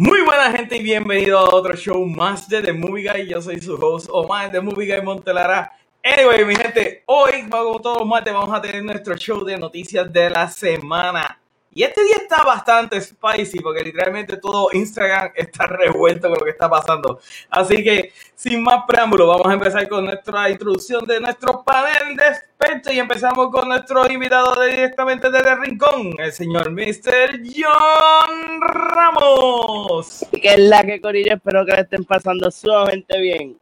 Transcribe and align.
Muy 0.00 0.22
buena 0.22 0.52
gente 0.52 0.76
y 0.76 0.82
bienvenido 0.84 1.40
a 1.40 1.52
otro 1.52 1.74
show 1.74 2.06
más 2.06 2.48
de 2.48 2.62
The 2.62 2.72
Movie 2.72 3.10
Guy. 3.12 3.26
Yo 3.26 3.42
soy 3.42 3.60
su 3.60 3.74
host 3.74 4.06
Omar 4.12 4.48
The 4.52 4.60
Movie 4.60 4.94
Guy 4.94 5.04
Montelara. 5.04 5.72
Anyway, 6.04 6.44
mi 6.44 6.54
gente, 6.54 7.02
hoy, 7.06 7.48
como 7.50 7.80
todos 7.80 7.98
los 7.98 8.06
martes, 8.06 8.32
vamos 8.32 8.56
a 8.56 8.62
tener 8.62 8.84
nuestro 8.84 9.16
show 9.16 9.44
de 9.44 9.58
noticias 9.58 10.12
de 10.12 10.30
la 10.30 10.48
semana. 10.48 11.40
Y 11.78 11.84
este 11.84 12.02
día 12.02 12.16
está 12.16 12.42
bastante 12.42 13.00
spicy 13.00 13.60
porque 13.60 13.84
literalmente 13.84 14.36
todo 14.38 14.68
Instagram 14.72 15.30
está 15.36 15.64
revuelto 15.64 16.28
con 16.28 16.36
lo 16.40 16.44
que 16.44 16.50
está 16.50 16.68
pasando. 16.68 17.20
Así 17.50 17.84
que, 17.84 18.12
sin 18.34 18.64
más 18.64 18.82
preámbulo, 18.88 19.28
vamos 19.28 19.46
a 19.46 19.52
empezar 19.52 19.88
con 19.88 20.06
nuestra 20.06 20.50
introducción 20.50 21.06
de 21.06 21.20
nuestro 21.20 21.62
panel 21.62 22.16
de 22.16 22.26
expertos 22.26 22.92
y 22.92 22.98
empezamos 22.98 23.48
con 23.52 23.68
nuestro 23.68 24.10
invitado 24.10 24.60
directamente 24.60 25.30
desde 25.30 25.52
el 25.52 25.60
Rincón, 25.60 26.14
el 26.18 26.32
señor 26.32 26.72
Mr. 26.72 27.42
John 27.54 28.60
Ramos. 28.60 30.26
Que 30.32 30.54
es 30.54 30.58
la 30.58 30.82
que 30.82 31.00
Corillo, 31.00 31.34
espero 31.34 31.64
que 31.64 31.74
le 31.74 31.82
estén 31.82 32.04
pasando 32.04 32.50
sumamente 32.50 33.20
bien. 33.20 33.56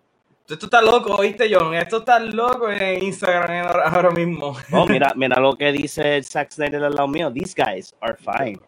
Esto 0.49 0.67
está 0.67 0.81
loco, 0.81 1.17
¿oíste, 1.17 1.53
John? 1.53 1.75
Esto 1.75 1.99
está 1.99 2.21
loco 2.21 2.71
en 2.71 3.03
Instagram 3.03 3.67
ahora, 3.85 4.11
mismo. 4.13 4.57
Oh, 4.71 4.87
mira, 4.87 5.13
mira 5.17 5.41
lo 5.41 5.57
que 5.57 5.73
dice 5.73 6.23
Zack 6.23 6.53
Snyder 6.53 6.85
al 6.85 6.95
lado 6.95 7.09
mío. 7.09 7.33
These 7.33 7.55
guys 7.57 7.95
are 8.01 8.17
fine. 8.17 8.61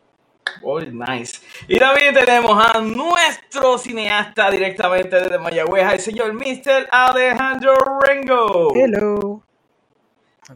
Oh, 0.62 0.80
nice. 0.80 1.40
Y 1.68 1.78
también 1.78 2.12
tenemos 2.14 2.58
a 2.66 2.80
nuestro 2.80 3.78
cineasta 3.78 4.50
directamente 4.50 5.20
desde 5.20 5.38
Mayagüez, 5.38 5.92
el 5.92 6.00
señor 6.00 6.32
Mr. 6.32 6.88
Alejandro 6.90 7.76
Rengo. 8.00 8.74
Hello. 8.74 9.42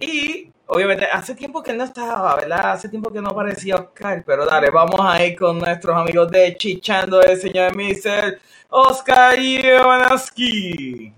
Y 0.01 0.51
obviamente 0.67 1.05
hace 1.05 1.37
tiempo 1.37 1.63
que 1.63 1.71
él 1.71 1.79
no 1.79 1.85
estaba, 1.85 2.35
¿verdad? 2.35 2.73
Hace 2.73 2.89
tiempo 2.89 3.13
que 3.13 3.21
no 3.21 3.29
aparecía 3.29 3.77
Oscar, 3.77 4.25
pero 4.27 4.45
dale, 4.45 4.71
vamos 4.71 5.01
a 5.01 5.25
ir 5.25 5.39
con 5.39 5.59
nuestros 5.59 5.97
amigos 5.97 6.31
de 6.33 6.57
Chichando, 6.57 7.23
el 7.23 7.41
señor 7.41 7.77
Mr. 7.77 8.41
Oscar 8.75 9.39
Ivanaski. 9.39 11.13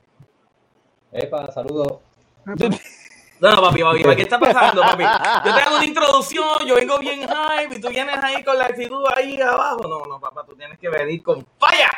Epa, 1.13 1.53
saludos. 1.53 2.01
No, 2.45 3.51
no, 3.51 3.63
papi, 3.63 3.83
papi, 3.83 4.03
¿qué 4.17 4.23
está 4.23 4.41
pasando, 4.41 4.83
papi? 4.83 5.05
Yo 5.45 5.55
te 5.55 5.61
hago 5.63 5.77
una 5.77 5.85
introducción, 5.85 6.67
yo 6.67 6.75
vengo 6.75 6.99
bien 6.99 7.21
hype 7.21 7.77
y 7.77 7.81
tú 7.81 7.89
vienes 7.91 8.17
ahí 8.23 8.43
con 8.43 8.59
la 8.59 8.67
actitud 8.67 9.05
ahí 9.15 9.41
abajo. 9.41 9.83
No, 9.83 10.05
no, 10.05 10.21
papá, 10.21 10.45
tú 10.45 10.57
tienes 10.57 10.79
que 10.79 10.89
venir 10.89 11.23
con 11.23 11.47
falla, 11.59 11.91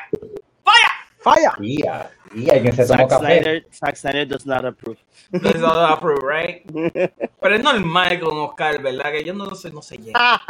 falla. 0.62 0.92
Falla. 1.20 1.54
Tía, 1.58 2.10
tía, 2.32 2.62
que 2.62 2.72
se 2.72 2.86
tomó 2.86 3.08
Zack 3.08 3.08
café. 3.08 3.24
Snyder, 3.42 3.66
Zack 3.72 3.96
Snyder 3.96 4.28
does 4.28 4.46
not 4.46 4.64
approve. 4.64 4.98
All 5.32 5.40
I 5.42 5.92
approve, 5.92 6.22
right? 6.22 6.62
Pero 7.40 7.54
es 7.54 7.62
normal 7.62 8.20
con 8.20 8.38
Oscar, 8.38 8.80
¿verdad? 8.82 9.10
Que 9.10 9.24
yo 9.24 9.32
no 9.32 9.54
sé, 9.54 9.70
no 9.70 9.80
sé 9.82 9.96
llega. 9.96 10.40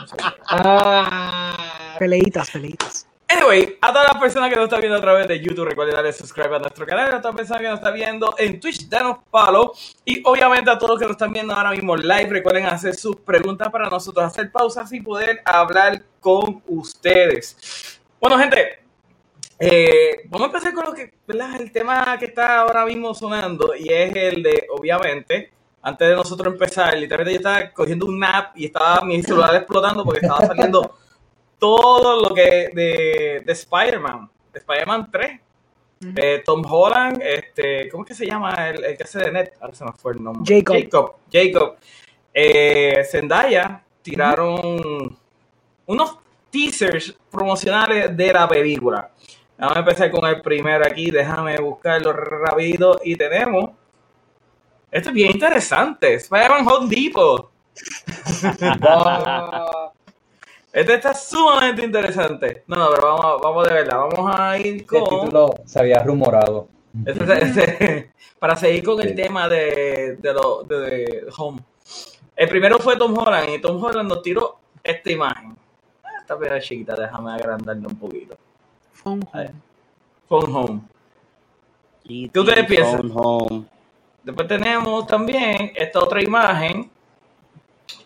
No 0.00 0.06
sé 0.06 0.16
llega. 0.16 0.36
Ah, 0.48 1.96
Peleitas, 1.98 2.50
peleitas. 2.50 3.09
Anyway, 3.50 3.78
a 3.80 3.92
todas 3.92 4.06
las 4.12 4.22
personas 4.22 4.48
que 4.48 4.54
nos 4.54 4.64
están 4.64 4.80
viendo 4.80 4.96
a 4.96 5.00
través 5.00 5.26
de 5.26 5.40
YouTube, 5.40 5.64
recuerden 5.64 5.96
darle 5.96 6.12
subscribe 6.12 6.54
a 6.54 6.58
nuestro 6.60 6.86
canal. 6.86 7.08
A 7.08 7.20
todas 7.20 7.34
las 7.34 7.34
personas 7.34 7.60
que 7.60 7.68
nos 7.68 7.78
están 7.78 7.94
viendo 7.94 8.34
en 8.38 8.60
Twitch, 8.60 8.88
danos 8.88 9.18
follow. 9.28 9.72
Y 10.04 10.22
obviamente 10.24 10.70
a 10.70 10.78
todos 10.78 10.90
los 10.90 10.98
que 11.00 11.06
nos 11.06 11.12
están 11.12 11.32
viendo 11.32 11.52
ahora 11.52 11.72
mismo 11.72 11.96
live, 11.96 12.28
recuerden 12.28 12.66
hacer 12.66 12.94
sus 12.94 13.16
preguntas 13.16 13.68
para 13.70 13.90
nosotros 13.90 14.24
hacer 14.24 14.52
pausas 14.52 14.92
y 14.92 15.00
poder 15.00 15.42
hablar 15.44 16.00
con 16.20 16.62
ustedes. 16.68 17.98
Bueno, 18.20 18.38
gente, 18.38 18.84
eh, 19.58 20.22
vamos 20.26 20.42
a 20.42 20.50
empezar 20.52 20.72
con 20.72 20.84
lo 20.84 20.92
que. 20.92 21.12
El 21.58 21.72
tema 21.72 22.16
que 22.18 22.26
está 22.26 22.60
ahora 22.60 22.84
mismo 22.84 23.14
sonando 23.14 23.74
y 23.74 23.88
es 23.92 24.14
el 24.14 24.44
de, 24.44 24.66
obviamente, 24.70 25.50
antes 25.82 26.08
de 26.08 26.14
nosotros 26.14 26.52
empezar, 26.52 26.96
literalmente 26.96 27.32
yo 27.32 27.38
estaba 27.38 27.70
cogiendo 27.72 28.06
un 28.06 28.18
nap 28.18 28.56
y 28.56 28.66
estaba 28.66 29.00
mi 29.04 29.20
celular 29.22 29.56
explotando 29.56 30.04
porque 30.04 30.20
estaba 30.20 30.46
saliendo 30.46 30.98
todo 31.60 32.28
lo 32.28 32.34
que 32.34 32.70
de, 32.74 33.42
de 33.44 33.52
Spider-Man, 33.52 34.28
de 34.52 34.58
Spider-Man 34.58 35.10
3, 35.12 35.40
de 36.00 36.38
Tom 36.38 36.64
Holland, 36.66 37.20
este, 37.22 37.88
¿cómo 37.90 38.04
es 38.04 38.08
que 38.08 38.14
se 38.14 38.26
llama 38.26 38.70
el, 38.70 38.82
el 38.82 38.96
que 38.96 39.04
hace 39.04 39.18
de 39.18 39.30
Net? 39.30 39.52
Ahora 39.60 39.74
se 39.74 39.84
me 39.84 39.92
fue 39.92 40.14
el 40.14 40.24
nombre. 40.24 40.42
Jacob. 40.46 40.76
Jacob. 40.76 41.14
Jacob. 41.30 41.76
Eh, 42.32 43.04
Zendaya 43.10 43.84
tiraron 44.00 45.18
unos 45.86 46.18
teasers 46.50 47.14
promocionales 47.30 48.16
de 48.16 48.32
la 48.32 48.48
película. 48.48 49.10
Vamos 49.58 49.76
a 49.76 49.80
empezar 49.80 50.10
con 50.10 50.26
el 50.26 50.40
primero 50.40 50.86
aquí, 50.86 51.10
déjame 51.10 51.58
buscarlo 51.58 52.12
rápido 52.12 52.98
y 53.04 53.14
tenemos... 53.14 53.70
Esto 54.90 55.10
es 55.10 55.14
bien 55.14 55.30
interesante, 55.30 56.14
Spider-Man 56.14 56.66
Home 56.66 56.88
Depot. 56.88 57.50
ah, 58.82 59.92
Este 60.72 60.94
está 60.94 61.12
sumamente 61.14 61.84
interesante. 61.84 62.62
No, 62.66 62.76
no, 62.76 62.90
pero 62.94 63.06
vamos, 63.16 63.40
vamos 63.42 63.68
de 63.68 63.74
verdad. 63.74 63.98
Vamos 63.98 64.34
a 64.38 64.58
ir 64.58 64.86
con. 64.86 65.04
título 65.04 65.54
se 65.64 65.80
había 65.80 66.02
rumorado. 66.02 66.68
este- 67.04 67.44
este- 67.44 68.10
para 68.38 68.56
seguir 68.56 68.82
con 68.84 69.00
el 69.00 69.14
tema 69.14 69.48
de, 69.48 70.16
de, 70.20 70.32
lo, 70.32 70.62
de, 70.62 70.78
de 70.80 71.26
Home. 71.36 71.60
El 72.36 72.48
primero 72.48 72.78
fue 72.78 72.96
Tom 72.96 73.16
Holland 73.18 73.50
y 73.50 73.60
Tom 73.60 73.82
Holland 73.82 74.08
nos 74.08 74.22
tiró 74.22 74.58
esta 74.82 75.10
imagen. 75.10 75.56
Ah, 76.02 76.08
Esta 76.20 76.38
pera 76.38 76.58
chiquita, 76.60 76.94
déjame 76.94 77.32
agrandarla 77.32 77.86
un 77.88 77.96
poquito. 77.96 78.36
Phone 78.92 79.22
home. 79.32 79.50
Phone 80.28 80.54
Home. 80.56 80.80
¿Qué 82.32 82.40
ustedes 82.40 82.66
piensan? 82.66 83.10
Home. 83.14 83.64
Después 84.22 84.48
tenemos 84.48 85.06
también 85.06 85.72
esta 85.74 85.98
otra 86.00 86.22
imagen 86.22 86.90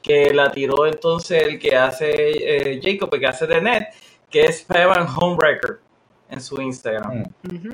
que 0.04 0.34
la 0.34 0.52
tiró 0.52 0.86
entonces 0.86 1.42
el 1.42 1.58
que 1.58 1.74
hace 1.74 2.12
eh, 2.12 2.80
Jacob, 2.82 3.08
el 3.14 3.20
que 3.20 3.26
hace 3.26 3.46
de 3.46 3.60
Net, 3.62 3.84
que 4.30 4.42
es 4.44 4.60
Spider-Man 4.60 5.08
Homebreaker 5.18 5.80
en 6.28 6.40
su 6.42 6.60
Instagram. 6.60 7.24
Mm. 7.42 7.72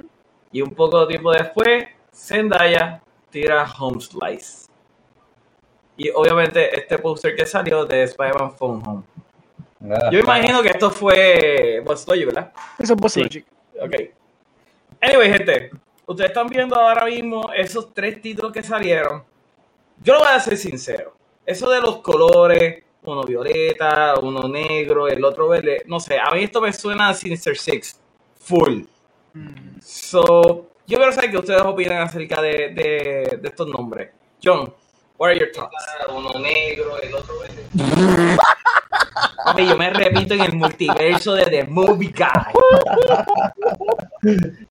Y 0.52 0.62
un 0.62 0.70
poco 0.70 1.00
de 1.00 1.08
tiempo 1.08 1.32
después, 1.32 1.88
Zendaya 2.14 3.02
tira 3.30 3.64
Home 3.78 4.00
Slice. 4.00 4.68
Y 5.96 6.08
obviamente 6.10 6.78
este 6.78 6.98
póster 6.98 7.34
que 7.34 7.44
salió 7.44 7.84
de 7.84 8.04
Spider-Man 8.04 8.52
Phone 8.56 8.82
Home. 8.86 9.02
Ah, 9.92 10.08
Yo 10.12 10.20
imagino 10.20 10.62
que 10.62 10.68
esto 10.68 10.88
fue 10.90 11.82
What's 11.84 12.06
Logic, 12.06 12.26
¿verdad? 12.26 12.52
Eso 12.78 12.94
es 12.94 13.00
Boss 13.00 13.12
Sí. 13.14 13.22
Logic. 13.24 13.46
Ok. 13.82 13.94
Anyway, 15.00 15.32
gente, 15.32 15.70
ustedes 16.06 16.30
están 16.30 16.46
viendo 16.46 16.76
ahora 16.76 17.06
mismo 17.06 17.50
esos 17.52 17.92
tres 17.92 18.20
títulos 18.22 18.52
que 18.52 18.62
salieron. 18.62 19.24
Yo 20.02 20.14
lo 20.14 20.20
voy 20.20 20.28
a 20.30 20.38
ser 20.38 20.56
sincero. 20.56 21.16
Eso 21.44 21.70
de 21.70 21.80
los 21.80 21.98
colores, 21.98 22.84
uno 23.02 23.22
violeta, 23.22 24.14
uno 24.20 24.48
negro, 24.48 25.08
el 25.08 25.24
otro 25.24 25.48
verde, 25.48 25.82
no 25.86 25.98
sé, 25.98 26.18
a 26.18 26.30
mí 26.32 26.44
esto 26.44 26.60
me 26.60 26.72
suena 26.72 27.08
a 27.08 27.14
Sinister 27.14 27.56
Six. 27.56 27.98
Full. 28.38 28.82
Mm. 29.34 29.80
So, 29.80 30.68
yo 30.86 30.98
quiero 30.98 31.12
saber 31.12 31.30
qué 31.30 31.38
ustedes 31.38 31.62
opinan 31.62 32.02
acerca 32.02 32.42
de, 32.42 32.70
de, 32.74 33.38
de 33.40 33.48
estos 33.48 33.68
nombres. 33.68 34.10
John, 34.42 34.72
what 35.16 35.30
are 35.30 35.38
your 35.38 35.50
thoughts? 35.52 35.76
Uno 36.08 36.38
negro, 36.40 36.98
el 37.00 37.14
otro 37.14 37.38
verde. 37.40 37.64
Papi, 39.44 39.66
yo 39.66 39.76
me 39.76 39.90
repito 39.90 40.34
en 40.34 40.40
el 40.42 40.52
multiverso 40.54 41.34
de 41.34 41.44
The 41.44 41.64
Movie 41.64 42.12
Guy. 42.12 42.52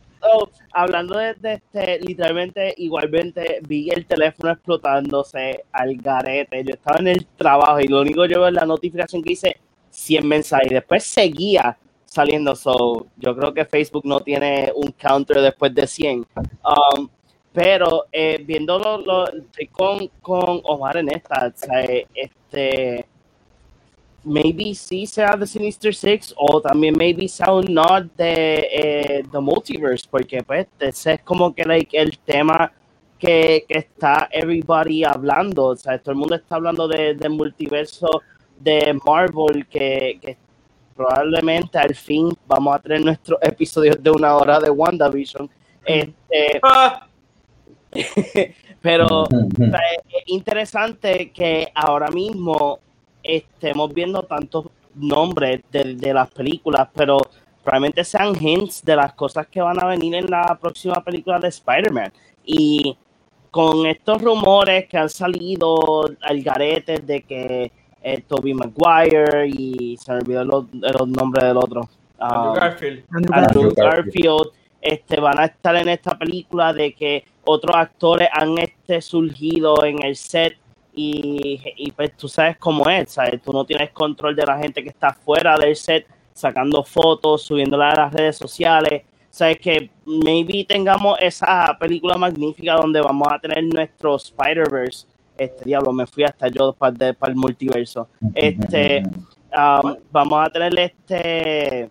Hablando 0.74 1.18
de, 1.18 1.35
este, 1.44 2.00
literalmente, 2.00 2.74
igualmente 2.78 3.59
vi 3.68 3.90
el 3.90 4.06
teléfono 4.06 4.52
explotándose 4.52 5.66
al 5.72 5.96
garete. 5.96 6.63
Yo 6.63 6.74
estaba 6.74 7.00
en 7.00 7.07
el 7.07 7.25
trabajo 7.25 7.80
y 7.80 7.88
lo 7.88 8.02
único 8.02 8.24
que 8.24 8.30
yo 8.30 8.40
veo 8.40 8.50
es 8.50 8.53
la 8.53 8.66
notificación 8.66 9.22
que 9.24 9.30
dice 9.30 9.57
100 9.90 10.28
mensajes 10.28 10.72
y 10.72 10.75
después 10.75 11.03
seguía 11.03 11.78
saliendo. 12.06 12.56
So, 12.56 13.07
yo 13.18 13.35
creo 13.35 13.53
que 13.53 13.66
Facebook 13.66 14.06
no 14.06 14.19
tiene 14.19 14.72
un 14.75 14.91
counter 14.91 15.42
después 15.42 15.74
de 15.74 15.88
100. 15.88 16.19
Um, 16.19 17.10
pero 17.51 18.06
eh, 18.12 18.44
viéndolo, 18.45 19.00
lo, 19.00 19.25
con, 19.72 20.07
con 20.22 20.62
Omar 20.63 20.98
en 20.98 21.10
esta. 21.10 21.48
o 21.48 21.51
sea, 21.57 21.81
este, 22.13 23.06
maybe 24.24 24.74
sí 24.75 25.06
sea 25.06 25.36
de 25.36 25.48
Sinister 25.48 25.94
Six 25.94 26.33
o 26.38 26.62
también 26.62 26.95
maybe 26.98 27.27
sea 27.27 27.54
un 27.54 27.74
nod 27.74 28.06
de 28.18 28.68
eh, 28.71 29.24
The 29.31 29.39
Multiverse, 29.39 30.07
porque 30.10 30.44
pues 30.44 30.68
ese 30.80 31.13
es 31.13 31.21
como 31.21 31.54
que 31.54 31.63
like, 31.63 31.98
el 31.98 32.18
tema 32.19 32.71
que, 33.18 33.66
que 33.68 33.80
está 33.80 34.30
everybody 34.31 35.04
hablando, 35.04 35.66
o 35.66 35.75
sea, 35.75 35.98
todo 36.00 36.12
el 36.13 36.18
mundo 36.18 36.36
está 36.36 36.56
hablando 36.56 36.88
de, 36.88 37.16
del 37.16 37.31
multiverso 37.31 38.21
de 38.60 38.98
Marvel 39.06 39.68
que, 39.68 40.19
que 40.22 40.38
probablemente 40.95 41.77
al 41.77 41.95
fin 41.95 42.30
vamos 42.48 42.75
a 42.75 42.80
tener 42.80 43.01
nuestros 43.01 43.39
episodios 43.42 44.01
de 44.01 44.12
una 44.12 44.36
hora 44.36 44.60
de 44.60 44.69
WandaVision. 44.69 45.50
Este, 45.86 46.60
Ah, 46.63 47.07
pero 48.81 49.24
Ujú, 49.24 49.48
o 49.63 49.69
sea, 49.69 49.80
es 50.07 50.24
interesante 50.27 51.31
que 51.31 51.72
ahora 51.74 52.10
mismo 52.10 52.80
estemos 53.24 53.94
viendo 53.94 54.24
tantos 54.24 54.68
nombres 54.95 55.62
de, 55.71 55.95
de 55.95 56.13
las 56.13 56.30
películas, 56.31 56.88
pero 56.94 57.19
probablemente 57.63 58.04
sean 58.04 58.36
hints 58.39 58.83
de 58.83 58.95
las 58.95 59.13
cosas 59.13 59.48
que 59.48 59.62
van 59.62 59.81
a 59.83 59.88
venir 59.88 60.16
en 60.16 60.25
la 60.30 60.57
próxima 60.60 61.04
película 61.04 61.39
de 61.39 61.50
Spider-Man. 61.50 62.12
Y 62.45 62.98
con 63.51 63.86
estos 63.86 64.21
rumores 64.21 64.88
que 64.88 64.98
han 64.98 65.10
salido 65.10 66.06
al 66.21 66.42
garete 66.42 67.00
de 67.00 67.21
que 67.24 67.71
eh, 68.01 68.24
Tobey 68.27 68.54
Maguire 68.54 69.48
y 69.48 69.98
se 69.98 70.12
me 70.13 70.19
olvidó 70.19 70.44
los, 70.45 70.65
los 70.74 71.07
nombres 71.07 71.45
del 71.45 71.57
otro. 71.57 71.89
Andrew 72.19 72.51
um, 72.51 72.56
Garfield. 72.56 73.04
Andrew 73.12 73.33
Andrew 73.33 73.74
Garfield. 73.75 73.95
Garfield, 73.95 74.48
este, 74.81 75.19
van 75.19 75.39
a 75.39 75.45
estar 75.45 75.75
en 75.75 75.89
esta 75.89 76.18
película 76.18 76.74
de 76.74 76.94
que 76.94 77.25
otros 77.45 77.75
actores 77.75 78.30
han 78.31 78.57
este, 78.57 79.01
surgido 79.01 79.83
en 79.83 80.04
el 80.04 80.15
set 80.15 80.57
y, 81.01 81.92
pues 81.92 82.16
tú 82.18 82.28
sabes 82.28 82.57
cómo 82.57 82.90
es, 82.90 83.12
¿sabes? 83.12 83.42
Tú 83.42 83.51
no 83.54 83.63
tienes 83.66 83.92
control 83.92 84.36
de 84.36 84.46
la 84.46 84.57
gente 84.57 84.84
que 84.84 84.90
está 84.90 85.13
fuera 85.13 85.57
del 85.57 85.75
set 85.75 86.06
sacando 86.34 86.84
fotos, 86.84 87.44
subiéndolas 87.44 87.94
a 87.98 88.01
las 88.01 88.13
redes 88.13 88.38
sociales. 88.38 89.04
Sabes 89.30 89.60
que 89.60 89.90
maybe 90.06 90.66
tengamos 90.66 91.18
esa 91.19 91.75
película 91.80 92.18
magnífica 92.18 92.74
donde 92.75 93.00
vamos 93.01 93.28
a 93.31 93.40
tener 93.40 93.63
nuestro 93.63 94.16
Spider-Verse. 94.16 95.06
Este 95.38 95.66
diablo, 95.66 95.94
me 95.94 96.06
fui 96.07 96.24
hasta 96.24 96.48
yo 96.48 96.74
para, 96.74 96.92
de- 96.92 97.16
el 97.28 97.36
multiverso. 97.36 98.07
Este, 98.34 99.04
um, 99.56 99.96
vamos 100.12 100.46
a 100.46 100.50
tener 100.50 100.78
este 100.80 101.90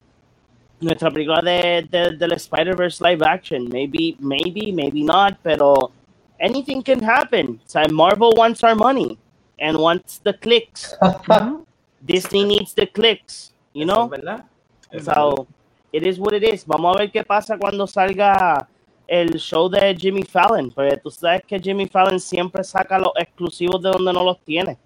nuestra 0.81 1.11
película 1.11 1.41
de, 1.43 1.87
de- 1.91 2.17
del 2.17 2.33
Spider-Verse 2.33 3.03
live 3.09 3.25
action. 3.27 3.69
Maybe, 3.69 4.17
maybe, 4.19 4.73
maybe 4.73 5.03
not, 5.03 5.37
pero 5.43 5.91
anything 6.41 6.83
can 6.83 7.01
happen. 7.01 7.61
O 7.65 7.69
sea, 7.69 7.87
Marvel 7.91 8.33
wants 8.37 8.63
our 8.65 8.75
money 8.75 9.19
and 9.59 9.77
wants 9.79 10.19
the 10.19 10.33
clicks. 10.35 10.95
Hmm? 11.27 11.63
Disney 12.05 12.45
needs 12.45 12.75
the 12.75 12.87
clicks, 12.87 13.53
you 13.73 13.85
know? 13.85 14.05
es 14.05 14.11
verdad. 14.11 14.45
Eso 14.91 14.99
es 14.99 15.05
So, 15.05 15.47
it 15.93 16.07
is 16.07 16.19
what 16.19 16.33
it 16.35 16.45
is. 16.45 16.65
Vamos 16.65 16.95
a 16.95 16.99
ver 17.01 17.11
qué 17.11 17.25
pasa 17.25 17.59
cuando 17.59 17.87
salga 17.87 18.69
el 19.07 19.39
show 19.39 19.69
de 19.69 19.97
Jimmy 19.97 20.23
Fallon, 20.23 20.71
porque 20.71 20.97
tú 20.99 21.11
sabes 21.11 21.43
que 21.47 21.59
Jimmy 21.59 21.87
Fallon 21.87 22.21
siempre 22.21 22.63
saca 22.63 22.99
los 22.99 23.13
exclusivos 23.17 23.83
de 23.83 23.91
donde 23.91 24.13
no 24.13 24.23
los 24.23 24.39
tiene. 24.41 24.79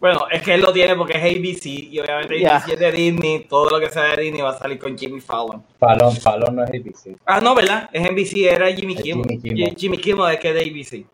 Bueno, 0.00 0.26
es 0.30 0.40
que 0.42 0.54
él 0.54 0.62
lo 0.62 0.72
tiene 0.72 0.96
porque 0.96 1.18
es 1.18 1.22
ABC 1.22 1.66
y 1.66 2.00
obviamente 2.00 2.40
Ya. 2.40 2.56
ABC 2.56 2.72
es 2.72 2.78
de 2.80 2.92
Disney, 2.92 3.40
todo 3.48 3.68
lo 3.70 3.78
que 3.78 3.90
sea 3.90 4.16
de 4.16 4.22
Disney 4.22 4.40
va 4.40 4.50
a 4.50 4.58
salir 4.58 4.78
con 4.78 4.96
Jimmy 4.96 5.20
Fallon. 5.20 5.62
Fallon, 5.78 6.16
Fallon 6.16 6.56
no 6.56 6.64
es 6.64 6.70
ABC. 6.70 7.16
Ah, 7.26 7.40
no, 7.40 7.54
¿verdad? 7.54 7.88
Es 7.92 8.02
NBC, 8.10 8.36
era 8.50 8.72
Jimmy 8.72 8.94
Es 8.94 9.02
Kimmel. 9.02 9.26
Jimmy 9.28 9.40
Kimmel. 9.42 9.56
Jimmy, 9.58 9.74
Jimmy 9.76 9.98
Kimmel 9.98 10.32
es 10.34 10.40
que 10.40 10.48
es 10.48 10.54
de 10.54 10.60
ABC. 10.62 11.06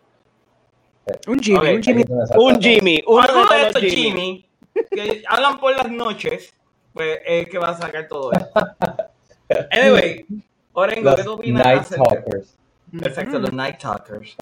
Un 1.27 1.39
Jimmy, 1.39 1.57
Ok, 1.57 1.65
un 1.75 1.83
Jimmy. 1.83 2.03
Un 2.37 2.61
Jimmy, 2.61 3.03
uno 3.07 3.45
de 3.45 3.67
estos 3.67 3.81
Jimmy. 3.81 3.93
Jimmy 3.93 4.43
que 4.91 5.23
hablan 5.27 5.59
por 5.59 5.75
las 5.75 5.89
noches, 5.91 6.53
pues 6.93 7.19
es 7.25 7.43
el 7.43 7.49
que 7.49 7.57
va 7.57 7.69
a 7.69 7.77
sacar 7.77 8.07
todo 8.07 8.31
esto. 8.31 8.47
Anyway, 9.71 10.25
Orengo, 10.73 11.15
¿qué 11.15 11.23
tú 11.23 11.31
opinas 11.33 11.63
Night 11.65 11.79
acerca? 11.81 12.03
Talkers. 12.03 12.57
Exacto, 13.01 13.39
los 13.39 13.53
Night 13.53 13.77
Talkers. 13.79 14.35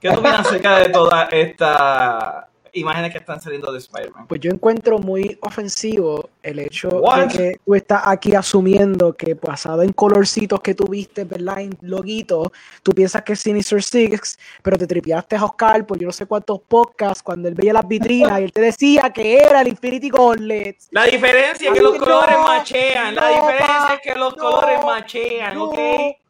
¿Qué 0.00 0.10
tú 0.10 0.18
opinas 0.18 0.40
acerca 0.40 0.78
de 0.80 0.88
todas 0.88 1.32
estas 1.32 2.44
imágenes 2.72 3.12
que 3.12 3.18
están 3.18 3.40
saliendo 3.40 3.72
de 3.72 3.78
Spider-Man? 3.78 4.26
Pues 4.26 4.40
yo 4.40 4.50
encuentro 4.50 4.98
muy 4.98 5.38
ofensivo 5.42 6.30
el 6.42 6.58
hecho 6.60 6.88
What? 6.88 7.26
de 7.26 7.28
que 7.28 7.60
tú 7.64 7.74
estás 7.74 8.02
aquí 8.06 8.34
asumiendo 8.34 9.14
que 9.14 9.34
basado 9.34 9.82
en 9.82 9.92
colorcitos 9.92 10.60
que 10.60 10.74
tú 10.74 10.86
viste, 10.86 11.24
¿verdad? 11.24 11.60
En 11.60 11.76
loguitos, 11.82 12.48
tú 12.82 12.92
piensas 12.92 13.22
que 13.22 13.34
es 13.34 13.40
Sinister 13.40 13.82
Six, 13.82 14.38
pero 14.62 14.78
te 14.78 14.86
tripeaste 14.86 15.36
a 15.36 15.44
Oscar 15.44 15.86
por 15.86 15.98
yo 15.98 16.06
no 16.06 16.12
sé 16.12 16.26
cuántos 16.26 16.60
podcasts 16.60 17.22
cuando 17.22 17.48
él 17.48 17.54
veía 17.54 17.72
las 17.72 17.86
vitrinas 17.86 18.40
y 18.40 18.44
él 18.44 18.52
te 18.52 18.60
decía 18.60 19.10
que 19.10 19.38
era 19.38 19.60
el 19.60 19.68
Infinity 19.68 20.10
Gauntlet. 20.10 20.76
La 20.90 21.04
diferencia 21.04 21.68
es 21.68 21.74
que 21.74 21.82
los 21.82 21.94
no, 21.94 22.04
colores 22.04 22.36
machean. 22.38 23.14
La 23.14 23.28
diferencia 23.28 23.94
es 23.94 24.00
que 24.02 24.14
los 24.18 24.36
no, 24.36 24.42
colores 24.42 24.84
machean, 24.84 25.54
No, 25.54 25.64
¿ok? 25.66 25.78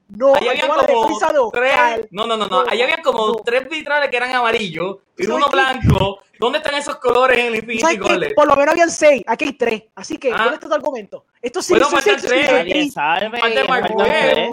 no, 0.09 0.41
yo 0.41 0.51
había 0.51 0.67
como 0.67 0.81
tres. 1.51 2.09
No, 2.11 2.27
no, 2.27 2.37
no, 2.37 2.49
no. 2.49 2.63
no, 2.65 2.65
Ahí 2.69 2.83
había 2.83 3.01
como 3.03 3.29
no. 3.29 3.35
tres 3.37 3.69
vitrales 3.69 4.11
que 4.11 4.17
eran 4.17 4.35
amarillos 4.35 4.99
y 5.17 5.25
¿Sabes 5.25 5.37
uno 5.37 5.49
blanco. 5.51 6.21
¿Dónde 6.41 6.59
están 6.59 6.75
esos 6.75 6.97
colores 6.97 7.39
en 7.39 7.47
el 7.49 7.55
Infinity. 7.57 8.35
Por 8.35 8.49
lo 8.49 8.57
menos 8.57 8.73
habían 8.73 8.91
seis, 8.91 9.23
aquí 9.27 9.45
hay 9.45 9.53
tres. 9.53 9.83
Así 9.95 10.17
que, 10.17 10.33
Ah. 10.33 10.39
¿dónde 10.39 10.55
está 10.55 10.69
tu 10.69 10.75
argumento? 10.75 11.27
Esto 11.43 11.61
sí 11.61 11.75
Bueno, 11.75 11.87
faltan 11.91 12.17
tres. 12.21 12.95
Falta 12.95 13.65
Mark 13.69 13.95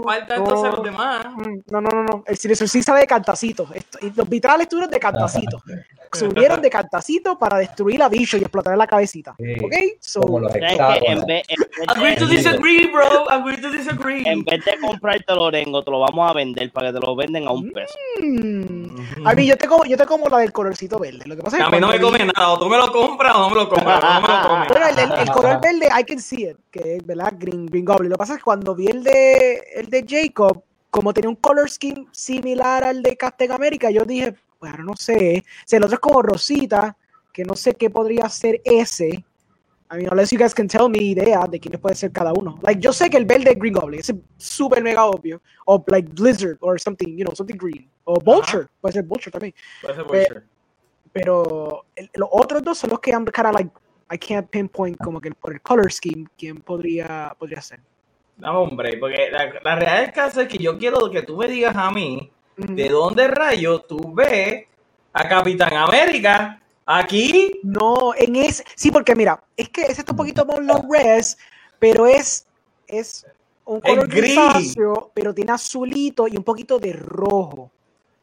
falta 0.04 0.38
no. 0.38 0.44
entonces 0.44 0.72
los 0.74 0.84
demás. 0.84 1.26
Mm, 1.36 1.60
No, 1.72 1.82
no, 1.82 1.90
no, 1.90 2.04
no. 2.04 2.24
El 2.28 2.38
Sinister 2.38 2.68
Six 2.68 2.86
sabe 2.86 3.00
de 3.02 3.08
cantacito. 3.08 3.68
Los 4.16 4.28
vitrales 4.30 4.64
estuvieron 4.66 4.92
de 4.92 5.00
cantacito. 5.00 5.62
Subieron 6.14 6.62
de 6.62 6.70
cantacito 6.70 7.38
para 7.38 7.58
destruir 7.58 8.02
a 8.02 8.08
bicho 8.10 8.38
y 8.38 8.42
explotar 8.42 8.78
la 8.78 8.88
cabecita. 8.88 9.36
Sí. 9.38 9.56
¿Ok? 9.64 9.74
So. 10.00 10.22
En 11.06 11.26
vez, 11.26 11.44
Agree 11.88 12.16
to 12.16 12.28
de, 12.28 12.38
disagree, 12.38 12.88
bro. 12.88 13.30
Agree 13.30 13.62
to 13.62 13.70
disagree. 13.70 14.24
en 14.26 14.44
vez 14.44 14.64
de 14.64 14.78
comprarte 14.80 15.34
el 15.34 15.40
orengo, 15.40 15.84
te 15.84 15.92
lo 15.92 16.00
vamos 16.00 16.30
a 16.30 16.34
vender 16.34 16.72
para 16.72 16.92
que 16.94 17.00
te 17.00 17.06
lo 17.06 17.16
venden 17.16 17.48
a 17.48 17.52
un 17.52 17.72
peso. 17.72 17.94
A 19.26 19.34
mí 19.34 19.46
yo 19.46 19.58
te 19.58 19.68
como, 19.68 19.86
yo 19.86 19.98
te 19.98 20.06
como 20.06 20.28
la 20.28 20.40
del 20.40 20.52
colorcito 20.52 20.98
verde. 21.00 21.24
Lo 21.26 21.36
que 21.36 21.42
pasa 21.44 21.58
es 21.58 21.62
que 21.64 21.68
A 21.68 21.72
mí 21.72 21.80
no 21.80 21.88
me 21.90 22.00
come 22.00 22.18
vi- 22.20 22.32
nada. 22.36 22.50
O 22.54 22.60
tú 22.60 22.68
me 22.70 22.78
lo 22.78 22.92
compras 22.92 23.36
o 23.36 23.40
no 23.40 23.50
me 23.50 23.56
lo 23.56 23.70
compras. 23.70 24.04
No 24.04 24.22
me 24.22 24.28
lo 24.28 24.42
comes. 24.48 24.68
Bueno, 24.70 24.88
el, 24.88 25.00
el- 25.00 25.20
el 25.20 25.30
color 25.32 25.60
verde, 25.62 25.88
I 26.00 26.04
can 26.04 26.20
see 26.20 26.44
it, 26.50 26.58
que 26.72 26.96
es, 26.98 27.06
¿verdad? 27.06 27.34
Green, 27.38 27.66
Green 27.68 27.86
Goblin. 27.86 28.10
Lo 28.10 28.16
que 28.16 28.20
pasa 28.20 28.34
es 28.34 28.40
que 28.40 28.44
cuando 28.44 28.76
vi 28.76 28.88
el 28.88 29.04
de, 29.04 29.64
el 29.76 29.90
de 29.90 30.06
Jacob, 30.08 30.64
como 30.90 31.14
tenía 31.14 31.30
un 31.30 31.36
color 31.36 31.70
scheme 31.70 32.06
similar 32.12 32.84
al 32.84 33.02
de 33.04 33.16
Captain 33.18 33.52
America, 33.52 33.90
yo 33.92 34.06
dije, 34.06 34.34
bueno, 34.60 34.84
no 34.84 34.96
sé. 34.96 35.44
O 35.46 35.64
sea, 35.68 35.78
el 35.78 35.84
otro 35.84 35.96
es 35.96 36.00
como 36.02 36.22
Rosita, 36.22 36.96
que 37.34 37.44
no 37.44 37.56
sé 37.56 37.76
qué 37.76 37.90
podría 37.90 38.28
ser 38.30 38.62
ese. 38.64 39.24
I 39.90 39.96
mean, 39.98 40.10
unless 40.12 40.32
you 40.34 40.38
guys 40.38 40.54
can 40.54 40.68
tell 40.68 40.90
me 40.90 41.00
idea 41.00 41.46
de 41.50 41.60
quiénes 41.60 41.80
puede 41.80 41.96
ser 41.96 42.12
cada 42.12 42.34
uno. 42.34 42.60
Like, 42.62 42.82
yo 42.82 42.92
sé 42.92 43.10
que 43.10 43.18
el 43.18 43.26
verde 43.26 43.52
es 43.52 43.58
Green 43.58 43.74
Goblin, 43.74 44.00
es 44.02 44.14
súper 44.38 44.84
mega 44.84 45.06
obvio. 45.06 45.42
O 45.66 45.82
like 45.88 46.10
Blizzard, 46.14 46.58
or 46.60 46.78
something, 46.80 47.16
you 47.18 47.24
know, 47.24 47.34
something 47.34 47.56
green. 47.58 47.90
O 48.04 48.20
Vulture, 48.20 48.68
puede 48.82 48.94
ser 48.94 49.04
Vulture 49.04 49.32
también. 49.32 49.54
Puede 49.82 49.96
ser 49.96 50.04
Vulture. 50.04 50.44
Pero 51.14 51.86
el- 51.96 52.10
los 52.16 52.30
otros 52.32 52.62
dos 52.64 52.78
son 52.78 52.90
los 52.90 53.00
que 53.00 53.12
I'm 53.12 53.26
kind 53.26 53.48
of 53.48 53.54
like, 53.56 53.72
I 54.12 54.18
can't 54.18 54.50
pinpoint 54.50 54.98
como 54.98 55.20
que 55.22 55.32
por 55.32 55.54
el 55.54 55.62
color 55.62 55.92
scheme 55.92 56.28
quién 56.38 56.58
podría, 56.58 57.34
podría 57.40 57.62
ser. 57.62 57.80
No, 58.38 58.62
hombre, 58.62 58.98
porque 58.98 59.30
la, 59.32 59.46
la 59.64 59.76
realidad 59.76 60.02
del 60.02 60.12
caso 60.12 60.42
es 60.42 60.48
que 60.48 60.58
yo 60.58 60.78
quiero 60.78 61.10
que 61.10 61.24
tú 61.24 61.38
me 61.38 61.48
digas 61.48 61.76
a 61.76 61.90
mí 61.92 62.32
Ujú. 62.58 62.76
de 62.76 62.90
dónde 62.90 63.28
rayo 63.30 63.80
tú 63.80 64.14
ves 64.14 64.66
a 65.14 65.28
Capitán 65.28 65.74
América 65.74 66.62
aquí. 66.88 67.60
No, 67.62 68.14
en 68.16 68.36
ese, 68.36 68.64
sí, 68.76 68.90
porque 68.90 69.16
mira, 69.16 69.44
es 69.56 69.70
que 69.70 69.82
ese 69.84 70.02
está 70.02 70.14
un 70.14 70.18
poquito 70.18 70.46
más 70.46 70.60
low 70.60 70.92
res, 70.92 71.38
pero 71.78 72.08
es, 72.08 72.48
es 72.88 73.28
un 73.66 73.82
color 73.82 74.08
gris. 74.08 74.36
grisáceo, 74.36 75.12
pero 75.14 75.34
tiene 75.34 75.52
azulito 75.52 76.28
y 76.28 76.38
un 76.38 76.44
poquito 76.44 76.80
de 76.80 76.94
rojo. 76.94 77.70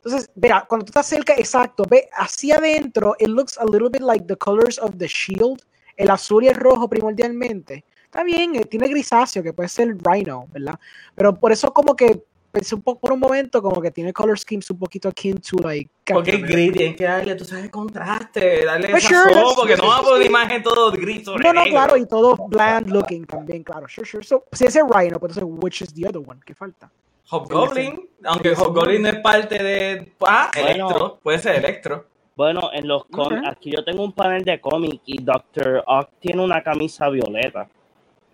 Entonces, 0.02 0.30
mira, 0.34 0.64
cuando 0.68 0.84
tú 0.84 0.90
estás 0.90 1.06
cerca, 1.06 1.34
exacto, 1.34 1.84
ve 1.88 2.08
hacia 2.12 2.56
adentro, 2.56 3.14
it 3.18 3.28
looks 3.28 3.56
a 3.58 3.64
little 3.64 3.88
bit 3.88 4.02
like 4.02 4.26
the 4.26 4.36
colors 4.36 4.78
of 4.78 4.96
the 4.98 5.06
shield, 5.06 5.62
el 5.96 6.10
azul 6.10 6.44
y 6.44 6.48
el 6.48 6.56
rojo 6.56 6.88
primordialmente. 6.88 7.84
Está 8.04 8.22
bien, 8.22 8.54
eh, 8.54 8.64
tiene 8.64 8.88
grisáceo, 8.88 9.42
que 9.42 9.52
puede 9.52 9.68
ser 9.68 9.96
Rhino, 10.02 10.46
¿verdad? 10.52 10.78
Pero 11.14 11.34
por 11.34 11.52
eso 11.52 11.72
como 11.72 11.96
que 11.96 12.22
pensé 12.52 12.74
un 12.74 12.82
poco 12.82 13.00
por 13.00 13.12
un 13.12 13.20
momento 13.20 13.60
como 13.60 13.80
que 13.80 13.90
tiene 13.90 14.12
color 14.12 14.38
schemes 14.38 14.70
un 14.70 14.78
poquito 14.78 15.08
akin 15.08 15.40
to 15.40 15.56
like 15.56 15.90
Porque 16.12 16.32
es 16.32 16.42
gris, 16.42 16.72
tienes 16.72 16.96
que 16.96 17.04
darle, 17.04 17.34
tú 17.34 17.44
sabes, 17.46 17.70
contraste, 17.70 18.64
darle 18.64 18.88
Pues 18.90 19.04
sazón, 19.04 19.22
sure, 19.22 19.34
that's- 19.40 19.54
porque 19.56 19.76
no 19.76 19.86
va 19.86 19.94
a 19.96 19.98
sí, 20.00 20.04
poner 20.04 20.22
sí. 20.22 20.28
imagen 20.28 20.62
todo 20.62 20.92
gris 20.92 21.24
sobre 21.24 21.42
No, 21.44 21.52
no, 21.54 21.60
negro. 21.64 21.70
claro, 21.78 21.96
y 21.96 22.06
todo 22.06 22.36
bland 22.48 22.90
looking 22.90 23.24
también, 23.26 23.62
claro. 23.62 23.88
Sure, 23.88 24.06
sure. 24.06 24.22
So, 24.24 24.44
si 24.52 24.66
ese 24.66 24.80
es 24.80 24.84
Rhino, 24.86 25.18
pues 25.18 25.36
entonces, 25.36 25.58
which 25.62 25.80
is 25.80 25.94
the 25.94 26.06
other 26.06 26.20
one? 26.26 26.40
¿Qué 26.44 26.54
falta? 26.54 26.90
Hobgoblin, 27.30 28.06
aunque 28.24 28.50
Hobgoblin 28.54 29.00
no 29.02 29.08
es 29.08 29.20
parte 29.20 29.62
de... 29.62 30.12
Ah, 30.26 30.50
Bueno. 30.54 30.68
Electro, 30.88 31.18
puede 31.22 31.38
ser 31.38 31.56
Electro. 31.56 32.04
Bueno, 32.36 32.70
en 32.72 32.86
los 32.86 33.06
cómics, 33.06 33.42
aquí 33.48 33.70
yo 33.70 33.82
tengo 33.84 34.02
un 34.04 34.12
panel 34.12 34.44
de 34.44 34.60
cómic 34.60 35.00
y 35.06 35.22
Doctor 35.22 35.84
Ock 35.86 36.10
tiene 36.20 36.42
una 36.42 36.62
camisa 36.62 37.08
violeta. 37.08 37.66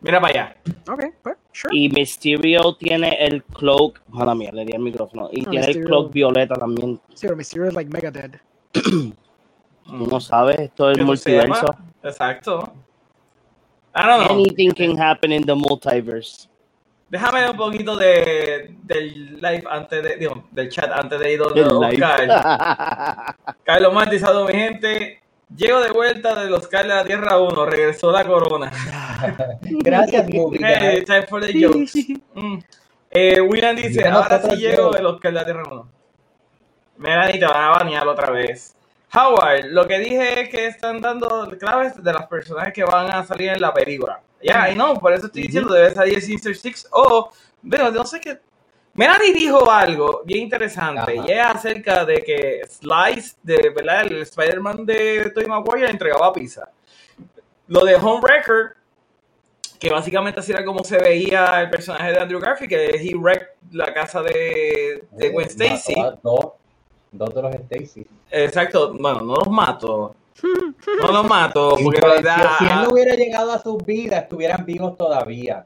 Mira 0.01 0.21
para 0.21 0.33
allá. 0.33 0.57
Ok, 0.91 1.05
pues, 1.23 1.37
sure. 1.53 1.77
Y 1.77 1.89
Mysterio 1.89 2.75
tiene 2.75 3.17
el 3.25 3.43
cloak. 3.45 4.01
Mala 4.09 4.35
mía, 4.35 4.51
le 4.53 4.65
di 4.65 4.73
el 4.73 4.81
micrófono. 4.81 5.29
Y 5.33 5.45
tiene 5.45 5.67
el 5.67 5.85
cloak 5.85 6.13
violeta 6.13 6.55
también. 6.55 7.01
Sí, 7.15 7.23
pero 7.23 7.37
Mysterio 7.37 7.69
es 7.69 7.75
like 7.75 7.91
mega 7.91 8.11
dead. 8.11 8.33
No 9.87 10.21
sabes, 10.21 10.59
esto 10.59 10.91
es 10.91 10.99
el 10.99 11.05
multiverso. 11.05 11.75
Exacto. 12.03 12.73
I 13.95 14.07
don't 14.07 14.27
know. 14.27 14.37
Anything 14.37 14.71
can 14.71 14.97
happen 14.97 15.33
in 15.33 15.45
the 15.45 15.55
multiverse. 15.55 16.49
Déjame 17.09 17.51
un 17.51 17.57
poquito 17.57 17.97
de, 17.97 18.77
del 18.85 19.41
live 19.41 19.65
antes 19.69 20.01
de, 20.01 20.17
digo, 20.17 20.45
del 20.53 20.69
chat 20.69 20.93
antes 20.93 21.19
de 21.19 21.33
ir 21.33 21.41
donde. 21.41 21.65
Oscar. 21.65 23.35
Carlos 23.65 23.93
Martizado, 23.93 24.47
mi 24.47 24.53
gente. 24.53 25.20
Llego 25.57 25.81
de 25.81 25.91
vuelta 25.91 26.41
de 26.41 26.49
los 26.49 26.61
Oscar 26.61 26.87
de 26.87 26.95
la 26.95 27.05
Tierra 27.05 27.39
1. 27.39 27.67
Regresó 27.67 28.13
la 28.13 28.25
corona. 28.25 28.71
Gracias, 29.63 30.29
Movie. 30.33 30.61
Hey, 30.63 31.05
time 31.05 31.27
for 31.27 31.45
the 31.45 31.53
jokes. 31.53 31.93
Mm. 32.35 32.59
Eh, 33.11 33.41
William 33.41 33.75
dice, 33.75 34.07
ahora 34.07 34.41
sí 34.41 34.57
llego 34.57 34.91
yo. 34.91 34.91
de 34.91 35.03
los 35.03 35.15
Oscar 35.15 35.33
de 35.33 35.39
la 35.39 35.45
Tierra 35.45 35.63
1. 35.71 35.89
Mira, 36.99 37.27
ni 37.27 37.39
te 37.39 37.47
van 37.47 37.65
a 37.65 37.71
banear 37.71 38.07
otra 38.07 38.31
vez. 38.31 38.77
Howard, 39.13 39.65
lo 39.67 39.89
que 39.89 39.99
dije 39.99 40.43
es 40.43 40.49
que 40.51 40.67
están 40.67 41.01
dando 41.01 41.49
claves 41.59 42.03
de 42.03 42.13
las 42.13 42.27
personajes 42.27 42.73
que 42.73 42.85
van 42.85 43.11
a 43.11 43.25
salir 43.25 43.51
en 43.51 43.61
la 43.61 43.75
película. 43.75 44.21
Ya, 44.41 44.71
y 44.71 44.77
no, 44.77 44.95
por 44.95 45.13
eso 45.13 45.27
estoy 45.27 45.43
diciendo, 45.43 45.75
debe 45.75 45.93
salir 45.93 46.21
Sinister 46.23 46.57
Six 46.57 46.87
o, 46.93 47.31
bueno, 47.63 47.91
no 47.91 48.05
sé 48.05 48.21
qué. 48.21 48.39
Melanie 48.95 49.33
dijo 49.33 49.71
algo 49.71 50.23
bien 50.25 50.45
interesante 50.45 51.19
Ajá. 51.19 51.25
y 51.27 51.33
es 51.33 51.41
acerca 51.41 52.05
de 52.05 52.23
que 52.23 52.63
Slice, 52.69 53.37
de 53.43 53.71
verdad, 53.71 54.03
el 54.07 54.23
Spider-Man 54.23 54.85
de 54.85 55.31
Tobey 55.35 55.49
Maguire 55.49 55.91
entregaba 55.91 56.33
pizza. 56.33 56.69
Lo 57.69 57.85
de 57.85 57.95
Home 57.97 58.21
Record 58.27 58.73
que 59.81 59.89
básicamente 59.91 60.41
así 60.41 60.53
era 60.53 60.63
como 60.63 60.85
se 60.85 60.99
veía 60.99 61.63
el 61.63 61.71
personaje 61.71 62.13
de 62.13 62.19
Andrew 62.19 62.39
Garfield, 62.39 62.69
que 62.69 62.87
he 62.97 63.15
wrecked 63.17 63.49
la 63.73 63.93
casa 63.95 64.23
de, 64.23 65.05
de 65.11 65.29
Gwen 65.31 65.47
Stacy. 65.47 65.95
Dos, 66.23 66.49
dos 67.11 67.35
de 67.35 67.43
los 67.43 67.55
Stacy. 67.55 68.07
Exacto, 68.31 68.93
bueno, 68.93 69.23
no 69.23 69.37
los 69.37 69.49
mato. 69.49 70.15
No 71.03 71.13
los 71.13 71.27
mato, 71.27 71.77
porque 71.83 72.01
verdad- 72.01 72.59
si 72.59 72.67
él 72.67 72.83
no 72.83 72.91
hubiera 72.91 73.15
llegado 73.15 73.53
a 73.53 73.59
sus 73.59 73.83
vidas, 73.85 74.23
estuvieran 74.25 74.67
vivos 74.67 74.99
todavía. 74.99 75.65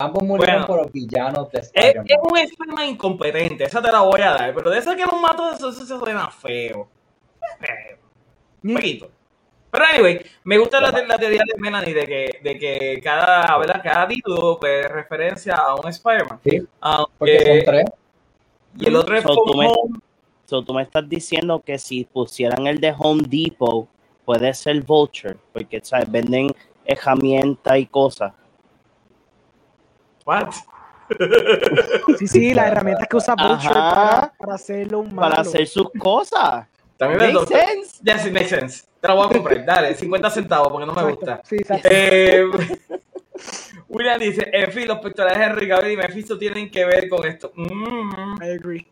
Ambos 0.00 0.22
murieron 0.22 0.54
Bueno. 0.62 0.66
por 0.66 0.78
los 0.82 0.92
villanos 0.92 1.50
de 1.50 1.58
Es, 1.60 1.66
Spider-Man. 1.74 2.06
es 2.08 2.16
un 2.22 2.38
Spider-Man 2.38 2.88
incompetente, 2.88 3.64
esa 3.64 3.82
te 3.82 3.92
la 3.92 4.00
voy 4.00 4.20
a 4.22 4.30
dar, 4.30 4.54
pero 4.54 4.70
de 4.70 4.78
eso 4.78 4.96
que 4.96 5.04
los 5.04 5.20
mato, 5.20 5.52
eso, 5.52 5.68
eso 5.70 5.84
se 5.84 5.98
suena 5.98 6.28
feo. 6.30 6.88
Feo. 7.58 7.98
Un 8.64 8.74
poquito. 8.74 9.10
Pero 9.70 9.84
anyway, 9.84 10.20
me 10.42 10.58
gusta 10.58 10.80
la, 10.80 10.90
la 10.90 11.16
teoría 11.18 11.42
de 11.46 11.60
Melanie 11.60 11.94
de 11.94 12.04
que, 12.06 12.40
de 12.42 12.58
que 12.58 13.00
cada, 13.02 13.56
¿verdad? 13.58 13.80
cada 13.84 14.08
título 14.08 14.58
pues, 14.58 14.90
referencia 14.90 15.54
a 15.54 15.74
un 15.76 15.86
Spider-Man. 15.88 16.40
Sí, 16.44 16.66
Aunque- 16.80 17.12
porque 17.18 17.38
son 17.38 17.64
tres. 17.74 17.84
y 18.78 18.88
el 18.88 18.96
otro 18.96 19.16
es 19.16 19.22
So, 19.22 19.34
tú 19.34 19.54
me-. 19.56 19.72
So, 20.46 20.64
tú 20.64 20.74
me 20.74 20.82
estás 20.82 21.08
diciendo 21.08 21.62
que 21.64 21.78
si 21.78 22.04
pusieran 22.04 22.66
el 22.66 22.80
de 22.80 22.92
Home 22.98 23.22
Depot, 23.28 23.86
puede 24.24 24.52
ser 24.54 24.82
Vulture, 24.82 25.36
porque 25.52 25.80
¿sabes? 25.82 26.10
venden 26.10 26.48
herramientas 26.84 27.78
y 27.78 27.86
cosas. 27.86 28.32
What? 30.30 30.52
Sí, 32.20 32.28
sí, 32.28 32.54
las 32.54 32.68
herramientas 32.68 33.08
que 33.08 33.16
usa 33.16 33.34
Vulture 33.34 33.74
para, 33.74 34.32
para 34.38 34.54
hacerlo 34.54 35.00
un 35.00 35.12
malo. 35.12 35.30
Para 35.30 35.40
hacer 35.42 35.66
sus 35.66 35.90
cosas. 35.98 36.68
También 36.96 37.18
Make 37.18 37.32
vendo. 37.32 37.46
sense. 37.46 37.98
Ya 38.00 38.16
sí, 38.16 38.30
makes 38.30 38.48
sense. 38.48 38.84
Te 39.00 39.08
la 39.08 39.14
voy 39.14 39.26
a 39.26 39.28
comprar. 39.30 39.64
Dale, 39.66 39.94
50 39.96 40.30
centavos 40.30 40.68
porque 40.68 40.86
no 40.86 40.92
me 40.92 41.10
gusta. 41.10 41.40
Sí. 41.42 41.56
Eh, 41.82 42.44
William 43.88 44.20
dice, 44.20 44.48
en 44.52 44.70
fin, 44.70 44.86
los 44.86 45.00
pectorales 45.00 45.56
de 45.56 45.66
Cavill 45.68 45.92
y 45.92 45.96
Mephisto 45.96 46.38
tienen 46.38 46.70
que 46.70 46.84
ver 46.84 47.08
con 47.08 47.26
esto. 47.26 47.50
Mm. 47.56 48.40
I 48.40 48.50
agree. 48.50 48.86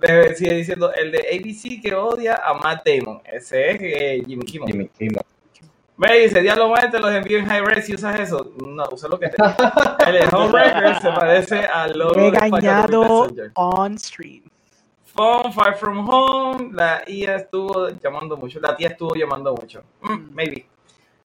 Eh, 0.00 0.34
sigue 0.34 0.54
diciendo, 0.54 0.94
el 0.94 1.12
de 1.12 1.18
ABC 1.18 1.82
que 1.82 1.94
odia 1.94 2.40
a 2.42 2.54
Matt 2.54 2.86
Damon. 2.86 3.20
Ese 3.24 3.72
es 3.72 3.78
eh, 3.82 4.22
Jimmy 4.26 4.46
Kimmel. 4.46 4.72
Jimmy 4.72 4.88
Kimmel. 4.96 5.22
Me 6.00 6.18
dice, 6.18 6.40
Diablo 6.40 6.70
Mal, 6.70 6.90
te 6.90 6.98
los 6.98 7.12
envío 7.12 7.36
en 7.38 7.46
high 7.46 7.60
res 7.60 7.84
si 7.84 7.94
usas 7.94 8.18
eso. 8.18 8.54
No, 8.66 8.84
usa 8.90 9.06
lo 9.06 9.20
que 9.20 9.28
te. 9.28 9.36
El 10.06 10.14
de 10.14 10.28
Homebrecker 10.34 10.98
se 10.98 11.08
parece 11.12 11.58
al 11.58 11.98
logo 11.98 12.14
de 12.14 12.30
Regañado 12.30 13.02
Messenger. 13.24 13.50
on 13.54 13.98
stream. 13.98 14.42
Phone, 15.04 15.52
Far 15.52 15.76
From 15.76 16.08
Home, 16.08 16.70
la 16.72 17.02
IA 17.06 17.36
estuvo 17.36 17.90
llamando 17.90 18.34
mucho, 18.38 18.58
la 18.60 18.74
tía 18.74 18.88
estuvo 18.88 19.14
llamando 19.14 19.52
mucho. 19.54 19.82
Mm, 20.00 20.34
maybe. 20.34 20.66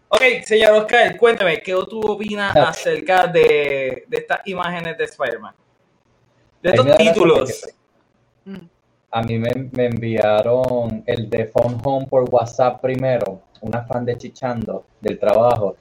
Ok, 0.09 0.21
señor 0.43 0.73
Oscar, 0.73 1.15
cuéntame, 1.15 1.61
¿qué 1.61 1.71
tú 1.89 2.01
opinas 2.01 2.53
acerca 2.53 3.27
de, 3.27 4.03
de 4.07 4.17
estas 4.17 4.45
imágenes 4.45 4.97
de 4.97 5.05
Spider-Man? 5.05 5.55
De 6.61 6.69
estos 6.71 6.97
títulos. 6.97 7.65
Mm. 8.43 8.57
A 9.15 9.21
mí 9.23 9.39
me, 9.39 9.69
me 9.71 9.85
enviaron 9.85 11.01
el 11.05 11.29
de 11.29 11.45
Phone 11.45 11.77
Home 11.85 12.05
por 12.07 12.29
WhatsApp 12.29 12.81
primero, 12.81 13.43
una 13.61 13.81
fan 13.85 14.03
de 14.03 14.17
Chichando 14.17 14.87
del 14.99 15.17
trabajo. 15.17 15.77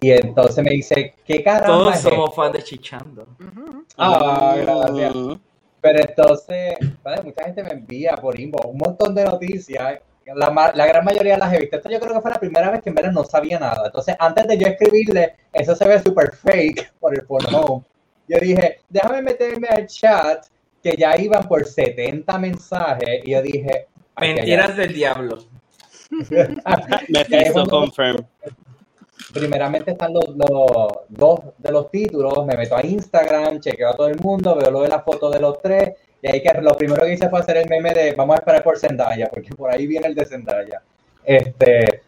Y 0.00 0.10
entonces 0.12 0.64
me 0.64 0.70
dice, 0.70 1.14
¿qué 1.26 1.42
caramba 1.42 1.66
Todos 1.66 1.96
es 1.96 2.00
somos 2.00 2.34
fans 2.34 2.54
de 2.54 2.62
Chichando. 2.62 3.26
Ah, 3.98 4.56
gracias. 4.56 5.12
Pero 5.82 6.00
entonces, 6.00 6.78
vale, 7.02 7.22
mucha 7.24 7.44
gente 7.44 7.62
me 7.62 7.72
envía 7.72 8.14
por 8.16 8.40
inbox 8.40 8.64
un 8.64 8.78
montón 8.78 9.14
de 9.14 9.24
noticias. 9.24 10.00
La, 10.24 10.86
gran 10.86 11.04
mayoría 11.04 11.36
las 11.36 11.52
he 11.52 11.58
visto. 11.58 11.76
Esto 11.76 11.90
yo 11.90 12.00
creo 12.00 12.14
que 12.14 12.20
fue 12.22 12.30
la 12.30 12.40
primera 12.40 12.70
vez 12.70 12.82
que 12.82 12.88
en 12.88 12.94
verdad 12.94 13.12
no 13.12 13.24
sabía 13.24 13.58
nada. 13.58 13.82
Entonces, 13.84 14.16
antes 14.18 14.46
de 14.46 14.56
yo 14.56 14.66
escribirle, 14.66 15.36
eso 15.52 15.74
se 15.74 15.86
ve 15.86 16.00
súper 16.00 16.34
fake 16.34 16.94
por 17.00 17.14
el 17.14 17.26
phone 17.26 17.54
home. 17.54 17.84
Yo 18.28 18.38
dije, 18.40 18.80
déjame 18.88 19.20
meterme 19.20 19.68
al 19.68 19.86
chat, 19.86 20.46
que 20.82 20.96
ya 20.96 21.16
iban 21.18 21.46
por 21.48 21.64
70 21.64 22.38
mensajes. 22.38 23.20
Y 23.24 23.32
yo 23.32 23.42
dije, 23.42 23.86
"Ay, 24.14 24.34
Mentiras 24.34 24.76
del 24.76 24.92
diablo. 24.92 25.38
Mephisto 27.08 27.66
confirm. 27.66 28.24
primeramente 29.32 29.90
están 29.90 30.14
los, 30.14 30.24
los 30.28 30.98
dos 31.08 31.40
de 31.58 31.70
los 31.70 31.90
títulos, 31.90 32.46
me 32.46 32.56
meto 32.56 32.76
a 32.76 32.84
Instagram, 32.84 33.60
chequeo 33.60 33.90
a 33.90 33.96
todo 33.96 34.08
el 34.08 34.18
mundo, 34.18 34.56
veo 34.56 34.70
lo 34.70 34.82
de 34.82 34.88
la 34.88 35.00
foto 35.00 35.30
de 35.30 35.40
los 35.40 35.60
tres, 35.60 35.92
y 36.22 36.28
ahí 36.28 36.42
que 36.42 36.52
lo 36.60 36.74
primero 36.74 37.04
que 37.04 37.12
hice 37.12 37.28
fue 37.28 37.40
hacer 37.40 37.58
el 37.58 37.68
meme 37.68 37.92
de 37.92 38.14
vamos 38.14 38.36
a 38.36 38.38
esperar 38.38 38.62
por 38.62 38.78
Zendaya, 38.78 39.28
porque 39.28 39.54
por 39.54 39.70
ahí 39.70 39.86
viene 39.86 40.06
el 40.06 40.14
de 40.14 40.24
Zendaya. 40.24 40.82
Este, 41.24 42.02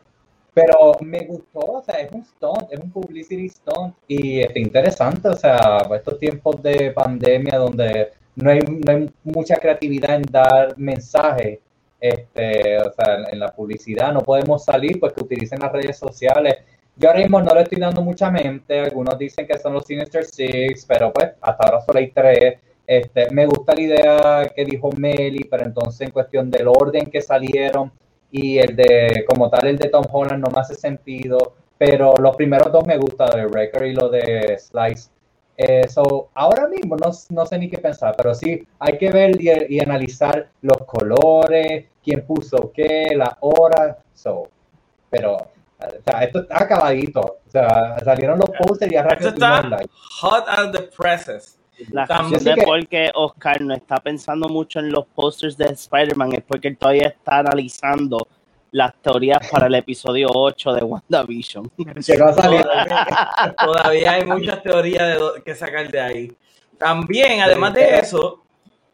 pero 0.55 0.97
me 1.01 1.21
gustó, 1.27 1.61
o 1.61 1.83
sea, 1.83 2.01
es 2.01 2.11
un 2.11 2.25
stunt, 2.25 2.73
es 2.73 2.81
un 2.81 2.91
publicity 2.91 3.49
stunt, 3.49 3.95
y 4.09 4.41
está 4.41 4.59
interesante, 4.59 5.29
o 5.29 5.37
sea, 5.37 5.87
estos 5.95 6.19
tiempos 6.19 6.63
de 6.63 6.91
pandemia 6.93 7.59
donde 7.59 8.13
no 8.37 8.51
hay, 8.51 8.61
no 8.61 8.93
hay 8.93 9.11
mucha 9.25 9.57
creatividad 9.57 10.17
en 10.17 10.23
dar 10.23 10.77
mensajes, 10.79 11.59
este, 12.01 12.79
o 12.79 12.93
sea, 12.93 13.25
en, 13.31 13.39
la 13.39 13.49
publicidad 13.49 14.13
no 14.13 14.21
podemos 14.21 14.65
salir, 14.65 14.99
pues 14.99 15.13
que 15.13 15.23
utilicen 15.23 15.61
las 15.61 15.73
redes 15.73 15.99
sociales. 15.99 16.57
Yo 16.97 17.09
ahora 17.09 17.21
mismo 17.21 17.41
no 17.41 17.55
le 17.55 17.63
estoy 17.63 17.79
dando 17.79 18.03
mucha 18.03 18.31
mente, 18.31 18.81
algunos 18.81 19.19
dicen 19.19 19.47
que 19.47 19.59
son 19.59 19.75
los 19.75 19.85
Sinister 19.87 20.25
Six, 20.25 20.87
pero 20.87 21.13
pues 21.13 21.33
hasta 21.41 21.65
ahora 21.65 21.81
solo 21.83 21.99
hay 21.99 22.11
tres. 22.11 22.59
Este, 22.87 23.31
me 23.31 23.47
gusta 23.47 23.75
la 23.75 23.81
idea 23.81 24.53
que 24.55 24.65
dijo 24.65 24.91
Meli, 24.97 25.45
pero 25.45 25.65
entonces 25.65 26.01
en 26.01 26.11
cuestión 26.11 26.51
del 26.51 26.67
orden 26.69 27.07
que 27.07 27.21
salieron 27.21 27.93
y 28.33 28.59
el 28.59 28.77
de, 28.77 29.25
como 29.29 29.49
tal, 29.51 29.69
el 29.69 29.79
de 29.79 29.89
Tom 29.89 30.05
Holland 30.11 30.43
no 30.43 30.51
me 30.51 30.61
hace 30.61 30.75
sentido, 30.75 31.55
pero 31.79 32.15
los 32.19 32.37
primeros 32.37 32.71
dos 32.73 32.87
me 32.87 32.99
gustan, 32.99 33.31
de 33.31 33.47
Wrecker 33.47 33.87
y 33.87 33.95
lo 33.95 34.09
de 34.09 34.59
Slice. 34.59 35.11
Eh, 35.63 35.87
so, 35.89 36.31
ahora 36.33 36.67
mismo 36.69 36.97
no, 36.97 37.11
no 37.29 37.45
sé 37.45 37.59
ni 37.59 37.69
qué 37.69 37.77
pensar, 37.77 38.15
pero 38.17 38.35
sí 38.35 38.67
hay 38.79 38.97
que 38.97 39.11
ver 39.11 39.39
y, 39.39 39.77
y 39.77 39.79
analizar 39.79 40.49
los 40.63 40.79
colores, 40.87 41.85
quién 42.03 42.25
puso 42.25 42.73
qué, 42.75 43.09
la 43.15 43.37
hora. 43.41 43.99
So, 44.15 44.49
pero, 45.11 45.35
o 45.37 46.03
sea, 46.03 46.23
esto 46.23 46.41
está 46.41 46.63
acabadito. 46.63 47.21
O 47.21 47.51
sea, 47.51 47.99
salieron 48.03 48.39
los 48.39 48.49
posters 48.59 48.91
y 48.91 48.95
ya 48.95 49.03
Esto 49.03 49.29
está 49.29 49.63
hot 50.23 50.45
as 50.49 50.73
the 50.73 50.83
presses. 50.97 51.59
La 51.91 52.07
razón 52.07 52.43
de 52.43 52.55
que- 52.55 52.63
por 52.63 52.87
qué 52.89 53.11
Oscar 53.15 53.61
no 53.61 53.75
está 53.75 53.97
pensando 53.97 54.49
mucho 54.49 54.79
en 54.79 54.91
los 54.91 55.05
posters 55.09 55.59
de 55.59 55.67
Spider-Man 55.67 56.33
es 56.37 56.43
porque 56.43 56.69
él 56.69 56.79
todavía 56.79 57.09
está 57.09 57.41
analizando 57.41 58.27
las 58.73 58.95
teorías 59.03 59.39
para 59.51 59.67
el 59.67 59.75
episodio 59.75 60.29
8 60.33 60.73
de 60.75 60.83
WandaVision. 60.83 61.71
Que 61.77 62.17
no 62.17 62.27
ha 62.27 62.33
salido. 62.33 62.65
Todavía 63.59 64.13
hay 64.13 64.25
muchas 64.25 64.63
teorías 64.63 65.19
de 65.19 65.43
que 65.43 65.55
sacar 65.55 65.91
de 65.91 66.01
ahí. 66.01 66.33
También, 66.79 67.41
además 67.41 67.75
de 67.75 67.99
eso, 67.99 68.43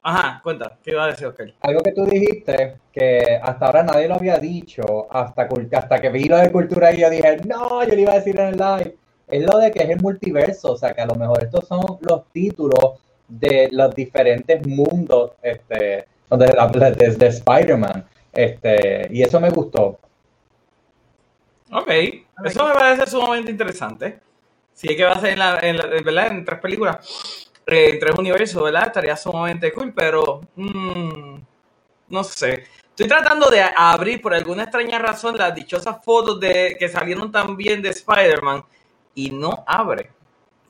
ajá, 0.03 0.41
cuenta, 0.43 0.79
¿qué 0.83 0.93
iba 0.93 1.05
a 1.05 1.09
decir 1.09 1.27
Oscar? 1.27 1.53
Algo 1.61 1.81
que 1.83 1.93
tú 1.93 2.05
dijiste, 2.07 2.79
que 2.93 3.39
hasta 3.43 3.67
ahora 3.67 3.83
nadie 3.83 4.09
lo 4.09 4.15
había 4.15 4.39
dicho, 4.39 5.07
hasta, 5.11 5.49
hasta 5.73 6.01
que 6.01 6.09
vi 6.09 6.25
lo 6.25 6.39
de 6.39 6.51
cultura 6.51 6.93
y 6.93 7.01
yo 7.01 7.11
dije, 7.11 7.39
no, 7.47 7.85
yo 7.85 7.95
le 7.95 8.03
iba 8.03 8.13
a 8.13 8.17
decir 8.17 8.39
en 8.41 8.49
el 8.49 8.57
live, 8.57 8.97
es 9.29 9.43
lo 9.45 9.59
de 9.59 9.71
que 9.71 9.83
es 9.83 9.91
el 9.91 10.01
multiverso, 10.01 10.73
o 10.73 10.77
sea, 10.77 10.95
que 10.95 11.03
a 11.03 11.07
lo 11.07 11.15
mejor 11.15 11.45
estos 11.45 11.67
son 11.67 11.99
los 12.01 12.25
títulos 12.33 13.01
de 13.29 13.69
los 13.73 13.95
diferentes 13.95 14.67
mundos 14.67 15.33
este, 15.43 16.07
donde 16.29 16.55
habla 16.59 16.91
desde 16.93 17.27
Spider-Man, 17.27 18.05
este, 18.37 19.09
y 19.11 19.23
eso 19.23 19.41
me 19.41 19.51
gustó. 19.51 19.99
Ok, 21.71 21.89
eso 22.45 22.67
me 22.69 22.75
parece 22.75 23.07
sumamente 23.11 23.51
interesante. 23.51 24.21
Si 24.73 24.89
es 24.89 24.97
que 24.97 25.05
va 25.05 25.13
a 25.13 25.21
ser 25.21 25.31
en, 25.33 25.39
la, 25.39 25.59
en, 25.61 25.77
la- 25.79 25.97
en 25.97 26.05
¿verdad? 26.05 26.27
en 26.29 26.45
tres 26.45 26.61
películas, 26.61 27.51
eh, 27.67 27.91
en 27.95 27.99
tres 27.99 28.15
universos, 28.19 28.63
¿verdad? 28.63 28.87
Estaría 28.89 29.17
sumamente 29.17 29.73
cool, 29.73 29.93
pero 29.95 30.43
mm, 30.55 31.37
no 32.09 32.25
sé. 32.25 32.65
Estoy 32.91 33.09
tratando 33.09 33.49
de 33.51 33.63
abrir 33.77 34.23
por 34.23 34.35
alguna 34.35 34.65
extraña 34.65 34.99
razón 34.99 35.37
las 35.39 35.55
dichosas 35.55 36.05
fotos 36.05 36.41
de 36.41 36.77
que 36.79 36.89
salieron 36.89 37.33
también 37.33 37.83
de 37.83 37.91
Spider-Man 37.91 38.65
y 39.15 39.31
no 39.31 39.65
abre. 39.67 40.11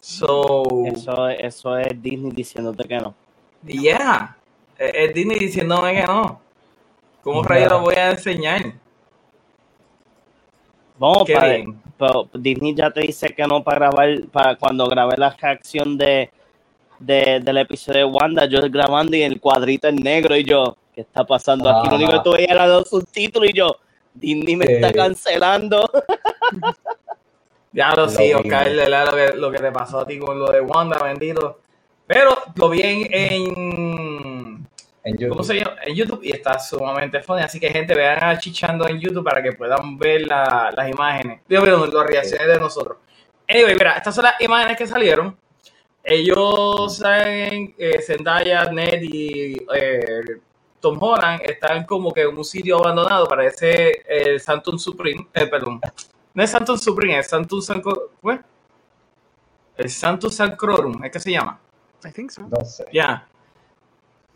So, 0.01 0.65
Eso, 0.83 1.29
eso 1.29 1.77
es 1.79 2.01
Disney 2.03 2.33
diciéndote 2.33 2.89
que 2.89 2.99
no. 2.99 3.15
yeah, 3.63 4.37
es 4.79 4.93
es 4.95 5.15
Disney 5.15 5.39
diciéndome 5.39 5.95
que 5.95 6.07
no. 6.07 6.41
¿Cómo 7.27 7.43
rayos 7.43 7.71
lo 7.73 7.81
voy 7.81 7.97
a 7.97 8.13
enseñar? 8.13 8.75
Para, 10.97 11.49
bien. 11.49 11.83
pero 11.99 12.29
Disney 12.33 12.73
ya 12.73 12.93
te 12.93 13.01
dice 13.01 13.35
que 13.35 13.43
no 13.49 13.65
para 13.65 13.91
grabar, 13.91 14.09
para 14.31 14.55
cuando 14.55 14.87
grabé 14.87 15.17
la 15.17 15.31
reacción 15.31 15.99
de, 15.99 16.31
de- 17.01 17.41
del 17.41 17.59
episodio 17.59 17.99
de 17.99 18.05
Wanda, 18.05 18.47
yo 18.47 18.61
grabando 18.71 19.17
y 19.17 19.23
el 19.23 19.41
cuadrito 19.41 19.89
en 19.89 19.97
negro 19.97 20.37
y 20.37 20.45
yo, 20.45 20.77
¿qué 20.95 21.01
está 21.01 21.27
pasando 21.27 21.69
aquí? 21.69 21.89
Lo 21.91 21.97
único 21.97 22.13
que 22.13 22.21
tú 22.23 22.33
veías 22.35 22.53
eran 22.53 22.71
los 22.71 22.89
subtítulos 22.89 23.51
y 23.51 23.55
yo, 23.55 23.77
Disney 24.15 24.55
me 24.55 24.67
Sí. 24.67 24.73
está 24.75 24.93
cancelando. 24.93 25.91
Ya 27.73 27.91
lo 27.91 28.05
Lo 28.05 28.09
sí. 28.09 28.33
Oscar. 28.33 28.71
Lo 28.71 29.11
que, 29.17 29.37
lo 29.37 29.51
que 29.51 29.59
te 29.59 29.71
pasó 29.71 29.99
a 29.99 30.07
ti 30.07 30.19
con 30.19 30.39
lo 30.39 30.47
de 30.51 30.63
Wanda, 30.63 30.97
bendito. 30.99 31.59
Pero 32.07 32.31
lo 32.55 32.71
vi 32.71 32.81
en, 32.81 33.07
en- 33.13 34.56
En 35.07 35.13
YouTube. 35.17 35.29
¿cómo 35.31 35.45
se 35.45 35.55
llama? 35.55 35.77
En 35.85 35.95
YouTube 35.95 36.21
y 36.23 36.33
está 36.33 36.59
sumamente 36.59 37.23
funny. 37.23 37.43
Así 37.43 37.61
que, 37.61 37.71
gente, 37.71 37.95
vean 37.95 38.23
a 38.25 38.39
Chichando 38.39 38.89
en 38.89 38.99
YouTube 38.99 39.25
para 39.25 39.43
que 39.43 39.53
puedan 39.53 39.97
ver 39.97 40.27
la- 40.27 40.73
las 40.77 40.89
imágenes. 40.91 41.41
Digo, 41.49 41.63
perdón, 41.63 41.91
las 41.95 42.07
reacciones 42.07 42.47
de 42.47 42.59
nosotros. 42.59 42.99
Anyway, 43.49 43.75
mira, 43.75 43.93
estas 43.97 44.15
son 44.15 44.25
las 44.25 44.41
imágenes 44.41 44.77
que 44.77 44.87
salieron. 44.87 45.37
Ellos 46.03 46.97
saben, 46.99 47.75
eh, 47.79 48.01
Zendaya, 48.03 48.65
Ned 48.71 49.01
y 49.03 49.55
eh, 49.75 50.41
Tom 50.81 50.99
Holland 51.01 51.41
están 51.45 51.85
como 51.85 52.13
que 52.13 52.23
en 52.23 52.37
un 52.37 52.45
sitio 52.45 52.79
abandonado, 52.79 53.27
parece 53.27 54.03
el 54.09 54.41
Santum 54.41 54.79
Supreme, 54.79 55.29
eh, 55.35 55.47
perdón, 55.47 55.81
no 56.35 56.43
es 56.43 56.51
Santum 56.51 56.77
Supreme, 56.79 57.19
es 57.19 57.29
Santum 57.29 57.61
Sanco, 57.61 58.11
¿qué? 58.23 58.39
El 59.77 59.91
Santum 59.91 60.31
Sancrorum, 60.31 61.05
¿es 61.05 61.11
que 61.11 61.19
se 61.21 61.31
llama? 61.33 61.59
I 62.05 62.11
think 62.13 62.31
so. 62.31 62.43
No 62.43 62.65
sé. 62.65 62.85
Ya. 62.93 63.27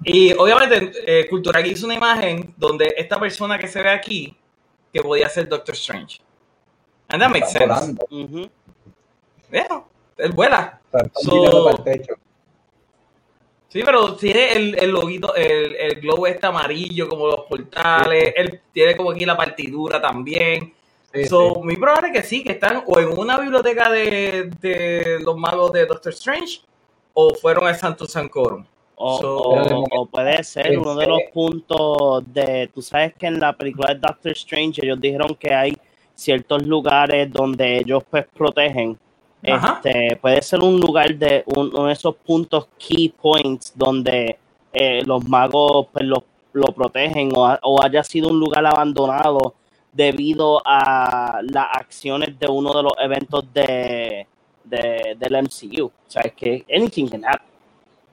Y 0.03 0.33
obviamente, 0.33 0.93
eh, 1.07 1.29
Cultura 1.29 1.61
hizo 1.61 1.85
una 1.87 1.95
imagen 1.95 2.55
donde 2.57 2.95
esta 2.97 3.21
persona 3.21 3.59
que 3.59 3.69
se 3.69 3.83
ve 3.83 3.91
aquí, 3.91 4.37
que 4.93 5.03
podía 5.03 5.29
ser 5.29 5.49
Doctor 5.49 5.75
Strange. 5.75 6.21
And 7.09 7.21
that 7.23 7.31
makes 7.31 7.49
Está 7.49 7.81
sense. 7.81 8.51
Yeah, 9.51 9.85
él 10.17 10.33
vuela. 10.33 10.81
So- 11.15 11.65
para 11.65 11.77
el 11.77 11.85
techo. 11.85 12.15
Sí, 13.69 13.83
pero 13.85 14.17
tiene 14.17 14.53
el, 14.53 14.79
el 14.81 14.91
loguito, 14.91 15.33
el, 15.37 15.77
el 15.77 16.01
globo 16.01 16.27
este 16.27 16.45
amarillo 16.47 17.09
como 17.09 17.29
los 17.29 17.41
portales. 17.43 18.33
Él 18.37 18.61
tiene 18.73 18.97
como 18.97 19.13
aquí 19.13 19.25
la 19.25 19.37
partidura 19.37 20.01
también. 20.01 20.75
Sí, 21.13 21.25
so, 21.27 21.55
sí. 21.55 21.61
muy 21.63 21.77
probable 21.77 22.11
que 22.13 22.23
sí, 22.23 22.43
que 22.43 22.53
están 22.53 22.83
o 22.87 22.99
en 22.99 23.17
una 23.17 23.39
biblioteca 23.39 23.91
de, 23.91 24.51
de 24.61 25.21
los 25.21 25.37
magos 25.37 25.73
de 25.73 25.87
Doctor 25.87 26.13
Strange 26.13 26.63
o 27.13 27.35
fueron 27.35 27.67
al 27.67 27.77
Santo 27.77 28.07
Sancorum. 28.07 28.65
O, 29.03 29.19
So- 29.19 29.39
o- 29.39 29.85
o 30.03 30.07
puede 30.07 30.45
ser 30.45 30.79
uno 30.79 30.95
de 30.95 31.07
los 31.07 31.21
puntos 31.33 32.23
de, 32.35 32.69
tú 32.75 32.83
sabes 32.83 33.15
que 33.15 33.27
en 33.29 33.41
la 33.41 33.55
película 33.55 33.95
de 33.95 34.01
Doctor 34.01 34.33
Strange 34.33 34.85
ellos 34.85 35.01
dijeron 35.01 35.35
que 35.37 35.55
hay 35.55 35.77
ciertos 36.15 36.67
lugares 36.67 37.33
donde 37.33 37.79
ellos 37.79 38.03
pues 38.11 38.27
protegen. 38.27 38.99
Ajá. 39.49 39.81
Este, 39.83 40.17
puede 40.17 40.43
ser 40.43 40.61
un 40.61 40.79
lugar 40.79 41.15
de 41.15 41.43
un- 41.47 41.75
uno 41.75 41.87
de 41.87 41.95
esos 41.95 42.15
puntos 42.17 42.69
key 42.77 43.09
points 43.09 43.73
donde 43.75 44.37
eh, 44.73 45.03
los 45.07 45.27
magos 45.27 45.87
pues, 45.93 46.05
lo, 46.05 46.23
lo 46.53 46.67
protegen 46.67 47.31
o, 47.35 47.57
o 47.63 47.83
haya 47.83 48.05
sido 48.05 48.29
un 48.29 48.39
lugar 48.39 48.67
abandonado 48.67 49.55
debido 49.93 50.61
a 50.65 51.41
las 51.43 51.67
acciones 51.73 52.39
de 52.39 52.47
uno 52.49 52.73
de 52.75 52.83
los 52.83 52.93
eventos 53.01 53.45
de, 53.55 54.27
de- 54.65 55.17
del 55.19 55.37
MCU. 55.45 55.87
O 55.87 55.93
sea, 56.07 56.21
es 56.23 56.33
que 56.35 56.65
anything 56.73 57.07
can 57.09 57.25
happen. 57.25 57.49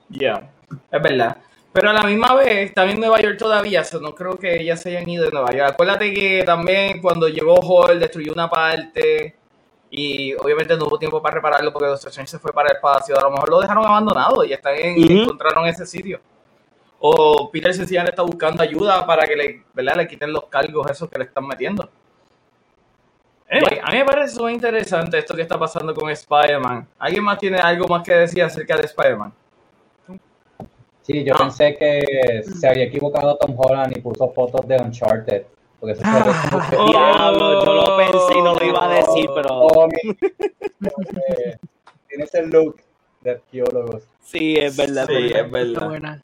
Ya, 0.09 0.49
es 0.91 1.01
verdad. 1.01 1.37
Pero 1.73 1.91
a 1.91 1.93
la 1.93 2.03
misma 2.03 2.33
vez, 2.33 2.69
están 2.69 2.89
en 2.89 2.99
Nueva 2.99 3.21
York 3.21 3.37
todavía, 3.37 3.83
so 3.83 3.99
no 3.99 4.15
creo 4.15 4.37
que 4.37 4.61
ellas 4.61 4.81
se 4.81 4.89
hayan 4.89 5.07
ido 5.07 5.25
de 5.25 5.31
Nueva 5.31 5.51
York. 5.51 5.73
Acuérdate 5.73 6.13
que 6.13 6.43
también 6.43 7.01
cuando 7.01 7.27
llegó 7.27 7.55
Hall 7.61 7.99
destruyó 7.99 8.33
una 8.33 8.49
parte 8.49 9.35
y 9.89 10.33
obviamente 10.33 10.75
no 10.75 10.85
hubo 10.85 10.97
tiempo 10.97 11.21
para 11.21 11.35
repararlo 11.35 11.71
porque 11.71 11.87
Doctor 11.87 12.09
Strange 12.09 12.31
se 12.31 12.39
fue 12.39 12.51
para 12.51 12.71
el 12.71 12.77
espacio. 12.77 13.17
A 13.17 13.21
lo 13.21 13.31
mejor 13.31 13.49
lo 13.49 13.59
dejaron 13.61 13.85
abandonado 13.85 14.43
y 14.43 14.53
están 14.53 14.75
en, 14.75 15.19
encontraron 15.19 15.67
ese 15.67 15.85
sitio. 15.85 16.19
O 16.99 17.49
Peter 17.51 17.73
sencillamente 17.73 18.11
está 18.11 18.23
buscando 18.23 18.63
ayuda 18.63 19.05
para 19.05 19.27
que 19.27 19.35
le, 19.35 19.63
¿verdad? 19.73 19.97
le 19.97 20.07
quiten 20.07 20.33
los 20.33 20.45
cargos 20.45 20.89
esos 20.89 21.07
que 21.09 21.19
le 21.19 21.25
están 21.25 21.45
metiendo. 21.45 21.87
Anyway, 23.49 23.79
a 23.81 23.91
mí 23.91 23.97
me 23.99 24.05
parece 24.05 24.41
muy 24.41 24.51
interesante 24.51 25.17
esto 25.19 25.35
que 25.35 25.43
está 25.43 25.57
pasando 25.57 25.93
con 25.93 26.09
Spider-Man. 26.09 26.87
¿Alguien 26.97 27.23
más 27.23 27.37
tiene 27.37 27.59
algo 27.59 27.87
más 27.87 28.03
que 28.03 28.13
decir 28.13 28.43
acerca 28.43 28.75
de 28.75 28.83
Spider-Man? 28.83 29.31
Sí, 31.07 31.23
yo 31.23 31.33
Ah. 31.35 31.37
pensé 31.39 31.75
que 31.77 32.43
se 32.43 32.67
había 32.67 32.83
equivocado 32.83 33.37
Tom 33.37 33.55
Holland 33.57 33.95
y 33.97 34.01
puso 34.01 34.29
fotos 34.33 34.67
de 34.67 34.75
Uncharted. 34.75 35.43
Porque 35.79 35.93
eso 35.93 36.01
que- 36.03 36.75
Oh. 36.75 36.89
Diablo, 36.89 37.63
yo 37.65 37.73
lo 37.75 37.97
pensé 37.97 38.37
y 38.37 38.41
no 38.41 38.55
lo 38.55 38.65
iba 38.65 38.85
a 38.91 38.93
decir, 38.95 39.29
pero 39.33 39.47
Oh, 39.53 39.87
mi- 39.87 40.11
eh, 40.11 41.57
Tiene 42.09 42.23
ese 42.25 42.45
look 42.47 42.81
de 43.21 43.31
arqueólogos. 43.31 44.03
sí, 44.21 44.55
es 44.57 44.75
verdad. 44.75 45.05
Sí, 45.07 45.13
es 45.15 45.31
verdad. 45.33 45.45
es 45.45 45.51
verdad. 45.51 45.71
Está 45.73 45.87
buena. 45.87 46.23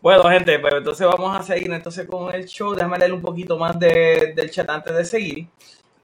Bueno, 0.00 0.22
gente, 0.24 0.58
pues 0.60 0.74
entonces 0.74 1.06
vamos 1.06 1.36
a 1.36 1.42
seguir 1.42 1.72
entonces 1.72 2.06
con 2.06 2.32
el 2.34 2.44
show. 2.46 2.74
Déjame 2.74 2.98
leer 2.98 3.12
un 3.12 3.20
poquito 3.22 3.56
más 3.58 3.78
de- 3.78 4.32
del 4.36 4.50
chat 4.50 4.68
antes 4.70 4.94
de 4.94 5.04
seguir. 5.04 5.48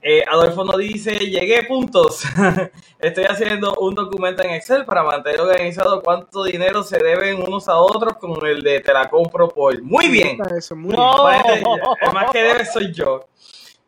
Eh, 0.07 0.23
Adolfo 0.31 0.65
nos 0.65 0.77
dice, 0.77 1.15
llegué 1.15 1.63
puntos. 1.63 2.25
Estoy 3.01 3.25
haciendo 3.25 3.75
un 3.81 3.95
documento 3.95 4.43
en 4.43 4.51
Excel 4.51 4.85
para 4.85 5.03
mantener 5.03 5.41
organizado 5.41 6.03
cuánto 6.03 6.45
dinero 6.45 6.83
se 6.83 6.99
deben 6.99 7.41
unos 7.41 7.69
a 7.71 7.79
otros 7.79 8.19
con 8.19 8.47
el 8.47 8.61
de 8.61 8.81
te 8.81 8.93
la 8.93 9.09
compro 9.09 9.49
por. 9.49 9.83
Muy 9.83 10.09
bien. 10.09 10.37
Eso, 10.55 10.77
muy 10.77 10.95
No. 10.95 11.27
El 11.31 12.13
más 12.13 12.31
que 12.31 12.43
debe 12.43 12.67
soy 12.67 12.93
yo. 12.93 13.25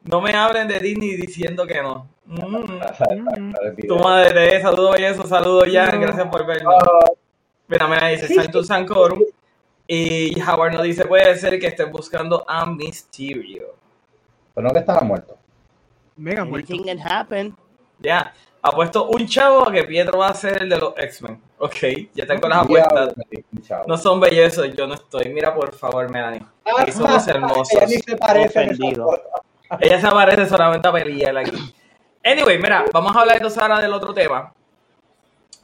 No 0.05 0.23
me 0.23 0.33
hablen 0.33 0.67
de 0.69 0.81
Disney 0.81 1.17
diciendo 1.17 1.67
que 1.67 1.83
no. 1.83 2.09
Mm. 2.25 2.67
bien. 3.77 3.87
Tu 3.87 3.99
madre, 3.99 4.63
saludos 4.63 4.99
y 4.99 5.05
eso, 5.05 5.27
saludos 5.27 5.71
ya, 5.71 5.93
No. 5.93 6.01
gracias 6.01 6.29
por 6.29 6.47
vernos. 6.47 6.75
Mira, 7.69 7.87
mira, 7.89 8.09
dice 8.09 8.35
Santo 8.35 8.65
Sancorum. 8.65 9.23
Y 9.87 10.41
Howard 10.41 10.73
nos 10.73 10.83
dice, 10.83 11.05
puede 11.05 11.37
ser 11.37 11.61
que 11.61 11.67
estén 11.67 11.93
buscando 11.93 12.43
a 12.49 12.65
Mysterio. 12.65 13.75
Pero 14.55 14.67
no 14.67 14.73
que 14.73 14.79
estaba 14.79 15.03
muerto. 15.03 15.37
Mega. 16.17 16.43
Anything 16.43 16.85
can 16.85 16.99
happen. 16.99 17.57
Ya, 17.99 18.33
ha 18.63 18.71
puesto 18.73 19.09
un 19.09 19.27
chavo 19.27 19.69
a 19.69 19.73
que 19.73 19.85
Pietro 19.85 20.19
va 20.19 20.29
a 20.29 20.35
ser 20.35 20.63
el 20.63 20.69
de 20.69 20.79
los 20.79 20.95
X-Men. 20.97 21.41
Ok, 21.59 21.77
ya 22.15 22.27
tengo 22.27 22.49
las 22.49 22.65
apuestas. 22.65 23.15
No 23.87 23.97
son 23.97 24.21
bellezos, 24.21 24.75
yo 24.75 24.87
no 24.87 24.95
estoy. 24.95 25.29
Mira, 25.29 25.55
por 25.55 25.75
favor, 25.75 26.11
Melanie. 26.11 26.43
Aquí 26.79 26.93
somos 26.93 27.27
hermosos. 27.29 27.73
Ella 27.73 27.87
ni 27.87 27.95
se 27.95 28.17
parece. 28.17 28.69
Ella 29.81 30.01
se 30.01 30.07
aparece 30.07 30.47
solamente 30.47 30.89
a 30.89 30.93
pelear 30.93 31.37
aquí. 31.39 31.75
Anyway, 32.25 32.59
mira, 32.59 32.85
vamos 32.93 33.15
a 33.15 33.21
hablar 33.21 33.37
entonces 33.37 33.63
ahora 33.63 33.81
del 33.81 33.93
otro 33.93 34.13
tema. 34.13 34.53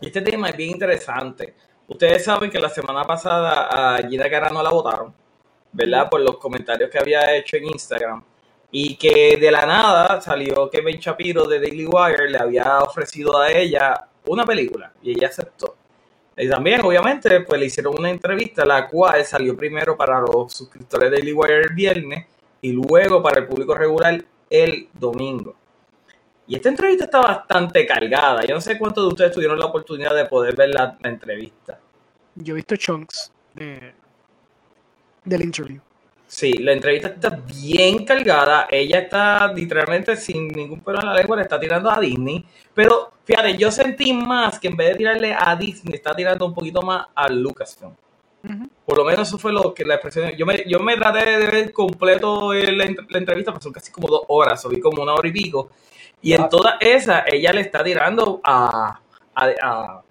Y 0.01 0.07
este 0.07 0.21
tema 0.21 0.49
es 0.49 0.57
bien 0.57 0.71
interesante. 0.71 1.55
Ustedes 1.89 2.25
saben 2.25 2.51
que 2.51 2.59
la 2.59 2.69
semana 2.69 3.05
pasada 3.05 3.97
a 3.97 4.09
Gina 4.09 4.31
Carano 4.31 4.63
la 4.63 4.71
votaron, 4.71 5.15
¿verdad? 5.73 6.09
Por 6.09 6.21
los 6.21 6.39
comentarios 6.39 6.89
que 6.89 6.99
había 6.99 7.35
hecho 7.35 7.57
en 7.57 7.65
Instagram. 7.67 8.25
Y 8.73 8.97
que 8.97 9.37
de 9.37 9.51
la 9.51 9.67
nada 9.67 10.21
salió 10.21 10.69
que 10.69 10.81
Ben 10.81 10.99
Shapiro 10.99 11.45
de 11.45 11.61
Daily 11.61 11.87
Wire 11.87 12.31
le 12.31 12.39
había 12.39 12.79
ofrecido 12.81 13.39
a 13.39 13.53
ella 13.53 14.09
una 14.27 14.45
película 14.45 14.93
y 15.03 15.13
ella 15.13 15.29
aceptó. 15.29 15.77
Y 16.37 16.49
también, 16.49 16.81
obviamente, 16.83 17.43
pues 17.43 17.61
le 17.61 17.67
hicieron 17.67 17.95
una 17.99 18.11
entrevista, 18.11 18.65
la 18.65 18.89
cual 18.89 19.25
salió 19.25 19.57
primero 19.57 19.97
para 19.97 20.21
los 20.21 20.53
suscriptores 20.53 21.11
de 21.11 21.19
Daily 21.19 21.33
Wire 21.33 21.61
el 21.61 21.75
viernes 21.75 22.27
y 22.63 22.73
luego 22.73 23.23
para 23.23 23.41
el 23.41 23.47
público 23.47 23.75
regular 23.75 24.25
el 24.49 24.89
domingo. 24.95 25.55
Y 26.47 26.57
esta 26.57 26.69
entrevista 26.69 27.05
está 27.05 27.21
bastante 27.21 27.87
cargada. 27.87 28.45
Yo 28.45 28.55
no 28.55 28.61
sé 28.61 28.79
cuántos 28.79 29.05
de 29.05 29.09
ustedes 29.09 29.33
tuvieron 29.33 29.59
la 29.59 29.67
oportunidad 29.67 30.15
de 30.15 30.25
poder 30.27 30.57
ver 30.57 30.71
la, 30.71 30.99
entrevista. 31.03 31.79
Yo 32.35 32.55
he 32.55 32.57
visto 32.57 32.77
chunks 32.77 33.33
de, 33.55 33.95
del 35.25 35.43
interview. 35.43 35.81
Sí, 36.35 36.55
la 36.55 36.73
entrevista 36.73 37.09
está 37.09 37.29
bien 37.29 38.07
cargada. 38.07 38.67
Ella 38.71 39.01
está 39.01 39.53
literalmente 39.53 40.17
sin 40.17 40.49
ningún 40.49 40.81
pelo 40.81 40.99
en 41.01 41.07
la 41.07 41.15
lengua, 41.15 41.37
le 41.37 41.43
está 41.43 41.61
tirando 41.61 41.91
a 41.91 42.01
Disney. 42.01 42.43
Pero 42.73 43.13
fíjate, 43.23 43.55
yo 43.59 43.71
sentí 43.71 44.15
más 44.15 44.59
que 44.59 44.69
en 44.69 44.77
vez 44.77 44.89
de 44.93 44.95
tirarle 44.95 45.37
a 45.39 45.55
Disney, 45.57 45.95
está 45.95 46.15
tirando 46.15 46.47
un 46.47 46.55
poquito 46.55 46.81
más 46.81 47.07
a 47.15 47.29
Lucasfilm. 47.29 47.93
Por 48.87 48.97
lo 48.97 49.05
menos 49.05 49.29
eso 49.29 49.37
fue 49.39 49.53
lo 49.53 49.75
que 49.75 49.85
la 49.85 49.97
expresión. 49.97 50.31
Yo 50.35 50.47
me, 50.47 50.65
yo 50.67 50.81
me 50.81 50.97
traté 50.97 51.39
de 51.39 51.47
ver 51.47 51.71
completo 51.73 52.55
el- 52.55 52.79
la, 52.79 52.87
la 53.11 53.19
entrevista, 53.19 53.53
pero 53.53 53.63
son 53.63 53.73
casi 53.73 53.93
como 53.93 54.09
dos 54.09 54.23
horas, 54.29 54.65
o 54.65 54.71
vi 54.71 54.81
como 54.81 55.03
una 55.03 55.13
hora 55.13 55.29
y 55.29 55.33
pico. 55.33 55.71
Y 56.23 56.33
en 56.33 56.43
Ah. 56.45 56.49
toda 56.49 56.79
esa, 56.81 57.25
ella 57.31 57.53
le 57.53 57.61
está 57.61 57.85
tirando 57.85 58.41
a. 58.43 58.99
a, 59.35 59.47
a- 59.63 60.03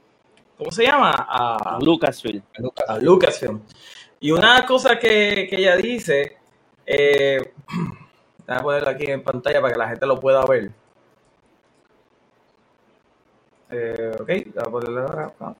¿Cómo 0.56 0.72
se 0.72 0.84
llama? 0.86 1.14
A, 1.28 1.80
Lucasfilm. 1.82 2.44
Lucas. 2.60 2.88
a 2.88 2.98
Lucasfilm. 3.00 3.60
Y 4.22 4.30
una 4.32 4.64
cosa 4.68 5.00
que, 5.00 5.50
ella 5.52 5.76
dice, 5.78 6.38
eh, 6.86 7.54
voy 8.48 8.56
a 8.56 8.62
ponerlo 8.62 8.90
aquí 8.90 9.06
en 9.10 9.24
pantalla 9.24 9.60
para 9.60 9.74
que 9.74 9.80
la 9.80 9.90
gente 9.90 10.06
lo 10.06 10.20
pueda 10.20 10.46
ver. 10.46 10.72
Eh, 13.72 14.12
ok, 14.20 14.28
voy 14.28 14.54
a 14.58 14.64
ponerlo. 14.70 15.34
Ah. 15.40 15.56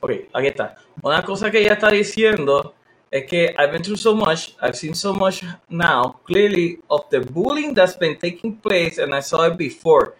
Ok, 0.00 0.10
aquí 0.32 0.46
está. 0.46 0.76
Una 1.02 1.24
cosa 1.24 1.50
que 1.50 1.58
ella 1.58 1.72
está 1.72 1.90
diciendo 1.90 2.74
es 3.10 3.26
que 3.26 3.46
I've 3.58 3.72
been 3.72 3.82
through 3.82 3.98
so 3.98 4.14
much, 4.14 4.54
I've 4.62 4.76
seen 4.76 4.94
so 4.94 5.12
much 5.12 5.42
now, 5.68 6.20
clearly, 6.24 6.78
of 6.88 7.08
the 7.10 7.18
bullying 7.18 7.74
that's 7.74 7.98
been 7.98 8.16
taking 8.16 8.56
place, 8.56 8.98
and 9.02 9.12
I 9.12 9.20
saw 9.20 9.46
it 9.48 9.56
before. 9.56 10.14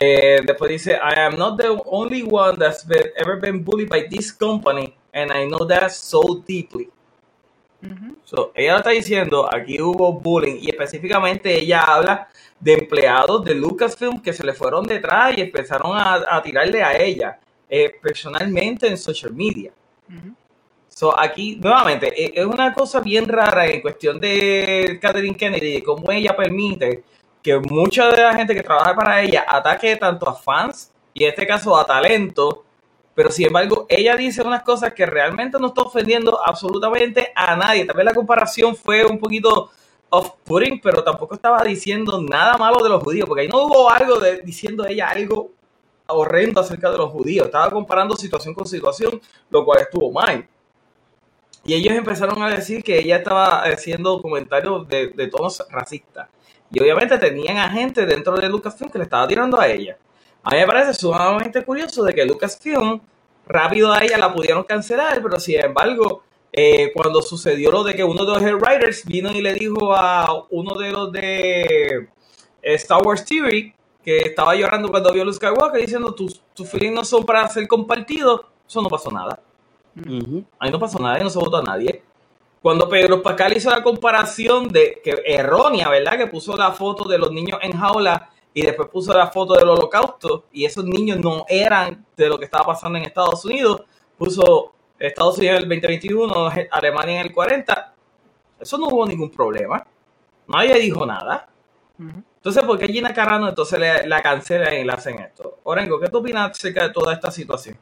Eh, 0.00 0.40
después 0.46 0.70
dice, 0.70 0.92
I 0.92 1.18
am 1.18 1.36
not 1.36 1.58
the 1.60 1.76
only 1.86 2.22
one 2.22 2.56
that's 2.56 2.86
been, 2.86 3.10
ever 3.16 3.36
been 3.40 3.64
bullied 3.64 3.88
by 3.88 4.06
this 4.08 4.32
company, 4.32 4.94
and 5.12 5.32
I 5.32 5.44
know 5.44 5.66
that 5.66 5.90
so 5.90 6.40
deeply. 6.46 6.88
So, 8.24 8.52
ella 8.54 8.72
lo 8.74 8.78
está 8.78 8.90
diciendo, 8.90 9.48
aquí 9.52 9.80
hubo 9.80 10.12
bullying, 10.12 10.58
y 10.60 10.70
específicamente 10.70 11.52
ella 11.52 11.82
habla 11.82 12.28
de 12.60 12.74
empleados 12.74 13.44
de 13.44 13.54
Lucasfilm 13.56 14.20
que 14.20 14.32
se 14.32 14.44
le 14.44 14.52
fueron 14.52 14.84
detrás 14.86 15.36
y 15.36 15.40
empezaron 15.40 15.96
a, 15.96 16.24
a 16.30 16.42
tirarle 16.42 16.80
a 16.82 16.96
ella, 16.96 17.40
eh, 17.68 17.92
personalmente 18.00 18.86
en 18.86 18.96
social 18.96 19.32
media. 19.32 19.72
So, 20.88 21.18
aquí, 21.18 21.56
nuevamente, 21.56 22.06
e- 22.16 22.40
es 22.40 22.46
una 22.46 22.72
cosa 22.72 23.00
bien 23.00 23.26
rara 23.26 23.66
en 23.66 23.80
cuestión 23.80 24.20
de 24.20 24.98
Catherine 25.02 25.36
Kennedy, 25.36 25.82
cómo 25.82 26.10
ella 26.12 26.36
permite 26.36 27.02
que 27.48 27.58
mucha 27.60 28.10
de 28.10 28.22
la 28.22 28.34
gente 28.34 28.54
que 28.54 28.62
trabaja 28.62 28.94
para 28.94 29.22
ella 29.22 29.46
ataque 29.48 29.96
tanto 29.96 30.28
a 30.28 30.34
fans 30.34 30.92
y 31.14 31.24
en 31.24 31.30
este 31.30 31.46
caso 31.46 31.74
a 31.78 31.86
talento, 31.86 32.64
pero 33.14 33.30
sin 33.30 33.46
embargo 33.46 33.86
ella 33.88 34.16
dice 34.16 34.42
unas 34.42 34.62
cosas 34.62 34.92
que 34.92 35.06
realmente 35.06 35.58
no 35.58 35.68
está 35.68 35.80
ofendiendo 35.80 36.38
absolutamente 36.44 37.32
a 37.34 37.56
nadie. 37.56 37.86
También 37.86 38.04
la 38.04 38.12
comparación 38.12 38.76
fue 38.76 39.06
un 39.06 39.18
poquito 39.18 39.70
off-putting, 40.10 40.78
pero 40.82 41.02
tampoco 41.02 41.36
estaba 41.36 41.62
diciendo 41.64 42.20
nada 42.20 42.58
malo 42.58 42.82
de 42.82 42.90
los 42.90 43.02
judíos, 43.02 43.26
porque 43.26 43.42
ahí 43.42 43.48
no 43.48 43.64
hubo 43.64 43.90
algo 43.90 44.18
de 44.18 44.42
diciendo 44.42 44.84
ella 44.86 45.08
algo 45.08 45.52
horrendo 46.08 46.60
acerca 46.60 46.90
de 46.90 46.98
los 46.98 47.10
judíos. 47.10 47.46
Estaba 47.46 47.70
comparando 47.70 48.14
situación 48.14 48.52
con 48.52 48.66
situación, 48.66 49.22
lo 49.48 49.64
cual 49.64 49.80
estuvo 49.80 50.12
mal. 50.12 50.46
Y 51.64 51.72
ellos 51.72 51.94
empezaron 51.94 52.42
a 52.42 52.50
decir 52.50 52.84
que 52.84 52.98
ella 52.98 53.16
estaba 53.16 53.62
haciendo 53.62 54.20
comentarios 54.20 54.86
de, 54.86 55.08
de 55.08 55.28
tonos 55.28 55.64
racistas. 55.70 56.28
Y 56.70 56.80
obviamente 56.80 57.18
tenían 57.18 57.56
a 57.56 57.70
gente 57.70 58.04
dentro 58.04 58.36
de 58.36 58.48
Lucasfilm 58.48 58.90
que 58.90 58.98
le 58.98 59.04
estaba 59.04 59.26
tirando 59.26 59.58
a 59.58 59.68
ella. 59.68 59.96
A 60.42 60.50
mí 60.50 60.58
me 60.58 60.66
parece 60.66 60.94
sumamente 60.94 61.64
curioso 61.64 62.04
de 62.04 62.14
que 62.14 62.24
Lucasfilm 62.24 63.00
rápido 63.46 63.92
a 63.92 64.02
ella 64.02 64.18
la 64.18 64.32
pudieron 64.32 64.62
cancelar, 64.64 65.22
pero 65.22 65.40
sin 65.40 65.60
embargo, 65.60 66.22
eh, 66.52 66.92
cuando 66.94 67.22
sucedió 67.22 67.70
lo 67.70 67.82
de 67.84 67.94
que 67.94 68.04
uno 68.04 68.24
de 68.24 68.32
los 68.32 68.42
head 68.42 68.54
writers 68.54 69.04
vino 69.04 69.30
y 69.30 69.42
le 69.42 69.54
dijo 69.54 69.94
a 69.94 70.46
uno 70.50 70.74
de 70.74 70.92
los 70.92 71.12
de 71.12 72.08
eh, 72.62 72.74
Star 72.74 73.02
Wars 73.04 73.24
Theory 73.24 73.74
que 74.04 74.18
estaba 74.18 74.54
llorando 74.54 74.90
cuando 74.90 75.12
vio 75.12 75.22
a 75.22 75.24
Luke 75.24 75.36
Skywalker 75.36 75.80
diciendo 75.80 76.14
tus, 76.14 76.40
tus 76.54 76.68
feelings 76.68 76.94
no 76.94 77.04
son 77.04 77.24
para 77.24 77.46
ser 77.48 77.66
compartidos, 77.66 78.42
eso 78.66 78.82
no 78.82 78.88
pasó 78.88 79.10
nada. 79.10 79.40
Ahí 80.58 80.70
no 80.70 80.78
pasó 80.78 80.98
nada, 80.98 81.16
ahí 81.16 81.22
no 81.22 81.30
se 81.30 81.38
votó 81.38 81.56
a 81.58 81.62
nadie. 81.62 82.02
Cuando 82.60 82.88
Pedro 82.88 83.22
Pascal 83.22 83.56
hizo 83.56 83.70
la 83.70 83.82
comparación 83.82 84.68
de 84.68 85.00
que 85.02 85.22
errónea, 85.26 85.88
¿verdad? 85.88 86.16
Que 86.18 86.26
puso 86.26 86.56
la 86.56 86.72
foto 86.72 87.08
de 87.08 87.18
los 87.18 87.30
niños 87.30 87.58
en 87.62 87.72
jaula 87.72 88.30
y 88.52 88.62
después 88.62 88.88
puso 88.88 89.14
la 89.16 89.28
foto 89.28 89.54
del 89.54 89.68
holocausto 89.68 90.46
y 90.52 90.64
esos 90.64 90.84
niños 90.84 91.18
no 91.18 91.44
eran 91.48 92.04
de 92.16 92.28
lo 92.28 92.38
que 92.38 92.46
estaba 92.46 92.64
pasando 92.66 92.98
en 92.98 93.04
Estados 93.04 93.44
Unidos. 93.44 93.82
Puso 94.16 94.72
Estados 94.98 95.38
Unidos 95.38 95.58
en 95.58 95.62
el 95.62 95.68
2021, 95.68 96.50
Alemania 96.72 97.20
en 97.20 97.26
el 97.26 97.32
40. 97.32 97.94
Eso 98.60 98.76
no 98.78 98.86
hubo 98.88 99.06
ningún 99.06 99.30
problema. 99.30 99.86
Nadie 100.48 100.74
dijo 100.80 101.06
nada. 101.06 101.48
Entonces, 102.36 102.64
¿por 102.64 102.78
qué 102.78 102.88
Gina 102.88 103.12
Carano 103.12 103.48
entonces 103.48 103.78
le- 103.78 104.06
la 104.06 104.22
cancelan 104.22 104.74
y 104.74 104.84
le 104.84 104.92
hacen 104.92 105.18
esto? 105.20 105.58
Orengo, 105.64 106.00
¿qué 106.00 106.08
tú 106.08 106.18
opinas 106.18 106.50
acerca 106.50 106.84
de 106.84 106.90
toda 106.90 107.12
esta 107.12 107.30
situación? 107.30 107.76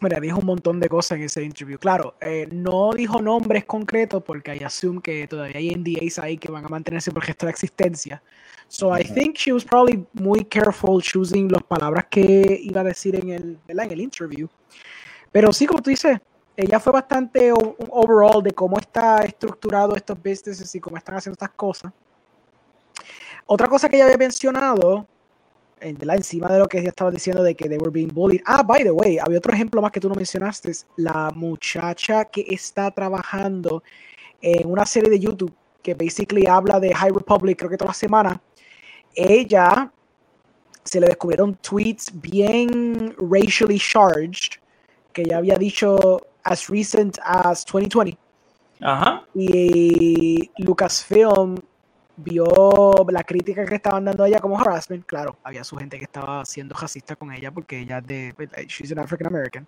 Mira, 0.00 0.20
dijo 0.20 0.38
un 0.38 0.46
montón 0.46 0.78
de 0.78 0.88
cosas 0.88 1.18
en 1.18 1.24
ese 1.24 1.42
interview. 1.42 1.76
Claro, 1.78 2.14
eh, 2.20 2.48
no 2.52 2.90
dijo 2.92 3.20
nombres 3.20 3.64
concretos 3.64 4.22
porque 4.22 4.54
I 4.54 4.62
assume 4.62 5.00
que 5.02 5.26
todavía 5.26 5.56
hay 5.58 5.70
NDAs 5.70 6.20
ahí 6.20 6.38
que 6.38 6.50
van 6.52 6.64
a 6.64 6.68
mantenerse 6.68 7.10
por 7.10 7.24
el 7.24 7.28
resto 7.28 7.46
de 7.46 7.52
existencia. 7.52 8.22
So 8.68 8.96
I 8.96 9.02
Ujú. 9.02 9.14
think 9.14 9.36
she 9.36 9.52
was 9.52 9.64
probably 9.64 10.06
muy 10.12 10.44
careful 10.44 11.02
choosing 11.02 11.50
las 11.50 11.62
palabras 11.64 12.06
que 12.08 12.60
iba 12.62 12.82
a 12.82 12.84
decir 12.84 13.16
en 13.16 13.30
el, 13.30 13.58
¿verdad? 13.66 13.86
en 13.86 13.92
el 13.92 14.00
interview. 14.02 14.46
Pero 15.32 15.52
sí, 15.52 15.66
como 15.66 15.82
tú 15.82 15.90
dices, 15.90 16.18
ella 16.56 16.78
fue 16.78 16.92
bastante 16.92 17.52
overall 17.52 18.42
de 18.42 18.52
cómo 18.52 18.78
está 18.78 19.18
estructurado 19.24 19.96
estos 19.96 20.16
businesses 20.22 20.72
y 20.74 20.80
cómo 20.80 20.96
están 20.96 21.16
haciendo 21.16 21.34
estas 21.34 21.50
cosas. 21.50 21.92
Otra 23.46 23.66
cosa 23.68 23.88
que 23.88 23.96
ella 23.96 24.04
había 24.04 24.16
mencionado, 24.16 24.96
en- 24.98 25.06
¿verdad? 25.80 26.16
encima 26.16 26.48
de 26.48 26.58
lo 26.58 26.66
que 26.66 26.78
ella 26.78 26.90
estaba 26.90 27.10
diciendo 27.10 27.42
de 27.42 27.54
que 27.54 27.68
they 27.68 27.78
were 27.78 27.90
being 27.90 28.12
bullied. 28.12 28.40
Ah, 28.46 28.62
by 28.62 28.82
the 28.82 28.90
way, 28.90 29.18
había 29.18 29.38
otro 29.38 29.52
ejemplo 29.52 29.80
más 29.80 29.92
que 29.92 30.00
tú 30.00 30.08
no 30.08 30.14
mencionaste. 30.14 30.72
La 30.96 31.30
muchacha 31.34 32.24
que 32.26 32.44
está 32.48 32.90
trabajando 32.90 33.82
en 34.40 34.70
una 34.70 34.86
serie 34.86 35.10
de 35.10 35.18
YouTube 35.18 35.52
que 35.82 35.94
basically 35.94 36.46
habla 36.46 36.80
de 36.80 36.94
High 36.94 37.12
Republic, 37.12 37.58
creo 37.58 37.70
que 37.70 37.76
toda 37.76 37.90
la 37.90 37.94
semana. 37.94 38.40
Ella 39.14 39.90
se 40.84 41.00
le 41.00 41.06
descubrieron 41.06 41.54
tweets 41.56 42.10
bien 42.12 43.14
racially 43.18 43.78
charged 43.78 44.58
que 45.12 45.24
ya 45.24 45.38
había 45.38 45.56
dicho 45.56 46.20
as 46.44 46.68
recent 46.68 47.18
as 47.24 47.64
2020 47.64 48.16
Ajá. 48.80 49.24
y 49.34 50.50
Lucasfilm 50.58 51.56
vio 52.18 52.46
la 53.08 53.22
crítica 53.22 53.64
que 53.64 53.76
estaban 53.76 54.04
dando 54.04 54.24
a 54.24 54.28
ella 54.28 54.40
como 54.40 54.60
harassment. 54.60 55.06
Claro, 55.06 55.38
había 55.42 55.64
su 55.64 55.76
gente 55.76 55.98
que 55.98 56.04
estaba 56.04 56.44
siendo 56.44 56.74
racista 56.74 57.16
con 57.16 57.32
ella 57.32 57.50
porque 57.50 57.78
ella 57.80 57.98
es 57.98 58.06
de. 58.06 58.34
pues, 58.36 58.50
She's 58.66 58.92
an 58.92 58.98
African 58.98 59.28
American. 59.28 59.66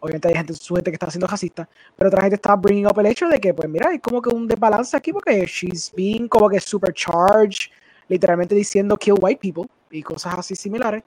Obviamente 0.00 0.28
hay 0.28 0.34
gente, 0.34 0.52
su 0.54 0.74
gente 0.74 0.90
que 0.90 0.96
estaba 0.96 1.10
siendo 1.10 1.26
racista, 1.26 1.68
pero 1.96 2.08
otra 2.08 2.20
gente 2.20 2.36
estaba 2.36 2.56
bringing 2.56 2.86
up 2.86 2.98
el 3.00 3.06
hecho 3.06 3.28
de 3.28 3.40
que, 3.40 3.54
pues 3.54 3.68
mira, 3.68 3.88
hay 3.88 3.98
como 3.98 4.20
que 4.20 4.28
un 4.28 4.46
desbalance 4.46 4.94
aquí 4.94 5.10
porque 5.10 5.46
she's 5.46 5.90
being 5.96 6.28
como 6.28 6.50
que 6.50 6.60
supercharged, 6.60 7.70
literalmente 8.06 8.54
diciendo 8.54 8.96
kill 8.96 9.14
white 9.18 9.40
people 9.40 9.64
y 9.90 10.02
cosas 10.02 10.38
así 10.38 10.54
similares. 10.54 11.02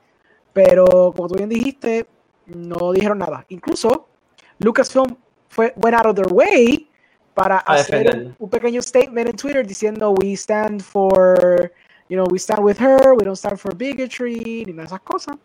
Pero 0.53 1.13
como 1.15 1.27
tú 1.27 1.35
bien 1.35 1.49
dijiste, 1.49 2.07
no 2.47 2.91
dijeron 2.91 3.19
nada. 3.19 3.45
Incluso 3.49 4.07
Lucasfilm 4.57 5.15
fue, 5.49 5.71
went 5.77 5.95
out 5.95 6.07
of 6.07 6.15
their 6.15 6.33
way 6.33 6.89
para 7.39 7.57
A 7.59 7.75
hacer 7.75 7.99
defenderla. 7.99 8.35
un, 8.37 8.49
pequeño 8.49 8.81
statement 8.81 9.29
en 9.29 9.35
Twitter 9.35 9.65
diciendo 9.65 10.11
we 10.11 10.33
stand 10.33 10.81
for, 10.81 11.71
you 12.09 12.17
know, 12.17 12.27
we 12.29 12.37
stand 12.37 12.59
with 12.59 12.77
her, 12.79 13.13
we 13.13 13.23
don't 13.23 13.37
stand 13.37 13.57
for 13.57 13.73
bigotry, 13.73 14.65
ni 14.65 14.73
nada 14.73 14.83
de 14.83 14.87
esas 14.87 15.01
cosas. 15.01 15.37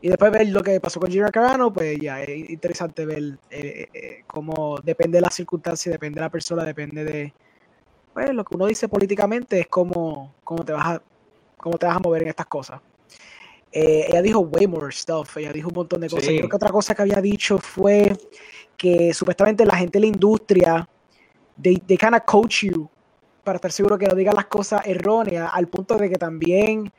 Y 0.00 0.08
después 0.08 0.30
ver 0.30 0.48
lo 0.48 0.62
que 0.62 0.80
pasó 0.80 0.98
con 0.98 1.10
Gina 1.10 1.30
Carano, 1.30 1.72
pues 1.72 1.98
ya 1.98 2.22
es 2.22 2.50
interesante 2.50 3.04
ver 3.04 3.22
eh, 3.22 3.38
eh, 3.50 3.88
eh, 3.92 4.24
cómo 4.26 4.78
depende 4.82 5.18
de 5.18 5.22
la 5.22 5.30
circunstancia, 5.30 5.92
depende 5.92 6.16
de 6.16 6.20
la 6.22 6.30
persona, 6.30 6.64
depende 6.64 7.04
de 7.04 7.34
pues, 8.14 8.32
lo 8.32 8.44
que 8.44 8.54
uno 8.54 8.66
dice 8.66 8.88
políticamente, 8.88 9.60
es 9.60 9.66
cómo, 9.68 10.34
cómo, 10.42 10.64
te, 10.64 10.72
vas 10.72 10.86
a, 10.86 11.02
cómo 11.58 11.76
te 11.76 11.86
vas 11.86 11.96
a 11.96 12.00
mover 12.00 12.22
en 12.22 12.28
estas 12.28 12.46
cosas. 12.46 12.80
Eh, 13.78 14.06
ella 14.08 14.22
dijo 14.22 14.40
way 14.40 14.66
more 14.66 14.90
stuff, 14.90 15.36
ella 15.36 15.52
dijo 15.52 15.68
un 15.68 15.74
montón 15.74 16.00
de 16.00 16.08
cosas. 16.08 16.24
Sí. 16.24 16.32
Yo 16.36 16.38
creo 16.38 16.48
que 16.48 16.56
otra 16.56 16.70
cosa 16.70 16.94
que 16.94 17.02
había 17.02 17.20
dicho 17.20 17.58
fue 17.58 18.16
que 18.74 19.12
supuestamente 19.12 19.66
la 19.66 19.76
gente 19.76 19.98
de 19.98 20.00
la 20.00 20.06
industria, 20.06 20.88
they, 21.60 21.76
they 21.86 21.98
kind 21.98 22.14
of 22.14 22.22
coach 22.24 22.64
you 22.64 22.88
para 23.44 23.56
estar 23.56 23.70
seguro 23.70 23.98
que 23.98 24.06
no 24.06 24.14
digan 24.14 24.34
las 24.34 24.46
cosas 24.46 24.80
erróneas, 24.86 25.50
al 25.52 25.68
punto 25.68 25.98
de 25.98 26.08
que 26.08 26.16
también 26.16 26.90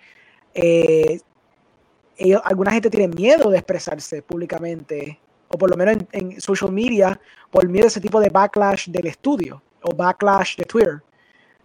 eh, 0.53 1.19
ellos- 2.15 2.41
alguna 2.43 2.71
gente 2.71 2.91
tiene 2.91 3.07
miedo 3.07 3.49
de 3.49 3.57
expresarse 3.57 4.21
públicamente, 4.21 5.19
o 5.47 5.57
por 5.57 5.71
lo 5.71 5.77
menos 5.77 5.95
en, 5.95 6.07
en 6.11 6.41
social 6.41 6.71
media, 6.71 7.19
por 7.49 7.67
miedo 7.67 7.85
a 7.85 7.87
ese 7.87 8.01
tipo 8.01 8.19
de 8.19 8.29
backlash 8.29 8.87
del 8.89 9.07
estudio, 9.07 9.63
o 9.81 9.95
backlash 9.95 10.55
de 10.57 10.65
Twitter, 10.65 11.01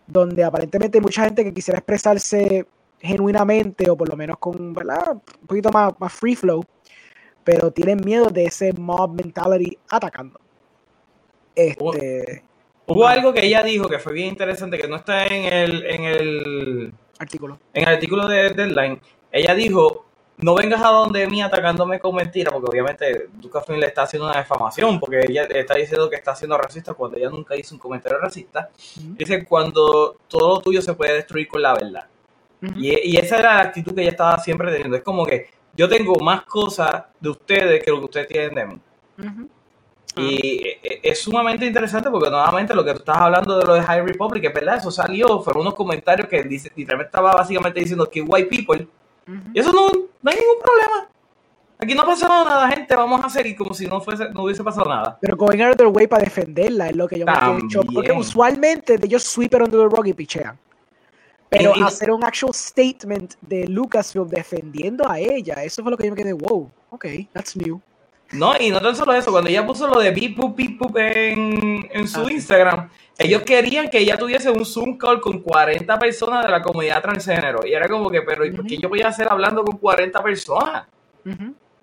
donde 0.06 0.42
aparentemente 0.42 0.96
hay 0.96 1.02
mucha 1.02 1.24
gente 1.24 1.44
que 1.44 1.52
quisiera 1.52 1.78
expresarse 1.80 2.66
genuinamente, 3.02 3.90
o 3.90 3.96
por 3.96 4.08
lo 4.08 4.16
menos 4.16 4.38
con 4.38 4.72
¿verdad? 4.72 5.12
un 5.12 5.46
poquito 5.46 5.70
más, 5.70 5.92
más 5.98 6.12
free 6.12 6.36
flow, 6.36 6.64
pero 7.44 7.70
tienen 7.70 8.00
miedo 8.04 8.30
de 8.30 8.44
ese 8.44 8.72
mob 8.72 9.14
mentality 9.14 9.76
atacando. 9.90 10.40
Este 11.54 12.44
Hubo 12.86 13.06
algo 13.06 13.32
que 13.32 13.46
ella 13.46 13.62
dijo 13.62 13.88
que 13.88 13.98
fue 13.98 14.12
bien 14.12 14.28
interesante, 14.28 14.78
que 14.78 14.88
no 14.88 14.96
está 14.96 15.26
en 15.26 15.52
el, 15.52 15.84
en 15.84 16.04
el, 16.04 16.94
artículo. 17.18 17.58
en 17.72 17.88
el 17.88 17.94
artículo 17.94 18.26
de 18.26 18.50
Deadline. 18.50 19.00
Ella 19.30 19.54
dijo, 19.54 20.04
no 20.38 20.54
vengas 20.54 20.82
a 20.82 20.88
donde 20.88 21.26
mí 21.28 21.40
atacándome 21.40 22.00
con 22.00 22.14
mentiras, 22.14 22.52
porque 22.52 22.70
obviamente 22.70 23.28
Lucasfilm 23.40 23.78
le 23.78 23.86
está 23.86 24.02
haciendo 24.02 24.28
una 24.28 24.38
defamación, 24.38 24.98
porque 24.98 25.24
ella 25.28 25.44
está 25.44 25.74
diciendo 25.74 26.10
que 26.10 26.16
está 26.16 26.34
siendo 26.34 26.58
racista 26.58 26.94
cuando 26.94 27.16
ella 27.16 27.30
nunca 27.30 27.56
hizo 27.56 27.74
un 27.74 27.78
comentario 27.78 28.18
racista. 28.18 28.68
Dice, 28.96 29.44
cuando 29.44 30.16
todo 30.26 30.56
lo 30.56 30.60
tuyo 30.60 30.82
se 30.82 30.94
puede 30.94 31.14
destruir 31.14 31.46
con 31.46 31.62
la 31.62 31.74
verdad. 31.74 32.06
Y, 32.76 33.10
y 33.10 33.16
esa 33.16 33.38
era 33.38 33.54
la 33.54 33.60
actitud 33.62 33.94
que 33.94 34.02
ella 34.02 34.10
estaba 34.10 34.38
siempre 34.38 34.70
teniendo. 34.70 34.96
Es 34.96 35.02
como 35.02 35.26
que 35.26 35.48
yo 35.74 35.88
tengo 35.88 36.14
más 36.20 36.42
cosas 36.42 37.04
de 37.18 37.28
ustedes 37.30 37.82
que 37.82 37.90
lo 37.90 37.98
que 37.98 38.04
ustedes 38.04 38.28
tienen 38.28 38.54
de 38.54 38.66
mí. 38.66 38.78
Ujú. 39.18 39.48
Y 40.16 40.66
e- 40.68 41.00
es 41.02 41.20
sumamente 41.22 41.64
interesante 41.66 42.10
porque 42.10 42.28
nuevamente 42.30 42.74
lo 42.74 42.84
que 42.84 42.92
tú 42.92 42.98
estás 42.98 43.16
hablando 43.16 43.58
de 43.58 43.64
lo 43.64 43.74
de 43.74 43.82
High 43.82 44.02
Republic, 44.06 44.44
es 44.44 44.52
verdad, 44.54 44.76
eso 44.76 44.90
salió, 44.90 45.40
fueron 45.40 45.62
unos 45.62 45.74
comentarios 45.74 46.28
que 46.28 46.42
dice, 46.42 46.70
literalmente 46.76 47.08
estaba 47.08 47.32
básicamente 47.34 47.80
diciendo 47.80 48.08
que 48.08 48.20
white 48.20 48.48
people, 48.48 48.86
Ujú. 49.26 49.38
y 49.54 49.58
eso 49.58 49.72
no, 49.72 49.88
no 49.88 50.30
hay 50.30 50.36
ningún 50.36 50.58
problema. 50.62 51.08
Aquí 51.78 51.94
no 51.94 52.02
ha 52.02 52.06
pasado 52.06 52.44
nada, 52.44 52.68
gente, 52.68 52.94
vamos 52.94 53.24
a 53.24 53.28
seguir 53.30 53.56
como 53.56 53.74
si 53.74 53.86
no 53.86 54.00
fuese, 54.00 54.28
no 54.30 54.44
hubiese 54.44 54.62
pasado 54.62 54.88
nada. 54.88 55.18
Pero 55.20 55.36
going 55.36 55.60
out 55.62 55.70
of 55.72 55.76
their 55.78 55.88
way 55.88 56.06
para 56.06 56.22
defenderla 56.22 56.88
es 56.90 56.94
lo 56.96 57.08
que 57.08 57.18
yo 57.18 57.26
me 57.26 57.32
quedé 57.32 57.68
shock, 57.68 57.86
Porque 57.86 58.08
También. 58.08 58.18
usualmente 58.18 58.98
ellos 59.02 59.24
sweep 59.24 59.54
it 59.54 59.60
under 59.62 59.80
the 59.80 59.96
rug 59.96 60.06
y 60.06 60.12
pichean. 60.12 60.56
Pero 61.52 61.72
Y- 61.76 61.82
hacer 61.82 62.10
un 62.10 62.24
actual 62.24 62.54
statement 62.54 63.34
de 63.42 63.66
Lucasfilm 63.68 64.26
defendiendo 64.26 65.06
a 65.08 65.18
ella, 65.20 65.62
eso 65.62 65.82
fue 65.82 65.90
lo 65.90 65.98
que 65.98 66.06
yo 66.06 66.10
me 66.12 66.16
quedé, 66.16 66.32
wow, 66.32 66.70
ok, 66.90 67.04
that's 67.32 67.54
new. 67.56 67.78
No, 68.32 68.54
y 68.58 68.70
no 68.70 68.80
tan 68.80 68.96
solo 68.96 69.12
eso, 69.12 69.30
cuando 69.30 69.50
ella 69.50 69.66
puso 69.66 69.86
lo 69.86 70.00
de 70.00 70.10
beep 70.10 70.34
boop, 70.34 70.56
beep 70.56 70.78
boop 70.78 70.96
en, 70.96 71.86
en 71.92 72.08
su 72.08 72.20
Ah, 72.22 72.24
sí. 72.26 72.32
Instagram, 72.34 72.88
ellos 73.18 73.42
querían 73.42 73.90
que 73.90 73.98
ella 73.98 74.16
tuviese 74.16 74.48
un 74.50 74.64
Zoom 74.64 74.96
call 74.96 75.20
con 75.20 75.40
40 75.42 75.98
personas 75.98 76.42
de 76.46 76.50
la 76.50 76.62
comunidad 76.62 77.02
transgénero. 77.02 77.60
Y 77.66 77.74
era 77.74 77.86
como 77.86 78.08
que, 78.08 78.22
pero 78.22 78.46
¿y 78.46 78.50
por 78.52 78.64
qué 78.66 78.78
yo 78.78 78.88
voy 78.88 79.02
a 79.02 79.08
hacer 79.08 79.28
hablando 79.30 79.62
con 79.62 79.76
40 79.76 80.22
personas? 80.22 80.86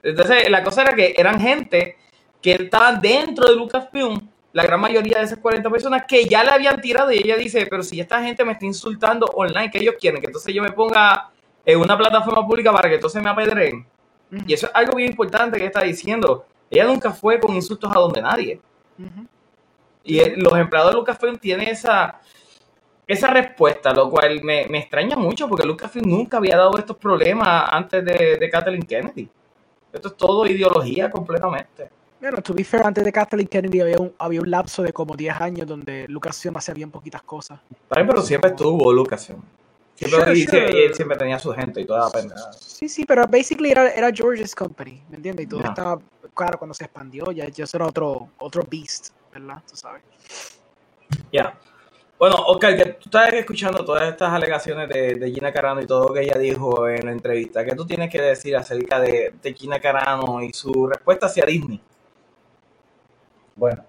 Entonces, 0.02 0.50
la 0.50 0.64
cosa 0.64 0.82
era 0.82 0.96
que 0.96 1.14
eran 1.16 1.40
gente 1.40 1.96
que 2.42 2.54
estaban 2.54 3.00
dentro 3.00 3.48
de 3.48 3.56
Lucasfilm 3.56 4.28
la 4.54 4.64
gran 4.64 4.80
mayoría 4.82 5.20
de 5.20 5.26
esas 5.26 5.38
40 5.40 5.70
personas 5.70 6.06
que 6.08 6.26
ya 6.26 6.44
le 6.44 6.52
habían 6.52 6.82
tirado 6.82 7.12
y 7.12 7.18
ella 7.18 7.38
dice, 7.38 7.68
pero 7.70 7.84
si 7.84 8.00
esta 8.00 8.22
gente 8.24 8.44
me 8.44 8.54
está 8.54 8.66
insultando 8.66 9.28
online, 9.28 9.70
que 9.70 9.78
ellos 9.80 9.96
quieren? 10.00 10.20
Que 10.22 10.28
entonces 10.28 10.54
yo 10.54 10.64
me 10.64 10.72
ponga 10.72 11.30
en 11.66 11.80
una 11.80 11.98
plataforma 11.98 12.46
pública 12.48 12.72
para 12.72 12.90
que 12.90 12.96
entonces 12.96 13.22
me 13.22 13.30
apedreen. 13.30 13.86
Y 14.48 14.54
eso 14.54 14.68
es 14.68 14.72
algo 14.76 14.96
bien 14.96 15.10
importante 15.12 15.58
que 15.58 15.66
está 15.66 15.82
diciendo. 15.82 16.46
Ella 16.70 16.86
nunca 16.86 17.12
fue 17.12 17.40
con 17.40 17.56
insultos 17.56 17.92
a 17.96 18.00
donde 18.00 18.22
nadie. 18.22 18.60
Y 20.04 20.20
el- 20.20 20.40
los 20.40 20.54
empleados 20.58 20.92
de 20.92 20.98
Lucasfilm 20.98 21.38
tienen 21.38 21.68
esa, 21.68 22.20
esa 23.08 23.28
respuesta, 23.28 23.94
lo 23.94 24.10
cual 24.10 24.42
me, 24.44 24.66
me 24.68 24.80
extraña 24.80 25.16
mucho 25.16 25.48
porque 25.48 25.66
Lucasfilm 25.66 26.10
nunca 26.10 26.38
había 26.38 26.58
dado 26.58 26.78
estos 26.78 26.98
problemas 26.98 27.66
antes 27.72 28.04
de, 28.06 28.38
de 28.38 28.50
Kathleen 28.50 28.84
Kennedy. 28.84 29.30
Esto 29.92 30.08
es 30.10 30.18
todo 30.18 30.46
ideología 30.46 31.10
completamente. 31.10 31.90
Bueno, 32.20 32.42
to 32.42 32.54
be 32.54 32.64
fair, 32.66 32.86
antes 32.86 33.04
de 33.04 33.12
Kathleen 33.14 33.48
Kennedy 33.48 33.80
había 33.80 33.98
un, 33.98 34.14
había 34.18 34.42
un 34.42 34.52
lapso 34.52 34.84
de 34.84 34.92
como 34.92 35.16
10 35.16 35.40
años 35.40 35.68
donde 35.68 36.06
Lucasfilm 36.10 36.58
hacía 36.58 36.74
bien 36.74 36.92
poquitas 36.92 37.22
cosas. 37.24 37.60
Pero 37.88 38.08
pero 38.08 38.22
siempre 38.22 38.50
estuvo 38.52 38.92
Lucasfilm. 38.92 39.42
Siempre, 39.96 40.20
Sure, 40.20 40.46
sure. 40.46 40.80
y 40.80 40.84
él 40.86 40.96
siempre 40.96 41.18
tenía 41.18 41.40
su 41.40 41.52
gente 41.52 41.82
y 41.82 41.86
toda 41.86 42.06
la 42.06 42.10
pendeja. 42.10 42.54
Sí, 42.54 42.88
sí, 42.88 43.06
pero 43.06 43.26
basically 43.28 43.72
era, 43.72 43.90
era 43.90 44.10
George's 44.14 44.56
company, 44.56 45.02
¿me 45.10 45.18
entiendes? 45.18 45.46
Y 45.46 45.50
todo 45.50 45.62
estaba, 45.62 46.00
claro, 46.34 46.58
cuando 46.58 46.74
se 46.74 46.86
expandió, 46.86 47.32
ya, 47.32 47.48
ya 47.50 47.66
eso 47.66 47.78
era 47.78 47.88
otro, 47.88 48.30
otro 48.38 48.64
beast, 48.70 49.10
¿verdad? 49.34 49.62
Tú 49.70 49.76
sabes. 49.76 50.02
Ya. 51.32 51.54
Bueno, 52.18 52.36
Oscar, 52.48 52.76
que 52.78 52.86
tú 52.94 53.06
estás 53.06 53.34
escuchando 53.34 53.84
todas 53.84 54.10
estas 54.10 54.32
alegaciones 54.32 54.90
de, 54.90 55.16
de 55.16 55.32
Gina 55.32 55.52
Carano 55.54 55.82
y 55.82 55.86
todo 55.88 56.08
lo 56.10 56.14
que 56.14 56.22
ella 56.22 56.38
dijo 56.38 56.88
en 56.88 57.06
la 57.06 57.12
entrevista. 57.12 57.64
¿Qué 57.66 57.76
tú 57.76 57.86
tienes 57.86 58.10
que 58.10 58.22
decir 58.22 58.56
acerca 58.58 59.00
de, 59.00 59.34
de 59.42 59.54
Gina 59.54 59.80
Carano 59.80 60.42
y 60.42 60.52
su 60.54 60.88
respuesta 60.88 61.28
hacia 61.28 61.46
Disney? 61.46 61.82
Bueno, 63.60 63.84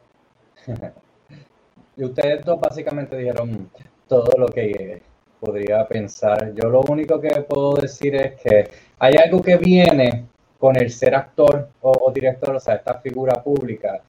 y 1.96 2.02
ustedes 2.04 2.44
dos 2.44 2.61
básicamente 2.61 3.16
dijeron 3.16 3.70
todo 4.09 4.33
lo 4.37 4.48
que 4.48 5.00
podría 5.38 5.87
pensar. 5.87 6.52
Yo 6.54 6.68
lo 6.68 6.80
único 6.83 7.20
que 7.20 7.30
puedo 7.42 7.74
decir 7.74 8.16
es 8.16 8.40
que 8.40 8.68
hay 8.98 9.14
algo 9.14 9.40
que 9.40 9.56
viene 9.56 10.26
con 10.59 10.76
el 10.76 10.90
ser 10.90 11.14
actor 11.14 11.68
o, 11.83 11.92
o 11.92 12.11
director, 12.11 12.56
o 12.56 12.61
sea, 12.61 12.74
esta 12.74 12.94
figura 12.98 13.40
pública. 13.42 14.02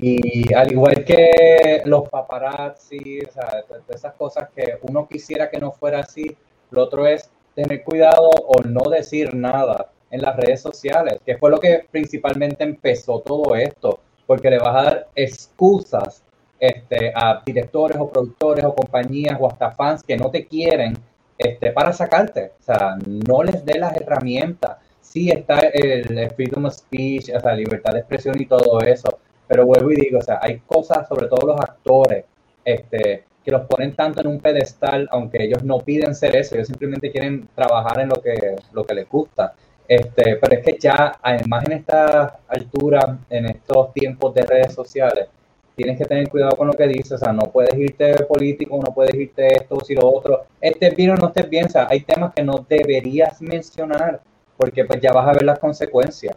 Y 0.00 0.52
al 0.52 0.72
igual 0.72 1.04
que 1.04 1.82
los 1.84 2.08
paparazzi, 2.08 3.20
o 3.20 3.30
sea, 3.30 3.64
esas 3.88 4.14
cosas 4.14 4.48
que 4.54 4.78
uno 4.82 5.06
quisiera 5.06 5.48
que 5.48 5.58
no 5.58 5.70
fuera 5.70 6.00
así, 6.00 6.36
lo 6.70 6.82
otro 6.82 7.06
es 7.06 7.30
tener 7.54 7.84
cuidado 7.84 8.28
o 8.30 8.62
no 8.62 8.90
decir 8.90 9.34
nada 9.34 9.92
en 10.10 10.22
las 10.22 10.36
redes 10.36 10.60
sociales, 10.60 11.20
que 11.24 11.36
fue 11.38 11.50
lo 11.50 11.60
que 11.60 11.86
principalmente 11.90 12.64
empezó 12.64 13.20
todo 13.20 13.54
esto, 13.54 14.00
porque 14.26 14.50
le 14.50 14.58
vas 14.58 14.76
a 14.76 14.82
dar 14.82 15.08
excusas 15.14 16.22
este, 16.58 17.12
a 17.14 17.42
directores 17.44 17.98
o 18.00 18.08
productores 18.08 18.64
o 18.64 18.74
compañías 18.74 19.36
o 19.40 19.46
hasta 19.46 19.70
fans 19.72 20.02
que 20.02 20.16
no 20.16 20.30
te 20.30 20.46
quieren 20.46 20.96
este, 21.38 21.70
para 21.72 21.92
sacarte. 21.92 22.52
O 22.60 22.62
sea, 22.62 22.96
no 23.06 23.42
les 23.42 23.64
dé 23.64 23.78
las 23.78 23.94
herramientas. 23.96 24.78
Sí 25.00 25.30
está 25.30 25.60
el, 25.60 26.30
freedom 26.30 26.66
of 26.66 26.74
speech, 26.74 27.30
o 27.34 27.40
sea, 27.40 27.54
libertad 27.54 27.92
de 27.92 28.00
expresión 28.00 28.40
y 28.40 28.46
todo 28.46 28.80
eso, 28.80 29.18
pero 29.46 29.64
vuelvo 29.64 29.92
y 29.92 29.96
digo, 29.96 30.18
o 30.18 30.22
sea, 30.22 30.40
hay 30.42 30.58
cosas, 30.60 31.06
sobre 31.08 31.28
todo 31.28 31.46
los 31.46 31.60
actores, 31.60 32.24
este, 32.64 33.24
que 33.44 33.50
los 33.52 33.62
ponen 33.66 33.94
tanto 33.94 34.20
en 34.20 34.26
un 34.26 34.40
pedestal, 34.40 35.08
aunque 35.12 35.44
ellos 35.44 35.62
no 35.62 35.78
piden 35.78 36.14
ser 36.14 36.34
eso, 36.34 36.56
ellos 36.56 36.66
simplemente 36.66 37.12
quieren 37.12 37.48
trabajar 37.54 38.00
en 38.00 38.08
lo 38.08 38.20
que, 38.20 38.56
lo 38.72 38.84
que 38.84 38.94
les 38.94 39.08
gusta. 39.08 39.54
Este, 39.88 40.36
pero 40.36 40.56
es 40.56 40.64
que 40.64 40.76
ya, 40.78 41.18
además 41.22 41.64
en 41.66 41.72
esta 41.72 42.40
altura, 42.48 43.18
en 43.30 43.46
estos 43.46 43.92
tiempos 43.92 44.34
de 44.34 44.42
redes 44.42 44.74
sociales, 44.74 45.28
tienes 45.76 45.98
que 45.98 46.06
tener 46.06 46.28
cuidado 46.28 46.56
con 46.56 46.66
lo 46.66 46.72
que 46.72 46.88
dices, 46.88 47.12
o 47.12 47.18
sea, 47.18 47.32
no 47.32 47.44
puedes 47.44 47.78
irte 47.78 48.24
político, 48.24 48.80
no 48.84 48.92
puedes 48.94 49.14
irte 49.14 49.54
esto, 49.54 49.78
si 49.80 49.94
lo 49.94 50.08
otro, 50.08 50.46
estés 50.60 50.96
bien 50.96 51.10
o 51.10 51.16
no 51.16 51.28
estés 51.28 51.48
bien, 51.48 51.66
o 51.66 51.68
sea, 51.68 51.86
hay 51.88 52.00
temas 52.00 52.32
que 52.34 52.42
no 52.42 52.64
deberías 52.68 53.40
mencionar, 53.42 54.20
porque 54.56 54.84
pues 54.84 55.00
ya 55.00 55.12
vas 55.12 55.28
a 55.28 55.32
ver 55.32 55.44
las 55.44 55.58
consecuencias. 55.58 56.36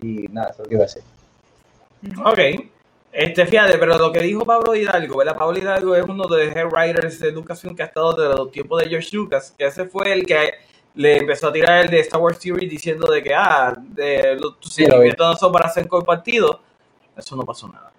Y 0.00 0.28
nada, 0.30 0.50
eso 0.50 0.62
es 0.62 0.66
lo 0.66 0.68
que 0.68 0.74
iba 0.74 0.84
a 0.84 0.86
decir. 0.86 1.02
Ok. 2.24 2.70
Este, 3.12 3.46
fíjate, 3.46 3.78
pero 3.78 3.96
lo 3.96 4.12
que 4.12 4.20
dijo 4.20 4.44
Pablo 4.44 4.74
Hidalgo, 4.74 5.16
¿verdad? 5.16 5.38
Pablo 5.38 5.58
Hidalgo 5.58 5.96
es 5.96 6.04
uno 6.04 6.26
de 6.26 6.44
los 6.44 6.54
head 6.54 6.66
writers 6.66 7.18
de 7.18 7.32
Lucasfilm 7.32 7.74
que 7.74 7.82
ha 7.82 7.86
estado 7.86 8.12
desde 8.12 8.36
los 8.36 8.50
tiempos 8.50 8.82
de 8.82 8.90
George 8.90 9.16
Lucas, 9.16 9.54
que 9.56 9.64
ese 9.64 9.86
fue 9.86 10.12
el 10.12 10.26
que 10.26 10.50
le 10.96 11.18
empezó 11.18 11.48
a 11.48 11.52
tirar 11.52 11.84
el 11.84 11.90
de 11.90 12.00
Star 12.00 12.20
Wars 12.20 12.38
Theory 12.40 12.66
diciendo 12.68 13.06
de 13.12 13.22
que, 13.22 13.34
ah, 13.34 13.74
de, 13.78 14.36
lo- 14.40 14.54
tus 14.54 14.72
Sí, 14.74 14.82
sentimientos 14.84 15.26
no 15.26 15.36
son 15.36 15.52
para 15.52 15.68
ser 15.70 15.86
compartidos. 15.88 16.58
Eso 17.16 17.36
no 17.36 17.44
pasó 17.44 17.68
nada. 17.68 17.92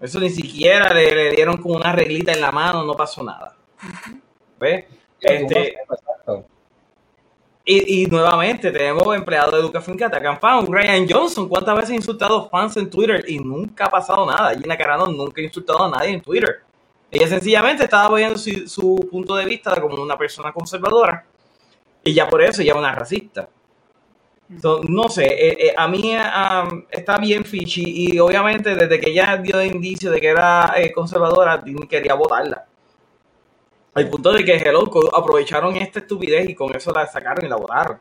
Eso 0.00 0.20
ni 0.20 0.30
siquiera 0.30 0.92
le, 0.94 1.14
le 1.14 1.30
dieron 1.32 1.56
como 1.58 1.74
una 1.76 1.92
reglita 1.92 2.32
en 2.32 2.40
la 2.40 2.52
mano, 2.52 2.84
no 2.84 2.94
pasó 2.94 3.22
nada. 3.24 3.56
¿Ves? 4.60 4.84
Este, 5.20 5.74
y, 7.66 8.02
y 8.02 8.06
nuevamente 8.06 8.70
tenemos 8.70 9.16
empleados 9.16 9.54
de 9.54 9.62
Lucasfilm 9.62 9.96
que 9.96 10.04
atacan 10.04 10.38
fans. 10.38 10.68
Ryan 10.68 11.06
Johnson, 11.08 11.48
¿cuántas 11.48 11.74
veces 11.76 11.90
ha 11.90 11.94
insultado 11.94 12.48
fans 12.50 12.76
en 12.76 12.90
Twitter? 12.90 13.24
Y 13.26 13.38
nunca 13.38 13.86
ha 13.86 13.90
pasado 13.90 14.26
nada. 14.26 14.54
Gina 14.54 14.76
Carano 14.76 15.06
nunca 15.06 15.40
ha 15.40 15.44
insultado 15.44 15.84
a 15.84 15.88
nadie 15.90 16.10
en 16.10 16.20
Twitter. 16.20 16.60
Ella 17.10 17.26
sencillamente 17.28 17.84
estaba 17.84 18.04
apoyando 18.06 18.38
su, 18.38 18.68
su 18.68 19.08
punto 19.10 19.34
de 19.36 19.46
vista 19.46 19.80
como 19.80 20.02
una 20.02 20.18
persona 20.18 20.52
conservadora. 20.52 21.24
Y 22.04 22.12
ya 22.12 22.28
por 22.28 22.42
eso 22.42 22.62
ella 22.62 22.72
es 22.72 22.78
una 22.78 22.94
racista. 22.94 23.48
So, 24.60 24.82
no 24.86 25.08
sé, 25.08 25.24
eh, 25.24 25.68
eh, 25.68 25.74
a 25.76 25.88
mí 25.88 26.14
um, 26.14 26.84
está 26.90 27.16
bien 27.18 27.44
Fichi 27.46 28.12
y 28.12 28.18
obviamente 28.18 28.74
desde 28.74 29.00
que 29.00 29.10
ella 29.10 29.38
dio 29.38 29.62
indicio 29.64 30.10
de 30.10 30.20
que 30.20 30.28
era 30.28 30.74
eh, 30.76 30.92
conservadora, 30.92 31.64
quería 31.88 32.14
votarla. 32.14 32.66
Al 33.94 34.10
punto 34.10 34.32
de 34.32 34.44
que 34.44 34.56
Hello 34.56 34.84
aprovecharon 35.14 35.76
esta 35.76 36.00
estupidez 36.00 36.48
y 36.48 36.54
con 36.54 36.74
eso 36.76 36.92
la 36.92 37.06
sacaron 37.06 37.44
y 37.46 37.48
la 37.48 37.56
votaron. 37.56 37.98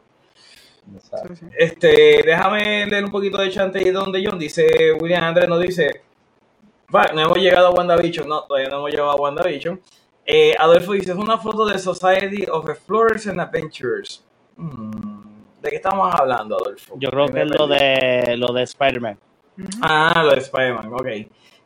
exacto. 0.95 1.35
Sí, 1.35 1.45
sí. 1.45 1.45
Este, 1.57 2.21
déjame 2.25 2.85
leer 2.87 3.05
un 3.05 3.11
poquito 3.11 3.37
de 3.37 3.49
chante 3.49 3.79
ahí 3.79 3.91
donde 3.91 4.23
John 4.25 4.37
dice, 4.37 4.91
William 4.99 5.23
Andrés 5.23 5.47
nos 5.47 5.61
dice, 5.61 6.01
"Va, 6.93 7.05
no 7.13 7.21
hemos 7.21 7.37
llegado 7.37 7.67
a 7.67 7.71
WandaVision, 7.71 8.27
no, 8.27 8.43
todavía 8.43 8.69
no 8.69 8.77
hemos 8.77 8.91
llegado 8.91 9.11
a 9.11 9.15
WandaVision. 9.15 9.79
Eh, 10.25 10.55
Adolfo 10.57 10.93
dice, 10.93 11.11
es 11.11 11.17
una 11.17 11.37
foto 11.37 11.65
de 11.65 11.77
Society 11.77 12.45
of 12.49 12.69
Explorers 12.69 13.27
and 13.27 13.39
Adventurers. 13.41 14.23
Hmm, 14.55 15.23
¿De 15.61 15.69
qué 15.69 15.75
estamos 15.77 16.13
hablando, 16.13 16.55
Adolfo? 16.55 16.95
Yo 16.97 17.09
creo 17.09 17.27
que 17.27 17.41
es 17.41 17.47
lo 17.47 17.67
de 17.67 18.35
lo 18.37 18.53
de 18.53 18.63
Spider-Man. 18.63 19.17
Ah, 19.81 20.23
lo 20.23 20.31
de 20.31 20.39
Spider-Man, 20.39 20.93
ok. 20.93 21.07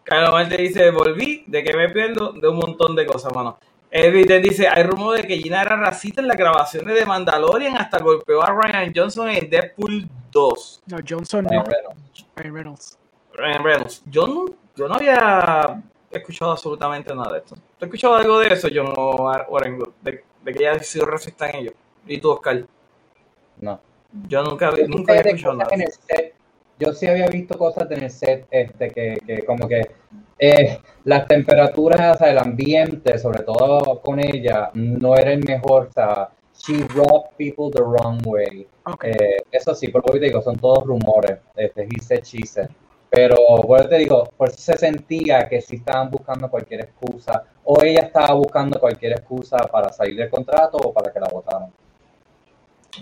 Carlos 0.04 0.32
Marte 0.32 0.58
dice, 0.58 0.89
volví, 0.91 1.43
¿de 1.48 1.63
qué 1.63 1.76
me 1.76 1.89
pierdo? 1.89 2.32
De 2.32 2.48
un 2.48 2.58
montón 2.58 2.96
de 2.96 3.06
cosas, 3.06 3.34
mano. 3.36 3.58
Edwin 3.89 4.41
dice, 4.41 4.67
hay 4.67 4.84
rumor 4.84 5.17
de 5.17 5.28
que 5.28 5.38
Gina 5.38 5.62
era 5.62 5.76
racista 5.76 6.22
en 6.22 6.28
las 6.28 6.38
grabaciones 6.38 6.93
de 6.93 7.06
Mandalorian 7.06 7.78
hasta 7.78 8.00
golpeó 8.00 8.41
a 8.43 8.52
Ryan 8.52 8.93
Johnson 8.96 9.30
en 9.30 9.50
Deadpool 9.50 10.08
2. 10.32 10.84
No, 10.88 10.98
Johnson 11.08 11.46
no. 11.46 11.50
Ryan 11.50 11.65
Reynolds. 11.65 12.26
Ryan 12.36 12.54
Reynolds. 12.54 13.00
Ryan 13.34 13.63
Reynolds. 13.63 14.04
Yo 14.06 14.28
no, 14.28 14.46
yo 14.76 14.88
no 14.88 14.96
había 14.96 15.84
escuchado 16.12 16.52
absolutamente 16.52 17.13
nada 17.15 17.34
de 17.34 17.39
esto. 17.39 17.56
¿Tú 17.78 17.86
has 17.86 17.88
escuchado 17.90 18.16
algo 18.16 18.40
de 18.40 18.48
eso, 18.54 18.68
John 18.74 18.94
Warren? 19.50 19.80
De, 20.02 20.24
de 20.44 20.54
que 20.54 20.60
ella 20.60 20.74
ha 20.74 20.80
sido 20.80 21.06
racista 21.06 21.50
en 21.50 21.56
ello. 21.58 21.72
¿Y 22.08 22.20
tú, 22.20 22.32
Oscar? 22.32 22.66
No. 23.58 23.80
Yo 24.28 24.44
nunca, 24.44 24.76
Yo 24.76 24.88
nunca 24.88 25.13
había 25.13 25.32
escuchado 25.32 25.56
nada. 25.56 25.70
en 25.74 25.82
el 25.82 25.92
set. 25.92 26.34
Yo 26.80 26.94
sí 26.94 27.08
había 27.08 27.28
visto 27.28 27.58
cosas 27.58 27.90
en 27.92 28.04
el 28.04 28.12
set, 28.12 28.48
este, 28.52 28.92
que, 28.92 29.18
que 29.26 29.44
como 29.46 29.68
que 29.68 29.82
eh, 30.40 30.80
las 31.06 31.28
temperaturas, 31.28 32.16
o 32.16 32.20
sea, 32.20 32.32
el 32.32 32.38
ambiente, 32.38 33.18
sobre 33.18 33.44
todo 33.44 34.00
con 34.02 34.20
ella, 34.20 34.70
no 34.74 35.16
era 35.16 35.34
el 35.34 35.44
mejor. 35.44 35.88
O 35.88 35.92
sea, 35.92 36.30
she 36.56 36.80
rubbed 36.90 37.32
people 37.38 37.72
the 37.72 37.82
wrong 37.84 38.20
way. 38.26 38.68
Ok. 38.86 39.06
Eh, 39.06 39.38
eso 39.52 39.74
sí, 39.76 39.88
por 39.90 40.06
lo 40.08 40.13
que 40.13 40.20
te 40.20 40.26
digo, 40.28 40.42
son 40.42 40.58
todos 40.58 40.84
rumores. 40.86 41.40
Este, 41.56 41.84
he 41.84 42.00
said, 42.02 42.24
she 42.24 42.46
said. 42.46 42.70
Pero, 43.10 43.36
bueno, 43.66 43.88
te 43.88 43.98
digo, 43.98 44.30
por 44.38 44.50
eso 44.50 44.58
se 44.60 44.78
sentía 44.78 45.48
que 45.48 45.62
sí 45.62 45.78
estaban 45.78 46.10
buscando 46.12 46.50
cualquier 46.50 46.82
excusa, 46.82 47.44
o 47.69 47.84
ella 47.84 48.03
estaba 48.03 48.34
buscando 48.34 48.80
cualquier 48.80 49.12
excusa 49.12 49.58
para 49.58 49.91
salir 49.91 50.15
del 50.15 50.30
contrato 50.30 50.77
o 50.77 50.93
para 50.93 51.12
que 51.12 51.19
la 51.19 51.27
votaran. 51.27 51.69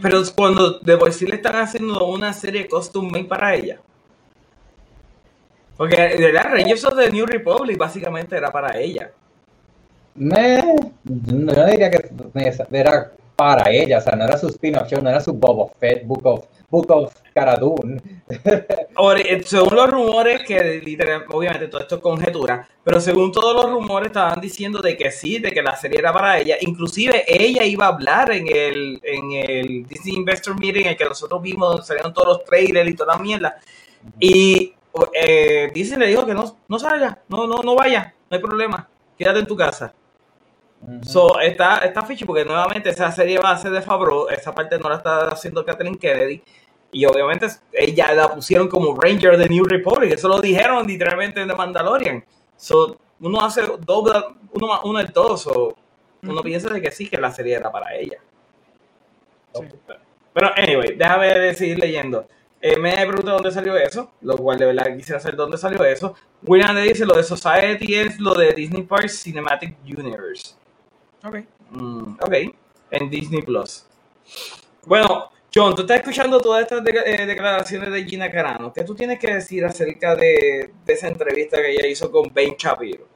Pero 0.01 0.21
cuando 0.36 0.80
de 0.80 0.97
por 0.97 1.13
sí 1.13 1.28
le 1.28 1.36
están 1.36 1.56
haciendo 1.58 2.04
una 2.08 2.34
serie 2.34 2.67
custom 2.67 3.12
made 3.12 3.25
para 3.25 3.54
ella. 3.54 3.80
Porque 5.78 5.95
de 5.95 6.32
verdad, 6.32 6.45
Rangers 6.51 6.84
of 6.84 6.95
the 6.95 7.12
New 7.12 7.28
Republic 7.28 7.78
básicamente 7.78 8.36
era 8.36 8.51
para 8.51 8.75
ella. 8.80 9.12
Me, 10.15 10.63
no 11.04 11.65
diría 11.67 11.91
que 11.91 12.10
era 12.71 13.12
para 13.36 13.69
ella, 13.69 13.99
o 13.99 14.01
sea, 14.01 14.15
no 14.15 14.23
era 14.23 14.38
su 14.38 14.47
spin-off 14.47 14.89
show, 14.89 14.99
no 14.99 15.12
era 15.12 15.21
su 15.21 15.34
Boba 15.34 15.71
Fett, 15.80 16.08
Book 16.08 16.25
of, 16.25 16.45
Book 16.69 16.91
of 16.91 17.15
Cara 17.34 17.58
Dune. 17.58 18.01
Ahora, 18.95 19.19
eh, 19.21 19.43
según 19.45 19.75
los 19.75 19.89
rumores, 19.89 20.43
que 20.43 20.82
literal, 20.84 21.25
obviamente 21.30 21.67
todo 21.67 21.82
esto 21.82 21.95
es 21.95 22.01
conjetura, 22.01 22.67
pero 22.84 22.99
según 22.99 23.32
todos 23.32 23.56
los 23.56 23.71
rumores 23.71 24.08
estaban 24.08 24.39
diciendo 24.39 24.82
de 24.82 24.97
que 24.97 25.12
sí, 25.12 25.39
de 25.39 25.51
que 25.51 25.62
la 25.62 25.75
serie 25.75 25.99
era 25.99 26.13
para 26.13 26.39
ella. 26.39 26.58
Inclusive 26.62 27.23
ella 27.28 27.63
iba 27.63 27.86
a 27.86 27.89
hablar 27.89 28.32
en 28.32 28.47
el, 28.47 28.99
en 29.04 29.32
el 29.32 29.86
Disney 29.86 30.15
Investor 30.15 30.60
Meeting, 30.60 30.84
en 30.84 30.88
el 30.89 30.97
que 30.97 31.06
nosotros 31.06 31.41
vimos, 31.41 31.69
donde 31.69 31.86
salieron 31.86 32.13
todos 32.13 32.28
los 32.28 32.43
trailers 32.45 32.89
y 32.89 32.95
toda 32.95 33.15
la 33.15 33.21
mierda. 33.21 33.60
Y 34.19 34.73
eh, 35.13 35.71
Disney 35.73 35.99
le 35.99 36.08
dijo 36.08 36.25
que 36.25 36.34
no, 36.34 36.58
no 36.67 36.80
salga, 36.80 37.19
no, 37.28 37.47
no, 37.47 37.62
no 37.62 37.75
vaya, 37.75 38.13
no 38.30 38.38
hay 38.38 38.41
problema, 38.41 38.88
quédate 39.17 39.39
en 39.39 39.47
tu 39.47 39.56
casa. 39.56 39.93
So, 41.02 41.39
está, 41.39 41.80
está 41.80 42.04
fichi 42.04 42.26
porque 42.26 42.45
nuevamente 42.45 42.89
esa 42.89 43.12
serie 43.12 43.39
va 43.39 43.52
a 43.52 43.58
ser 43.58 43.71
de 43.71 43.82
Favreau, 43.82 44.28
esa 44.30 44.54
parte 44.54 44.78
no 44.78 44.89
la 44.89 44.95
está 44.95 45.28
haciendo 45.30 45.65
Kathleen 45.65 45.98
Kennedy. 45.98 46.43
Y 46.91 47.06
obviamente 47.06 47.48
ella 47.74 48.13
la 48.13 48.34
pusieron 48.34 48.67
como 48.67 48.95
Ranger 48.95 49.38
de 49.38 49.50
New 49.50 49.65
Republic, 49.65 50.13
eso 50.13 50.28
lo 50.28 50.39
dijeron 50.39 50.88
literalmente 50.88 51.41
en 51.41 51.48
The 51.48 51.56
Mandalorian. 51.56 52.24
So, 52.56 52.98
uno 53.19 53.41
hace 53.41 53.63
doble, 53.80 54.13
uno 54.52 54.67
más 54.67 54.82
uno 54.84 55.00
del 55.00 55.12
todo, 55.12 55.38
so, 55.38 55.76
uno 56.24 56.41
piensa 56.41 56.69
de 56.69 56.82
que 56.82 56.91
sí, 56.91 57.10
que 57.10 57.17
la 57.17 57.32
serie 57.32 57.56
era 57.56 57.71
para 57.71 57.93
ella. 57.95 58.17
Sí. 59.54 59.63
Pero, 60.34 60.52
anyway, 60.56 60.95
déjame 60.95 61.54
seguir 61.54 61.80
leyendo. 61.80 62.28
Eh, 62.62 62.78
me 62.78 62.93
pregunta 63.06 63.32
dónde 63.32 63.52
salió 63.52 63.78
eso, 63.78 64.12
lo 64.21 64.38
cual 64.38 64.58
de 64.58 64.65
verdad 64.65 64.95
quisiera 64.95 65.19
saber 65.19 65.36
dónde 65.36 65.58
salió 65.58 65.84
eso. 65.84 66.15
William 66.43 66.76
le 66.76 66.82
dice 66.82 67.06
lo 67.06 67.15
de 67.15 67.24
Society 67.24 67.95
es 67.95 68.19
lo 68.19 68.34
de 68.34 68.54
Disney 68.54 68.84
Parks 68.84 69.21
Cinematic 69.24 69.78
Universe. 69.86 70.56
Ok. 71.26 71.38
Mm, 71.72 72.14
ok, 72.22 72.34
en 72.92 73.10
Disney 73.10 73.42
Plus. 73.42 73.86
Bueno, 74.86 75.32
John, 75.54 75.74
tú 75.76 75.82
estás 75.82 75.98
escuchando 75.98 76.40
todas 76.40 76.62
estas 76.64 76.84
de- 76.84 77.02
eh, 77.06 77.26
declaraciones 77.26 77.92
de 77.92 78.04
Gina 78.06 78.30
Carano. 78.30 78.72
¿Qué 78.72 78.84
tú 78.84 78.94
tienes 78.94 79.18
que 79.20 79.34
decir 79.34 79.66
acerca 79.66 80.16
de, 80.16 80.72
de 80.86 80.94
esa 80.94 81.08
entrevista 81.08 81.58
que 81.58 81.72
ella 81.72 81.88
hizo 81.88 82.12
con 82.12 82.32
Ben 82.34 82.56
Shapiro? 82.58 83.08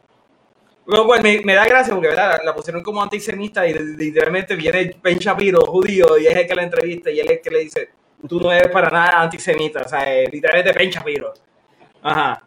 Lo 0.87 1.05
cual 1.05 1.21
me, 1.21 1.41
me 1.41 1.53
da 1.53 1.65
gracia 1.65 1.93
porque 1.93 2.07
¿verdad? 2.07 2.39
la 2.43 2.55
pusieron 2.55 2.81
como 2.81 3.03
antisemita 3.03 3.67
y 3.67 3.73
literalmente 3.73 4.55
viene 4.55 4.95
Ben 5.03 5.19
Shapiro, 5.19 5.61
judío, 5.61 6.17
y 6.17 6.25
es 6.25 6.35
el 6.35 6.47
que 6.47 6.55
la 6.55 6.63
entrevista 6.63 7.11
y 7.11 7.19
él 7.19 7.27
es 7.27 7.33
el 7.33 7.41
que 7.41 7.49
le 7.51 7.59
dice, 7.59 7.89
tú 8.27 8.39
no 8.39 8.51
eres 8.51 8.69
para 8.71 8.89
nada 8.89 9.21
antisemita. 9.21 9.81
O 9.81 9.87
sea, 9.87 10.11
eh, 10.11 10.27
literalmente 10.31 10.71
Ben 10.77 10.89
Shapiro. 10.89 11.33
Ajá. 12.01 12.41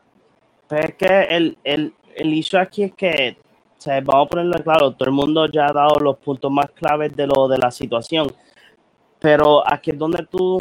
Pero 0.68 0.88
es 0.88 0.94
que 0.96 1.22
el, 1.36 1.58
el, 1.62 1.94
el 2.16 2.32
issue 2.34 2.58
aquí 2.58 2.82
es 2.84 2.94
que, 2.94 3.36
sea, 3.82 4.00
vamos 4.00 4.26
a 4.26 4.30
ponerlo 4.30 4.62
claro, 4.62 4.92
todo 4.92 5.08
el 5.08 5.14
mundo 5.14 5.46
ya 5.46 5.66
ha 5.66 5.72
dado 5.72 5.96
los 6.00 6.16
puntos 6.18 6.50
más 6.50 6.70
claves 6.70 7.14
de 7.16 7.26
lo 7.26 7.48
de 7.48 7.58
la 7.58 7.70
situación. 7.70 8.28
Pero 9.18 9.62
aquí 9.66 9.90
es 9.90 9.98
donde 9.98 10.26
tú, 10.26 10.60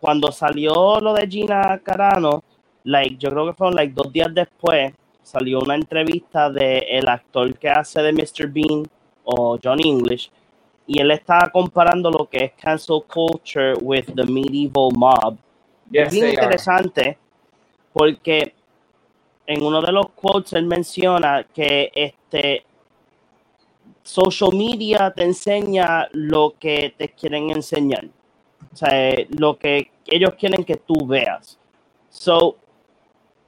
cuando 0.00 0.30
salió 0.32 1.00
lo 1.00 1.14
de 1.14 1.26
Gina 1.26 1.78
Carano, 1.82 2.42
like, 2.84 3.16
yo 3.18 3.30
creo 3.30 3.46
que 3.46 3.54
fueron 3.54 3.74
like 3.74 3.94
dos 3.94 4.12
días 4.12 4.28
después, 4.32 4.92
salió 5.22 5.60
una 5.60 5.74
entrevista 5.74 6.50
de 6.50 6.78
el 6.78 7.08
actor 7.08 7.52
que 7.58 7.68
hace 7.68 8.00
de 8.02 8.12
Mr. 8.12 8.48
Bean 8.48 8.84
o 9.24 9.58
John 9.62 9.80
English, 9.84 10.30
y 10.86 11.00
él 11.00 11.10
estaba 11.10 11.48
comparando 11.50 12.10
lo 12.10 12.28
que 12.28 12.44
es 12.44 12.52
cancel 12.52 13.02
culture 13.12 13.74
with 13.80 14.06
the 14.14 14.24
medieval 14.24 14.90
mob 14.94 15.36
Yes, 15.90 16.08
es 16.08 16.10
bien 16.12 16.26
they 16.26 16.36
are. 16.36 16.44
interesante 16.44 17.18
porque 17.92 18.55
en 19.46 19.62
uno 19.62 19.80
de 19.80 19.92
los 19.92 20.10
quotes 20.10 20.52
él 20.54 20.66
menciona 20.66 21.44
que 21.44 21.90
este 21.94 22.64
social 24.02 24.54
media 24.54 25.12
te 25.14 25.24
enseña 25.24 26.08
lo 26.12 26.54
que 26.58 26.94
te 26.96 27.08
quieren 27.10 27.50
enseñar. 27.50 28.06
O 28.72 28.76
sea, 28.76 29.10
eh, 29.10 29.26
lo 29.38 29.58
que 29.58 29.90
ellos 30.06 30.34
quieren 30.38 30.64
que 30.64 30.76
tú 30.76 31.06
veas. 31.06 31.58
So, 32.10 32.56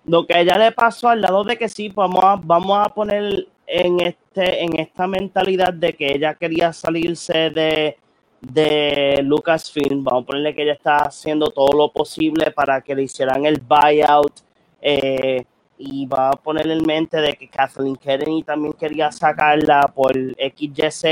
lo 0.05 0.27
que 0.27 0.41
ella 0.41 0.59
le 0.59 0.73
pasó 0.73 1.09
al 1.09 1.21
lado 1.21 1.45
de 1.45 1.57
que 1.57 1.69
sí, 1.69 1.89
vamos 1.91 2.25
a, 2.25 2.37
vamos 2.37 2.79
a 2.79 2.89
poner 2.95 3.47
en, 3.67 4.01
este, 4.01 4.65
en 4.65 4.79
esta 4.81 5.07
mentalidad 5.07 5.73
de 5.73 5.93
que 5.93 6.13
ella 6.13 6.35
quería 6.35 6.73
salirse 6.73 7.51
de, 7.51 7.97
de 8.41 9.21
Lucasfilm, 9.23 10.03
vamos 10.05 10.23
a 10.23 10.27
ponerle 10.27 10.55
que 10.55 10.63
ella 10.63 10.73
está 10.73 10.97
haciendo 10.99 11.49
todo 11.49 11.77
lo 11.77 11.93
posible 11.93 12.51
para 12.51 12.81
que 12.81 12.95
le 12.95 13.03
hicieran 13.03 13.45
el 13.45 13.61
buyout 13.61 14.33
eh, 14.81 15.45
y 15.79 16.07
va 16.07 16.31
a 16.31 16.33
poner 16.33 16.69
en 16.71 16.83
mente 16.85 17.19
de 17.21 17.35
que 17.35 17.49
Kathleen 17.49 17.97
Kennedy 17.97 18.43
también 18.43 18.73
quería 18.73 19.13
sacarla 19.13 19.83
por 19.95 20.13
XYZ, 20.17 21.03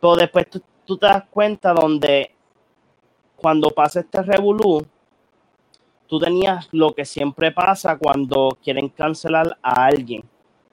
pero 0.00 0.16
después 0.16 0.50
tú, 0.50 0.60
tú 0.84 0.96
te 0.98 1.06
das 1.06 1.24
cuenta 1.30 1.72
donde 1.72 2.30
cuando 3.36 3.70
pasa 3.70 4.00
este 4.00 4.22
revolú, 4.22 4.84
tú 6.06 6.18
tenías 6.18 6.68
lo 6.72 6.92
que 6.94 7.04
siempre 7.04 7.52
pasa 7.52 7.96
cuando 7.96 8.58
quieren 8.62 8.88
cancelar 8.88 9.56
a 9.62 9.86
alguien. 9.86 10.22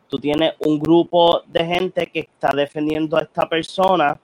Tú 0.09 0.17
tienes 0.19 0.53
un 0.59 0.79
grupo 0.79 1.41
de 1.47 1.65
gente 1.65 2.07
que 2.07 2.19
está 2.21 2.49
defendiendo 2.53 3.15
a 3.17 3.21
esta 3.21 3.47
persona 3.47 4.19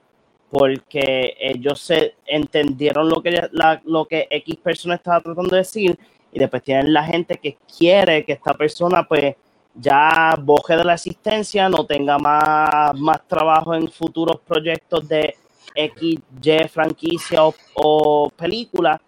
porque 0.50 1.34
ellos 1.38 1.80
se 1.80 2.14
entendieron 2.26 3.08
lo 3.08 3.22
que, 3.22 3.48
la- 3.52 3.80
lo 3.84 4.04
que 4.06 4.26
X 4.30 4.56
persona 4.56 4.94
estaba 4.96 5.20
tratando 5.20 5.50
de 5.50 5.58
decir 5.58 5.98
y 6.32 6.38
después 6.38 6.62
tienen 6.62 6.92
la 6.92 7.04
gente 7.04 7.36
que 7.36 7.56
quiere 7.76 8.24
que 8.24 8.32
esta 8.32 8.54
persona 8.54 9.06
pues 9.06 9.36
ya 9.74 10.34
boje 10.40 10.76
de 10.76 10.84
la 10.84 10.94
existencia, 10.94 11.68
no 11.68 11.86
tenga 11.86 12.18
más, 12.18 12.98
más 12.98 13.26
trabajo 13.26 13.74
en 13.74 13.88
futuros 13.88 14.40
proyectos 14.40 15.06
de 15.08 15.36
X, 15.74 16.20
Y 16.42 16.68
franquicia 16.68 17.44
o, 17.44 17.54
o 17.74 18.30
película. 18.30 19.00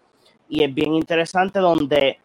Y 0.47 0.63
es 0.63 0.73
bien 0.73 0.95
interesante 0.95 1.59
donde 1.59 2.19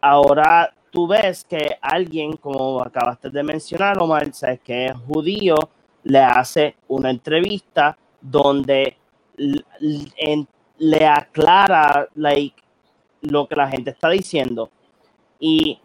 ahora 0.00 0.72
tú 0.90 1.06
ves 1.06 1.44
que 1.44 1.76
alguien, 1.80 2.36
como 2.36 2.80
acabaste 2.80 3.30
de 3.30 3.42
mencionar, 3.42 4.00
Omar, 4.00 4.32
sabes 4.32 4.60
que 4.60 4.86
es 4.86 4.92
judío, 5.06 5.56
le 6.04 6.20
hace 6.20 6.76
una 6.88 7.10
entrevista 7.10 7.96
donde 8.20 8.96
le 10.78 11.06
aclara 11.06 12.08
like, 12.14 12.62
lo 13.22 13.46
que 13.48 13.56
la 13.56 13.68
gente 13.68 13.90
está 13.90 14.10
diciendo. 14.10 14.70
Y, 15.40 15.78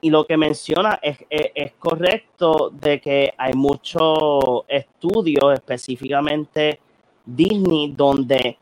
y 0.00 0.10
lo 0.10 0.26
que 0.26 0.36
menciona 0.36 0.98
es, 1.02 1.18
es- 1.30 1.52
es 1.54 1.72
correcto 1.78 2.70
de 2.72 3.00
que 3.00 3.34
hay 3.38 3.54
muchos 3.54 4.64
estudios, 4.68 5.54
específicamente 5.54 6.80
Disney, 7.26 7.92
donde 7.96 8.58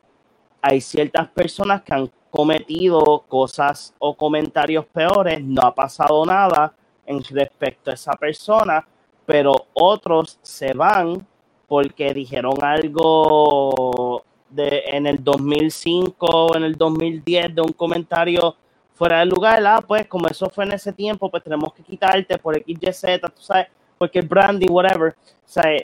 hay 0.63 0.81
ciertas 0.81 1.29
personas 1.29 1.83
que 1.83 1.95
han 1.95 2.11
cometido 2.31 3.25
cosas 3.29 3.95
o 3.99 4.15
comentarios 4.17 4.87
peores, 4.87 5.43
no 5.43 5.63
ha 5.63 5.75
pasado 5.75 6.25
nada 6.27 6.75
en 7.07 7.23
respecto 7.25 7.91
a 7.91 7.95
esa 7.95 8.13
persona, 8.13 8.87
pero 9.27 9.55
otros 9.75 10.39
se 10.43 10.73
van 10.75 11.27
porque 11.69 12.13
dijeron 12.15 12.55
algo 12.63 14.25
de, 14.51 14.83
en 14.87 15.07
el 15.07 15.23
2005 15.23 16.27
o 16.27 16.57
en 16.57 16.65
el 16.65 16.75
2010 16.77 17.55
de 17.55 17.63
un 17.63 17.73
comentario 17.73 18.57
fuera 18.95 19.21
de 19.21 19.27
lugar, 19.27 19.65
ah, 19.67 19.83
pues 19.87 20.07
como 20.07 20.27
eso 20.27 20.49
fue 20.49 20.65
en 20.65 20.73
ese 20.73 20.93
tiempo, 20.93 21.31
pues 21.31 21.43
tenemos 21.43 21.73
que 21.75 21.83
quitarte 21.83 22.39
por 22.39 22.57
XYZ, 22.57 23.21
tú 23.35 23.43
sabes, 23.43 23.67
porque 23.99 24.21
el 24.21 24.27
branding, 24.27 24.71
whatever, 24.71 25.15
sea, 25.45 25.83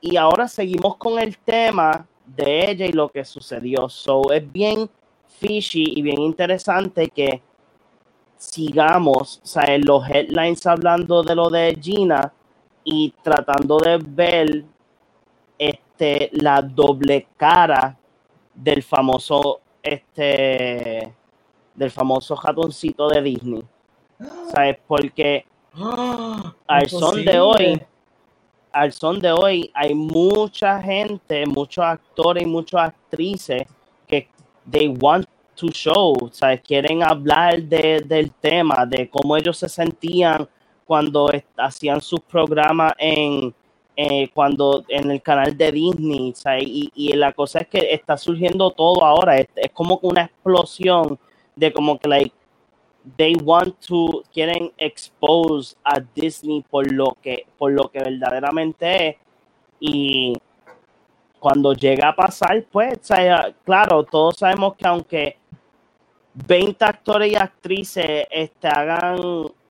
y 0.00 0.16
ahora 0.16 0.48
seguimos 0.48 0.96
con 0.96 1.18
el 1.18 1.38
tema 1.38 2.06
de 2.26 2.70
ella 2.70 2.86
y 2.86 2.92
lo 2.92 3.08
que 3.08 3.24
sucedió. 3.24 3.88
So 3.88 4.32
es 4.32 4.50
bien 4.52 4.90
fishy 5.38 5.84
y 5.96 6.02
bien 6.02 6.20
interesante 6.20 7.08
que 7.08 7.40
sigamos, 8.36 9.40
en 9.66 9.84
los 9.84 10.08
headlines 10.08 10.66
hablando 10.66 11.22
de 11.22 11.34
lo 11.34 11.48
de 11.48 11.78
Gina 11.80 12.32
y 12.84 13.14
tratando 13.22 13.78
de 13.78 13.98
ver 13.98 14.64
este 15.92 16.30
la 16.32 16.62
doble 16.62 17.28
cara 17.36 17.96
del 18.54 18.82
famoso 18.82 19.60
este 19.82 21.12
del 21.74 21.90
famoso 21.90 22.36
ratoncito 22.36 23.08
de 23.08 23.22
Disney. 23.22 23.62
¿Sabes? 24.52 24.78
Porque 24.86 25.44
¡Ah! 25.74 26.54
al 26.66 26.88
son 26.88 27.24
de 27.24 27.40
hoy, 27.40 27.82
al 28.72 28.92
son 28.92 29.18
de 29.20 29.32
hoy, 29.32 29.70
hay 29.74 29.94
mucha 29.94 30.80
gente, 30.80 31.46
muchos 31.46 31.84
actores 31.84 32.42
y 32.42 32.46
muchas 32.46 32.88
actrices 32.88 33.62
que 34.06 34.28
they 34.70 34.88
want 34.88 35.26
to 35.54 35.68
show, 35.68 36.14
sea, 36.30 36.56
quieren 36.58 37.02
hablar 37.02 37.62
de- 37.62 38.00
del 38.06 38.30
tema, 38.32 38.86
de 38.86 39.08
cómo 39.08 39.36
ellos 39.36 39.56
se 39.58 39.68
sentían 39.68 40.48
cuando 40.84 41.30
hacían 41.56 42.00
sus 42.00 42.20
programas 42.20 42.92
en 42.98 43.54
eh, 43.94 44.30
cuando 44.32 44.84
en 44.88 45.10
el 45.10 45.20
canal 45.20 45.56
de 45.56 45.70
Disney, 45.70 46.32
y, 46.94 47.12
la 47.14 47.32
cosa 47.32 47.60
es 47.60 47.68
que 47.68 47.92
está 47.92 48.16
surgiendo 48.16 48.70
todo 48.70 49.04
ahora, 49.04 49.38
es, 49.38 49.48
como 49.72 49.98
una 50.02 50.22
explosión 50.22 51.18
de 51.54 51.72
como 51.72 51.98
que 51.98 52.08
like 52.08 52.34
they 53.16 53.34
want 53.42 53.74
to 53.86 54.22
quieren 54.32 54.72
expose 54.78 55.76
a 55.84 56.00
Disney 56.14 56.64
por 56.70 56.90
lo 56.90 57.16
que 57.20 57.46
por 57.58 57.72
lo 57.72 57.90
que 57.90 57.98
verdaderamente 57.98 59.08
es 59.08 59.16
y 59.80 60.34
cuando 61.40 61.72
llega 61.74 62.10
a 62.10 62.16
pasar 62.16 62.64
pues 62.70 63.00
claro 63.64 64.04
todos 64.04 64.36
sabemos 64.36 64.76
que 64.76 64.86
aunque 64.86 65.36
20 66.34 66.84
actores 66.84 67.32
y 67.32 67.36
actrices 67.36 68.26
este, 68.30 68.68
hagan 68.68 69.20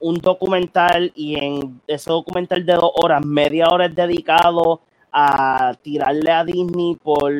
un 0.00 0.18
documental 0.18 1.12
y 1.14 1.36
en 1.36 1.80
ese 1.86 2.10
documental 2.10 2.64
de 2.64 2.74
dos 2.74 2.92
horas, 2.94 3.24
media 3.24 3.68
hora 3.68 3.86
es 3.86 3.94
dedicado 3.94 4.80
a 5.12 5.74
tirarle 5.82 6.30
a 6.30 6.44
Disney 6.44 6.96
por 6.96 7.32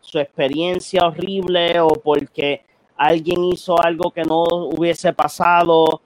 su 0.00 0.18
experiencia 0.18 1.06
horrible 1.06 1.78
o 1.80 1.88
porque 1.90 2.64
alguien 2.96 3.44
hizo 3.44 3.80
algo 3.80 4.10
que 4.10 4.24
no 4.24 4.42
hubiese 4.42 5.12
pasado, 5.12 6.00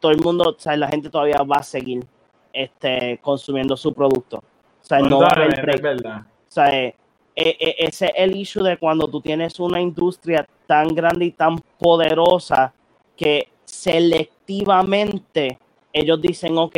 todo 0.00 0.12
el 0.12 0.20
mundo, 0.20 0.54
o 0.56 0.60
sea, 0.60 0.76
la 0.76 0.88
gente 0.88 1.08
todavía 1.08 1.42
va 1.42 1.56
a 1.56 1.62
seguir 1.62 2.06
este, 2.52 3.18
consumiendo 3.22 3.76
su 3.76 3.92
producto. 3.92 4.36
O 4.38 4.86
sea, 4.86 5.00
no 5.00 5.20
va 5.20 5.28
a 5.28 5.32
haber 5.32 5.54
Totalmente, 5.54 5.98
break. 5.98 6.24
O 6.24 6.50
sea, 6.54 6.94
ese 7.34 8.06
es 8.06 8.12
el 8.14 8.36
issue 8.36 8.62
de 8.62 8.76
cuando 8.76 9.08
tú 9.08 9.20
tienes 9.20 9.58
una 9.58 9.80
industria 9.80 10.46
tan 10.66 10.88
grande 10.88 11.26
y 11.26 11.32
tan 11.32 11.58
poderosa 11.78 12.72
que 13.16 13.48
selectivamente 13.64 15.58
ellos 15.92 16.20
dicen, 16.20 16.56
ok, 16.58 16.76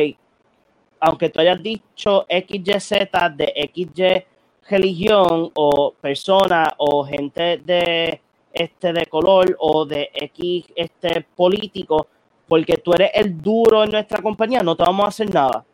aunque 1.00 1.28
tú 1.28 1.40
hayas 1.40 1.62
dicho 1.62 2.26
XYZ 2.28 2.90
de 3.36 3.70
XY 3.74 4.24
religión 4.68 5.50
o 5.54 5.92
persona 6.00 6.74
o 6.78 7.04
gente 7.04 7.58
de 7.58 8.20
este 8.52 8.92
de 8.92 9.06
color 9.06 9.54
o 9.60 9.84
de 9.84 10.10
X 10.14 10.64
este 10.74 11.26
político, 11.36 12.06
porque 12.48 12.78
tú 12.78 12.92
eres 12.94 13.10
el 13.14 13.40
duro 13.40 13.84
en 13.84 13.90
nuestra 13.90 14.22
compañía, 14.22 14.62
no 14.62 14.74
te 14.74 14.82
vamos 14.82 15.04
a 15.04 15.08
hacer 15.08 15.32
nada. 15.32 15.64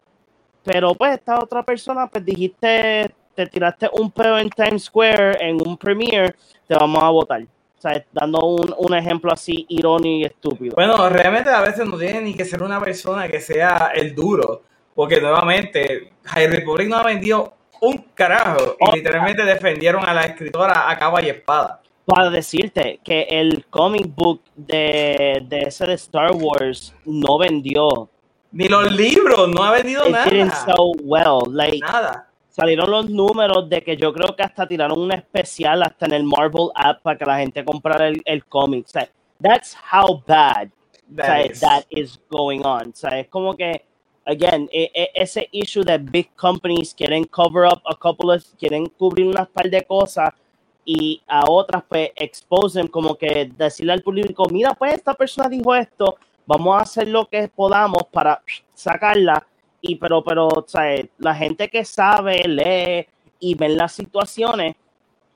Pero 0.65 0.95
pues 0.95 1.15
esta 1.15 1.39
otra 1.39 1.63
persona, 1.63 2.07
pues 2.09 2.25
dijiste, 2.25 3.15
te 3.35 3.47
tiraste 3.47 3.89
un 3.93 4.11
peo 4.11 4.39
en 4.39 4.51
Times 4.51 4.85
Square, 4.85 5.39
en 5.41 5.57
un 5.67 5.77
premiere, 5.77 6.35
te 6.67 6.75
vamos 6.75 7.03
a 7.03 7.09
votar. 7.11 7.43
O 7.43 7.81
sea, 7.83 8.05
dando 8.13 8.41
un, 8.41 8.73
un 8.79 8.95
ejemplo 8.95 9.33
así 9.33 9.67
irónico 9.69 10.21
y 10.21 10.25
estúpido. 10.25 10.75
Bueno, 10.77 11.09
realmente 11.09 11.51
a 11.51 11.61
veces 11.61 11.87
no 11.87 11.99
tiene 11.99 12.21
ni 12.21 12.35
que 12.35 12.45
ser 12.45 12.63
una 12.63 12.79
persona 12.81 13.27
que 13.29 13.41
sea 13.41 13.91
el 13.95 14.15
duro, 14.15 14.63
porque 14.95 15.21
nuevamente 15.21 16.13
High 16.25 16.47
Republic 16.47 16.89
no 16.89 16.97
ha 16.99 17.03
vendido 17.03 17.55
un 17.81 17.97
carajo 18.15 18.77
y 18.79 18.85
Oh. 18.89 18.93
literalmente 18.95 19.45
defendieron 19.45 20.05
a 20.09 20.15
la 20.15 20.23
escritora 20.23 20.89
a 20.89 20.97
capa 20.97 21.21
y 21.23 21.31
espada. 21.31 21.81
Para 22.05 22.31
decirte 22.31 23.01
que 23.03 23.23
el 23.29 23.65
comic 23.71 24.07
book 24.15 24.43
de, 24.55 25.43
de 25.49 25.61
ese 25.63 25.87
de 25.87 25.95
Star 25.95 26.31
Wars 26.33 26.95
no 27.05 27.39
vendió. 27.39 28.09
Ni 28.53 28.69
los 28.69 28.93
libros, 28.93 29.49
no 29.49 29.65
ha 29.65 29.73
vendido 29.73 30.07
It 30.09 30.15
didn't 30.31 30.53
sell 30.53 30.93
well. 31.03 31.43
Like, 31.51 31.79
Nada. 31.79 32.29
Salieron 32.53 32.91
los 32.91 33.11
números 33.11 33.69
de 33.69 33.83
que 33.83 33.97
yo 33.97 34.13
creo 34.13 34.37
que 34.37 34.45
hasta 34.45 34.69
tiraron 34.69 35.01
un 35.01 35.13
especial 35.13 35.83
hasta 35.83 36.07
en 36.07 36.13
el 36.13 36.25
Marvel 36.25 36.69
app 36.75 37.03
para 37.03 37.19
que 37.19 37.25
la 37.25 37.39
gente 37.39 37.65
comprara 37.65 38.09
el, 38.09 38.23
el 38.25 38.45
cómic. 38.47 38.87
O 38.87 38.89
sea, 38.91 39.09
that's 39.43 39.77
how 39.93 40.23
bad 40.27 40.69
o 41.11 41.17
sea, 41.17 41.27
That 41.27 41.45
is. 41.51 41.61
that 41.61 41.85
is 41.91 42.21
going 42.31 42.61
on. 42.65 42.91
O 42.91 42.95
sea, 42.95 43.19
es 43.19 43.29
como 43.29 43.55
que, 43.57 43.85
again, 44.27 44.69
e- 44.73 44.91
e- 44.95 45.11
ese 45.15 45.49
issue 45.53 45.83
de 45.83 45.99
big 45.99 46.31
companies 46.37 46.95
quieren 46.95 47.25
cover 47.25 47.65
up 47.67 47.83
a 47.87 47.95
couple 47.97 48.35
of, 48.35 48.45
quieren 48.59 48.87
cubrir 48.87 49.27
unas 49.27 49.49
par 49.49 49.69
de 49.69 49.83
cosas 49.85 50.31
y 50.85 51.21
a 51.29 51.45
otras 51.49 51.83
pues 51.89 52.11
expose 52.17 52.79
them, 52.79 52.89
como 52.89 53.15
que 53.17 53.51
decirle 53.57 53.93
al 53.93 54.03
público, 54.03 54.45
mira 54.51 54.75
pues 54.75 54.95
esta 54.95 55.15
persona 55.15 55.49
dijo 55.49 55.75
esto, 55.75 56.17
vamos 56.47 56.77
a 56.77 56.83
hacer 56.83 57.09
lo 57.09 57.27
que 57.27 57.49
podamos 57.49 58.03
para 58.11 58.43
sacarla 58.75 59.47
y 59.83 59.97
pero 59.97 60.23
pero 60.25 60.47
o 60.47 60.65
sea, 60.67 60.97
la 61.19 61.35
gente 61.35 61.69
que 61.69 61.85
sabe 61.85 62.43
lee 62.47 63.07
y 63.41 63.55
ven 63.57 63.77
las 63.77 63.93
situaciones 63.93 64.77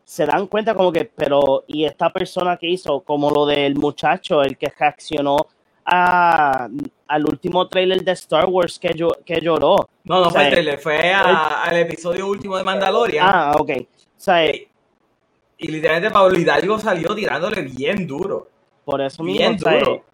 se 0.04 0.24
dan 0.24 0.46
cuenta 0.46 0.74
como 0.74 0.92
que 0.92 1.04
pero 1.04 1.64
y 1.66 1.84
esta 1.84 2.10
persona 2.12 2.56
que 2.56 2.68
hizo 2.68 3.00
como 3.00 3.28
lo 3.30 3.44
del 3.44 3.74
muchacho 3.74 4.42
el 4.42 4.56
que 4.56 4.72
reaccionó 4.78 5.36
a, 5.84 6.68
al 7.08 7.24
último 7.26 7.66
trailer 7.68 8.02
de 8.02 8.12
Star 8.12 8.46
Wars 8.46 8.78
que, 8.78 8.92
yo, 8.94 9.10
que 9.24 9.40
lloró 9.40 9.88
No, 10.04 10.20
no 10.20 10.28
O 10.28 10.30
sea, 10.30 10.40
fue 10.40 10.44
el 10.44 10.50
trailer, 10.54 10.78
fue 10.78 11.12
a- 11.12 11.62
al 11.64 11.76
episodio 11.78 12.26
último 12.28 12.56
de 12.56 12.62
Mandalorian. 12.64 13.26
ah 13.28 13.52
ok 13.58 13.70
o 13.80 13.84
sea, 14.16 14.46
Y 14.46 15.68
literalmente 15.68 16.12
Pablo 16.12 16.38
Hidalgo 16.38 16.78
salió 16.78 17.14
tirándole 17.14 17.62
bien 17.62 18.06
duro. 18.06 18.48
por 18.84 19.00
eso 19.00 19.22
mismo 19.24 19.38
Bien 19.40 19.56
duro. 19.56 20.04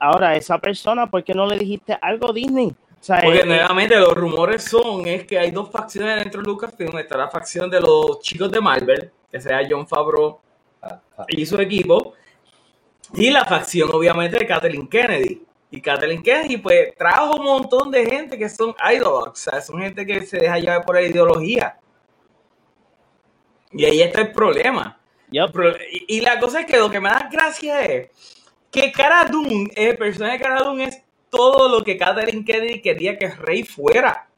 ahora 0.00 0.34
esa 0.36 0.58
persona 0.58 1.06
¿por 1.08 1.22
qué 1.22 1.34
no 1.34 1.46
le 1.46 1.56
dijiste 1.58 1.96
algo 2.00 2.32
Disney? 2.32 2.74
O 3.00 3.04
sea, 3.04 3.20
Porque 3.22 3.40
eh, 3.40 3.46
nuevamente 3.46 3.96
los 3.96 4.14
rumores 4.14 4.64
son 4.64 5.06
es 5.06 5.24
que 5.24 5.38
hay 5.38 5.50
dos 5.50 5.70
facciones 5.70 6.18
dentro 6.18 6.42
de 6.42 6.48
Lucasfilm. 6.48 6.98
Está 6.98 7.16
la 7.16 7.28
facción 7.28 7.70
de 7.70 7.80
los 7.80 8.20
chicos 8.20 8.50
de 8.50 8.60
Marvel, 8.60 9.10
que 9.30 9.40
sea 9.40 9.60
John 9.68 9.86
Favreau 9.86 10.40
Ah, 10.80 11.00
ah. 11.18 11.24
y 11.28 11.44
su 11.44 11.60
equipo, 11.60 12.14
y 13.14 13.30
la 13.30 13.44
facción 13.44 13.90
obviamente 13.92 14.38
de 14.38 14.46
Kathleen 14.46 14.88
Kennedy. 14.88 15.42
Y 15.70 15.80
Kathleen 15.82 16.22
Kennedy 16.22 16.56
pues 16.58 16.94
trajo 16.96 17.36
un 17.36 17.44
montón 17.44 17.90
de 17.90 18.06
gente 18.06 18.38
que 18.38 18.48
son 18.48 18.74
ideologues, 18.90 19.32
o 19.32 19.50
sea, 19.50 19.60
son 19.60 19.80
gente 19.80 20.06
que 20.06 20.24
se 20.24 20.38
deja 20.38 20.58
llevar 20.58 20.84
por 20.84 20.94
la 20.94 21.02
ideología. 21.02 21.78
Y 23.72 23.84
ahí 23.84 24.00
está 24.00 24.22
el 24.22 24.32
problema. 24.32 24.98
y, 25.30 26.16
y 26.16 26.20
la 26.20 26.38
cosa 26.40 26.60
es 26.60 26.66
que 26.66 26.78
lo 26.78 26.90
que 26.90 27.00
me 27.00 27.10
da 27.10 27.28
gracia 27.30 27.82
es 27.84 28.10
que 28.70 28.90
Cara 28.92 29.24
Dune, 29.24 29.70
el 29.74 29.96
personaje 29.98 30.38
de 30.38 30.44
Cara 30.44 30.62
Dune 30.62 30.84
es 30.84 31.02
todo 31.30 31.68
lo 31.68 31.84
que 31.84 31.96
Catherine 31.96 32.44
Kennedy 32.44 32.80
quería 32.80 33.16
que 33.18 33.28
Rey 33.28 33.62
fuera. 33.64 34.28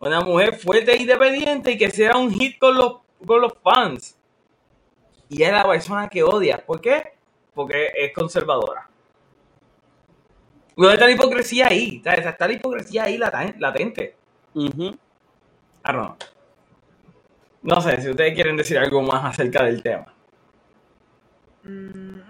Una 0.00 0.20
mujer 0.20 0.56
fuerte 0.56 0.92
e 0.92 1.00
independiente 1.02 1.72
y 1.72 1.78
que 1.78 1.90
sea 1.90 2.16
un 2.16 2.30
hit 2.32 2.58
con 2.58 2.74
los, 2.76 2.96
con 3.26 3.40
los 3.40 3.52
fans. 3.62 4.18
Y 5.28 5.42
es 5.42 5.52
la 5.52 5.66
persona 5.66 6.08
que 6.08 6.22
odia. 6.22 6.64
¿Por 6.64 6.80
qué? 6.80 7.14
Porque 7.54 7.90
es 7.96 8.12
conservadora. 8.12 8.88
¿Dónde 10.76 10.94
está 10.94 11.06
la 11.06 11.12
hipocresía 11.12 11.68
ahí? 11.68 11.96
Está, 11.96 12.14
está 12.14 12.46
la 12.48 12.54
hipocresía 12.54 13.04
ahí 13.04 13.16
latente. 13.16 14.16
I 14.54 14.62
don't 15.84 15.94
know. 15.94 16.16
No 17.62 17.80
sé 17.80 18.00
si 18.02 18.10
ustedes 18.10 18.34
quieren 18.34 18.56
decir 18.56 18.76
algo 18.78 19.00
más 19.02 19.24
acerca 19.24 19.62
del 19.64 19.82
tema. 19.82 20.12
Mm, 21.62 22.20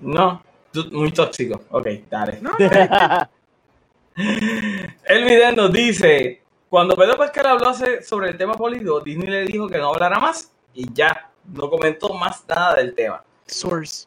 No, 0.00 0.42
tú- 0.42 0.51
muy 0.90 1.12
tóxico. 1.12 1.62
Ok, 1.70 1.86
dale. 2.10 2.38
no, 2.40 2.50
no, 2.58 3.28
El 5.04 5.24
video 5.24 5.52
nos 5.52 5.72
dice, 5.72 6.42
cuando 6.68 6.96
Pedro 6.96 7.16
Pascal 7.16 7.46
habló 7.46 7.72
sobre 8.02 8.30
el 8.30 8.36
tema 8.36 8.54
político, 8.54 9.00
Disney 9.00 9.28
le 9.28 9.44
dijo 9.44 9.68
que 9.68 9.78
no 9.78 9.88
hablara 9.88 10.18
más 10.18 10.50
y 10.74 10.92
ya, 10.92 11.30
no 11.52 11.68
comentó 11.68 12.14
más 12.14 12.44
nada 12.48 12.76
del 12.76 12.94
tema. 12.94 13.22
Source. 13.46 14.06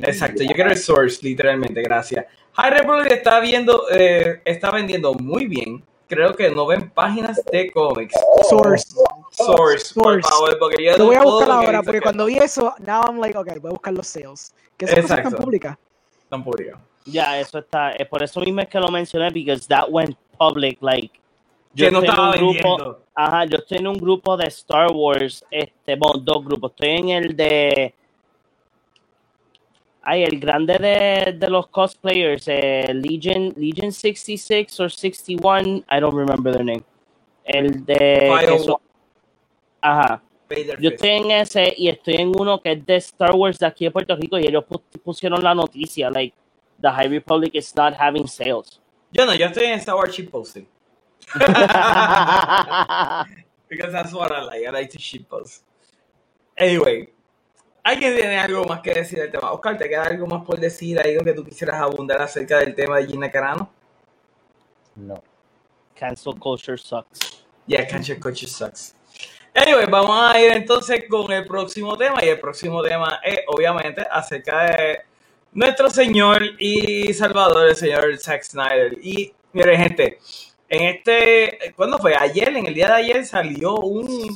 Exacto, 0.00 0.42
yo 0.42 0.54
quiero 0.54 0.70
el 0.70 0.76
source, 0.76 1.20
literalmente, 1.22 1.80
gracias. 1.82 2.26
High 2.54 2.70
Republic 2.70 3.12
está 3.12 3.40
viendo, 3.40 3.84
eh, 3.90 4.40
está 4.44 4.70
vendiendo 4.70 5.14
muy 5.14 5.46
bien. 5.46 5.84
Creo 6.08 6.34
que 6.34 6.50
no 6.50 6.66
ven 6.66 6.90
páginas 6.90 7.40
de 7.50 7.70
cómics. 7.72 8.14
Source. 8.48 8.94
Source, 9.30 9.94
por 9.94 10.22
Source. 10.22 10.28
favor, 10.28 10.58
porque 10.58 10.84
yo 10.84 10.96
Lo 10.96 11.06
voy 11.06 11.16
a 11.16 11.22
buscar 11.22 11.50
ahora, 11.50 11.82
porque 11.82 11.98
que 11.98 12.02
cuando 12.02 12.26
vi 12.26 12.38
eso, 12.38 12.74
now 12.78 13.02
I'm 13.06 13.18
like, 13.18 13.36
ok, 13.36 13.58
voy 13.60 13.70
a 13.70 13.72
buscar 13.72 13.92
los 13.94 14.06
sales. 14.06 14.54
Que 14.76 14.86
cosas 14.86 14.98
Exacto. 15.00 15.28
están 15.28 15.44
públicas. 15.44 15.78
Ya, 17.06 17.38
eso 17.38 17.58
está. 17.58 17.92
Es 17.92 18.08
por 18.08 18.22
eso 18.22 18.40
mismo 18.40 18.60
es 18.62 18.68
que 18.68 18.80
lo 18.80 18.88
mencioné, 18.88 19.30
because 19.30 19.66
that 19.68 19.84
went 19.90 20.16
public. 20.38 20.78
Like, 20.80 21.12
Que 21.76 21.90
no 21.90 21.98
en 21.98 22.04
estaba 22.06 22.30
un 22.30 22.36
grupo. 22.36 22.98
Ajá, 23.14 23.44
yo 23.44 23.58
estoy 23.58 23.78
en 23.78 23.86
un 23.86 23.96
grupo 23.98 24.36
de 24.36 24.46
Star 24.46 24.90
Wars. 24.92 25.44
Este, 25.50 25.96
bueno, 25.96 26.18
dos 26.20 26.44
grupos. 26.44 26.70
Estoy 26.72 26.88
en 26.90 27.08
el 27.10 27.36
de. 27.36 27.94
Ay, 30.02 30.22
el 30.24 30.38
grande 30.38 30.76
de, 30.78 31.32
de 31.32 31.50
los 31.50 31.66
cosplayers. 31.68 32.44
eh, 32.48 32.92
Legion, 32.92 33.54
Legion 33.56 33.90
66 33.90 34.78
or 34.80 34.90
61. 34.90 35.84
I 35.90 36.00
don't 36.00 36.14
remember 36.14 36.52
their 36.52 36.64
name. 36.64 36.82
El 37.44 37.84
de. 37.84 38.28
son- 38.64 38.76
ajá. 39.80 40.22
Vader 40.54 40.80
Yo 40.80 40.90
estoy 40.90 41.10
en 41.10 41.30
ese 41.30 41.74
y 41.76 41.88
estoy 41.88 42.14
en 42.16 42.28
uno 42.38 42.60
que 42.60 42.72
es 42.72 42.86
de 42.86 42.96
Star 42.96 43.34
Wars 43.34 43.58
de 43.58 43.66
aquí 43.66 43.84
de 43.84 43.90
Puerto 43.90 44.14
Rico 44.16 44.38
y 44.38 44.46
ellos 44.46 44.64
pu- 44.68 44.80
pusieron 45.02 45.42
la 45.42 45.54
noticia, 45.54 46.10
like, 46.10 46.34
the 46.80 46.88
High 46.90 47.08
Republic 47.08 47.54
is 47.54 47.74
not 47.76 47.94
having 47.98 48.26
sales. 48.26 48.80
Yo 49.12 49.24
no, 49.26 49.34
yo 49.34 49.46
estoy 49.46 49.64
en 49.66 49.78
Star 49.78 49.94
Wars 49.96 50.12
shitposting. 50.16 50.66
Because 53.68 53.92
that's 53.92 54.12
what 54.12 54.30
I 54.30 54.42
like. 54.44 54.66
I 54.66 54.70
like 54.70 54.90
to 54.92 54.98
shitpost. 54.98 55.62
Anyway, 56.56 57.08
¿alguien 57.82 58.14
tiene 58.14 58.38
algo 58.38 58.64
más 58.64 58.80
que 58.80 58.92
decir 58.94 59.18
del 59.18 59.30
tema? 59.30 59.50
Oscar, 59.52 59.76
¿te 59.76 59.88
queda 59.88 60.04
algo 60.04 60.26
más 60.26 60.44
por 60.44 60.58
decir? 60.60 60.98
¿Algo 61.00 61.24
que 61.24 61.32
tú 61.32 61.44
quisieras 61.44 61.80
abundar 61.80 62.20
acerca 62.22 62.58
del 62.58 62.74
tema 62.74 62.98
de 62.98 63.06
Gina 63.06 63.30
Carano? 63.30 63.70
No. 64.94 65.22
Cancel 65.96 66.38
culture 66.38 66.76
sucks. 66.78 67.44
Yeah, 67.66 67.86
Cancer 67.86 68.18
Coach 68.20 68.44
sucks. 68.46 68.94
Anyway, 69.54 69.86
vamos 69.86 70.18
a 70.20 70.40
ir 70.40 70.50
entonces 70.52 71.04
con 71.08 71.30
el 71.30 71.44
próximo 71.46 71.96
tema. 71.96 72.24
Y 72.24 72.28
el 72.28 72.40
próximo 72.40 72.82
tema 72.82 73.20
es, 73.22 73.40
obviamente, 73.46 74.04
acerca 74.10 74.64
de 74.64 74.98
nuestro 75.52 75.88
Señor 75.90 76.42
y 76.58 77.14
Salvador, 77.14 77.68
el 77.68 77.76
señor 77.76 78.18
Zack 78.18 78.42
Snyder. 78.42 78.98
Y 79.00 79.32
miren, 79.52 79.80
gente, 79.80 80.18
en 80.68 80.82
este, 80.96 81.72
¿cuándo 81.76 81.98
fue? 81.98 82.16
Ayer, 82.16 82.48
en 82.56 82.66
el 82.66 82.74
día 82.74 82.88
de 82.88 82.94
ayer, 82.94 83.24
salió 83.24 83.76
un, 83.76 84.28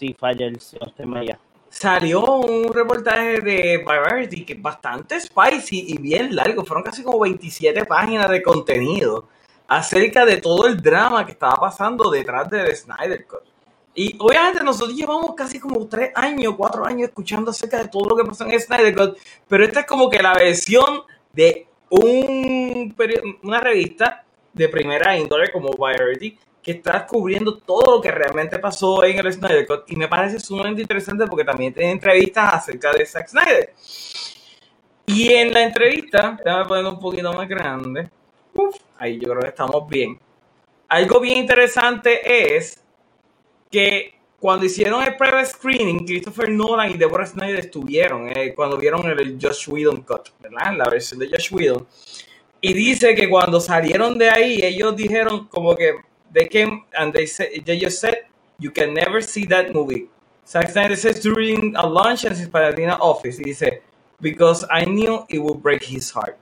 Sí, 0.00 0.14
falla 0.18 0.46
el 0.46 0.58
tema 0.96 1.22
ya. 1.24 1.38
salió 1.68 2.22
un 2.36 2.72
reportaje 2.72 3.40
de 3.40 3.78
Variety 3.84 4.44
que 4.44 4.52
es 4.54 4.62
bastante 4.62 5.20
spicy 5.20 5.86
y 5.88 5.98
bien 5.98 6.34
largo. 6.34 6.64
Fueron 6.64 6.84
casi 6.84 7.02
como 7.02 7.18
27 7.20 7.84
páginas 7.86 8.30
de 8.30 8.40
contenido 8.42 9.28
acerca 9.68 10.24
de 10.24 10.38
todo 10.38 10.66
el 10.68 10.80
drama 10.80 11.26
que 11.26 11.32
estaba 11.32 11.56
pasando 11.56 12.08
detrás 12.10 12.48
del 12.48 12.74
Snyder 12.74 13.26
Cut. 13.26 13.49
Y 14.00 14.16
obviamente 14.18 14.64
nosotros 14.64 14.96
llevamos 14.96 15.34
casi 15.34 15.60
como 15.60 15.86
tres 15.86 16.10
años, 16.14 16.54
cuatro 16.56 16.86
años 16.86 17.08
escuchando 17.08 17.50
acerca 17.50 17.82
de 17.82 17.88
todo 17.88 18.08
lo 18.08 18.16
que 18.16 18.24
pasó 18.24 18.46
en 18.46 18.58
Snyder 18.58 18.96
Cut, 18.96 19.18
pero 19.46 19.62
esta 19.62 19.80
es 19.80 19.86
como 19.86 20.08
que 20.08 20.22
la 20.22 20.32
versión 20.32 21.02
de 21.34 21.66
un 21.90 22.96
una 23.42 23.60
revista 23.60 24.24
de 24.54 24.68
primera 24.70 25.18
índole 25.18 25.52
como 25.52 25.68
Variety 25.72 26.38
que 26.62 26.70
está 26.70 27.06
cubriendo 27.06 27.58
todo 27.58 27.96
lo 27.96 28.00
que 28.00 28.10
realmente 28.10 28.58
pasó 28.58 29.04
en 29.04 29.18
el 29.18 29.30
Snyder 29.30 29.66
Cut 29.66 29.82
y 29.88 29.96
me 29.96 30.08
parece 30.08 30.40
sumamente 30.40 30.80
interesante 30.80 31.26
porque 31.26 31.44
también 31.44 31.74
tiene 31.74 31.90
entrevistas 31.90 32.54
acerca 32.54 32.92
de 32.92 33.04
Zack 33.04 33.28
Snyder. 33.28 33.74
Y 35.04 35.28
en 35.34 35.52
la 35.52 35.60
entrevista, 35.60 36.38
déjame 36.42 36.64
poner 36.64 36.86
un 36.86 36.98
poquito 36.98 37.34
más 37.34 37.46
grande. 37.46 38.08
ahí 38.96 39.18
yo 39.20 39.28
creo 39.28 39.42
que 39.42 39.48
estamos 39.48 39.86
bien. 39.90 40.18
Algo 40.88 41.20
bien 41.20 41.36
interesante 41.36 42.56
es 42.56 42.80
que 43.70 44.14
cuando 44.38 44.64
hicieron 44.64 45.02
el 45.02 45.16
private 45.16 45.46
screening, 45.46 46.06
Christopher 46.06 46.48
Nolan 46.48 46.90
y 46.90 46.96
Deborah 46.96 47.26
Snyder 47.26 47.60
estuvieron 47.60 48.28
eh, 48.34 48.54
cuando 48.54 48.78
vieron 48.78 49.06
el 49.06 49.38
Josh 49.40 49.68
Whedon 49.68 50.02
cut, 50.02 50.30
¿verdad? 50.40 50.76
La 50.76 50.88
versión 50.88 51.20
de 51.20 51.28
Josh 51.28 51.52
Whedon. 51.52 51.86
Y 52.62 52.72
dice 52.72 53.14
que 53.14 53.28
cuando 53.28 53.60
salieron 53.60 54.18
de 54.18 54.30
ahí, 54.30 54.60
ellos 54.62 54.96
dijeron 54.96 55.46
como 55.48 55.76
que 55.76 55.94
they 56.32 56.48
came 56.48 56.84
and 56.94 57.12
they 57.12 57.26
said, 57.26 57.48
they 57.64 57.78
just 57.78 58.00
said, 58.00 58.16
you 58.58 58.70
can 58.72 58.94
never 58.94 59.22
see 59.22 59.46
that 59.46 59.72
movie. 59.72 60.08
Zack 60.46 60.70
Snyder 60.70 60.96
says 60.96 61.20
during 61.20 61.74
a 61.76 61.86
lunch 61.86 62.24
in 62.24 62.32
his 62.32 62.48
Pasadena 62.48 62.96
office, 63.00 63.38
he 63.38 63.44
dice, 63.44 63.82
because 64.20 64.66
I 64.70 64.84
knew 64.84 65.24
it 65.28 65.38
would 65.38 65.62
break 65.62 65.82
his 65.82 66.10
heart. 66.10 66.38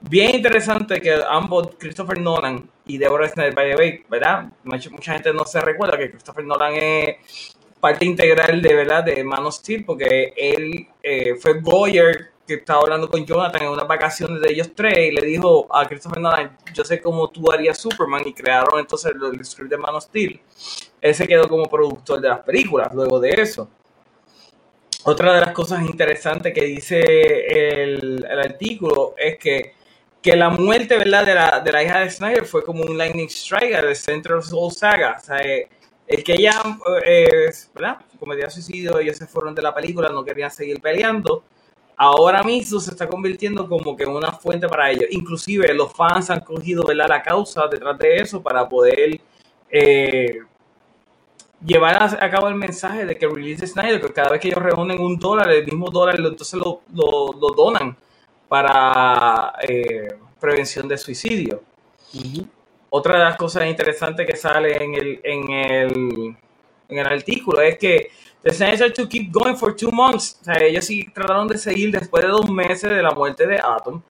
Bien 0.00 0.34
interesante 0.34 1.00
que 1.00 1.12
ambos, 1.28 1.76
Christopher 1.78 2.18
Nolan 2.18 2.68
y 2.90 2.98
Deborah 2.98 3.28
Snyder, 3.28 3.54
by 3.54 3.70
the 3.70 3.76
way, 3.76 4.04
¿verdad? 4.08 4.48
Mucha, 4.64 5.12
gente 5.12 5.32
no 5.32 5.44
se 5.44 5.60
recuerda 5.60 5.96
que 5.96 6.10
Christopher 6.10 6.44
Nolan 6.44 6.74
es 6.74 7.56
parte 7.78 8.04
integral 8.04 8.60
de, 8.60 8.74
¿verdad? 8.74 9.04
De 9.04 9.22
Man 9.22 9.46
of 9.46 9.54
Steel, 9.54 9.84
porque 9.84 10.32
él 10.36 10.88
eh, 11.02 11.36
fue 11.36 11.60
Goyer 11.60 12.32
que 12.46 12.54
estaba 12.54 12.80
hablando 12.80 13.08
con 13.08 13.24
Jonathan 13.24 13.62
en 13.62 13.68
unas 13.68 13.86
vacaciones 13.86 14.40
de 14.40 14.50
ellos 14.50 14.72
tres 14.74 14.98
y 14.98 15.12
le 15.12 15.24
dijo 15.24 15.68
a 15.70 15.86
Christopher 15.86 16.20
Nolan, 16.20 16.58
yo 16.74 16.84
sé 16.84 17.00
cómo 17.00 17.30
tú 17.30 17.50
harías 17.52 17.78
Superman 17.78 18.22
y 18.26 18.34
crearon 18.34 18.80
entonces 18.80 19.12
el, 19.12 19.44
script 19.44 19.70
de 19.70 19.78
Man 19.78 19.94
of 19.94 20.02
Steel. 20.02 20.40
Él 21.00 21.14
se 21.14 21.28
quedó 21.28 21.48
como 21.48 21.70
productor 21.70 22.20
de 22.20 22.28
las 22.28 22.40
películas 22.40 22.92
luego 22.92 23.20
de 23.20 23.30
eso. 23.30 23.68
Otra 25.04 25.34
de 25.34 25.40
las 25.42 25.52
cosas 25.52 25.82
interesantes 25.82 26.52
que 26.52 26.64
dice 26.64 27.00
el, 27.00 28.26
el 28.28 28.40
artículo 28.40 29.14
es 29.16 29.38
que, 29.38 29.74
que, 30.22 30.36
la 30.36 30.50
muerte 30.50 30.96
¿verdad? 30.96 31.24
De, 31.24 31.34
la, 31.34 31.60
de 31.60 31.72
la 31.72 31.82
hija 31.82 32.00
de 32.00 32.10
Snyder 32.10 32.44
fue 32.44 32.64
como 32.64 32.82
un 32.82 32.96
lightning 32.96 33.28
strike 33.28 33.80
del 33.80 33.96
Central 33.96 34.42
Soul 34.42 34.72
Saga. 34.72 35.16
O 35.20 35.24
sea, 35.24 35.38
eh, 35.38 35.68
el 36.06 36.24
que 36.24 36.34
ella, 36.34 36.60
eh. 37.04 37.50
Cometió 38.18 38.50
suicidio, 38.50 38.98
ellos 38.98 39.16
se 39.16 39.26
fueron 39.26 39.54
de 39.54 39.62
la 39.62 39.74
película, 39.74 40.10
no 40.10 40.24
querían 40.24 40.50
seguir 40.50 40.80
peleando. 40.80 41.42
Ahora 41.96 42.42
mismo 42.42 42.80
se 42.80 42.90
está 42.90 43.06
convirtiendo 43.06 43.68
como 43.68 43.96
que 43.96 44.04
en 44.04 44.10
una 44.10 44.32
fuente 44.32 44.68
para 44.68 44.90
ellos. 44.90 45.06
Inclusive 45.10 45.72
los 45.74 45.92
fans 45.92 46.30
han 46.30 46.40
cogido 46.40 46.84
¿verdad? 46.84 47.08
la 47.08 47.22
causa 47.22 47.66
detrás 47.68 47.98
de 47.98 48.16
eso 48.16 48.42
para 48.42 48.68
poder 48.68 49.20
eh, 49.70 50.40
llevar 51.64 52.02
a, 52.02 52.30
cabo 52.30 52.48
el 52.48 52.54
mensaje 52.54 53.04
de 53.04 53.16
que 53.16 53.28
Release 53.28 53.66
Snyder, 53.66 54.00
que 54.00 54.12
cada 54.12 54.30
vez 54.30 54.40
que 54.40 54.48
ellos 54.48 54.62
reúnen 54.62 55.00
un 55.00 55.18
dólar, 55.18 55.50
el 55.50 55.64
mismo 55.64 55.90
dólar, 55.90 56.16
entonces 56.18 56.58
lo, 56.58 56.82
donan 56.90 57.96
para 58.50 59.52
eh, 59.62 60.08
prevención 60.40 60.88
de 60.88 60.98
suicidio. 60.98 61.62
Otra 62.90 63.16
de 63.16 63.24
las 63.24 63.36
cosas 63.36 63.68
interesantes 63.68 64.26
que 64.26 64.36
sale 64.36 64.82
en 64.82 64.94
el, 64.96 65.20
en 65.22 65.50
el, 65.50 66.36
en 66.88 66.98
el 66.98 67.06
artículo 67.06 67.60
es 67.60 67.78
que 67.78 68.10
The 68.42 68.52
Snyder 68.52 68.92
to 68.92 69.08
keep 69.08 69.30
going 69.30 69.54
for 69.54 69.76
two 69.76 69.92
months. 69.92 70.36
O 70.40 70.44
sea, 70.46 70.56
ellos 70.60 70.84
sí 70.84 71.06
trataron 71.14 71.46
de 71.46 71.58
seguir 71.58 71.92
después 71.92 72.24
de 72.24 72.30
dos 72.30 72.50
meses 72.50 72.90
de 72.90 73.00
la 73.00 73.12
muerte 73.12 73.46
de 73.46 73.58
Atom. 73.58 74.02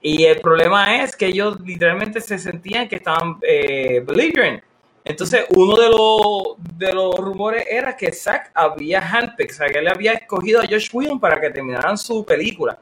Y 0.00 0.24
el 0.24 0.40
problema 0.40 1.02
es 1.02 1.16
que 1.16 1.26
ellos 1.26 1.60
literalmente 1.60 2.20
se 2.20 2.38
sentían 2.38 2.88
que 2.88 2.96
estaban 2.96 3.38
eh, 3.42 4.04
belligerent 4.06 4.62
entonces, 5.04 5.46
uno 5.56 5.76
de 5.76 5.88
los, 5.88 6.78
de 6.78 6.92
los 6.92 7.14
rumores 7.16 7.64
era 7.68 7.96
que 7.96 8.12
Zack 8.12 8.50
había 8.54 9.00
handpicked, 9.00 9.54
o 9.54 9.56
sea, 9.56 9.66
que 9.68 9.78
él 9.78 9.88
había 9.88 10.12
escogido 10.12 10.60
a 10.60 10.66
Josh 10.66 10.90
Whedon 10.92 11.18
para 11.18 11.40
que 11.40 11.50
terminaran 11.50 11.96
su 11.96 12.24
película. 12.24 12.78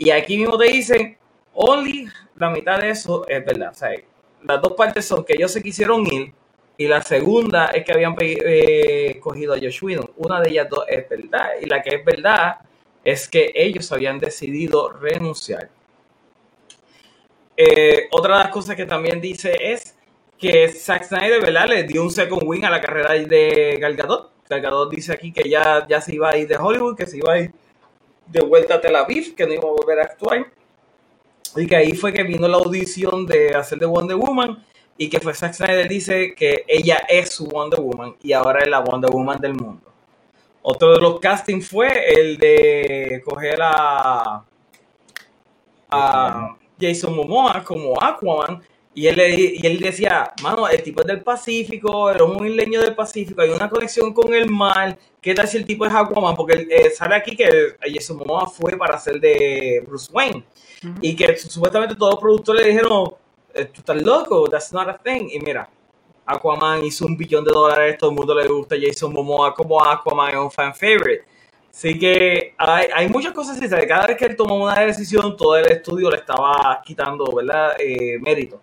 Y 0.00 0.10
aquí 0.10 0.38
mismo 0.38 0.56
te 0.56 0.64
dicen, 0.64 1.18
only 1.52 2.08
la 2.36 2.48
mitad 2.48 2.80
de 2.80 2.88
eso 2.88 3.28
es 3.28 3.44
verdad. 3.44 3.70
O 3.70 3.74
sea, 3.74 3.90
las 4.42 4.62
dos 4.62 4.72
partes 4.72 5.04
son 5.04 5.22
que 5.22 5.34
ellos 5.34 5.52
se 5.52 5.62
quisieron 5.62 6.06
ir 6.06 6.32
y 6.78 6.88
la 6.88 7.02
segunda 7.02 7.66
es 7.66 7.84
que 7.84 7.92
habían 7.92 8.16
eh, 8.18 9.12
escogido 9.16 9.52
a 9.52 9.58
Josh 9.58 9.84
Whedon. 9.84 10.10
Una 10.16 10.40
de 10.40 10.48
ellas 10.48 10.70
dos 10.70 10.86
es 10.88 11.06
verdad. 11.06 11.50
Y 11.60 11.66
la 11.66 11.82
que 11.82 11.96
es 11.96 12.04
verdad 12.04 12.60
es 13.04 13.28
que 13.28 13.52
ellos 13.54 13.92
habían 13.92 14.18
decidido 14.18 14.88
renunciar. 14.88 15.68
Eh, 17.54 18.08
otra 18.10 18.38
de 18.38 18.44
las 18.44 18.52
cosas 18.52 18.76
que 18.76 18.86
también 18.86 19.20
dice 19.20 19.54
es 19.60 19.98
que 20.38 20.70
Zack 20.70 21.04
Snyder, 21.04 21.42
¿verdad? 21.42 21.68
Le 21.68 21.82
dio 21.82 22.02
un 22.02 22.10
second 22.10 22.42
win 22.46 22.64
a 22.64 22.70
la 22.70 22.80
carrera 22.80 23.12
de 23.12 23.76
Gal 23.78 23.96
Gadot. 23.96 24.32
Gal 24.48 24.62
Gadot 24.62 24.90
dice 24.90 25.12
aquí 25.12 25.30
que 25.30 25.46
ya, 25.46 25.86
ya 25.86 26.00
se 26.00 26.14
iba 26.14 26.30
a 26.30 26.38
ir 26.38 26.48
de 26.48 26.56
Hollywood, 26.56 26.96
que 26.96 27.06
se 27.06 27.18
iba 27.18 27.34
a 27.34 27.38
ir 27.40 27.52
de 28.30 28.40
vuelta 28.40 28.74
a 28.74 28.80
Tel 28.80 28.96
Aviv, 28.96 29.34
que 29.34 29.46
no 29.46 29.54
iba 29.54 29.68
a 29.68 29.72
volver 29.72 30.00
a 30.00 30.04
actuar. 30.04 30.46
Y 31.56 31.66
que 31.66 31.76
ahí 31.76 31.92
fue 31.92 32.12
que 32.12 32.22
vino 32.22 32.46
la 32.46 32.58
audición 32.58 33.26
de 33.26 33.54
hacer 33.54 33.78
de 33.78 33.86
Wonder 33.86 34.16
Woman 34.16 34.64
y 34.96 35.08
que 35.08 35.18
fue 35.18 35.34
Zack 35.34 35.54
Snyder 35.54 35.88
dice 35.88 36.34
que 36.34 36.64
ella 36.68 36.98
es 37.08 37.32
su 37.32 37.46
Wonder 37.46 37.80
Woman 37.80 38.16
y 38.22 38.32
ahora 38.32 38.60
es 38.60 38.68
la 38.68 38.80
Wonder 38.80 39.10
Woman 39.10 39.40
del 39.40 39.54
mundo. 39.54 39.90
Otro 40.62 40.92
de 40.92 41.00
los 41.00 41.18
castings 41.20 41.68
fue 41.68 42.12
el 42.12 42.36
de 42.36 43.22
coger 43.24 43.58
a, 43.62 44.44
a 45.90 46.56
Jason 46.78 47.16
Momoa 47.16 47.64
como 47.64 48.00
Aquaman 48.00 48.62
y 48.92 49.06
él, 49.06 49.20
y 49.38 49.64
él 49.64 49.78
decía, 49.78 50.32
mano, 50.42 50.68
el 50.68 50.82
tipo 50.82 51.00
es 51.02 51.06
del 51.06 51.22
Pacífico, 51.22 52.10
era 52.10 52.24
un 52.24 52.44
isleño 52.44 52.80
del 52.80 52.94
Pacífico, 52.94 53.40
hay 53.40 53.50
una 53.50 53.70
conexión 53.70 54.12
con 54.12 54.34
el 54.34 54.50
mar. 54.50 54.98
¿Qué 55.20 55.32
tal 55.32 55.46
si 55.46 55.58
el 55.58 55.64
tipo 55.64 55.86
es 55.86 55.94
Aquaman? 55.94 56.34
Porque 56.34 56.66
eh, 56.68 56.90
sale 56.90 57.14
aquí 57.14 57.36
que 57.36 57.76
Jason 57.80 58.16
Momoa 58.16 58.48
fue 58.48 58.76
para 58.76 58.96
hacer 58.96 59.20
de 59.20 59.84
Bruce 59.86 60.10
Wayne. 60.12 60.44
Y 61.00 61.14
que 61.14 61.36
supuestamente 61.36 61.94
todos 61.94 62.14
los 62.14 62.20
productores 62.20 62.62
le 62.62 62.72
dijeron, 62.72 63.14
eh, 63.54 63.66
tú 63.66 63.80
estás 63.80 64.02
loco, 64.02 64.48
that's 64.48 64.72
not 64.72 64.88
a 64.88 64.98
thing. 64.98 65.28
Y 65.30 65.38
mira, 65.38 65.68
Aquaman 66.26 66.84
hizo 66.84 67.06
un 67.06 67.16
billón 67.16 67.44
de 67.44 67.52
dólares, 67.52 67.96
todo 67.96 68.10
el 68.10 68.16
mundo 68.16 68.34
le 68.34 68.48
gusta 68.48 68.76
Jason 68.80 69.12
Momoa 69.12 69.54
como 69.54 69.84
Aquaman, 69.84 70.30
es 70.30 70.36
un 70.36 70.50
fan 70.50 70.74
favorite. 70.74 71.24
Así 71.70 71.96
que 71.96 72.54
hay, 72.58 72.88
hay 72.92 73.08
muchas 73.08 73.32
cosas 73.32 73.56
así, 73.60 73.86
cada 73.86 74.08
vez 74.08 74.16
que 74.16 74.24
él 74.24 74.36
tomó 74.36 74.56
una 74.64 74.80
decisión, 74.80 75.36
todo 75.36 75.56
el 75.56 75.70
estudio 75.70 76.10
le 76.10 76.16
estaba 76.16 76.82
quitando, 76.84 77.24
¿verdad? 77.32 77.76
Eh, 77.78 78.18
mérito. 78.18 78.60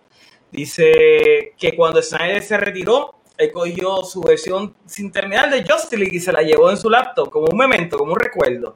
Dice 0.57 1.53
que 1.55 1.75
cuando 1.75 2.01
Snyder 2.01 2.41
se 2.41 2.57
retiró, 2.57 3.13
él 3.37 3.51
cogió 3.51 4.03
su 4.03 4.21
versión 4.21 4.75
sin 4.87 5.11
terminar 5.11 5.51
de 5.51 5.63
Justice 5.63 5.95
League 5.95 6.17
y 6.17 6.19
se 6.19 6.31
la 6.31 6.41
llevó 6.41 6.71
en 6.71 6.77
su 6.77 6.89
laptop 6.89 7.29
como 7.29 7.45
un 7.45 7.55
memento, 7.55 7.95
como 7.95 8.13
un 8.13 8.19
recuerdo. 8.19 8.75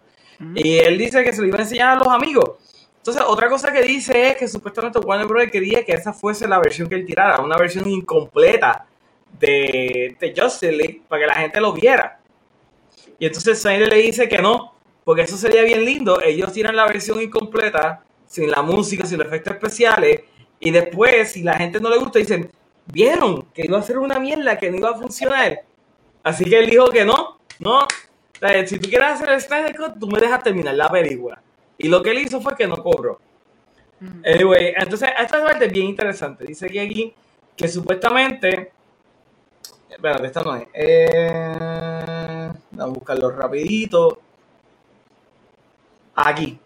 Y 0.53 0.77
él 0.77 0.99
dice 0.99 1.23
que 1.23 1.33
se 1.33 1.41
lo 1.41 1.47
iba 1.47 1.57
a 1.57 1.61
enseñar 1.61 1.89
a 1.89 1.95
los 1.95 2.07
amigos. 2.07 2.51
Entonces, 2.97 3.23
otra 3.25 3.49
cosa 3.49 3.71
que 3.71 3.81
dice 3.81 4.29
es 4.29 4.37
que 4.37 4.47
supuestamente 4.47 4.99
Warner 4.99 5.25
Bros. 5.25 5.49
quería 5.51 5.83
que 5.83 5.93
esa 5.93 6.13
fuese 6.13 6.47
la 6.47 6.59
versión 6.59 6.87
que 6.87 6.93
él 6.93 7.05
tirara, 7.07 7.41
una 7.41 7.57
versión 7.57 7.89
incompleta 7.89 8.85
de, 9.39 10.15
de 10.19 10.33
Justice 10.39 10.71
League 10.71 11.01
para 11.07 11.21
que 11.23 11.27
la 11.29 11.35
gente 11.35 11.59
lo 11.59 11.73
viera. 11.73 12.19
Y 13.17 13.25
entonces 13.25 13.59
Snyder 13.59 13.89
le 13.89 13.97
dice 13.97 14.29
que 14.29 14.37
no, 14.37 14.75
porque 15.03 15.23
eso 15.23 15.35
sería 15.35 15.63
bien 15.63 15.83
lindo. 15.83 16.21
Ellos 16.21 16.53
tiran 16.53 16.75
la 16.75 16.85
versión 16.85 17.19
incompleta, 17.19 18.03
sin 18.27 18.51
la 18.51 18.61
música, 18.61 19.03
sin 19.07 19.17
los 19.17 19.25
efectos 19.25 19.53
especiales, 19.55 20.21
y 20.63 20.69
después, 20.69 21.31
si 21.31 21.41
la 21.41 21.55
gente 21.55 21.79
no 21.79 21.89
le 21.89 21.97
gusta, 21.97 22.19
dicen, 22.19 22.49
vieron 22.85 23.41
que 23.53 23.65
iba 23.65 23.79
a 23.79 23.81
ser 23.81 23.97
una 23.97 24.19
mierda, 24.19 24.57
que 24.59 24.69
no 24.69 24.77
iba 24.77 24.91
a 24.91 24.95
funcionar. 24.95 25.63
Así 26.23 26.45
que 26.45 26.59
él 26.59 26.69
dijo 26.69 26.87
que 26.89 27.03
no, 27.03 27.39
no. 27.57 27.87
si 28.67 28.77
tú 28.77 28.87
quieres 28.87 29.09
hacer 29.09 29.29
el 29.29 29.41
Snyder 29.41 29.75
Cut, 29.75 29.99
tú 29.99 30.07
me 30.07 30.19
dejas 30.19 30.43
terminar 30.43 30.75
la 30.75 30.87
película. 30.87 31.41
Y 31.79 31.87
lo 31.87 32.03
que 32.03 32.11
él 32.11 32.19
hizo 32.19 32.39
fue 32.39 32.55
que 32.55 32.67
no 32.67 32.77
cobró. 32.77 33.19
Mm. 33.99 34.21
Anyway, 34.23 34.73
entonces 34.77 35.09
esta 35.19 35.43
parte 35.43 35.65
es 35.65 35.73
bien 35.73 35.87
interesante. 35.87 36.45
Dice 36.45 36.69
que 36.69 36.79
aquí 36.79 37.15
que 37.55 37.67
supuestamente. 37.67 38.71
Espérate, 39.89 40.27
esta 40.27 40.43
no 40.43 40.55
es. 40.55 40.67
Eh, 40.73 42.51
vamos 42.71 42.95
a 42.95 42.99
buscarlo 42.99 43.31
rapidito. 43.31 44.19
Aquí. 46.15 46.59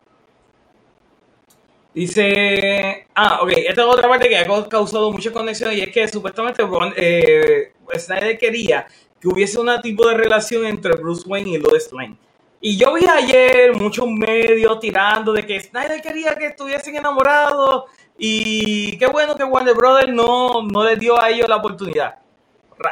Dice, 1.96 3.08
ah, 3.16 3.40
ok, 3.42 3.52
esta 3.56 3.82
es 3.84 3.88
otra 3.88 4.10
parte 4.10 4.28
que 4.28 4.38
ha 4.38 4.46
causado 4.68 5.14
muchas 5.14 5.32
conexiones 5.32 5.78
y 5.78 5.82
es 5.82 5.92
que 5.92 6.06
supuestamente 6.10 6.62
eh, 6.98 7.72
Snyder 7.98 8.38
quería 8.38 8.86
que 9.18 9.30
hubiese 9.30 9.58
un 9.62 9.70
tipo 9.82 10.06
de 10.06 10.18
relación 10.18 10.66
entre 10.66 10.92
Bruce 10.98 11.24
Wayne 11.26 11.52
y 11.52 11.58
Lois 11.58 11.90
Lane. 11.94 12.18
Y 12.60 12.76
yo 12.76 12.94
vi 12.96 13.06
ayer 13.08 13.74
muchos 13.78 14.10
medios 14.10 14.78
tirando 14.82 15.32
de 15.32 15.46
que 15.46 15.58
Snyder 15.62 16.02
quería 16.02 16.36
que 16.36 16.48
estuviesen 16.48 16.98
enamorados 16.98 17.86
y 18.18 18.98
qué 18.98 19.08
bueno 19.08 19.34
que 19.38 19.46
Warner 19.46 19.74
Brothers 19.74 20.12
no, 20.12 20.64
no 20.64 20.84
le 20.84 20.98
dio 20.98 21.18
a 21.18 21.30
ellos 21.30 21.48
la 21.48 21.56
oportunidad. 21.56 22.16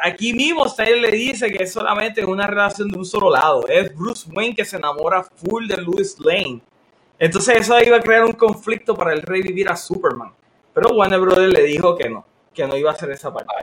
aquí 0.01 0.31
mismo 0.31 0.69
Snyder 0.69 0.99
le 0.99 1.11
dice 1.11 1.51
que 1.51 1.63
es 1.65 1.73
solamente 1.73 2.23
una 2.23 2.47
relación 2.47 2.87
de 2.87 2.99
un 2.99 3.05
solo 3.05 3.29
lado. 3.29 3.67
Es 3.67 3.93
Bruce 3.93 4.29
Wayne 4.31 4.55
que 4.55 4.63
se 4.63 4.77
enamora 4.77 5.23
full 5.23 5.67
de 5.67 5.75
Louis 5.75 6.17
Lane. 6.19 6.61
Entonces 7.19 7.57
eso 7.61 7.79
iba 7.81 7.97
a 7.97 8.01
crear 8.01 8.23
un 8.25 8.33
conflicto 8.33 8.95
para 8.95 9.13
el 9.13 9.21
revivir 9.21 9.69
a 9.69 9.75
Superman. 9.75 10.31
Pero 10.73 10.89
Warner 10.95 11.19
Brothers 11.19 11.53
le 11.53 11.63
dijo 11.63 11.95
que 11.95 12.09
no, 12.09 12.25
que 12.53 12.65
no 12.67 12.75
iba 12.75 12.91
a 12.91 12.93
hacer 12.93 13.11
esa 13.11 13.33
parte. 13.33 13.53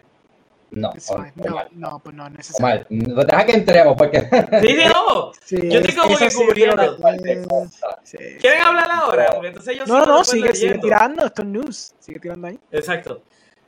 No, 0.70 0.92
fine. 0.92 1.32
No, 1.34 1.64
no, 1.72 1.98
pues 1.98 2.14
no 2.14 2.26
es 2.28 2.32
necesario. 2.32 2.86
Omar, 2.88 3.26
deja 3.26 3.44
que 3.46 3.52
entremos 3.52 3.96
porque 3.98 4.20
Sí, 4.20 4.68
sí, 4.68 4.84
no. 4.94 5.32
Sí, 5.44 5.56
Yo 5.68 5.80
estoy 5.80 5.94
como 5.96 6.16
que 6.16 6.30
sí, 6.30 6.36
cubriendo. 6.46 6.96
pero- 6.96 7.66
sí. 8.04 8.18
¿Quieren 8.40 8.62
hablar 8.62 8.88
ahora? 8.88 9.30
Porque 9.32 9.48
entonces 9.48 9.76
yo 9.76 9.84
No, 9.86 9.98
no, 9.98 10.06
no, 10.06 10.24
sigue, 10.24 10.52
tirando, 10.78 11.26
esto 11.26 11.42
es 11.42 11.48
news, 11.48 11.94
sigue 11.98 12.20
tirando 12.20 12.46
ahí. 12.46 12.58
Exacto. 12.70 13.22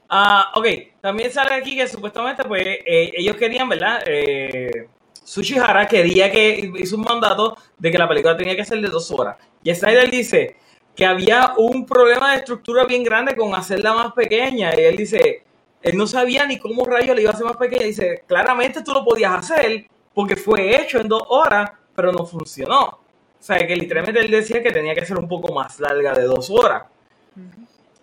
Ah, 0.08 0.52
ok, 0.54 0.66
también 1.00 1.32
sale 1.32 1.54
aquí 1.54 1.74
que 1.74 1.88
supuestamente 1.88 2.44
pues 2.44 2.62
eh, 2.64 3.10
ellos 3.16 3.34
querían, 3.36 3.68
¿verdad? 3.68 4.00
Eh, 4.06 4.86
Sushi 5.24 5.58
Hara 5.58 5.86
quería 5.88 6.30
que 6.30 6.70
hizo 6.76 6.96
un 6.96 7.02
mandato 7.02 7.56
de 7.78 7.90
que 7.90 7.98
la 7.98 8.06
película 8.08 8.36
tenía 8.36 8.54
que 8.54 8.64
ser 8.64 8.80
de 8.80 8.88
dos 8.88 9.10
horas. 9.10 9.36
Y 9.62 9.74
Snyder 9.74 10.10
dice 10.10 10.56
que 10.94 11.06
había 11.06 11.54
un 11.56 11.86
problema 11.86 12.32
de 12.32 12.38
estructura 12.38 12.84
bien 12.84 13.02
grande 13.02 13.34
con 13.36 13.54
hacerla 13.54 13.94
más 13.94 14.12
pequeña. 14.12 14.72
Y 14.78 14.84
él 14.84 14.96
dice, 14.96 15.42
él 15.82 15.96
no 15.96 16.06
sabía 16.06 16.46
ni 16.46 16.58
cómo 16.58 16.84
rayos 16.84 17.16
le 17.16 17.22
iba 17.22 17.30
a 17.30 17.34
hacer 17.34 17.46
más 17.46 17.56
pequeña. 17.56 17.84
Dice, 17.84 18.22
claramente 18.26 18.82
tú 18.82 18.92
lo 18.92 19.04
podías 19.04 19.32
hacer 19.32 19.86
porque 20.14 20.36
fue 20.36 20.80
hecho 20.80 21.00
en 21.00 21.08
dos 21.08 21.22
horas, 21.28 21.70
pero 21.94 22.12
no 22.12 22.26
funcionó. 22.26 22.82
O 22.84 23.44
sea, 23.44 23.58
que 23.66 23.74
literalmente 23.74 24.20
él 24.20 24.30
decía 24.30 24.62
que 24.62 24.70
tenía 24.70 24.94
que 24.94 25.04
ser 25.04 25.18
un 25.18 25.28
poco 25.28 25.52
más 25.52 25.80
larga 25.80 26.12
de 26.12 26.24
dos 26.24 26.50
horas. 26.50 26.84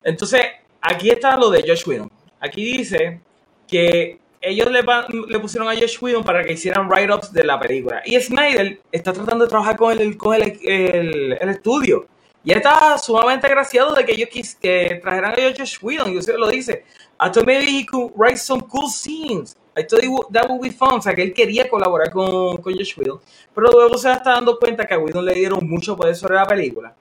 Entonces, 0.03 0.41
aquí 0.81 1.09
está 1.09 1.37
lo 1.37 1.49
de 1.49 1.63
Josh 1.65 1.87
Whedon. 1.87 2.11
Aquí 2.39 2.77
dice 2.77 3.21
que 3.67 4.19
ellos 4.41 4.71
le, 4.71 4.81
le 5.27 5.39
pusieron 5.39 5.67
a 5.69 5.75
Josh 5.75 5.97
Whedon 6.01 6.23
para 6.23 6.43
que 6.43 6.53
hicieran 6.53 6.87
write-ups 6.89 7.33
de 7.33 7.43
la 7.43 7.59
película. 7.59 8.01
Y 8.05 8.19
Snyder 8.19 8.79
está 8.91 9.11
tratando 9.13 9.45
de 9.45 9.49
trabajar 9.49 9.75
con 9.75 9.99
el, 9.99 10.17
con 10.17 10.35
el, 10.35 10.57
el- 10.63 11.37
el 11.39 11.49
estudio. 11.49 12.07
Y 12.43 12.51
él 12.51 12.57
está 12.57 12.97
sumamente 12.97 13.47
agraciado 13.47 13.93
de 13.93 14.05
que 14.05 14.13
ellos 14.13 14.29
quis- 14.29 14.57
que 14.57 14.99
trajeran 15.01 15.33
a 15.33 15.35
Josh 15.57 15.77
Whedon. 15.81 16.13
Y 16.13 16.17
usted 16.17 16.35
lo 16.37 16.47
dice. 16.47 16.85
I 17.21 17.29
thought 17.31 17.45
maybe 17.45 17.65
he 17.69 17.85
could 17.85 18.13
write 18.15 18.37
some 18.37 18.61
cool 18.69 18.89
scenes. 18.89 19.57
I 19.77 19.83
thought 19.83 20.03
would- 20.05 20.27
that 20.31 20.47
would 20.49 20.61
be 20.61 20.71
fun. 20.71 20.93
O 20.93 21.01
sea, 21.01 21.13
que 21.13 21.21
él 21.21 21.33
quería 21.33 21.69
colaborar 21.69 22.09
con, 22.11 22.57
con 22.57 22.73
Josh 22.73 22.97
Whedon. 22.97 23.19
Pero 23.53 23.71
luego 23.71 23.97
se 23.97 24.09
está 24.09 24.31
dando 24.35 24.57
cuenta 24.57 24.87
que 24.87 24.93
a 24.93 24.99
Whedon 24.99 25.25
le 25.25 25.33
dieron 25.33 25.59
mucho 25.67 25.97
poder 25.97 26.15
sobre 26.15 26.35
la 26.35 26.45
película. 26.45 26.95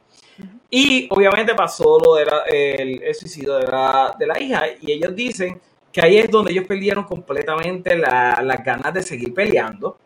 Y 0.71 1.07
obviamente 1.11 1.55
pasó 1.55 1.99
lo 1.99 2.15
del 2.17 2.29
el, 2.47 3.03
el 3.03 3.15
suicidio 3.15 3.55
de 3.59 3.67
la, 3.67 4.15
de 4.19 4.27
la 4.27 4.41
hija. 4.41 4.65
Y 4.83 4.91
ellos 4.93 5.15
dicen 5.15 5.61
que 5.99 6.07
ahí 6.07 6.19
es 6.19 6.31
donde 6.31 6.53
ellos 6.53 6.65
perdieron 6.65 7.03
completamente 7.05 7.97
la- 7.97 8.41
las 8.43 8.63
ganas 8.63 8.95
de 8.95 9.03
seguir 9.03 9.35
peleando. 9.35 9.99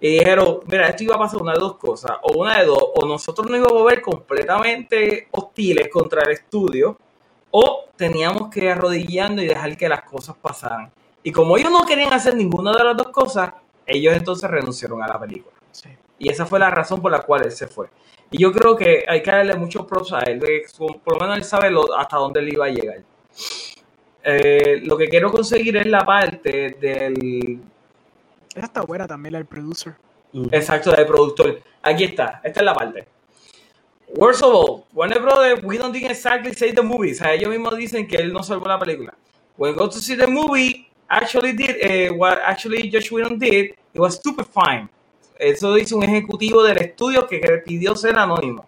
Y 0.00 0.18
dijeron, 0.18 0.60
mira, 0.66 0.88
esto 0.88 1.04
iba 1.04 1.14
a 1.14 1.18
pasar 1.18 1.40
una 1.40 1.52
de 1.52 1.58
dos 1.60 1.76
cosas. 1.76 2.12
O 2.22 2.38
una 2.38 2.58
de 2.58 2.66
dos, 2.66 2.82
o 2.96 3.06
nosotros 3.06 3.48
nos 3.48 3.58
íbamos 3.60 3.82
a 3.82 3.84
ver 3.84 4.00
completamente 4.00 5.28
hostiles 5.30 5.88
contra 5.88 6.22
el 6.22 6.32
estudio, 6.32 6.98
o 7.52 7.84
teníamos 7.96 8.48
que 8.48 8.60
ir 8.60 8.70
arrodillando 8.70 9.40
y 9.42 9.46
dejar 9.46 9.76
que 9.76 9.88
las 9.88 10.02
cosas 10.02 10.34
pasaran. 10.40 10.90
Y 11.22 11.30
como 11.30 11.56
ellos 11.56 11.70
no 11.70 11.84
querían 11.84 12.12
hacer 12.12 12.34
ninguna 12.34 12.72
de 12.72 12.82
las 12.82 12.96
dos 12.96 13.08
cosas, 13.08 13.52
ellos 13.86 14.14
entonces 14.16 14.50
renunciaron 14.50 15.00
a 15.02 15.06
la 15.06 15.20
película. 15.20 15.54
Sí. 15.70 15.90
Y 16.18 16.28
esa 16.28 16.44
fue 16.46 16.58
la 16.58 16.70
razón 16.70 17.00
por 17.00 17.12
la 17.12 17.20
cual 17.20 17.44
él 17.44 17.52
se 17.52 17.68
fue. 17.68 17.88
Y 18.32 18.38
yo 18.38 18.50
creo 18.52 18.74
que 18.74 19.04
hay 19.06 19.22
que 19.22 19.30
darle 19.30 19.54
muchos 19.54 19.86
props 19.86 20.12
a 20.12 20.20
él, 20.20 20.40
de- 20.40 20.62
por 21.04 21.14
lo 21.14 21.20
menos 21.20 21.36
él 21.36 21.44
sabe 21.44 21.70
lo- 21.70 21.96
hasta 21.96 22.16
dónde 22.16 22.40
él 22.40 22.52
iba 22.52 22.66
a 22.66 22.70
llegar. 22.70 23.04
Eh, 24.22 24.80
lo 24.84 24.96
que 24.96 25.08
quiero 25.08 25.30
conseguir 25.30 25.76
es 25.76 25.86
la 25.86 26.04
parte 26.04 26.76
del 26.80 27.60
Esa 28.54 28.66
está 28.66 28.82
buena 28.82 29.06
también, 29.06 29.32
la 29.32 29.38
del 29.38 29.46
producer. 29.46 29.94
exacto 30.52 30.92
del 30.92 31.06
productor. 31.06 31.60
Aquí 31.82 32.04
está, 32.04 32.40
esta 32.44 32.60
es 32.60 32.64
la 32.64 32.74
parte. 32.74 33.06
Worst 34.16 34.42
of 34.42 34.52
all, 34.52 34.84
Warner 34.92 35.20
Brothers, 35.20 35.62
we 35.62 35.78
don't 35.78 35.92
think 35.92 36.10
exactly 36.10 36.52
say 36.52 36.72
the 36.72 36.82
movie. 36.82 37.12
O 37.12 37.14
sea, 37.14 37.32
ellos 37.32 37.48
mismos 37.48 37.76
dicen 37.76 38.06
que 38.06 38.16
él 38.16 38.32
no 38.32 38.42
salvó 38.42 38.66
la 38.66 38.78
película. 38.78 39.14
When 39.56 39.76
go 39.76 39.88
to 39.88 39.98
see 39.98 40.16
the 40.16 40.26
movie, 40.26 40.88
actually 41.08 41.52
did 41.52 41.76
eh, 41.80 42.10
what 42.10 42.38
actually 42.44 42.90
Josh 42.90 43.10
Whedon 43.12 43.38
did, 43.38 43.74
it 43.92 44.00
was 44.00 44.16
stupefying. 44.16 44.88
Eso 45.38 45.74
dice 45.74 45.94
un 45.94 46.02
ejecutivo 46.02 46.62
del 46.62 46.78
estudio 46.78 47.26
que 47.26 47.38
pidió 47.64 47.94
ser 47.94 48.18
anónimo. 48.18 48.66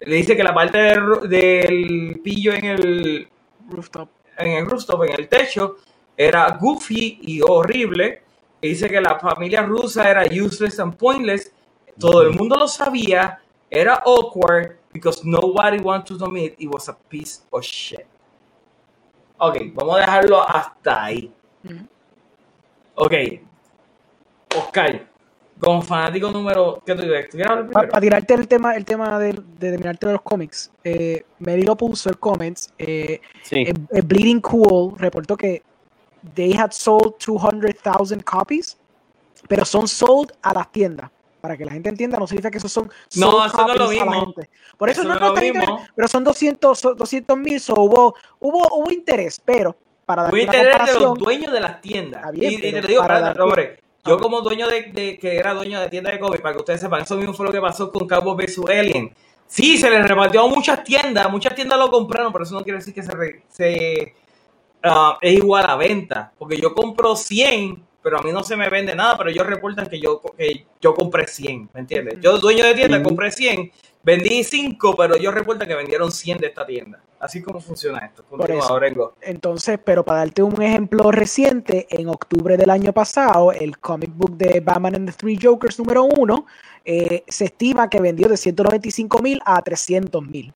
Le 0.00 0.16
dice 0.16 0.34
que 0.34 0.42
la 0.42 0.54
parte 0.54 0.78
del 0.78 2.20
pillo 2.24 2.54
en 2.54 2.64
el, 2.64 3.28
Rooftop. 3.68 4.08
En 4.42 4.52
el 4.56 4.66
rooftop, 4.66 5.04
en 5.04 5.12
el 5.18 5.28
techo, 5.28 5.76
era 6.16 6.56
goofy 6.60 7.18
y 7.22 7.40
horrible. 7.40 8.22
Y 8.60 8.68
dice 8.68 8.88
que 8.88 9.00
la 9.00 9.18
familia 9.18 9.62
rusa 9.62 10.10
era 10.10 10.24
useless 10.24 10.78
and 10.80 10.96
pointless. 10.96 11.52
Todo 11.98 12.22
el 12.22 12.30
mundo 12.30 12.56
lo 12.56 12.68
sabía. 12.68 13.40
Era 13.70 14.02
awkward 14.04 14.78
because 14.92 15.22
nobody 15.24 15.78
wanted 15.78 16.18
to 16.18 16.24
admit 16.24 16.54
it 16.58 16.68
was 16.68 16.88
a 16.88 16.96
piece 17.08 17.42
of 17.50 17.62
shit. 17.62 18.06
Ok, 19.38 19.56
vamos 19.72 19.96
a 19.96 20.00
dejarlo 20.00 20.42
hasta 20.42 21.04
ahí. 21.04 21.32
Ok. 22.94 23.14
Oscar, 24.56 25.09
como 25.60 25.82
fanático 25.82 26.30
número. 26.30 26.82
¿Qué 26.84 26.94
Para 27.72 28.00
tirarte 28.00 28.34
el 28.34 28.48
tema, 28.48 28.74
el 28.74 28.84
tema 28.84 29.18
de, 29.18 29.32
de 29.32 29.70
terminarte 29.70 30.06
de 30.06 30.12
los 30.14 30.22
cómics, 30.22 30.70
eh, 30.82 31.24
Mary 31.38 31.62
lo 31.62 31.76
puso 31.76 32.08
el 32.08 32.18
comments. 32.18 32.72
Eh, 32.78 33.20
Sí. 33.42 33.56
eh, 33.60 33.74
eh, 33.92 34.02
Bleeding 34.02 34.40
Cool 34.40 34.94
reportó 34.98 35.36
que 35.36 35.62
they 36.34 36.52
had 36.56 36.70
sold 36.72 37.14
200,000 37.24 38.24
copies, 38.24 38.78
pero 39.48 39.64
son 39.64 39.86
sold 39.86 40.32
a 40.42 40.54
las 40.54 40.70
tiendas. 40.72 41.10
Para 41.40 41.56
que 41.56 41.64
la 41.64 41.72
gente 41.72 41.88
entienda, 41.88 42.18
no 42.18 42.26
significa 42.26 42.50
que 42.50 42.58
esos 42.58 42.70
son 42.70 42.90
No, 43.16 43.46
eso 43.46 43.66
no 43.66 43.72
es 43.72 43.78
lo 43.78 43.88
mismo. 43.88 44.34
Por 44.76 44.90
eso, 44.90 45.00
Eso 45.00 45.08
no, 45.08 45.18
no 45.18 45.34
es 45.34 45.54
lo 45.54 45.60
mismo. 45.60 45.86
pero 45.96 46.06
son 46.08 46.22
200 46.22 47.38
mil, 47.38 47.58
so 47.60 47.74
hubo, 47.80 48.14
hubo, 48.40 48.68
hubo 48.76 48.90
interés, 48.92 49.40
pero 49.42 49.74
para 50.04 50.24
dar 50.24 50.32
Voy 50.32 50.40
a 50.40 50.44
una 50.50 50.56
interés 50.58 50.92
de 50.94 51.00
los 51.00 51.18
dueños 51.18 51.52
de 51.52 51.60
las 51.60 51.80
tiendas. 51.80 52.30
Bien, 52.32 52.52
y, 52.52 52.56
y 52.56 52.60
te 52.60 52.82
lo 52.82 52.88
digo, 52.88 53.00
para 53.00 53.14
espérate, 53.14 53.38
dar- 53.38 53.40
hombre, 53.46 53.80
yo 54.04 54.18
como 54.18 54.40
dueño 54.40 54.68
de, 54.68 54.82
de- 54.92 55.18
que 55.18 55.36
era 55.36 55.54
dueño 55.54 55.80
de 55.80 55.88
tienda 55.88 56.10
de 56.10 56.18
cómics, 56.18 56.40
para 56.42 56.54
que 56.54 56.60
ustedes 56.60 56.80
sepan, 56.80 57.02
eso 57.02 57.16
mismo 57.16 57.34
fue 57.34 57.46
lo 57.46 57.52
que 57.52 57.60
pasó 57.60 57.90
con 57.92 58.06
Cowboy 58.08 58.46
vs 58.46 58.60
Alien. 58.68 59.14
Sí, 59.46 59.76
se 59.78 59.90
le 59.90 60.02
repartió 60.02 60.42
a 60.44 60.48
muchas 60.48 60.84
tiendas, 60.84 61.30
muchas 61.30 61.54
tiendas 61.54 61.78
lo 61.78 61.90
compraron, 61.90 62.32
pero 62.32 62.44
eso 62.44 62.54
no 62.54 62.62
quiere 62.62 62.78
decir 62.78 62.94
que 62.94 63.02
se, 63.02 63.12
re- 63.12 63.42
se 63.48 64.14
ah, 64.82 65.18
es 65.20 65.34
igual 65.34 65.64
a 65.68 65.76
venta, 65.76 66.32
porque 66.38 66.56
yo 66.56 66.74
compro 66.74 67.16
100, 67.16 67.82
pero 68.02 68.18
a 68.18 68.22
mí 68.22 68.32
no 68.32 68.42
se 68.42 68.56
me 68.56 68.68
vende 68.68 68.94
nada, 68.94 69.16
pero 69.18 69.30
ellos 69.30 69.46
reportan 69.46 69.88
que 69.88 70.00
yo, 70.00 70.20
que 70.36 70.66
yo 70.80 70.94
compré 70.94 71.26
100, 71.26 71.70
¿me 71.74 71.80
entiendes? 71.80 72.18
Yo, 72.20 72.38
dueño 72.38 72.64
de 72.64 72.74
tienda, 72.74 73.02
compré 73.02 73.30
100, 73.30 73.70
vendí 74.02 74.42
5, 74.44 74.94
pero 74.96 75.16
ellos 75.16 75.34
reportan 75.34 75.68
que 75.68 75.74
vendieron 75.74 76.10
100 76.10 76.38
de 76.38 76.46
esta 76.46 76.66
tienda. 76.66 77.00
Así 77.18 77.42
como 77.42 77.60
funciona 77.60 77.98
esto. 77.98 78.24
Continúa, 78.24 78.86
eso. 78.86 79.14
Entonces, 79.20 79.78
pero 79.84 80.04
para 80.04 80.20
darte 80.20 80.42
un 80.42 80.60
ejemplo 80.62 81.10
reciente, 81.10 81.86
en 81.90 82.08
octubre 82.08 82.56
del 82.56 82.70
año 82.70 82.94
pasado, 82.94 83.52
el 83.52 83.78
comic 83.78 84.10
book 84.14 84.36
de 84.38 84.60
Batman 84.60 84.94
and 84.96 85.10
the 85.10 85.16
Three 85.16 85.38
Jokers 85.40 85.78
número 85.78 86.04
uno 86.04 86.46
eh, 86.84 87.24
se 87.28 87.44
estima 87.44 87.90
que 87.90 88.00
vendió 88.00 88.26
de 88.26 88.38
195 88.38 89.20
mil 89.20 89.40
a 89.44 89.60
300 89.60 90.22
mil. 90.26 90.52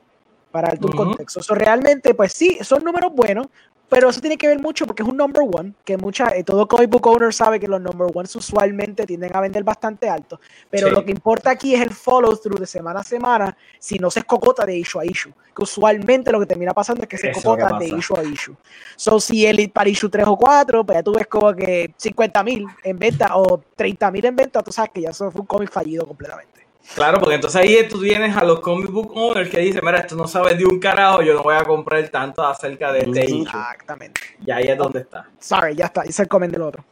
Para 0.51 0.69
darte 0.69 0.87
un 0.87 0.93
contexto. 0.93 1.41
Eso 1.41 1.55
realmente, 1.55 2.15
pues 2.15 2.33
sí, 2.33 2.59
son 2.63 2.83
números 2.83 3.13
buenos, 3.13 3.49
pero 3.89 4.09
eso 4.09 4.21
tiene 4.21 4.37
que 4.37 4.49
ver 4.49 4.59
mucho 4.61 4.87
porque 4.87 5.03
es 5.03 5.09
un 5.09 5.17
number 5.17 5.43
one, 5.43 5.75
que 5.85 5.97
mucha, 5.97 6.29
eh, 6.29 6.43
todo 6.43 6.67
comic 6.67 6.91
book 6.91 7.07
owner 7.07 7.33
sabe 7.33 7.61
que 7.61 7.69
los 7.69 7.81
number 7.81 8.09
ones 8.13 8.35
usualmente 8.35 9.07
tienden 9.07 9.35
a 9.37 9.41
vender 9.41 9.63
bastante 9.63 10.09
alto. 10.09 10.41
Pero 10.71 10.89
Sí. 10.89 10.95
lo 10.95 11.05
que 11.05 11.11
importa 11.11 11.51
aquí 11.51 11.75
es 11.75 11.83
el 11.83 11.91
follow 11.91 12.37
through 12.37 12.59
de 12.59 12.67
semana 12.67 13.01
a 13.01 13.05
semana, 13.05 13.57
si 13.79 13.99
no 13.99 14.11
se 14.11 14.21
escocota 14.21 14.65
de 14.67 14.77
issue 14.77 15.01
a 15.01 15.05
issue. 15.05 15.33
Que 15.55 15.63
usualmente 15.63 16.33
lo 16.33 16.41
que 16.41 16.47
termina 16.47 16.73
pasando 16.73 17.03
es 17.03 17.09
que 17.09 17.19
se 17.19 17.31
escocota 17.31 17.79
de 17.79 17.87
issue 17.87 18.17
a 18.17 18.25
issue. 18.25 18.57
So, 18.97 19.21
si 19.21 19.47
el 19.47 19.71
para 19.71 19.89
issue 19.89 20.09
3 20.09 20.27
o 20.27 20.37
4, 20.37 20.85
pues 20.85 20.99
ya 20.99 21.03
tú 21.03 21.13
ves 21.13 21.27
como 21.27 21.55
que 21.55 21.95
50 21.97 22.43
mil 22.43 22.67
en 22.83 22.99
venta 22.99 23.37
o 23.37 23.63
30 23.77 24.11
mil 24.11 24.25
en 24.25 24.35
venta, 24.35 24.63
tú 24.63 24.73
sabes 24.73 24.91
que 24.93 25.03
ya 25.03 25.11
eso 25.11 25.31
fue 25.31 25.43
un 25.43 25.47
cómic 25.47 25.71
fallido 25.71 26.07
completamente. 26.07 26.64
Claro, 26.95 27.19
porque 27.19 27.37
entonces 27.37 27.61
ahí 27.61 27.89
tú 27.89 27.99
vienes 27.99 28.37
a 28.37 28.45
los 28.45 28.61
comic 28.61 28.91
book 28.91 29.13
owners 29.17 29.51
que 29.51 29.59
dicen, 29.59 29.81
mira, 29.85 29.99
esto 29.99 30.15
no 30.15 30.29
sabe 30.29 30.55
de 30.55 30.65
un 30.65 30.79
carajo, 30.79 31.23
yo 31.23 31.35
no 31.35 31.43
voy 31.43 31.55
a 31.55 31.65
comprar 31.65 32.07
tanto 32.09 32.47
acerca 32.47 32.93
de 32.93 33.01
este 33.01 33.25
issue. 33.25 33.43
Exactamente. 33.43 34.21
Y 34.45 34.51
ahí 34.51 34.65
es 34.69 34.77
donde 34.77 35.01
está. 35.01 35.29
Sorry, 35.41 35.75
ya 35.75 35.87
está, 35.87 36.07
hice 36.07 36.23
el 36.23 36.29
comment 36.29 36.53
del 36.53 36.63
otro. 36.63 36.85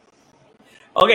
Ok, 0.93 1.09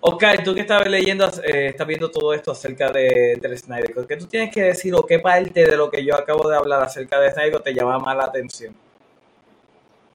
Oscar, 0.00 0.42
tú 0.42 0.54
que 0.54 0.62
estás 0.62 0.86
leyendo, 0.88 1.26
eh, 1.44 1.68
estás 1.68 1.86
viendo 1.86 2.10
todo 2.10 2.32
esto 2.34 2.52
acerca 2.52 2.90
de, 2.90 3.38
del 3.40 3.58
Snyder, 3.58 3.92
¿qué 4.06 4.16
tú 4.16 4.26
tienes 4.26 4.52
que 4.52 4.62
decir 4.62 4.94
o 4.94 5.04
qué 5.04 5.18
parte 5.18 5.66
de 5.66 5.76
lo 5.76 5.90
que 5.90 6.04
yo 6.04 6.14
acabo 6.14 6.48
de 6.48 6.56
hablar 6.56 6.82
acerca 6.82 7.20
de 7.20 7.30
Snyder 7.30 7.60
te 7.60 7.74
llama 7.74 7.98
más 7.98 8.16
la 8.16 8.24
atención? 8.24 8.74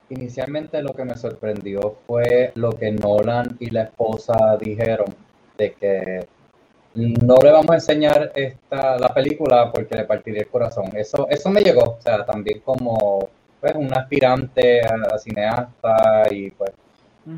Inicialmente 0.10 0.82
lo 0.82 0.94
que 0.94 1.06
me 1.06 1.16
sorprendió 1.18 1.98
fue 2.06 2.52
lo 2.56 2.72
que 2.72 2.92
Nolan 2.92 3.58
y 3.60 3.72
la 3.72 3.84
esposa 3.84 4.58
dijeron 4.60 5.16
de 5.58 5.74
que 5.74 6.28
no 6.96 7.36
le 7.44 7.52
vamos 7.52 7.72
a 7.72 7.76
enseñar 7.76 8.32
esta 8.36 8.98
la 8.98 9.14
película 9.14 9.72
porque 9.72 9.96
le 9.96 10.06
partiría 10.06 10.42
el 10.42 10.48
corazón. 10.48 10.92
Eso 10.96 11.28
eso 11.30 11.50
me 11.50 11.62
llegó, 11.62 11.84
o 11.84 12.02
sea, 12.02 12.26
también 12.26 12.62
como 12.62 13.30
pues, 13.60 13.76
un 13.76 13.94
aspirante 13.94 14.82
a, 14.86 15.16
a 15.16 15.18
cineasta 15.18 16.24
y 16.32 16.52
pues 16.52 16.72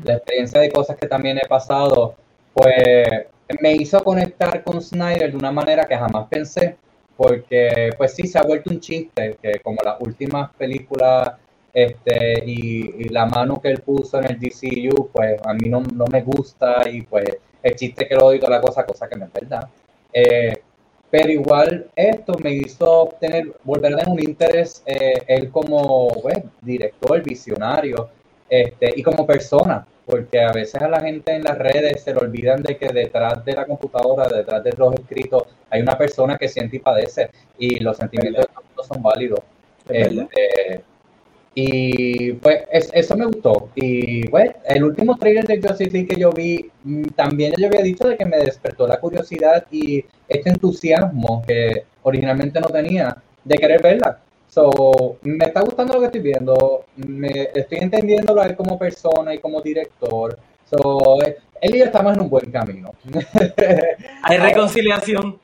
la 0.04 0.14
experiencia 0.14 0.60
de 0.60 0.70
cosas 0.70 0.96
que 0.96 1.06
también 1.06 1.38
he 1.38 1.46
pasado, 1.48 2.14
pues 2.52 3.26
me 3.60 3.72
hizo 3.74 4.02
conectar 4.04 4.62
con 4.62 4.82
Snyder 4.82 5.30
de 5.30 5.36
una 5.36 5.50
manera 5.50 5.84
que 5.84 5.96
jamás 5.96 6.26
pensé, 6.28 6.76
porque 7.16 7.90
pues 7.96 8.14
sí, 8.14 8.26
se 8.26 8.38
ha 8.38 8.42
vuelto 8.42 8.70
un 8.70 8.80
chiste, 8.80 9.36
que 9.42 9.60
como 9.60 9.78
las 9.82 10.00
últimas 10.00 10.52
películas 10.54 11.32
este, 11.72 12.44
y, 12.44 13.08
la 13.08 13.26
mano 13.26 13.60
que 13.60 13.68
él 13.68 13.80
puso 13.80 14.18
en 14.18 14.26
el 14.26 14.38
DCU, 14.38 15.10
pues 15.12 15.40
a 15.44 15.54
mí 15.54 15.68
no, 15.68 15.80
no 15.80 16.04
me 16.06 16.22
gusta 16.22 16.88
y 16.90 17.02
pues 17.02 17.38
el 17.62 17.74
chiste 17.74 18.06
que 18.06 18.14
lo 18.14 18.26
oigo 18.26 18.48
la 18.48 18.60
cosa, 18.60 18.84
cosa 18.84 19.08
que 19.08 19.16
no 19.16 19.26
es 19.26 19.32
verdad. 19.32 19.68
Eh, 20.12 20.62
pero 21.10 21.30
igual 21.30 21.90
esto 21.96 22.34
me 22.42 22.52
hizo 22.52 23.14
tener, 23.18 23.52
volver 23.64 23.94
a 23.94 23.96
tener 23.98 24.12
un 24.12 24.22
interés 24.22 24.82
eh, 24.84 25.22
él 25.26 25.50
como 25.50 26.08
pues, 26.20 26.38
director, 26.60 27.22
visionario 27.22 28.10
este, 28.48 28.92
y 28.94 29.02
como 29.02 29.26
persona, 29.26 29.86
porque 30.04 30.40
a 30.40 30.52
veces 30.52 30.80
a 30.82 30.88
la 30.88 31.00
gente 31.00 31.34
en 31.34 31.44
las 31.44 31.56
redes 31.56 32.02
se 32.02 32.12
le 32.12 32.20
olvidan 32.20 32.62
de 32.62 32.76
que 32.76 32.88
detrás 32.88 33.44
de 33.44 33.52
la 33.54 33.64
computadora, 33.64 34.28
detrás 34.28 34.62
de 34.64 34.72
los 34.72 34.94
escritos, 34.94 35.44
hay 35.70 35.80
una 35.80 35.96
persona 35.96 36.36
que 36.36 36.48
siente 36.48 36.76
y 36.76 36.80
padece 36.80 37.30
y 37.58 37.78
los 37.80 37.96
sentimientos 37.96 38.46
de 38.46 38.84
son 38.84 39.02
válidos. 39.02 39.40
Este, 39.88 40.82
y 41.60 42.34
pues 42.34 42.62
eso 42.70 43.16
me 43.16 43.26
gustó. 43.26 43.70
Y 43.74 44.28
pues 44.28 44.52
el 44.64 44.84
último 44.84 45.16
trailer 45.16 45.44
de 45.44 45.60
Justice 45.60 45.90
League 45.90 46.06
que 46.06 46.20
yo 46.20 46.30
vi, 46.30 46.70
mm, 46.84 47.02
también 47.16 47.52
yo 47.58 47.66
había 47.66 47.82
dicho 47.82 48.06
de 48.06 48.16
que 48.16 48.24
me 48.24 48.38
despertó 48.38 48.86
la 48.86 49.00
curiosidad 49.00 49.66
y 49.72 50.04
este 50.28 50.50
entusiasmo 50.50 51.42
que 51.44 51.84
originalmente 52.04 52.60
no 52.60 52.68
tenía 52.68 53.16
de 53.42 53.58
querer 53.58 53.82
verla. 53.82 54.20
So, 54.48 55.18
me 55.22 55.46
está 55.46 55.62
gustando 55.62 55.94
lo 55.94 56.00
que 56.00 56.06
estoy 56.06 56.20
viendo, 56.20 56.84
me 56.94 57.48
estoy 57.52 57.78
entendiéndolo 57.78 58.40
a 58.40 58.46
él 58.46 58.54
como 58.54 58.78
persona 58.78 59.34
y 59.34 59.38
como 59.38 59.60
director. 59.60 60.38
So, 60.64 61.18
él 61.60 61.74
y 61.74 61.78
yo 61.78 61.86
estamos 61.86 62.14
en 62.14 62.20
un 62.20 62.30
buen 62.30 62.52
camino. 62.52 62.92
Hay 64.22 64.38
reconciliación. 64.38 65.40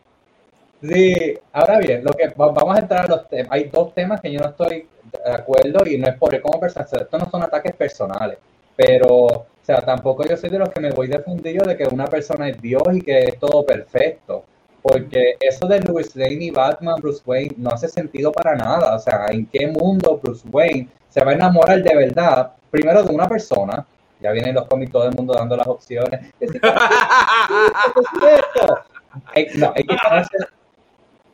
Sí, 0.81 1.39
ahora 1.53 1.79
bien, 1.79 2.05
lo 2.05 2.13
que 2.13 2.33
vamos 2.37 2.77
a 2.77 2.81
entrar 2.81 3.07
a 3.07 3.09
los 3.09 3.29
temas. 3.29 3.49
Hay 3.51 3.65
dos 3.65 3.93
temas 3.95 4.21
que 4.21 4.31
yo 4.31 4.39
no 4.39 4.51
estoy 4.51 4.87
de 5.25 5.33
acuerdo 5.33 5.87
y 5.87 5.99
no 5.99 6.09
es 6.09 6.17
por 6.17 6.39
como 6.41 6.61
persona, 6.61 6.87
esto 6.91 7.19
no 7.19 7.31
son 7.31 7.43
ataques 7.43 7.75
personales, 7.75 8.39
pero, 8.77 9.27
o 9.27 9.47
sea, 9.63 9.81
tampoco 9.81 10.27
yo 10.27 10.37
soy 10.37 10.51
de 10.51 10.59
los 10.59 10.69
que 10.69 10.81
me 10.81 10.91
voy 10.91 11.09
de 11.09 11.21
fundillo 11.21 11.63
de 11.63 11.77
que 11.77 11.85
una 11.85 12.07
persona 12.07 12.49
es 12.49 12.61
Dios 12.61 12.83
y 12.93 13.01
que 13.01 13.25
es 13.25 13.39
todo 13.39 13.65
perfecto, 13.65 14.45
porque 14.83 15.37
eso 15.41 15.67
de 15.67 15.81
Louis 15.81 16.15
Lane 16.15 16.45
y 16.45 16.51
Batman, 16.51 17.01
Bruce 17.01 17.23
Wayne, 17.25 17.55
no 17.57 17.71
hace 17.71 17.89
sentido 17.89 18.33
para 18.33 18.55
nada, 18.55 18.97
o 18.97 18.99
sea, 18.99 19.27
¿en 19.31 19.47
qué 19.47 19.67
mundo 19.67 20.21
Bruce 20.23 20.47
Wayne 20.51 20.89
se 21.09 21.25
va 21.25 21.33
a 21.33 21.35
enamorar 21.35 21.83
de 21.83 21.95
verdad, 21.95 22.53
primero 22.71 23.03
de 23.03 23.15
una 23.15 23.29
persona, 23.29 23.87
ya 24.21 24.33
vienen 24.33 24.55
los 24.55 24.67
cómics 24.67 24.93
todo 24.93 25.09
el 25.09 25.15
mundo 25.15 25.35
dando 25.35 25.57
las 25.57 25.67
opciones, 25.67 26.21
no, 29.57 29.73
hay 29.75 29.85
que 29.85 29.97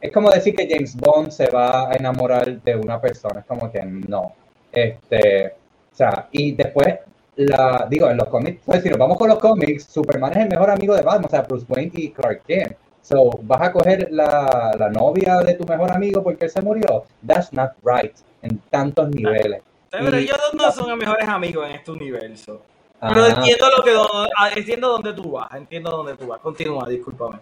es 0.01 0.13
como 0.13 0.31
decir 0.31 0.55
que 0.55 0.69
James 0.69 0.97
Bond 0.97 1.31
se 1.31 1.49
va 1.51 1.91
a 1.91 1.95
enamorar 1.95 2.61
de 2.63 2.77
una 2.77 3.01
persona, 3.01 3.41
es 3.41 3.47
como 3.47 3.71
que 3.71 3.83
no. 3.83 4.33
Este, 4.73 5.49
o 5.93 5.97
sea, 5.97 6.29
y 6.33 6.53
después, 6.53 6.99
la, 7.37 7.87
digo, 7.89 8.11
en 8.11 8.17
los 8.17 8.29
cómics, 8.29 8.63
pues 8.65 8.83
si 8.83 8.89
nos 8.89 8.99
vamos 8.99 9.19
con 9.19 9.29
los 9.29 9.39
cómics, 9.39 9.85
Superman 9.85 10.33
es 10.33 10.39
el 10.39 10.49
mejor 10.49 10.71
amigo 10.71 10.95
de 10.95 11.03
Batman, 11.03 11.27
o 11.27 11.29
sea, 11.29 11.43
Bruce 11.43 11.67
Wayne 11.69 11.93
y 11.95 12.11
Clark 12.11 12.43
Kent. 12.47 12.77
So, 13.03 13.31
¿vas 13.43 13.63
a 13.63 13.73
coger 13.73 14.09
la, 14.11 14.75
la 14.79 14.91
novia 14.91 15.41
de 15.41 15.55
tu 15.55 15.65
mejor 15.65 15.91
amigo 15.91 16.23
porque 16.23 16.45
él 16.45 16.51
se 16.51 16.61
murió? 16.61 17.05
That's 17.27 17.53
not 17.53 17.73
right, 17.83 18.15
en 18.43 18.59
tantos 18.71 19.09
niveles. 19.09 19.63
Pero 19.91 20.17
ellos 20.17 20.39
no 20.55 20.71
son 20.71 20.99
mejores 20.99 21.29
amigos 21.29 21.69
en 21.69 21.77
este 21.77 21.91
universo. 21.91 22.63
Pero 23.01 23.27
entiendo 23.27 23.67
lo 23.77 23.83
que 23.83 23.91
ah, 24.37 24.51
entiendo 24.55 24.89
dónde 24.89 25.13
tú 25.15 25.33
vas, 25.33 25.53
entiendo 25.55 25.91
dónde 25.91 26.17
tú 26.17 26.27
vas. 26.27 26.41
Continúa, 26.41 26.89
discúlpame. 26.89 27.39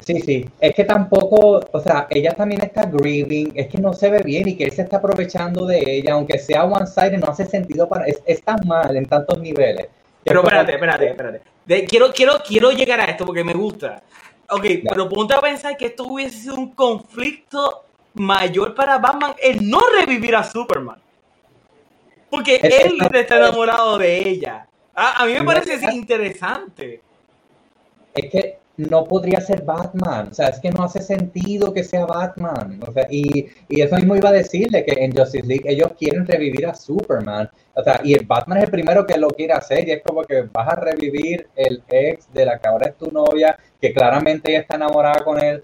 Sí, 0.00 0.20
sí, 0.20 0.48
es 0.60 0.74
que 0.74 0.84
tampoco, 0.84 1.60
o 1.70 1.80
sea, 1.80 2.06
ella 2.10 2.32
también 2.32 2.62
está 2.62 2.86
grieving, 2.86 3.52
es 3.54 3.68
que 3.68 3.78
no 3.78 3.92
se 3.92 4.10
ve 4.10 4.22
bien 4.22 4.48
y 4.48 4.56
que 4.56 4.64
él 4.64 4.72
se 4.72 4.82
está 4.82 4.96
aprovechando 4.96 5.66
de 5.66 5.82
ella, 5.84 6.14
aunque 6.14 6.38
sea 6.38 6.64
one 6.64 6.86
side, 6.86 7.18
no 7.18 7.26
hace 7.26 7.44
sentido 7.44 7.88
para, 7.88 8.06
es, 8.06 8.42
tan 8.42 8.66
mal 8.66 8.96
en 8.96 9.06
tantos 9.06 9.38
niveles. 9.40 9.88
Pero 10.24 10.40
espérate, 10.40 10.72
espérate, 10.72 11.10
espérate. 11.10 11.86
quiero, 11.86 12.12
quiero, 12.12 12.42
quiero 12.46 12.70
llegar 12.72 13.00
a 13.00 13.04
esto 13.04 13.26
porque 13.26 13.44
me 13.44 13.52
gusta. 13.52 14.02
Ok, 14.48 14.64
pero 14.88 15.08
ponte 15.08 15.34
a 15.34 15.40
pensar 15.40 15.76
que 15.76 15.86
esto 15.86 16.04
hubiese 16.04 16.36
sido 16.38 16.54
un 16.54 16.72
conflicto 16.72 17.84
mayor 18.14 18.74
para 18.74 18.98
Batman 18.98 19.34
el 19.40 19.68
no 19.68 19.80
revivir 19.98 20.34
a 20.34 20.42
Superman. 20.42 20.98
Porque 22.30 22.56
él 22.56 22.98
está 23.14 23.36
enamorado 23.36 23.98
de 23.98 24.28
ella. 24.28 24.66
A, 24.94 25.22
a 25.22 25.26
mí 25.26 25.34
me 25.34 25.44
parece 25.44 25.78
interesante. 25.92 27.02
Es 28.14 28.30
que 28.30 28.59
no 28.88 29.04
podría 29.04 29.40
ser 29.40 29.62
Batman. 29.62 30.28
O 30.30 30.34
sea, 30.34 30.48
es 30.48 30.60
que 30.60 30.70
no 30.70 30.82
hace 30.82 31.00
sentido 31.00 31.72
que 31.72 31.84
sea 31.84 32.06
Batman. 32.06 32.80
O 32.86 32.92
sea, 32.92 33.06
y, 33.10 33.46
y 33.68 33.80
eso 33.80 33.96
mismo 33.96 34.16
iba 34.16 34.30
a 34.30 34.32
decirle 34.32 34.84
que 34.84 35.04
en 35.04 35.14
Justice 35.14 35.46
League 35.46 35.64
ellos 35.66 35.92
quieren 35.98 36.26
revivir 36.26 36.66
a 36.66 36.74
Superman. 36.74 37.50
O 37.74 37.82
sea, 37.82 38.00
y 38.02 38.18
Batman 38.24 38.58
es 38.58 38.64
el 38.64 38.70
primero 38.70 39.06
que 39.06 39.18
lo 39.18 39.28
quiere 39.30 39.52
hacer. 39.52 39.86
Y 39.86 39.92
es 39.92 40.02
como 40.02 40.22
que 40.22 40.42
vas 40.52 40.68
a 40.68 40.76
revivir 40.76 41.48
el 41.56 41.82
ex 41.88 42.32
de 42.32 42.46
la 42.46 42.58
que 42.58 42.68
ahora 42.68 42.88
es 42.88 42.96
tu 42.96 43.10
novia, 43.10 43.58
que 43.80 43.92
claramente 43.92 44.50
ella 44.50 44.60
está 44.60 44.76
enamorada 44.76 45.22
con 45.24 45.42
él. 45.42 45.62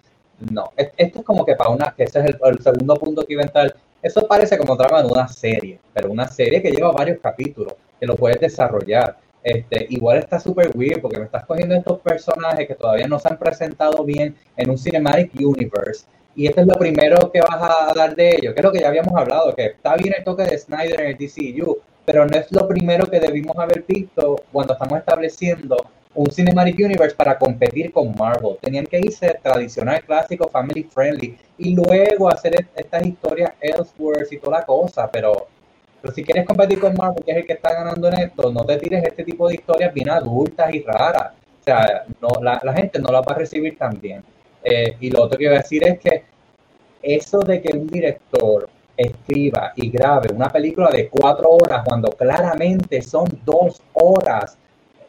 No, 0.50 0.70
esto 0.76 1.20
es 1.20 1.24
como 1.24 1.44
que 1.46 1.54
para 1.54 1.70
una, 1.70 1.94
que 1.96 2.04
ese 2.04 2.20
es 2.20 2.36
el, 2.42 2.62
segundo 2.62 2.94
punto 2.96 3.24
que 3.24 3.32
iba 3.32 3.42
a 3.42 3.46
entrar. 3.46 3.74
Eso 4.02 4.26
parece 4.28 4.58
como 4.58 4.76
trama 4.76 5.02
de 5.02 5.08
una 5.08 5.26
serie, 5.28 5.80
pero 5.94 6.10
una 6.10 6.28
serie 6.28 6.60
que 6.60 6.70
lleva 6.70 6.92
varios 6.92 7.18
capítulos, 7.20 7.74
que 7.98 8.06
lo 8.06 8.16
puedes 8.16 8.38
desarrollar. 8.38 9.16
Este, 9.46 9.86
igual 9.90 10.18
está 10.18 10.40
súper 10.40 10.72
weird 10.74 11.00
porque 11.00 11.20
me 11.20 11.26
estás 11.26 11.46
cogiendo 11.46 11.76
estos 11.76 12.00
personajes 12.00 12.66
que 12.66 12.74
todavía 12.74 13.06
no 13.06 13.20
se 13.20 13.28
han 13.28 13.38
presentado 13.38 14.02
bien 14.02 14.34
en 14.56 14.70
un 14.70 14.76
Cinematic 14.76 15.30
Universe. 15.38 16.04
Y 16.34 16.48
esto 16.48 16.62
es 16.62 16.66
lo 16.66 16.74
primero 16.74 17.30
que 17.30 17.40
vas 17.42 17.62
a 17.62 17.94
dar 17.94 18.16
de 18.16 18.30
ellos, 18.30 18.54
que 18.54 18.58
es 18.58 18.64
lo 18.64 18.72
que 18.72 18.80
ya 18.80 18.88
habíamos 18.88 19.14
hablado, 19.14 19.54
que 19.54 19.66
está 19.66 19.94
bien 19.94 20.14
el 20.18 20.24
toque 20.24 20.42
de 20.42 20.58
Snyder 20.58 21.00
en 21.00 21.06
el 21.06 21.16
DCU, 21.16 21.78
pero 22.04 22.26
no 22.26 22.36
es 22.36 22.50
lo 22.50 22.66
primero 22.66 23.06
que 23.06 23.20
debimos 23.20 23.56
haber 23.56 23.84
visto 23.86 24.34
cuando 24.50 24.72
estamos 24.72 24.98
estableciendo 24.98 25.76
un 26.12 26.28
Cinematic 26.28 26.80
Universe 26.80 27.14
para 27.14 27.38
competir 27.38 27.92
con 27.92 28.16
Marvel. 28.16 28.56
Tenían 28.60 28.86
que 28.86 28.98
irse 28.98 29.38
tradicional, 29.40 30.02
clásico, 30.02 30.48
family 30.48 30.82
friendly, 30.82 31.38
y 31.56 31.72
luego 31.72 32.28
hacer 32.28 32.66
estas 32.74 33.06
historias 33.06 33.52
elsewhere 33.60 34.26
y 34.28 34.38
toda 34.38 34.58
la 34.58 34.66
cosa, 34.66 35.08
pero 35.08 35.46
pero 36.00 36.14
si 36.14 36.22
quieres 36.22 36.46
competir 36.46 36.78
con 36.78 36.94
Marvel, 36.94 37.24
que 37.24 37.32
es 37.32 37.36
el 37.38 37.46
que 37.46 37.54
está 37.54 37.72
ganando 37.72 38.08
en 38.08 38.20
esto, 38.20 38.52
no 38.52 38.64
te 38.64 38.76
tires 38.76 39.04
este 39.04 39.24
tipo 39.24 39.48
de 39.48 39.54
historias 39.54 39.92
bien 39.92 40.10
adultas 40.10 40.72
y 40.72 40.82
raras. 40.82 41.32
O 41.60 41.64
sea, 41.64 42.04
no, 42.20 42.28
la, 42.42 42.72
gente 42.74 43.00
no 43.00 43.10
las 43.10 43.22
va 43.22 43.32
a 43.32 43.38
recibir 43.38 43.76
tan 43.76 44.00
bien. 44.00 44.22
Eh, 44.62 44.96
y 45.00 45.10
lo 45.10 45.24
otro 45.24 45.38
que 45.38 45.44
iba 45.44 45.54
a 45.54 45.58
decir 45.58 45.82
es 45.84 45.98
que 45.98 46.24
eso 47.02 47.40
de 47.40 47.60
que 47.60 47.76
un 47.76 47.86
director 47.86 48.68
escriba 48.96 49.72
y 49.76 49.90
grabe 49.90 50.32
una 50.32 50.48
película 50.48 50.88
de 50.90 51.08
cuatro 51.08 51.50
horas 51.50 51.82
cuando 51.84 52.10
claramente 52.10 53.02
son 53.02 53.26
dos 53.44 53.82
horas, 53.92 54.56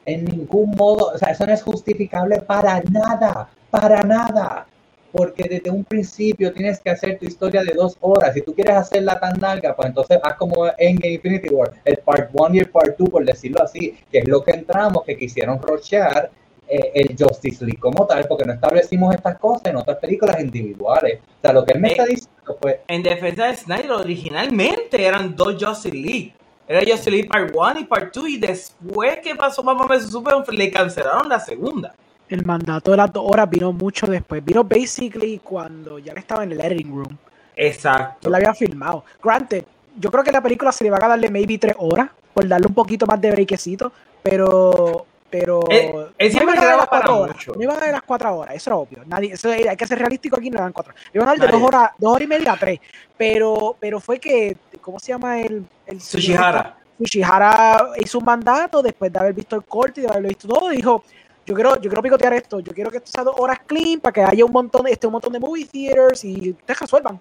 en 0.06 0.26
ningún 0.26 0.72
modo, 0.72 1.12
o 1.14 1.18
sea, 1.18 1.32
eso 1.32 1.46
no 1.46 1.54
es 1.54 1.62
justificable 1.62 2.42
para 2.42 2.82
nada, 2.82 3.50
para 3.70 4.04
nada 4.04 4.66
porque 5.12 5.44
desde 5.50 5.70
un 5.70 5.84
principio 5.84 6.54
tienes 6.54 6.80
que 6.80 6.90
hacer 6.90 7.18
tu 7.18 7.26
historia 7.26 7.64
de 7.64 7.74
dos 7.74 7.98
horas. 8.02 8.34
Si 8.34 8.42
tú 8.42 8.54
quieres 8.54 8.76
hacerla 8.76 9.20
tan 9.20 9.40
larga, 9.40 9.76
pues 9.76 9.90
entonces 9.90 10.20
haz 10.22 10.36
como 10.36 10.68
en 10.78 11.04
Infinity 11.04 11.50
War, 11.50 11.72
el 11.86 11.98
part 11.98 12.30
1 12.34 12.56
y 12.56 12.60
el 12.60 12.70
part 12.70 12.98
2, 12.98 13.10
por 13.10 13.26
decirlo 13.26 13.64
así, 13.64 13.98
que 14.12 14.20
es 14.20 14.28
lo 14.28 14.44
que 14.44 14.52
entramos, 14.52 15.04
que 15.04 15.18
quisieron 15.18 15.62
rochear 15.62 16.30
eh, 16.68 16.92
el 16.96 17.16
Justice 17.18 17.64
League 17.64 17.80
como 17.80 18.06
tal, 18.06 18.28
porque 18.28 18.46
no 18.46 18.54
establecimos 18.54 19.16
estas 19.16 19.38
cosas 19.38 19.68
en 19.68 19.78
otras 19.78 19.98
películas 19.98 20.40
individuales. 20.42 21.20
O 21.20 21.42
sea, 21.42 21.54
lo 21.54 21.66
que 21.66 21.74
él 21.74 21.80
me 21.80 21.90
está 21.90 22.06
diciendo 22.06 22.58
pues... 22.60 22.78
En 22.88 23.04
defensa 23.04 23.48
de 23.48 23.56
Snyder, 23.56 23.92
originalmente 23.92 25.06
eran 25.06 25.36
dos 25.36 25.56
Justice 25.64 25.96
League. 25.96 26.34
Era 26.68 26.82
Justice 26.82 27.12
League 27.12 27.30
Part 27.30 27.56
1 27.56 27.80
y 27.80 27.84
Part 27.86 28.14
2, 28.14 28.30
y 28.30 28.38
después 28.38 29.20
que 29.20 29.36
pasó 29.36 29.64
Mamá 29.64 29.88
vs. 29.88 30.12
Superman, 30.12 30.44
le 30.52 30.70
cancelaron 30.70 31.30
la 31.30 31.40
segunda 31.40 31.96
el 32.30 32.46
mandato 32.46 32.92
de 32.92 32.98
las 32.98 33.12
dos 33.12 33.24
horas 33.26 33.50
vino 33.50 33.72
mucho 33.72 34.08
después. 34.08 34.44
Vino 34.44 34.64
basically 34.64 35.40
cuando 35.44 36.00
ya 36.00 36.14
estaba 36.14 36.44
en 36.44 36.52
el 36.52 36.62
editing 36.62 36.96
room. 36.96 37.18
Exacto. 37.56 38.28
Él 38.28 38.36
había 38.36 38.54
filmado. 38.54 39.04
Granted, 39.24 39.64
yo 39.98 40.12
creo 40.12 40.24
que 40.24 40.32
la 40.32 40.42
película 40.42 40.72
se 40.72 40.84
le 40.84 40.90
va 40.90 40.98
a 40.98 41.08
darle 41.08 41.30
maybe 41.30 41.58
tres 41.58 41.76
horas 41.78 42.10
por 42.34 42.48
darle 42.48 42.68
un 42.68 42.74
poquito 42.74 43.06
más 43.06 43.20
de 43.20 43.32
breakecito, 43.32 43.92
pero 44.22 45.06
pero 45.30 45.60
él, 45.70 46.32
siempre 46.32 46.56
no 46.56 46.62
iban 46.62 46.74
a 46.74 46.78
las 46.78 46.88
cuatro 46.88 47.20
horas. 47.20 47.48
No 47.48 47.62
iban 47.62 47.76
a 47.76 47.80
dar 47.80 47.92
las 47.92 48.04
cuatro 48.04 48.38
horas, 48.38 48.56
eso 48.56 48.70
era 48.70 48.78
obvio. 48.78 49.04
Nadie, 49.06 49.34
eso, 49.34 49.50
hay 49.50 49.76
que 49.76 49.88
ser 49.88 50.00
realístico 50.00 50.38
aquí, 50.38 50.50
no 50.50 50.60
dan 50.60 50.72
cuatro. 50.72 50.94
Le 51.12 51.18
iban 51.18 51.28
a 51.28 51.32
dar 51.36 51.40
de 51.40 51.52
dos 51.52 51.62
horas, 51.62 51.92
dos 51.98 52.14
horas 52.14 52.24
y 52.24 52.28
media 52.28 52.54
a 52.54 52.58
tres. 52.58 52.80
Pero, 53.18 53.76
pero 53.80 54.00
fue 54.00 54.20
que, 54.20 54.56
¿cómo 54.80 55.00
se 55.00 55.08
llama 55.08 55.42
el, 55.42 55.66
el 55.86 56.00
Sushihara? 56.00 56.78
Sushihara 56.98 57.90
hizo 58.00 58.20
un 58.20 58.26
mandato 58.26 58.82
después 58.82 59.12
de 59.12 59.20
haber 59.20 59.34
visto 59.34 59.56
el 59.56 59.64
corte 59.64 60.02
y 60.02 60.04
de 60.04 60.10
haberlo 60.10 60.30
visto 60.30 60.48
todo, 60.48 60.70
dijo, 60.70 61.04
yo 61.48 61.56
quiero, 61.56 61.76
yo 61.76 61.90
quiero 61.90 62.02
picotear 62.04 62.34
esto, 62.34 62.60
yo 62.60 62.74
quiero 62.74 62.92
que 62.92 62.98
esto 62.98 63.10
sea 63.10 63.24
dos 63.24 63.36
horas 63.40 63.60
clean 63.66 64.00
para 64.00 64.14
que 64.14 64.22
haya 64.22 64.46
un 64.46 64.52
montón, 64.52 64.86
este, 64.88 65.08
un 65.08 65.14
montón 65.14 65.34
de 65.34 65.40
movie 65.40 65.66
theaters 65.66 66.24
y 66.26 66.52
ustedes 66.52 66.80
resuelvan. 66.82 67.20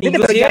Inclusive, 0.00 0.48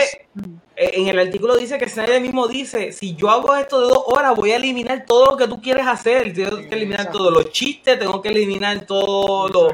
eh, 0.76 0.92
en 0.94 1.08
el 1.08 1.20
artículo 1.20 1.56
dice 1.56 1.78
que 1.78 1.90
Snyder 1.90 2.22
mismo 2.22 2.48
dice, 2.48 2.92
si 2.92 3.16
yo 3.16 3.30
hago 3.30 3.56
esto 3.56 3.82
de 3.82 3.88
dos 3.88 4.04
horas, 4.08 4.36
voy 4.36 4.52
a 4.52 4.56
eliminar 4.58 5.04
todo 5.06 5.32
lo 5.32 5.38
que 5.38 5.48
tú 5.48 5.62
quieres 5.62 5.86
hacer. 5.86 6.34
Tengo 6.34 6.58
que 6.58 6.76
eliminar 6.76 7.02
Exacto. 7.02 7.18
todos 7.20 7.34
los 7.34 7.52
chistes, 7.52 8.00
tengo 8.00 8.22
que 8.22 8.30
eliminar 8.30 8.86
todo 8.86 9.48
lo, 9.50 9.70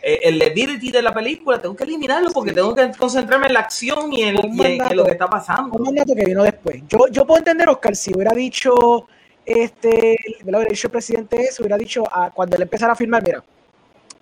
eh, 0.00 0.20
el 0.22 0.38
levity 0.38 0.90
de 0.90 1.02
la 1.02 1.12
película, 1.12 1.60
tengo 1.60 1.74
que 1.76 1.84
eliminarlo 1.84 2.30
porque 2.32 2.52
tengo 2.52 2.74
que 2.74 2.90
concentrarme 2.98 3.46
en 3.48 3.54
la 3.54 3.60
acción 3.60 4.12
y 4.12 4.22
en, 4.22 4.36
Un 4.38 4.56
y 4.56 4.60
en- 4.60 4.66
en 4.66 4.78
mandato. 4.78 4.94
lo 4.94 5.04
que 5.04 5.10
está 5.12 5.26
pasando. 5.28 5.76
un 5.76 5.82
mandato 5.82 6.14
que 6.14 6.24
vino 6.24 6.42
después. 6.42 6.82
Yo, 6.88 7.06
yo 7.10 7.24
puedo 7.26 7.38
entender, 7.38 7.68
Oscar, 7.68 7.94
si 7.96 8.12
hubiera 8.14 8.32
dicho, 8.32 9.08
este, 9.44 10.16
lo 10.44 10.58
hubiera 10.58 10.70
dicho 10.70 10.88
el 10.88 10.92
presidente 10.92 11.42
eso, 11.42 11.62
hubiera 11.62 11.76
dicho 11.76 12.04
a, 12.10 12.30
cuando 12.30 12.56
él 12.56 12.62
empezara 12.62 12.92
a 12.92 12.96
filmar, 12.96 13.22
mira, 13.22 13.42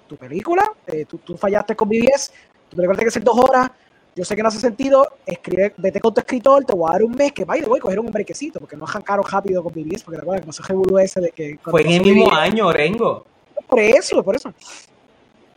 tu 0.06 0.16
película, 0.16 0.72
eh, 0.86 1.04
tú, 1.04 1.18
tú 1.18 1.36
fallaste 1.36 1.76
con 1.76 1.88
BBS, 1.88 2.32
tu 2.68 2.76
película 2.76 2.96
tiene 2.96 3.08
que 3.08 3.12
ser 3.12 3.24
dos 3.24 3.38
horas, 3.38 3.70
yo 4.14 4.24
sé 4.24 4.34
que 4.34 4.42
no 4.42 4.48
hace 4.48 4.58
sentido, 4.58 5.06
escribe, 5.24 5.72
vete 5.76 6.00
con 6.00 6.12
tu 6.12 6.20
escritor, 6.20 6.64
te 6.64 6.74
voy 6.74 6.88
a 6.88 6.92
dar 6.92 7.04
un 7.04 7.12
mes, 7.12 7.32
que 7.32 7.44
vaya, 7.44 7.66
voy 7.66 7.78
a 7.78 7.82
coger 7.82 8.00
un 8.00 8.06
brequecito, 8.06 8.58
porque 8.58 8.76
no 8.76 8.84
arrancaron 8.84 9.24
rápido 9.24 9.62
con 9.62 9.72
BBS, 9.72 10.02
porque 10.02 10.18
recuerda 10.18 10.44
que 10.44 10.52
se 10.52 10.62
revolú 10.62 10.98
ese 10.98 11.20
de 11.20 11.30
que... 11.30 11.58
Fue 11.62 11.82
en 11.82 11.90
el 11.90 11.98
pasó 11.98 12.08
mismo 12.08 12.26
BBS, 12.26 12.38
año, 12.38 12.66
Orengo. 12.66 13.24
por 13.68 13.78
eso, 13.78 14.22
por 14.22 14.36
eso. 14.36 14.52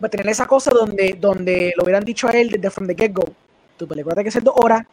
Va 0.01 0.07
a 0.07 0.09
tener 0.09 0.28
esa 0.30 0.45
cosa 0.45 0.72
donde, 0.72 1.18
donde 1.20 1.74
lo 1.76 1.84
hubieran 1.84 2.03
dicho 2.03 2.28
a 2.28 2.32
él 2.32 2.51
desde 2.51 2.70
from 2.70 2.88
the 2.88 2.95
get-go. 2.95 3.24
Tu 3.78 3.88
película 3.88 4.14
tiene 4.14 4.26
que 4.26 4.32
ser 4.32 4.43
dos 4.43 4.55
horas, 4.55 4.84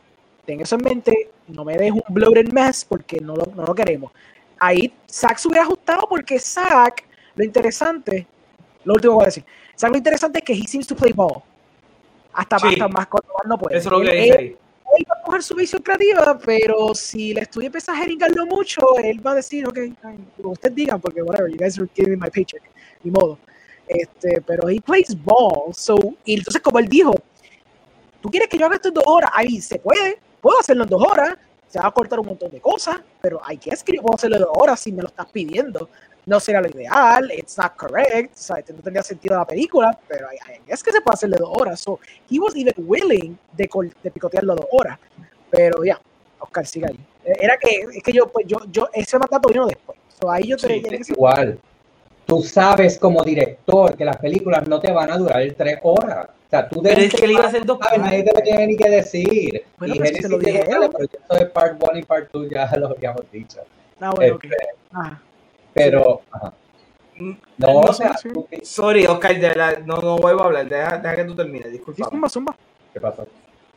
ten 0.47 0.61
eso 0.61 0.77
en 0.77 0.83
mente, 0.83 1.31
no 1.49 1.65
me 1.65 1.77
dejes 1.77 1.93
un 1.93 2.03
bloated 2.09 2.53
mess 2.53 2.87
porque 2.89 3.21
no 3.21 3.37
lo, 3.37 3.53
no 3.55 3.65
lo 3.65 3.75
queremos. 3.75 4.13
Ahí 4.61 4.93
Zack 5.11 5.39
se 5.39 5.49
hubiera 5.49 5.63
ajustado 5.65 6.07
porque 6.09 6.39
Zack, 6.39 7.05
lo 7.35 7.43
interesante, 7.45 8.27
lo 8.85 8.95
último 8.95 9.15
que 9.15 9.17
voy 9.17 9.23
a 9.25 9.27
decir, 9.27 9.45
Zack 9.77 9.91
lo 9.91 9.97
interesante 9.97 10.39
es 10.39 10.45
que 10.45 10.53
he 10.53 10.69
seems 10.69 10.87
to 10.87 10.95
play 10.95 11.13
ball. 11.13 11.43
Hasta, 12.33 12.59
Sí. 12.59 12.67
hasta 12.69 12.87
más 12.89 13.07
cuando 13.09 13.29
más 13.39 13.47
no 13.49 13.59
puede. 13.59 13.77
Eso 13.79 13.89
es 13.89 13.93
lo 13.93 14.01
que 14.03 14.11
Él- 14.19 14.25
dice 14.25 14.39
ahí. 14.39 14.57
él 14.99 15.07
va 15.11 15.17
a 15.19 15.23
coger 15.25 15.43
su 15.43 15.55
visión 15.55 15.83
creativa, 15.83 16.39
pero 16.39 16.95
si 16.95 17.31
el 17.33 17.39
estudio 17.39 17.67
empieza 17.67 17.93
a 17.93 17.97
jeringarlo 17.97 18.45
mucho, 18.47 18.81
él 19.03 19.25
va 19.27 19.33
a 19.33 19.35
decir, 19.37 19.67
ok, 19.67 19.75
que 19.75 19.97
ustedes 20.45 20.75
digan, 20.75 21.01
porque 21.01 21.23
whatever, 21.23 21.51
you 21.51 21.57
guys 21.59 21.79
are 21.79 21.89
giving 21.95 22.13
me 22.13 22.17
my 22.27 22.31
paycheck, 22.31 22.63
ni 23.03 23.11
modo. 23.11 23.39
Este, 23.89 24.41
pero 24.43 24.69
he 24.69 24.81
plays 24.81 25.17
ball, 25.25 25.73
so, 25.75 25.97
y 26.25 26.35
entonces 26.35 26.61
como 26.63 26.79
él 26.79 26.87
dijo, 26.89 27.13
tú 28.21 28.29
quieres 28.31 28.49
que 28.49 28.57
yo 28.59 28.67
haga 28.67 28.77
esto 28.77 28.89
en 28.89 28.95
dos 28.95 29.05
horas, 29.07 29.31
ahí 29.35 29.61
se 29.61 29.79
puede, 29.81 30.19
puedo 30.41 30.61
hacerlo 30.61 30.85
en 30.85 30.91
dos 30.91 31.03
horas, 31.03 31.37
se 31.71 31.79
va 31.79 31.87
a 31.87 31.91
cortar 31.93 32.19
un 32.21 32.27
montón 32.27 32.51
de 32.51 32.61
cosas, 32.61 33.01
pero 33.23 33.41
hay 33.45 33.57
que 33.57 33.71
escribir, 33.71 34.03
puedo 34.03 34.17
hacerlo 34.17 34.51
horas 34.53 34.81
si 34.81 34.93
me 34.93 35.01
lo 35.03 35.09
estás 35.09 35.27
pidiendo. 35.31 35.89
No 36.27 36.39
será 36.39 36.61
lo 36.61 36.69
ideal, 36.69 37.31
it's 37.33 37.57
not 37.57 37.75
correct, 37.77 38.35
o 38.35 38.39
sea, 38.39 38.57
no 38.57 38.83
tendría 38.83 39.03
sentido 39.03 39.37
la 39.39 39.47
película, 39.47 39.99
pero 40.07 40.29
hay- 40.29 40.37
hay- 40.47 40.61
es 40.67 40.83
que 40.83 40.93
se 40.93 41.01
puede 41.01 41.15
hacer 41.15 41.31
de 41.31 41.39
dos 41.39 41.49
horas. 41.59 41.81
So, 41.81 41.99
he 42.31 42.39
was 42.39 42.55
even 42.55 42.75
willing 42.77 43.39
de, 43.57 43.69
de 44.03 44.11
picotearlo 44.11 44.55
dos 44.55 44.67
horas. 44.73 44.99
Pero 45.51 45.83
ya, 45.83 45.99
Oscar, 46.41 46.67
sigue 46.67 46.87
ahí. 46.87 46.99
Eh, 47.25 47.33
Era 47.41 47.57
que, 47.57 47.87
es 47.97 48.03
que 48.03 48.13
yo, 48.13 48.27
pues, 48.29 48.47
yo, 48.47 48.59
yo, 48.71 48.89
ese 48.93 49.19
mandato 49.19 49.49
vino 49.49 49.67
después. 49.67 49.99
So, 50.21 50.31
ahí 50.31 50.49
yo 50.49 50.57
te 50.57 50.67
Sí, 50.69 50.83
ser- 50.83 51.11
Igual, 51.17 51.59
tú 52.27 52.43
sabes 52.43 52.99
como 52.99 53.25
director 53.25 53.97
que 53.97 54.05
las 54.05 54.17
películas 54.19 54.69
no 54.69 54.79
te 54.79 54.93
van 54.93 55.11
a 55.11 55.17
durar 55.17 55.43
tres 55.57 55.79
horas. 55.83 56.29
O 56.51 56.53
sea, 56.53 56.69
tú 56.69 56.83
Pero 56.83 57.01
es 57.01 57.15
que 57.15 57.27
le 57.29 57.35
iba 57.35 57.45
a 57.45 57.47
hacer 57.47 57.65
dos 57.65 57.79
sabes, 57.81 58.01
nadie 58.01 58.25
te 58.25 58.33
lo 58.35 58.41
tiene 58.43 58.67
ni 58.67 58.77
que 58.77 58.91
decir. 58.91 59.63
Bueno, 59.79 59.95
y 59.95 59.99
pero 60.01 60.17
si 60.17 60.23
te 60.23 60.29
lo. 60.29 60.39
"Vale, 60.39 60.91
pero 60.91 61.05
eso 61.05 61.35
de 61.39 61.47
part 61.47 61.81
1 61.81 61.99
y 61.99 62.03
part 62.03 62.29
2 62.33 62.51
ya 62.51 62.71
lo 62.77 62.89
habíamos 62.89 63.31
dicho. 63.31 63.61
Ah, 64.01 64.11
bueno. 64.11 64.37
Este, 64.43 64.57
Ajá. 64.93 65.23
pero, 65.73 66.23
ajá. 66.33 66.53
No, 67.21 67.37
no, 67.59 67.81
o 67.83 67.93
sea, 67.93 68.17
sí, 68.17 68.31
Sorry, 68.63 69.07
Oscar, 69.07 69.35
de 69.35 69.41
verdad, 69.49 69.79
no, 69.85 69.99
no 69.99 70.17
vuelvo 70.19 70.43
a 70.43 70.47
hablar, 70.47 70.69
deja, 70.69 70.99
deja 70.99 71.17
que 71.17 71.25
tú 71.25 71.37
termines, 71.37 71.67
Sí, 71.67 71.73
disculpa. 71.73 72.09
zumba, 72.11 72.29
zumba. 72.29 72.57
¿qué 72.93 73.01
pasó? 73.01 73.29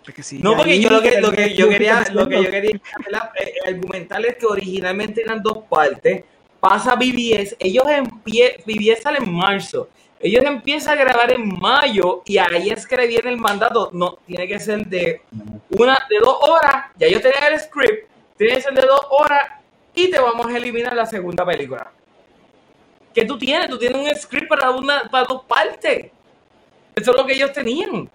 Es 0.07 0.13
que 0.15 0.23
sí, 0.23 0.39
No, 0.41 0.55
porque 0.57 0.79
yo 0.79 0.89
lo 0.89 1.01
que, 1.01 1.21
lo 1.21 1.31
que 1.31 1.53
yo 1.53 1.69
quería, 1.69 2.03
lo 2.11 2.27
que 2.27 2.41
yo 2.43 2.49
quería. 2.49 2.71
Eh, 2.71 3.53
argumentar 3.67 4.25
es 4.25 4.35
que 4.37 4.45
originalmente 4.47 5.21
eran 5.21 5.43
dos 5.43 5.59
partes. 5.69 6.23
Pasa 6.59 6.95
BBS, 6.95 7.55
ellos 7.59 7.83
empie 7.87 8.63
BBS 8.65 9.01
sale 9.03 9.19
en 9.19 9.31
marzo. 9.31 9.89
Ellos 10.23 10.45
empiezan 10.45 10.97
a 10.97 11.03
grabar 11.03 11.33
en 11.33 11.59
mayo 11.59 12.21
y 12.25 12.37
ahí 12.37 12.69
es 12.69 12.87
que 12.87 12.95
le 12.95 13.07
viene 13.07 13.29
el 13.29 13.37
mandato. 13.37 13.89
No, 13.91 14.19
tiene 14.25 14.47
que 14.47 14.57
ser 14.57 14.87
de 14.87 15.21
una, 15.71 15.99
de 16.09 16.19
dos 16.19 16.37
horas. 16.41 16.85
Ya 16.97 17.07
ellos 17.07 17.21
tenían 17.21 17.51
el 17.51 17.59
script, 17.59 18.09
tiene 18.37 18.55
que 18.55 18.61
ser 18.61 18.73
de 18.73 18.83
dos 18.83 19.05
horas 19.09 19.49
y 19.93 20.09
te 20.09 20.17
vamos 20.17 20.47
a 20.47 20.55
eliminar 20.55 20.95
la 20.95 21.05
segunda 21.05 21.45
película. 21.45 21.91
¿Qué 23.13 23.25
tú 23.25 23.37
tienes? 23.37 23.69
Tú 23.69 23.77
tienes 23.77 23.97
un 23.97 24.15
script 24.15 24.47
para, 24.47 24.71
una, 24.71 25.09
para 25.11 25.25
dos 25.25 25.43
partes. 25.43 26.09
Eso 26.95 27.11
es 27.11 27.17
lo 27.17 27.25
que 27.25 27.33
ellos 27.33 27.51
tenían. 27.51 28.09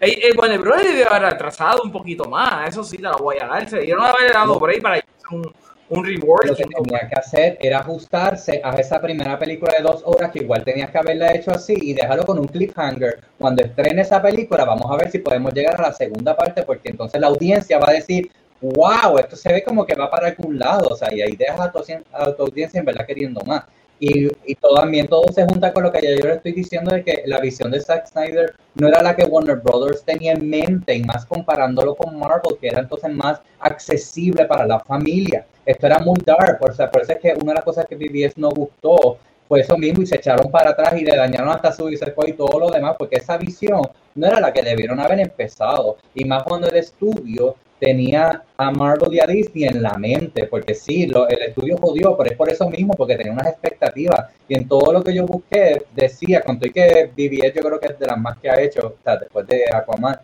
Eh, 0.00 0.28
eh, 0.28 0.32
bueno, 0.34 0.54
el 0.54 0.60
bro 0.60 0.78
debió 0.78 1.12
haber 1.12 1.26
atrasado 1.26 1.82
un 1.82 1.92
poquito 1.92 2.24
más, 2.24 2.68
eso 2.68 2.82
sí 2.82 2.96
te 2.96 3.02
lo 3.02 3.18
voy 3.18 3.36
a 3.38 3.46
dar. 3.46 3.68
Se 3.68 3.80
dieron 3.80 4.02
haber 4.02 4.32
dado 4.32 4.64
ahí 4.66 4.80
para 4.80 4.98
un, 5.30 5.54
un 5.92 6.04
reward. 6.04 6.46
Lo 6.46 6.56
que 6.56 6.64
tenía 6.64 7.08
que 7.08 7.18
hacer 7.18 7.58
era 7.60 7.80
ajustarse 7.80 8.60
a 8.64 8.70
esa 8.76 9.00
primera 9.00 9.38
película 9.38 9.74
de 9.76 9.82
dos 9.82 10.02
horas 10.04 10.30
que 10.30 10.40
igual 10.40 10.64
tenías 10.64 10.90
que 10.90 10.98
haberla 10.98 11.34
hecho 11.34 11.50
así 11.50 11.76
y 11.80 11.94
dejarlo 11.94 12.24
con 12.24 12.38
un 12.38 12.46
cliffhanger. 12.46 13.20
Cuando 13.38 13.62
estrene 13.62 14.02
esa 14.02 14.20
película, 14.20 14.64
vamos 14.64 14.90
a 14.90 14.96
ver 14.96 15.10
si 15.10 15.18
podemos 15.18 15.52
llegar 15.52 15.78
a 15.80 15.88
la 15.88 15.92
segunda 15.92 16.36
parte, 16.36 16.62
porque 16.62 16.90
entonces 16.90 17.20
la 17.20 17.26
audiencia 17.26 17.78
va 17.78 17.90
a 17.90 17.94
decir, 17.94 18.30
wow, 18.60 19.18
esto 19.18 19.36
se 19.36 19.52
ve 19.52 19.62
como 19.62 19.84
que 19.84 19.94
va 19.94 20.10
para 20.10 20.28
algún 20.28 20.58
lado, 20.58 20.88
o 20.88 20.96
sea, 20.96 21.12
y 21.12 21.20
ahí 21.20 21.36
dejas 21.36 21.60
a 21.60 21.72
tu, 21.72 21.78
a 22.12 22.32
tu 22.34 22.42
audiencia 22.42 22.80
en 22.80 22.86
verdad 22.86 23.06
queriendo 23.06 23.40
más. 23.46 23.64
Y, 24.04 24.26
y 24.46 24.56
todo, 24.56 24.74
también 24.74 25.06
todo 25.06 25.30
se 25.32 25.44
junta 25.44 25.72
con 25.72 25.84
lo 25.84 25.92
que 25.92 26.00
yo 26.02 26.26
le 26.26 26.34
estoy 26.34 26.52
diciendo 26.52 26.92
de 26.92 27.04
que 27.04 27.22
la 27.26 27.38
visión 27.38 27.70
de 27.70 27.80
Zack 27.80 28.06
Snyder 28.08 28.52
no 28.74 28.88
era 28.88 29.00
la 29.00 29.14
que 29.14 29.24
Warner 29.24 29.58
Brothers 29.58 30.02
tenía 30.04 30.32
en 30.32 30.50
mente, 30.50 30.94
y 30.96 31.04
más 31.04 31.24
comparándolo 31.24 31.94
con 31.94 32.18
Marvel, 32.18 32.56
que 32.60 32.66
era 32.66 32.80
entonces 32.80 33.12
más 33.14 33.40
accesible 33.60 34.44
para 34.46 34.66
la 34.66 34.80
familia. 34.80 35.46
Esto 35.64 35.86
era 35.86 36.00
muy 36.00 36.18
dark, 36.26 36.58
por, 36.58 36.72
eso- 36.72 36.82
es 37.08 37.18
que 37.20 37.32
una 37.40 37.52
de 37.52 37.54
las 37.54 37.64
cosas 37.64 37.86
que 37.86 37.94
BBS 37.94 38.40
no 38.40 38.50
gustó 38.50 39.18
fue 39.46 39.60
eso 39.60 39.76
mismo 39.78 40.02
y 40.02 40.06
se 40.06 40.16
echaron 40.16 40.50
para 40.50 40.70
atrás 40.70 40.94
y 41.00 41.04
le 41.04 41.14
dañaron 41.16 41.50
hasta 41.50 41.70
su 41.72 41.88
Squad 41.94 42.26
y 42.26 42.32
todo 42.32 42.58
lo 42.58 42.70
demás, 42.70 42.96
porque 42.98 43.16
esa 43.18 43.36
visión 43.36 43.82
no 44.16 44.26
era 44.26 44.40
la 44.40 44.52
que 44.52 44.62
debieron 44.62 44.98
haber 44.98 45.20
empezado. 45.20 45.98
Y 46.14 46.24
más 46.24 46.42
cuando 46.42 46.66
el 46.68 46.76
estudio 46.76 47.54
tenía 47.82 48.44
a 48.56 48.70
Marvel 48.70 49.12
y 49.12 49.18
a 49.18 49.26
Disney 49.26 49.64
en 49.64 49.82
la 49.82 49.94
mente, 49.94 50.46
porque 50.46 50.72
sí, 50.72 51.02
el 51.02 51.42
estudio 51.42 51.76
jodió, 51.78 52.16
pero 52.16 52.30
es 52.30 52.36
por 52.36 52.48
eso 52.48 52.70
mismo, 52.70 52.94
porque 52.94 53.16
tenía 53.16 53.32
unas 53.32 53.48
expectativas. 53.48 54.30
Y 54.48 54.54
en 54.54 54.68
todo 54.68 54.92
lo 54.92 55.02
que 55.02 55.12
yo 55.12 55.26
busqué, 55.26 55.82
decía, 55.92 56.42
con 56.42 56.60
todo 56.60 56.68
y 56.68 56.72
que 56.72 57.10
BBS 57.16 57.54
yo 57.56 57.62
creo 57.62 57.80
que 57.80 57.88
es 57.88 57.98
de 57.98 58.06
las 58.06 58.16
más 58.18 58.38
que 58.38 58.48
ha 58.48 58.60
hecho, 58.60 58.86
o 58.86 59.02
sea, 59.02 59.16
después 59.16 59.48
de 59.48 59.64
Aquaman, 59.74 60.16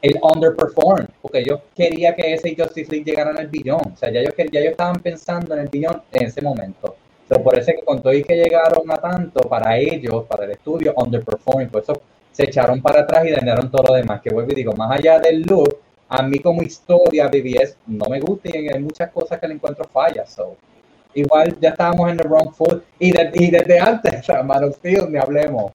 el 0.00 0.18
underperform, 0.22 1.06
porque 1.20 1.44
yo 1.44 1.60
quería 1.76 2.14
que 2.14 2.32
ese 2.32 2.56
Justice 2.58 2.90
League 2.90 3.04
llegara 3.04 3.32
en 3.32 3.38
el 3.38 3.48
billón. 3.48 3.92
O 3.92 3.96
sea, 3.98 4.10
ya 4.10 4.20
ellos, 4.20 4.32
ya 4.38 4.60
ellos 4.60 4.70
estaban 4.70 5.00
pensando 5.00 5.52
en 5.52 5.60
el 5.60 5.68
billón 5.68 6.00
en 6.10 6.26
ese 6.26 6.40
momento. 6.40 6.96
So, 7.28 7.42
por 7.42 7.58
eso 7.58 7.70
es 7.70 7.76
que 7.76 7.84
con 7.84 8.00
todo 8.00 8.14
y 8.14 8.22
que 8.22 8.34
llegaron 8.34 8.90
a 8.90 8.96
tanto, 8.96 9.46
para 9.46 9.76
ellos, 9.76 10.24
para 10.24 10.46
el 10.46 10.52
estudio, 10.52 10.94
underperforming, 10.96 11.68
por 11.68 11.82
eso 11.82 12.00
se 12.32 12.44
echaron 12.44 12.80
para 12.80 13.02
atrás 13.02 13.26
y 13.26 13.30
dañaron 13.30 13.70
todo 13.70 13.88
lo 13.88 13.94
demás. 13.94 14.22
Que 14.22 14.30
vuelvo 14.30 14.52
y 14.52 14.54
digo, 14.54 14.72
más 14.72 14.90
allá 14.98 15.18
del 15.18 15.42
look, 15.42 15.80
a 16.18 16.22
mí 16.22 16.38
como 16.38 16.62
historia 16.62 17.28
BBS 17.28 17.76
no 17.86 18.06
me 18.08 18.20
gusta 18.20 18.48
y 18.56 18.68
hay 18.68 18.80
muchas 18.82 19.10
cosas 19.10 19.38
que 19.40 19.48
le 19.48 19.54
encuentro 19.54 19.84
fallas. 19.92 20.32
So. 20.32 20.56
Igual 21.14 21.56
ya 21.60 21.70
estábamos 21.70 22.10
en 22.10 22.16
the 22.16 22.24
wrong 22.24 22.52
foot 22.52 22.82
y, 22.98 23.12
de- 23.12 23.30
y 23.34 23.50
desde 23.50 23.78
antes, 23.78 24.26
Man 24.44 24.64
of 24.64 24.74
Steel, 24.76 25.10
ni 25.10 25.18
hablemos. 25.18 25.72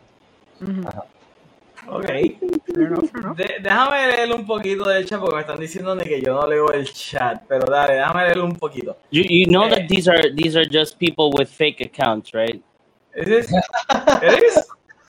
Ok. 1.88 2.06
Fair 2.06 2.82
enough, 2.88 3.10
fair 3.10 3.24
enough. 3.24 3.38
De- 3.38 3.56
déjame 3.64 4.08
leer 4.08 4.32
un 4.34 4.46
poquito 4.46 4.88
del 4.90 5.06
chat 5.06 5.20
porque 5.20 5.36
me 5.36 5.42
están 5.42 5.60
diciendo 5.60 5.96
de 5.96 6.04
que 6.04 6.22
yo 6.22 6.34
no 6.36 6.46
leo 6.48 6.72
el 6.72 6.86
chat, 6.92 7.42
pero 7.48 7.66
dale, 7.66 7.94
déjame 7.94 8.24
leer 8.26 8.40
un 8.42 8.56
poquito. 8.56 8.98
You, 9.12 9.24
you 9.24 9.46
know 9.48 9.66
Eh. 9.66 9.70
that 9.70 9.88
these 9.88 10.08
are 10.10 10.30
these 10.36 10.56
are 10.60 10.68
just 10.70 11.00
people 11.00 11.32
with 11.38 11.48
fake 11.48 11.82
accounts, 11.82 12.32
right? 12.34 12.62
¿It 13.16 13.28
is? 13.28 13.52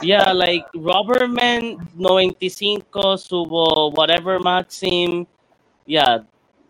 Yeah, 0.02 0.32
like 0.32 0.64
Robertman 0.74 1.76
95 1.94 3.18
subo 3.18 3.92
whatever 3.92 4.38
Maxim. 4.40 5.26
Yeah, 5.86 6.20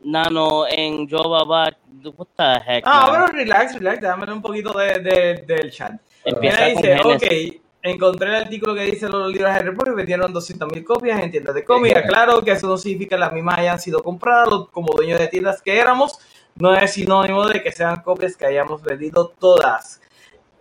Nano 0.04 0.64
and 0.64 1.08
Joe 1.08 1.28
Baba. 1.28 1.70
What 2.16 2.28
the 2.36 2.60
heck? 2.60 2.82
Ah, 2.86 3.10
man? 3.12 3.26
pero 3.30 3.44
relax, 3.44 3.74
relax, 3.74 4.00
déjame 4.00 4.32
un 4.32 4.42
poquito 4.42 4.72
de, 4.72 4.98
de- 5.00 5.44
del 5.46 5.70
chat. 5.70 5.92
Empieza 6.24 6.64
dice, 6.66 7.00
ok, 7.00 7.60
encontré 7.82 8.28
el 8.28 8.34
artículo 8.36 8.74
que 8.74 8.84
dice 8.84 9.08
los 9.08 9.30
libros 9.30 9.52
de 9.52 9.58
Harry 9.58 9.74
Potter 9.74 9.94
vendieron 9.94 10.32
200.000 10.32 10.84
copias 10.84 11.22
en 11.22 11.30
tiendas 11.30 11.54
de 11.54 11.64
cómics. 11.64 12.00
Claro 12.08 12.42
que 12.42 12.52
eso 12.52 12.66
no 12.66 12.78
significa 12.78 13.16
que 13.16 13.20
las 13.20 13.32
mismas 13.32 13.58
hayan 13.58 13.78
sido 13.78 14.02
compradas 14.02 14.48
como 14.70 14.92
dueños 14.94 15.18
de 15.18 15.28
tiendas 15.28 15.62
que 15.62 15.78
éramos. 15.78 16.18
No 16.56 16.74
es 16.74 16.92
sinónimo 16.92 17.46
de 17.46 17.62
que 17.62 17.72
sean 17.72 18.02
copias 18.02 18.36
que 18.36 18.46
hayamos 18.46 18.82
vendido 18.82 19.28
todas. 19.38 20.00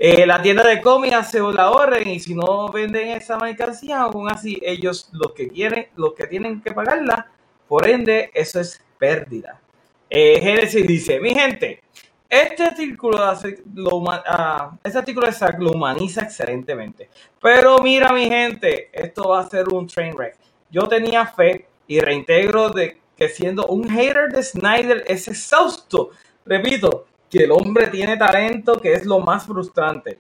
Eh, 0.01 0.25
la 0.25 0.41
tienda 0.41 0.65
de 0.65 0.79
cómics 0.81 1.13
hace 1.13 1.41
la 1.41 1.71
orden 1.71 2.07
y 2.07 2.21
si 2.21 2.33
no 2.33 2.69
venden 2.69 3.09
esa 3.09 3.37
mercancía, 3.37 3.99
aún 3.99 4.31
así 4.31 4.57
ellos 4.63 5.09
los 5.11 5.33
que 5.33 5.49
quieren, 5.49 5.87
los 5.97 6.13
que 6.13 6.25
tienen 6.25 6.61
que 6.61 6.71
pagarla, 6.71 7.29
por 7.67 7.85
ende, 7.85 8.31
eso 8.33 8.61
es 8.61 8.81
pérdida. 8.97 9.59
Eh, 10.09 10.39
Génesis 10.41 10.87
dice, 10.87 11.19
mi 11.19 11.35
gente, 11.35 11.81
este 12.29 12.63
artículo, 12.63 13.17
lo 13.73 14.03
ah, 14.09 14.77
este 14.81 14.97
artículo 14.99 15.27
de 15.27 15.57
lo 15.59 15.71
humaniza 15.71 16.21
excelentemente. 16.21 17.09
Pero 17.41 17.79
mira, 17.79 18.13
mi 18.13 18.29
gente, 18.29 18.89
esto 18.93 19.27
va 19.27 19.41
a 19.41 19.49
ser 19.49 19.67
un 19.67 19.85
train 19.85 20.15
wreck. 20.15 20.37
Yo 20.71 20.87
tenía 20.87 21.25
fe 21.25 21.67
y 21.87 21.99
reintegro 21.99 22.69
de 22.69 23.01
que 23.17 23.27
siendo 23.27 23.65
un 23.65 23.89
hater 23.89 24.29
de 24.29 24.43
Snyder 24.43 25.03
es 25.07 25.27
exhausto. 25.27 26.11
Repito, 26.45 27.05
que 27.29 27.43
el 27.43 27.51
hombre 27.51 27.87
tiene 27.87 28.17
talento, 28.17 28.79
que 28.79 28.93
es 28.93 29.05
lo 29.05 29.19
más 29.19 29.45
frustrante. 29.45 30.19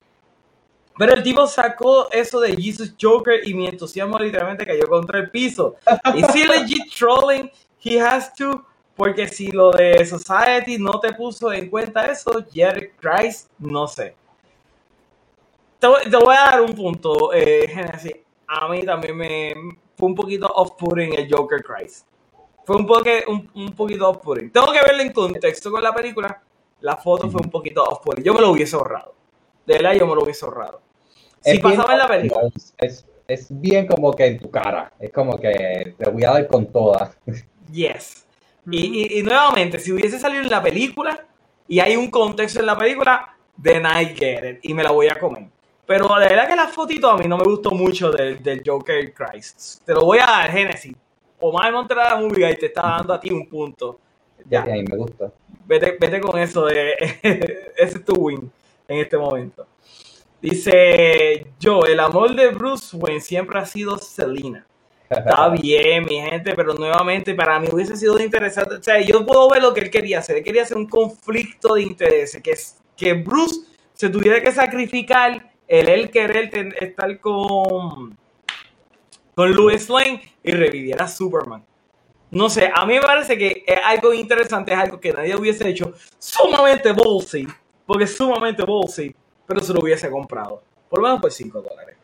Pero 0.97 1.13
el 1.13 1.23
tipo 1.23 1.47
sacó 1.47 2.11
eso 2.11 2.41
de 2.41 2.55
Jesus 2.55 2.93
Joker 3.01 3.47
y 3.47 3.53
mi 3.53 3.67
entusiasmo 3.67 4.19
literalmente 4.19 4.65
cayó 4.65 4.85
contra 4.87 5.19
el 5.19 5.31
piso. 5.31 5.77
Y 6.13 6.23
si 6.25 6.43
legit 6.45 6.93
trolling, 6.93 7.49
he 7.81 8.01
has 8.01 8.33
to, 8.35 8.65
porque 8.97 9.27
si 9.29 9.49
lo 9.49 9.71
de 9.71 10.05
Society 10.05 10.77
no 10.77 10.99
te 10.99 11.13
puso 11.13 11.53
en 11.53 11.69
cuenta 11.69 12.05
eso, 12.05 12.45
Jerry 12.51 12.91
Christ, 12.99 13.49
no 13.57 13.87
sé. 13.87 14.13
Te 15.79 15.87
voy, 15.87 16.01
te 16.03 16.17
voy 16.17 16.35
a 16.35 16.51
dar 16.51 16.61
un 16.61 16.73
punto, 16.73 17.31
eh, 17.33 17.65
Genesis. 17.69 18.17
A 18.45 18.67
mí 18.67 18.83
también 18.83 19.15
me 19.15 19.53
fue 19.95 20.09
un 20.09 20.15
poquito 20.15 20.47
off-putting 20.47 21.13
el 21.13 21.33
Joker 21.33 21.63
Christ. 21.63 22.07
Fue 22.65 22.75
un, 22.75 22.85
poco, 22.85 23.09
un, 23.27 23.49
un 23.53 23.73
poquito 23.73 24.09
off-putting. 24.09 24.51
Tengo 24.51 24.73
que 24.73 24.81
verlo 24.81 25.01
en 25.01 25.13
contexto 25.13 25.71
con 25.71 25.81
la 25.81 25.93
película. 25.95 26.43
La 26.81 26.97
foto 26.97 27.29
fue 27.29 27.41
un 27.41 27.49
poquito 27.49 27.83
off-putting. 27.83 28.23
Yo 28.23 28.33
me 28.33 28.41
lo 28.41 28.51
hubiese 28.51 28.75
ahorrado. 28.75 29.13
De 29.65 29.73
verdad, 29.75 29.93
yo 29.93 30.07
me 30.07 30.15
lo 30.15 30.23
hubiese 30.23 30.45
ahorrado. 30.45 30.81
Si 31.41 31.51
Es 31.51 31.61
bien 31.61 31.75
pasaba 31.77 31.93
en 31.93 31.99
la 31.99 32.07
película. 32.07 32.41
Es, 32.55 32.73
es, 32.77 33.05
es 33.27 33.47
bien 33.61 33.85
como 33.87 34.13
que 34.13 34.25
en 34.25 34.39
tu 34.39 34.49
cara. 34.49 34.91
Es 34.99 35.11
como 35.11 35.37
que 35.37 35.95
te 35.97 36.09
voy 36.09 36.23
a 36.23 36.31
dar 36.31 36.47
con 36.47 36.65
todas. 36.67 37.17
Yes. 37.71 38.25
Y, 38.69 39.03
y- 39.15 39.19
y 39.19 39.23
nuevamente, 39.23 39.79
si 39.79 39.91
hubiese 39.91 40.19
salido 40.19 40.43
en 40.43 40.49
la 40.49 40.61
película 40.61 41.25
y 41.67 41.79
hay 41.79 41.95
un 41.95 42.09
contexto 42.09 42.59
en 42.59 42.65
la 42.65 42.77
película, 42.77 43.35
then 43.61 43.83
I 43.85 44.05
get 44.15 44.43
it 44.49 44.59
y 44.63 44.73
me 44.73 44.83
la 44.83 44.91
voy 44.91 45.07
a 45.07 45.19
comer. 45.19 45.47
Pero 45.85 46.07
de 46.19 46.27
verdad 46.27 46.47
que 46.47 46.55
la 46.55 46.67
fotito 46.67 47.09
a 47.09 47.17
mí 47.17 47.27
no 47.27 47.37
me 47.37 47.43
gustó 47.45 47.71
mucho 47.71 48.11
del, 48.11 48.41
del 48.43 48.61
Joker 48.65 49.11
Christ. 49.13 49.83
Te 49.85 49.93
lo 49.93 50.05
voy 50.05 50.19
a 50.19 50.25
dar, 50.25 50.51
Genesis. 50.51 50.95
Omar 51.39 51.71
Montreal 51.71 52.21
Movie 52.21 52.45
Guy 52.47 52.57
te 52.57 52.65
está 52.67 52.81
dando 52.81 53.13
a 53.13 53.19
ti 53.19 53.31
un 53.31 53.47
punto. 53.47 53.99
Ya, 54.47 54.65
Y 54.67 54.69
a 54.71 54.73
mí 54.73 54.83
me 54.83 54.97
gusta. 54.97 55.31
Vete, 55.69 55.97
vete 55.99 56.21
con 56.21 56.39
eso 56.39 56.65
de 56.65 56.93
ese 57.77 57.97
es 57.99 58.05
tu 58.05 58.15
win 58.15 58.51
en 58.89 58.99
este 58.99 59.17
momento. 59.17 59.67
Dice 60.41 61.47
yo, 61.59 61.85
el 61.85 61.99
amor 61.99 62.35
de 62.35 62.49
Bruce 62.49 62.95
Wayne 62.97 63.21
siempre 63.21 63.59
ha 63.59 63.65
sido 63.65 63.97
Selina. 63.97 64.65
Está 65.25 65.49
bien, 65.61 66.05
mi 66.05 66.15
gente, 66.21 66.53
pero 66.55 66.73
nuevamente 66.75 67.35
para 67.35 67.59
mí 67.59 67.67
hubiese 67.71 67.97
sido 67.97 68.19
interesante. 68.19 68.75
O 68.75 68.83
sea, 68.83 69.01
yo 69.01 69.25
puedo 69.25 69.49
ver 69.49 69.61
lo 69.61 69.73
que 69.73 69.81
él 69.81 69.91
quería 69.91 70.19
hacer. 70.19 70.37
Él 70.37 70.43
quería 70.43 70.63
hacer 70.63 70.77
un 70.77 70.87
conflicto 70.87 71.75
de 71.75 71.83
intereses, 71.83 72.41
que, 72.43 72.55
que 72.97 73.13
Bruce 73.13 73.61
se 73.93 74.09
tuviera 74.09 74.41
que 74.41 74.51
sacrificar 74.51 75.51
el 75.67 75.89
él 75.89 76.09
querer 76.09 76.49
ten- 76.49 76.75
estar 76.79 77.19
con, 77.19 78.17
con 79.35 79.51
Louis 79.53 79.89
Lane 79.89 80.21
y 80.43 80.51
reviviera 80.51 81.05
a 81.05 81.07
Superman. 81.09 81.65
No 82.31 82.49
sé, 82.49 82.71
a 82.73 82.85
mí 82.85 82.93
me 82.93 83.01
parece 83.01 83.37
que 83.37 83.63
es 83.65 83.79
algo 83.83 84.13
interesante, 84.13 84.71
es 84.71 84.79
algo 84.79 84.99
que 84.99 85.11
nadie 85.11 85.35
hubiese 85.35 85.67
hecho. 85.67 85.93
Sumamente 86.19 86.91
ballsy, 86.91 87.47
porque 87.85 88.03
es 88.03 88.15
sumamente 88.15 88.63
ballsy, 88.63 89.15
pero 89.47 89.61
se 89.61 89.73
lo 89.73 89.79
hubiese 89.79 90.09
comprado. 90.11 90.61
Por 90.89 90.99
lo 90.99 91.07
menos 91.07 91.21
por 91.21 91.31
5 91.31 91.61
dólares. 91.61 91.95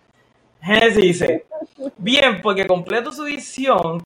Genesis 0.61 0.95
dice, 0.95 1.45
bien, 1.97 2.41
porque 2.41 2.65
completo 2.65 3.11
su 3.11 3.23
visión, 3.25 4.03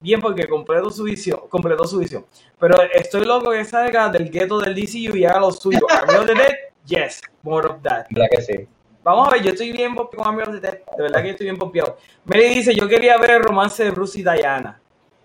bien 0.00 0.20
porque 0.20 0.46
completo 0.46 0.90
su 0.90 1.04
visión, 1.04 1.40
completó 1.48 1.84
su 1.86 1.98
visión. 1.98 2.26
Pero 2.58 2.76
estoy 2.92 3.24
loco 3.24 3.50
que 3.50 3.64
salga 3.64 4.10
del 4.10 4.30
gueto 4.30 4.60
del 4.60 4.74
DCU 4.74 5.16
y 5.16 5.24
haga 5.24 5.40
lo 5.40 5.50
suyo. 5.50 5.86
Of 5.86 6.26
the 6.26 6.34
Dead, 6.34 6.54
yes, 6.84 7.22
more 7.42 7.66
of 7.66 7.82
that. 7.82 8.04
¿Verdad 8.10 8.28
que 8.30 8.42
sí? 8.42 8.68
Vamos 9.02 9.28
a 9.28 9.30
ver, 9.30 9.42
yo 9.42 9.50
estoy 9.52 9.72
bien 9.72 9.94
pompeado 9.94 10.24
con 10.24 10.42
of 10.42 10.50
the 10.50 10.60
Dead. 10.60 10.80
De 10.94 11.02
verdad 11.04 11.20
que 11.20 11.26
yo 11.28 11.32
estoy 11.32 11.46
bien 11.46 11.56
pompeado. 11.56 11.96
Mary 12.26 12.48
dice, 12.50 12.74
yo 12.74 12.86
quería 12.86 13.16
ver 13.16 13.30
el 13.30 13.42
romance 13.42 13.82
de 13.82 13.90
Bruce 13.90 14.18
y 14.20 14.22
Diana. 14.22 14.78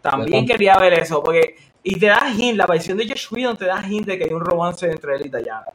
También 0.04 0.45
quería 0.45 0.78
ver 0.78 0.93
eso, 0.93 1.24
porque... 1.24 1.56
Y 1.82 1.99
te 1.99 2.08
da 2.08 2.30
hint, 2.30 2.58
la 2.58 2.66
versión 2.66 2.97
de 2.97 3.08
Josh 3.08 3.28
Whedon 3.32 3.58
te 3.58 3.66
da 3.66 3.86
hint 3.86 4.06
de 4.06 4.18
que 4.18 4.26
hay 4.26 4.34
un 4.34 4.39
romance 4.39 4.89
entre 4.89 5.16
él 5.16 5.26
y 5.26 5.30
Diana. 5.30 5.66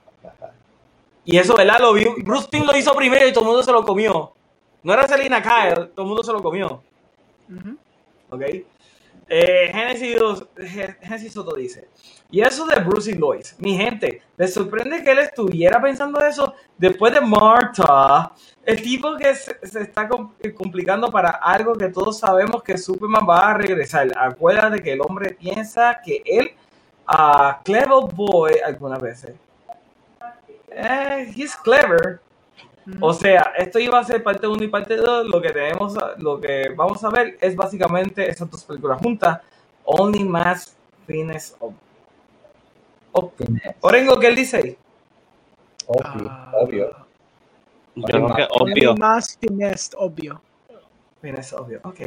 Y 1.25 1.37
eso, 1.37 1.55
¿verdad? 1.55 1.79
Lo 1.81 1.93
vi, 1.93 2.07
Bruce 2.23 2.49
Timm 2.51 2.65
lo 2.65 2.77
hizo 2.77 2.95
primero 2.95 3.27
y 3.29 3.33
todo 3.33 3.45
el 3.45 3.49
mundo 3.49 3.63
se 3.63 3.73
lo 3.73 3.85
comió. 3.85 4.33
No 4.83 4.93
era 4.95 5.07
Selina 5.07 5.43
Kyle, 5.43 5.89
todo 5.89 6.03
el 6.03 6.09
mundo 6.09 6.23
se 6.23 6.33
lo 6.33 6.43
comió. 6.43 6.83
Ujú. 7.51 7.77
¿Ok? 8.31 8.43
Eh, 9.29 9.71
Genesis, 9.71 10.17
Genesis 11.03 11.33
Soto 11.33 11.55
dice, 11.55 11.89
y 12.31 12.41
eso 12.43 12.67
de 12.67 12.81
Bruce 12.81 13.15
Lois, 13.15 13.55
mi 13.59 13.77
gente, 13.77 14.23
¿les 14.37 14.53
sorprende 14.53 15.03
que 15.03 15.13
él 15.13 15.19
estuviera 15.21 15.81
pensando 15.81 16.21
eso 16.21 16.55
después 16.77 17.15
de 17.15 17.21
Martha? 17.23 18.33
El 18.65 18.83
tipo 18.83 19.17
que 19.17 19.35
se, 19.35 19.59
se 19.67 19.81
está 19.83 20.07
com- 20.09 20.33
complicando 20.55 21.11
para 21.11 21.31
algo 21.31 21.75
que 21.75 21.89
todos 21.89 22.19
sabemos 22.19 22.63
que 22.63 22.77
Superman 22.77 23.27
va 23.29 23.51
a 23.51 23.55
regresar. 23.55 24.13
Acuérdate 24.17 24.83
que 24.83 24.93
el 24.93 25.01
hombre 25.01 25.35
piensa 25.35 26.01
que 26.05 26.23
él, 26.27 26.51
a 27.07 27.61
clever 27.65 28.13
boy, 28.15 28.53
algunas 28.65 29.01
veces. 29.01 29.35
Eh, 30.71 31.33
he's 31.35 31.57
clever. 31.57 32.21
O 33.01 33.13
sea, 33.13 33.53
esto 33.57 33.79
iba 33.79 33.99
a 33.99 34.05
ser 34.05 34.23
parte 34.23 34.47
1 34.47 34.63
y 34.65 34.69
parte 34.69 34.97
2. 34.97 35.27
Lo 35.29 35.41
que 35.41 35.51
tenemos, 35.51 35.95
lo 36.19 36.41
que 36.41 36.71
vamos 36.77 37.03
a 37.05 37.11
ver 37.11 37.37
es 37.41 37.55
básicamente 37.57 38.29
esas 38.31 38.51
dos 38.51 38.65
películas 38.65 38.99
juntas. 39.01 39.41
Only 39.85 40.25
más 40.25 40.77
fines 41.07 41.57
of. 41.61 41.75
Finesse. 43.37 43.77
Orengo, 43.81 44.19
¿qué 44.19 44.27
él 44.29 44.37
dice 44.37 44.57
ahí? 44.59 44.77
Obvio, 45.87 46.29
Ah. 46.31 46.53
obvio. 46.61 46.97
Yo 47.95 48.03
creo 48.05 48.35
que 48.35 48.47
obvio. 48.51 48.95
Más 48.97 49.39
obvio. 49.97 50.41
Obvio, 51.57 51.81
ok. 51.83 52.01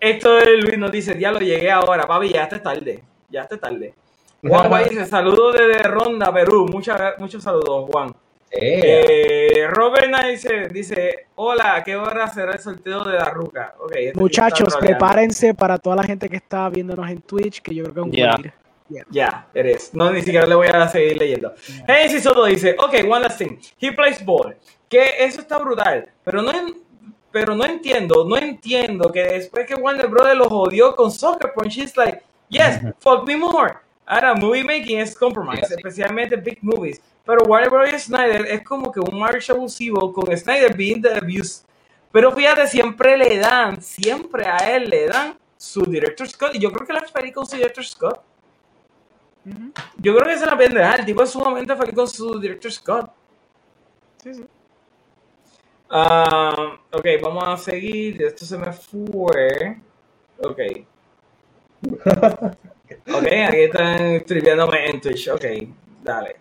Esto 0.00 0.38
es 0.38 0.64
Luis 0.64 0.78
nos 0.78 0.90
dice, 0.90 1.18
ya 1.18 1.30
lo 1.32 1.40
llegué 1.40 1.70
ahora, 1.70 2.06
papi, 2.06 2.30
ya 2.30 2.44
está 2.44 2.62
tarde. 2.62 3.02
Ya 3.28 3.42
está 3.42 3.58
tarde. 3.58 3.94
Juan 4.42 4.68
Guay 4.68 4.88
dice, 4.90 5.06
saludos 5.06 5.56
desde 5.56 5.82
Ronda, 5.82 6.32
Perú. 6.32 6.66
Muchas, 6.70 7.18
muchos 7.18 7.42
saludos, 7.42 7.88
Juan. 7.90 8.14
Eh, 8.50 9.66
Robert 9.70 10.06
Knight 10.06 10.30
dice, 10.30 10.68
dice, 10.68 11.26
hola, 11.34 11.76
¿a 11.76 11.84
qué 11.84 11.96
hora 11.96 12.28
será 12.28 12.52
el 12.52 12.58
sorteo 12.58 13.04
de 13.04 13.12
la 13.18 13.26
ruca? 13.30 13.74
Ok, 13.78 13.92
este 13.94 14.18
Muchachos, 14.18 14.74
prepárense 14.80 15.52
para 15.54 15.76
toda 15.78 15.96
la 15.96 16.02
gente 16.02 16.28
que 16.28 16.36
está 16.36 16.68
viéndonos 16.70 17.08
en 17.10 17.20
Twitch, 17.20 17.60
que 17.60 17.74
yo 17.74 17.84
creo 17.84 17.94
que 17.94 18.00
es 18.00 18.06
un 18.06 18.12
Ya. 18.12 18.36
Buen 18.88 19.00
ir. 19.00 19.06
Ya, 19.10 19.46
eres. 19.54 19.92
No, 19.94 20.10
ni 20.10 20.22
siquiera 20.22 20.46
le 20.46 20.54
voy 20.54 20.68
a 20.68 20.88
seguir 20.88 21.16
leyendo. 21.18 21.54
Hey, 21.86 22.08
Soto 22.20 22.44
dice, 22.44 22.76
ok, 22.78 22.94
one 23.08 23.20
last 23.20 23.38
thing. 23.38 23.58
He 23.80 23.92
plays 23.92 24.24
ball. 24.24 24.56
Que 24.88 25.14
eso 25.18 25.40
está 25.40 25.58
brutal. 25.58 26.08
Pero 26.24 26.42
no, 26.42 26.52
pero 27.30 27.54
no 27.54 27.64
entiendo, 27.64 28.24
no 28.24 28.36
entiendo 28.36 29.12
que 29.12 29.22
después 29.22 29.66
que 29.66 29.74
Warner 29.74 30.08
Brothers 30.08 30.38
lo 30.38 30.48
jodió 30.48 30.96
con 30.96 31.10
Soccer 31.10 31.52
Punch, 31.54 31.78
he's 31.78 31.96
like, 31.96 32.22
yes, 32.48 32.80
fuck 32.98 33.26
me 33.26 33.36
more. 33.36 33.76
Ahora, 34.06 34.34
movie 34.34 34.64
making 34.64 35.00
es 35.00 35.14
compromise, 35.14 35.66
sí. 35.66 35.74
especialmente 35.74 36.36
big 36.36 36.58
movies. 36.62 37.00
Pero 37.26 37.44
Warner 37.44 37.68
Brothers 37.68 38.04
Snyder 38.04 38.46
es 38.46 38.62
como 38.62 38.90
que 38.90 39.00
un 39.00 39.18
march 39.18 39.50
abusivo 39.50 40.10
con 40.14 40.34
Snyder 40.34 40.74
being 40.74 41.02
the 41.02 41.12
abuse. 41.12 41.62
Pero 42.10 42.32
fíjate, 42.32 42.66
siempre 42.66 43.18
le 43.18 43.36
dan, 43.36 43.82
siempre 43.82 44.46
a 44.46 44.74
él 44.74 44.88
le 44.88 45.08
dan 45.08 45.36
su 45.58 45.82
director 45.82 46.26
Scott. 46.26 46.54
Y 46.54 46.58
yo 46.58 46.72
creo 46.72 46.86
que 46.86 46.94
la 46.94 47.02
feliz 47.02 47.34
con 47.34 47.46
su 47.46 47.56
director 47.56 47.84
Scott. 47.84 48.22
Yo 49.96 50.14
creo 50.14 50.26
que 50.26 50.32
esa 50.34 50.44
es 50.44 50.50
la 50.50 50.58
pendeja. 50.58 50.94
El 50.96 51.04
tipo 51.06 51.22
es 51.22 51.30
sumamente 51.30 51.76
feliz 51.76 51.94
con 51.94 52.08
su 52.08 52.38
director 52.40 52.72
Scott. 52.72 53.10
Sí, 54.22 54.34
sí. 54.34 54.44
Ah, 55.90 56.78
ok, 56.92 57.06
vamos 57.22 57.44
a 57.48 57.56
seguir. 57.56 58.22
Esto 58.22 58.44
se 58.44 58.58
me 58.58 58.72
fue. 58.72 59.80
Ok. 60.42 60.60
Ok, 63.12 63.26
aquí 63.26 63.60
están 63.60 64.24
triviándome 64.24 64.86
en 64.88 65.00
Twitch. 65.00 65.28
Ok, 65.28 65.44
dale. 66.02 66.36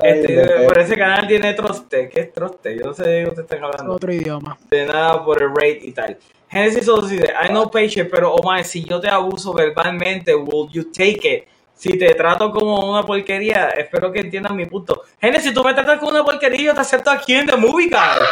Ay, 0.00 0.10
Este, 0.20 0.64
por 0.66 0.78
ese 0.78 0.96
canal 0.96 1.26
tiene 1.26 1.52
troste. 1.54 2.08
¿Qué 2.08 2.20
es 2.20 2.32
troste? 2.32 2.76
Yo 2.78 2.86
no 2.86 2.94
sé 2.94 3.02
de 3.04 3.22
qué 3.24 3.28
ustedes 3.28 3.44
están 3.50 3.64
hablando. 3.64 3.92
Otro 3.94 4.12
idioma. 4.12 4.58
de 4.70 4.86
nada 4.86 5.22
por 5.24 5.42
el 5.42 5.50
rate 5.50 5.80
y 5.82 5.92
tal. 5.92 6.18
Genesis 6.48 6.86
dice, 7.08 7.32
I 7.44 7.48
know 7.48 7.70
patient, 7.70 8.10
pero 8.10 8.34
Omar, 8.34 8.64
si 8.64 8.84
yo 8.84 9.00
te 9.00 9.08
abuso 9.08 9.52
verbalmente, 9.52 10.34
will 10.34 10.68
you 10.70 10.84
take 10.90 11.20
it? 11.36 11.44
Si 11.80 11.96
te 11.96 12.14
trato 12.14 12.52
como 12.52 12.90
una 12.90 13.02
porquería, 13.02 13.70
espero 13.70 14.12
que 14.12 14.20
entiendas 14.20 14.52
mi 14.52 14.66
punto. 14.66 15.00
Genesis, 15.18 15.54
tú 15.54 15.64
me 15.64 15.72
tratas 15.72 15.98
como 15.98 16.10
una 16.10 16.22
porquería, 16.22 16.66
yo 16.66 16.74
te 16.74 16.80
acepto 16.82 17.10
aquí 17.10 17.34
en 17.34 17.46
The 17.46 17.56
Movie 17.56 17.88
Guy. 17.88 18.26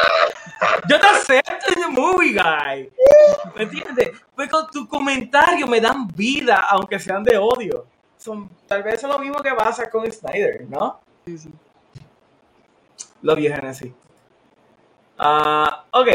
Yo 0.86 1.00
te 1.00 1.06
acepto 1.06 1.72
en 1.74 1.80
The 1.80 1.88
Movie 1.88 2.34
Guy. 2.34 2.92
¿Me 3.56 3.62
entiendes? 3.62 4.10
Pues 4.34 4.50
con 4.50 4.66
tus 4.66 4.86
comentarios 4.86 5.66
me 5.66 5.80
dan 5.80 6.08
vida, 6.08 6.66
aunque 6.68 6.98
sean 6.98 7.24
de 7.24 7.38
odio. 7.38 7.86
Son, 8.18 8.50
tal 8.66 8.82
vez 8.82 8.96
es 8.96 9.04
lo 9.04 9.18
mismo 9.18 9.38
que 9.42 9.54
pasa 9.54 9.88
con 9.88 10.12
Snyder, 10.12 10.66
¿no? 10.68 11.00
Sí, 11.24 11.38
sí. 11.38 11.50
Love 13.22 13.38
you, 13.38 13.50
Genesis. 13.50 13.92
Ah, 15.16 15.86
ok, 15.92 16.08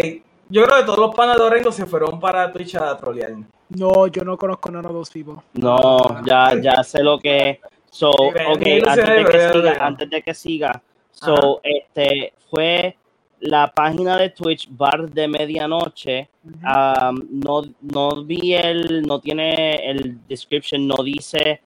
yo 0.50 0.64
creo 0.64 0.80
que 0.80 0.86
todos 0.86 1.00
los 1.00 1.16
panas 1.16 1.38
de 1.38 1.44
Orengo 1.44 1.72
se 1.72 1.86
fueron 1.86 2.20
para 2.20 2.52
Twitch 2.52 2.76
a 2.76 2.96
trolear. 2.98 3.34
No, 3.70 4.08
yo 4.08 4.24
no 4.24 4.38
conozco 4.38 4.70
none 4.72 4.88
of 4.88 4.94
those 4.94 5.12
people. 5.12 5.42
No, 5.54 6.24
ya, 6.26 6.60
ya 6.62 6.84
sé 6.84 7.02
lo 7.04 7.20
que 7.20 7.50
es. 7.50 7.60
So, 7.90 8.12
Sí, 8.12 8.24
ven, 8.34 8.48
ok, 8.48 8.60
ven, 8.60 8.90
antes 8.90 9.06
de 9.08 9.26
que 9.26 9.52
siga, 9.52 9.86
antes 9.86 10.10
de 10.10 10.22
que 10.22 10.34
siga. 10.34 10.82
So, 11.12 11.62
este, 11.64 12.34
fue 12.50 12.98
la 13.40 13.72
página 13.72 14.18
de 14.18 14.30
Twitch, 14.30 14.68
Bar 14.70 15.10
de 15.10 15.28
Medianoche, 15.28 16.30
um, 16.44 17.22
no, 17.30 17.62
no 17.82 18.24
vi 18.24 18.54
el, 18.54 19.04
no 19.04 19.20
tiene 19.20 19.76
el 19.76 20.26
description, 20.28 20.88
no 20.88 21.04
dice 21.04 21.62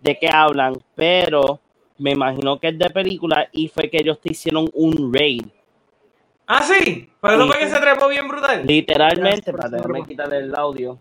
de 0.00 0.18
qué 0.18 0.28
hablan, 0.28 0.76
pero 0.94 1.58
me 1.98 2.12
imagino 2.12 2.60
que 2.60 2.68
es 2.68 2.78
de 2.78 2.90
película 2.90 3.48
y 3.50 3.68
fue 3.68 3.88
que 3.88 3.98
ellos 3.98 4.20
te 4.20 4.32
hicieron 4.32 4.68
un 4.74 5.12
raid. 5.12 5.46
Ah, 6.46 6.62
sí. 6.62 7.10
Pero 7.20 7.34
eso 7.34 7.44
Sí. 7.44 7.50
fue 7.50 7.58
que 7.58 7.68
se 7.68 7.80
trepó 7.80 8.08
bien 8.08 8.28
brutal. 8.28 8.66
Literalmente, 8.66 9.52
para 9.52 9.68
déjame 9.68 10.04
quitar 10.04 10.32
el 10.32 10.54
audio. 10.54 10.98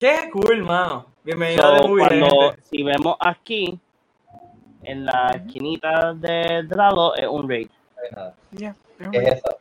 Qué 0.00 0.30
cool, 0.32 0.62
mano. 0.62 1.06
Bienvenido 1.24 1.62
So, 1.62 1.68
a 1.84 1.86
Movie 1.88 2.06
cuando, 2.06 2.26
gente. 2.50 2.62
si 2.70 2.82
vemos 2.82 3.16
aquí, 3.20 3.78
en 4.82 5.04
la 5.04 5.30
esquinita 5.34 6.14
de, 6.14 6.62
de 6.66 6.76
lado, 6.76 7.14
es 7.16 7.26
un 7.28 7.48
raid. 7.48 7.68
No. 8.14 8.32
Yeah, 8.58 8.74
es 8.98 9.08
¿Qué 9.10 9.18
un- 9.18 9.24
es 9.26 9.34
eso? 9.34 9.58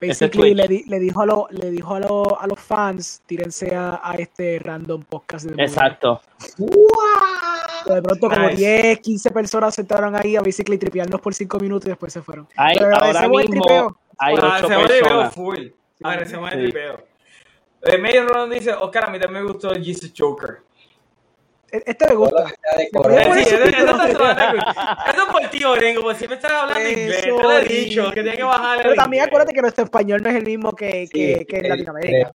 Basically, 0.00 0.54
le, 0.54 0.68
di- 0.68 0.84
le 0.84 0.98
dijo, 0.98 1.22
a, 1.22 1.26
lo- 1.26 1.46
le 1.50 1.70
dijo 1.70 1.94
a, 1.94 2.00
lo- 2.00 2.38
a 2.40 2.46
los 2.46 2.60
fans, 2.60 3.22
tírense 3.26 3.74
a, 3.74 4.00
a 4.04 4.14
este 4.16 4.58
random 4.58 5.02
podcast. 5.02 5.46
De. 5.46 5.62
Exacto. 5.62 6.20
De 6.58 8.02
pronto, 8.02 8.28
como 8.28 8.48
Nice. 8.48 8.56
10, 8.56 9.00
15 9.00 9.30
personas 9.30 9.74
se 9.74 9.80
sentaron 9.82 10.14
ahí 10.14 10.36
a 10.36 10.40
basically 10.42 10.76
tripearnos 10.78 11.20
por 11.20 11.32
5 11.34 11.58
minutos 11.58 11.86
y 11.86 11.90
después 11.90 12.12
se 12.12 12.20
fueron. 12.22 12.46
Hay, 12.56 12.76
Pero 12.78 12.94
ahora 12.96 13.28
mismo 13.28 13.96
hay 14.18 14.34
ocho 14.34 14.46
Agradecemos 14.46 14.82
el 14.82 14.88
tripeo 14.88 15.02
personas. 15.08 15.34
full. 15.34 15.66
Agradecemos 16.02 16.52
el 16.52 16.58
Sí. 16.58 16.64
tripeo. 16.72 17.06
Eh, 17.82 17.98
Medio 17.98 18.26
Ron 18.26 18.50
dice, 18.50 18.72
Oscar, 18.72 19.04
a 19.04 19.10
mí 19.10 19.18
también 19.20 19.44
me 19.44 19.50
gustó 19.52 19.72
el 19.72 19.84
Jesus 19.84 20.12
Joker. 20.16 20.58
E- 21.70 21.82
Este 21.86 22.06
me 22.08 22.14
gusta. 22.14 22.44
eso, 22.44 22.54
es 22.76 22.88
por 25.32 25.50
ti, 25.50 25.64
Orengo, 25.64 26.02
porque 26.02 26.18
siempre 26.18 26.36
estás 26.36 26.52
hablando 26.52 26.88
inglés. 26.88 27.20
Te 27.22 27.28
lo 27.30 27.50
he 27.52 27.58
Eso, 27.62 27.68
dicho, 27.68 28.10
que 28.12 28.22
tiene 28.22 28.36
que 28.36 28.42
bajar 28.44 28.78
Pero 28.82 28.94
también 28.94 29.24
acuérdate 29.24 29.52
que 29.52 29.60
nuestro 29.60 29.84
español 29.84 30.22
no 30.22 30.30
es 30.30 30.36
el 30.36 30.44
mismo 30.44 30.74
que, 30.74 31.08
que, 31.10 31.36
Sí, 31.38 31.44
que 31.46 31.56
en 31.58 31.64
el- 31.64 31.70
Latinoamérica. 31.70 32.32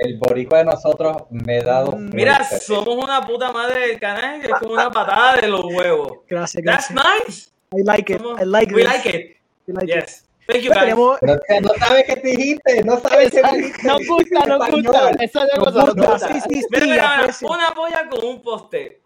El, 0.00 0.10
el 0.12 0.18
boricua 0.18 0.58
de 0.58 0.64
nosotros 0.66 1.16
me 1.30 1.58
ha 1.58 1.62
dado. 1.62 1.92
Mm. 1.92 2.10
Mira, 2.12 2.36
fuerte. 2.44 2.64
somos 2.64 3.02
una 3.02 3.26
puta 3.26 3.50
madre 3.52 3.88
del 3.88 3.98
canal 4.00 4.40
que 4.40 4.48
es 4.48 4.54
como 4.54 4.72
una 4.74 4.90
patada 4.90 5.36
de 5.36 5.48
los 5.48 5.64
huevos. 5.64 6.18
Gracias, 6.28 6.62
That's 6.64 6.90
gracias. 6.92 7.24
nice. 7.26 7.50
I 7.72 7.82
like 7.82 8.12
it. 8.12 8.18
Somos- 8.20 8.40
I 8.42 8.44
like 8.44 8.74
We 8.74 8.82
this. 8.82 8.92
like 8.92 9.08
it. 9.08 9.36
I 9.68 9.72
like 9.72 9.98
it. 9.98 10.10
Thank 10.46 10.62
you, 10.62 10.70
guys. 10.72 10.94
Pero, 11.20 11.60
no 11.62 11.68
sabes 11.78 12.04
qué 12.06 12.16
dijiste, 12.16 12.82
no 12.84 13.00
sabes 13.00 13.30
qué 13.32 13.42
dijiste. 13.42 13.86
Nos 13.88 14.06
gusta, 14.06 14.38
Español. 14.38 14.82
gusta. 14.82 15.10
Esa 15.24 15.44
es 15.44 15.58
cosa, 15.58 15.70
nos 15.70 15.94
gusta. 15.94 16.10
gusta. 16.12 16.28
Sí, 16.28 16.40
sí, 16.40 16.60
sí, 16.62 16.66
Mira, 16.82 17.26
una 17.42 17.70
polla 17.70 18.08
con 18.08 18.24
un 18.24 18.42
poste. 18.42 19.02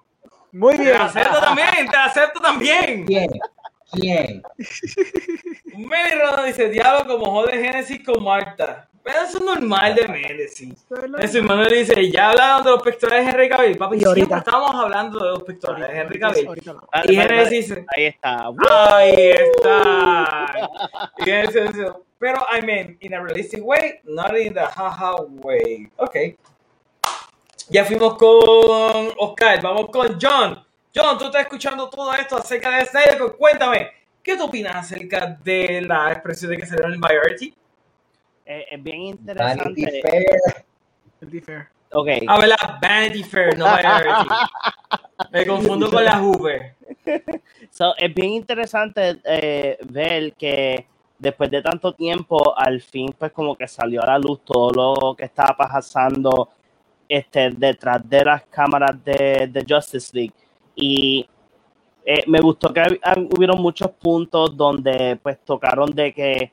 Muy 0.52 0.76
Te 0.76 0.82
bien. 0.82 0.96
acepto 1.00 1.40
también, 1.40 1.88
te 1.90 1.96
acepto 1.96 2.40
también. 2.40 3.06
¿Quién? 3.06 3.30
¿Quién? 3.92 4.42
Meli 5.76 6.14
Rono 6.20 6.44
dice, 6.44 6.68
diablo 6.68 7.06
como 7.06 7.30
jode 7.32 7.52
Genesis 7.62 8.04
con 8.04 8.22
Marta. 8.22 8.89
Pero 9.02 9.20
eso 9.22 9.38
es 9.38 9.44
normal 9.44 9.94
de 9.94 10.06
Genesis. 10.06 10.86
Eso, 11.20 11.38
y 11.38 11.42
Manuel 11.42 11.70
dice, 11.70 12.10
ya 12.10 12.30
hablaron 12.30 12.64
de 12.64 12.70
los 12.70 12.82
pectorales 12.82 13.24
de 13.24 13.30
Henry 13.32 13.48
Cavill. 13.48 13.78
Papi, 13.78 13.96
Y 13.98 14.04
ahorita. 14.04 14.38
estamos 14.38 14.74
hablando 14.74 15.18
de 15.24 15.30
los 15.30 15.42
pectorales 15.42 15.88
de 15.88 15.98
Henry 15.98 16.20
Cavill. 16.20 16.48
Y 17.04 17.16
vale. 17.16 17.48
dice, 17.48 17.84
Ahí 17.96 18.04
está. 18.04 18.48
ahí 18.96 19.30
está. 19.30 20.70
Y 21.18 21.22
Genesis 21.24 21.72
dice, 21.72 21.92
pero 22.18 22.44
I 22.56 22.60
mean, 22.64 22.98
in 23.00 23.14
a 23.14 23.22
realistic 23.22 23.64
way, 23.64 24.00
not 24.04 24.36
in 24.36 24.52
the 24.52 24.60
haha 24.60 25.16
way. 25.22 25.90
Ok. 25.96 26.16
Ya 27.70 27.84
fuimos 27.84 28.16
con 28.18 29.12
Oscar, 29.18 29.62
vamos 29.62 29.88
con 29.90 30.18
John. 30.20 30.62
John, 30.94 31.16
tú 31.18 31.26
estás 31.26 31.42
escuchando 31.42 31.88
todo 31.88 32.12
esto 32.14 32.36
acerca 32.36 32.76
de 32.76 32.84
Snyder. 32.84 33.18
Cuéntame, 33.38 33.90
¿qué 34.22 34.36
tú 34.36 34.44
opinas 34.44 34.74
acerca 34.76 35.38
de 35.42 35.80
la 35.82 36.12
expresión 36.12 36.50
de 36.50 36.56
que 36.58 36.66
salió 36.66 36.84
en 36.86 36.92
el 36.94 36.98
Variety? 36.98 37.54
Eh, 38.50 38.66
es 38.68 38.82
bien 38.82 39.16
Vanity 39.22 39.82
interesante. 39.82 40.02
Fair. 40.02 40.64
To 41.20 41.26
be 41.30 41.40
fair. 41.40 41.68
Ok. 41.92 42.08
A 42.26 42.38
ver, 42.38 42.48
la 42.48 42.78
Vanity 42.82 43.22
Fair, 43.22 43.56
no 43.56 43.64
Variety. 43.64 44.28
Me 45.32 45.46
confundo 45.46 45.88
con 45.88 46.04
la 46.04 46.18
Hoover. 46.18 46.74
So, 47.70 47.94
es 47.96 48.12
bien 48.12 48.30
interesante 48.30 49.20
eh, 49.22 49.78
ver 49.88 50.32
que 50.32 50.86
después 51.16 51.48
de 51.48 51.62
tanto 51.62 51.92
tiempo, 51.94 52.58
al 52.58 52.80
fin, 52.80 53.14
pues 53.16 53.30
como 53.30 53.54
que 53.54 53.68
salió 53.68 54.02
a 54.02 54.06
la 54.06 54.18
luz 54.18 54.40
todo 54.44 54.72
lo 54.72 55.14
que 55.14 55.26
estaba 55.26 55.56
pasando 55.56 56.48
este, 57.08 57.50
detrás 57.50 58.08
de 58.08 58.24
las 58.24 58.42
cámaras 58.46 58.96
de, 59.04 59.48
de 59.48 59.64
Justice 59.68 60.10
League. 60.12 60.34
Y 60.74 61.28
eh, 62.04 62.24
me 62.26 62.40
gustó 62.40 62.72
que 62.72 62.82
hubieron 63.36 63.62
muchos 63.62 63.92
puntos 63.92 64.56
donde 64.56 65.16
pues 65.22 65.38
tocaron 65.44 65.90
de 65.92 66.12
que 66.12 66.52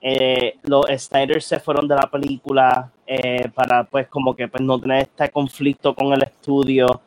eh, 0.00 0.58
los 0.62 0.86
Snyder 0.96 1.42
se 1.42 1.60
fueron 1.60 1.88
de 1.88 1.94
la 1.94 2.08
película 2.10 2.92
eh, 3.06 3.48
para 3.54 3.84
pues 3.84 4.08
como 4.08 4.34
que 4.34 4.48
pues 4.48 4.62
no 4.62 4.78
tener 4.78 5.02
este 5.02 5.30
conflicto 5.30 5.94
con 5.94 6.12
el 6.12 6.22
estudio 6.22 7.00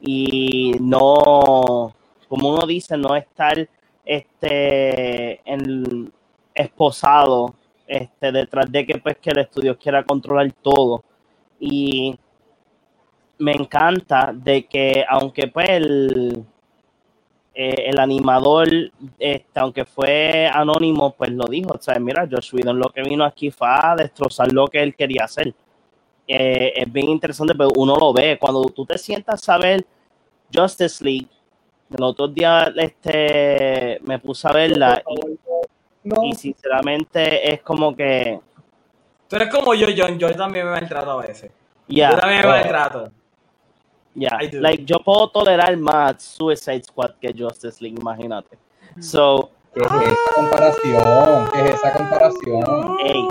y 0.00 0.72
no, 0.80 1.94
como 2.28 2.48
uno 2.50 2.66
dice, 2.66 2.96
no 2.96 3.14
estar 3.14 3.68
este 4.04 5.40
en, 5.44 6.12
esposado 6.54 7.54
este 7.86 8.32
detrás 8.32 8.70
de 8.70 8.86
que 8.86 8.98
pues 8.98 9.18
que 9.18 9.30
el 9.30 9.38
estudio 9.38 9.78
quiera 9.78 10.04
controlar 10.04 10.50
todo. 10.62 11.04
Y 11.58 12.18
me 13.38 13.52
encanta 13.52 14.32
de 14.34 14.66
que 14.66 15.04
aunque 15.08 15.48
pues 15.48 15.68
el 15.70 16.44
eh, 17.62 17.88
el 17.90 17.98
animador 18.00 18.68
este, 19.18 19.60
aunque 19.60 19.84
fue 19.84 20.46
anónimo 20.62 21.12
pues 21.18 21.30
lo 21.30 21.44
dijo 21.44 21.70
o 21.78 21.82
sea 21.82 21.98
mira 21.98 22.26
Josh 22.30 22.54
Whedon 22.54 22.78
lo 22.78 22.88
que 22.94 23.02
vino 23.02 23.24
aquí 23.24 23.50
fue 23.50 23.68
a 23.68 23.94
destrozar 23.96 24.50
lo 24.52 24.66
que 24.68 24.82
él 24.82 24.94
quería 24.94 25.24
hacer 25.24 25.48
Eh, 26.32 26.72
es 26.82 26.88
bien 26.92 27.08
interesante 27.08 27.54
pero 27.58 27.70
uno 27.76 27.96
lo 27.96 28.12
ve 28.12 28.38
cuando 28.40 28.62
tú 28.76 28.84
te 28.86 28.96
sientas 28.98 29.48
a 29.48 29.58
ver 29.58 29.84
Justice 30.54 31.02
League 31.04 31.28
el 31.96 32.02
otro 32.04 32.28
día 32.28 32.72
este 32.76 33.98
me 34.08 34.18
puse 34.20 34.46
a 34.48 34.52
verla 34.52 35.02
y, 35.08 35.14
No. 36.08 36.22
y 36.24 36.32
sinceramente 36.34 37.52
es 37.52 37.60
como 37.62 37.94
que 37.96 38.38
Tú 39.28 39.36
eres 39.36 39.48
como 39.54 39.74
yo, 39.74 39.86
John. 39.96 40.18
Yo 40.18 40.28
también 40.34 40.64
me 40.66 40.72
maltrato 40.72 41.10
a 41.12 41.16
veces. 41.26 41.52
Yo 41.86 42.16
también 42.16 42.40
me 42.42 42.46
Oh. 42.48 42.50
maltrato. 42.50 43.12
Do. 44.14 44.60
like 44.60 44.84
yo 44.84 44.98
puedo 44.98 45.28
tolerar 45.28 45.76
más 45.76 46.22
Suicide 46.22 46.82
Squad 46.84 47.12
que 47.20 47.34
Justice 47.36 47.82
League 47.82 47.98
imagínate 48.00 48.58
so 48.98 49.50
¿Qué 49.72 49.82
es 49.82 49.86
esa 49.86 50.34
comparación? 50.34 51.48
¿Qué 51.52 51.60
es 51.60 51.74
esa 51.76 51.92
comparación? 51.92 52.98
Ey. 53.04 53.28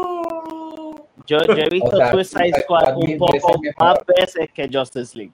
yo, 1.26 1.38
yo 1.44 1.54
he 1.54 1.70
visto 1.70 1.90
O 1.90 1.98
sea, 1.98 2.12
Suicide 2.12 2.40
Suicide 2.40 2.62
Squad 2.62 2.82
Squad 2.82 2.98
un 2.98 3.18
poco 3.18 3.34
veces 3.34 3.76
más 3.78 3.98
veces 4.18 4.50
que 4.54 4.70
Justice 4.72 5.18
League 5.18 5.34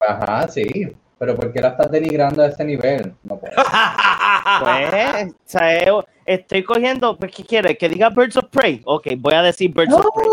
Ajá, 0.00 0.48
sí. 0.48 0.96
Pero 1.18 1.34
¿por 1.34 1.52
qué 1.52 1.60
la 1.60 1.68
estás 1.68 1.90
denigrando 1.90 2.42
a 2.42 2.46
ese 2.46 2.64
nivel? 2.64 3.12
No 3.24 3.38
puedo. 3.38 3.54
pues 4.60 5.32
o 5.32 5.34
sea, 5.44 5.78
eh, 5.78 5.92
estoy 6.24 6.62
cogiendo 6.62 7.16
pues 7.18 7.32
qué 7.34 7.44
quiere 7.44 7.76
que 7.76 7.88
diga 7.88 8.08
Birds 8.08 8.36
of 8.36 8.46
Prey 8.50 8.80
ok 8.84 9.08
voy 9.18 9.34
a 9.34 9.42
decir 9.42 9.72
Birds 9.72 9.92
of 9.92 10.06
Prey 10.14 10.28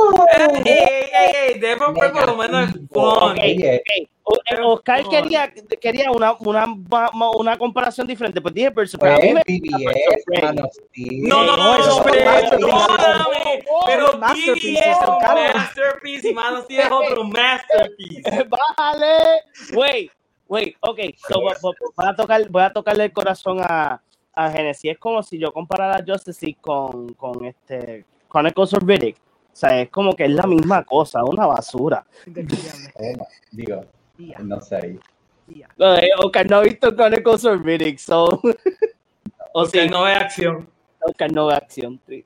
ey, 0.64 0.76
ey, 0.76 1.54
ey, 1.54 1.60
ver 1.60 1.78
por 1.78 2.28
lo 2.28 2.38
menos 2.38 2.70
el 2.76 2.88
eh, 4.46 4.56
Oscar 4.64 5.08
quería, 5.08 5.54
quería 5.80 6.12
una, 6.12 6.34
una, 6.40 6.66
una 7.38 7.58
comparación 7.58 8.08
diferente, 8.08 8.42
pues 8.42 8.54
dije 8.54 8.70
Birds 8.70 8.98
Prey. 8.98 9.16
A 9.16 9.20
mí 9.20 9.34
me 9.34 9.42
BBS, 9.46 10.64
of 10.64 10.72
Steel. 10.90 11.24
No, 11.28 11.44
no, 11.46 11.56
no, 11.56 11.58
No, 11.58 11.58
no, 11.58 11.76
esos 11.80 11.96
son 11.96 12.04
perdóname, 12.04 13.64
pero 13.86 14.08
BBS 14.08 14.20
masterpiece 14.20 16.30
y 16.30 16.34
Manos 16.34 16.66
es 16.70 16.92
otro 16.92 17.24
masterpiece. 17.24 18.44
Bájale. 18.50 19.18
Wait, 19.74 20.12
wait, 20.48 20.76
ok. 20.82 21.00
So, 21.28 21.40
vo- 21.42 21.56
vo- 21.62 21.74
voy, 21.96 22.08
a 22.08 22.16
tocar, 22.16 22.50
voy 22.50 22.64
a 22.64 22.74
tocarle 22.74 23.06
el 23.06 23.14
corazón 23.14 23.60
a, 23.62 24.02
a 24.34 24.52
Genesis. 24.52 24.92
Es 24.92 24.98
como 24.98 25.24
si 25.24 25.38
yo 25.40 25.52
comparara 25.54 26.04
Justice 26.06 26.46
League 26.46 26.60
con, 26.62 27.14
con 27.14 27.46
este 27.46 28.06
Chronicles 28.30 28.74
of 28.74 28.84
Riddick. 28.84 29.18
O 29.18 29.60
sea, 29.60 29.82
es 29.82 29.90
como 29.90 30.14
que 30.16 30.26
es 30.26 30.30
la 30.32 30.44
misma 30.44 30.84
cosa, 30.84 31.24
una 31.24 31.46
basura. 31.48 32.06
Digo, 33.52 33.82
Ya, 34.18 34.40
no 34.40 34.60
sé. 34.62 35.00
ya. 35.48 35.68
Eh, 35.80 36.10
Oscar 36.18 36.50
no 36.50 36.58
ha 36.58 36.62
visto 36.62 36.96
Chronicles 36.96 37.46
of 37.46 37.62
Riddick, 37.64 38.00
so. 38.00 38.42
o 39.54 39.66
sea, 39.66 39.86
no 39.88 40.04
ve 40.04 40.14
acción. 40.14 40.70
Oscar 41.02 41.32
no 41.32 41.48
ve 41.48 41.56
acción. 41.56 42.00
sí. 42.08 42.26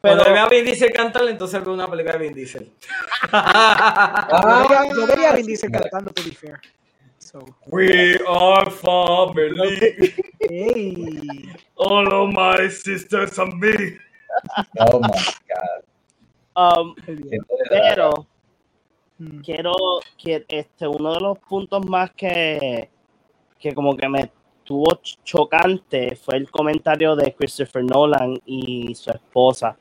Cuando 0.00 0.24
Pero, 0.24 0.34
ve 0.34 0.40
a 0.40 0.48
Vin 0.48 0.64
Diesel 0.66 0.92
cantar, 0.92 1.26
entonces 1.28 1.64
ve 1.64 1.70
una 1.70 1.88
película 1.88 2.18
de 2.18 2.24
Vin 2.24 2.34
Diesel. 2.34 2.70
Vería, 3.32 4.88
yo 4.94 5.06
vería 5.06 5.30
a 5.30 5.34
Vin 5.34 5.44
sí, 5.44 5.50
Diesel 5.52 5.70
cantando, 5.70 6.10
to 6.12 6.22
be 6.22 6.32
fair. 6.32 6.60
So, 7.18 7.44
We 7.66 8.16
are 8.26 8.70
family. 8.70 10.14
hey. 10.40 11.52
All 11.76 12.12
of 12.12 12.32
my 12.32 12.68
sisters 12.68 13.38
and 13.38 13.54
me. 13.60 13.98
Oh 14.78 15.00
my 15.00 15.08
God. 15.48 15.84
um, 16.56 16.94
de 17.06 17.38
pero 17.68 18.26
Mm. 19.18 19.40
quiero 19.40 19.74
que 20.16 20.44
este 20.48 20.86
uno 20.86 21.14
de 21.14 21.20
los 21.20 21.38
puntos 21.40 21.84
más 21.86 22.10
que, 22.12 22.88
que 23.58 23.74
como 23.74 23.96
que 23.96 24.08
me 24.08 24.30
estuvo 24.60 24.86
ch- 25.02 25.18
chocante 25.24 26.14
fue 26.16 26.36
el 26.36 26.50
comentario 26.50 27.16
de 27.16 27.34
Christopher 27.34 27.84
Nolan 27.84 28.38
y 28.46 28.94
su 28.94 29.10
esposa. 29.10 29.76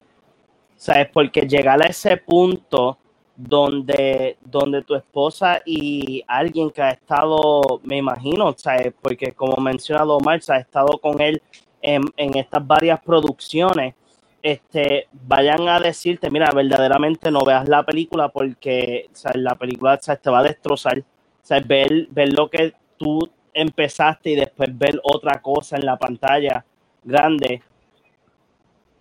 ¿Sabes? 0.76 1.10
Porque 1.12 1.42
llegar 1.42 1.82
a 1.82 1.88
ese 1.88 2.18
punto 2.18 2.98
donde, 3.36 4.38
donde 4.44 4.82
tu 4.84 4.96
esposa 4.96 5.62
y 5.66 6.24
alguien 6.28 6.70
que 6.72 6.82
ha 6.82 6.92
estado, 6.92 7.80
me 7.84 7.98
imagino, 7.98 8.54
¿sabes? 8.58 8.94
Porque 9.02 9.32
como 9.34 9.58
mencionado 9.58 10.18
Omar, 10.18 10.40
ha 10.50 10.58
estado 10.58 10.98
con 11.00 11.20
él 11.22 11.42
en, 11.82 12.04
en 12.16 12.38
estas 12.38 12.66
varias 12.66 13.00
producciones, 13.02 13.96
este, 14.52 15.10
vayan 15.12 15.68
a 15.68 15.78
decirte, 15.78 16.32
mira, 16.32 16.50
verdaderamente 16.52 17.30
no 17.32 17.42
veas 17.42 17.68
la 17.68 17.84
película 17.84 18.30
porque 18.30 19.10
la 19.34 19.56
película 19.56 19.98
te 19.98 20.30
va 20.30 20.40
a 20.40 20.44
destrozar. 20.44 21.04
Ver, 21.66 22.08
ver 22.12 22.34
lo 22.34 22.50
que 22.50 22.74
tú 22.98 23.30
empezaste 23.54 24.32
y 24.32 24.36
después 24.36 24.70
ver 24.78 25.02
otra 25.04 25.42
cosa 25.42 25.76
en 25.76 25.86
la 25.86 25.98
pantalla 25.98 26.66
grande 27.04 27.62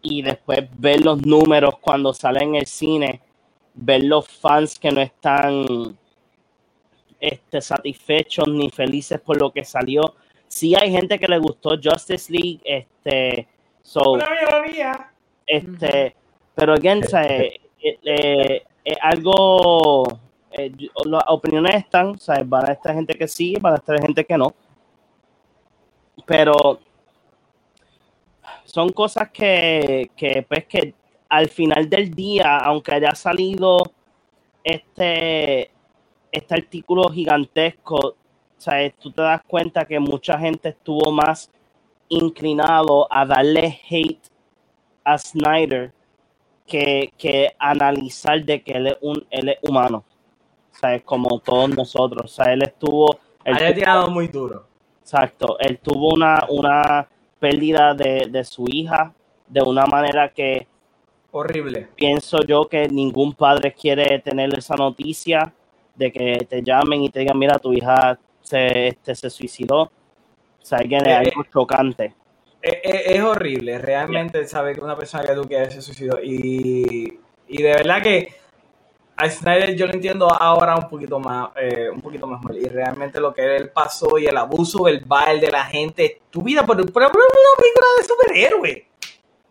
y 0.02 0.22
después 0.22 0.68
ver 0.78 1.04
los 1.04 1.24
números 1.24 1.78
cuando 1.80 2.12
sale 2.12 2.42
en 2.42 2.56
el 2.56 2.66
cine, 2.66 3.20
ver 3.74 4.02
los 4.02 4.28
fans 4.28 4.78
que 4.78 4.90
no 4.90 5.00
están 5.00 5.96
este, 7.20 7.60
satisfechos 7.60 8.48
ni 8.48 8.68
felices 8.70 9.20
por 9.20 9.40
lo 9.40 9.52
que 9.52 9.64
salió. 9.64 10.14
Sí 10.48 10.74
hay 10.74 10.90
gente 10.90 11.20
que 11.20 11.28
le 11.28 11.38
gustó 11.38 11.78
Justice 11.82 12.32
League, 12.32 12.60
este, 12.64 13.46
so, 13.82 14.12
Una. 14.12 15.15
Este, 15.46 16.16
pero 16.54 16.74
again, 16.74 17.02
o 17.04 17.08
sea, 17.08 17.24
eh, 17.24 17.60
eh, 17.80 18.62
eh, 18.84 18.96
algo, 19.00 20.04
eh, 20.52 20.72
las 21.04 21.24
opiniones 21.28 21.74
están, 21.76 22.08
o 22.08 22.18
sea, 22.18 22.42
van 22.44 22.68
a 22.70 22.72
estar 22.72 22.94
gente 22.94 23.14
que 23.14 23.28
sí, 23.28 23.56
van 23.60 23.74
a 23.74 23.76
estar 23.76 24.00
gente 24.00 24.24
que 24.24 24.38
no, 24.38 24.54
pero 26.24 26.80
son 28.64 28.90
cosas 28.90 29.30
que, 29.30 30.10
que, 30.16 30.44
pues, 30.48 30.66
que 30.66 30.94
al 31.28 31.48
final 31.48 31.88
del 31.88 32.14
día, 32.14 32.58
aunque 32.58 32.94
haya 32.94 33.14
salido 33.14 33.78
este, 34.64 35.70
este 36.32 36.54
artículo 36.54 37.08
gigantesco, 37.08 37.96
o 37.96 38.14
sea, 38.60 38.90
tú 38.90 39.10
te 39.12 39.22
das 39.22 39.42
cuenta 39.46 39.84
que 39.84 39.98
mucha 40.00 40.38
gente 40.38 40.70
estuvo 40.70 41.12
más 41.12 41.50
inclinado 42.08 43.06
a 43.10 43.26
darle 43.26 43.80
hate 43.90 44.35
a 45.06 45.16
Snyder 45.18 45.92
que, 46.66 47.12
que 47.16 47.52
analizar 47.58 48.44
de 48.44 48.60
que 48.62 48.72
él 48.72 48.86
es, 48.88 48.96
un, 49.00 49.24
él 49.30 49.48
es 49.50 49.58
humano. 49.62 50.04
Como 51.04 51.38
todos 51.40 51.70
nosotros. 51.70 52.22
O 52.24 52.28
sea, 52.42 52.52
él 52.52 52.62
estuvo. 52.62 53.18
él 53.44 53.56
tuvo- 53.56 53.74
tirado 53.74 54.10
muy 54.10 54.28
duro. 54.28 54.66
exacto. 55.00 55.58
Él 55.58 55.78
tuvo 55.78 56.14
una, 56.14 56.44
una 56.50 57.08
pérdida 57.38 57.94
de, 57.94 58.26
de 58.30 58.44
su 58.44 58.64
hija 58.68 59.12
de 59.48 59.62
una 59.62 59.86
manera 59.86 60.28
que 60.28 60.66
Horrible. 61.30 61.88
pienso 61.94 62.40
yo 62.42 62.68
que 62.68 62.88
ningún 62.88 63.32
padre 63.32 63.72
quiere 63.72 64.18
tener 64.18 64.52
esa 64.58 64.74
noticia 64.74 65.52
de 65.94 66.12
que 66.12 66.46
te 66.48 66.62
llamen 66.62 67.04
y 67.04 67.10
te 67.10 67.20
digan, 67.20 67.38
mira, 67.38 67.58
tu 67.58 67.72
hija 67.72 68.18
se, 68.42 68.88
este, 68.88 69.14
se 69.14 69.30
suicidó. 69.30 69.82
O 69.82 69.90
sea, 70.68 70.78
que 70.80 70.96
es 70.96 71.06
Eh, 71.06 71.14
algo 71.14 71.44
chocante. 71.52 72.12
Es, 72.66 72.78
es- 72.82 73.06
es 73.16 73.22
horrible, 73.22 73.78
realmente 73.78 74.46
saber 74.48 74.74
que 74.76 74.80
una 74.82 74.96
persona 74.96 75.24
que 75.24 75.34
tú 75.34 75.42
quieres 75.46 75.74
se 75.74 75.82
suicidó. 75.82 76.18
Y, 76.22 77.18
y 77.48 77.62
de 77.62 77.68
verdad 77.70 78.02
que 78.02 78.28
a 79.16 79.30
Snyder 79.30 79.74
yo 79.76 79.86
lo 79.86 79.92
entiendo 79.94 80.28
ahora 80.30 80.74
un 80.76 80.88
poquito 80.88 81.18
más, 81.20 81.50
eh, 81.56 81.88
un 81.90 82.00
poquito 82.00 82.26
mejor. 82.26 82.56
Y 82.56 82.64
realmente 82.68 83.20
lo 83.20 83.32
que 83.32 83.56
él 83.56 83.70
pasó 83.70 84.18
y 84.18 84.26
el 84.26 84.36
abuso 84.36 84.82
verbal 84.82 85.40
de 85.40 85.50
la 85.50 85.64
gente, 85.64 86.20
tu 86.30 86.42
vida 86.42 86.66
por, 86.66 86.76
por, 86.76 86.92
por 86.92 87.02
una 87.02 87.56
película 87.58 87.86
de 87.98 88.04
superhéroe. 88.04 88.86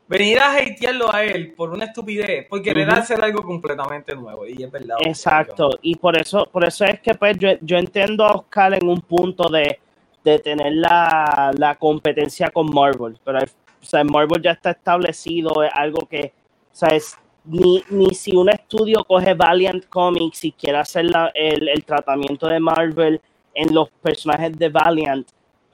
Venir 0.08 0.38
a 0.40 0.52
hatearlo 0.56 1.12
a 1.12 1.24
él 1.24 1.54
por 1.54 1.72
una 1.72 1.86
estupidez, 1.86 2.46
por 2.48 2.62
querer 2.62 2.88
Ujú. 2.90 2.98
hacer 3.00 3.24
algo 3.24 3.42
completamente 3.42 4.14
nuevo. 4.14 4.46
Y 4.46 4.62
es 4.62 4.70
verdad. 4.70 4.98
Exacto, 5.04 5.70
y 5.82 5.96
por 5.96 6.16
eso, 6.16 6.48
por 6.52 6.64
eso 6.64 6.86
es 6.86 7.00
que 7.00 7.16
pues 7.16 7.36
yo, 7.40 7.50
yo 7.62 7.78
entiendo 7.78 8.24
a 8.24 8.34
Oscar 8.34 8.76
en 8.76 8.88
un 8.88 9.02
punto 9.02 9.50
de, 9.50 9.80
de 10.26 10.40
tener 10.40 10.74
la, 10.74 11.54
la 11.58 11.76
competencia 11.76 12.50
con 12.52 12.70
Marvel, 12.74 13.18
pero 13.24 13.40
o 13.42 13.86
sea, 13.86 14.04
Marvel 14.04 14.42
ya 14.42 14.52
está 14.54 14.72
establecido, 14.72 15.64
es 15.64 15.72
algo 15.76 16.08
que, 16.08 16.34
o 16.74 16.76
sea, 16.76 16.90
es- 16.90 17.18
ni, 17.46 17.84
ni 17.92 18.16
si 18.16 18.36
un 18.36 18.50
estudio 18.50 19.04
coge 19.06 19.36
Valiant 19.36 19.86
Comics 19.88 20.46
y 20.46 20.52
quiere 20.54 20.80
hacer 20.80 21.06
la- 21.06 21.32
el, 21.36 21.70
el 21.70 21.86
tratamiento 21.86 22.48
de 22.48 22.60
Marvel 22.60 23.22
en 23.54 23.74
los 23.74 23.90
personajes 24.02 24.58
de 24.58 24.70
Valiant, 24.70 25.28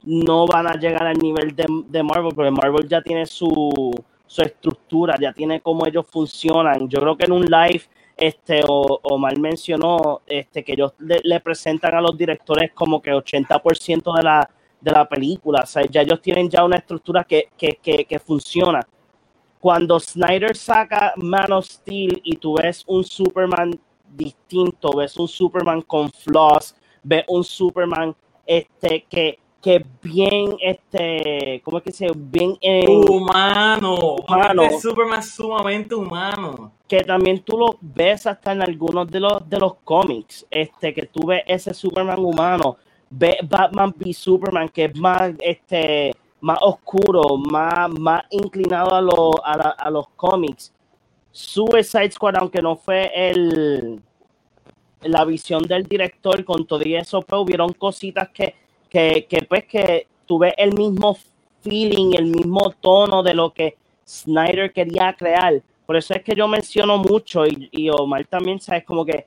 no 0.04 0.46
van 0.46 0.66
a 0.68 0.74
llegar 0.74 1.04
al 1.06 1.18
nivel 1.18 1.56
de, 1.56 1.66
de 1.88 2.02
Marvel, 2.02 2.34
porque 2.34 2.50
Marvel 2.50 2.86
ya 2.88 3.00
tiene 3.02 3.24
su, 3.26 3.92
su 4.26 4.42
estructura, 4.42 5.16
ya 5.20 5.32
tiene 5.32 5.60
cómo 5.62 5.86
ellos 5.86 6.06
funcionan. 6.10 6.88
Yo 6.90 7.00
creo 7.00 7.16
que 7.16 7.24
en 7.24 7.32
un 7.32 7.44
live 7.46 7.82
este, 8.22 8.62
o, 8.68 9.00
Omar 9.02 9.36
mencionó 9.36 10.20
este, 10.26 10.62
que 10.62 10.74
ellos 10.74 10.92
le, 10.98 11.20
le 11.24 11.40
presentan 11.40 11.94
a 11.96 12.00
los 12.00 12.16
directores 12.16 12.70
como 12.72 13.02
que 13.02 13.12
80% 13.12 14.16
de 14.16 14.22
la, 14.22 14.48
de 14.80 14.90
la 14.92 15.08
película. 15.08 15.62
O 15.64 15.66
sea, 15.66 15.84
ya 15.86 16.02
ellos 16.02 16.22
tienen 16.22 16.48
ya 16.48 16.64
una 16.64 16.76
estructura 16.76 17.24
que, 17.24 17.48
que, 17.58 17.80
que, 17.82 18.04
que 18.04 18.18
funciona. 18.20 18.86
Cuando 19.58 19.98
Snyder 19.98 20.56
saca 20.56 21.14
Man 21.16 21.50
of 21.50 21.66
Steel 21.66 22.20
y 22.22 22.36
tú 22.36 22.54
ves 22.54 22.84
un 22.86 23.02
Superman 23.02 23.78
distinto, 24.08 24.92
ves 24.96 25.16
un 25.16 25.26
Superman 25.26 25.82
con 25.82 26.08
flaws, 26.10 26.76
ves 27.02 27.24
un 27.26 27.42
Superman 27.42 28.14
este, 28.46 29.04
que, 29.08 29.40
que 29.60 29.84
bien, 30.00 30.56
este, 30.60 31.60
¿cómo 31.64 31.78
es 31.78 31.84
que 31.84 31.92
se? 31.92 32.06
Bien 32.14 32.56
en, 32.60 32.88
Humano. 32.88 34.16
Humano. 34.28 34.62
Este 34.62 34.80
Superman 34.80 35.18
es 35.18 35.34
sumamente 35.34 35.94
humano. 35.94 36.72
Que 36.92 37.04
también 37.04 37.40
tú 37.42 37.56
lo 37.56 37.78
ves 37.80 38.26
hasta 38.26 38.52
en 38.52 38.60
algunos 38.60 39.10
de 39.10 39.18
los 39.18 39.48
de 39.48 39.58
los 39.58 39.76
cómics, 39.82 40.46
este 40.50 40.92
que 40.92 41.06
tú 41.06 41.26
ves 41.26 41.42
ese 41.46 41.72
Superman 41.72 42.18
humano, 42.22 42.76
ves 43.08 43.36
Batman 43.48 43.94
v 43.98 44.12
Superman 44.12 44.68
que 44.68 44.84
es 44.84 44.96
más 44.98 45.32
este 45.40 46.12
más 46.42 46.58
oscuro, 46.60 47.38
más, 47.38 47.88
más 47.98 48.24
inclinado 48.30 48.94
a, 48.94 49.00
lo- 49.00 49.42
a, 49.42 49.88
los 49.88 50.08
cómics. 50.16 50.70
Suicide 51.30 52.10
Squad, 52.10 52.36
aunque 52.36 52.60
no 52.60 52.76
fue 52.76 53.10
el 53.14 54.02
la 55.00 55.24
visión 55.24 55.62
del 55.62 55.84
director 55.84 56.44
con 56.44 56.66
todo 56.66 56.82
y 56.86 56.94
eso, 56.96 57.22
pues 57.22 57.40
hubieron 57.40 57.72
cositas 57.72 58.28
que, 58.28 58.54
que, 58.90 59.24
que 59.30 59.46
pues 59.48 59.64
que 59.64 60.08
tuve 60.26 60.52
el 60.58 60.74
mismo 60.74 61.16
feeling, 61.62 62.12
el 62.18 62.26
mismo 62.26 62.70
tono 62.82 63.22
de 63.22 63.32
lo 63.32 63.50
que 63.54 63.78
Snyder 64.06 64.74
quería 64.74 65.14
crear. 65.14 65.62
Por 65.92 65.98
eso 65.98 66.14
es 66.14 66.22
que 66.22 66.34
yo 66.34 66.48
menciono 66.48 66.96
mucho 66.96 67.44
y, 67.44 67.68
y 67.70 67.90
Omar 67.90 68.24
también, 68.24 68.58
sabes, 68.58 68.82
como 68.82 69.04
que 69.04 69.26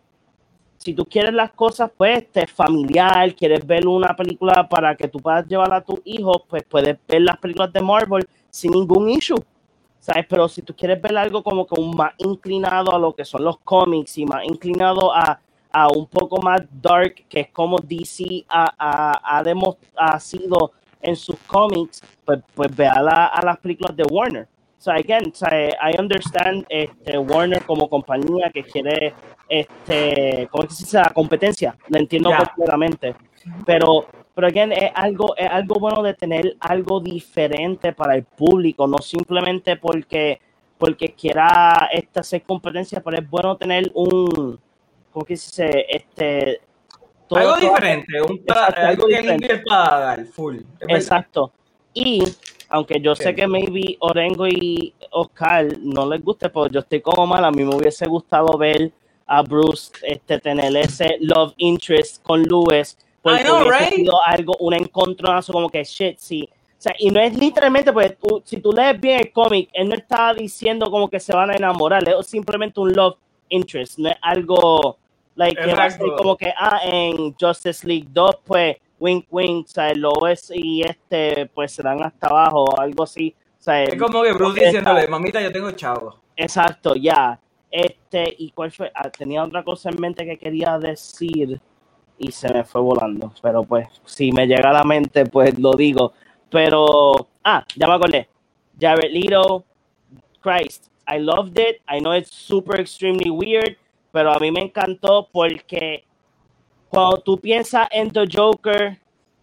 si 0.80 0.96
tú 0.96 1.06
quieres 1.06 1.32
las 1.32 1.52
cosas, 1.52 1.92
pues, 1.96 2.24
este, 2.24 2.48
familiar, 2.48 3.36
quieres 3.36 3.64
ver 3.68 3.88
una 3.88 4.16
película 4.16 4.68
para 4.68 4.96
que 4.96 5.08
tú 5.08 5.20
puedas 5.20 5.48
llevar 5.48 5.72
a 5.74 5.82
tus 5.82 6.00
hijos, 6.06 6.38
pues 6.50 6.64
puedes 6.64 6.98
ver 7.08 7.22
las 7.22 7.38
películas 7.38 7.72
de 7.72 7.82
Marvel 7.82 8.28
sin 8.50 8.72
ningún 8.72 9.12
issue. 9.12 9.38
¿Sabes? 10.00 10.26
Pero 10.28 10.50
si 10.50 10.64
tú 10.64 10.76
quieres 10.76 11.00
ver 11.00 11.16
algo 11.16 11.44
como 11.44 11.68
que 11.68 11.80
un 11.80 11.96
más 11.96 12.14
inclinado 12.18 12.96
a 12.96 13.00
lo 13.00 13.14
que 13.16 13.26
son 13.26 13.44
los 13.44 13.60
cómics 13.60 14.18
y 14.18 14.26
más 14.26 14.44
inclinado 14.46 15.14
a, 15.14 15.40
a 15.72 15.88
un 15.90 16.08
poco 16.08 16.42
más 16.42 16.64
dark, 16.82 17.14
que 17.30 17.42
es 17.42 17.50
como 17.52 17.78
DC 17.78 18.44
ha, 18.50 18.74
ha, 18.78 19.40
ha, 19.40 19.44
ha 19.98 20.20
sido 20.20 20.72
en 21.02 21.16
sus 21.16 21.38
cómics, 21.46 22.02
pues, 22.26 22.40
pues 22.56 22.76
ve 22.76 22.88
a, 22.88 23.02
la- 23.04 23.28
a 23.28 23.46
las 23.46 23.58
películas 23.60 23.96
de 23.96 24.04
Warner. 24.04 24.48
So 24.86 24.92
again, 24.92 25.34
so 25.34 25.48
I 25.48 25.96
understand 25.98 26.64
este, 26.70 27.18
Warner 27.18 27.64
como 27.64 27.90
compañía 27.90 28.52
que 28.54 28.62
quiere, 28.62 29.16
este, 29.50 30.48
¿cómo 30.52 30.66
es 30.66 30.70
que 30.70 30.76
se 30.76 30.84
dice? 30.84 30.98
La 31.00 31.10
competencia, 31.10 31.76
lo 31.88 31.98
entiendo 31.98 32.30
Ya. 32.30 32.38
completamente. 32.38 33.16
Pero, 33.66 34.06
pero 34.36 34.46
again, 34.46 34.72
es 34.72 34.92
algo, 34.94 35.36
es 35.36 35.50
algo 35.50 35.80
bueno 35.80 36.04
de 36.04 36.14
tener 36.14 36.56
algo 36.60 37.00
diferente 37.00 37.94
para 37.94 38.14
el 38.14 38.26
público, 38.26 38.86
no 38.86 39.00
simplemente 39.00 39.76
porque, 39.76 40.40
porque 40.78 41.16
quiera 41.16 41.90
este, 41.92 42.20
hacer 42.20 42.44
competencia, 42.44 43.02
pero 43.04 43.18
es 43.18 43.28
bueno 43.28 43.58
tener 43.58 43.90
un, 43.96 44.60
¿cómo 45.12 45.26
que 45.26 45.36
se 45.36 45.64
dice? 45.66 45.86
Este, 45.90 46.62
todo- 47.28 47.40
algo 47.40 47.56
todo- 47.56 47.70
diferente, 47.72 48.22
un 48.22 48.36
Exacto, 48.38 48.82
algo 48.82 48.88
algo 48.92 49.08
que 49.08 49.16
diferente. 49.18 49.48
limpie 49.48 49.56
el 49.58 49.64
paladar, 49.64 50.26
full. 50.26 50.58
Exacto. 50.90 51.52
Y 51.92 52.22
aunque 52.76 53.00
yo 53.00 53.16
sé 53.16 53.34
que 53.34 53.48
maybe 53.48 53.96
Orengo 54.02 54.46
y 54.46 54.94
Oscar 55.12 55.66
no 55.80 56.10
les 56.10 56.22
guste, 56.22 56.50
pues 56.50 56.74
yo 56.74 56.82
estoy 56.82 57.00
como 57.00 57.26
mal, 57.26 57.46
a 57.46 57.50
mí 57.52 57.64
me 57.64 57.74
hubiese 57.74 58.06
gustado 58.06 58.58
ver 58.58 58.92
a 59.26 59.42
Bruce 59.42 59.94
este, 60.04 60.40
tener 60.42 60.76
ese 60.76 61.16
love 61.22 61.54
interest 61.56 62.22
con 62.22 62.44
Lewis, 62.44 62.98
porque 63.22 63.40
I 63.40 63.44
know, 63.46 63.62
hubiese 63.62 63.80
right? 63.80 63.94
sido 63.94 64.14
algo, 64.26 64.58
un 64.60 64.74
encontronazo 64.74 65.54
como 65.54 65.70
que 65.70 65.86
shit, 65.86 66.18
sí. 66.18 66.50
O 66.78 66.82
sea, 66.82 66.94
y 67.00 67.10
no 67.10 67.22
es 67.22 67.34
literalmente, 67.38 67.94
pues 67.94 68.18
tú- 68.20 68.42
si 68.44 68.60
tú 68.60 68.74
lees 68.74 69.00
bien 69.00 69.22
el 69.22 69.32
cómic, 69.32 69.70
él 69.72 69.88
no 69.88 69.96
está 69.96 70.34
diciendo 70.34 70.92
como 70.92 71.10
que 71.10 71.22
se 71.22 71.34
van 71.34 71.52
a 71.52 71.56
enamorar, 71.56 72.04
es 72.10 72.28
simplemente 72.28 72.78
un 72.82 72.92
love 72.92 73.16
interest, 73.48 74.00
no 74.00 74.10
es 74.10 74.18
algo 74.22 74.98
like, 75.36 75.56
que 75.62 75.74
va 75.74 75.86
a 75.86 75.90
ser 75.92 76.08
como 76.18 76.36
que, 76.36 76.54
ah, 76.58 76.82
en 76.84 77.34
Justice 77.40 77.88
League 77.88 78.08
2, 78.12 78.36
pues 78.46 78.76
wink 79.00 79.28
wink, 79.30 79.66
o 79.66 79.70
sea, 79.70 79.94
Lois 79.94 80.52
y 80.54 80.82
este 80.82 81.48
pues 81.54 81.74
se 81.74 81.84
dan 81.84 82.04
hasta 82.04 82.28
abajo 82.28 82.66
o 82.66 82.80
algo 82.80 83.04
así. 83.04 83.36
O 83.60 83.64
sea, 83.66 83.84
Es 83.84 83.96
como 83.96 84.22
que 84.22 84.34
Bruce 84.34 84.66
diciéndole, 84.66 85.08
mamita, 85.08 85.42
yo 85.42 85.52
tengo 85.52 85.72
chavo. 85.72 86.20
Exacto, 86.36 86.96
ya. 86.96 87.40
Este, 87.72 88.34
y 88.38 88.52
cuál 88.52 88.72
fue, 88.72 88.92
Ah, 88.94 89.10
tenía 89.10 89.44
otra 89.44 89.64
cosa 89.64 89.90
en 89.90 90.00
mente 90.00 90.26
que 90.26 90.38
quería 90.38 90.78
decir 90.78 91.60
y 92.18 92.32
se 92.32 92.54
me 92.54 92.64
fue 92.64 92.82
volando. 92.82 93.34
Pero 93.42 93.64
pues, 93.64 93.88
si 94.06 94.32
me 94.32 94.48
llega 94.48 94.70
a 94.70 94.74
la 94.74 94.84
mente, 94.84 95.26
pues 95.26 95.58
lo 95.60 95.74
digo. 95.74 96.14
Pero, 96.50 97.28
ah, 97.44 97.64
ya 97.76 97.88
me 97.88 97.94
acordé. 97.94 98.30
Jared 98.80 99.12
Leto, 99.12 99.66
Christ, 100.42 100.88
I 101.08 101.20
loved 101.20 101.58
it. 101.60 101.82
I 101.88 102.00
know 102.00 102.14
it's 102.14 102.32
super 102.34 102.80
extremely 102.80 103.30
weird, 103.30 103.78
pero 104.12 104.32
a 104.32 104.40
mí 104.40 104.52
me 104.52 104.62
encantó 104.62 105.28
porque 105.32 106.06
cuando 106.96 107.18
tú 107.20 107.38
piensas 107.40 107.88
en 107.92 108.12
The 108.12 108.26
Joker, 108.32 109.00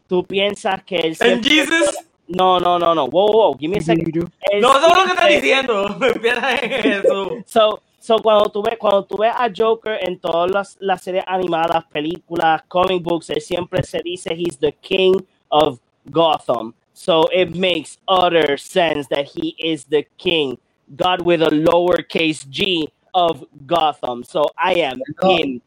tú 0.09 0.25
piensas 0.25 0.83
que 0.85 0.97
él 0.97 1.17
¿En 1.21 1.43
Jesus? 1.43 1.97
No, 2.29 2.59
no, 2.59 2.79
no, 2.79 2.95
no. 2.95 3.09
Wow, 3.09 3.33
wow, 3.33 3.57
give 3.59 3.71
me 3.71 3.79
a 3.79 3.81
second. 3.83 4.09
Él 4.51 4.61
No, 4.61 4.73
todo 4.73 4.95
lo 4.95 5.05
que 5.05 5.11
estás 5.11 5.29
siempre- 5.29 5.41
diciendo. 5.41 5.87
Empieza 6.15 6.55
en 6.57 6.71
Jesús. 6.83 7.29
So, 7.47 7.81
so 7.99 8.19
cuando 8.19 8.49
tú 8.51 8.63
ves, 8.63 8.77
cuando 8.79 9.05
tú 9.05 9.19
ves 9.19 9.33
a 9.37 9.51
Joker 9.55 9.99
en 10.03 10.19
todas 10.19 10.51
las, 10.51 10.77
las 10.81 11.03
series 11.03 11.25
animadas, 11.27 11.85
películas, 11.93 12.63
comic 12.69 13.03
books, 13.03 13.31
él 13.31 13.41
siempre 13.41 13.83
se 13.83 14.01
dice 14.03 14.35
he's 14.35 14.59
the 14.59 14.73
king 14.73 15.15
of 15.51 15.79
Gotham. 16.11 16.75
So 16.95 17.25
it 17.33 17.55
makes 17.57 17.99
utter 18.09 18.59
sense 18.59 19.09
that 19.09 19.27
he 19.35 19.55
is 19.59 19.85
the 19.87 20.07
king, 20.17 20.59
God 20.97 21.23
with 21.23 21.43
a 21.43 21.51
lowercase 21.51 22.47
g 22.51 22.89
of 23.15 23.45
Gotham. 23.67 24.23
So 24.25 24.47
I 24.57 24.75
am 24.83 24.99
No. 25.23 25.61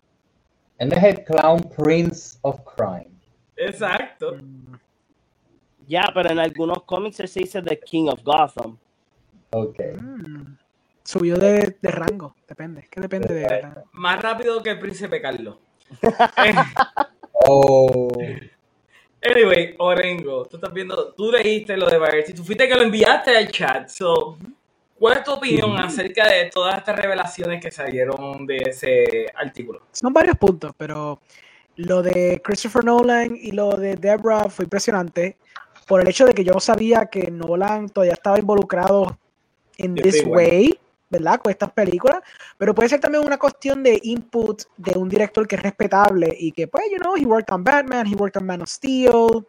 Él 0.78 0.90
no 0.90 0.98
es 0.98 1.04
el 1.04 1.24
clown 1.24 1.62
prince 1.76 2.38
of 2.42 2.60
crime. 2.76 3.12
Exacto. 3.56 4.38
Ya, 5.88 6.12
pero 6.14 6.32
en 6.32 6.40
algunos 6.40 6.84
cómics 6.84 7.20
él 7.20 7.28
se 7.28 7.40
dice 7.42 7.62
the 7.62 7.80
king 7.80 8.08
of 8.08 8.22
Gotham. 8.24 8.78
Ok. 9.52 9.80
Mm. 10.02 10.58
Subió 11.04 11.38
de, 11.38 11.78
de 11.82 11.92
rango, 11.92 12.36
depende. 12.48 12.88
¿Qué 12.90 13.00
depende 13.00 13.34
de? 13.34 13.74
Más 13.94 14.22
rápido 14.22 14.62
que 14.64 14.72
el 14.72 14.80
príncipe 14.80 15.22
Carlos. 15.22 15.58
Oh. 17.48 18.08
Anyway, 19.22 19.74
Orengo, 19.80 20.46
tú 20.46 20.58
estás 20.58 20.72
viendo, 20.72 21.14
tú 21.14 21.32
leíste 21.32 21.76
lo 21.76 21.88
de 21.88 21.98
Variety, 21.98 22.32
tú 22.34 22.44
fuiste 22.44 22.68
que 22.68 22.76
lo 22.76 22.84
enviaste 22.84 23.36
al 23.36 23.50
chat. 23.50 23.90
So, 23.90 24.38
¿Cuál 25.06 25.20
es 25.20 25.24
tu 25.24 25.34
opinión 25.34 25.78
acerca 25.78 26.28
de 26.28 26.50
todas 26.50 26.80
estas 26.80 26.96
revelaciones 26.96 27.62
que 27.62 27.70
salieron 27.70 28.44
de 28.48 28.58
ese 28.58 29.32
artículo? 29.36 29.84
Son 29.92 30.12
varios 30.12 30.36
puntos, 30.36 30.72
pero 30.76 31.22
lo 31.76 32.02
de 32.02 32.42
Christopher 32.44 32.84
Nolan 32.84 33.38
y 33.40 33.52
lo 33.52 33.78
de 33.78 33.98
Deborah 33.98 34.50
fue 34.50 34.66
impresionante 34.66 35.38
por 35.86 36.02
el 36.02 36.08
hecho 36.08 36.26
de 36.26 36.34
que 36.34 36.44
yo 36.44 36.54
no 36.54 36.60
sabía 36.60 37.06
que 37.06 37.30
Nolan 37.30 37.90
todavía 37.90 38.14
estaba 38.14 38.40
involucrado 38.40 39.16
en 39.78 39.94
this 39.94 40.24
way, 40.26 40.76
¿verdad? 41.12 41.40
Con 41.40 41.52
estas 41.52 41.72
películas, 41.72 42.24
pero 42.58 42.74
puede 42.74 42.90
ser 42.90 43.00
también 43.00 43.24
una 43.24 43.38
cuestión 43.38 43.84
de 43.84 44.00
input 44.02 44.64
de 44.76 44.98
un 44.98 45.08
director 45.08 45.48
que 45.48 45.56
es 45.56 45.62
respetable 45.62 46.36
y 46.36 46.52
que, 46.52 46.68
pues, 46.68 46.86
you 46.92 46.98
know, 46.98 47.16
he 47.16 47.28
worked 47.28 47.54
on 47.54 47.64
Batman, 47.64 48.08
he 48.08 48.16
worked 48.16 48.42
on 48.42 48.48
Man 48.48 48.64
of 48.64 48.70
Steel. 48.70 49.46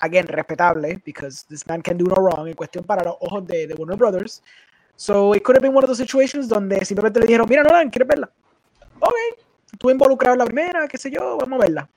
Again, 0.00 0.26
respetable, 0.26 1.02
because 1.04 1.44
this 1.48 1.66
man 1.66 1.82
can 1.82 1.98
do 1.98 2.04
no 2.04 2.14
wrong 2.14 2.46
en 2.46 2.54
cuestión 2.54 2.84
para 2.84 3.02
los 3.02 3.16
ojos 3.20 3.46
de, 3.46 3.66
de 3.66 3.74
Warner 3.74 3.96
Brothers. 3.96 4.42
So 4.96 5.32
it 5.32 5.42
could 5.42 5.56
have 5.56 5.62
been 5.62 5.74
one 5.74 5.84
of 5.84 5.88
those 5.88 5.98
situations 5.98 6.48
donde 6.48 6.84
simplemente 6.84 7.20
le 7.20 7.26
dijeron, 7.26 7.48
mira 7.48 7.62
Nolan, 7.62 7.90
¿quieres 7.90 8.08
verla? 8.08 8.30
Ok, 9.00 9.14
estuve 9.72 9.92
involucrado 9.92 10.34
en 10.34 10.38
la 10.40 10.44
primera, 10.44 10.88
qué 10.88 10.98
sé 10.98 11.10
yo, 11.10 11.36
vamos 11.38 11.60
a 11.60 11.62
verla. 11.62 11.88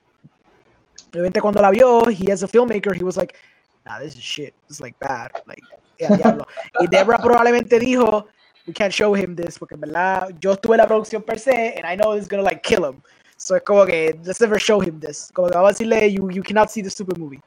Obviamente 1.12 1.40
cuando 1.40 1.60
la 1.60 1.70
vio, 1.70 2.08
he 2.08 2.32
as 2.32 2.42
a 2.42 2.48
filmmaker, 2.48 2.94
he 2.94 3.04
was 3.04 3.16
like, 3.16 3.34
nah, 3.84 3.98
this 3.98 4.14
is 4.14 4.22
shit, 4.22 4.54
it's 4.68 4.80
like 4.80 4.96
bad, 5.00 5.30
like, 5.46 5.62
eh, 5.98 6.16
diablo. 6.16 6.46
Y 6.80 6.86
Deborah 6.86 7.18
probablemente 7.18 7.78
dijo, 7.78 8.26
we 8.66 8.72
can't 8.72 8.92
show 8.92 9.14
him 9.14 9.34
this, 9.34 9.58
porque 9.58 9.74
en 9.74 9.80
verdad 9.80 10.28
yo 10.40 10.52
estuve 10.52 10.74
en 10.74 10.78
la 10.78 10.86
producción 10.86 11.22
per 11.22 11.38
se, 11.38 11.74
and 11.76 11.84
I 11.84 11.96
know 11.96 12.16
it's 12.16 12.28
gonna 12.28 12.42
like 12.42 12.62
kill 12.62 12.84
him. 12.84 13.02
So 13.36 13.56
es 13.56 13.62
como 13.62 13.84
que, 13.84 14.16
let's 14.24 14.40
never 14.40 14.60
show 14.60 14.80
him 14.80 15.00
this. 15.00 15.30
Como 15.32 15.48
que 15.48 15.54
vamos 15.54 15.70
a 15.70 15.72
decirle, 15.72 16.12
you, 16.12 16.30
you 16.30 16.42
cannot 16.42 16.70
see 16.70 16.82
the 16.82 16.90
stupid 16.90 17.18
movie. 17.18 17.40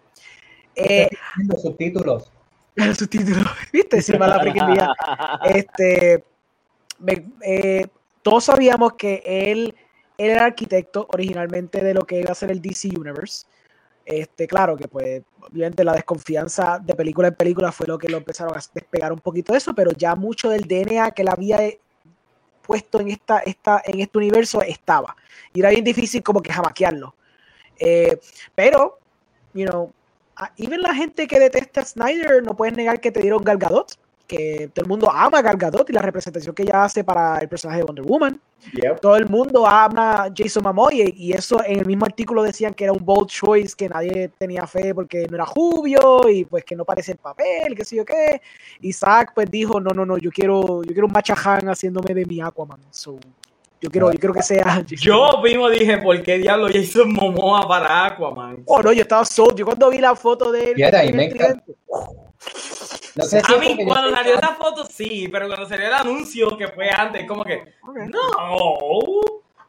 Eh, 0.76 1.10
Los 1.48 1.62
subtítulos. 1.62 2.32
los 2.76 2.98
subtítulos, 2.98 3.48
¿viste? 3.74 4.18
Mala 4.18 4.40
freaking 4.40 4.66
mía. 4.68 4.94
Este, 5.46 6.24
me- 7.00 7.26
eh, 7.42 7.88
todos 8.22 8.46
sabíamos 8.46 8.94
que 8.94 9.22
él, 9.26 9.74
él 10.18 10.30
era 10.32 10.46
arquitecto 10.46 11.08
originalmente 11.12 11.84
de 11.84 11.94
lo 11.94 12.02
que 12.02 12.20
iba 12.20 12.32
a 12.32 12.36
ser 12.36 12.52
el 12.52 12.62
DC 12.62 12.90
Universe. 12.98 13.46
Este, 14.06 14.46
claro 14.48 14.76
que 14.78 14.88
pues, 14.88 15.24
obviamente 15.42 15.84
la 15.84 15.94
desconfianza 15.94 16.78
de 16.80 16.94
película 16.94 17.28
en 17.30 17.36
película 17.36 17.72
fue 17.72 17.88
lo 17.88 17.98
que 17.98 18.08
lo 18.10 18.18
empezaron 18.18 18.56
a 18.56 18.62
despegar 18.74 19.12
un 19.12 19.20
poquito 19.20 19.54
de 19.54 19.58
eso, 19.58 19.74
pero 19.74 19.92
ya 19.94 20.14
mucho 20.16 20.50
del 20.50 20.64
DNA 20.68 21.12
que 21.12 21.22
él 21.24 21.30
había 21.30 21.60
puesto 22.62 23.00
en 23.00 23.10
esta, 23.10 23.40
esta, 23.40 23.82
en 23.86 24.00
este 24.02 24.18
universo 24.18 24.62
estaba. 24.62 25.16
Y 25.54 25.60
era 25.60 25.70
bien 25.70 25.84
difícil 25.84 26.22
como 26.22 26.42
que 26.42 26.52
jamaquearlo. 26.52 27.16
Eh, 27.80 28.20
pero, 28.54 29.00
you 29.54 29.66
know, 29.66 29.92
even 30.58 30.82
la 30.82 30.94
gente 30.94 31.28
que 31.28 31.40
detesta 31.40 31.82
a 31.82 31.86
Snyder 31.86 32.44
no 32.44 32.56
pueden 32.56 32.76
negar 32.76 33.00
que 33.00 33.12
te 33.12 33.22
dieron 33.22 33.44
Gal 33.44 33.58
Gadot, 33.58 33.98
que 34.28 34.70
todo 34.74 34.84
el 34.84 34.90
mundo 34.90 35.10
ama 35.12 35.40
a 35.40 35.42
Gal 35.42 35.58
Gadot 35.58 35.90
y 35.90 35.94
la 35.94 36.02
representación 36.02 36.56
que 36.56 36.64
ella 36.64 36.84
hace 36.84 37.04
para 37.04 37.38
el 37.40 37.48
personaje 37.48 37.80
de 37.80 37.86
Wonder 37.86 38.06
Woman. 38.06 38.42
Todo 39.02 39.16
el 39.16 39.30
mundo 39.30 39.68
ama 39.68 40.24
a 40.24 40.34
Jason 40.36 40.64
Momoa 40.64 40.92
y, 40.94 41.32
eso 41.34 41.64
en 41.64 41.80
el 41.80 41.86
mismo 41.86 42.06
artículo 42.06 42.42
decían 42.42 42.74
que 42.74 42.86
era 42.86 42.94
un 42.94 43.06
bold 43.06 43.28
choice, 43.28 43.76
que 43.78 43.88
nadie 43.88 44.30
tenía 44.38 44.66
fe 44.66 44.96
porque 44.96 45.28
no 45.30 45.36
era 45.36 45.46
rubio 45.46 46.28
y 46.28 46.46
pues 46.46 46.64
que 46.64 46.76
no 46.76 46.84
parece 46.84 47.12
el 47.12 47.18
papel, 47.20 47.76
qué 47.76 47.86
sé 47.86 47.96
yo 47.98 48.06
qué. 48.06 48.42
Zack 48.92 49.34
pues 49.34 49.50
dijo, 49.52 49.80
no, 49.80 49.92
no, 49.92 50.06
no, 50.06 50.18
yo 50.18 50.32
quiero, 50.32 50.84
yo 50.84 50.92
quiero 50.94 51.06
un 51.08 51.14
Machahan 51.14 51.70
haciéndome 51.70 52.14
de 52.14 52.26
mi 52.26 52.42
Aquaman. 52.42 52.80
So, 52.90 53.20
yo 53.86 53.92
quiero, 53.92 54.12
yo 54.12 54.20
quiero 54.20 54.34
que 54.34 54.42
sea 54.42 54.64
Jason 54.64 54.86
Yo 54.98 55.42
mismo 55.44 55.70
dije, 55.70 55.98
¿por 56.00 56.22
qué 56.24 56.38
diablo 56.40 56.68
Jason 56.74 57.14
Momoa 57.14 57.68
para 57.68 58.06
Aquaman? 58.08 58.64
Oh, 58.66 58.82
no, 58.82 58.92
yo 58.92 59.04
estaba 59.04 59.24
sold. 59.26 59.56
Yo 59.56 59.66
cuando 59.66 59.90
vi 59.90 60.00
la 60.00 60.16
foto 60.16 60.52
de 60.52 60.72
él. 60.72 60.76
Me 61.14 61.30
No 63.16 63.24
sé 63.24 63.42
si 63.42 63.54
A 63.54 63.58
mí, 63.58 63.86
cuando 63.86 64.12
salió 64.12 64.36
esa 64.36 64.56
foto, 64.56 64.86
sí, 64.86 65.30
pero 65.32 65.48
cuando 65.48 65.68
salió 65.68 65.88
el 65.88 65.94
anuncio, 65.94 66.58
que 66.58 66.68
fue 66.70 66.90
antes, 66.90 67.26
como 67.28 67.44
que, 67.44 67.62
no, 67.84 69.02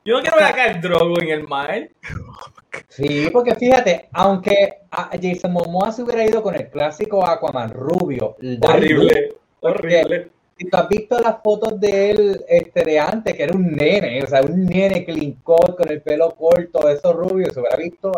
yo 0.04 0.14
no 0.14 0.20
quiero 0.20 0.36
ver 0.36 0.46
acá 0.46 0.66
el 0.66 0.80
drogo 0.80 1.20
en 1.20 1.28
el 1.28 1.46
mar. 1.46 1.90
Sí, 2.88 3.28
porque 3.32 3.54
fíjate, 3.54 4.08
aunque 4.12 4.78
a 4.90 5.10
Jason 5.20 5.52
Momoa 5.52 5.92
se 5.92 6.02
hubiera 6.02 6.24
ido 6.24 6.42
con 6.42 6.54
el 6.54 6.70
clásico 6.70 7.26
Aquaman 7.26 7.70
rubio, 7.70 8.36
Horrible, 8.62 9.34
Porque- 9.60 9.98
horrible. 10.00 10.35
Si 10.58 10.64
tú 10.70 10.76
has 10.76 10.88
visto 10.88 11.18
las 11.20 11.36
fotos 11.42 11.78
de 11.78 12.10
él 12.10 12.44
este, 12.48 12.82
de 12.82 12.98
antes, 12.98 13.34
que 13.34 13.42
era 13.42 13.54
un 13.54 13.72
nene, 13.76 14.22
o 14.22 14.26
sea, 14.26 14.40
un 14.42 14.64
nene 14.64 15.04
clean 15.04 15.32
cut 15.42 15.76
con 15.76 15.90
el 15.90 16.00
pelo 16.00 16.30
corto, 16.34 16.88
eso 16.88 17.12
rubio, 17.12 17.50
se 17.52 17.60
hubiera 17.60 17.76
visto 17.76 18.10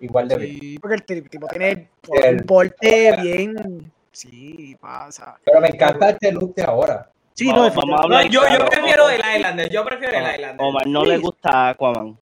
igual 0.00 0.26
de 0.28 0.36
bien. 0.36 0.58
Sí, 0.60 0.78
porque 0.80 0.94
el 0.96 1.02
ti- 1.04 1.22
tipo 1.28 1.46
tiene 1.46 1.88
El- 2.24 2.44
porte 2.44 3.14
bien. 3.22 3.92
Sí, 4.10 4.76
pasa. 4.80 5.36
Pero 5.44 5.60
me 5.60 5.68
encanta 5.68 6.10
este 6.10 6.32
look 6.32 6.54
de 6.54 6.64
ahora. 6.64 7.08
Sí, 7.34 7.46
Vamos- 7.46 7.72
no, 7.74 7.80
vamos 7.82 7.84
a 7.84 7.96
No, 7.96 8.02
hablar 8.02 8.24
yo, 8.28 8.40
yo 8.42 8.46
claro. 8.48 8.66
prefiero 8.68 9.08
el 9.10 9.20
Islander, 9.36 9.70
yo 9.70 9.84
prefiero 9.84 10.18
el 10.18 10.34
Islander. 10.34 10.66
Omar 10.66 10.86
no 10.88 11.04
le 11.04 11.18
gusta 11.18 11.68
Aquaman. 11.68 12.18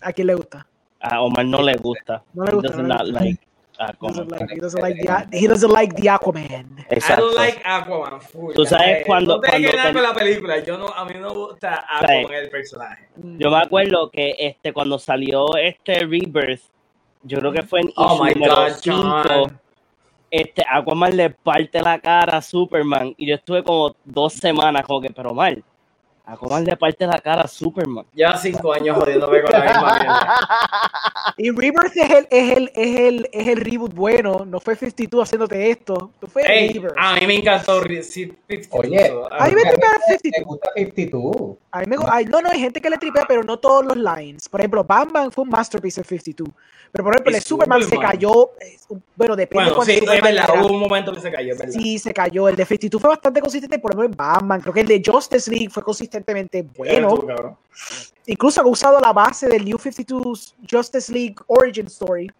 ¿A 0.00 0.12
quién 0.14 0.26
le 0.28 0.34
gusta? 0.34 0.66
A 1.00 1.20
Omar 1.20 1.44
no 1.44 1.60
le 1.60 1.76
gusta. 1.76 2.22
No 2.32 2.44
le 2.44 2.52
gusta, 2.52 2.72
does 2.78 3.12
He 3.80 3.86
Aquaman. 3.86 4.12
doesn't 4.14 4.30
like, 4.30 4.50
he 4.52 4.60
doesn't 4.60 4.82
like 4.82 5.00
the, 5.30 5.38
he 5.38 5.46
doesn't 5.48 5.70
like 5.72 5.94
the 5.96 6.08
Aquaman. 6.08 6.78
I 6.78 6.94
Exacto. 6.94 7.20
don't 7.22 7.34
like 7.36 7.62
Aquaman. 7.64 8.20
full. 8.20 8.52
Tú 8.54 8.66
sabes 8.66 8.86
Eh, 9.00 9.02
cuando- 9.06 9.36
No 9.36 9.40
que 9.40 9.48
cuando 9.50 9.68
ver 9.68 9.76
te- 9.86 9.92
con 9.94 10.02
la 10.02 10.14
película. 10.14 10.58
Yo 10.62 10.76
no, 10.78 10.88
a 10.88 11.04
mí 11.06 11.14
no 11.18 11.28
me 11.28 11.34
gusta 11.34 11.86
Aquaman, 11.88 12.32
el 12.34 12.50
personaje. 12.50 13.08
Yo 13.16 13.50
me 13.50 13.56
acuerdo 13.58 14.10
que 14.10 14.34
este 14.38 14.72
cuando 14.74 14.98
salió 14.98 15.56
este 15.56 16.00
Rebirth, 16.00 16.60
yo 17.22 17.38
creo 17.38 17.52
que 17.52 17.62
fue 17.62 17.80
en 17.80 17.92
Oh 17.96 18.14
issue 18.14 18.24
my 18.24 18.34
número 18.34 18.54
God, 18.56 18.68
5, 18.82 19.22
John. 19.28 19.60
este 20.30 20.62
Aquaman 20.70 21.16
le 21.16 21.30
parte 21.30 21.80
la 21.80 21.98
cara 21.98 22.36
a 22.38 22.42
Superman 22.42 23.14
y 23.16 23.26
yo 23.28 23.34
estuve 23.36 23.62
como 23.64 23.96
dos 24.04 24.34
semanas 24.34 24.84
como 24.86 25.00
que, 25.00 25.08
pero 25.10 25.32
mal, 25.34 25.62
Aquaman 26.24 26.64
le 26.64 26.76
parte 26.76 27.06
la 27.06 27.18
cara 27.18 27.42
a 27.42 27.48
Superman. 27.48 28.04
Lleva 28.14 28.36
cinco 28.36 28.72
años 28.72 28.96
jodiéndome 28.96 29.42
con 29.42 29.52
la 29.52 29.60
misma 29.64 29.98
mierda. 29.98 30.36
Y 31.36 31.50
Rebirth 31.50 31.96
es 31.96 32.10
el, 32.10 32.26
es, 32.30 32.56
el, 32.56 32.70
es, 32.74 33.00
el, 33.00 33.28
es 33.32 33.48
el 33.48 33.60
reboot 33.60 33.94
bueno. 33.94 34.44
No 34.46 34.60
fue 34.60 34.76
52 34.76 35.22
haciéndote 35.24 35.70
esto. 35.70 36.12
No 36.20 36.28
fue 36.28 36.42
Ey, 36.46 36.82
a 36.96 37.14
mí 37.16 37.26
me 37.26 37.34
encantó 37.36 37.80
Re- 37.80 38.02
sí, 38.02 38.32
52, 38.48 38.68
Oye, 38.72 39.12
a 39.30 39.46
mí 39.48 39.54
me 39.54 39.62
tripea 39.62 39.90
gusta- 39.90 40.18
52. 40.22 40.38
me 40.38 40.44
gusta 40.44 40.70
52. 40.76 41.56
A 41.72 41.80
mí 41.80 41.86
me 41.88 41.96
ay, 42.10 42.24
no, 42.26 42.40
no, 42.40 42.50
hay 42.50 42.60
gente 42.60 42.80
que 42.80 42.90
le 42.90 42.98
tripea, 42.98 43.24
pero 43.26 43.42
no 43.42 43.58
todos 43.58 43.84
los 43.84 43.96
lines. 43.96 44.48
Por 44.48 44.60
ejemplo, 44.60 44.84
Bam 44.84 45.08
Bam 45.12 45.30
fue 45.32 45.44
un 45.44 45.50
masterpiece 45.50 46.00
en 46.00 46.04
52. 46.06 46.48
Pero 46.92 47.04
por 47.04 47.14
ejemplo, 47.14 47.30
el 47.30 47.34
de 47.36 47.40
Superman, 47.40 47.78
se 47.80 47.84
Superman. 47.84 48.10
cayó. 48.10 48.50
Bueno, 49.14 49.36
depende 49.36 49.70
Bueno, 49.70 49.84
sí, 49.84 49.92
es 49.92 49.98
Superman 50.00 50.34
verdad, 50.34 50.50
era. 50.52 50.60
hubo 50.64 50.74
un 50.74 50.80
momento 50.80 51.12
que 51.12 51.20
se 51.20 51.30
cayó, 51.30 51.52
es 51.52 51.58
verdad. 51.60 51.72
Sí, 51.72 51.98
se 52.00 52.12
cayó. 52.12 52.48
El 52.48 52.56
de 52.56 52.64
52 52.66 53.00
fue 53.00 53.10
bastante 53.10 53.40
consistente, 53.40 53.78
por 53.78 53.92
ejemplo, 53.92 54.06
en 54.06 54.16
Batman. 54.16 54.60
Creo 54.60 54.74
que 54.74 54.80
el 54.80 54.88
de 54.88 55.00
Justice 55.06 55.48
League 55.48 55.70
fue 55.70 55.84
consistente 55.84 56.09
consistentemente 56.10 56.62
bueno. 56.76 57.58
Incluso 58.26 58.60
han 58.60 58.66
usado 58.66 59.00
la 59.00 59.12
base 59.12 59.48
del 59.48 59.64
New 59.64 59.78
52 59.78 60.56
Justice 60.70 61.12
League 61.12 61.36
Origin 61.46 61.86
Story 61.86 62.30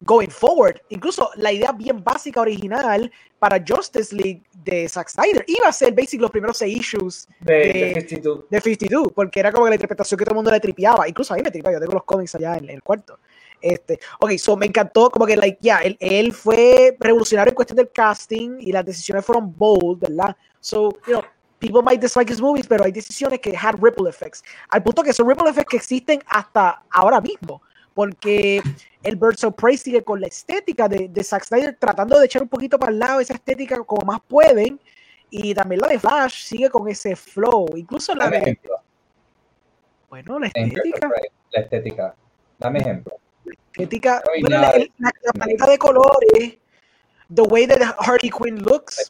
going 0.00 0.28
forward. 0.28 0.80
Incluso 0.90 1.30
la 1.36 1.52
idea 1.52 1.72
bien 1.72 2.02
básica 2.02 2.40
original 2.40 3.10
para 3.38 3.62
Justice 3.66 4.14
League 4.14 4.42
de 4.64 4.88
Zack 4.88 5.08
Snyder 5.08 5.44
iba 5.46 5.68
a 5.68 5.72
ser 5.72 5.92
basic 5.92 6.20
los 6.20 6.30
primeros 6.30 6.56
seis 6.56 6.78
issues 6.78 7.28
De, 7.40 7.54
de- 7.54 7.72
de 7.72 8.00
52. 8.00 8.44
de 8.50 8.60
52, 8.60 9.12
porque 9.14 9.40
era 9.40 9.52
como 9.52 9.68
la 9.68 9.74
interpretación 9.74 10.18
que 10.18 10.24
todo 10.24 10.32
el 10.32 10.36
mundo 10.36 10.50
le 10.50 10.60
tripeaba. 10.60 11.08
Incluso 11.08 11.34
a 11.34 11.36
mí 11.36 11.42
me 11.42 11.50
tripeaba, 11.50 11.74
yo 11.76 11.80
tengo 11.80 11.92
los 11.94 12.04
cómics 12.04 12.34
allá 12.34 12.56
en, 12.56 12.64
en 12.64 12.70
el 12.70 12.82
cuarto. 12.82 13.18
Este, 13.60 13.98
ok, 14.20 14.32
so 14.38 14.56
me 14.56 14.66
encantó 14.66 15.10
como 15.10 15.26
que, 15.26 15.36
like, 15.36 15.58
ya, 15.60 15.78
él, 15.78 15.96
él 15.98 16.32
fue 16.32 16.96
revolucionario 17.00 17.50
en 17.50 17.56
cuestión 17.56 17.76
del 17.76 17.90
casting 17.90 18.58
y 18.60 18.70
las 18.70 18.84
decisiones 18.84 19.24
fueron 19.24 19.52
bold, 19.56 19.98
¿verdad? 19.98 20.36
So, 20.60 20.90
you 21.08 21.14
know, 21.14 21.22
people 21.58 21.82
might 21.82 22.00
dislike 22.00 22.30
his 22.30 22.40
movies, 22.40 22.66
pero 22.66 22.84
hay 22.84 22.92
decisiones 22.92 23.40
que 23.40 23.56
had 23.56 23.74
ripple 23.80 24.08
effects. 24.08 24.42
Al 24.70 24.82
punto 24.82 25.02
que 25.02 25.12
son 25.12 25.28
ripple 25.28 25.48
effects 25.50 25.70
que 25.70 25.76
existen 25.76 26.20
hasta 26.26 26.82
ahora 26.90 27.20
mismo, 27.20 27.62
porque 27.94 28.62
el 29.02 29.16
Birds 29.16 29.42
of 29.44 29.54
Prey 29.54 29.76
sigue 29.76 30.02
con 30.04 30.20
la 30.20 30.28
estética 30.28 30.88
de, 30.88 31.08
de 31.08 31.24
Zack 31.24 31.44
Snyder, 31.44 31.76
tratando 31.78 32.18
de 32.18 32.26
echar 32.26 32.42
un 32.42 32.48
poquito 32.48 32.78
para 32.78 32.92
el 32.92 32.98
lado 32.98 33.20
esa 33.20 33.34
estética 33.34 33.76
como 33.84 34.04
más 34.06 34.20
pueden, 34.26 34.78
y 35.30 35.52
también 35.52 35.80
la 35.80 35.88
de 35.88 35.98
Flash 35.98 36.44
sigue 36.44 36.70
con 36.70 36.88
ese 36.88 37.14
flow, 37.16 37.66
incluso 37.76 38.14
la 38.14 38.24
Dame 38.24 38.36
de, 38.36 38.42
ejemplo. 38.42 38.76
bueno, 40.08 40.38
la 40.38 40.46
estética, 40.46 41.10
La 41.50 41.60
estética. 41.62 42.14
Dame 42.58 42.78
ejemplo. 42.80 43.14
estética, 43.72 44.22
No 44.24 44.32
hay 44.32 44.40
bueno, 44.42 44.60
la, 44.60 44.72
la- 44.98 45.12
la 45.24 45.32
paleta 45.38 45.66
de 45.70 45.78
colores, 45.78 46.58
the 47.34 47.42
way 47.42 47.66
that 47.66 47.80
Harley 48.00 48.30
Quinn 48.30 48.62
looks, 48.62 49.08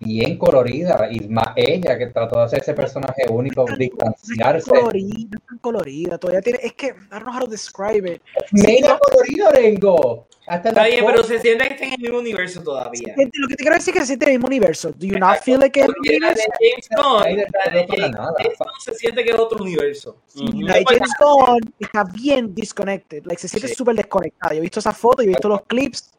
Bien 0.00 0.38
colorida. 0.38 1.08
Y 1.10 1.28
más 1.28 1.48
ella 1.56 1.98
que 1.98 2.06
trató 2.06 2.38
de 2.38 2.44
hacer 2.44 2.60
ese 2.60 2.74
personaje 2.74 3.24
único, 3.28 3.64
tan 3.64 3.76
distanciarse. 3.78 4.70
colorida, 4.70 5.28
no 5.30 5.38
es 5.38 5.46
tan 5.46 5.58
colorida, 5.58 6.18
todavía 6.18 6.40
tiene, 6.40 6.60
es 6.62 6.72
que, 6.74 6.86
I 6.86 6.92
don't 7.10 7.22
know 7.24 7.34
how 7.34 7.40
to 7.40 7.46
describe 7.48 8.10
it. 8.14 8.22
Mega 8.52 8.98
colorido, 8.98 9.50
Rengo. 9.50 10.26
Hasta 10.46 10.70
Está 10.70 10.84
bien, 10.86 11.04
pero 11.04 11.22
se 11.24 11.38
siente 11.40 11.68
que 11.68 11.74
está 11.74 11.84
en 11.84 11.92
el 11.92 11.98
mismo 11.98 12.18
universo 12.20 12.62
todavía. 12.62 13.12
Gente, 13.14 13.38
Lo 13.38 13.48
que 13.48 13.54
te 13.56 13.62
quiero 13.62 13.76
decir 13.76 13.92
es 13.92 13.94
que 13.94 14.00
se 14.00 14.06
siente 14.06 14.24
el 14.26 14.32
mismo 14.32 14.46
universo. 14.46 14.90
Do 14.92 15.06
you 15.06 15.18
not 15.18 15.40
feel 15.42 15.58
like 15.60 15.78
es 15.78 15.86
el 15.86 15.92
mismo 15.92 15.98
Porque 16.00 16.18
la 16.20 16.28
de 16.28 16.32
universo? 16.32 16.52
James 16.58 18.16
Gunn, 18.16 18.66
no 18.66 18.80
se 18.82 18.94
siente 18.94 19.24
que 19.24 19.30
es 19.30 19.36
otro 19.38 19.62
universo. 19.62 20.16
Ujú. 20.36 20.60
La 20.62 20.74
de 20.76 20.84
James 20.86 21.10
Gunn 21.20 21.74
está 21.78 22.04
bien 22.04 22.54
disconnected, 22.54 23.24
like 23.26 23.38
se 23.42 23.48
siente 23.48 23.68
Sí. 23.68 23.74
súper 23.74 23.96
desconectada. 23.96 24.54
Yo 24.54 24.58
he 24.60 24.62
visto 24.62 24.80
esa 24.80 24.92
foto, 24.92 25.22
yo 25.22 25.26
he 25.26 25.32
visto 25.32 25.48
los 25.50 25.60
clips 25.66 26.12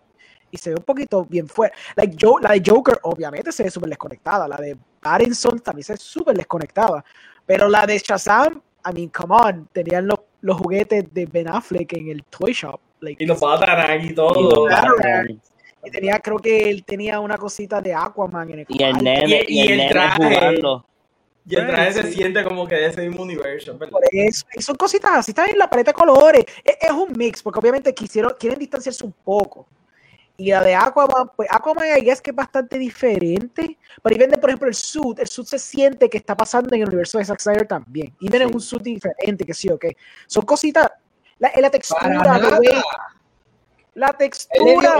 y 0.51 0.57
se 0.57 0.71
ve 0.71 0.75
un 0.77 0.83
poquito 0.83 1.25
bien 1.25 1.47
fuera. 1.47 1.73
Like 1.95 2.15
Joe, 2.19 2.41
la 2.41 2.51
de 2.51 2.61
Joker 2.65 2.99
obviamente 3.03 3.51
se 3.51 3.63
ve 3.63 3.69
súper 3.71 3.89
desconectada, 3.89 4.47
la 4.47 4.57
de 4.57 4.77
Pattinson 4.99 5.59
también 5.59 5.83
se 5.85 5.93
ve 5.93 5.97
súper 5.99 6.35
desconectada, 6.35 7.03
pero 7.45 7.67
la 7.69 7.85
de 7.85 7.97
Shazam, 7.99 8.61
I 8.85 8.93
mean, 8.93 9.09
come 9.09 9.35
on, 9.35 9.67
tenían 9.71 10.07
los, 10.07 10.19
los 10.41 10.57
juguetes 10.57 11.13
de 11.13 11.25
Ben 11.25 11.47
Affleck 11.47 11.93
en 11.93 12.09
el 12.09 12.23
toy 12.25 12.53
shop. 12.53 12.79
Like, 13.01 13.23
Y 13.23 13.27
los 13.27 13.39
Batarang 13.39 14.01
y 14.03 14.07
Y 14.07 14.13
todo. 14.13 14.65
los 14.67 14.69
Batman. 14.69 15.41
y 15.85 15.91
tenía, 15.91 16.19
creo 16.19 16.37
que 16.37 16.69
él 16.69 16.83
tenía 16.83 17.19
una 17.21 17.37
cosita 17.37 17.79
de 17.81 17.93
Aquaman 17.93 18.49
en 18.49 18.59
el 18.59 18.65
Y 18.67 18.83
el 18.83 18.97
nene, 18.97 19.45
Y- 19.47 19.53
y, 19.59 19.61
y 19.63 19.71
el 19.71 19.79
el 19.81 19.89
traje. 19.89 20.17
jugando. 20.17 20.85
Y 21.47 21.55
el 21.55 21.65
traje 21.67 21.93
Sí. 21.93 22.01
se 22.01 22.11
siente 22.11 22.43
como 22.43 22.67
que 22.67 22.75
de 22.75 22.85
ese 22.87 23.07
mismo 23.07 23.23
universo, 23.23 23.75
¿verdad? 23.77 23.91
Por 23.93 24.03
eso, 24.11 24.45
y 24.53 24.61
son 24.61 24.75
cositas 24.75 25.11
así, 25.13 25.31
está 25.31 25.45
en 25.45 25.57
la 25.57 25.69
paleta 25.69 25.91
de 25.91 25.95
colores. 25.95 26.45
Es, 26.63 26.77
es 26.81 26.91
un 26.91 27.11
mix, 27.17 27.41
porque 27.41 27.57
obviamente 27.59 27.93
quisieron, 27.93 28.33
quieren 28.37 28.59
distanciarse 28.59 29.03
un 29.05 29.13
poco. 29.23 29.65
Y 30.39 30.51
la 30.51 30.63
de 30.63 30.73
Aquaman, 30.73 31.29
pues 31.35 31.49
Aquaman 31.51 31.85
I 31.97 32.01
guess 32.01 32.21
que 32.21 32.29
es 32.31 32.35
bastante 32.35 32.77
diferente. 32.79 33.77
Pero 34.01 34.15
y 34.15 34.17
vende, 34.17 34.37
por 34.37 34.49
ejemplo, 34.49 34.69
el 34.69 34.73
suit. 34.73 35.19
El 35.19 35.27
suit 35.27 35.47
se 35.47 35.59
siente 35.59 36.09
que 36.09 36.17
está 36.17 36.35
pasando 36.35 36.73
en 36.73 36.81
el 36.81 36.87
universo 36.87 37.17
de 37.17 37.25
Zack 37.25 37.39
Snyder 37.41 37.67
también. 37.67 38.15
Y 38.19 38.29
viene 38.29 38.47
Sí. 38.47 38.51
un 38.53 38.61
suit 38.61 38.81
diferente, 38.81 39.45
que 39.45 39.53
sí 39.53 39.69
o 39.69 39.77
qué. 39.77 39.95
Son 40.27 40.45
cositas. 40.45 40.89
La, 41.39 41.51
la 41.59 41.69
textura, 41.69 42.09
la 43.99 44.13
textura. 44.13 44.93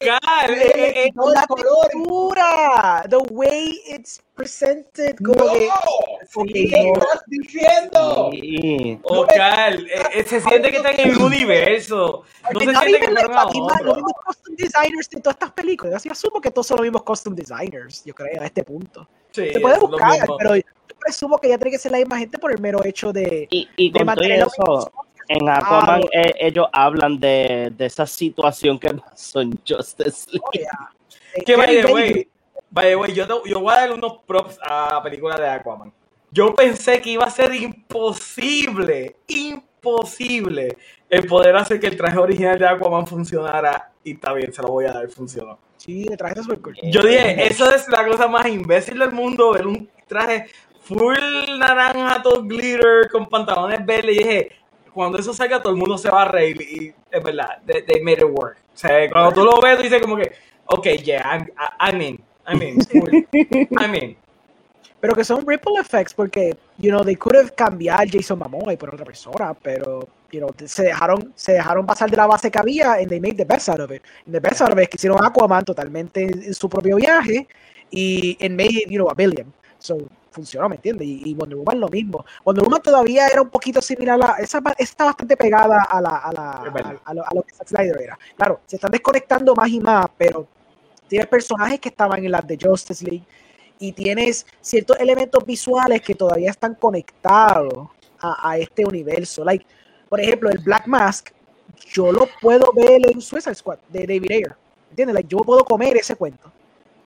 que 0.00 0.10
Oscar, 0.10 0.50
él 0.50 0.62
eh, 0.62 0.72
eh, 0.74 0.92
el 1.04 1.12
textura. 1.14 3.04
The 3.08 3.16
way 3.32 3.80
it's 3.88 4.20
presented. 4.34 5.16
Como 5.24 5.44
No. 5.44 5.52
que, 5.52 5.68
sí, 6.26 6.68
¿Qué 6.70 6.92
estás 6.92 7.22
diciendo? 7.26 8.30
Sí. 8.32 8.98
Oscar, 9.04 9.74
eh, 9.74 10.02
eh, 10.14 10.24
se 10.24 10.40
siente 10.40 10.70
que 10.70 10.76
está 10.78 10.90
en 10.90 11.10
el 11.10 11.18
universo. 11.18 12.24
No 12.52 12.60
se 12.60 12.66
siente 12.66 12.98
que 13.00 13.08
misma- 13.08 13.44
otro. 13.46 13.84
los 13.84 13.96
mismos 13.96 14.12
costume 14.24 14.56
designers 14.58 15.10
de 15.10 15.20
todas 15.20 15.34
estas 15.36 15.52
películas. 15.52 15.94
Así 15.94 16.08
asumo 16.08 16.40
que 16.40 16.50
todos 16.50 16.66
son 16.66 16.76
los 16.78 16.84
mismos 16.84 17.02
costume 17.02 17.36
designers, 17.36 18.04
yo 18.04 18.14
creo, 18.14 18.42
a 18.42 18.46
este 18.46 18.64
punto. 18.64 19.08
Sí, 19.30 19.52
Se 19.52 19.60
puede 19.60 19.78
buscar, 19.78 20.26
pero 20.38 20.56
yo 20.56 20.62
presumo 20.98 21.38
que 21.38 21.48
ya 21.48 21.58
tiene 21.58 21.70
que 21.70 21.78
ser 21.78 21.92
la 21.92 21.98
misma 21.98 22.18
gente 22.18 22.38
por 22.38 22.50
el 22.50 22.60
mero 22.60 22.84
hecho 22.84 23.12
de, 23.12 23.46
Y, 23.50 23.68
y 23.76 23.92
de 23.92 23.92
con 23.92 23.98
todo 24.00 24.06
mantener 24.06 24.40
los 24.40 24.52
eso, 24.52 24.62
mismos- 24.62 24.90
en 25.28 25.48
Aquaman 25.48 26.02
eh, 26.12 26.32
ellos 26.40 26.66
hablan 26.72 27.18
de, 27.20 27.72
de 27.76 27.86
esa 27.86 28.06
situación 28.06 28.78
que 28.78 28.94
pasó 28.94 29.40
en 29.40 29.58
Justice 29.66 30.30
League. 30.32 30.42
Oh, 30.44 30.50
yeah. 30.52 31.44
Que 31.44 31.56
by 31.56 31.82
the 31.82 31.92
way, 31.92 32.28
by 32.70 32.86
the 32.86 32.96
way, 32.96 33.12
yo, 33.14 33.26
te- 33.26 33.48
yo 33.50 33.60
voy 33.60 33.72
a 33.74 33.80
dar 33.80 33.92
unos 33.92 34.18
props 34.26 34.58
a 34.62 34.94
la 34.94 35.02
película 35.02 35.36
de 35.36 35.48
Aquaman. 35.48 35.92
Yo 36.30 36.54
pensé 36.54 37.00
que 37.00 37.10
iba 37.10 37.24
a 37.24 37.30
ser 37.30 37.54
imposible, 37.54 39.16
imposible 39.26 40.76
el 41.08 41.26
poder 41.26 41.56
hacer 41.56 41.80
que 41.80 41.86
el 41.86 41.96
traje 41.96 42.18
original 42.18 42.58
de 42.58 42.66
Aquaman 42.66 43.06
funcionara 43.06 43.90
y 44.04 44.12
está 44.12 44.32
bien, 44.32 44.52
se 44.52 44.62
lo 44.62 44.68
voy 44.68 44.86
a 44.86 44.92
dar, 44.92 45.08
funcionó. 45.08 45.58
Sí, 45.76 46.04
le 46.04 46.16
traje 46.16 46.42
super 46.42 46.60
cool. 46.60 46.76
Yo 46.82 47.02
dije, 47.02 47.46
eso 47.46 47.72
es 47.72 47.88
la 47.88 48.06
cosa 48.06 48.26
más 48.28 48.46
imbécil 48.46 48.98
del 48.98 49.12
mundo, 49.12 49.52
ver 49.52 49.66
un 49.66 49.88
traje 50.06 50.46
full 50.82 51.16
naranja, 51.58 52.20
todo 52.22 52.42
glitter, 52.42 53.08
con 53.10 53.28
pantalones 53.28 53.84
verdes. 53.86 54.16
Y 54.16 54.18
dije, 54.18 54.52
cuando 54.98 55.18
eso 55.18 55.34
salga, 55.34 55.62
todo 55.62 55.72
el 55.74 55.78
mundo 55.78 55.98
se 55.98 56.10
va 56.10 56.22
a 56.22 56.28
reír. 56.28 56.60
Y 56.62 56.94
es 57.10 57.24
verdad, 57.24 57.62
they, 57.66 57.82
they 57.82 58.02
made 58.02 58.18
it 58.20 58.30
work. 58.30 58.58
O 58.74 58.78
sea, 58.78 59.10
cuando 59.10 59.32
tú 59.32 59.44
lo 59.44 59.60
ves, 59.62 59.76
tú 59.78 59.84
dices 59.84 60.02
como 60.02 60.16
que, 60.16 60.32
ok, 60.66 60.86
yeah, 61.04 61.22
I'm, 61.24 61.48
I- 61.58 61.90
I'm 61.90 62.02
in, 62.02 62.24
I'm 62.46 62.62
in, 62.62 62.86
I'm 63.76 63.94
in. 63.96 64.18
Pero 65.00 65.14
que 65.14 65.24
son 65.24 65.46
ripple 65.46 65.74
effects 65.80 66.14
porque, 66.14 66.56
you 66.78 66.90
know, 66.90 67.04
they 67.04 67.16
could 67.16 67.36
have 67.36 67.54
cambiado 67.54 68.04
Jason 68.10 68.38
Momoa 68.38 68.72
y 68.72 68.76
por 68.76 68.94
otra 68.94 69.04
persona, 69.06 69.54
pero, 69.54 70.08
you 70.32 70.40
know, 70.40 70.50
se 70.66 70.84
dejaron, 70.84 71.32
se 71.36 71.52
dejaron 71.52 71.86
pasar 71.86 72.10
de 72.10 72.16
la 72.16 72.26
base 72.26 72.50
que 72.50 72.58
había 72.58 72.94
and 72.94 73.08
they 73.08 73.20
made 73.20 73.36
the 73.36 73.44
best 73.44 73.68
out 73.68 73.80
of 73.80 73.92
it. 73.92 74.02
And 74.26 74.34
the 74.34 74.40
best 74.40 74.60
out 74.62 74.72
of 74.72 74.78
it 74.78 74.84
es 74.84 74.88
que 74.90 74.96
hicieron 74.96 75.24
Aquaman 75.24 75.64
totalmente 75.64 76.22
en 76.24 76.54
su 76.54 76.68
propio 76.68 76.96
viaje 76.96 77.48
y 77.90 78.36
and 78.44 78.56
made, 78.56 78.86
you 78.88 78.98
know, 78.98 79.08
a 79.10 79.14
billion. 79.14 79.52
So, 79.78 79.98
funcionó, 80.38 80.68
¿me 80.68 80.76
entiendes? 80.76 81.06
Y, 81.06 81.30
y 81.30 81.34
Wonder 81.34 81.58
Woman 81.58 81.80
lo 81.80 81.88
mismo. 81.88 82.24
Wonder 82.44 82.64
Woman 82.64 82.82
todavía 82.82 83.26
era 83.26 83.42
un 83.42 83.50
poquito 83.50 83.82
similar 83.82 84.18
a, 84.22 84.36
esa, 84.36 84.62
está 84.78 85.06
bastante 85.06 85.36
pegada 85.36 85.82
a 85.82 86.00
la, 86.00 86.16
a 86.16 86.32
la, 86.32 86.50
a, 86.50 87.00
a 87.04 87.14
lo, 87.14 87.22
a 87.26 87.34
lo 87.34 87.42
que 87.42 87.54
Zack 87.54 87.68
Snyder 87.68 88.00
era. 88.00 88.18
Claro, 88.36 88.60
se 88.66 88.76
están 88.76 88.90
desconectando 88.90 89.54
más 89.54 89.68
y 89.68 89.80
más, 89.80 90.06
pero 90.16 90.46
tienes 91.08 91.26
personajes 91.26 91.80
que 91.80 91.88
estaban 91.88 92.24
en 92.24 92.30
las 92.30 92.46
de 92.46 92.58
Justice 92.60 93.04
League 93.04 93.24
y 93.80 93.92
tienes 93.92 94.46
ciertos 94.60 94.98
elementos 95.00 95.44
visuales 95.44 96.02
que 96.02 96.14
todavía 96.14 96.50
están 96.50 96.74
conectados 96.74 97.88
a, 98.20 98.50
a 98.50 98.58
este 98.58 98.84
universo. 98.84 99.44
Like, 99.44 99.66
por 100.08 100.20
ejemplo, 100.20 100.50
el 100.50 100.58
Black 100.58 100.86
Mask, 100.86 101.30
yo 101.92 102.12
lo 102.12 102.28
puedo 102.40 102.72
ver 102.74 103.00
en 103.10 103.20
Suicide 103.20 103.54
Squad 103.54 103.78
de 103.88 104.00
David 104.00 104.30
Ayer. 104.30 104.56
¿Entiendes? 104.90 105.14
Like, 105.14 105.28
yo 105.28 105.38
puedo 105.38 105.64
comer 105.64 105.96
ese 105.96 106.16
cuento. 106.16 106.50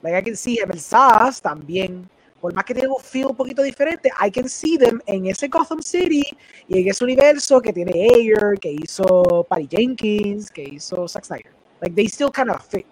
Like, 0.03 0.19
I 0.19 0.23
can 0.23 0.37
see 0.37 0.59
him. 0.59 0.71
El 0.71 0.81
SAS 0.81 1.41
también. 1.41 2.09
Por 2.43 2.53
más 2.55 2.65
que 2.65 2.75
tenga 2.75 2.89
un 2.89 3.01
feel 3.01 3.27
un 3.27 3.37
poquito 3.37 3.63
diferente, 3.63 4.11
I 4.21 4.29
can 4.29 4.49
see 4.49 4.77
them 4.77 5.01
en 5.07 5.27
ese 5.27 5.47
Gotham 5.47 5.81
City 5.81 6.25
y 6.67 6.81
en 6.81 6.89
ese 6.89 7.05
universo 7.05 7.61
que 7.61 7.73
tiene 7.73 7.93
Ayer, 7.93 8.59
que 8.61 8.73
hizo 8.73 9.47
Patty 9.49 9.69
Jenkins, 9.71 10.51
que 10.51 10.65
hizo 10.65 11.07
Zack 11.07 11.25
Snyder. 11.25 11.53
Like, 11.81 11.95
they 11.95 12.09
still 12.09 12.33
kind 12.33 12.51
of 12.51 12.61
fit. 12.67 12.85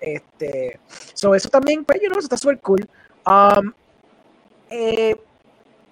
Este, 0.00 0.80
so 1.14 1.36
eso 1.36 1.48
también, 1.48 1.84
pues, 1.84 2.00
you 2.02 2.08
know, 2.08 2.18
eso 2.18 2.26
está 2.26 2.36
súper 2.36 2.58
cool. 2.58 2.84
Um, 3.24 3.72
eh, 4.70 5.14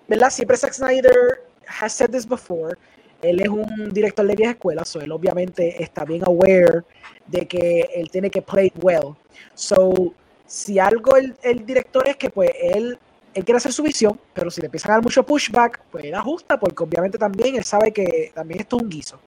¿Verdad? 0.08 0.30
Siempre 0.30 0.56
Zack 0.56 0.72
Snyder 0.72 1.40
has 1.68 1.92
said 1.92 2.10
this 2.10 2.26
before. 2.26 2.76
Él 3.22 3.40
es 3.40 3.48
un 3.48 3.90
director 3.92 4.26
de 4.26 4.34
vieja 4.34 4.50
escuela, 4.50 4.84
so 4.84 5.00
él 5.00 5.12
obviamente 5.12 5.80
está 5.80 6.04
bien 6.04 6.24
aware 6.26 6.82
de 7.28 7.46
que 7.46 7.88
él 7.94 8.10
tiene 8.10 8.28
que 8.28 8.42
play 8.42 8.72
well. 8.82 9.14
So, 9.54 10.12
si 10.52 10.78
algo 10.78 11.16
el, 11.16 11.34
el 11.42 11.64
director 11.64 12.06
es 12.06 12.16
que 12.18 12.28
pues 12.28 12.50
él, 12.60 12.98
él 13.32 13.44
quiere 13.44 13.56
hacer 13.56 13.72
su 13.72 13.82
visión, 13.82 14.20
pero 14.34 14.50
si 14.50 14.60
le 14.60 14.66
empiezan 14.66 14.90
a 14.90 14.94
dar 14.96 15.02
mucho 15.02 15.24
pushback, 15.24 15.80
pues 15.90 16.04
él 16.04 16.14
ajusta, 16.14 16.60
porque 16.60 16.84
obviamente 16.84 17.16
también 17.16 17.56
él 17.56 17.64
sabe 17.64 17.90
que 17.90 18.30
también 18.34 18.60
esto 18.60 18.76
es 18.76 18.82
un 18.82 18.90
guiso. 18.90 19.18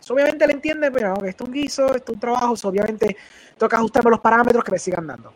So, 0.00 0.12
obviamente 0.12 0.44
él 0.44 0.50
entiende, 0.50 0.90
pero 0.90 1.14
que 1.14 1.30
esto 1.30 1.44
es 1.44 1.48
un 1.48 1.54
guiso, 1.54 1.86
esto 1.86 2.12
es 2.12 2.16
un 2.16 2.20
trabajo, 2.20 2.54
so, 2.54 2.68
obviamente 2.68 3.16
toca 3.56 3.78
ajustarme 3.78 4.10
los 4.10 4.20
parámetros 4.20 4.62
que 4.62 4.72
me 4.72 4.78
sigan 4.78 5.06
dando. 5.06 5.32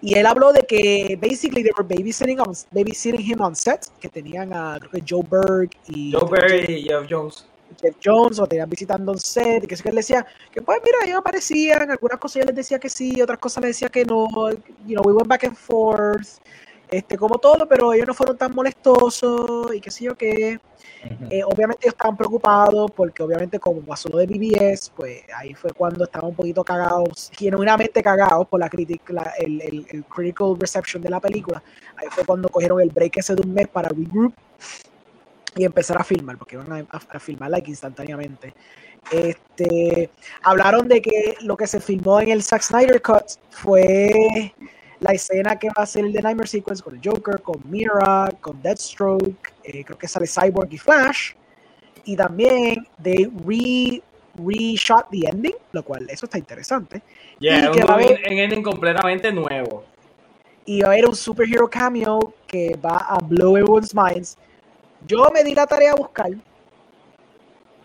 Y 0.00 0.14
él 0.14 0.24
habló 0.24 0.54
de 0.54 0.62
que 0.62 1.18
basically 1.20 1.62
they 1.62 1.72
were 1.76 1.86
babysitting, 1.86 2.40
on, 2.40 2.54
babysitting 2.70 3.20
him 3.20 3.42
on 3.42 3.54
set, 3.54 3.88
que 4.00 4.08
tenían 4.08 4.54
a 4.54 4.78
Joe 5.06 5.22
Berg 5.22 5.68
y 5.86 6.12
Joe 6.12 6.30
Berry 6.30 6.64
y 6.76 6.84
Jeff 6.84 7.06
Jones. 7.10 7.44
Jeff 7.80 7.96
Jones 8.04 8.38
o 8.38 8.46
tenían 8.46 8.68
visitando 8.68 9.12
on 9.12 9.18
set, 9.18 9.64
y 9.64 9.66
que, 9.66 9.76
sé 9.76 9.82
que 9.82 9.88
él 9.90 9.94
decía 9.96 10.26
que 10.52 10.60
pues 10.62 10.78
mira, 10.84 10.98
ellos 11.04 11.18
aparecían, 11.18 11.90
algunas 11.90 12.18
cosas 12.18 12.40
yo 12.42 12.46
les 12.46 12.56
decía 12.56 12.78
que 12.78 12.88
sí, 12.88 13.20
otras 13.22 13.38
cosas 13.38 13.62
les 13.62 13.70
decía 13.76 13.88
que 13.88 14.04
no, 14.04 14.28
you 14.86 14.94
know, 14.94 15.02
we 15.04 15.12
went 15.12 15.28
back 15.28 15.44
and 15.44 15.56
forth. 15.56 16.26
este, 16.90 17.16
como 17.16 17.38
todo, 17.38 17.68
pero 17.68 17.92
ellos 17.92 18.08
no 18.08 18.14
fueron 18.14 18.36
tan 18.36 18.52
molestosos 18.52 19.72
y 19.72 19.80
qué 19.80 19.90
sé 19.92 20.04
yo 20.06 20.16
qué. 20.16 20.58
Eh, 21.30 21.42
obviamente 21.44 21.86
ellos 21.86 21.94
estaban 21.94 22.16
preocupados 22.16 22.90
porque 22.90 23.22
obviamente 23.22 23.60
como 23.60 23.80
pasó 23.80 24.08
lo 24.08 24.18
de 24.18 24.26
BBS, 24.26 24.90
pues 24.96 25.22
ahí 25.36 25.54
fue 25.54 25.70
cuando 25.72 26.02
estaban 26.04 26.30
un 26.30 26.34
poquito 26.34 26.64
cagados, 26.64 27.30
genuinamente 27.38 28.02
cagados 28.02 28.48
por 28.48 28.58
la 28.58 28.68
crítica, 28.68 29.12
la- 29.12 29.32
el, 29.38 29.60
el- 29.62 29.86
el 29.88 30.04
critical 30.04 30.56
reception 30.58 31.00
de 31.00 31.10
la 31.10 31.20
película. 31.20 31.62
Ahí 31.96 32.08
fue 32.10 32.24
cuando 32.24 32.48
cogieron 32.48 32.80
el 32.80 32.90
break 32.90 33.18
ese 33.18 33.36
de 33.36 33.42
un 33.42 33.54
mes 33.54 33.68
para 33.68 33.88
regroup 33.88 34.34
y 35.60 35.64
empezar 35.66 35.98
a 36.00 36.04
filmar, 36.04 36.38
porque 36.38 36.56
iban 36.56 36.72
a, 36.72 36.76
a- 36.90 37.16
a 37.16 37.20
filmar 37.20 37.50
like 37.50 37.68
instantáneamente. 37.70 38.54
Este, 39.12 40.08
hablaron 40.42 40.88
de 40.88 41.02
que 41.02 41.36
lo 41.42 41.54
que 41.56 41.66
se 41.66 41.80
filmó 41.80 42.18
en 42.20 42.30
el 42.30 42.42
Zack 42.42 42.62
Snyder 42.62 43.02
Cut 43.02 43.24
fue 43.50 44.54
la 45.00 45.12
escena 45.12 45.58
que 45.58 45.68
va 45.68 45.82
a 45.82 45.86
ser 45.86 46.06
el 46.06 46.12
de 46.14 46.22
Nightmare 46.22 46.48
Sequence 46.48 46.82
con 46.82 46.94
el 46.94 47.00
Joker, 47.04 47.42
con 47.42 47.60
Mira, 47.68 48.30
con 48.40 48.62
Deathstroke, 48.62 49.52
eh, 49.64 49.84
creo 49.84 49.98
que 49.98 50.08
sale 50.08 50.26
Cyborg 50.26 50.72
y 50.72 50.78
Flash, 50.78 51.32
y 52.04 52.16
también 52.16 52.86
de 52.96 53.30
re, 53.46 54.02
re-shot 54.42 55.10
the 55.10 55.28
ending, 55.28 55.54
lo 55.72 55.82
cual 55.82 56.06
eso 56.08 56.24
está 56.24 56.38
interesante. 56.38 57.02
Yeah, 57.38 57.64
Y 57.64 57.66
un 57.66 57.72
que 57.74 57.84
va 57.84 57.92
a 57.94 57.96
haber- 57.96 58.20
en 58.26 58.38
ending 58.38 58.62
completamente 58.62 59.30
nuevo. 59.30 59.84
Y 60.64 60.80
va 60.80 60.88
a 60.88 60.92
haber 60.92 61.06
un 61.06 61.16
superhero 61.16 61.68
cameo 61.68 62.32
que 62.46 62.78
va 62.82 62.96
a 62.96 63.18
blow 63.18 63.56
everyone's 63.58 63.94
minds. 63.94 64.38
Yo 65.10 65.28
me 65.34 65.42
di 65.42 65.54
la 65.56 65.66
tarea 65.66 65.90
a 65.92 65.96
buscar. 65.96 66.30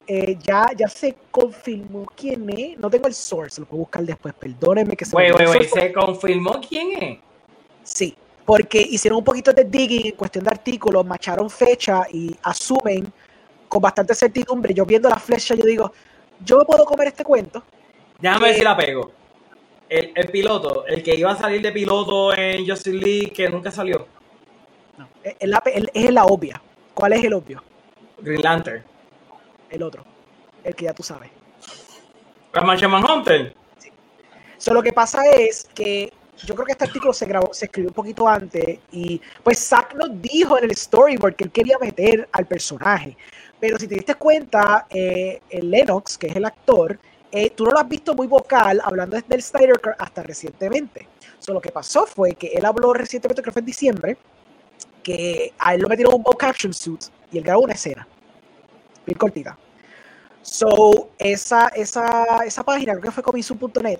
Eh, 0.08 0.38
ya, 0.44 0.68
ya 0.78 0.88
se 0.88 1.16
confirmó 1.32 2.06
quién 2.16 2.48
es. 2.52 2.78
No 2.78 2.88
tengo 2.92 3.08
el 3.08 3.16
source, 3.16 3.60
lo 3.60 3.66
puedo 3.66 3.80
buscar 3.80 4.04
después. 4.04 4.32
Perdónenme 4.36 4.96
que 4.96 5.06
se 5.06 5.16
me 5.16 5.24
wey, 5.24 5.32
el 5.32 5.36
wey, 5.36 5.48
source. 5.48 5.80
¿se 5.82 5.92
confirmó 5.94 6.62
quién 6.62 6.92
es? 7.04 7.20
Sí, 7.82 8.16
porque 8.46 8.80
hicieron 8.80 9.18
un 9.18 9.24
poquito 9.24 9.52
de 9.52 9.64
digging 9.64 10.06
en 10.08 10.16
cuestión 10.16 10.44
de 10.44 10.52
artículos, 10.52 11.04
macharon 11.04 11.50
fecha 11.50 12.04
y 12.14 12.36
asumen 12.44 13.12
con 13.68 13.82
bastante 13.82 14.14
certidumbre. 14.14 14.76
Yo 14.76 14.86
viendo 14.86 15.10
la 15.10 15.18
flecha, 15.18 15.56
yo 15.56 15.66
digo, 15.66 15.92
yo 16.44 16.60
me 16.60 16.66
puedo 16.66 16.86
comer 16.86 17.08
este 17.08 17.24
cuento. 17.24 17.64
Déjame 18.20 18.46
ver 18.46 18.54
Eh, 18.54 18.58
si 18.60 18.64
la 18.64 18.78
pego. 18.78 19.12
El, 19.90 20.12
el 20.16 20.28
piloto, 20.30 20.86
el 20.86 21.02
que 21.02 21.16
iba 21.16 21.32
a 21.32 21.36
salir 21.38 21.62
de 21.64 21.72
piloto 21.72 22.36
en 22.38 22.68
Justice 22.68 22.96
League, 22.96 23.32
que 23.32 23.50
nunca 23.50 23.72
salió. 23.72 24.06
No, 25.00 25.08
es, 25.24 25.48
la, 25.50 25.64
es 25.94 26.12
la 26.12 26.26
obvia. 26.26 26.62
¿Cuál 26.96 27.14
es 27.14 27.24
el 27.26 27.34
obvio? 27.34 27.62
Green 28.20 28.42
Lantern. 28.42 28.84
El 29.70 29.84
otro. 29.84 30.04
El 30.64 30.74
que 30.74 30.86
ya 30.86 30.94
tú 30.94 31.04
sabes. 31.04 31.30
La 32.54 32.62
Martian 32.62 32.90
Manhunter. 32.90 33.54
So, 34.58 34.74
lo 34.74 34.82
que 34.82 34.94
pasa 34.94 35.30
es 35.30 35.66
que 35.76 36.12
yo 36.46 36.56
creo 36.56 36.66
que 36.66 36.72
este 36.72 36.86
artículo 36.86 37.14
se 37.14 37.26
grabó, 37.26 37.54
se 37.54 37.66
escribió 37.66 37.90
un 37.90 37.94
poquito 37.94 38.28
antes 38.28 38.80
y 38.92 39.22
pues 39.44 39.60
Zack 39.60 39.94
nos 39.96 40.22
dijo 40.22 40.58
en 40.58 40.66
el 40.66 40.76
storyboard 40.76 41.36
que 41.36 41.44
él 41.44 41.52
quería 41.52 41.78
meter 41.80 42.30
al 42.32 42.46
personaje. 42.46 43.18
Pero 43.60 43.78
si 43.78 43.88
te 43.88 43.96
diste 43.96 44.16
cuenta, 44.16 44.88
eh, 44.90 45.42
el 45.50 45.70
Lennox, 45.70 46.18
que 46.18 46.28
es 46.28 46.36
el 46.36 46.46
actor, 46.46 46.98
eh, 47.32 47.50
tú 47.50 47.66
no 47.66 47.72
lo 47.72 47.80
has 47.80 47.90
visto 47.90 48.16
muy 48.16 48.28
vocal 48.28 48.82
hablando 48.84 49.18
desde 49.18 49.36
el 49.36 49.44
Snyder 49.44 49.82
Cut 49.82 49.94
hasta 50.00 50.24
recientemente. 50.24 51.08
So, 51.40 51.54
lo 51.54 51.60
que 51.60 51.72
pasó 51.72 52.06
fue 52.06 52.36
que 52.36 52.48
él 52.48 52.64
habló 52.66 52.94
recientemente, 52.94 53.42
creo 53.42 53.52
que 53.52 53.52
fue 53.52 53.60
en 53.60 53.66
diciembre, 53.66 54.18
que 55.06 55.54
a 55.60 55.76
él 55.76 55.82
lo 55.82 55.88
metieron 55.88 56.16
un 56.16 56.24
action 56.40 56.74
suit 56.74 57.06
y 57.32 57.38
él 57.38 57.44
grabó 57.44 57.62
una 57.62 57.74
escena. 57.74 58.08
Bien 59.06 59.20
cortita. 59.20 59.56
So, 60.42 61.10
esa, 61.20 61.68
esa, 61.68 62.44
esa 62.44 62.64
página, 62.64 62.94
creo 62.94 63.04
que 63.04 63.12
fue 63.12 63.24
comisu.net, 63.24 64.00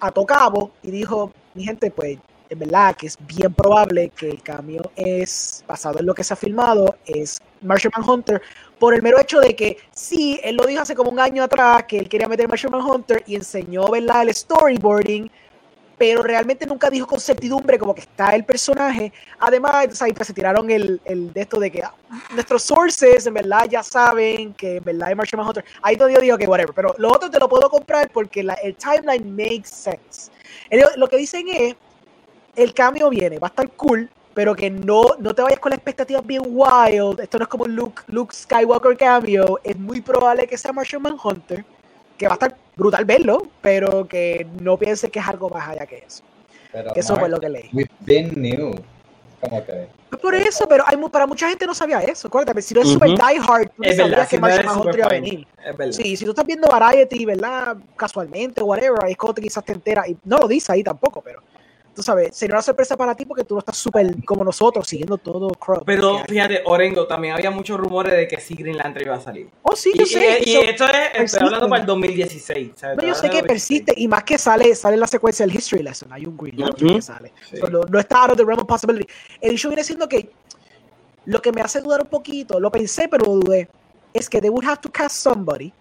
ató 0.00 0.26
cabo 0.26 0.72
y 0.82 0.90
dijo, 0.90 1.32
mi 1.54 1.62
gente, 1.62 1.92
pues, 1.92 2.18
en 2.48 2.58
verdad 2.58 2.96
que 2.96 3.06
es 3.06 3.16
bien 3.20 3.54
probable 3.54 4.10
que 4.10 4.30
el 4.30 4.42
cambio 4.42 4.90
es, 4.96 5.64
basado 5.68 6.00
en 6.00 6.06
lo 6.06 6.14
que 6.14 6.24
se 6.24 6.34
ha 6.34 6.36
filmado, 6.36 6.96
es 7.06 7.40
Martian 7.60 7.92
Manhunter, 7.96 8.42
por 8.80 8.92
el 8.92 9.02
mero 9.02 9.20
hecho 9.20 9.38
de 9.38 9.54
que 9.54 9.76
sí, 9.92 10.40
él 10.42 10.56
lo 10.56 10.66
dijo 10.66 10.82
hace 10.82 10.96
como 10.96 11.12
un 11.12 11.20
año 11.20 11.44
atrás, 11.44 11.84
que 11.84 11.98
él 11.98 12.08
quería 12.08 12.26
meter 12.26 12.48
Martian 12.48 12.72
Manhunter 12.72 13.22
y 13.24 13.36
enseñó, 13.36 13.88
¿verdad?, 13.88 14.22
el 14.22 14.34
storyboarding, 14.34 15.30
pero 16.00 16.22
realmente 16.22 16.64
nunca 16.64 16.88
dijo 16.88 17.06
con 17.06 17.20
certidumbre 17.20 17.78
como 17.78 17.94
que 17.94 18.00
está 18.00 18.34
el 18.34 18.42
personaje. 18.42 19.12
Además, 19.38 19.86
o 19.86 19.94
sea, 19.94 20.08
pues 20.14 20.28
se 20.28 20.32
tiraron 20.32 20.70
el, 20.70 20.98
el 21.04 21.30
de 21.30 21.42
esto 21.42 21.60
de 21.60 21.70
que 21.70 21.82
ah, 21.82 21.92
nuestros 22.32 22.62
sources 22.62 23.26
en 23.26 23.34
verdad 23.34 23.68
ya 23.68 23.82
saben 23.82 24.54
que 24.54 24.76
en 24.76 24.84
verdad 24.84 25.10
es 25.10 25.16
Martian 25.18 25.40
Manhunter. 25.40 25.62
Ahí 25.82 25.98
yo 25.98 26.06
digo 26.06 26.38
que 26.38 26.46
whatever, 26.46 26.74
pero 26.74 26.94
lo 26.96 27.12
otro 27.12 27.30
te 27.30 27.38
lo 27.38 27.50
puedo 27.50 27.68
comprar 27.68 28.10
porque 28.10 28.40
el 28.40 28.76
timeline 28.76 29.30
makes 29.30 29.68
sense. 29.68 30.30
Lo 30.96 31.06
que 31.06 31.18
dicen 31.18 31.46
es, 31.48 31.76
el 32.56 32.72
cambio 32.72 33.10
viene, 33.10 33.38
va 33.38 33.48
a 33.48 33.50
estar 33.50 33.68
cool, 33.72 34.08
pero 34.32 34.56
que 34.56 34.70
no, 34.70 35.02
no 35.18 35.34
te 35.34 35.42
vayas 35.42 35.60
con 35.60 35.68
la 35.68 35.76
expectativa 35.76 36.22
bien 36.22 36.44
wild. 36.46 37.20
Esto 37.20 37.36
no 37.36 37.42
es 37.42 37.48
como 37.50 37.66
Luke, 37.66 38.04
Luke 38.06 38.34
Skywalker 38.34 38.96
cambio. 38.96 39.60
Es 39.62 39.78
muy 39.78 40.00
probable 40.00 40.46
que 40.46 40.56
sea 40.56 40.72
Martian 40.72 41.02
Manhunter, 41.02 41.62
que 42.16 42.26
va 42.26 42.32
a 42.32 42.36
estar 42.36 42.56
brutal 42.76 43.04
verlo, 43.04 43.48
pero 43.60 44.06
que 44.06 44.46
no 44.60 44.76
piense 44.76 45.10
que 45.10 45.18
es 45.18 45.28
algo 45.28 45.48
más 45.50 45.68
allá 45.68 45.86
que 45.86 45.98
eso. 45.98 46.22
Pero, 46.72 46.92
Que 46.92 47.00
eso 47.00 47.14
fue 47.14 47.22
Mark, 47.28 47.32
lo 47.32 47.40
que 47.40 47.48
leí. 47.48 47.70
We've 47.72 47.90
been 48.00 48.32
new. 48.40 48.74
Que. 49.40 49.88
Pues 50.10 50.20
por 50.20 50.34
eso, 50.34 50.66
pero 50.68 50.84
hay, 50.86 50.98
para 51.10 51.26
mucha 51.26 51.48
gente 51.48 51.66
no 51.66 51.74
sabía 51.74 52.00
eso. 52.00 52.28
Acuérdate, 52.28 52.60
si 52.60 52.74
no 52.74 52.82
es 52.82 52.88
super 52.88 53.08
Ujú. 53.08 53.16
die 53.16 53.38
hard, 53.38 53.70
tú 53.70 53.82
Es 53.82 53.96
no 53.96 54.02
sabías 54.04 54.10
verdad, 54.10 54.28
que 54.28 54.38
Manhunter 54.38 54.72
super 54.74 54.98
iba 54.98 55.06
a 55.06 55.08
venir. 55.08 55.46
Sí, 55.92 56.14
si 56.16 56.24
tú 56.26 56.32
estás 56.32 56.44
viendo 56.44 56.68
Variety, 56.68 57.24
¿verdad? 57.24 57.78
Casualmente, 57.96 58.62
whatever, 58.62 59.02
ahí 59.02 59.12
es 59.12 59.16
cuando 59.16 59.34
te 59.34 59.42
quizás 59.42 59.64
te 59.64 59.72
enteras, 59.72 60.08
y 60.08 60.16
no 60.24 60.36
lo 60.36 60.46
dice 60.46 60.72
ahí 60.72 60.84
tampoco, 60.84 61.22
pero 61.22 61.40
tú 61.94 62.02
sabes, 62.02 62.34
sería 62.36 62.54
una 62.54 62.62
sorpresa 62.62 62.96
para 62.96 63.14
ti 63.14 63.24
porque 63.24 63.44
tú 63.44 63.54
no 63.54 63.58
estás 63.58 63.76
súper 63.76 64.24
como 64.24 64.44
nosotros, 64.44 64.86
siguiendo 64.86 65.18
todo 65.18 65.48
Crop. 65.50 65.82
Pero 65.84 66.20
fíjate, 66.28 66.62
Orengo, 66.64 67.06
también 67.06 67.34
había 67.34 67.50
muchos 67.50 67.78
rumores 67.78 68.12
de 68.14 68.26
que 68.28 68.40
sí 68.40 68.54
Green 68.54 68.76
Lantern 68.76 69.06
iba 69.06 69.16
a 69.16 69.20
salir. 69.20 69.48
Oh, 69.62 69.74
sí, 69.76 69.90
Y, 69.94 69.98
yo 69.98 70.06
sé. 70.06 70.38
y- 70.44 70.50
y 70.50 70.56
esto 70.56 70.84
es, 70.84 70.90
persiste. 70.90 71.22
estoy 71.24 71.46
hablando 71.46 71.68
para 71.68 71.80
el 71.82 71.86
2016. 71.86 72.72
¿sabes? 72.76 72.96
no, 72.96 73.02
yo 73.02 73.14
sé 73.14 73.22
que 73.22 73.38
hablando 73.38 73.48
del 73.48 73.58
2016. 73.58 73.82
persiste, 73.82 73.94
y 73.96 74.08
más 74.08 74.24
que 74.24 74.38
sale, 74.38 74.74
sale 74.74 74.94
en 74.94 75.00
la 75.00 75.06
secuencia 75.06 75.44
del 75.46 75.54
History 75.54 75.82
Lesson, 75.82 76.12
hay 76.12 76.26
un 76.26 76.36
Green 76.36 76.58
Lantern 76.60 76.94
que 76.94 77.02
sale. 77.02 77.32
Sí. 77.50 77.56
So, 77.58 77.66
no, 77.68 77.80
no 77.82 77.98
está 77.98 78.22
out 78.24 78.30
of 78.32 78.36
the 78.36 78.44
realm 78.44 78.60
of 78.60 78.66
possibility. 78.66 79.06
El 79.40 79.54
issue 79.54 79.68
viene 79.68 79.84
siendo 79.84 80.08
que 80.08 80.30
lo 81.26 81.42
que 81.42 81.52
me 81.52 81.60
hace 81.60 81.80
dudar 81.80 82.00
un 82.00 82.08
poquito, 82.08 82.58
lo 82.60 82.70
pensé 82.70 83.08
pero 83.08 83.26
lo 83.26 83.32
dudé, 83.40 83.68
es 84.14 84.28
que 84.28 84.40
they 84.40 84.48
would 84.50 84.64
have 84.64 84.80
to 84.80 84.90
cast 84.90 85.16
somebody 85.16 85.72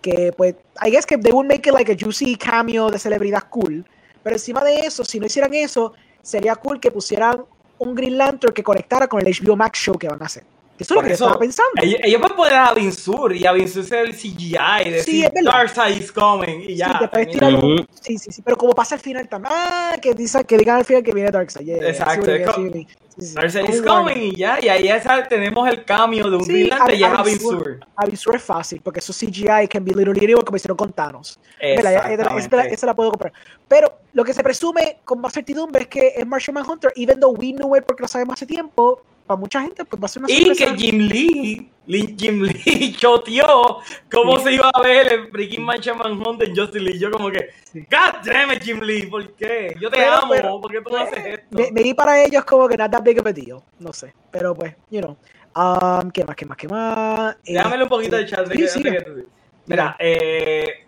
que 0.00 0.32
pues, 0.36 0.54
I 0.84 0.90
guess 0.90 1.04
que 1.04 1.18
they 1.18 1.30
would 1.32 1.46
make 1.46 1.68
it 1.68 1.74
like 1.74 1.92
a 1.92 1.96
juicy 1.98 2.34
cameo 2.36 2.90
de 2.90 2.98
celebridad 2.98 3.44
cool, 3.50 3.84
pero 4.22 4.36
encima 4.36 4.62
de 4.64 4.80
eso, 4.80 5.04
si 5.04 5.18
no 5.18 5.26
hicieran 5.26 5.52
eso, 5.54 5.92
sería 6.22 6.56
cool 6.56 6.80
que 6.80 6.90
pusieran 6.90 7.44
un 7.78 7.94
Green 7.94 8.18
Lantern 8.18 8.52
que 8.52 8.62
conectara 8.62 9.08
con 9.08 9.20
el 9.20 9.34
HBO 9.34 9.56
Max 9.56 9.78
show 9.78 9.96
que 9.96 10.08
van 10.08 10.22
a 10.22 10.26
hacer. 10.26 10.44
Eso 10.80 10.94
es 10.94 10.96
lo 10.96 11.02
que 11.02 11.08
yo 11.08 11.14
eso, 11.14 11.24
estaba 11.26 11.38
pensando. 11.38 11.70
Ellos, 11.82 12.00
ellos 12.02 12.20
pueden 12.20 12.36
poner 12.36 12.54
a 12.54 12.72
Vinsur 12.74 13.36
y 13.36 13.46
a 13.46 13.52
Vinsur 13.52 13.84
ser 13.84 14.06
el 14.06 14.14
CGI 14.14 14.56
y 14.86 14.90
decir 14.90 15.02
Sí, 15.14 15.24
es 15.24 15.32
verdad. 15.32 15.52
Darkseid 15.52 15.96
is 16.00 16.10
coming 16.12 16.60
y 16.62 16.66
Sí, 16.68 16.76
ya. 16.76 16.98
te 16.98 17.08
puedes 17.08 17.28
termina. 17.28 17.48
tirar 17.48 17.64
un- 17.64 17.72
Ujú. 17.80 17.86
sí, 18.00 18.18
sí, 18.18 18.32
sí, 18.32 18.42
pero 18.42 18.56
como 18.56 18.72
pasa 18.72 18.94
al 18.94 19.00
final 19.00 19.28
también, 19.28 19.52
ah, 19.54 19.96
que, 20.00 20.14
dice, 20.14 20.44
que 20.44 20.56
digan 20.56 20.76
al 20.78 20.84
final 20.84 21.02
que 21.02 21.12
viene 21.12 21.30
Darkseid. 21.30 21.64
yeah, 21.66 21.78
yeah, 21.78 21.88
Exacto, 21.90 22.24
sí, 22.26 22.30
es 22.32 22.50
sí, 22.54 22.70
sí, 22.72 22.86
sí, 23.18 23.26
sí. 23.26 23.34
Darkseid 23.34 23.68
is 23.68 23.82
coming 23.82 24.16
y 24.16 24.36
ya. 24.36 24.58
Y 24.62 24.68
ahí 24.68 24.88
esa- 24.88 25.22
tenemos 25.28 25.68
el 25.68 25.84
cambio 25.84 26.30
de 26.30 26.36
un 26.36 26.44
Sí, 26.44 26.52
Green 26.52 26.68
Lantern 26.70 26.98
y 26.98 27.02
a- 27.02 27.06
es 27.08 27.12
a 27.14 27.20
a 27.20 27.22
Vinsur. 27.24 27.56
Vinsur. 27.68 27.86
Avisur 27.96 28.36
es 28.36 28.42
fácil, 28.42 28.80
porque 28.82 29.00
eso 29.00 29.12
CGI 29.12 29.68
can 29.68 29.84
be 29.84 29.92
literally 29.92 30.24
anyone 30.24 30.44
como 30.44 30.56
hicieron 30.56 30.76
con 30.76 30.92
Thanos. 30.92 31.38
Ya- 31.60 31.68
esa, 32.14 32.62
esa 32.64 32.86
la 32.86 32.94
puedo 32.94 33.10
comprar. 33.10 33.32
Pero 33.68 33.92
lo 34.14 34.24
que 34.24 34.32
se 34.32 34.42
presume 34.42 35.00
con 35.04 35.20
más 35.20 35.32
certidumbre 35.34 35.82
es 35.82 35.88
que 35.88 36.14
es 36.16 36.26
Martian 36.26 36.54
Manhunter, 36.54 36.90
even 36.96 37.20
though 37.20 37.36
we 37.38 37.52
knew 37.52 37.76
it 37.76 37.84
porque 37.84 38.02
lo 38.02 38.08
sabemos 38.08 38.34
hace 38.34 38.46
tiempo, 38.46 39.02
para 39.30 39.38
mucha 39.38 39.60
gente 39.62 39.84
pues 39.84 40.02
va 40.02 40.06
a 40.06 40.08
ser 40.08 40.24
una 40.24 40.32
Y 40.32 40.56
que 40.56 40.66
Jim 40.76 40.98
Lee, 40.98 41.70
Lee- 41.86 42.16
Jim 42.18 42.42
Lee 42.42 42.92
choteó 42.98 43.78
cómo 44.12 44.38
Sí. 44.38 44.42
se 44.44 44.52
iba 44.54 44.68
a 44.74 44.82
ver 44.82 45.12
el 45.12 45.30
freaking 45.30 45.62
Martian 45.62 45.96
Manhunter 45.98 46.48
en 46.48 46.56
Justice 46.56 46.80
League. 46.80 46.98
Yo 46.98 47.12
como 47.12 47.30
que, 47.30 47.50
Sí. 47.72 47.86
God 47.88 48.24
damn 48.24 48.50
it, 48.50 48.60
Jim 48.60 48.80
Lee, 48.80 49.06
¿por 49.06 49.32
qué? 49.34 49.76
Yo 49.80 49.88
te 49.88 49.98
Pero- 49.98 50.12
amo, 50.14 50.32
pero- 50.32 50.60
¿por 50.60 50.72
qué 50.72 50.78
tú 50.80 50.90
no 50.90 50.98
Pues, 50.98 51.12
haces 51.12 51.26
esto? 51.26 51.46
me, 51.56 51.70
me 51.70 51.82
di 51.84 51.94
para 51.94 52.24
ellos 52.24 52.44
como 52.44 52.66
que 52.68 52.76
that 52.76 52.90
big 53.04 53.22
deal, 53.22 53.60
no 53.78 53.92
sé, 53.92 54.12
pero 54.32 54.52
pues, 54.52 54.74
you 54.90 55.00
know. 55.00 55.16
Um, 55.54 56.10
¿Qué 56.10 56.24
más, 56.24 56.34
qué 56.34 56.46
más, 56.46 56.56
qué 56.56 56.66
más? 56.66 57.36
Eh, 57.44 57.52
Déjame 57.54 57.82
un 57.84 57.88
poquito 57.88 58.16
de 58.16 58.26
chat. 58.26 58.48
de 58.48 58.66
sí, 58.68 58.82
que- 58.82 58.90
que 58.90 59.24
Mira, 59.66 59.94
eh, 60.00 60.86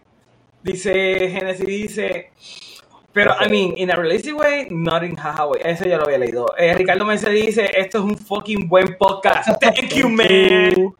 dice 0.64 1.30
Genesis, 1.30 1.64
dice... 1.66 2.32
Pero, 3.12 3.34
I 3.40 3.48
mean, 3.48 3.74
in 3.76 3.90
a 3.90 3.96
realistic 3.96 4.34
way, 4.38 4.68
not 4.70 5.02
in 5.02 5.16
haha 5.16 5.46
way. 5.46 5.60
Eso 5.62 5.84
ya 5.84 5.98
lo 5.98 6.04
había 6.04 6.18
leído. 6.18 6.54
Eh, 6.56 6.72
Ricardo 6.74 7.04
Mercedes 7.04 7.46
dice, 7.46 7.70
esto 7.76 7.98
es 7.98 8.04
un 8.04 8.16
fucking 8.16 8.68
buen 8.68 8.96
podcast. 8.96 9.50
Thank 9.60 9.94
you, 9.94 10.08
man. 10.08 10.94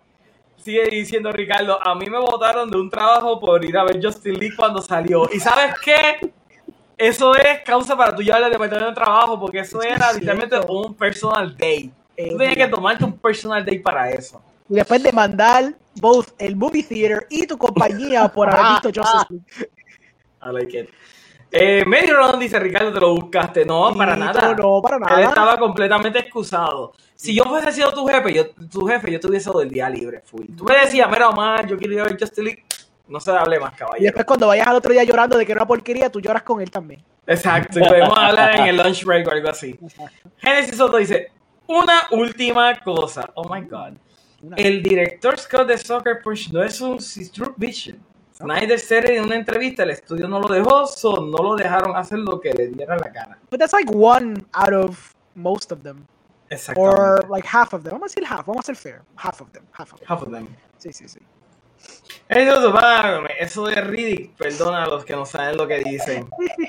Sigue 0.62 0.84
diciendo 0.90 1.32
Ricardo, 1.32 1.78
a 1.82 1.94
mí 1.94 2.08
me 2.08 2.18
votaron 2.18 2.70
de 2.70 2.78
un 2.78 2.88
trabajo 2.88 3.40
por 3.40 3.64
ir 3.64 3.76
a 3.76 3.84
ver 3.84 3.98
Justin 4.00 4.38
Lee 4.38 4.54
cuando 4.54 4.80
salió. 4.80 5.28
¿Y 5.32 5.40
sabes 5.40 5.74
qué? 5.82 6.32
Eso 6.96 7.34
es 7.34 7.62
causa 7.64 7.96
para 7.96 8.14
tú 8.14 8.22
llevarle 8.22 8.46
al 8.46 8.52
departamento 8.52 8.90
de 8.90 8.94
trabajo, 8.94 9.40
porque 9.40 9.60
eso 9.60 9.82
era 9.82 10.12
literalmente 10.12 10.56
un 10.68 10.94
personal 10.94 11.56
day. 11.56 11.90
Eh, 12.16 12.30
Tú 12.30 12.36
tenías 12.36 12.56
que 12.56 12.68
tomarte 12.68 13.04
un 13.04 13.18
personal 13.18 13.64
day 13.64 13.78
para 13.78 14.10
eso. 14.10 14.40
Y 14.68 14.74
después 14.74 15.02
de 15.02 15.10
mandar 15.10 15.74
both 15.96 16.28
el 16.38 16.54
movie 16.54 16.82
theater 16.82 17.26
y 17.28 17.46
tu 17.46 17.58
compañía 17.58 18.28
por 18.28 18.48
haber 18.48 18.80
visto 18.82 19.02
Justice 19.02 19.26
League. 19.30 19.68
I 20.44 20.52
like 20.52 20.78
it. 20.78 20.90
Eh, 21.52 21.84
Mary 21.86 22.06
Ron 22.06 22.40
dice, 22.40 22.58
Ricardo, 22.58 22.92
te 22.92 22.98
lo 23.00 23.14
buscaste. 23.14 23.64
No, 23.66 23.94
para 23.94 24.14
Tito, 24.14 24.24
nada. 24.24 24.54
No, 24.54 24.80
para 24.82 24.96
Él 24.96 25.02
nada. 25.02 25.22
estaba 25.24 25.58
completamente 25.58 26.18
excusado. 26.20 26.92
Si 27.14 27.34
yo 27.34 27.44
fuese 27.44 27.70
sido 27.72 27.92
tu 27.92 28.06
jefe, 28.06 28.32
yo, 28.32 28.50
tu 28.50 28.86
jefe, 28.86 29.12
yo 29.12 29.20
te 29.20 29.26
hubiese 29.28 29.50
dado 29.50 29.60
el 29.62 29.68
día 29.70 29.88
libre. 29.90 30.22
Full. 30.24 30.46
Tú 30.56 30.64
me 30.64 30.76
decías, 30.78 31.08
mira, 31.10 31.28
Omar, 31.28 31.66
yo 31.66 31.76
quiero 31.76 31.92
ir 31.92 32.00
a 32.00 32.04
ver 32.04 32.18
Justice 32.18 32.42
League. 32.42 32.64
No 33.06 33.20
se 33.20 33.30
hable 33.30 33.60
más, 33.60 33.74
Y 33.74 33.76
caballero. 33.76 34.04
después 34.06 34.24
cuando 34.26 34.46
vayas 34.46 34.66
al 34.66 34.76
otro 34.76 34.92
día 34.92 35.04
llorando 35.04 35.36
de 35.36 35.44
que 35.44 35.52
era 35.52 35.60
una 35.60 35.68
porquería, 35.68 36.08
tú 36.10 36.20
lloras 36.20 36.42
con 36.42 36.60
él 36.62 36.70
también. 36.70 37.02
Exacto, 37.26 37.78
y 37.78 37.82
podemos 37.86 38.16
hablar 38.18 38.56
en 38.56 38.66
el 38.68 38.76
lunch 38.78 39.04
break 39.04 39.28
o 39.28 39.30
algo 39.32 39.50
así. 39.50 39.78
Genesis 40.38 40.76
Soto 40.76 40.96
dice, 40.96 41.30
una 41.66 42.04
última 42.12 42.74
cosa. 42.80 43.28
Oh 43.34 43.52
my 43.52 43.60
God. 43.62 43.92
El 44.56 44.82
director 44.82 45.38
Scott 45.38 45.68
de 45.68 45.78
Soccer 45.78 46.20
Punch 46.22 46.50
no 46.50 46.62
es 46.62 46.80
un 46.80 46.98
True 47.32 47.52
Vision. 47.56 47.98
Snyder 48.42 48.78
said 48.78 49.04
en 49.06 49.24
una 49.24 49.36
entrevista, 49.36 49.84
el 49.84 49.90
estudio 49.90 50.28
no 50.28 50.40
lo 50.40 50.48
dejó, 50.48 50.86
so 50.86 51.24
no 51.24 51.38
lo 51.42 51.54
dejaron 51.54 51.96
hacer 51.96 52.18
lo 52.18 52.40
que 52.40 52.52
le 52.52 52.68
diera 52.68 52.96
la 52.96 53.08
gana. 53.08 53.38
But 53.50 53.60
that's 53.60 53.72
like 53.72 53.90
one 53.90 54.44
out 54.52 54.72
of 54.72 55.14
most 55.34 55.72
of 55.72 55.82
them. 55.82 56.06
Or 56.76 57.24
like 57.30 57.46
half 57.46 57.72
of 57.72 57.82
them. 57.82 57.92
Vamos 57.92 58.12
a 58.12 58.14
decir 58.14 58.24
half, 58.26 58.46
vamos 58.46 58.64
a 58.64 58.66
ser 58.66 58.76
fair. 58.76 59.02
Half 59.16 59.40
of 59.40 59.52
them. 59.52 59.64
Half 59.72 59.92
of 59.92 60.00
them. 60.00 60.08
Half 60.08 60.22
of 60.22 60.30
them. 60.30 60.48
Sí, 60.78 60.92
sí, 60.92 61.08
sí. 61.08 61.20
Eso, 62.28 62.74
eso 63.38 63.66
de 63.66 63.80
Riddick, 63.80 64.36
perdona 64.36 64.84
a 64.84 64.86
los 64.86 65.04
que 65.04 65.14
no 65.14 65.26
saben 65.26 65.56
lo 65.56 65.66
que 65.66 65.80
dicen. 65.80 66.28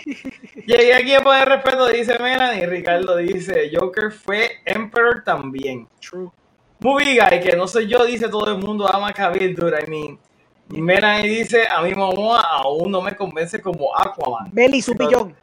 Llegué 0.66 0.94
aquí 0.94 1.14
a 1.14 1.22
poner 1.22 1.48
respeto, 1.48 1.88
dice 1.88 2.18
Melanie. 2.20 2.66
Ricardo 2.66 3.16
dice, 3.18 3.72
Joker 3.74 4.12
fue 4.12 4.62
Emperor 4.66 5.24
también. 5.24 5.88
True. 6.00 6.32
Movie 6.80 7.18
Guy, 7.18 7.40
que 7.40 7.56
no 7.56 7.68
soy 7.68 7.88
yo, 7.88 8.04
dice 8.06 8.28
todo 8.28 8.52
el 8.52 8.58
mundo 8.58 8.88
ama 8.94 9.14
Cavill, 9.14 9.56
dude. 9.56 9.80
I 9.82 9.90
mean, 9.90 10.20
Melanie 10.82 11.30
dice, 11.30 11.68
a 11.70 11.82
mí 11.82 11.94
Momoa 11.94 12.42
aún 12.42 12.92
no 12.92 13.02
me 13.02 13.16
convence 13.16 13.62
como 13.62 13.96
Aquaman. 13.96 14.50
Belly, 14.52 14.82
su 14.82 14.96
pillón. 14.96 15.36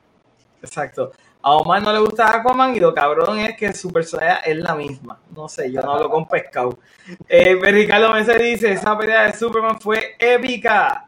Exacto. 0.63 1.13
A 1.43 1.53
Omar 1.55 1.83
no 1.83 1.93
le 1.93 2.01
gusta 2.01 2.37
Aquaman 2.37 2.77
y 2.77 2.81
lo 2.81 2.93
cabrón 2.93 3.39
es 3.39 3.57
que 3.57 3.73
su 3.73 3.91
personalidad 3.91 4.41
es 4.45 4.57
la 4.57 4.75
misma. 4.75 5.19
No 5.35 5.49
sé, 5.49 5.73
yo 5.73 5.81
no 5.81 5.93
hablo 5.93 6.11
con 6.11 6.29
pescado. 6.29 6.79
Eh, 7.27 7.59
Ricardo 7.63 8.15
dice, 8.15 8.73
esa 8.73 8.97
pelea 8.97 9.23
de 9.23 9.33
Superman 9.33 9.81
fue 9.81 10.17
épica. 10.19 11.07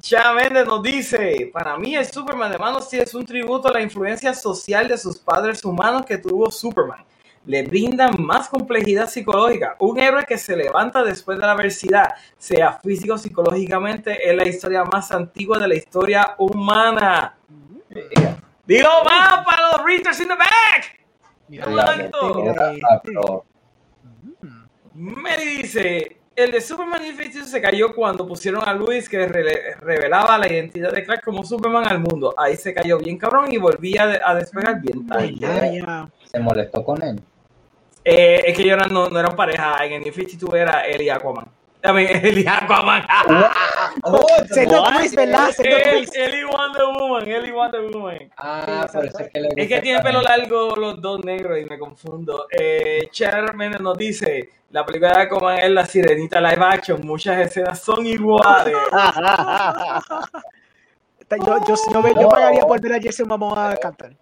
Chá 0.00 0.34
Méndez 0.34 0.66
nos 0.66 0.82
dice, 0.82 1.50
para 1.52 1.78
mí 1.78 1.94
el 1.94 2.04
Superman 2.04 2.50
de 2.50 2.58
Man 2.58 2.74
of 2.74 2.84
Steel 2.84 3.04
es 3.04 3.14
un 3.14 3.24
tributo 3.24 3.68
a 3.68 3.72
la 3.72 3.80
influencia 3.80 4.34
social 4.34 4.88
de 4.88 4.98
sus 4.98 5.18
padres 5.18 5.64
humanos 5.64 6.04
que 6.04 6.18
tuvo 6.18 6.50
Superman. 6.50 7.04
Le 7.46 7.62
brindan 7.62 8.14
más 8.22 8.48
complejidad 8.48 9.08
psicológica. 9.08 9.76
Un 9.80 9.98
héroe 9.98 10.24
que 10.24 10.38
se 10.38 10.56
levanta 10.56 11.02
después 11.02 11.38
de 11.38 11.44
la 11.46 11.52
adversidad, 11.52 12.14
sea 12.38 12.72
físico 12.72 13.14
o 13.14 13.18
psicológicamente, 13.18 14.30
es 14.30 14.34
la 14.36 14.48
historia 14.48 14.82
más 14.84 15.12
antigua 15.12 15.58
de 15.58 15.68
la 15.68 15.74
historia 15.74 16.34
humana. 16.38 17.36
Digo 18.66 18.88
más 19.04 19.44
para 19.44 19.72
los 19.72 19.84
readers 19.84 20.18
in 20.20 20.28
the 20.28 20.34
back. 20.36 21.00
Mary 24.94 25.56
dice, 25.62 26.16
el 26.34 26.50
de 26.50 26.60
Superman 26.60 27.04
Infinity 27.04 27.40
se 27.42 27.60
cayó 27.60 27.94
cuando 27.94 28.26
pusieron 28.26 28.66
a 28.66 28.72
Luis 28.72 29.08
que 29.08 29.26
revelaba 29.26 30.38
la 30.38 30.50
identidad 30.50 30.92
de 30.92 31.04
Clark 31.04 31.22
como 31.22 31.44
Superman 31.44 31.86
al 31.86 31.98
mundo. 31.98 32.34
Ahí 32.38 32.56
se 32.56 32.72
cayó 32.72 32.98
bien 32.98 33.18
cabrón 33.18 33.52
y 33.52 33.58
volvía 33.58 34.06
de- 34.06 34.20
a 34.24 34.34
despegar 34.34 34.80
bien 34.80 35.06
tarde. 35.06 35.34
Se 36.32 36.38
molestó 36.40 36.82
con 36.84 37.02
él. 37.02 37.20
Eh, 38.04 38.42
es 38.46 38.56
que 38.56 38.62
ellos 38.62 38.78
no, 38.90 39.08
no 39.08 39.18
eran 39.18 39.34
pareja, 39.34 39.84
en 39.84 39.92
el 39.94 40.06
Infinity 40.06 40.36
tú 40.36 40.54
era 40.54 40.80
él 40.86 41.00
y 41.02 41.08
Aquaman. 41.08 41.46
Mean, 41.82 41.98
él 42.24 42.38
y 42.44 42.46
Aquaman. 42.46 43.06
Oh, 44.02 44.10
What? 44.12 44.96
twist, 44.96 45.14
¿verdad? 45.14 45.50
Él, 45.58 46.34
y 46.34 46.44
Wonder 46.44 46.84
Woman, 46.98 47.28
él 47.28 47.46
y 47.46 47.50
Wonder 47.50 47.80
Woman. 47.82 48.30
Ah, 48.36 48.86
por 48.92 49.04
eso 49.04 49.18
es 49.18 49.28
que 49.30 49.40
le 49.40 49.48
Es 49.56 49.68
que 49.68 49.80
tiene 49.80 50.00
pelo 50.02 50.22
también. 50.22 50.48
largo 50.50 50.76
los 50.76 51.00
dos 51.00 51.24
negros 51.24 51.58
y 51.60 51.64
me 51.66 51.78
confundo. 51.78 52.46
Eh, 52.50 53.08
nos 53.80 53.98
dice, 53.98 54.50
la 54.70 54.84
película 54.84 55.12
de 55.12 55.22
Aquaman 55.22 55.58
es 55.58 55.70
la 55.70 55.84
sirenita 55.86 56.40
live 56.40 56.64
action, 56.64 57.00
muchas 57.06 57.38
escenas 57.38 57.78
son 57.80 58.04
iguales. 58.06 58.74
Yo, 61.30 61.58
yo, 61.66 61.74
yo, 61.92 62.02
me- 62.02 62.14
yo 62.14 62.28
pagaría 62.28 62.60
por 62.62 62.80
ver 62.80 62.92
a 62.92 63.00
Jason 63.02 63.26
Momoa 63.26 63.74
cantar. 63.80 64.12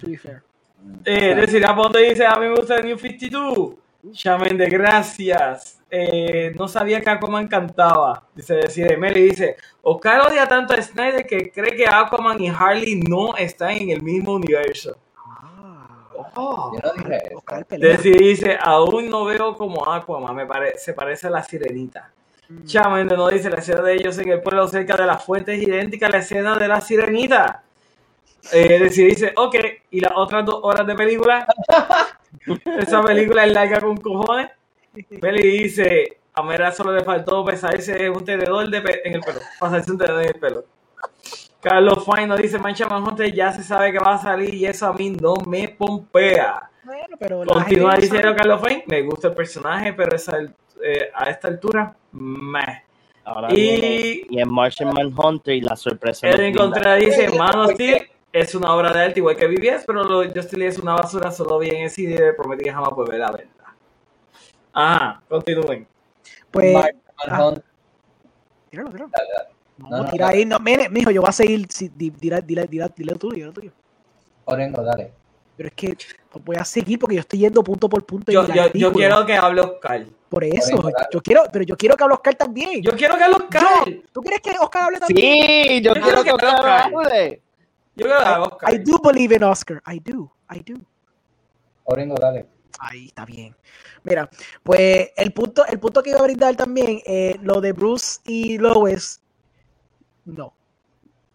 To 0.00 0.06
be 0.06 0.16
fair. 0.16 0.42
Eh, 1.04 1.34
decir, 1.34 1.64
a 1.66 1.74
Ponte 1.74 1.98
dice, 1.98 2.24
a 2.26 2.36
mí 2.36 2.46
me 2.46 2.54
gusta 2.56 2.76
el 2.76 2.86
New 2.86 2.98
52. 2.98 3.70
Chamen 4.12 4.56
de 4.56 4.66
gracias. 4.68 5.80
Eh, 5.90 6.52
no 6.58 6.66
sabía 6.68 7.00
que 7.00 7.10
Aquaman 7.10 7.46
cantaba. 7.48 8.24
Dice, 8.34 8.54
decir, 8.54 8.96
Meli 8.98 9.22
dice, 9.22 9.56
Oscar 9.82 10.22
odia 10.28 10.46
tanto 10.48 10.74
a 10.74 10.80
Snyder 10.82 11.26
que 11.26 11.50
cree 11.52 11.76
que 11.76 11.86
Aquaman 11.86 12.40
y 12.40 12.48
Harley 12.48 12.96
no 13.08 13.36
están 13.36 13.70
en 13.72 13.90
el 13.90 14.02
mismo 14.02 14.34
universo. 14.34 14.96
Ah, 15.16 16.06
Oh. 16.34 16.72
Yo 16.74 16.80
no 16.88 16.92
dije 16.94 17.16
eso. 17.26 17.38
Oscar 17.38 17.66
pelea. 17.66 17.90
Decir, 17.96 18.16
dice, 18.18 18.56
aún 18.60 19.10
no 19.10 19.24
veo 19.24 19.54
como 19.56 19.84
Aquaman, 19.92 20.34
me 20.34 20.46
pare- 20.46 20.78
se 20.78 20.94
parece 20.94 21.26
a 21.26 21.30
la 21.30 21.42
sirenita. 21.42 22.10
Mm. 22.48 22.64
Chamen 22.64 23.06
nos 23.08 23.30
dice, 23.30 23.50
la 23.50 23.56
escena 23.56 23.82
de 23.82 23.94
ellos 23.94 24.16
en 24.18 24.28
el 24.30 24.40
pueblo 24.40 24.66
cerca 24.68 24.96
de 24.96 25.06
la 25.06 25.18
fuente 25.18 25.54
es 25.54 25.62
idéntica 25.62 26.06
a 26.06 26.10
la 26.10 26.18
escena 26.18 26.56
de 26.56 26.68
la 26.68 26.80
sirenita. 26.80 27.62
Eh, 28.52 28.78
decir, 28.78 29.08
dice, 29.08 29.32
ok, 29.36 29.54
y 29.90 30.00
las 30.00 30.12
otras 30.16 30.44
dos 30.44 30.58
horas 30.62 30.86
de 30.86 30.94
película, 30.96 31.46
esa 32.78 33.02
película 33.02 33.44
es 33.46 33.52
larga 33.52 33.80
con 33.80 33.96
cojones. 33.98 34.50
Meli 35.22 35.42
dice, 35.62 36.18
a 36.34 36.42
Mera 36.42 36.72
solo 36.72 36.92
le 36.92 37.04
faltó 37.04 37.44
pesarse 37.44 38.10
un 38.10 38.24
tenedor 38.24 38.68
de 38.68 38.80
pe- 38.80 39.08
en 39.08 39.14
el 39.14 39.20
pelo, 39.20 39.40
pasarse 39.60 39.90
un 39.92 39.98
tenedor 39.98 40.22
en 40.22 40.28
el 40.28 40.40
pelo. 40.40 40.64
Carlos 41.60 42.04
Fine 42.04 42.26
nos 42.26 42.40
dice, 42.42 42.58
Mancha 42.58 42.86
Manhunter 42.88 43.32
ya 43.32 43.52
se 43.52 43.62
sabe 43.62 43.92
que 43.92 44.00
va 44.00 44.14
a 44.14 44.18
salir 44.18 44.52
y 44.52 44.66
eso 44.66 44.86
a 44.88 44.92
mí 44.92 45.10
no 45.10 45.34
me 45.46 45.68
pompea. 45.68 46.68
Bueno, 46.84 47.16
pero 47.18 47.44
Continúa 47.46 47.94
diciendo 47.94 48.28
sabe. 48.30 48.36
Carlos 48.36 48.60
Fine, 48.66 48.84
me 48.88 49.02
gusta 49.02 49.28
el 49.28 49.34
personaje, 49.34 49.92
pero 49.92 50.16
esa, 50.16 50.38
eh, 50.82 51.10
a 51.14 51.30
esta 51.30 51.46
altura, 51.46 51.94
meh. 52.10 52.82
Ahora 53.24 53.48
Y- 53.52 53.54
viene- 53.54 54.26
y 54.30 54.40
en 54.40 54.52
Martian 54.52 54.92
Manhunter 54.92 55.54
y 55.54 55.60
la 55.60 55.76
sorpresa. 55.76 56.28
Brinda. 56.32 56.60
Contreras 56.60 56.98
dice, 56.98 57.28
Man 57.38 57.56
of 57.56 57.70
Steel 57.74 58.08
es 58.32 58.54
una 58.54 58.74
obra 58.74 58.92
de 58.92 59.00
arte 59.02 59.20
igual 59.20 59.36
que 59.36 59.46
BBS, 59.46 59.84
pero 59.86 60.04
lo 60.04 60.20
de 60.20 60.28
Justice 60.28 60.56
League 60.56 60.72
es 60.72 60.78
una 60.78 60.94
basura, 60.94 61.30
solo 61.30 61.58
vi 61.58 61.68
en 61.70 61.84
ese 61.84 61.96
CD, 62.06 62.32
prometí 62.32 62.64
que 62.64 62.72
jamás 62.72 62.90
volver 62.90 63.22
a 63.22 63.30
verla. 63.30 63.76
Ajá, 64.72 65.22
continúen. 65.28 65.86
Pues, 66.50 66.72
Mark 66.74 66.96
Manhunt, 67.28 67.64
tíralo, 68.70 68.90
tíralo. 68.90 69.10
dale, 69.10 69.28
dale. 69.36 69.48
No, 69.78 69.88
No, 69.90 70.02
no, 70.04 70.10
tira 70.10 70.26
no. 70.26 70.32
ahí. 70.32 70.44
No, 70.44 70.58
mire, 70.60 70.88
mijo, 70.88 71.10
yo 71.10 71.20
voy 71.22 71.28
a 71.28 71.32
seguir. 71.32 71.66
Si, 71.70 71.88
dila 71.88 72.40
tuyo, 72.40 72.62
dila 72.96 73.52
tuyo. 73.52 73.72
Orengo, 74.44 74.82
dale. 74.82 75.12
Pero 75.56 75.68
es 75.68 75.74
que 75.74 75.96
voy 76.44 76.56
a 76.56 76.64
seguir 76.64 76.98
porque 76.98 77.16
yo 77.16 77.20
estoy 77.20 77.40
yendo 77.40 77.62
punto 77.62 77.88
por 77.88 78.04
punto. 78.04 78.30
Yo, 78.32 78.46
yo, 78.74 78.92
quiero 78.92 79.26
que 79.26 79.34
hable 79.36 79.60
Oscar. 79.60 80.06
Por 80.28 80.44
eso, 80.44 80.90
yo 81.12 81.20
quiero, 81.22 81.42
pero 81.52 81.64
yo 81.64 81.76
quiero 81.76 81.96
que 81.96 82.04
hable 82.04 82.14
Oscar 82.14 82.34
también. 82.34 82.82
Yo 82.82 82.92
quiero 82.96 83.16
que 83.16 83.22
hable 83.24 83.36
Oscar. 83.36 83.62
Yo- 83.88 84.02
¿Tú 84.12 84.20
quieres 84.22 84.40
que 84.40 84.50
Oscar 84.58 84.82
hable 84.84 84.98
también? 85.00 85.46
Sí, 85.68 85.82
yo, 85.82 85.94
Yo 85.94 86.00
quiero 86.02 86.22
quiero 86.22 86.22
que 86.22 86.28
que 86.28 86.32
Oscar 86.46 86.54
Oscar- 86.60 86.92
hable. 86.94 87.42
Yo 87.94 88.06
quiero 88.06 88.18
que 88.20 88.24
hable 88.26 88.46
Oscar. 88.46 88.74
I 88.74 88.78
do 88.78 88.98
believe 89.02 89.34
in 89.36 89.42
Oscar. 89.44 89.82
I 89.86 89.98
do. 90.00 90.30
I 90.50 90.60
do. 90.60 90.80
Orengo, 91.84 92.14
dale. 92.16 92.46
Ahí 92.78 93.06
está 93.06 93.24
bien. 93.24 93.54
Mira, 94.02 94.28
pues 94.62 95.10
el 95.16 95.32
punto, 95.32 95.64
el 95.66 95.78
punto 95.78 96.02
que 96.02 96.10
iba 96.10 96.18
a 96.20 96.22
brindar 96.22 96.56
también, 96.56 97.00
eh, 97.04 97.36
lo 97.42 97.60
de 97.60 97.72
Bruce 97.72 98.20
y 98.24 98.58
Lois, 98.58 99.20
no. 100.24 100.54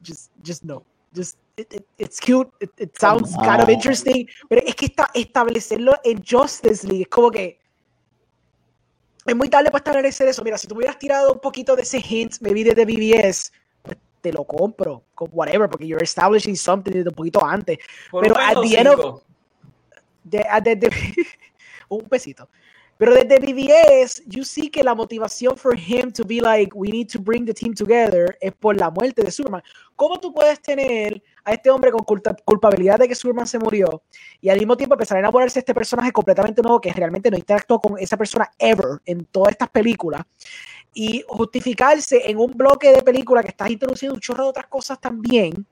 Just, 0.05 0.31
just 0.45 0.63
no. 0.63 0.83
Just, 1.15 1.37
it, 1.55 1.73
it- 1.73 1.85
it's 1.97 2.19
cute, 2.19 2.49
it, 2.59 2.71
it 2.77 2.97
sounds 2.99 3.35
kind 3.37 3.61
of 3.61 3.69
interesting, 3.69 4.27
pero 4.49 4.61
es 4.65 4.75
que 4.75 4.85
esta, 4.87 5.09
establecerlo 5.13 5.95
en 6.03 6.23
Justice 6.23 6.85
League 6.87 7.03
es 7.03 7.07
como 7.07 7.31
que 7.31 7.59
es 9.25 9.35
muy 9.35 9.49
tarde 9.49 9.69
para 9.71 9.79
establecer 9.83 10.27
eso. 10.27 10.43
Mira, 10.43 10.57
si 10.57 10.67
tú 10.67 10.75
hubieras 10.75 10.97
tirado 10.97 11.31
un 11.33 11.39
poquito 11.39 11.75
de 11.75 11.83
ese 11.83 11.99
hint, 11.99 12.35
maybe 12.41 12.63
de 12.63 12.85
BBS, 12.85 13.51
te 14.31 14.33
lo 14.33 14.43
compro, 14.43 15.03
whatever, 15.31 15.69
porque 15.69 15.87
you're 15.87 16.03
establishing 16.03 16.55
something 16.55 16.91
desde 16.91 17.09
un 17.09 17.15
poquito 17.15 17.43
antes. 17.45 17.77
Por 18.11 18.23
pero 18.23 18.35
un 18.35 18.41
at 18.41 18.47
peso 18.49 18.61
the 18.61 18.77
end 18.77 18.87
of- 18.87 18.95
cinco. 18.95 19.23
de, 20.23 20.45
a- 20.49 20.59
desde- 20.61 20.89
un 21.89 22.01
pesito. 22.01 22.49
Pero 22.99 23.13
desde 23.13 23.37
BBS, 23.37 24.23
you 24.25 24.43
see 24.43 24.71
que 24.71 24.83
la 24.83 24.95
motivación 24.95 25.55
for 25.55 25.77
him 25.77 26.11
to 26.11 26.23
be 26.25 26.41
like, 26.41 26.71
we 26.75 26.89
need 26.89 27.07
to 27.07 27.19
bring 27.19 27.45
the 27.45 27.53
team 27.53 27.75
together 27.75 28.35
es 28.41 28.51
por 28.53 28.75
la 28.75 28.89
muerte 28.89 29.21
de 29.21 29.29
Superman. 29.29 29.61
¿Cómo 29.95 30.19
tú 30.19 30.33
puedes 30.33 30.59
tener 30.63 31.21
a 31.43 31.53
este 31.53 31.69
hombre 31.69 31.91
con 31.91 32.03
culpa- 32.03 32.35
culpabilidad 32.43 32.97
de 32.97 33.07
que 33.07 33.13
Superman 33.13 33.45
se 33.45 33.59
murió 33.59 34.01
y 34.41 34.49
al 34.49 34.57
mismo 34.57 34.75
tiempo 34.75 34.95
empezar 34.95 35.17
a 35.17 35.19
enamorarse 35.19 35.53
de 35.55 35.59
este 35.59 35.75
personaje 35.75 36.11
completamente 36.11 36.59
nuevo 36.63 36.81
que 36.81 36.91
realmente 36.91 37.29
no 37.29 37.37
interactuó 37.37 37.79
con 37.79 37.99
esa 37.99 38.17
persona 38.17 38.49
ever 38.57 38.99
en 39.05 39.25
todas 39.25 39.51
estas 39.51 39.69
películas? 39.69 40.23
Y 40.99 41.23
justificarse 41.27 42.23
en 42.25 42.39
un 42.39 42.51
bloque 42.53 42.91
de 42.91 43.03
película 43.03 43.43
que 43.43 43.49
estás 43.49 43.69
introduciendo 43.69 44.15
un 44.15 44.19
chorro 44.19 44.45
de 44.45 44.49
otras 44.49 44.65
cosas 44.65 44.99
también. 44.99 45.63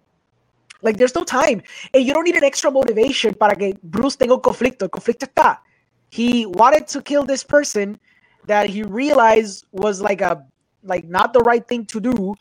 Like, 0.84 1.00
there's 1.00 1.16
no 1.16 1.24
time. 1.26 1.64
And 1.96 2.06
you 2.06 2.14
don't 2.14 2.26
need 2.26 2.36
an 2.36 2.44
extra 2.44 2.70
motivation 2.70 3.34
para 3.34 3.56
que 3.56 3.76
Bruce 3.82 4.18
tenga 4.18 4.36
un 4.36 4.42
conflicto. 4.42 4.86
El 4.86 4.92
conflicto 4.92 5.26
está. 5.26 5.64
He 6.12 6.46
wanted 6.46 6.86
to 6.94 7.02
kill 7.02 7.26
this 7.26 7.44
person 7.44 8.00
that 8.46 8.68
he 8.68 8.84
realized 8.84 9.66
was 9.72 10.00
like 10.00 10.22
a 10.22 10.46
like 10.84 11.08
not 11.08 11.34
the 11.34 11.40
right 11.40 11.68
thing 11.68 11.88
to 11.88 12.00
do. 12.00 12.36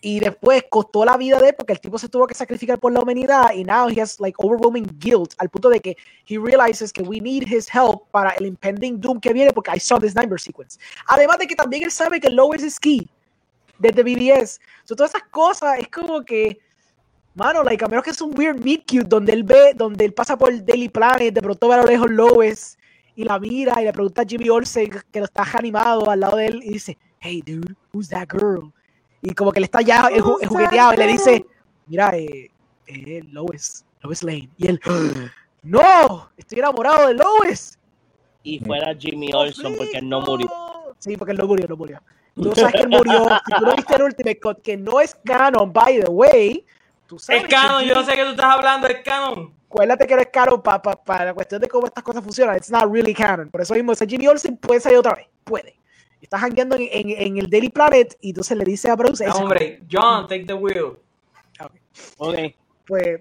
Y 0.00 0.20
después 0.20 0.64
costó 0.70 1.04
la 1.04 1.16
vida 1.16 1.38
de 1.38 1.48
él 1.48 1.54
porque 1.56 1.72
el 1.72 1.80
tipo 1.80 1.98
se 1.98 2.08
tuvo 2.08 2.26
que 2.26 2.34
sacrificar 2.34 2.78
por 2.78 2.92
la 2.92 3.00
humanidad 3.00 3.52
y 3.52 3.64
now 3.64 3.88
he 3.88 4.00
has 4.00 4.20
like 4.20 4.36
overwhelming 4.38 4.86
guilt 4.98 5.34
al 5.38 5.48
punto 5.48 5.68
de 5.68 5.80
que 5.80 5.96
he 6.26 6.38
realizes 6.38 6.92
que 6.92 7.02
we 7.02 7.20
need 7.20 7.42
his 7.48 7.68
help 7.72 8.08
para 8.12 8.30
el 8.30 8.46
impending 8.46 9.00
doom 9.00 9.20
que 9.20 9.32
viene 9.32 9.52
porque 9.52 9.72
I 9.74 9.80
saw 9.80 9.98
this 9.98 10.14
nightmare 10.14 10.40
sequence. 10.40 10.78
Además 11.08 11.38
de 11.38 11.46
que 11.46 11.56
también 11.56 11.82
él 11.82 11.90
sabe 11.90 12.20
que 12.20 12.30
Lois 12.30 12.62
es 12.62 12.78
key 12.78 13.08
desde 13.78 14.02
BBS. 14.02 14.60
So, 14.84 14.94
todas 14.94 15.14
esas 15.14 15.28
cosas 15.30 15.78
es 15.78 15.88
como 15.88 16.22
que 16.22 16.58
mano, 17.34 17.62
like 17.62 17.84
a 17.84 17.88
menos 17.88 18.04
que 18.04 18.10
es 18.10 18.20
un 18.20 18.36
weird 18.36 18.62
meet 18.64 18.82
cute 18.86 19.08
donde 19.08 19.32
él 19.32 19.44
ve, 19.44 19.72
donde 19.74 20.04
él 20.04 20.12
pasa 20.12 20.36
por 20.36 20.50
el 20.50 20.64
Daily 20.64 20.88
Planet, 20.88 21.32
de 21.32 21.40
pronto 21.40 21.68
ve 21.68 21.74
a 21.74 21.78
lo 21.78 21.86
lejos 21.86 22.10
Lois 22.10 22.78
y 23.14 23.24
la 23.24 23.38
mira 23.38 23.80
y 23.80 23.84
le 23.84 23.92
pregunta 23.92 24.22
a 24.22 24.24
Jimmy 24.24 24.48
Olsen 24.48 24.90
que 25.10 25.18
lo 25.20 25.24
está 25.24 25.44
animado 25.54 26.10
al 26.10 26.20
lado 26.20 26.36
de 26.36 26.46
él 26.46 26.60
y 26.62 26.74
dice, 26.74 26.98
hey 27.20 27.42
dude, 27.44 27.74
who's 27.92 28.08
that 28.08 28.28
girl? 28.28 28.72
Y 29.22 29.34
como 29.34 29.52
que 29.52 29.60
le 29.60 29.64
está 29.64 29.80
ya 29.80 30.10
jugueteado 30.20 30.94
y 30.94 30.96
le 30.96 31.06
dice, 31.06 31.46
mira, 31.86 32.16
eh, 32.16 32.50
eh, 32.86 33.22
Lois, 33.30 33.84
Lois 34.02 34.22
Lane. 34.22 34.48
Y 34.56 34.68
él, 34.68 34.80
no, 35.62 36.30
estoy 36.36 36.58
enamorado 36.58 37.08
de 37.08 37.14
Lois. 37.14 37.78
Y 38.42 38.60
fuera 38.60 38.94
Jimmy 38.94 39.32
Olson 39.32 39.74
porque 39.76 39.98
él 39.98 40.08
no 40.08 40.20
murió. 40.20 40.48
Sí, 40.98 41.16
porque 41.16 41.32
él 41.32 41.38
no 41.38 41.46
murió, 41.46 41.66
no 41.68 41.76
murió. 41.76 42.00
Tú 42.34 42.52
sabes 42.54 42.72
que 42.72 42.80
él 42.82 42.88
murió. 42.88 43.26
Si 43.46 43.52
tú 43.54 43.64
no 43.66 43.76
viste 43.76 43.94
el 43.96 44.02
Ultimate 44.02 44.40
Cut, 44.40 44.62
que 44.62 44.76
no 44.76 45.00
es 45.00 45.14
canon, 45.24 45.72
by 45.72 46.00
the 46.00 46.10
way. 46.10 46.64
Tú 47.06 47.18
sabes 47.18 47.44
es 47.44 47.48
canon, 47.48 47.82
yo 47.84 47.94
no 47.94 48.04
sé 48.04 48.12
qué 48.12 48.22
tú 48.22 48.30
estás 48.30 48.46
hablando, 48.46 48.86
es 48.86 49.02
canon. 49.02 49.52
Acuérdate 49.66 50.06
que 50.06 50.14
no 50.14 50.20
es 50.20 50.28
canon 50.28 50.62
para 50.62 50.80
pa, 50.80 51.24
la 51.24 51.34
cuestión 51.34 51.60
de 51.60 51.68
cómo 51.68 51.86
estas 51.86 52.04
cosas 52.04 52.22
funcionan. 52.22 52.56
It's 52.56 52.70
not 52.70 52.90
really 52.90 53.12
canon. 53.12 53.50
Por 53.50 53.60
eso 53.60 53.74
mismo, 53.74 53.92
ese 53.92 54.06
Jimmy 54.06 54.28
Olsen 54.28 54.56
puede 54.56 54.80
salir 54.80 54.98
otra 54.98 55.14
vez. 55.14 55.26
Puede 55.44 55.78
está 56.28 56.38
jangueando 56.38 56.76
en, 56.76 56.88
en, 56.92 57.10
en, 57.10 57.38
el 57.38 57.48
Daily 57.48 57.70
Planet 57.70 58.16
y 58.20 58.30
entonces 58.30 58.56
le 58.56 58.64
dice 58.64 58.90
a 58.90 58.96
Bruce. 58.96 59.26
No, 59.26 59.32
hombre, 59.34 59.80
John, 59.90 60.28
take 60.28 60.44
the 60.44 60.52
wheel. 60.52 60.98
Okay. 61.58 61.80
okay. 62.18 62.56
Pues 62.86 63.20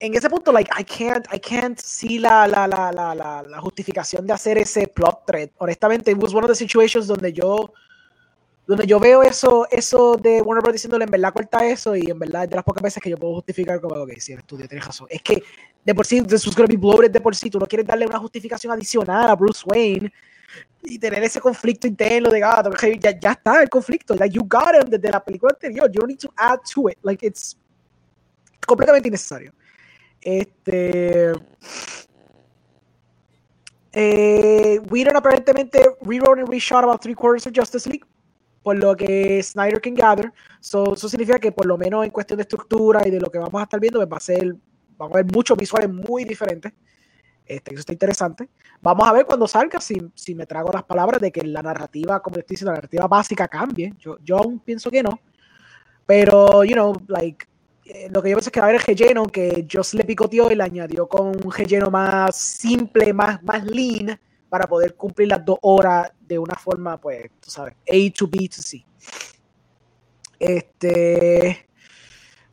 en 0.00 0.14
ese 0.14 0.28
punto, 0.28 0.52
like, 0.52 0.70
I 0.78 0.84
can't, 0.84 1.26
I 1.32 1.38
can't 1.38 1.78
see 1.78 2.18
la, 2.18 2.46
la, 2.46 2.68
la, 2.68 2.92
la, 2.92 3.14
la, 3.14 3.60
justificación 3.60 4.26
de 4.26 4.34
hacer 4.34 4.58
ese 4.58 4.86
plot 4.86 5.24
thread. 5.26 5.48
Honestamente, 5.56 6.10
it 6.10 6.18
was 6.18 6.34
one 6.34 6.44
of 6.44 6.50
the 6.50 6.54
situations 6.54 7.06
donde 7.06 7.32
yo, 7.32 7.72
donde 8.66 8.86
yo 8.86 9.00
veo 9.00 9.22
eso, 9.22 9.66
eso 9.70 10.16
de 10.16 10.42
Warner 10.42 10.62
Bros. 10.62 10.74
diciéndole 10.74 11.04
en 11.04 11.10
verdad 11.10 11.32
corta 11.32 11.66
eso 11.66 11.96
y 11.96 12.10
en 12.10 12.18
verdad 12.18 12.44
es 12.44 12.50
de 12.50 12.56
las 12.56 12.64
pocas 12.64 12.82
veces 12.82 13.02
que 13.02 13.08
yo 13.08 13.16
puedo 13.16 13.36
justificar 13.36 13.80
como, 13.80 13.94
ok, 14.02 14.12
sí, 14.18 14.32
el 14.32 14.40
estudio 14.40 14.68
tiene 14.68 14.84
razón. 14.84 15.06
Es 15.08 15.22
que 15.22 15.42
de 15.82 15.94
por 15.94 16.04
sí, 16.04 16.20
this 16.20 16.46
was 16.46 16.54
going 16.54 16.66
to 16.66 16.72
be 16.72 16.76
bloated 16.76 17.10
de 17.10 17.20
por 17.20 17.34
sí, 17.34 17.48
tú 17.48 17.58
no 17.58 17.66
quieres 17.66 17.86
darle 17.86 18.06
una 18.06 18.18
justificación 18.18 18.74
adicional 18.74 19.30
a 19.30 19.34
Bruce 19.34 19.62
Wayne 19.64 20.12
y 20.82 20.98
tener 20.98 21.22
ese 21.24 21.40
conflicto 21.40 21.86
interno 21.86 22.30
de 22.30 22.40
gato, 22.40 22.70
ah, 22.72 22.86
ya, 23.00 23.18
ya 23.18 23.32
está 23.32 23.62
el 23.62 23.68
conflicto, 23.68 24.14
like 24.14 24.34
you 24.34 24.42
got 24.46 24.74
him 24.74 24.88
desde 24.88 25.10
la 25.10 25.24
película 25.24 25.52
anterior, 25.52 25.90
you 25.90 26.00
don't 26.00 26.08
need 26.08 26.18
to 26.18 26.32
add 26.36 26.60
to 26.72 26.88
it, 26.88 26.98
like 27.02 27.24
it's 27.26 27.56
completamente 28.66 29.08
innecesario. 29.08 29.52
Este 30.20 31.32
eh, 33.98 34.78
Whedon 34.90 35.16
aparentemente 35.16 35.80
rewrote 36.02 36.40
and 36.40 36.48
reshot 36.50 36.84
about 36.84 37.00
three 37.00 37.14
quarters 37.14 37.46
of 37.46 37.54
Justice 37.54 37.88
League, 37.88 38.04
por 38.62 38.76
lo 38.76 38.94
que 38.94 39.42
Snyder 39.42 39.80
can 39.80 39.94
gather. 39.94 40.30
So, 40.60 40.92
eso 40.92 41.08
significa 41.08 41.38
que 41.38 41.50
por 41.50 41.64
lo 41.64 41.78
menos 41.78 42.04
en 42.04 42.10
cuestión 42.10 42.36
de 42.36 42.42
estructura 42.42 43.06
y 43.06 43.10
de 43.10 43.20
lo 43.20 43.30
que 43.30 43.38
vamos 43.38 43.58
a 43.58 43.64
estar 43.64 43.80
viendo, 43.80 43.98
pues 43.98 44.12
va 44.12 44.16
a 44.18 44.20
ser, 44.20 44.54
vamos 44.98 45.14
a 45.14 45.22
ver 45.22 45.32
muchos 45.32 45.56
visuales 45.56 45.88
muy 45.88 46.24
diferentes. 46.24 46.74
Este, 47.46 47.72
eso 47.72 47.80
está 47.80 47.92
interesante. 47.92 48.48
Vamos 48.82 49.08
a 49.08 49.12
ver 49.12 49.24
cuando 49.24 49.46
salga 49.46 49.80
si, 49.80 49.96
si, 50.14 50.34
me 50.34 50.46
trago 50.46 50.70
las 50.72 50.82
palabras 50.82 51.20
de 51.20 51.30
que 51.30 51.42
la 51.42 51.62
narrativa, 51.62 52.20
como 52.20 52.36
estoy 52.36 52.54
diciendo, 52.54 52.72
la 52.72 52.78
narrativa 52.78 53.06
básica 53.06 53.46
cambie. 53.46 53.94
Yo, 53.98 54.18
yo 54.22 54.38
aún 54.38 54.58
pienso 54.58 54.90
que 54.90 55.02
no. 55.02 55.20
Pero, 56.04 56.64
you 56.64 56.74
know, 56.74 56.94
like, 57.06 57.46
eh, 57.84 58.08
lo 58.10 58.20
que 58.20 58.30
yo 58.30 58.36
pienso 58.36 58.48
es 58.48 58.52
que 58.52 58.60
va 58.60 58.66
a 58.66 58.68
haber 58.70 58.80
el 58.80 58.86
relleno 58.86 59.26
que 59.26 59.66
Joss 59.70 59.94
le 59.94 60.04
picoteó 60.04 60.50
y 60.50 60.56
le 60.56 60.64
añadió 60.64 61.06
con 61.08 61.28
un 61.28 61.52
relleno 61.52 61.88
más 61.88 62.34
simple, 62.34 63.12
más, 63.12 63.40
más 63.44 63.64
lean, 63.64 64.18
para 64.48 64.66
poder 64.66 64.96
cumplir 64.96 65.28
las 65.28 65.44
dos 65.44 65.58
horas 65.62 66.10
de 66.20 66.38
una 66.38 66.56
forma, 66.56 67.00
pues, 67.00 67.30
tú 67.40 67.50
sabes, 67.50 67.74
A 67.74 68.12
to 68.12 68.26
B 68.26 68.48
to 68.48 68.60
C. 68.60 68.84
Este. 70.38 71.68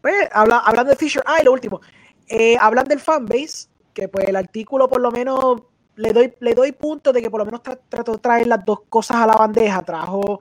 Pues, 0.01 0.29
habla, 0.31 0.59
hablando 0.59 0.91
de 0.91 0.97
Fisher, 0.97 1.23
ah, 1.25 1.37
y 1.41 1.45
lo 1.45 1.53
último. 1.53 1.81
Eh, 2.27 2.57
hablan 2.59 2.85
del 2.85 2.99
fanbase 2.99 3.72
que 3.93 4.07
pues 4.07 4.27
el 4.27 4.35
artículo 4.35 4.89
por 4.89 5.01
lo 5.01 5.11
menos 5.11 5.63
le 5.95 6.11
doy, 6.11 6.33
le 6.39 6.55
doy 6.55 6.71
punto 6.71 7.13
de 7.13 7.21
que 7.21 7.29
por 7.29 7.39
lo 7.39 7.45
menos 7.45 7.61
trató 7.61 8.13
de 8.13 8.17
traer 8.17 8.47
las 8.47 8.65
dos 8.65 8.81
cosas 8.89 9.17
a 9.17 9.27
la 9.27 9.35
bandeja, 9.35 9.81
trajo 9.83 10.39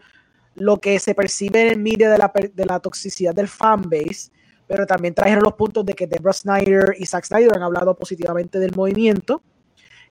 lo 0.55 0.79
que 0.79 0.99
se 0.99 1.15
percibe 1.15 1.63
en 1.63 1.69
el 1.69 1.79
media 1.79 2.11
de 2.11 2.19
la, 2.19 2.33
de 2.53 2.65
la 2.65 2.81
toxicidad 2.81 3.35
del 3.35 3.49
fanbase, 3.49 4.31
pero 4.67 4.87
también 4.87 5.15
trajeron 5.15 5.43
los 5.43 5.55
puntos 5.55 5.85
de 5.85 5.95
que 5.95 6.07
Deborah 6.07 6.33
Snyder 6.33 6.95
y 6.99 7.07
Zack 7.07 7.25
Snyder 7.25 7.55
han 7.55 7.63
hablado 7.63 7.95
positivamente 7.97 8.59
del 8.59 8.75
movimiento 8.75 9.43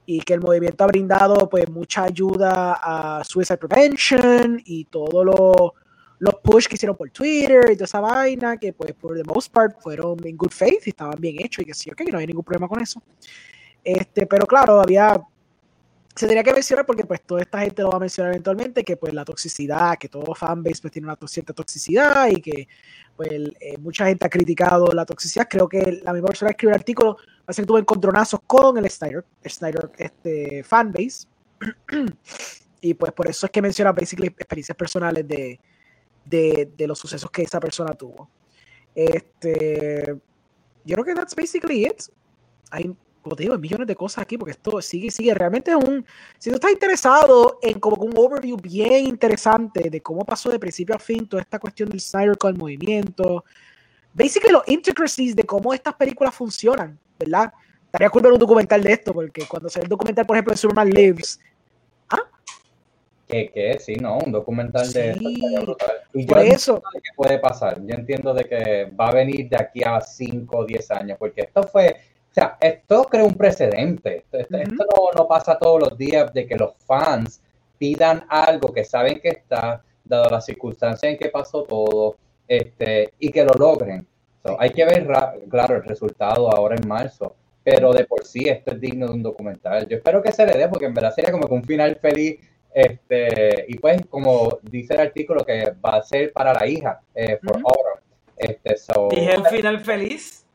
y 0.05 0.19
que 0.21 0.33
el 0.33 0.41
movimiento 0.41 0.83
ha 0.83 0.87
brindado 0.87 1.49
pues 1.49 1.69
mucha 1.69 2.03
ayuda 2.03 2.73
a 2.73 3.23
Suicide 3.23 3.57
Prevention 3.57 4.61
y 4.65 4.85
todo 4.85 5.23
lo 5.23 5.73
los 6.21 6.35
push 6.35 6.67
que 6.67 6.75
hicieron 6.75 6.95
por 6.95 7.09
Twitter 7.09 7.71
y 7.71 7.73
toda 7.73 7.85
esa 7.85 7.99
vaina, 7.99 8.55
que 8.55 8.73
pues 8.73 8.93
por 8.93 9.17
the 9.17 9.23
most 9.23 9.51
part 9.51 9.81
fueron 9.81 10.23
en 10.23 10.37
good 10.37 10.51
faith 10.51 10.85
y 10.85 10.91
estaban 10.91 11.19
bien 11.19 11.35
hechos 11.39 11.63
y 11.63 11.65
que 11.65 11.73
sí, 11.73 11.89
ok, 11.89 12.01
no 12.11 12.19
hay 12.19 12.27
ningún 12.27 12.43
problema 12.43 12.67
con 12.67 12.79
eso. 12.79 13.01
Este, 13.83 14.27
pero 14.27 14.45
claro, 14.45 14.79
había, 14.79 15.19
se 16.15 16.27
tenía 16.27 16.43
que 16.43 16.53
mencionar 16.53 16.85
porque 16.85 17.05
pues 17.05 17.23
toda 17.23 17.41
esta 17.41 17.61
gente 17.61 17.81
lo 17.81 17.89
va 17.89 17.97
a 17.97 17.99
mencionar 17.99 18.33
eventualmente, 18.33 18.83
que 18.83 18.97
pues 18.97 19.15
la 19.15 19.25
toxicidad, 19.25 19.97
que 19.97 20.09
todo 20.09 20.35
fanbase 20.35 20.79
pues 20.79 20.93
tiene 20.93 21.07
una 21.07 21.17
cierta 21.25 21.53
toxicidad 21.53 22.27
y 22.29 22.39
que 22.39 22.67
pues 23.15 23.31
eh, 23.31 23.79
mucha 23.79 24.05
gente 24.05 24.23
ha 24.23 24.29
criticado 24.29 24.91
la 24.93 25.07
toxicidad. 25.07 25.47
Creo 25.49 25.67
que 25.67 26.01
la 26.03 26.13
misma 26.13 26.27
persona 26.27 26.49
que 26.49 26.53
escribió 26.53 26.75
el 26.75 26.79
artículo 26.81 27.17
parece 27.43 27.63
que 27.63 27.65
tuvo 27.65 27.79
encontronazos 27.79 28.41
con 28.45 28.77
el 28.77 28.87
Snyder, 28.87 29.25
el 29.41 29.51
Snyder 29.51 29.89
este, 29.97 30.63
fanbase. 30.63 31.25
y 32.81 32.93
pues 32.93 33.11
por 33.11 33.27
eso 33.27 33.47
es 33.47 33.51
que 33.51 33.61
menciona 33.63 33.91
basically 33.91 34.27
experiencias 34.27 34.77
personales 34.77 35.27
de, 35.27 35.59
de, 36.25 36.71
de, 36.77 36.87
los 36.87 36.99
sucesos 36.99 37.29
que 37.31 37.43
esa 37.43 37.59
persona 37.59 37.93
tuvo. 37.93 38.29
Este, 38.95 40.15
yo 40.83 40.95
creo 40.95 41.05
que 41.05 41.15
that's 41.15 41.35
basically 41.35 41.85
it. 41.85 42.03
Hay, 42.69 42.95
como 43.21 43.35
te 43.35 43.43
digo, 43.43 43.57
millones 43.57 43.87
de 43.87 43.95
cosas 43.95 44.23
aquí 44.23 44.37
porque 44.37 44.51
esto 44.51 44.81
sigue, 44.81 45.11
sigue. 45.11 45.33
Realmente 45.33 45.71
es 45.71 45.77
un. 45.77 46.05
Si 46.37 46.49
tú 46.49 46.55
estás 46.55 46.71
interesado 46.71 47.59
en 47.61 47.79
como 47.79 48.03
un 48.03 48.13
overview 48.15 48.57
bien 48.57 49.05
interesante 49.05 49.89
de 49.89 50.01
cómo 50.01 50.25
pasó 50.25 50.49
de 50.49 50.59
principio 50.59 50.95
a 50.95 50.99
fin 50.99 51.27
toda 51.27 51.41
esta 51.41 51.59
cuestión 51.59 51.89
del 51.89 51.99
Snyder 51.99 52.37
con 52.37 52.53
el 52.53 52.59
movimiento, 52.59 53.45
basically 54.13 54.51
los 54.51 54.67
intricacies 54.67 55.35
de 55.35 55.43
cómo 55.43 55.73
estas 55.73 55.93
películas 55.95 56.33
funcionan, 56.33 56.97
¿verdad? 57.19 57.53
Estaría 57.85 58.09
cool 58.09 58.23
ver 58.23 58.31
un 58.31 58.39
documental 58.39 58.81
de 58.81 58.93
esto 58.93 59.13
porque 59.13 59.45
cuando 59.47 59.69
se 59.69 59.79
ve 59.79 59.83
el 59.83 59.89
documental, 59.89 60.25
por 60.25 60.37
ejemplo, 60.37 60.53
de 60.53 60.57
Superman 60.57 60.89
Lives, 60.89 61.39
que, 63.31 63.49
que 63.49 63.79
sí, 63.79 63.95
¿no? 63.95 64.17
Un 64.17 64.31
documental 64.31 64.91
de 64.91 65.17
Y 66.13 66.25
yo 66.25 66.37
eso. 66.37 66.83
qué 66.93 67.11
puede 67.15 67.39
pasar. 67.39 67.81
Yo 67.85 67.95
entiendo 67.95 68.33
de 68.33 68.43
que 68.43 68.91
va 68.99 69.09
a 69.09 69.13
venir 69.13 69.49
de 69.49 69.57
aquí 69.57 69.81
a 69.83 70.01
5 70.01 70.57
o 70.57 70.65
10 70.65 70.91
años, 70.91 71.17
porque 71.17 71.41
esto 71.41 71.63
fue, 71.63 71.95
o 72.29 72.33
sea, 72.33 72.57
esto 72.59 73.03
crea 73.05 73.23
un 73.23 73.35
precedente. 73.35 74.25
Esto, 74.31 74.57
no, 74.71 75.17
no, 75.17 75.27
pasa 75.27 75.57
todos 75.57 75.79
los 75.79 75.97
días 75.97 76.33
de 76.33 76.45
que 76.45 76.55
los 76.55 76.75
fans 76.85 77.41
pidan 77.77 78.25
algo 78.29 78.73
que 78.73 78.83
saben 78.83 79.19
que 79.19 79.29
está, 79.29 79.81
dado 80.03 80.29
las 80.29 80.45
circunstancias 80.45 81.11
en 81.11 81.17
que 81.17 81.29
pasó 81.29 81.63
todo, 81.63 82.17
este, 82.47 83.13
y 83.17 83.31
que 83.31 83.43
lo 83.45 83.53
logren. 83.53 84.05
hay 84.59 84.71
que 84.71 84.85
ver, 84.85 85.07
claro, 85.49 85.77
el 85.77 85.83
resultado 85.83 86.51
ahora 86.51 86.75
en 86.75 86.87
marzo 86.87 87.35
pero 87.63 87.93
de 87.93 88.05
por 88.05 88.25
sí 88.25 88.47
esto 88.47 88.71
es 88.71 88.79
digno 88.79 89.07
de 89.07 89.13
un 89.13 89.23
documental. 89.23 89.87
Yo 89.87 89.97
espero 89.97 90.21
que 90.21 90.31
se 90.31 90.45
le 90.45 90.57
dé, 90.57 90.67
porque 90.67 90.85
en 90.85 90.93
verdad 90.93 91.13
sería 91.13 91.31
como 91.31 91.47
que 91.47 91.53
un 91.53 91.63
final 91.63 91.95
feliz 92.01 92.39
este, 92.73 93.65
y 93.67 93.77
pues, 93.77 94.01
como 94.09 94.59
dice 94.63 94.93
el 94.93 95.01
artículo, 95.01 95.45
que 95.45 95.73
va 95.83 95.97
a 95.97 96.03
ser 96.03 96.31
para 96.31 96.53
la 96.53 96.65
hija, 96.65 97.01
eh, 97.13 97.37
for 97.41 97.59
Este, 98.37 98.75
¿Dije 99.11 99.37
un 99.37 99.45
final 99.45 99.79
feliz? 99.81 100.45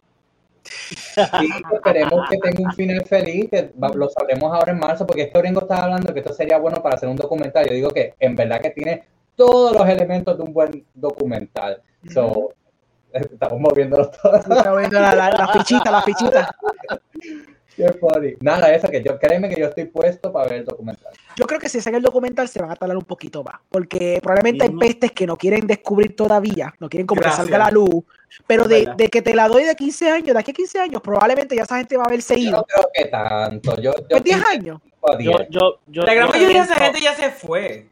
Sí, 0.63 1.51
esperemos 1.73 2.29
que 2.29 2.39
tenga 2.39 2.69
un 2.69 2.73
final 2.73 3.05
feliz, 3.05 3.49
que 3.51 3.71
lo 3.95 4.09
sabremos 4.09 4.53
ahora 4.53 4.73
en 4.73 4.79
marzo, 4.79 5.07
porque 5.07 5.23
este 5.23 5.39
gringo 5.39 5.61
está 5.61 5.85
hablando 5.85 6.13
que 6.13 6.21
esto 6.21 6.33
sería 6.33 6.59
bueno 6.59 6.83
para 6.83 6.97
hacer 6.97 7.09
un 7.09 7.17
documental. 7.17 7.67
Yo 7.69 7.75
digo 7.75 7.91
que 7.91 8.15
en 8.19 8.35
verdad 8.35 8.61
que 8.61 8.71
tiene 8.71 9.05
todos 9.37 9.77
los 9.77 9.89
elementos 9.89 10.37
de 10.37 10.43
un 10.43 10.53
buen 10.53 10.85
documental. 10.95 11.83
So, 12.13 12.53
estamos 13.13 13.61
moviéndolos 13.61 14.11
todos. 14.11 14.41
Estamos 14.41 14.67
moviendo 14.67 15.01
la, 15.01 15.15
la, 15.15 15.31
la 15.31 15.49
fichita, 15.49 15.91
la 15.91 16.03
fichita. 16.03 16.57
Qué 17.77 17.93
funny. 17.93 18.35
Nada, 18.41 18.75
eso 18.75 18.89
que 18.89 19.03
yo, 19.03 19.19
créeme 19.19 19.51
que 19.51 19.61
yo 19.61 19.67
estoy 19.67 19.85
puesto 19.85 20.33
para 20.33 20.49
ver 20.49 20.59
el 20.61 20.65
documental. 20.65 21.13
Yo 21.37 21.47
creo 21.47 21.61
que 21.61 21.69
si 21.69 21.81
sacan 21.81 21.97
el 21.99 22.03
documental 22.03 22.49
se 22.49 22.61
van 22.61 22.71
a 22.71 22.77
tardar 22.77 22.97
un 22.97 23.05
poquito 23.05 23.45
más, 23.45 23.57
porque 23.69 24.19
probablemente 24.23 24.65
hay 24.65 24.71
pestes 24.71 25.13
que 25.13 25.27
no 25.27 25.37
quieren 25.37 25.67
descubrir 25.67 26.17
todavía, 26.17 26.75
no 26.81 26.89
quieren 26.89 27.07
como 27.07 27.21
que 27.21 27.31
salga 27.31 27.59
la 27.59 27.71
luz, 27.71 28.05
pero 28.47 28.65
de, 28.65 28.89
de, 28.97 29.09
que 29.09 29.21
te 29.21 29.35
la 29.35 29.47
doy 29.49 29.65
de 29.65 29.77
15 29.77 30.11
años, 30.11 30.33
de 30.35 30.39
aquí 30.39 30.53
a 30.53 30.55
15 30.55 30.79
años, 30.81 31.03
probablemente 31.03 31.55
ya 31.55 31.65
esa 31.65 31.77
gente 31.77 31.99
va 31.99 32.05
a 32.05 32.07
haber 32.07 32.23
seguido. 32.23 32.53
Yo 32.53 32.57
no 32.57 32.65
creo 32.65 32.91
que 32.95 33.05
tanto. 33.11 33.81
Yo, 33.81 33.93
yo 34.09 34.21
10 34.21 34.23
pues 34.23 34.47
años. 34.47 34.81
Yo, 35.21 35.33
yo, 35.51 35.79
yo, 35.87 36.03
la 36.03 36.15
gran 36.15 36.31
mayoría 36.31 36.65
de 36.65 36.73
esa 36.73 36.75
gente 36.77 37.01
ya 37.01 37.15
se 37.15 37.31
fue. 37.31 37.89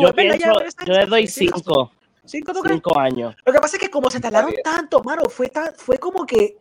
yo, 0.00 0.14
pienso, 0.14 0.48
yo 0.86 0.92
le 0.92 1.06
doy 1.06 1.26
5. 1.26 1.92
¿Cinco 2.24 2.52
tú 2.52 2.60
crees? 2.60 2.76
Cinco 2.76 2.98
años. 2.98 3.34
Lo 3.44 3.52
que 3.52 3.58
pasa 3.60 3.76
es 3.76 3.82
que 3.82 3.90
como 3.90 4.10
se 4.10 4.20
tardaron 4.20 4.52
tanto, 4.62 5.02
mano, 5.02 5.22
fue, 5.28 5.48
tan, 5.48 5.74
fue 5.74 5.98
como 5.98 6.26
que 6.26 6.56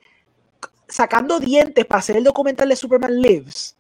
sacando 0.88 1.40
dientes 1.40 1.86
para 1.86 2.00
hacer 2.00 2.18
el 2.18 2.24
documental 2.24 2.70
de 2.70 2.76
Superman 2.76 3.22
Lives. 3.22 3.76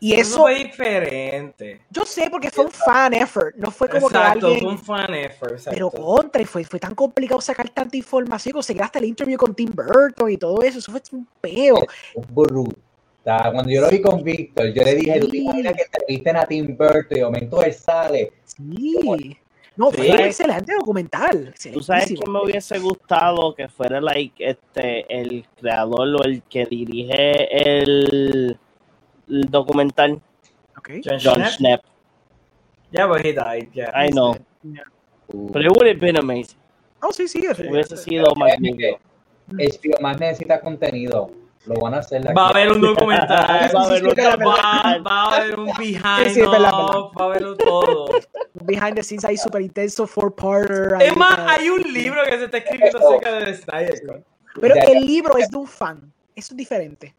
Y 0.00 0.14
Eso 0.14 0.20
eso, 0.22 0.40
fue 0.40 0.54
diferente. 0.64 1.80
yo 1.88 2.04
sé 2.04 2.28
porque 2.28 2.50
fue 2.50 2.64
un 2.64 2.72
fan 2.72 3.14
effort, 3.14 3.54
no 3.54 3.70
fue 3.70 3.88
como 3.88 4.08
Exacto, 4.08 4.48
que 4.48 4.58
fue 4.58 4.66
un 4.68 4.70
alguien... 4.70 4.78
fan 4.84 5.14
effort. 5.14 5.52
exacto. 5.52 5.70
Pero 5.70 5.90
contra, 5.92 6.42
y 6.42 6.44
fue, 6.44 6.64
fue 6.64 6.80
tan 6.80 6.94
complicado 6.96 7.40
sacar 7.40 7.68
tanta 7.70 7.96
información, 7.96 8.52
conseguir 8.54 8.82
hasta 8.82 8.98
el 8.98 9.04
interview 9.04 9.38
con 9.38 9.54
Tim 9.54 9.70
Burton 9.72 10.28
y 10.28 10.36
todo 10.38 10.60
eso, 10.62 10.80
eso 10.80 10.90
fue 10.90 11.00
un 11.12 11.28
peo. 11.40 11.76
brutal. 12.30 12.74
Cuando 13.24 13.70
yo 13.70 13.80
lo 13.82 13.88
vi 13.90 14.02
con 14.02 14.24
Víctor, 14.24 14.72
yo 14.72 14.82
le 14.82 14.96
dije, 14.96 15.20
¿tú 15.20 15.26
te 15.28 15.36
Sí. 15.36 15.42
imaginas 15.44 15.74
que 15.74 15.82
entrevisten 15.82 16.36
a 16.36 16.46
Tim 16.46 16.76
Burton 16.76 17.06
y 17.10 17.14
de 17.14 17.24
momento 17.24 17.62
él 17.62 17.72
sale? 17.72 18.32
Sí. 18.44 19.38
No, 19.76 19.90
fue 19.90 20.04
Sí. 20.06 20.10
un 20.12 20.20
excelente 20.20 20.74
documental. 20.74 21.54
¿Tú 21.72 21.80
sabes 21.80 22.06
quién 22.06 22.30
me 22.30 22.42
hubiese 22.42 22.78
gustado 22.78 23.54
que 23.54 23.68
fuera 23.68 24.00
like 24.00 24.34
este 24.46 25.06
el 25.08 25.46
creador 25.58 26.08
o 26.16 26.24
el 26.24 26.42
que 26.42 26.66
dirige 26.66 27.80
el, 27.80 28.58
el 29.28 29.40
documental? 29.50 30.20
Ok. 30.76 30.90
John 31.04 31.18
John 31.22 31.42
Schnepp? 31.44 31.80
Yeah, 32.90 33.06
but 33.06 33.24
he 33.24 33.32
died, 33.32 33.70
yeah. 33.72 33.90
I 33.94 34.10
know. 34.10 34.36
Uh, 35.32 35.50
Pero 35.52 35.70
it 35.70 35.76
would 35.76 35.86
have 35.88 35.98
been 36.00 36.18
amazing. 36.18 36.58
Oh, 37.00 37.10
sí, 37.10 37.26
sí. 37.26 37.40
Hubiese 37.40 37.96
sido 37.96 38.34
magnífico. 38.34 39.00
HBO 39.48 40.00
más 40.02 40.20
necesita 40.20 40.60
contenido. 40.60 41.30
Lo 41.66 41.76
van 41.76 41.94
a 41.94 41.98
hacer. 41.98 42.36
Va 42.36 42.46
a 42.46 42.50
haber 42.50 42.72
un 42.72 42.80
documental, 42.80 43.28
va 43.28 43.82
a 43.82 43.86
haber 43.86 44.04
un, 44.04 44.10
va, 44.10 44.98
va 44.98 45.22
a 45.22 45.36
haber 45.36 45.60
un 45.60 45.66
behind, 45.78 46.26
Sí, 46.26 46.34
sí, 46.34 46.40
off, 46.42 47.16
va 47.16 47.24
a 47.24 47.24
haber 47.26 47.56
todo. 47.56 48.08
Behind 48.64 48.94
the 48.96 49.02
scenes 49.02 49.24
ahí 49.24 49.36
súper 49.36 49.62
intenso, 49.62 50.06
four-parter. 50.06 51.00
Es 51.00 51.16
más, 51.16 51.38
hay 51.38 51.68
un 51.68 51.82
libro 51.82 52.20
que 52.24 52.38
se 52.38 52.44
está 52.46 52.58
escribiendo 52.58 52.98
acerca 52.98 53.32
de 53.32 53.54
Snyder. 53.54 54.24
Pero 54.60 54.74
el 54.74 55.06
libro 55.06 55.36
es 55.36 55.48
de 55.50 55.56
un 55.56 55.66
fan. 55.66 56.12
Eso 56.34 56.52
es 56.52 56.56
diferente. 56.56 57.14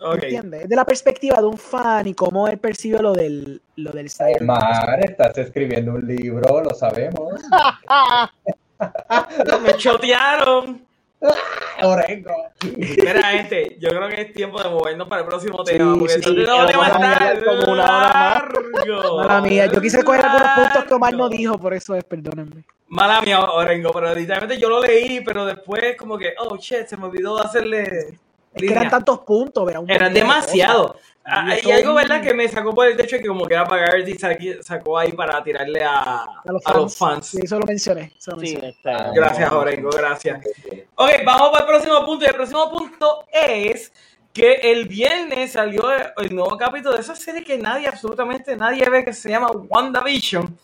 Ok. 0.00 0.22
¿Entiendes? 0.22 0.62
Es 0.62 0.68
de 0.68 0.76
la 0.76 0.84
perspectiva 0.84 1.36
de 1.36 1.46
un 1.46 1.58
fan 1.58 2.06
y 2.06 2.14
cómo 2.14 2.48
él 2.48 2.58
percibe 2.58 3.00
lo 3.00 3.12
del, 3.12 3.62
lo 3.76 3.92
del 3.92 4.10
Snyder. 4.10 4.42
Mar, 4.42 5.00
estás 5.02 5.36
escribiendo 5.38 5.92
un 5.92 6.06
libro, 6.06 6.62
lo 6.62 6.74
sabemos. 6.74 7.42
Me 9.62 9.74
chotearon. 9.76 10.89
Orengo. 11.82 12.32
Mira, 12.76 13.22
gente, 13.24 13.76
yo 13.80 13.88
creo 13.90 14.08
que 14.08 14.20
es 14.22 14.32
tiempo 14.32 14.62
de 14.62 14.68
movernos 14.70 15.08
para 15.08 15.22
el 15.22 15.28
próximo 15.28 15.64
Sí, 15.64 15.72
tema. 15.72 15.94
Porque 15.98 16.14
sí, 16.14 16.18
este 16.20 16.34
que 16.34 16.44
tema 16.44 16.66
está 16.66 17.44
como 17.44 17.72
una 17.72 17.84
hora 17.84 18.12
más. 18.12 18.42
largo. 18.84 19.16
Mala 19.18 19.40
mía, 19.42 19.66
yo 19.66 19.80
quise 19.80 20.02
coger 20.02 20.24
algunos 20.24 20.48
puntos 20.56 20.84
que 20.84 20.94
Omar 20.94 21.14
no 21.14 21.28
dijo, 21.28 21.58
por 21.58 21.74
eso 21.74 21.94
es, 21.94 22.04
perdónenme. 22.04 22.64
Mala 22.88 23.20
mía, 23.22 23.40
Orengo, 23.40 23.92
pero 23.92 24.14
literalmente 24.14 24.58
yo 24.58 24.68
lo 24.68 24.80
leí, 24.82 25.20
pero 25.20 25.44
después 25.46 25.96
como 25.96 26.18
que, 26.18 26.34
oh 26.38 26.56
shit, 26.56 26.86
se 26.86 26.96
me 26.96 27.06
olvidó 27.06 27.38
hacerle 27.40 27.82
Es 27.84 28.18
que 28.54 28.60
línea. 28.62 28.78
eran 28.78 28.90
tantos 28.90 29.20
puntos, 29.20 29.70
era 29.70 29.80
un 29.80 29.90
Eran 29.90 30.12
montón 30.12 30.14
de 30.14 30.24
demasiado. 31.24 31.70
Ah, 31.72 31.76
algo, 31.78 31.94
¿verdad? 31.94 32.22
Que 32.22 32.34
me 32.34 32.48
sacó 32.48 32.74
por 32.74 32.86
el 32.86 32.96
techo 32.96 33.16
y 33.16 33.20
que 33.20 33.28
como 33.28 33.44
que 33.46 33.54
era 33.54 33.64
pagar 33.66 33.98
y 34.00 34.14
saqui- 34.14 34.62
sacó 34.62 34.98
ahí 34.98 35.12
para 35.12 35.42
tirarle 35.42 35.82
a, 35.84 36.24
cosas. 36.46 36.62
a 36.74 36.78
los 36.78 36.96
fans. 36.96 37.26
Sí, 37.26 37.40
eso 37.42 37.58
lo 37.58 37.66
mencioné. 37.66 38.12
Eso 38.18 38.32
lo 38.32 38.38
Sí, 38.40 38.56
mencioné. 38.56 38.68
este, 38.70 38.90
Gracias, 39.14 39.52
Orengo, 39.52 39.90
gracias. 39.90 40.40
Ok, 40.96 41.10
vamos 41.24 41.50
para 41.50 41.64
el 41.64 41.68
próximo 41.70 42.04
punto. 42.06 42.24
Y 42.24 42.28
el 42.28 42.34
próximo 42.34 42.70
punto 42.70 43.24
es 43.32 43.92
que 44.32 44.54
el 44.54 44.86
viernes 44.88 45.52
salió 45.52 45.82
el 46.16 46.34
nuevo 46.34 46.56
capítulo 46.56 46.94
de 46.94 47.00
esa 47.00 47.14
serie 47.16 47.44
que 47.44 47.58
nadie, 47.58 47.86
absolutamente 47.88 48.56
nadie 48.56 48.88
ve, 48.88 49.04
que 49.04 49.12
se 49.12 49.28
llama 49.28 49.50
WandaVision. 49.50 50.56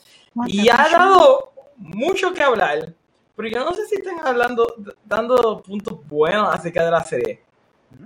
Y 0.46 0.68
ha 0.68 0.88
dado 0.90 1.52
mucho 1.76 2.32
que 2.32 2.42
hablar. 2.42 2.92
Pero 3.36 3.48
yo 3.48 3.64
no 3.64 3.74
sé 3.74 3.84
si 3.86 3.96
están 3.96 4.18
hablando, 4.26 4.66
dando 5.04 5.62
puntos 5.62 5.98
buenos 6.08 6.48
acerca 6.54 6.84
de 6.84 6.90
la 6.90 7.04
serie. 7.04 7.42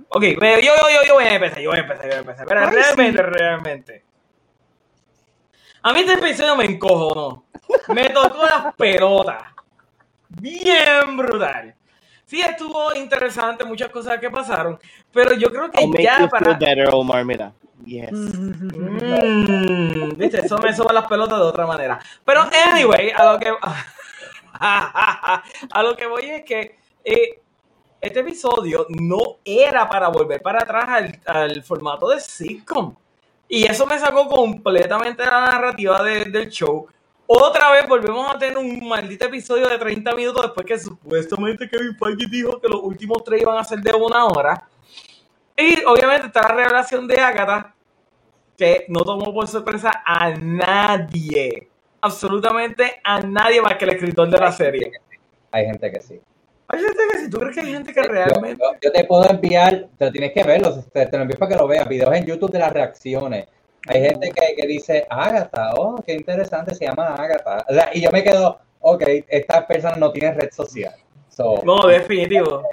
Ok, 0.09 0.23
yo, 0.23 0.39
yo, 0.39 0.59
yo, 0.59 1.07
yo 1.07 1.13
voy 1.13 1.23
a 1.25 1.33
empezar, 1.35 1.59
yo 1.61 1.69
voy 1.69 1.79
a 1.79 1.81
empezar, 1.81 2.03
yo 2.03 2.09
voy 2.09 2.17
a 2.17 2.21
empezar. 2.21 2.47
Pero 2.47 2.61
Ay, 2.61 2.67
realmente, 2.75 3.23
sí. 3.23 3.29
realmente. 3.29 4.03
A 5.83 5.93
mí 5.93 6.01
este 6.01 6.13
episodio 6.13 6.55
me 6.55 6.65
encojonó. 6.65 7.45
Me 7.87 8.09
tocó 8.09 8.45
las 8.45 8.75
pelotas. 8.75 9.43
Bien 10.29 11.17
brutal. 11.17 11.75
Sí, 12.25 12.39
estuvo 12.41 12.93
interesante, 12.95 13.65
muchas 13.65 13.89
cosas 13.89 14.19
que 14.19 14.29
pasaron. 14.29 14.79
Pero 15.11 15.33
yo 15.35 15.49
creo 15.51 15.69
que 15.71 15.81
I'll 15.81 15.97
ya 15.97 16.19
you 16.21 16.29
para. 16.29 16.53
better, 16.53 16.89
Omar, 16.93 17.25
mira. 17.25 17.51
Yes. 17.83 18.11
Mm, 18.11 20.15
Viste, 20.17 20.45
eso 20.45 20.57
me 20.59 20.71
soba 20.73 20.93
las 20.93 21.07
pelotas 21.07 21.39
de 21.39 21.45
otra 21.45 21.65
manera. 21.65 21.99
Pero, 22.23 22.47
anyway, 22.69 23.11
a 23.15 23.33
lo 23.33 23.39
que. 23.39 23.51
A 24.63 25.81
lo 25.81 25.95
que 25.95 26.05
voy 26.05 26.25
es 26.29 26.43
que 26.43 26.77
eh, 27.03 27.39
este 28.01 28.19
episodio 28.21 28.87
no 28.89 29.37
era 29.45 29.87
para 29.87 30.07
volver 30.09 30.41
para 30.41 30.63
atrás 30.63 30.85
al, 30.89 31.19
al 31.25 31.63
formato 31.63 32.09
de 32.09 32.19
sitcom. 32.19 32.95
Y 33.47 33.65
eso 33.65 33.85
me 33.85 33.99
sacó 33.99 34.27
completamente 34.27 35.23
la 35.25 35.41
narrativa 35.41 36.01
de- 36.03 36.25
del 36.25 36.49
show. 36.49 36.87
Otra 37.27 37.71
vez 37.71 37.87
volvemos 37.87 38.33
a 38.33 38.37
tener 38.37 38.57
un 38.57 38.87
maldito 38.87 39.25
episodio 39.25 39.69
de 39.69 39.77
30 39.77 40.13
minutos 40.15 40.41
después 40.41 40.65
que 40.65 40.79
supuestamente 40.79 41.69
Kevin 41.69 41.95
Feige 41.97 42.27
dijo 42.29 42.59
que 42.59 42.67
los 42.67 42.81
últimos 42.81 43.23
tres 43.23 43.41
iban 43.41 43.57
a 43.57 43.63
ser 43.63 43.79
de 43.79 43.93
una 43.93 44.25
hora. 44.25 44.67
Y 45.55 45.83
obviamente 45.85 46.27
está 46.27 46.41
la 46.41 46.55
revelación 46.55 47.07
de 47.07 47.15
Agatha, 47.21 47.73
que 48.57 48.85
no 48.89 49.01
tomó 49.01 49.33
por 49.33 49.47
sorpresa 49.47 50.01
a 50.05 50.31
nadie. 50.31 51.69
Absolutamente 52.01 52.99
a 53.03 53.19
nadie 53.21 53.61
más 53.61 53.75
que 53.75 53.85
el 53.85 53.91
escritor 53.91 54.29
de 54.29 54.37
la 54.39 54.51
serie. 54.51 54.91
Hay 55.51 55.65
gente 55.65 55.91
que 55.91 56.01
sí. 56.01 56.19
Hay 56.71 56.79
gente 56.79 56.97
que 57.11 57.17
si 57.19 57.29
tú 57.29 57.39
crees 57.39 57.55
que 57.55 57.61
hay 57.61 57.71
gente 57.73 57.93
que 57.93 58.01
realmente. 58.03 58.61
yo- 58.63 58.77
yo 58.81 58.91
te 58.91 59.03
puedo 59.05 59.29
enviar, 59.29 59.87
te 59.97 60.05
lo 60.05 60.11
tienes 60.11 60.31
que 60.31 60.43
verlo, 60.43 60.83
te, 60.93 61.05
te 61.05 61.17
lo 61.17 61.23
envío 61.23 61.37
para 61.37 61.49
que 61.51 61.57
lo 61.57 61.67
veas, 61.67 61.87
videos 61.87 62.13
en 62.15 62.25
YouTube 62.25 62.51
de 62.51 62.59
las 62.59 62.71
reacciones. 62.73 63.47
Hay 63.87 64.01
gente 64.01 64.31
que, 64.31 64.55
que 64.55 64.67
dice, 64.67 65.05
Agatha, 65.09 65.71
oh, 65.75 66.01
qué 66.05 66.13
interesante, 66.13 66.75
se 66.75 66.85
llama. 66.85 67.15
O 67.67 67.73
sea, 67.73 67.89
y 67.93 68.01
yo 68.01 68.11
me 68.11 68.23
quedo, 68.23 68.59
ok, 68.79 69.03
esta 69.27 69.65
persona 69.67 69.95
no 69.95 70.11
tiene 70.11 70.33
red 70.35 70.51
social. 70.51 70.93
So, 71.29 71.61
No, 71.63 71.87
definitivo. 71.87 72.63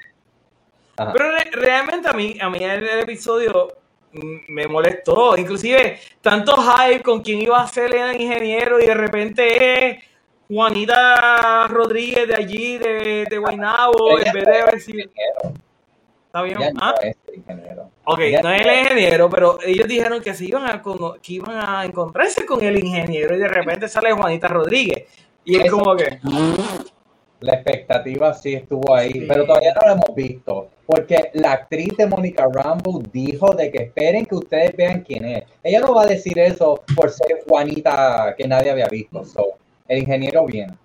Ajá. 0.96 1.12
Pero 1.12 1.30
re- 1.30 1.50
realmente 1.52 2.08
a 2.08 2.12
mí, 2.12 2.36
a 2.40 2.50
mí 2.50 2.58
el, 2.58 2.86
el 2.86 2.98
episodio 3.00 3.68
mm, 4.12 4.36
me 4.52 4.66
molestó. 4.66 5.36
Inclusive, 5.38 5.98
tanto 6.20 6.54
hype 6.56 7.02
con 7.02 7.22
quién 7.22 7.40
iba 7.40 7.62
a 7.62 7.66
ser 7.68 7.94
el 7.94 8.20
ingeniero 8.20 8.80
y 8.80 8.86
de 8.86 8.94
repente 8.94 9.88
es 9.90 10.04
Juanita 10.48 11.66
Rodríguez 11.68 12.26
de 12.28 12.34
allí, 12.34 12.78
de, 12.78 13.26
de 13.28 13.38
Guaynabo, 13.38 14.18
en 14.18 14.32
vez 14.32 14.44
de 14.44 14.50
ver 14.64 14.80
si... 14.80 14.92
¿Está 16.26 16.42
bien? 16.42 16.58
no 16.58 16.80
¿Ah? 16.80 16.94
es 17.02 17.16
ingeniero. 17.34 17.90
Ok, 18.04 18.20
Ya 18.30 18.40
no 18.42 18.52
es 18.52 18.66
el 18.66 18.78
ingeniero, 18.80 19.28
pero 19.30 19.58
ellos 19.64 19.86
dijeron 19.88 20.22
que 20.22 20.34
se 20.34 20.44
iban 20.46 20.66
a, 20.66 20.82
que 21.22 21.32
iban 21.34 21.56
a 21.56 21.84
encontrarse 21.84 22.44
con 22.46 22.62
el 22.62 22.78
ingeniero 22.82 23.34
y 23.34 23.38
de 23.38 23.48
repente 23.48 23.88
sale 23.88 24.12
Juanita 24.12 24.48
Rodríguez. 24.48 25.04
Y 25.44 25.56
es 25.56 25.66
Eso- 25.66 25.78
como 25.78 25.96
que... 25.96 26.18
La 27.40 27.54
expectativa 27.54 28.34
sí 28.34 28.54
estuvo 28.54 28.92
ahí, 28.96 29.12
Sí. 29.12 29.26
pero 29.28 29.46
todavía 29.46 29.72
no 29.72 29.80
lo 29.86 29.92
hemos 29.92 30.12
visto. 30.16 30.70
Porque 30.84 31.30
la 31.34 31.52
actriz 31.52 31.96
de 31.96 32.06
Mónica 32.06 32.48
Rambo 32.52 33.00
dijo 33.12 33.52
de 33.54 33.70
que 33.70 33.78
esperen 33.84 34.26
que 34.26 34.34
ustedes 34.34 34.74
vean 34.76 35.02
quién 35.02 35.24
es. 35.24 35.44
Ella 35.62 35.78
no 35.78 35.94
va 35.94 36.02
a 36.02 36.06
decir 36.06 36.36
eso 36.40 36.82
por 36.96 37.10
ser 37.10 37.44
Juanita 37.48 38.34
que 38.36 38.48
nadie 38.48 38.72
había 38.72 38.88
visto. 38.88 39.24
So, 39.24 39.50
el 39.88 39.98
ingeniero 39.98 40.44
viene. 40.44 40.76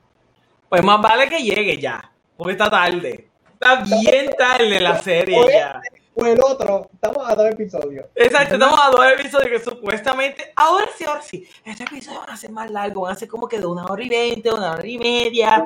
Pues 0.69 0.83
más 0.83 1.01
vale 1.01 1.29
que 1.29 1.43
llegue 1.43 1.77
ya, 1.77 2.11
porque 2.35 2.53
está 2.53 2.69
tarde. 2.69 3.27
Está 3.53 3.83
bien 4.01 4.31
tarde 4.37 4.79
la 4.79 4.99
serie 4.99 5.37
ya. 5.51 5.81
O 6.15 6.25
el 6.25 6.39
otro, 6.43 6.89
estamos 6.93 7.27
a 7.27 7.33
dos 7.33 7.49
episodios. 7.49 8.05
Exacto, 8.13 8.53
estamos 8.53 8.79
a 8.79 8.91
dos 8.91 9.05
episodios 9.13 9.49
que 9.49 9.59
supuestamente, 9.59 10.53
ahora 10.55 10.87
sí, 10.95 11.05
ahora 11.05 11.21
sí, 11.23 11.47
este 11.65 11.83
episodio 11.83 12.19
van 12.19 12.29
a 12.29 12.37
ser 12.37 12.51
más 12.51 12.69
largos, 12.69 13.03
van 13.03 13.13
a 13.13 13.15
ser 13.15 13.27
como 13.27 13.47
que 13.47 13.59
de 13.59 13.65
una 13.65 13.85
hora 13.85 14.03
y 14.03 14.09
veinte, 14.09 14.51
una 14.51 14.73
hora 14.73 14.85
y 14.85 14.99
media. 14.99 15.65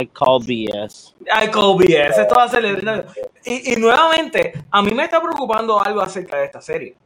I 0.00 0.08
call 0.08 0.40
BS. 0.40 1.14
Ay, 1.30 1.48
BS, 1.48 2.22
esto 2.22 2.34
va 2.34 2.44
a 2.44 2.48
ser... 2.48 2.64
Y, 3.44 3.72
y 3.72 3.76
nuevamente, 3.76 4.64
a 4.68 4.82
mí 4.82 4.90
me 4.92 5.04
está 5.04 5.22
preocupando 5.22 5.80
algo 5.80 6.00
acerca 6.00 6.38
de 6.38 6.46
esta 6.46 6.60
serie. 6.60 6.96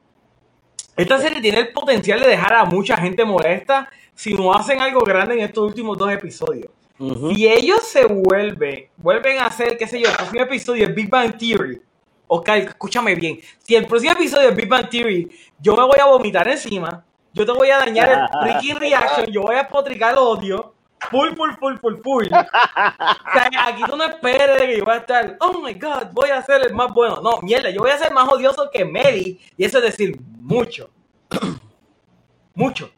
Esta 0.98 1.16
serie 1.20 1.40
tiene 1.40 1.60
el 1.60 1.68
potencial 1.68 2.18
de 2.18 2.26
dejar 2.26 2.52
a 2.54 2.64
mucha 2.64 2.96
gente 2.96 3.24
molesta 3.24 3.88
si 4.16 4.34
no 4.34 4.52
hacen 4.52 4.80
algo 4.80 5.00
grande 5.02 5.34
en 5.34 5.40
estos 5.42 5.64
últimos 5.64 5.96
dos 5.96 6.10
episodios. 6.10 6.72
Ujú. 6.98 7.32
Si 7.32 7.46
ellos 7.46 7.84
se 7.84 8.04
vuelven, 8.04 8.88
vuelven 8.96 9.38
a 9.38 9.46
hacer, 9.46 9.78
qué 9.78 9.86
sé 9.86 10.00
yo, 10.00 10.08
el 10.08 10.16
próximo 10.16 10.42
episodio 10.42 10.88
de 10.88 10.92
Big 10.92 11.08
Bang 11.08 11.38
Theory, 11.38 11.80
ok, 12.26 12.48
escúchame 12.48 13.14
bien, 13.14 13.38
si 13.62 13.76
el 13.76 13.86
próximo 13.86 14.12
episodio 14.14 14.48
de 14.48 14.56
Big 14.56 14.68
Bang 14.68 14.88
Theory 14.90 15.30
yo 15.60 15.76
me 15.76 15.84
voy 15.84 16.00
a 16.00 16.06
vomitar 16.06 16.48
encima, 16.48 17.04
yo 17.32 17.46
te 17.46 17.52
voy 17.52 17.70
a 17.70 17.78
dañar 17.78 18.10
el 18.10 18.40
freaking 18.42 18.80
reaction, 18.80 19.26
yo 19.26 19.42
voy 19.42 19.54
a 19.54 19.68
potricar 19.68 20.14
el 20.14 20.18
odio, 20.18 20.74
full, 21.12 21.28
full, 21.36 21.50
full, 21.60 21.76
full, 21.76 21.94
full. 22.02 22.26
O 22.26 22.28
sea, 22.28 23.50
aquí 23.68 23.82
tú 23.88 23.96
no 23.96 24.02
esperes 24.02 24.60
de 24.60 24.66
que 24.66 24.78
yo 24.78 24.84
voy 24.84 24.94
a 24.94 24.98
estar, 24.98 25.36
oh 25.38 25.60
my 25.60 25.74
god, 25.74 26.08
voy 26.12 26.30
a 26.30 26.42
ser 26.42 26.66
el 26.66 26.74
más 26.74 26.92
bueno. 26.92 27.20
No, 27.22 27.38
mierda, 27.42 27.70
yo 27.70 27.82
voy 27.82 27.92
a 27.92 27.98
ser 27.98 28.12
más 28.12 28.28
odioso 28.28 28.68
que 28.72 28.84
Mary, 28.84 29.38
y 29.56 29.64
eso 29.64 29.78
es 29.78 29.84
decir, 29.84 30.18
mucho. 30.48 30.90
mucho. 32.54 32.90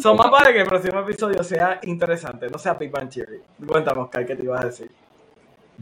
Son 0.00 0.16
más 0.16 0.30
para 0.30 0.52
que 0.52 0.60
el 0.60 0.66
próximo 0.66 1.00
episodio 1.00 1.44
sea 1.44 1.80
interesante, 1.82 2.48
no 2.48 2.58
sea 2.58 2.74
Big 2.74 2.90
Bang 2.90 3.10
Theory. 3.10 3.42
Cuéntanos, 3.66 4.04
Oscar, 4.04 4.24
¿qué 4.24 4.34
te 4.34 4.42
ibas 4.42 4.62
a 4.62 4.66
decir? 4.66 4.90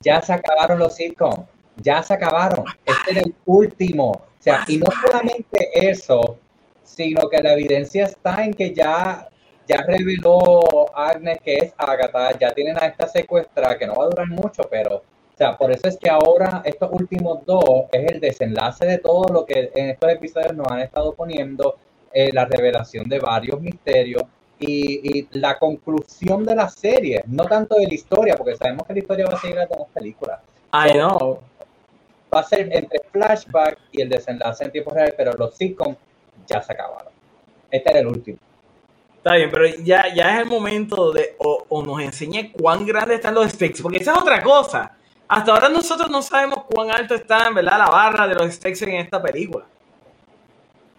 Ya 0.03 0.21
se 0.21 0.33
acabaron 0.33 0.79
los 0.79 0.95
sitcoms. 0.95 1.47
Ya 1.77 2.03
se 2.03 2.15
acabaron. 2.15 2.65
Este 2.85 3.13
era 3.13 3.21
el 3.21 3.35
último. 3.47 4.11
O 4.11 4.43
sea, 4.43 4.65
y 4.69 4.79
no 4.79 4.87
solamente 5.01 5.71
eso, 5.73 6.39
sino 6.83 7.29
que 7.29 7.43
la 7.43 7.53
evidencia 7.53 8.05
está 8.05 8.45
en 8.45 8.53
que 8.53 8.75
ya, 8.75 9.29
ya 9.67 9.77
reveló 9.87 10.95
Agnes 10.95 11.39
que 11.43 11.57
es 11.57 11.75
Agatha, 11.77 12.37
ya 12.39 12.53
tienen 12.53 12.77
a 12.77 12.87
esta 12.87 13.09
secuestra 13.09 13.79
que 13.79 13.87
no 13.87 13.95
va 13.95 14.05
a 14.05 14.09
durar 14.09 14.29
mucho, 14.29 14.63
pero, 14.71 15.03
o 15.35 15.37
sea, 15.37 15.57
por 15.57 15.73
eso 15.73 15.89
es 15.89 15.99
que 15.99 16.09
ahora 16.09 16.63
estos 16.65 16.91
últimos 16.93 17.45
dos 17.45 17.87
es 17.91 18.13
el 18.13 18.21
desenlace 18.21 18.87
de 18.87 18.99
todo 18.99 19.33
lo 19.33 19.45
que 19.45 19.73
en 19.75 19.91
estos 19.91 20.09
episodios 20.11 20.55
nos 20.55 20.69
han 20.69 20.79
estado 20.79 21.13
poniendo, 21.13 21.77
eh, 22.13 22.31
la 22.33 22.45
revelación 22.45 23.09
de 23.09 23.19
varios 23.19 23.61
misterios 23.61 24.23
y, 24.61 25.19
y 25.19 25.29
la 25.33 25.59
conclusión 25.59 26.45
de 26.45 26.55
la 26.55 26.69
serie, 26.69 27.25
no 27.27 27.45
tanto 27.47 27.75
de 27.75 27.89
la 27.89 27.95
historia, 27.95 28.37
porque 28.37 28.55
sabemos 28.55 28.87
que 28.87 28.93
la 28.93 28.99
historia 29.01 29.27
va 29.27 29.35
a 29.35 29.41
seguir 29.41 29.59
hasta 29.59 29.77
las 29.77 29.89
películas. 29.89 30.39
I 30.73 30.93
know. 30.93 31.41
Va 32.33 32.39
a 32.39 32.45
ser 32.45 32.73
entre 32.73 33.01
flashback 33.11 33.79
y 33.91 34.03
el 34.03 34.09
desenlace 34.09 34.63
en 34.63 34.71
tiempo 34.71 34.93
real, 34.93 35.13
pero 35.17 35.33
los 35.33 35.57
sitcoms 35.57 35.97
ya 36.47 36.63
se 36.63 36.73
acabaron. 36.73 37.13
Este 37.69 37.91
era 37.91 37.99
el 37.99 38.07
último. 38.07 38.39
Está 39.17 39.35
bien, 39.35 39.51
pero 39.51 39.67
ya, 39.83 40.15
ya 40.15 40.35
es 40.35 40.43
el 40.43 40.47
momento 40.47 41.11
de 41.11 41.35
o, 41.39 41.65
o 41.69 41.83
nos 41.83 42.01
enseñe 42.01 42.53
cuán 42.53 42.87
grandes 42.87 43.17
están 43.17 43.35
los 43.35 43.51
stakes, 43.51 43.83
porque 43.83 43.99
esa 43.99 44.13
es 44.13 44.19
otra 44.19 44.41
cosa. 44.41 44.97
Hasta 45.35 45.51
ahora 45.51 45.69
nosotros 45.69 46.09
no 46.11 46.23
sabemos 46.23 46.61
cuán 46.73 46.93
alto 46.93 47.13
está, 47.13 47.49
en 47.49 47.55
verdad, 47.55 47.77
la 47.79 47.87
barra 47.87 48.29
de 48.29 48.37
los 48.37 48.55
stakes 48.55 48.85
en 48.85 49.01
esta 49.01 49.21
película. 49.21 49.65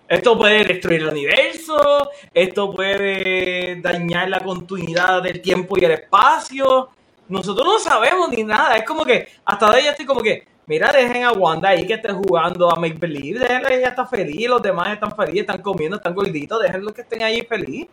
Esto 0.10 0.38
puede 0.38 0.66
destruir 0.66 1.04
el 1.04 1.08
universo, 1.08 2.12
esto 2.34 2.70
puede 2.76 3.80
dañar 3.80 4.28
la 4.28 4.42
continuidad 4.42 5.24
del 5.24 5.42
tiempo 5.42 5.78
y 5.80 5.86
el 5.86 5.92
espacio. 5.92 6.90
Nosotros 7.30 7.66
no 7.66 7.80
sabemos 7.80 8.28
ni 8.28 8.44
nada. 8.44 8.76
Es 8.76 8.84
como 8.84 9.06
que 9.06 9.26
hasta 9.46 9.68
ahora 9.68 9.80
ya 9.80 9.92
estoy 9.92 10.06
como 10.06 10.22
que, 10.22 10.46
mira, 10.66 10.92
dejen 10.92 11.24
a 11.24 11.32
Wanda 11.32 11.70
ahí 11.70 11.88
que 11.88 11.94
esté 11.94 12.12
jugando 12.12 12.70
a 12.70 12.76
Make 12.76 12.98
Believe, 13.00 13.40
déjenla, 13.40 13.70
ella 13.70 13.88
está 13.88 14.06
feliz, 14.06 14.50
los 14.50 14.62
demás 14.62 14.90
están 14.90 15.16
felices, 15.16 15.42
están 15.42 15.62
comiendo, 15.62 15.96
están 15.96 16.14
gorditos, 16.14 16.62
déjenlos 16.62 16.92
que 16.92 17.04
estén 17.04 17.24
ahí 17.24 17.42
feliz. 17.44 17.88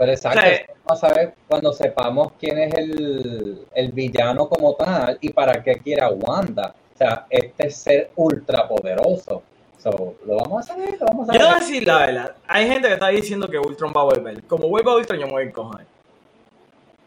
Pero 0.00 0.12
exacto, 0.12 0.40
O 0.40 0.42
sea, 0.42 0.66
vamos 0.86 1.04
a 1.04 1.08
ver 1.12 1.34
cuando 1.46 1.72
sepamos 1.74 2.32
quién 2.40 2.58
es 2.58 2.72
el, 2.72 3.66
el 3.74 3.92
villano 3.92 4.48
como 4.48 4.74
tal 4.74 5.18
y 5.20 5.30
para 5.30 5.62
qué 5.62 5.74
quiere 5.74 6.02
a 6.02 6.08
Wanda. 6.08 6.74
O 6.94 6.96
sea, 6.96 7.26
este 7.28 7.70
ser 7.70 8.10
ultra 8.16 8.66
poderoso. 8.66 9.42
So, 9.76 10.14
lo 10.24 10.36
vamos 10.36 10.64
a 10.64 10.72
saber, 10.72 10.96
lo 10.98 11.06
vamos 11.06 11.28
a 11.28 11.34
Yo 11.34 11.40
voy 11.40 11.48
a 11.48 11.52
ver. 11.52 11.60
decir 11.60 11.86
la 11.86 11.98
verdad. 11.98 12.34
Hay 12.48 12.66
gente 12.66 12.88
que 12.88 12.94
está 12.94 13.08
diciendo 13.08 13.46
que 13.46 13.58
Ultron 13.58 13.92
va 13.94 14.00
a 14.00 14.04
volver. 14.04 14.42
Como 14.44 14.68
vuelva 14.68 14.96
Ultron, 14.96 15.20
yo 15.20 15.26
me 15.26 15.32
voy 15.32 15.42
a 15.42 15.46
encojonar. 15.48 15.86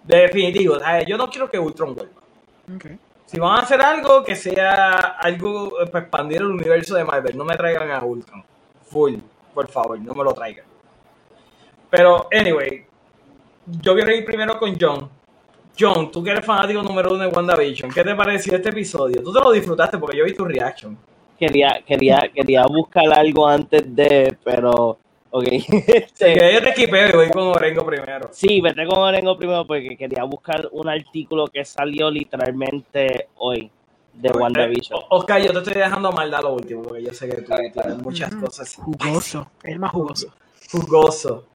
Definitivo. 0.04 0.78
¿sabes? 0.78 1.08
Yo 1.08 1.18
no 1.18 1.28
quiero 1.32 1.50
que 1.50 1.58
Ultron 1.58 1.96
vuelva. 1.96 2.22
Si 3.26 3.40
van 3.40 3.58
a 3.58 3.62
hacer 3.64 3.82
algo, 3.82 4.24
que 4.24 4.36
sea 4.36 5.18
algo 5.20 5.82
eh, 5.82 5.88
para 5.88 6.04
expandir 6.04 6.38
el 6.42 6.52
universo 6.52 6.94
de 6.94 7.04
Marvel. 7.06 7.36
No 7.36 7.44
me 7.44 7.58
traigan 7.58 7.90
a 7.90 8.04
Ultron. 8.04 8.44
Full. 8.86 9.16
Por 9.52 9.68
favor, 9.68 10.00
no 10.00 10.14
me 10.14 10.24
lo 10.24 10.32
traigan. 10.34 10.66
Pero, 11.94 12.28
anyway. 12.32 12.84
Yo 13.68 13.94
quiero 13.94 14.12
ir 14.16 14.26
primero 14.26 14.58
con 14.58 14.76
John. 14.80 15.08
John, 15.80 16.12
tú 16.12 16.24
que 16.24 16.32
eres 16.32 16.44
fanático 16.44 16.82
número 16.82 17.14
uno 17.14 17.22
de 17.24 17.28
WandaVision. 17.28 17.92
¿Qué 17.92 18.04
te 18.04 18.16
pareció 18.16 18.56
este 18.56 18.70
episodio? 18.70 19.22
Tú 19.22 19.32
te 19.32 19.40
lo 19.40 19.52
disfrutaste 19.52 20.00
porque 20.00 20.18
yo 20.18 20.26
vi 20.26 20.34
tu 20.34 20.44
reaction. 20.44 20.98
Quería, 21.38 21.84
quería, 21.86 22.32
quería 22.34 22.66
buscar 22.66 23.14
algo 23.14 23.48
antes 23.48 23.84
de, 23.96 24.36
pero, 24.44 24.98
ok. 25.30 25.44
Este, 25.88 26.34
Que 26.34 26.54
yo 26.56 26.64
te 26.64 26.70
esquipeo 26.70 27.10
y 27.10 27.12
voy 27.16 27.30
con 27.30 27.44
Orengo 27.44 27.86
primero. 27.86 28.30
Sí, 28.32 28.60
vete 28.60 28.88
con 28.88 28.98
Orengo 28.98 29.38
primero 29.38 29.68
porque 29.68 29.96
quería 29.96 30.24
buscar 30.24 30.68
un 30.72 30.90
artículo 30.90 31.46
que 31.46 31.64
salió 31.64 32.10
literalmente 32.10 33.28
hoy 33.38 33.70
de 34.14 34.32
WandaVision. 34.32 35.00
O- 35.00 35.18
Oscar, 35.18 35.40
yo 35.44 35.52
te 35.52 35.60
estoy 35.60 35.74
dejando 35.76 36.12
maldad 36.12 36.42
lo 36.42 36.54
último, 36.56 36.82
porque 36.82 37.04
yo 37.04 37.14
sé 37.14 37.30
que 37.30 37.44
tú 37.44 37.52
tienes 37.72 37.98
muchas 38.00 38.34
cosas. 38.34 38.76
Jugoso. 38.78 39.48
El 39.62 39.78
más 39.78 39.92
jugoso. 39.92 40.34
Jugoso. 40.72 41.46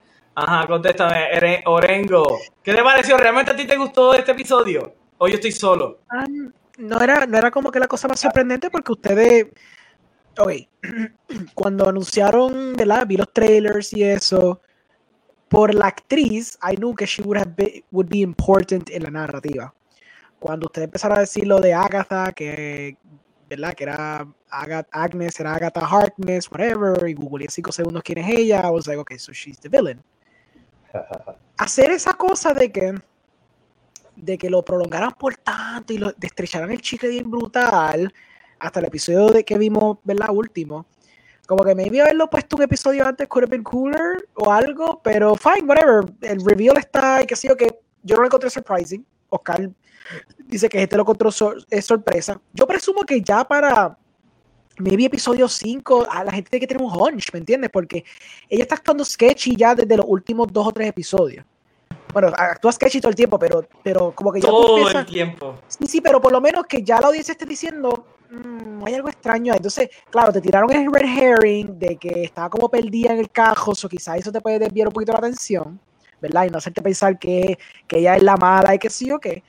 Ajá, 0.40 0.66
contéstame, 0.68 1.62
Orengo. 1.66 2.38
¿Qué 2.62 2.72
te 2.72 2.82
pareció? 2.82 3.16
¿Realmente 3.16 3.50
a 3.50 3.56
ti 3.56 3.66
te 3.66 3.76
gustó 3.76 4.14
este 4.14 4.30
episodio? 4.32 4.94
¿O 5.18 5.26
yo 5.26 5.34
estoy 5.34 5.50
solo? 5.50 5.98
No 6.78 7.00
era, 7.00 7.26
no 7.26 7.36
era 7.38 7.50
como 7.50 7.72
que 7.72 7.80
la 7.80 7.88
cosa 7.88 8.06
más 8.06 8.20
sorprendente 8.20 8.70
porque 8.70 8.92
ustedes, 8.92 9.46
ok, 10.38 10.52
cuando 11.54 11.88
anunciaron, 11.88 12.74
¿verdad? 12.76 13.04
Vi 13.04 13.16
los 13.16 13.32
trailers 13.32 13.92
y 13.92 14.04
eso, 14.04 14.60
por 15.48 15.74
la 15.74 15.86
actriz, 15.88 16.56
I 16.62 16.76
knew 16.76 16.94
que 16.94 17.04
she 17.06 17.20
would, 17.22 17.38
have 17.38 17.54
be, 17.56 17.84
would 17.90 18.08
be 18.08 18.18
important 18.18 18.90
en 18.90 19.02
la 19.02 19.10
narrativa. 19.10 19.74
Cuando 20.38 20.66
ustedes 20.66 20.84
empezaron 20.86 21.18
a 21.18 21.22
decir 21.22 21.48
lo 21.48 21.58
de 21.58 21.74
Agatha, 21.74 22.30
que, 22.30 22.96
¿verdad? 23.50 23.74
Que 23.74 23.82
era 23.82 24.24
Agat- 24.52 24.86
Agnes, 24.92 25.40
era 25.40 25.54
Agatha 25.54 25.80
Harkness, 25.84 26.48
whatever, 26.48 27.08
y 27.08 27.14
googleé 27.14 27.48
cinco 27.50 27.72
segundos 27.72 28.04
quién 28.04 28.18
es 28.18 28.28
ella, 28.38 28.62
I 28.64 28.70
was 28.70 28.86
like, 28.86 29.00
okay, 29.00 29.18
so 29.18 29.32
she's 29.32 29.58
the 29.58 29.68
villain. 29.68 30.00
Hacer 31.58 31.90
esa 31.90 32.14
cosa 32.14 32.52
de 32.54 32.70
que 32.70 32.94
de 34.16 34.36
que 34.36 34.50
lo 34.50 34.64
prolongaran 34.64 35.12
por 35.12 35.36
tanto 35.36 35.92
y 35.92 35.98
lo 35.98 36.12
estrecharan 36.20 36.70
el 36.72 36.80
chicle 36.80 37.08
bien 37.08 37.30
brutal 37.30 38.12
hasta 38.58 38.80
el 38.80 38.86
episodio 38.86 39.28
de 39.28 39.44
que 39.44 39.56
vimos, 39.56 39.98
¿verdad? 40.02 40.30
Último. 40.30 40.86
Como 41.46 41.64
que 41.64 41.74
maybe 41.74 42.00
haberlo 42.00 42.28
puesto 42.28 42.56
un 42.56 42.62
episodio 42.62 43.06
antes 43.06 43.28
could 43.28 43.44
have 43.44 43.50
been 43.50 43.62
cooler 43.62 44.28
o 44.34 44.52
algo, 44.52 45.00
pero 45.02 45.34
fine, 45.36 45.66
whatever. 45.66 46.04
El 46.20 46.44
reveal 46.44 46.76
está 46.76 47.22
y 47.22 47.26
qué 47.26 47.36
sé 47.36 47.48
yo, 47.48 47.56
que 47.56 47.78
yo 48.02 48.16
no 48.16 48.22
lo 48.22 48.26
encontré 48.26 48.50
surprising. 48.50 49.06
Oscar 49.30 49.70
dice 50.46 50.68
que 50.68 50.82
este 50.82 50.96
lo 50.96 51.02
encontró 51.02 51.30
es 51.70 51.84
sorpresa. 51.84 52.40
Yo 52.52 52.66
presumo 52.66 53.02
que 53.02 53.20
ya 53.20 53.44
para 53.46 53.96
maybe 54.78 55.04
episodio 55.04 55.48
5 55.48 56.06
a 56.10 56.24
la 56.24 56.32
gente 56.32 56.50
tiene 56.50 56.60
que 56.60 56.66
tener 56.66 56.82
un 56.82 56.92
hunch, 56.92 57.32
¿me 57.32 57.40
entiendes? 57.40 57.70
Porque 57.70 58.04
ella 58.48 58.62
está 58.62 58.76
actuando 58.76 59.04
sketchy 59.04 59.56
ya 59.56 59.74
desde 59.74 59.96
los 59.96 60.06
últimos 60.08 60.52
dos 60.52 60.66
o 60.66 60.72
tres 60.72 60.88
episodios. 60.88 61.44
Bueno, 62.12 62.28
actúa 62.36 62.72
sketchy 62.72 63.00
todo 63.00 63.10
el 63.10 63.16
tiempo, 63.16 63.38
pero, 63.38 63.66
pero 63.82 64.12
como 64.12 64.32
que 64.32 64.40
ya 64.40 64.48
tú 64.48 64.52
Todo 64.52 64.90
el 64.90 65.06
tiempo. 65.06 65.56
Sí, 65.68 65.86
sí, 65.86 66.00
pero 66.00 66.20
por 66.20 66.32
lo 66.32 66.40
menos 66.40 66.64
que 66.66 66.82
ya 66.82 67.00
la 67.00 67.08
audiencia 67.08 67.32
esté 67.32 67.44
diciendo, 67.44 68.06
"Mm, 68.30 68.86
hay 68.86 68.94
algo 68.94 69.08
extraño. 69.08 69.52
ahí". 69.52 69.58
Entonces, 69.58 69.90
claro, 70.10 70.32
te 70.32 70.40
tiraron 70.40 70.70
el 70.72 70.90
red 70.92 71.06
herring 71.06 71.78
de 71.78 71.96
que 71.96 72.24
estaba 72.24 72.48
como 72.48 72.68
perdida 72.68 73.12
en 73.12 73.18
el 73.18 73.30
cajo, 73.30 73.72
o 73.72 73.88
quizás 73.88 74.18
eso 74.18 74.32
te 74.32 74.40
puede 74.40 74.58
desviar 74.58 74.88
un 74.88 74.94
poquito 74.94 75.12
la 75.12 75.18
atención, 75.18 75.78
¿verdad? 76.20 76.46
Y 76.46 76.50
no 76.50 76.58
hacerte 76.58 76.80
pensar 76.80 77.18
que, 77.18 77.58
que 77.86 77.98
ella 77.98 78.16
es 78.16 78.22
la 78.22 78.36
mala 78.36 78.74
y 78.74 78.78
que 78.78 78.88
sí 78.88 79.10
o 79.12 79.18
qué. 79.18 79.42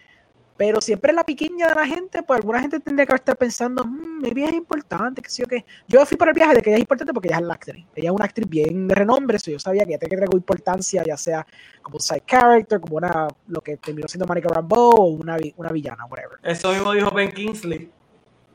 Pero 0.60 0.82
siempre 0.82 1.14
la 1.14 1.24
piquiña 1.24 1.70
de 1.70 1.76
la 1.76 1.88
gente, 1.88 2.22
pues 2.22 2.38
alguna 2.38 2.60
gente 2.60 2.82
tendría 2.82 3.06
que 3.06 3.16
estar 3.16 3.38
pensando, 3.38 3.82
mmm, 3.86 4.20
maybe 4.22 4.44
es 4.44 4.52
importante, 4.52 5.22
que 5.22 5.30
sí 5.30 5.42
o 5.42 5.46
qué. 5.48 5.66
Yo 5.88 6.06
fui 6.06 6.18
por 6.18 6.28
el 6.28 6.34
viaje 6.34 6.56
de 6.56 6.62
que 6.62 6.70
ella 6.70 6.76
es 6.76 6.82
importante 6.82 7.14
porque 7.14 7.30
ella 7.30 7.38
es 7.38 7.44
la 7.44 7.54
actriz. 7.54 7.86
Ella 7.96 8.10
es 8.10 8.14
una 8.14 8.26
actriz 8.26 8.50
bien 8.50 8.86
de 8.86 8.94
renombre, 8.94 9.40
so 9.40 9.52
yo 9.52 9.58
sabía 9.58 9.86
que 9.86 9.92
ella 9.92 10.00
tenía 10.00 10.18
que 10.18 10.26
tener 10.26 10.36
importancia, 10.36 11.02
ya 11.06 11.16
sea 11.16 11.48
como 11.82 11.96
un 11.96 12.02
side 12.02 12.24
character, 12.28 12.82
como 12.82 12.98
una, 12.98 13.30
lo 13.48 13.62
que 13.62 13.78
terminó 13.78 14.10
siendo 14.10 14.28
Monica 14.28 14.50
Rambeau 14.50 14.96
o 14.98 15.06
una, 15.06 15.38
una 15.56 15.70
villana, 15.70 16.04
whatever. 16.08 16.40
Eso 16.44 16.74
mismo 16.74 16.92
dijo 16.92 17.10
Ben 17.12 17.32
Kingsley. 17.32 17.90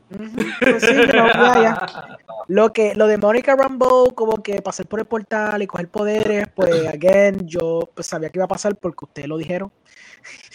Pues 0.07 0.83
sí, 0.83 0.93
pero 1.07 1.25
ya, 1.33 1.61
ya. 1.63 2.17
Lo 2.49 2.71
que 2.71 2.93
lo 2.93 3.07
de 3.07 3.17
Monica 3.17 3.55
Rambeau, 3.55 4.13
como 4.13 4.43
que 4.43 4.61
pasar 4.61 4.85
por 4.85 4.99
el 4.99 5.07
portal 5.07 5.63
y 5.63 5.65
coger 5.65 5.87
poderes, 5.87 6.49
pues 6.53 6.85
again, 6.85 7.47
yo 7.47 7.89
pues, 7.95 8.05
sabía 8.05 8.29
que 8.29 8.37
iba 8.37 8.45
a 8.45 8.47
pasar 8.47 8.75
porque 8.75 9.05
ustedes 9.05 9.27
lo 9.27 9.37
dijeron. 9.37 9.71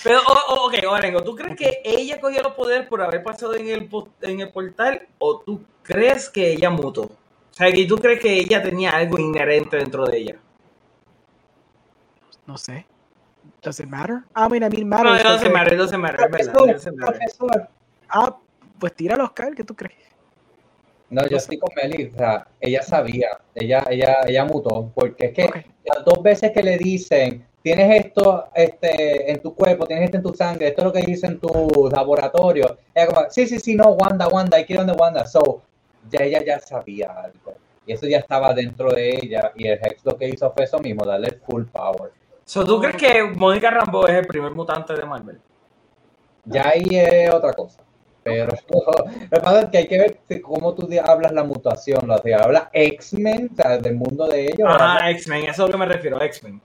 Pero, 0.03 0.21
o- 0.21 0.55
o- 0.55 0.67
ok, 0.67 0.75
Orengo, 0.89 1.23
¿tú 1.23 1.35
crees 1.37 1.57
que 1.57 1.81
ella 1.85 2.21
cogió 2.21 2.43
los 2.43 2.55
poderes 2.55 2.87
por 2.89 3.03
haber 3.03 3.23
pasado 3.23 3.55
en 3.55 3.69
el, 3.69 3.89
en 4.23 4.41
el 4.41 4.51
portal 4.51 5.07
o 5.19 5.39
tú 5.41 5.63
crees 5.83 6.29
que 6.29 6.53
ella 6.53 6.71
mutó? 6.71 7.03
O 7.03 7.53
sea, 7.53 7.71
que 7.73 7.85
tú 7.85 7.97
crees 7.99 8.21
que 8.21 8.33
ella 8.39 8.63
tenía 8.63 8.91
algo 8.91 9.19
inherente 9.19 9.77
dentro 9.77 10.07
de 10.07 10.19
ella. 10.19 10.37
No 12.47 12.57
sé. 12.57 12.87
Does 13.63 13.81
it 13.81 13.87
matter? 13.87 14.23
I 14.35 14.49
mean, 14.51 14.63
I 14.63 14.69
mean 14.69 14.89
No, 14.89 14.97
matters, 15.05 15.25
no 15.25 15.39
se 15.39 15.49
me 15.49 15.77
no 15.77 15.87
se 15.89 15.99
me 15.99 16.09
es 16.09 16.17
verdad, 16.17 16.29
Profesor, 16.29 16.95
no 16.95 17.07
profesor. 17.07 17.69
Ah, 18.09 18.37
pues 18.79 18.95
tíralo, 18.95 19.25
Oscar, 19.25 19.55
¿qué 19.55 19.65
tú 19.65 19.75
crees? 19.77 19.99
No, 21.11 21.27
yo 21.27 21.37
estoy 21.39 21.59
con 21.59 21.71
Meli, 21.75 22.11
o 22.15 22.17
sea, 22.17 22.47
ella 22.61 22.83
sabía, 22.83 23.41
ella, 23.55 23.85
ella, 23.91 24.19
ella 24.27 24.45
mutó, 24.45 24.91
porque 24.95 25.27
es 25.27 25.33
que 25.35 25.67
las 25.85 26.05
dos 26.05 26.23
veces 26.23 26.53
que 26.53 26.63
le 26.63 26.79
dicen, 26.79 27.45
tienes 27.63 28.07
esto 28.07 28.47
este, 28.55 29.31
en 29.31 29.41
tu 29.41 29.55
cuerpo, 29.55 29.87
tienes 29.87 30.07
esto 30.07 30.17
en 30.17 30.23
tu 30.23 30.35
sangre, 30.35 30.69
esto 30.69 30.83
es 30.83 30.85
lo 30.87 30.93
que 30.93 31.03
dice 31.03 31.27
en 31.27 31.39
tu 31.39 31.91
laboratorio, 31.93 32.79
como, 33.09 33.31
sí, 33.31 33.47
sí, 33.47 33.59
sí, 33.59 33.75
no, 33.75 33.91
Wanda, 33.91 34.29
Wanda, 34.29 34.57
hay 34.57 34.65
que 34.65 34.75
ir 34.75 34.79
donde 34.79 34.95
Wanda, 34.95 35.27
so, 35.27 35.63
ya 36.09 36.25
ella 36.25 36.43
ya 36.45 36.61
sabía 36.61 37.09
algo, 37.09 37.55
y 37.87 37.93
eso 37.93 38.07
ya 38.07 38.19
estaba 38.19 38.55
dentro 38.55 38.91
de 38.91 39.11
ella, 39.11 39.53
y 39.55 39.69
el 39.69 39.79
Hex 39.83 40.05
lo 40.05 40.17
que 40.17 40.29
hizo 40.29 40.51
fue 40.53 40.65
eso 40.65 40.79
mismo, 40.79 41.05
darle 41.05 41.39
full 41.47 41.65
power. 41.65 42.13
So, 42.45 42.65
¿Tú 42.65 42.81
crees 42.81 42.97
que 42.97 43.23
Mónica 43.23 43.71
Rambeau 43.71 44.07
es 44.07 44.15
el 44.15 44.27
primer 44.27 44.53
mutante 44.53 44.95
de 44.95 45.05
Marvel? 45.05 45.39
Ya 46.45 46.71
ahí 46.71 46.85
es 46.91 47.33
otra 47.33 47.53
cosa. 47.53 47.81
Pero 48.23 48.47
lo 48.69 49.29
que 49.31 49.41
pasa 49.41 49.61
es 49.61 49.67
que 49.71 49.79
hay 49.79 49.87
que 49.87 49.99
ver 49.99 50.43
cómo 50.43 50.75
tú 50.75 50.89
hablas 51.05 51.33
la 51.33 51.45
mutación. 51.45 52.07
¿Lo 52.07 52.21
que 52.21 52.35
hablas 52.35 52.65
X-Men, 52.73 53.51
o 53.53 53.57
sea, 53.57 53.79
del 53.79 53.95
mundo 53.95 54.27
de 54.27 54.47
ellos? 54.47 54.69
Ah, 54.69 55.11
X-Men, 55.11 55.45
eso 55.45 55.51
es 55.53 55.59
lo 55.59 55.69
que 55.69 55.77
me 55.77 55.87
refiero, 55.87 56.21
X-Men. 56.21 56.61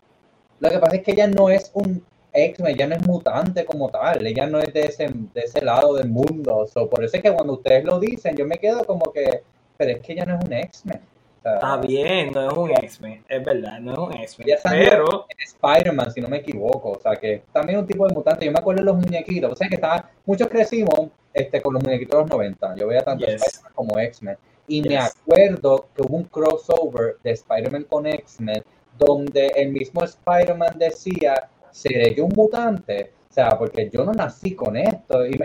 Lo 0.66 0.72
que 0.72 0.80
pasa 0.80 0.96
es 0.96 1.04
que 1.04 1.12
ella 1.12 1.28
no 1.28 1.50
es 1.50 1.72
un 1.74 2.04
X-Men, 2.34 2.76
ella 2.76 2.88
no 2.88 2.96
es 2.96 3.08
mutante 3.08 3.66
como 3.66 3.90
tal, 3.90 4.26
ella 4.26 4.46
no 4.46 4.60
es 4.60 4.74
de 4.74 4.86
ese, 4.86 5.08
de 5.08 5.42
ese 5.42 5.64
lado 5.64 5.96
del 5.96 6.10
mundo. 6.10 6.68
So, 6.68 6.90
por 6.90 7.04
eso 7.04 7.18
es 7.18 7.24
que 7.24 7.32
cuando 7.32 7.54
ustedes 7.54 7.86
lo 7.86 8.00
dicen, 8.00 8.36
yo 8.36 8.46
me 8.46 8.58
quedo 8.58 8.84
como 8.86 9.12
que, 9.12 9.44
pero 9.78 9.92
es 9.92 10.02
que 10.02 10.14
ella 10.14 10.26
no 10.26 10.38
es 10.38 10.46
un 10.46 10.54
X-Men. 10.54 11.02
Está 11.38 11.78
bien, 11.78 12.32
no 12.34 12.50
es 12.50 12.58
un 12.58 12.72
X-Men, 12.72 13.24
es 13.30 13.46
verdad, 13.46 13.80
no 13.80 13.94
es 13.94 14.00
un 14.00 14.14
X-Men. 14.14 14.58
Pero. 14.64 15.28
Spider-Man, 15.38 16.12
si 16.12 16.20
no 16.20 16.28
me 16.28 16.38
equivoco, 16.38 16.94
o 16.94 17.00
sea 17.00 17.16
que 17.16 17.44
también 17.54 17.80
un 17.80 17.86
tipo 17.86 18.08
de 18.08 18.14
mutante. 18.16 18.46
Yo 18.46 18.52
me 18.52 18.60
acuerdo 18.60 18.82
de 18.82 18.86
los 18.86 18.98
muñequitos, 18.98 19.52
o 19.52 19.56
sea 19.56 19.70
que 19.70 19.76
estaba, 19.76 20.10
muchos 20.26 20.48
crecimos 20.48 21.10
este, 21.34 21.62
con 21.62 21.76
los 21.76 21.84
muñequitos 21.84 22.18
de 22.18 22.24
los 22.24 22.32
90. 22.32 22.76
Yo 22.76 22.88
veía 22.88 23.04
tanto 23.04 23.26
Spider-Man 23.26 23.72
como 23.76 24.00
X-Men. 24.00 24.38
Y 24.68 24.82
me 24.82 24.98
acuerdo 24.98 25.88
que 25.96 26.02
hubo 26.02 26.18
un 26.18 26.24
crossover 26.24 27.18
de 27.24 27.32
Spider-Man 27.32 27.84
con 27.84 28.08
X-Men, 28.08 28.64
donde 28.98 29.48
el 29.56 29.70
mismo 29.72 30.04
Spider-Man 30.04 30.78
decía: 30.78 31.50
¿Seré 31.72 32.16
yo 32.16 32.26
un 32.26 32.34
mutante? 32.36 33.12
O 33.30 33.34
sea, 33.34 33.50
porque 33.58 33.90
yo 33.92 34.06
no 34.06 34.14
nací 34.14 34.56
con 34.56 34.78
esto. 34.78 35.26
Y, 35.26 35.38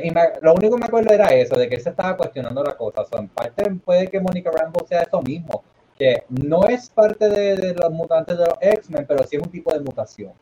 lo 0.43 0.55
único 0.55 0.77
que 0.77 0.81
me 0.81 0.87
acuerdo 0.87 1.13
era 1.13 1.29
eso, 1.29 1.57
de 1.57 1.69
que 1.69 1.75
él 1.75 1.83
se 1.83 1.91
estaba 1.91 2.17
cuestionando 2.17 2.63
la 2.63 2.77
cosa. 2.77 3.01
O 3.03 3.07
sea, 3.07 3.19
en 3.19 3.29
parte 3.29 3.65
puede 3.85 4.07
que 4.09 4.21
Mónica 4.21 4.51
Rambo 4.51 4.87
sea 4.87 5.03
eso 5.03 5.21
mismo 5.23 5.65
que 6.01 6.25
no 6.31 6.67
es 6.67 6.89
parte 6.89 7.29
de, 7.29 7.75
los 7.75 7.91
mutantes 7.91 8.39
de 8.39 8.47
los 8.47 8.57
X-Men, 8.59 9.05
pero 9.07 9.23
sí 9.23 9.37
es 9.37 9.43
un 9.43 9.51
tipo 9.51 9.71
de 9.71 9.81
mutación. 9.81 10.33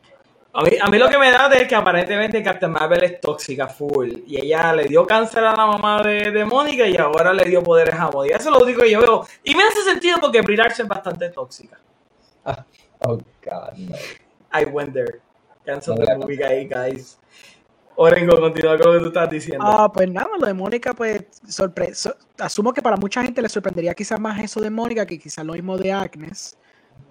A 0.53 0.63
mí, 0.63 0.71
a 0.81 0.89
mí, 0.89 0.97
lo 0.97 1.09
que 1.09 1.17
me 1.17 1.29
da 1.31 1.47
es 1.53 1.67
que 1.67 1.75
aparentemente 1.75 2.41
Captain 2.41 2.71
Marvel 2.71 3.03
es 3.03 3.19
tóxica 3.19 3.67
full 3.67 4.09
y 4.25 4.37
ella 4.37 4.73
le 4.73 4.85
dio 4.85 5.05
cáncer 5.05 5.43
a 5.43 5.51
la 5.51 5.65
mamá 5.65 6.01
de, 6.01 6.31
de 6.31 6.45
Mónica 6.45 6.87
y 6.87 6.95
ahora 6.95 7.33
le 7.33 7.43
dio 7.43 7.61
poderes 7.61 7.93
a 7.93 8.09
Mónica. 8.09 8.37
Eso 8.37 8.49
es 8.49 8.55
lo 8.57 8.63
único 8.63 8.81
que 8.81 8.89
yo 8.89 9.01
veo. 9.01 9.27
Y 9.43 9.53
me 9.53 9.63
hace 9.63 9.83
sentido 9.83 10.17
porque 10.21 10.41
Brie 10.41 10.55
Larson 10.55 10.85
es 10.85 10.89
bastante 10.89 11.29
tóxica. 11.29 11.77
Ah, 12.45 12.65
oh, 13.01 13.17
God, 13.41 13.77
no. 13.77 13.95
I 14.51 14.65
went 14.65 14.93
there. 14.93 15.21
Cancel 15.65 15.95
the 15.95 16.17
movie, 16.17 16.37
guys. 16.37 17.19
Orengo, 18.01 18.39
continúa 18.39 18.77
con 18.77 18.87
lo 18.87 18.93
que 18.93 18.99
tú 18.99 19.07
estás 19.07 19.29
diciendo. 19.29 19.65
Ah, 19.67 19.91
pues 19.91 20.09
nada, 20.09 20.29
lo 20.39 20.47
de 20.47 20.53
Mónica, 20.53 20.93
pues 20.93 21.25
sorpresa. 21.45 22.15
asumo 22.37 22.71
que 22.71 22.81
para 22.81 22.95
mucha 22.95 23.21
gente 23.21 23.41
le 23.41 23.49
sorprendería 23.49 23.93
quizás 23.93 24.17
más 24.17 24.41
eso 24.41 24.61
de 24.61 24.69
Mónica 24.69 25.05
que 25.05 25.19
quizás 25.19 25.45
lo 25.45 25.51
mismo 25.51 25.77
de 25.77 25.91
Agnes. 25.91 26.57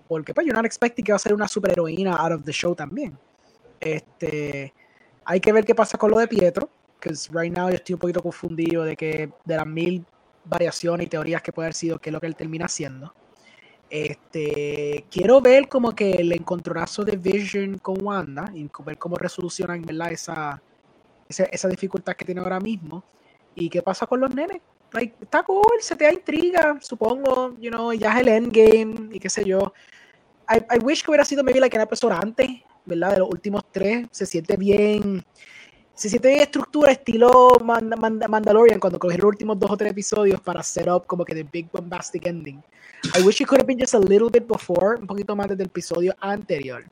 Porque 0.08 0.32
pues 0.32 0.46
yo 0.46 0.54
no 0.54 0.64
expecté 0.64 1.02
que 1.02 1.12
va 1.12 1.16
a 1.16 1.18
ser 1.18 1.34
una 1.34 1.46
superheroína 1.46 2.16
out 2.16 2.32
of 2.32 2.42
the 2.42 2.52
show 2.52 2.74
también. 2.74 3.18
Este, 3.78 4.72
hay 5.26 5.40
que 5.40 5.52
ver 5.52 5.66
qué 5.66 5.74
pasa 5.74 5.98
con 5.98 6.10
lo 6.10 6.18
de 6.18 6.26
Pietro, 6.26 6.70
que 6.98 7.10
right 7.32 7.54
now 7.54 7.68
yo 7.68 7.74
estoy 7.74 7.92
un 7.92 7.98
poquito 7.98 8.22
confundido 8.22 8.82
de 8.84 8.96
que 8.96 9.30
de 9.44 9.56
las 9.56 9.66
mil 9.66 10.06
variaciones 10.46 11.06
y 11.06 11.10
teorías 11.10 11.42
que 11.42 11.52
puede 11.52 11.66
haber 11.66 11.74
sido 11.74 11.98
qué 11.98 12.08
es 12.08 12.14
lo 12.14 12.20
que 12.20 12.26
él 12.26 12.34
termina 12.34 12.64
haciendo. 12.64 13.12
Este, 13.90 15.06
quiero 15.10 15.40
ver 15.40 15.68
como 15.68 15.94
que 15.94 16.12
el 16.12 16.32
encontronazo 16.32 17.04
de 17.04 17.16
Vision 17.16 17.78
con 17.78 18.04
Wanda 18.04 18.50
y 18.54 18.68
ver 18.84 18.98
cómo 18.98 19.16
resolucionan 19.16 19.82
¿verdad? 19.82 20.12
esa 20.12 20.62
esa, 21.28 21.68
dificultad 21.68 22.14
que 22.14 22.24
tiene 22.24 22.40
ahora 22.40 22.60
mismo. 22.60 23.04
¿Y 23.54 23.68
qué 23.68 23.82
pasa 23.82 24.06
con 24.06 24.20
los 24.20 24.34
nenes? 24.34 24.60
está 25.20 25.42
cool, 25.42 25.80
se 25.80 25.94
te 25.94 26.04
da 26.04 26.12
intriga, 26.12 26.78
supongo, 26.80 27.54
you 27.60 27.70
know, 27.70 27.92
ya 27.92 28.14
es 28.14 28.20
el 28.20 28.28
endgame 28.28 29.10
y 29.12 29.20
qué 29.20 29.28
sé 29.28 29.44
yo. 29.44 29.72
I, 30.48 30.76
I 30.76 30.78
wish 30.82 31.02
que 31.02 31.10
hubiera 31.10 31.26
sido 31.26 31.44
maybe 31.44 31.60
like 31.60 31.76
una 31.76 31.84
persona 31.84 32.18
antes, 32.18 32.48
¿verdad? 32.86 33.12
De 33.12 33.18
los 33.18 33.28
últimos 33.28 33.62
tres, 33.70 34.06
se 34.10 34.24
siente 34.24 34.56
bien, 34.56 35.22
se 35.98 36.08
siente 36.08 36.40
estructura 36.40 36.92
estilo 36.92 37.50
Mandalorian 37.60 38.78
cuando 38.78 39.00
cogieron 39.00 39.24
los 39.24 39.30
últimos 39.30 39.58
dos 39.58 39.72
o 39.72 39.76
tres 39.76 39.90
episodios 39.90 40.40
para 40.40 40.62
set 40.62 40.86
up 40.86 41.04
como 41.08 41.24
que 41.24 41.34
the 41.34 41.42
big 41.42 41.68
bombastic 41.72 42.24
ending. 42.24 42.62
I 43.16 43.22
wish 43.22 43.40
it 43.40 43.48
could 43.48 43.60
have 43.60 43.66
been 43.66 43.80
just 43.80 43.94
a 43.94 43.98
little 43.98 44.30
bit 44.30 44.46
before, 44.46 44.96
un 45.00 45.08
poquito 45.08 45.34
más 45.34 45.48
desde 45.48 45.64
el 45.64 45.68
episodio 45.68 46.14
anterior. 46.20 46.84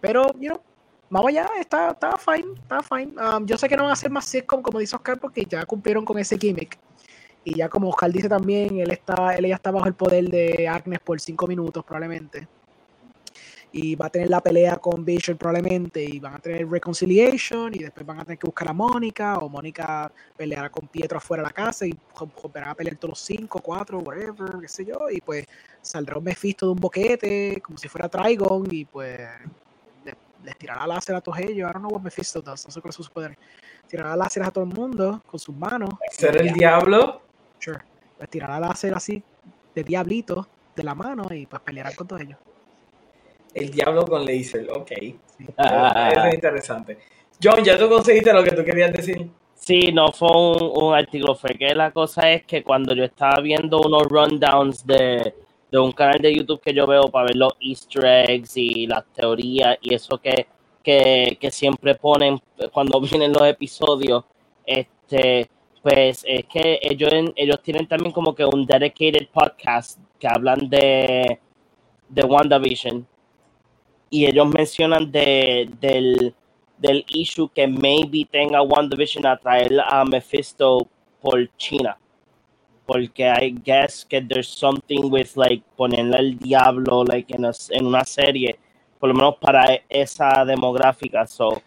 Pero, 0.00 0.28
you 0.40 0.48
know, 0.48 0.62
vamos 1.10 1.28
allá, 1.28 1.46
está, 1.60 1.90
está 1.90 2.16
fine, 2.16 2.54
está 2.54 2.82
fine. 2.82 3.12
Um, 3.20 3.44
yo 3.44 3.58
sé 3.58 3.68
que 3.68 3.76
no 3.76 3.82
van 3.82 3.90
a 3.90 3.92
hacer 3.92 4.10
más 4.10 4.24
sitcom, 4.24 4.62
como 4.62 4.78
dice 4.78 4.96
Oscar, 4.96 5.20
porque 5.20 5.44
ya 5.44 5.66
cumplieron 5.66 6.06
con 6.06 6.18
ese 6.18 6.38
gimmick. 6.38 6.78
Y 7.44 7.54
ya 7.56 7.68
como 7.68 7.90
Oscar 7.90 8.10
dice 8.10 8.30
también, 8.30 8.80
él 8.80 8.90
está, 8.90 9.34
él 9.36 9.46
ya 9.46 9.56
está 9.56 9.70
bajo 9.70 9.86
el 9.86 9.94
poder 9.94 10.24
de 10.30 10.66
Agnes 10.66 11.00
por 11.00 11.20
cinco 11.20 11.46
minutos 11.46 11.84
probablemente. 11.84 12.48
Y 13.80 13.94
va 13.94 14.06
a 14.06 14.10
tener 14.10 14.28
la 14.30 14.40
pelea 14.40 14.76
con 14.76 15.04
Vision 15.04 15.36
probablemente. 15.36 16.02
Y 16.02 16.18
van 16.18 16.34
a 16.34 16.38
tener 16.38 16.68
reconciliation. 16.68 17.74
Y 17.74 17.78
después 17.78 18.04
van 18.06 18.20
a 18.20 18.24
tener 18.24 18.38
que 18.38 18.46
buscar 18.46 18.68
a 18.68 18.72
Mónica. 18.72 19.38
O 19.38 19.48
Mónica 19.48 20.10
peleará 20.36 20.70
con 20.70 20.88
Pietro 20.88 21.18
afuera 21.18 21.42
de 21.42 21.48
la 21.48 21.52
casa. 21.52 21.86
Y 21.86 21.98
volverán 22.42 22.70
a 22.70 22.74
pelear 22.74 22.96
todos 22.96 23.10
los 23.12 23.20
cinco, 23.20 23.60
cuatro, 23.60 23.98
whatever, 24.00 24.60
qué 24.60 24.68
sé 24.68 24.84
yo. 24.84 25.10
Y 25.10 25.20
pues 25.20 25.46
saldrá 25.80 26.18
un 26.18 26.24
Mephisto 26.24 26.66
de 26.66 26.72
un 26.72 26.78
boquete. 26.78 27.60
Como 27.62 27.78
si 27.78 27.88
fuera 27.88 28.08
Trigon. 28.08 28.66
Y 28.70 28.84
pues 28.84 29.20
les 30.44 30.56
tirará 30.56 30.86
láser 30.86 31.14
a 31.14 31.20
todos 31.20 31.38
ellos. 31.38 31.68
I 31.68 31.72
don't 31.72 31.78
know 31.78 31.90
what 31.90 32.02
Mephisto 32.02 32.40
does, 32.40 32.66
no 32.66 32.72
sé 32.72 32.80
cuál 32.80 32.90
es 32.90 32.96
su 32.96 33.10
poder. 33.10 33.38
Tirará 33.86 34.16
láser 34.16 34.42
a 34.42 34.50
todo 34.50 34.64
el 34.64 34.70
mundo 34.70 35.22
con 35.26 35.38
sus 35.38 35.54
manos. 35.54 35.90
¿Ser 36.10 36.36
el 36.36 36.52
diablo? 36.52 37.22
Sure. 37.58 37.80
Les 38.18 38.28
tirará 38.28 38.58
láser 38.60 38.94
así 38.94 39.22
de 39.74 39.84
diablito 39.84 40.48
de 40.74 40.82
la 40.84 40.94
mano 40.94 41.26
y 41.30 41.46
pues 41.46 41.62
pelearán 41.62 41.94
con 41.94 42.06
todos 42.06 42.22
ellos. 42.22 42.38
El 43.54 43.70
diablo 43.70 44.04
con 44.06 44.24
laser, 44.24 44.68
ok. 44.70 44.90
Eso 44.92 46.24
es 46.26 46.34
interesante. 46.34 46.98
John, 47.42 47.64
¿ya 47.64 47.78
tú 47.78 47.88
conseguiste 47.88 48.32
lo 48.32 48.42
que 48.42 48.50
tú 48.50 48.64
querías 48.64 48.92
decir? 48.92 49.28
Sí, 49.54 49.92
no 49.92 50.12
fue 50.12 50.28
un, 50.30 50.84
un 50.84 50.94
artículo, 50.94 51.34
fue 51.34 51.50
que 51.50 51.74
la 51.74 51.90
cosa 51.90 52.30
es 52.30 52.44
que 52.44 52.62
cuando 52.62 52.94
yo 52.94 53.04
estaba 53.04 53.40
viendo 53.40 53.80
unos 53.80 54.04
rundowns 54.04 54.86
de, 54.86 55.34
de 55.70 55.78
un 55.78 55.92
canal 55.92 56.20
de 56.20 56.34
YouTube 56.34 56.60
que 56.60 56.72
yo 56.72 56.86
veo 56.86 57.08
para 57.08 57.26
ver 57.26 57.36
los 57.36 57.52
easter 57.60 58.30
eggs 58.30 58.56
y 58.56 58.86
las 58.86 59.04
teorías 59.12 59.76
y 59.82 59.94
eso 59.94 60.18
que, 60.18 60.46
que, 60.82 61.50
siempre 61.50 61.94
ponen 61.94 62.40
cuando 62.72 63.00
vienen 63.02 63.32
los 63.32 63.42
episodios, 63.42 64.24
este, 64.64 65.48
pues 65.82 66.24
es 66.26 66.44
que 66.46 66.78
ellos, 66.82 67.12
ellos 67.36 67.62
tienen 67.62 67.86
también 67.86 68.12
como 68.12 68.34
que 68.34 68.44
un 68.44 68.66
dedicated 68.66 69.28
podcast 69.28 69.98
que 70.18 70.28
hablan 70.28 70.68
de, 70.68 71.38
de 72.08 72.22
WandaVision 72.22 73.06
y 74.10 74.26
ellos 74.26 74.48
mencionan 74.48 75.10
de, 75.10 75.70
del, 75.80 76.34
del 76.78 77.04
issue 77.08 77.50
que 77.54 77.66
maybe 77.66 78.26
tenga 78.30 78.62
WandaVision 78.62 79.26
a 79.26 79.36
traer 79.36 79.80
a 79.80 80.04
Mephisto 80.04 80.86
por 81.20 81.48
China 81.56 81.96
porque 82.88 83.28
I 83.28 83.50
guess 83.50 84.02
que 84.02 84.22
there's 84.22 84.48
something 84.48 85.10
with 85.10 85.36
like 85.36 85.62
ponerle 85.76 86.16
al 86.16 86.38
diablo 86.38 87.04
like 87.04 87.30
en, 87.34 87.44
en 87.44 87.86
una 87.86 88.02
serie, 88.06 88.58
por 88.98 89.10
lo 89.10 89.14
menos 89.14 89.36
para 89.36 89.78
esa 89.90 90.42
demográfica. 90.46 91.26
So, 91.26 91.60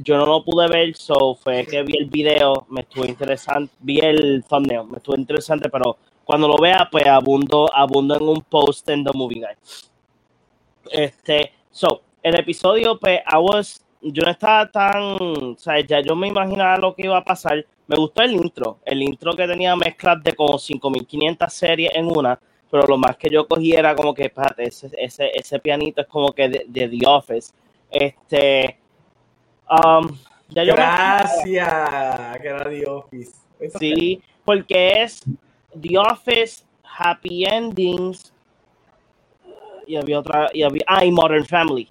yo 0.00 0.16
no 0.16 0.26
lo 0.26 0.44
pude 0.44 0.68
ver, 0.68 0.94
so 0.94 1.34
fue 1.34 1.66
que 1.66 1.82
vi 1.82 1.98
el 1.98 2.08
video, 2.08 2.64
me 2.70 2.82
estuvo 2.82 3.04
interesante, 3.04 3.74
vi 3.80 3.98
el 3.98 4.44
thumbnail, 4.48 4.86
me 4.86 4.98
estuvo 4.98 5.16
interesante, 5.16 5.68
pero 5.68 5.96
cuando 6.24 6.46
lo 6.46 6.56
vea, 6.56 6.88
pues 6.88 7.04
abundo, 7.04 7.68
abundo 7.74 8.14
en 8.14 8.22
un 8.22 8.42
post 8.42 8.88
en 8.90 9.02
The 9.02 9.10
Movie 9.12 9.40
Guy. 9.40 9.91
Este, 10.90 11.52
so, 11.70 12.02
el 12.22 12.38
episodio, 12.38 12.98
pues, 12.98 13.20
I 13.20 13.36
was, 13.36 13.84
yo 14.00 14.22
no 14.24 14.30
estaba 14.30 14.70
tan, 14.70 15.16
o 15.20 15.56
sea, 15.56 15.80
ya 15.80 16.00
yo 16.00 16.14
me 16.16 16.28
imaginaba 16.28 16.78
lo 16.78 16.94
que 16.94 17.02
iba 17.06 17.16
a 17.16 17.24
pasar, 17.24 17.64
me 17.86 17.96
gustó 17.96 18.22
el 18.22 18.32
intro, 18.32 18.78
el 18.84 19.02
intro 19.02 19.34
que 19.34 19.46
tenía 19.46 19.74
mezclas 19.76 20.22
de 20.22 20.34
como 20.34 20.58
5500 20.58 21.52
series 21.52 21.94
en 21.94 22.06
una, 22.06 22.38
pero 22.72 22.86
lo 22.86 22.96
más 22.96 23.18
que 23.18 23.28
yo 23.28 23.46
cogí 23.46 23.74
era 23.74 23.94
como 23.94 24.14
que, 24.14 24.24
espérate, 24.24 24.64
ese, 24.64 24.90
ese, 24.96 25.30
ese 25.34 25.58
pianito 25.58 26.00
es 26.00 26.06
como 26.06 26.32
que 26.32 26.48
de, 26.48 26.88
The 26.88 27.06
Office. 27.06 27.52
Este. 27.90 28.78
Um, 29.68 30.08
ya 30.48 30.64
yo 30.64 30.74
Gracias, 30.74 32.38
que 32.40 32.48
era 32.48 32.64
The 32.64 32.86
Office. 32.86 33.32
sí, 33.78 34.22
porque 34.42 35.02
es 35.02 35.22
The 35.78 35.98
Office, 35.98 36.64
Happy 36.82 37.44
Endings. 37.44 38.32
Y 39.86 39.96
había 39.96 40.18
otra. 40.18 40.48
Y 40.52 40.62
había, 40.62 40.82
ah, 40.86 41.02
Modern 41.10 41.44
Family. 41.44 41.88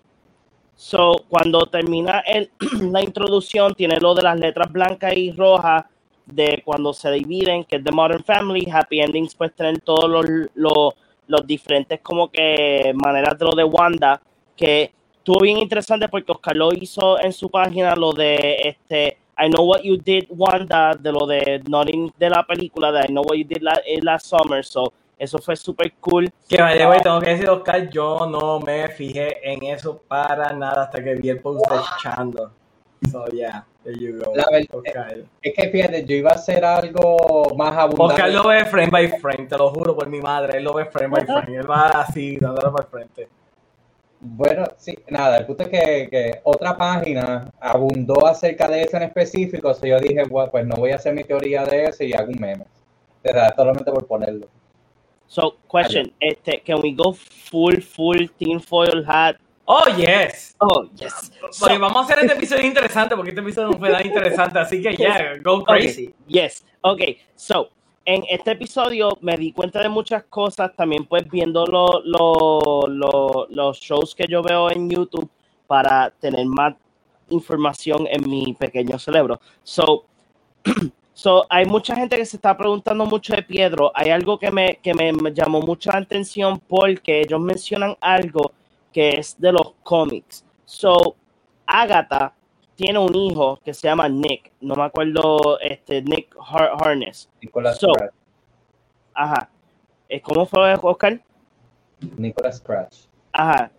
So, 0.75 1.25
cuando 1.29 1.67
termina 1.67 2.21
el, 2.21 2.49
la 2.91 3.03
introducción, 3.03 3.75
tiene 3.75 3.99
lo 3.99 4.15
de 4.15 4.23
las 4.23 4.39
letras 4.39 4.71
blancas 4.71 5.15
y 5.15 5.31
rojas 5.31 5.85
de 6.25 6.61
cuando 6.65 6.93
se 6.93 7.11
dividen, 7.11 7.63
que 7.65 7.77
es 7.77 7.83
The 7.83 7.91
Modern 7.91 8.23
Family, 8.23 8.67
Happy 8.71 9.01
Endings, 9.01 9.35
pues 9.35 9.53
tener 9.53 9.79
todos 9.81 10.09
los, 10.09 10.25
los, 10.55 10.93
los, 11.27 11.47
diferentes 11.47 11.99
como 12.01 12.31
que 12.31 12.93
maneras 12.95 13.37
de 13.37 13.45
lo 13.45 13.51
de 13.51 13.63
Wanda, 13.63 14.21
que 14.55 14.91
estuvo 15.17 15.41
bien 15.41 15.57
interesante 15.57 16.09
porque 16.09 16.31
Oscar 16.31 16.55
lo 16.55 16.73
hizo 16.73 17.19
en 17.19 17.33
su 17.33 17.49
página, 17.49 17.95
lo 17.95 18.11
de 18.13 18.57
este 18.63 19.17
I 19.37 19.49
Know 19.49 19.65
What 19.65 19.81
You 19.83 19.97
Did 19.97 20.25
Wanda, 20.29 20.95
de 20.95 21.11
lo 21.11 21.25
de 21.25 21.61
Nothing 21.67 22.11
de 22.17 22.29
la 22.29 22.45
película, 22.45 22.91
de 22.91 23.05
I 23.05 23.07
Know 23.07 23.23
What 23.23 23.37
You 23.37 23.45
Did 23.45 23.61
Last 24.03 24.27
Summer, 24.27 24.63
so 24.63 24.93
eso 25.21 25.37
fue 25.37 25.55
súper 25.55 25.93
cool. 25.99 26.31
Que 26.49 26.59
vaya, 26.61 26.87
güey, 26.87 26.99
tengo 27.01 27.19
que 27.19 27.29
decir, 27.29 27.47
Oscar, 27.49 27.87
yo 27.89 28.25
no 28.25 28.59
me 28.59 28.87
fijé 28.89 29.37
en 29.53 29.63
eso 29.63 30.01
para 30.07 30.51
nada 30.53 30.83
hasta 30.83 31.03
que 31.03 31.13
vi 31.15 31.29
el 31.29 31.39
post 31.39 31.69
de 31.69 31.77
Chando. 32.01 32.51
So, 33.11 33.25
yeah, 33.27 33.65
there 33.83 33.97
you 33.97 34.17
go. 34.19 34.31
La 34.35 34.45
verdad- 34.51 34.67
Oscar. 34.73 35.17
Es 35.41 35.53
que 35.53 35.69
fíjate, 35.69 36.05
yo 36.05 36.15
iba 36.15 36.31
a 36.31 36.35
hacer 36.35 36.65
algo 36.65 37.47
más 37.55 37.75
abundante. 37.77 38.13
Oscar 38.23 38.29
lo 38.31 38.47
ve 38.47 38.65
frame 38.65 38.89
by 38.89 39.07
frame, 39.19 39.45
te 39.47 39.57
lo 39.57 39.69
juro 39.69 39.95
por 39.95 40.07
mi 40.07 40.19
madre, 40.21 40.57
él 40.57 40.63
lo 40.63 40.73
ve 40.73 40.85
frame 40.85 41.09
by 41.17 41.25
frame, 41.25 41.55
él 41.57 41.69
va 41.69 41.87
así, 41.89 42.37
dándolo 42.37 42.71
para 42.71 42.85
el 42.85 42.89
frente. 42.91 43.29
Bueno, 44.19 44.65
sí, 44.77 44.95
nada, 45.09 45.37
el 45.37 45.45
punto 45.47 45.63
es 45.63 45.69
que, 45.69 46.07
que 46.11 46.41
otra 46.43 46.77
página 46.77 47.51
abundó 47.59 48.27
acerca 48.27 48.67
de 48.67 48.83
eso 48.83 48.97
en 48.97 49.03
específico, 49.03 49.73
so 49.73 49.85
yo 49.85 49.99
dije, 49.99 50.23
bueno, 50.25 50.51
pues 50.51 50.65
no 50.65 50.75
voy 50.75 50.91
a 50.91 50.95
hacer 50.95 51.13
mi 51.15 51.23
teoría 51.23 51.63
de 51.65 51.85
eso 51.85 52.03
y 52.03 52.13
hago 52.13 52.29
un 52.31 52.39
meme. 52.39 52.65
De 53.23 53.33
verdad, 53.33 53.53
solamente 53.55 53.91
por 53.91 54.05
ponerlo. 54.05 54.47
So, 55.31 55.55
question, 55.69 56.11
este, 56.19 56.61
can 56.65 56.81
we 56.81 56.91
go 56.91 57.13
full, 57.13 57.79
full 57.81 58.27
tinfoil 58.37 59.01
hat? 59.07 59.37
Oh, 59.65 59.85
yes. 59.95 60.53
Oh, 60.59 60.83
yes. 60.99 61.31
So, 61.51 61.67
vamos 61.79 61.95
a 61.95 62.01
hacer 62.01 62.19
este 62.25 62.33
episodio 62.33 62.65
interesante, 62.67 63.15
porque 63.15 63.29
este 63.29 63.39
episodio 63.39 63.69
no 63.69 63.77
fue 63.79 63.91
tan 63.91 64.05
interesante, 64.05 64.59
así 64.59 64.81
que 64.81 64.93
yeah, 64.97 65.37
go 65.41 65.63
crazy. 65.63 66.07
Okay, 66.07 66.13
Yes. 66.27 66.65
Ok. 66.81 67.01
So, 67.37 67.69
en 68.03 68.25
este 68.29 68.51
episodio 68.51 69.17
me 69.21 69.37
di 69.37 69.53
cuenta 69.53 69.81
de 69.81 69.87
muchas 69.87 70.25
cosas. 70.25 70.75
También, 70.75 71.05
pues, 71.05 71.23
viendo 71.31 71.65
lo- 71.65 72.01
lo- 72.03 72.87
lo- 72.89 73.47
los 73.49 73.79
shows 73.79 74.13
que 74.13 74.25
yo 74.27 74.41
veo 74.43 74.69
en 74.69 74.89
YouTube 74.89 75.29
para 75.65 76.09
tener 76.19 76.45
más 76.45 76.75
información 77.29 78.05
en 78.07 78.29
mi 78.29 78.53
pequeño 78.53 78.99
cerebro. 78.99 79.39
So, 79.63 80.03
so 81.21 81.45
hay 81.49 81.65
mucha 81.65 81.95
gente 81.95 82.17
que 82.17 82.25
se 82.25 82.37
está 82.37 82.57
preguntando 82.57 83.05
mucho 83.05 83.35
de 83.35 83.43
Piedro. 83.43 83.91
Hay 83.93 84.09
algo 84.09 84.39
que 84.39 84.49
me, 84.49 84.77
que 84.81 84.91
me 84.95 85.11
llamó 85.33 85.61
mucha 85.61 85.95
atención 85.95 86.59
porque 86.67 87.21
ellos 87.21 87.39
mencionan 87.39 87.95
algo 88.01 88.51
que 88.91 89.09
es 89.19 89.39
de 89.39 89.51
los 89.51 89.73
cómics. 89.83 90.43
So, 90.65 91.15
Agatha 91.67 92.33
tiene 92.75 92.97
un 92.97 93.13
hijo 93.15 93.59
que 93.63 93.71
se 93.71 93.87
llama 93.87 94.09
Nick, 94.09 94.51
no 94.61 94.75
me 94.75 94.83
acuerdo, 94.83 95.59
este, 95.59 96.01
Nick 96.01 96.35
Har- 96.39 96.71
Harness. 96.81 97.29
Nicolas 97.39 97.77
So- 97.79 97.93
Scratch. 97.93 98.13
Ajá. 99.13 99.49
Eh, 100.09 100.21
¿Cómo 100.21 100.45
fue, 100.47 100.73
Oscar? 100.81 101.21
Nicolas 102.17 102.57
Scratch. 102.57 103.05
Ajá. 103.31 103.71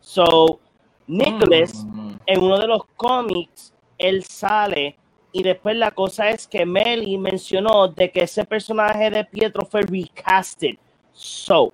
So, 0.00 0.60
Nicholas, 1.06 1.82
Mm. 1.86 2.12
en 2.26 2.42
uno 2.42 2.58
de 2.58 2.66
los 2.66 2.82
cómics, 2.96 3.72
él 3.96 4.22
sale 4.24 4.96
y 5.32 5.42
después 5.42 5.76
la 5.76 5.90
cosa 5.92 6.30
es 6.30 6.46
que 6.48 6.66
Melly 6.66 7.18
mencionó 7.18 7.88
de 7.88 8.10
que 8.10 8.22
ese 8.24 8.44
personaje 8.44 9.10
de 9.10 9.24
Pietro 9.24 9.64
fue 9.64 9.82
recasted. 9.82 10.76
So, 11.12 11.72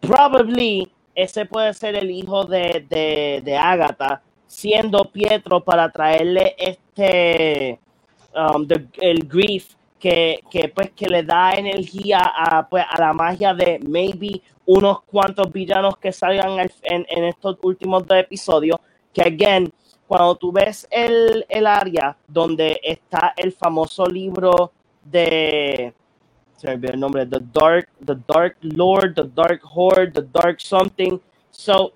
probably 0.00 0.90
ese 1.14 1.46
puede 1.46 1.72
ser 1.74 1.94
el 1.96 2.10
hijo 2.10 2.44
de, 2.44 2.84
de, 2.88 3.40
de 3.44 3.56
Agatha, 3.56 4.22
siendo 4.46 5.04
Pietro 5.04 5.62
para 5.62 5.90
traerle 5.90 6.54
este, 6.58 7.78
um, 8.34 8.66
the- 8.66 8.88
el 9.00 9.26
grief 9.26 9.74
que, 9.98 10.40
que, 10.50 10.68
pues 10.68 10.90
que 10.92 11.06
le 11.06 11.22
da 11.22 11.52
energía 11.54 12.20
a, 12.20 12.68
pues, 12.68 12.84
a 12.88 13.00
la 13.00 13.12
magia 13.12 13.54
de 13.54 13.78
maybe 13.80 14.42
unos 14.66 15.02
cuantos 15.02 15.50
villanos 15.52 15.96
que 15.98 16.12
salgan 16.12 16.58
al- 16.58 16.72
en, 16.82 17.06
en 17.08 17.24
estos 17.24 17.58
últimos 17.62 18.06
dos 18.06 18.18
episodios, 18.18 18.78
que 19.12 19.22
again, 19.22 19.72
cuando 20.06 20.34
tú 20.36 20.52
ves 20.52 20.86
el, 20.90 21.44
el 21.48 21.66
área 21.66 22.16
donde 22.26 22.80
está 22.82 23.32
el 23.36 23.52
famoso 23.52 24.06
libro 24.06 24.72
de 25.04 25.94
se 26.56 26.76
me 26.76 26.88
el 26.88 27.00
nombre, 27.00 27.26
The 27.26 27.40
Dark, 27.52 27.88
The 28.04 28.16
Dark 28.26 28.56
Lord, 28.62 29.14
The 29.16 29.24
Dark 29.34 29.60
Horde, 29.74 30.12
The 30.12 30.22
Dark 30.22 30.60
Something. 30.60 31.18
So, 31.50 31.92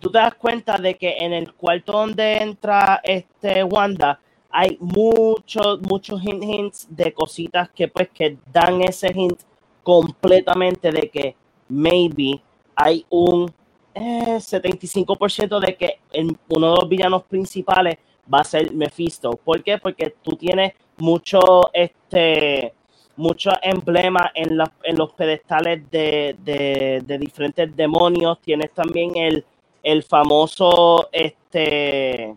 tú 0.00 0.10
te 0.10 0.18
das 0.18 0.34
cuenta 0.34 0.76
de 0.76 0.96
que 0.96 1.16
en 1.18 1.32
el 1.32 1.54
cuarto 1.54 1.92
donde 1.92 2.36
entra 2.38 3.00
este 3.02 3.64
Wanda 3.64 4.20
hay 4.50 4.76
muchos, 4.80 5.80
muchos 5.82 6.22
hint, 6.22 6.42
hints 6.42 6.86
de 6.90 7.12
cositas 7.12 7.70
que 7.70 7.88
pues 7.88 8.08
que 8.10 8.38
dan 8.52 8.82
ese 8.82 9.12
hint 9.14 9.40
completamente 9.82 10.90
de 10.90 11.08
que 11.08 11.36
maybe 11.68 12.40
hay 12.74 13.06
un 13.08 13.52
eh, 13.96 14.38
75% 14.40 15.58
de 15.60 15.76
que 15.76 16.00
el- 16.12 16.36
uno 16.48 16.70
de 16.70 16.76
los 16.80 16.88
villanos 16.88 17.24
principales 17.24 17.96
va 18.32 18.40
a 18.40 18.44
ser 18.44 18.72
Mephisto. 18.72 19.30
¿Por 19.32 19.62
qué? 19.62 19.78
Porque 19.78 20.14
tú 20.22 20.32
tienes 20.36 20.72
mucho 20.98 21.40
este 21.72 22.72
muchos 23.18 23.54
emblemas 23.62 24.30
en, 24.34 24.58
la- 24.58 24.70
en 24.82 24.96
los 24.98 25.12
pedestales 25.14 25.90
de, 25.90 26.36
de- 26.44 27.02
de 27.04 27.18
diferentes 27.18 27.74
demonios. 27.74 28.38
Tienes 28.42 28.72
también 28.74 29.16
el, 29.16 29.44
el 29.82 30.02
famoso 30.02 31.08
este 31.12 32.34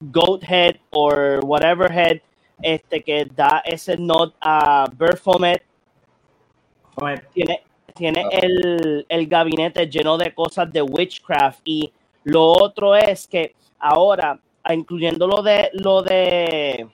Goat 0.00 0.42
Head 0.48 0.76
o 0.90 1.08
whatever 1.44 1.90
head 1.92 2.18
este 2.62 3.02
que 3.02 3.26
da 3.26 3.62
ese 3.66 3.96
nod 3.98 4.32
a 4.40 4.86
Baphomet. 4.96 5.62
Bueno, 6.96 7.20
Tiene, 7.96 8.24
el, 8.32 9.06
el 9.08 9.26
gabinete 9.28 9.88
lleno 9.88 10.18
de 10.18 10.34
cosas 10.34 10.72
de 10.72 10.82
witchcraft. 10.82 11.60
Y 11.64 11.92
lo 12.24 12.44
otro 12.44 12.96
es 12.96 13.28
que 13.28 13.54
ahora, 13.78 14.40
ah, 14.64 14.74
incluyendo 14.74 15.28
lo 15.28 15.42
de 15.42 15.70
lo 15.74 16.02
de 16.02 16.88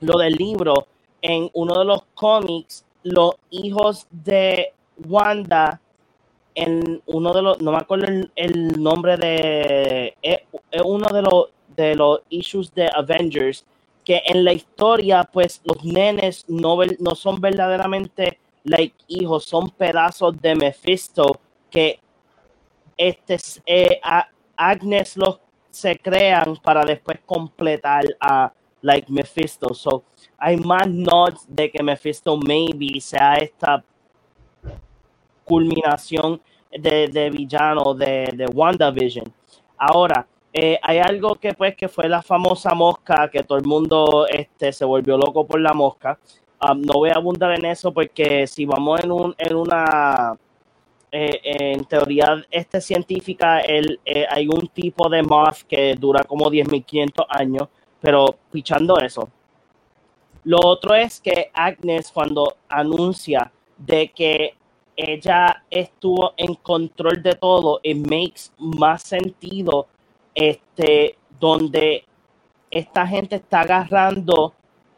lo 0.00 0.18
del 0.18 0.34
libro, 0.34 0.86
en 1.20 1.50
uno 1.54 1.80
de 1.80 1.84
los 1.84 2.02
cómics, 2.14 2.84
los 3.02 3.34
hijos 3.50 4.06
de 4.10 4.72
Wanda, 5.08 5.80
en 6.54 7.02
uno 7.06 7.32
de 7.32 7.42
los, 7.42 7.60
no 7.60 7.72
me 7.72 7.78
acuerdo 7.78 8.06
el, 8.06 8.30
el 8.36 8.80
nombre 8.80 9.16
de, 9.16 10.14
es, 10.22 10.40
es 10.70 10.82
uno 10.84 11.08
de 11.08 11.22
los, 11.22 11.48
de 11.74 11.96
los 11.96 12.20
issues 12.28 12.72
de 12.72 12.88
Avengers, 12.94 13.64
que 14.04 14.22
en 14.26 14.44
la 14.44 14.52
historia, 14.52 15.24
pues 15.24 15.60
los 15.64 15.82
nenes 15.84 16.44
no, 16.46 16.78
no 17.00 17.14
son 17.16 17.40
verdaderamente 17.40 18.38
like 18.64 18.94
hijos, 19.08 19.44
son 19.44 19.70
pedazos 19.70 20.40
de 20.40 20.54
Mephisto 20.54 21.40
que 21.70 22.00
este, 22.96 23.34
es- 23.34 23.62
eh, 23.66 24.00
Agnes 24.56 25.16
los 25.16 25.40
se 25.70 25.98
crean 25.98 26.56
para 26.62 26.84
después 26.84 27.18
completar 27.26 28.04
a 28.20 28.52
like 28.82 29.10
Mephisto. 29.10 29.74
So, 29.74 30.04
hay 30.38 30.56
más 30.58 30.86
nods 30.88 31.44
de 31.48 31.70
que 31.70 31.82
Mephisto 31.82 32.36
maybe 32.36 33.00
sea 33.00 33.34
esta 33.36 33.82
culminación 35.44 36.40
de, 36.70 37.08
de 37.08 37.30
villano 37.30 37.94
de, 37.94 38.30
de 38.34 38.46
WandaVision. 38.46 39.32
Ahora, 39.76 40.26
eh, 40.52 40.78
hay 40.82 40.98
algo 40.98 41.34
que 41.36 41.52
pues 41.54 41.74
que 41.76 41.88
fue 41.88 42.08
la 42.08 42.22
famosa 42.22 42.74
mosca, 42.74 43.28
que 43.30 43.42
todo 43.42 43.58
el 43.58 43.64
mundo 43.64 44.26
este, 44.28 44.72
se 44.72 44.84
volvió 44.84 45.16
loco 45.16 45.46
por 45.46 45.60
la 45.60 45.72
mosca. 45.72 46.18
Um, 46.64 46.82
no 46.82 46.94
voy 46.94 47.10
a 47.10 47.14
abundar 47.14 47.52
en 47.58 47.64
eso 47.66 47.92
porque 47.92 48.46
si 48.46 48.64
vamos 48.64 49.00
en, 49.02 49.10
un, 49.10 49.34
en 49.36 49.56
una 49.56 50.36
eh, 51.10 51.40
en 51.42 51.84
teoría 51.84 52.44
este 52.50 52.80
científica, 52.80 53.60
el, 53.60 54.00
eh, 54.04 54.26
hay 54.30 54.46
un 54.48 54.68
tipo 54.68 55.08
de 55.08 55.22
moth 55.22 55.62
que 55.68 55.94
dura 55.94 56.24
como 56.24 56.50
10.500 56.50 57.26
años, 57.28 57.68
pero 58.00 58.36
pichando 58.50 58.98
eso. 58.98 59.28
Lo 60.44 60.58
otro 60.62 60.94
es 60.94 61.20
que 61.20 61.50
Agnes 61.52 62.10
cuando 62.12 62.56
anuncia 62.68 63.50
de 63.76 64.10
que 64.10 64.54
ella 64.96 65.64
estuvo 65.70 66.34
en 66.36 66.54
control 66.54 67.22
de 67.22 67.34
todo, 67.34 67.80
it 67.82 67.96
makes 67.96 68.52
más 68.58 69.02
sentido 69.02 69.88
este, 70.34 71.16
donde 71.40 72.04
esta 72.70 73.06
gente 73.06 73.36
está 73.36 73.60
agarrando 73.62 74.54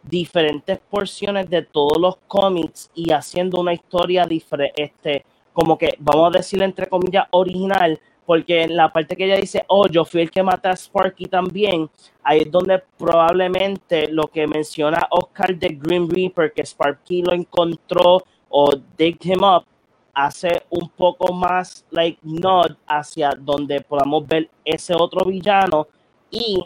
diferentes 0.09 0.79
porciones 0.91 1.49
de 1.51 1.63
todos 1.63 1.99
los 1.99 2.17
cómics 2.27 2.91
y 2.95 3.13
haciendo 3.13 3.61
una 3.61 3.75
historia 3.75 4.25
diferente, 4.25 4.83
este, 4.83 5.25
como 5.53 5.77
que 5.77 5.95
vamos 5.99 6.35
a 6.35 6.39
decir 6.39 6.63
entre 6.63 6.87
comillas 6.87 7.27
original, 7.31 7.99
porque 8.25 8.63
en 8.63 8.77
la 8.77 8.93
parte 8.93 9.17
que 9.17 9.25
ella 9.25 9.37
dice, 9.37 9.65
oh, 9.69 9.87
yo 9.87 10.05
fui 10.05 10.23
el 10.23 10.31
que 10.31 10.43
maté 10.43 10.69
a 10.69 10.77
Sparky 10.77 11.27
también, 11.27 11.89
ahí 12.23 12.41
es 12.41 12.51
donde 12.51 12.83
probablemente 12.99 14.09
lo 14.09 14.27
que 14.27 14.47
menciona 14.47 15.07
Oscar 15.11 15.57
de 15.57 15.69
Green 15.69 16.11
Reaper, 16.11 16.53
que 16.53 16.63
Sparky 16.63 17.23
lo 17.23 17.33
encontró 17.33 18.23
o 18.49 18.71
digged 18.97 19.25
him 19.25 19.45
up, 19.45 19.65
hace 20.13 20.63
un 20.71 20.89
poco 20.89 21.33
más 21.35 21.85
like 21.91 22.19
nod 22.23 22.77
hacia 22.87 23.31
donde 23.39 23.83
podamos 23.83 24.27
ver 24.27 24.49
ese 24.65 24.95
otro 24.95 25.25
villano. 25.27 25.87
Y 26.31 26.65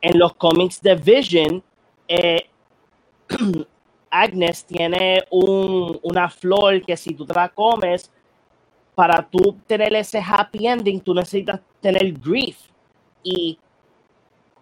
en 0.00 0.18
los 0.18 0.34
cómics 0.34 0.82
de 0.82 0.96
Vision 0.96 1.62
eh, 2.12 2.46
Agnes 4.10 4.64
tiene 4.66 5.24
un- 5.30 5.98
una 6.02 6.28
flor 6.30 6.82
que 6.84 6.96
si 6.96 7.14
tú 7.14 7.26
te 7.26 7.34
la 7.34 7.48
comes 7.48 8.10
para 8.94 9.22
tú 9.28 9.56
tener 9.66 9.94
ese 9.96 10.20
happy 10.20 10.66
ending 10.66 11.00
tú 11.00 11.14
necesitas 11.14 11.60
tener 11.80 12.12
grief 12.14 12.58
y 13.22 13.58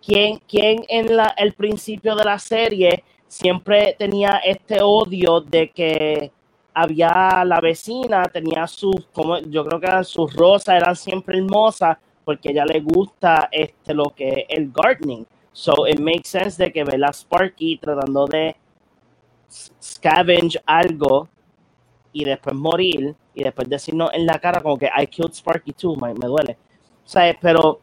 quien, 0.04 0.40
en 0.88 1.06
el 1.36 1.52
principio 1.54 2.14
de 2.14 2.24
la 2.24 2.38
serie 2.38 3.04
siempre 3.28 3.94
tenía 3.98 4.38
este 4.44 4.80
odio 4.82 5.40
de 5.40 5.70
que 5.70 6.32
había 6.74 7.44
la 7.44 7.60
vecina, 7.60 8.22
tenía 8.24 8.66
sus, 8.66 9.06
como 9.12 9.38
yo 9.40 9.64
creo 9.64 9.80
que 9.80 9.86
eran 9.86 10.04
sus 10.04 10.32
rosas, 10.34 10.76
eran 10.76 10.96
siempre 10.96 11.38
hermosas, 11.38 11.98
porque 12.24 12.50
ella 12.50 12.64
le 12.64 12.80
gusta 12.80 13.48
este, 13.52 13.92
lo 13.94 14.04
que 14.16 14.28
es 14.48 14.58
el 14.58 14.70
gardening. 14.72 15.26
So 15.60 15.86
it 15.86 16.00
makes 16.00 16.30
sense 16.30 16.56
de 16.56 16.72
que 16.72 16.82
ve 16.84 16.96
a 17.04 17.12
Sparky 17.12 17.76
tratando 17.76 18.24
de 18.24 18.56
scavenge 19.78 20.58
algo 20.64 21.28
y 22.14 22.24
después 22.24 22.56
morir 22.56 23.14
y 23.34 23.44
después 23.44 23.68
decirnos 23.68 24.08
en 24.14 24.24
la 24.24 24.38
cara 24.38 24.62
como 24.62 24.78
que 24.78 24.86
I 24.86 25.06
killed 25.06 25.34
Sparky 25.34 25.74
too, 25.74 25.96
me, 25.96 26.14
me 26.14 26.26
duele. 26.26 26.56
O 27.04 27.08
sea, 27.08 27.36
pero... 27.38 27.78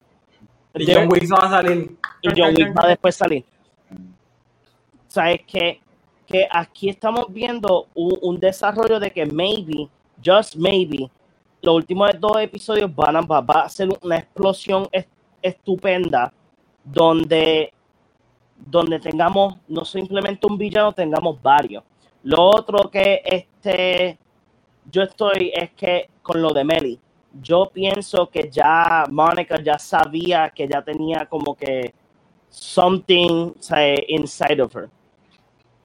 Y 0.73 0.91
John 0.91 1.07
Wick 1.07 1.31
va 1.31 1.37
a 1.37 1.49
salir. 1.51 1.95
Y 2.23 2.29
John 2.35 2.55
Wick 2.57 2.75
va 2.75 2.85
a 2.85 2.87
después 2.87 3.15
salir. 3.15 3.45
O 3.91 5.09
sea, 5.11 5.31
es 5.31 5.43
que, 5.43 5.79
que 6.25 6.47
aquí 6.49 6.89
estamos 6.89 7.27
viendo 7.29 7.89
un, 7.93 8.17
un 8.23 8.39
desarrollo 8.39 8.99
de 8.99 9.11
que 9.11 9.23
maybe, 9.27 9.87
just 10.25 10.55
maybe, 10.55 11.11
los 11.61 11.75
últimos 11.75 12.09
dos 12.19 12.37
episodios 12.41 12.89
van 12.95 13.17
a, 13.17 13.21
va, 13.21 13.61
a 13.61 13.69
ser 13.69 13.87
una 14.01 14.17
explosión 14.17 14.87
est- 14.91 15.09
estupenda 15.43 16.33
donde, 16.91 17.73
donde 18.55 18.99
tengamos 18.99 19.55
no 19.67 19.83
simplemente 19.85 20.47
un 20.47 20.57
villano, 20.57 20.93
tengamos 20.93 21.41
varios. 21.41 21.83
Lo 22.23 22.43
otro 22.43 22.89
que 22.89 23.21
este, 23.23 24.17
yo 24.91 25.03
estoy 25.03 25.51
es 25.53 25.71
que 25.71 26.09
con 26.21 26.41
lo 26.41 26.53
de 26.53 26.63
Meli, 26.63 26.99
yo 27.41 27.69
pienso 27.71 28.29
que 28.29 28.49
ya 28.49 29.05
Mónica 29.09 29.61
ya 29.61 29.77
sabía 29.77 30.49
que 30.49 30.67
ya 30.67 30.81
tenía 30.81 31.25
como 31.25 31.55
que 31.55 31.93
something 32.49 33.53
inside 34.07 34.61
of 34.61 34.75
her. 34.75 34.89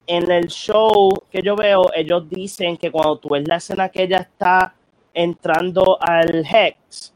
En 0.07 0.29
el 0.31 0.47
show 0.47 1.13
que 1.31 1.41
yo 1.41 1.55
veo, 1.55 1.91
ellos 1.93 2.27
dicen 2.29 2.75
que 2.77 2.91
cuando 2.91 3.17
tú 3.17 3.29
ves 3.29 3.47
la 3.47 3.57
escena 3.57 3.89
que 3.89 4.03
ella 4.03 4.17
está 4.17 4.75
entrando 5.13 5.97
al 6.01 6.45
Hex, 6.45 7.12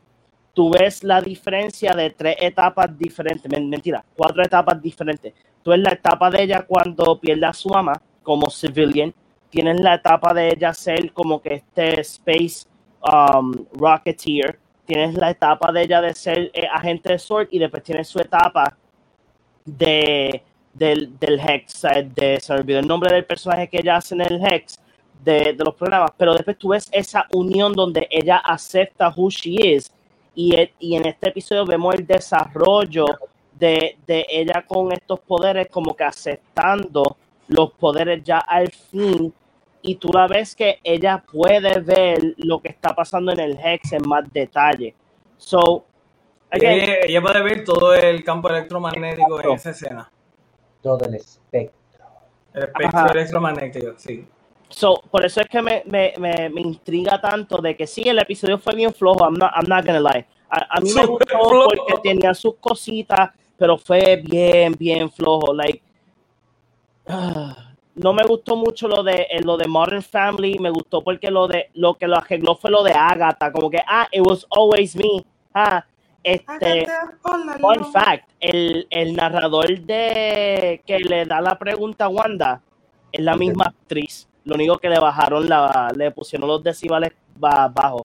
tú 0.58 0.72
ves 0.72 1.04
la 1.04 1.22
diferencia 1.22 1.94
de 1.94 2.10
tres 2.10 2.36
etapas 2.40 2.98
diferentes, 2.98 3.48
men- 3.52 3.70
mentira, 3.70 4.04
cuatro 4.16 4.42
etapas 4.44 4.82
diferentes. 4.82 5.32
Tú 5.62 5.70
ves 5.70 5.80
la 5.82 5.92
etapa 5.92 6.32
de 6.32 6.42
ella 6.42 6.66
cuando 6.66 7.20
pierde 7.20 7.46
a 7.46 7.54
su 7.54 7.70
mamá 7.70 8.02
como 8.24 8.50
civilian, 8.50 9.14
tienes 9.52 9.80
la 9.82 9.94
etapa 9.94 10.34
de 10.34 10.50
ella 10.50 10.74
ser 10.74 11.14
como 11.14 11.40
que 11.40 11.54
este 11.62 12.02
space 12.02 12.66
um, 13.04 13.54
rocketeer, 13.74 14.58
tienes 14.84 15.14
la 15.14 15.30
etapa 15.30 15.72
de 15.72 15.84
ella 15.84 16.02
de 16.02 16.16
ser 16.16 16.50
eh, 16.56 16.66
agente 16.74 17.10
de 17.12 17.20
SWORD 17.20 17.50
y 17.52 17.60
después 17.60 17.84
tienes 17.84 18.08
su 18.08 18.18
etapa 18.20 18.76
de 19.64 20.42
del, 20.74 21.40
Hex, 21.40 21.84
de, 22.16 22.40
se 22.40 22.54
me 22.54 22.60
olvidó 22.62 22.80
el 22.80 22.88
nombre 22.88 23.14
del 23.14 23.26
personaje 23.26 23.68
que 23.68 23.78
ella 23.78 23.98
hace 23.98 24.16
en 24.16 24.22
el 24.22 24.44
Hex, 24.44 24.80
de, 25.24 25.54
de 25.54 25.64
los 25.64 25.76
programas, 25.76 26.12
pero 26.18 26.34
después 26.34 26.58
tú 26.58 26.70
ves 26.70 26.90
esa 26.92 27.28
unión 27.32 27.74
donde 27.74 28.08
ella 28.10 28.38
acepta 28.38 29.14
who 29.16 29.30
she 29.30 29.52
is 29.76 29.92
y, 30.38 30.56
e- 30.56 30.74
y 30.80 30.96
en 30.96 31.08
este 31.08 31.30
episodio 31.30 31.66
vemos 31.66 31.96
el 31.96 32.06
desarrollo 32.06 33.06
de, 33.54 33.98
de 34.06 34.24
ella 34.30 34.64
con 34.68 34.92
estos 34.92 35.20
poderes 35.22 35.68
como 35.68 35.96
que 35.96 36.04
aceptando 36.04 37.18
los 37.48 37.72
poderes 37.72 38.24
ya 38.24 38.38
al 38.38 38.70
fin 38.72 39.34
y 39.82 39.96
tú 39.96 40.10
la 40.14 40.28
ves 40.28 40.56
que 40.56 40.80
ella 40.84 41.24
puede 41.32 41.80
ver 41.80 42.36
lo 42.38 42.60
que 42.60 42.70
está 42.70 42.94
pasando 42.94 43.32
en 43.32 43.40
el 43.40 43.58
Hex 43.58 43.94
en 43.94 44.08
más 44.08 44.32
detalle. 44.32 44.94
So, 45.38 45.86
again, 46.52 46.82
Ella, 46.84 46.94
ella 47.04 47.22
puede 47.22 47.42
ver 47.42 47.64
todo 47.64 47.96
el 47.96 48.24
campo 48.24 48.50
electromagnético 48.50 49.42
en 49.42 49.52
esa 49.52 49.72
escena. 49.72 50.12
Todo 50.84 51.06
el 51.06 51.16
espectro. 51.16 52.06
El 52.54 52.64
espectro 52.64 53.00
Ajá. 53.00 53.12
electromagnético, 53.12 53.94
sí. 53.98 54.28
So, 54.78 55.02
por 55.10 55.26
eso 55.26 55.42
es 55.42 55.48
que 55.48 55.60
me, 55.60 55.82
me, 55.88 56.14
me, 56.20 56.50
me 56.50 56.62
intriga 56.62 57.20
tanto 57.20 57.58
de 57.58 57.76
que 57.76 57.88
sí, 57.88 58.04
el 58.08 58.20
episodio 58.20 58.60
fue 58.60 58.76
bien 58.76 58.94
flojo, 58.94 59.26
I'm 59.26 59.34
not, 59.34 59.50
I'm 59.56 59.68
not 59.68 59.84
gonna 59.84 60.00
lie. 60.00 60.28
A, 60.52 60.78
a 60.78 60.80
mí 60.80 60.94
me 60.94 61.04
gustó 61.04 61.26
flojo. 61.50 61.70
porque 61.70 61.94
tenía 62.04 62.32
sus 62.36 62.58
cositas, 62.58 63.32
pero 63.58 63.80
fue 63.80 64.22
bien, 64.24 64.76
bien 64.78 65.10
flojo. 65.10 65.52
Like, 65.52 65.82
ah, 67.08 67.74
no 67.96 68.14
me 68.14 68.22
gustó 68.22 68.56
mucho 68.56 68.88
lo 68.88 69.02
de 69.02 69.26
eh, 69.32 69.42
lo 69.42 69.58
de 69.58 69.68
Modern 69.68 70.04
Family, 70.04 70.60
me 70.60 70.70
gustó 70.70 71.04
porque 71.04 71.32
lo 71.32 71.48
de 71.48 71.72
lo 71.74 71.96
que 71.96 72.08
lo 72.08 72.18
arregló 72.18 72.56
fue 72.56 72.70
lo 72.70 72.84
de 72.84 72.92
Agatha, 72.92 73.52
como 73.52 73.72
que 73.72 73.82
ah, 73.88 74.08
it 74.12 74.22
was 74.24 74.46
always 74.52 74.96
me. 74.96 75.26
Ah, 75.56 75.84
este 76.22 76.86
Fun 77.60 77.92
fact, 77.92 78.30
el, 78.40 78.86
el 78.92 79.16
narrador 79.16 79.80
de 79.80 80.84
que 80.86 81.00
le 81.00 81.26
da 81.26 81.42
la 81.42 81.58
pregunta 81.58 82.06
a 82.06 82.10
Wanda 82.10 82.62
es 83.12 83.24
la 83.24 83.36
misma 83.36 83.66
actriz. 83.66 84.28
Lo 84.48 84.56
único 84.56 84.78
que 84.78 84.88
le 84.90 84.98
bajaron 85.00 85.48
la, 85.48 85.92
le 85.96 86.10
pusieron 86.12 86.48
los 86.48 86.64
decibales 86.64 87.12
ba- 87.36 87.68
bajos. 87.68 88.04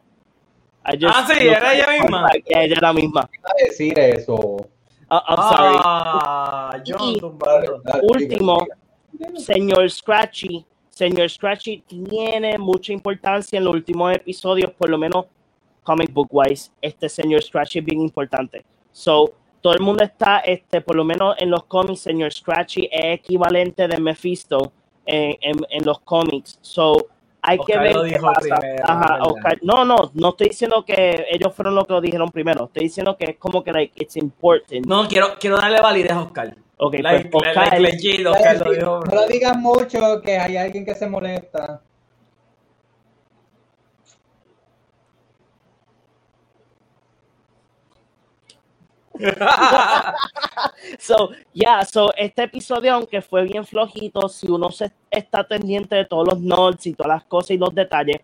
Ah, 0.83 0.93
sí, 1.29 1.47
era 1.47 1.73
ella 1.73 1.87
misma. 2.03 2.29
Ella 2.45 2.63
era 2.65 2.81
la 2.81 2.93
misma. 2.93 3.21
a 3.21 3.65
decir 3.65 3.97
eso. 3.97 4.35
Uh, 4.35 4.67
I'm 5.29 5.37
sorry. 5.37 5.77
Ah, 5.85 6.83
John, 6.85 7.11
Y- 7.11 7.21
tumbado. 7.21 7.81
Último, 8.03 8.67
señor 9.37 9.89
Scratchy. 9.89 10.67
Señor 10.91 11.31
Scratchy 11.31 11.83
tiene 11.87 12.59
mucha 12.59 12.93
importancia 12.93 13.57
en 13.59 13.65
los 13.65 13.75
últimos 13.75 14.13
episodios, 14.15 14.73
por 14.73 14.91
lo 14.91 14.99
menos 14.99 15.27
comic 15.85 16.13
book 16.13 16.29
wise. 16.33 16.71
Este 16.83 17.09
señor 17.09 17.43
Scratchy 17.43 17.79
es 17.79 17.85
bien 17.85 18.01
importante. 18.01 18.65
So, 18.91 19.33
todo 19.61 19.75
el 19.75 19.81
mundo 19.81 20.03
está, 20.03 20.39
este, 20.41 20.81
por 20.81 20.97
lo 20.97 21.05
menos 21.05 21.37
en 21.39 21.51
los 21.51 21.65
cómics, 21.65 22.01
señor 22.01 22.33
Scratchy 22.33 22.89
es 22.91 23.15
equivalente 23.21 23.87
de 23.87 23.99
Mephisto 24.01 24.73
en, 25.07 25.37
en, 25.41 25.57
en 25.71 25.85
los 25.85 26.01
cómics. 26.01 26.59
So, 26.61 27.09
hay 27.43 27.59
que 27.59 27.77
ver 27.77 27.95
lo 27.97 28.03
qué 28.05 28.11
dijo 28.11 28.27
pasa. 28.33 28.57
primero, 28.61 28.85
Ajá. 28.87 29.19
Oscar. 29.23 29.59
No, 29.63 29.85
no, 29.85 30.11
no 30.15 30.29
estoy 30.31 30.49
diciendo 30.51 30.85
que 30.85 31.27
ellos 31.31 31.53
fueron 31.55 31.75
los 31.75 31.87
que 31.87 31.93
lo 31.93 32.01
dijeron 32.01 32.31
primero. 32.31 32.67
Estoy 32.67 32.85
diciendo 32.85 33.17
que 33.17 33.25
es 33.33 33.37
como 33.37 33.65
que 33.65 33.73
like, 33.73 33.93
it's 34.03 34.17
important. 34.17 34.87
No, 34.87 35.09
quiero, 35.09 35.29
quiero 35.41 35.57
darle 35.57 35.81
validez 35.81 36.13
a 36.13 36.23
Oscar. 36.23 36.55
Ok, 36.77 36.95
Like, 37.01 37.29
pues, 37.31 37.45
like, 37.47 37.61
Oscar- 37.61 37.81
legit, 37.81 38.27
Oscar 38.27 38.57
lo 38.67 38.73
dijo. 38.73 39.01
No 39.05 39.15
lo 39.15 39.27
digas 39.27 39.57
mucho, 39.57 40.21
que 40.21 40.37
hay 40.39 40.57
alguien 40.57 40.85
que 40.85 40.95
se 40.95 41.07
molesta. 41.09 41.81
So, 50.99 51.31
yeah, 51.53 51.85
so 51.85 52.13
este 52.17 52.45
episodio, 52.45 52.95
aunque 52.95 53.23
fue 53.23 53.45
bien 53.45 53.65
flojito, 53.65 54.29
si 54.29 54.49
uno 54.49 54.71
se 54.71 54.93
está 55.11 55.45
pendiente 55.45 55.95
de 55.97 56.05
todos 56.05 56.27
los 56.29 56.41
notes 56.41 56.87
y 56.87 56.95
todas 56.95 57.09
las 57.09 57.25
cosas 57.25 57.53
y 57.53 57.59
los 57.59 57.75
detalles, 57.75 58.17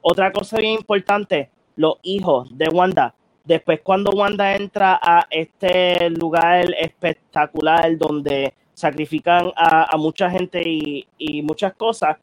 otra 0.00 0.32
cosa 0.32 0.58
bien 0.58 0.74
importante, 0.74 1.50
los 1.76 1.96
hijos 2.02 2.48
de 2.56 2.68
Wanda. 2.68 3.14
Después 3.44 3.80
cuando 3.82 4.10
Wanda 4.10 4.54
entra 4.54 4.98
a 5.02 5.26
este 5.30 6.10
lugar 6.10 6.74
espectacular 6.78 7.96
donde 7.96 8.54
sacrifican 8.74 9.52
a, 9.56 9.96
mucha 9.96 10.30
gente 10.30 10.62
y, 10.64 11.06
y 11.18 11.42
muchas 11.42 11.74
cosas, 11.74 12.16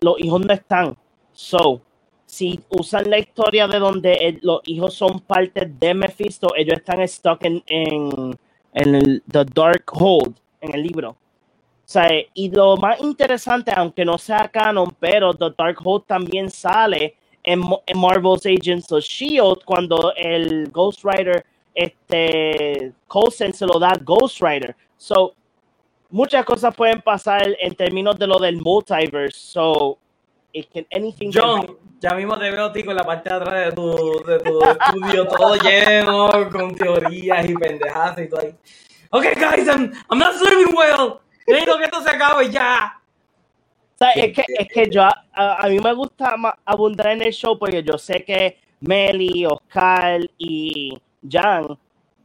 los 0.00 0.18
hijos 0.20 0.44
no 0.44 0.52
están. 0.52 0.96
So, 1.32 1.82
si 2.28 2.60
usan 2.68 3.08
la 3.10 3.18
historia 3.18 3.66
de 3.66 3.78
donde 3.78 4.12
el- 4.14 4.40
los 4.42 4.60
hijos 4.66 4.94
son 4.94 5.20
parte 5.20 5.64
de 5.66 5.94
Mephisto, 5.94 6.54
ellos 6.56 6.76
están 6.78 7.06
stuck 7.08 7.42
en, 7.46 7.62
en, 7.66 8.38
en 8.74 8.94
el 8.94 9.22
The 9.30 9.46
Dark 9.46 9.84
Hold, 9.94 10.36
en 10.60 10.74
el 10.74 10.82
libro. 10.82 11.10
O 11.12 11.16
sea, 11.86 12.06
y 12.34 12.50
lo 12.50 12.76
más 12.76 13.00
interesante, 13.00 13.72
aunque 13.74 14.04
no 14.04 14.18
sea 14.18 14.48
canon, 14.48 14.94
pero 15.00 15.32
The 15.32 15.52
Dark 15.56 15.78
Hold 15.82 16.04
también 16.06 16.50
sale 16.50 17.14
en, 17.42 17.62
en 17.86 17.98
Marvel's 17.98 18.44
Agents 18.44 18.92
of 18.92 18.98
S.H.I.E.L.D. 18.98 19.62
cuando 19.64 20.12
el 20.14 20.68
Ghost 20.70 21.02
Rider, 21.04 21.46
este, 21.74 22.92
Coulson 23.06 23.54
se 23.54 23.66
lo 23.66 23.78
da 23.78 23.94
Ghost 24.04 24.42
Rider. 24.42 24.76
So, 24.98 25.34
muchas 26.10 26.44
cosas 26.44 26.74
pueden 26.76 27.00
pasar 27.00 27.56
en 27.60 27.74
términos 27.74 28.18
de 28.18 28.26
lo 28.26 28.38
del 28.38 28.58
multiverse. 28.60 29.58
It 30.52 30.68
can, 30.72 30.86
anything 30.90 31.32
can 31.32 31.42
happen. 31.42 31.66
John, 31.66 31.76
ya 32.00 32.14
mismo 32.14 32.38
te 32.38 32.50
veo 32.50 32.66
a 32.66 32.72
ti 32.72 32.82
con 32.84 32.94
la 32.96 33.04
parte 33.04 33.28
de 33.28 33.36
atrás 33.36 33.64
de 33.66 33.72
tu, 33.72 34.22
de 34.24 34.38
tu 34.40 34.60
estudio 34.62 35.26
todo 35.28 35.56
lleno 35.56 36.30
con 36.50 36.74
teorías 36.74 37.48
y 37.48 37.54
pendejadas 37.54 38.18
y 38.18 38.28
todo 38.28 38.40
ahí. 38.40 38.54
Ok, 39.10 39.24
guys, 39.36 39.66
I'm, 39.66 39.92
I'm 40.10 40.18
not 40.18 40.34
sleeping 40.34 40.74
well. 40.76 41.20
Necesito 41.46 41.78
que 41.78 41.84
esto 41.84 42.02
se 42.02 42.10
acabe 42.10 42.50
ya. 42.50 43.00
O 43.94 43.98
sea, 43.98 44.10
es 44.12 44.32
que, 44.32 44.44
es 44.46 44.68
que 44.68 44.88
yo, 44.90 45.02
a, 45.02 45.14
a 45.32 45.68
mí 45.68 45.78
me 45.80 45.92
gusta 45.92 46.34
abundar 46.64 47.08
en 47.08 47.22
el 47.22 47.32
show 47.32 47.58
porque 47.58 47.82
yo 47.82 47.98
sé 47.98 48.22
que 48.22 48.58
Meli, 48.80 49.44
Oscar 49.44 50.20
y 50.36 50.96
Jan 51.28 51.76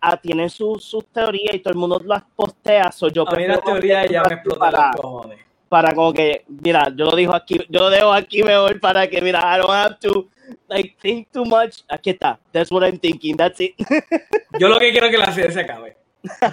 ah, 0.01 0.17
tienen 0.17 0.49
su- 0.51 0.77
sus 0.79 1.05
teorías 1.07 1.55
y 1.55 1.59
todo 1.59 1.71
el 1.71 1.79
mundo 1.79 1.99
las 2.05 2.21
postea. 2.35 2.91
So 2.91 3.07
yo 3.07 3.27
A 3.27 3.35
mí 3.35 3.47
las 3.47 3.63
teorías 3.63 4.07
ya 4.09 4.21
me 4.23 4.35
explotan 4.35 4.71
los 4.71 5.01
cojones. 5.01 5.39
Para 5.73 5.91
como 5.95 6.13
que, 6.13 6.45
mira, 6.47 6.93
yo 6.95 7.05
lo 7.05 7.15
digo 7.15 7.33
aquí, 7.33 7.57
yo 7.67 7.79
lo 7.79 7.89
dejo 7.89 8.13
aquí 8.13 8.43
mejor 8.43 8.79
para 8.79 9.07
que, 9.07 9.19
mira, 9.23 9.39
I 9.39 9.59
don't 9.59 9.71
have 9.71 9.97
to 10.01 10.29
like 10.67 10.95
think 11.01 11.31
too 11.31 11.45
much. 11.45 11.81
Aquí 11.89 12.11
está. 12.11 12.39
That's 12.51 12.71
what 12.71 12.83
I'm 12.83 12.99
thinking. 12.99 13.35
That's 13.35 13.59
it. 13.59 13.73
Yo 14.59 14.67
lo 14.67 14.77
que 14.77 14.91
quiero 14.91 15.07
es 15.07 15.11
que 15.11 15.17
la 15.17 15.31
serie 15.31 15.49
se 15.49 15.61
acabe. 15.61 15.97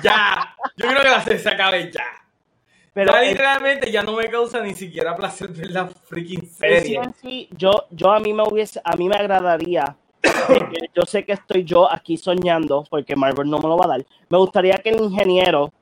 Ya. 0.03 0.57
Yo 0.75 0.87
quiero 0.87 1.03
que 1.03 1.11
la 1.11 1.21
serie 1.23 1.39
se 1.39 1.51
acabe 1.51 1.93
ya. 1.93 2.07
Pero 2.95 3.13
ya 3.13 3.21
literalmente 3.21 3.93
ya 3.93 4.03
no 4.03 4.15
me 4.15 4.27
causa 4.31 4.63
ni 4.63 4.75
siquiera 4.75 5.15
placer 5.15 5.49
ver 5.49 5.71
la 5.71 5.87
freaking 5.87 6.49
serie. 6.49 7.03
Yo, 7.51 7.73
yo 7.91 8.13
a 8.13 8.21
mí 8.21 8.33
me 8.33 8.43
hubiese, 8.45 8.81
a 8.83 8.97
mí 8.97 9.07
me 9.07 9.17
agradaría 9.17 9.99
yo 10.95 11.03
sé 11.07 11.25
que 11.25 11.33
estoy 11.33 11.65
yo 11.65 11.91
aquí 11.91 12.17
soñando, 12.17 12.85
porque 12.89 13.17
Marvel 13.17 13.49
no 13.49 13.59
me 13.59 13.69
lo 13.69 13.77
va 13.77 13.87
a 13.87 13.89
dar. 13.89 14.07
Me 14.29 14.39
gustaría 14.39 14.77
que 14.79 14.91
el 14.91 15.01
ingeniero 15.01 15.73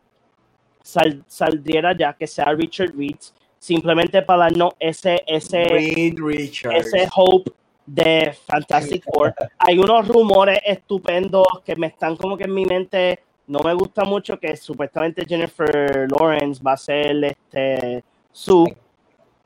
sal- 0.82 1.24
saldría 1.26 1.96
ya, 1.98 2.12
que 2.14 2.26
sea 2.26 2.52
Richard 2.52 2.92
Reeds, 2.96 3.34
simplemente 3.58 4.22
para 4.22 4.44
darnos 4.44 4.74
ese, 4.78 5.22
ese, 5.26 5.62
ese 5.66 7.08
hope 7.14 7.52
de 7.86 8.32
Fantastic 8.46 9.04
Four. 9.04 9.34
Hay 9.58 9.78
unos 9.78 10.06
rumores 10.06 10.60
estupendos 10.64 11.46
que 11.64 11.74
me 11.76 11.88
están 11.88 12.16
como 12.16 12.36
que 12.36 12.44
en 12.44 12.54
mi 12.54 12.64
mente. 12.64 13.20
No 13.46 13.60
me 13.60 13.72
gusta 13.72 14.04
mucho 14.04 14.38
que 14.38 14.54
supuestamente 14.58 15.24
Jennifer 15.26 16.06
Lawrence 16.10 16.62
va 16.62 16.72
a 16.72 16.76
ser 16.76 17.24
este 17.24 18.04
Sue. 18.30 18.76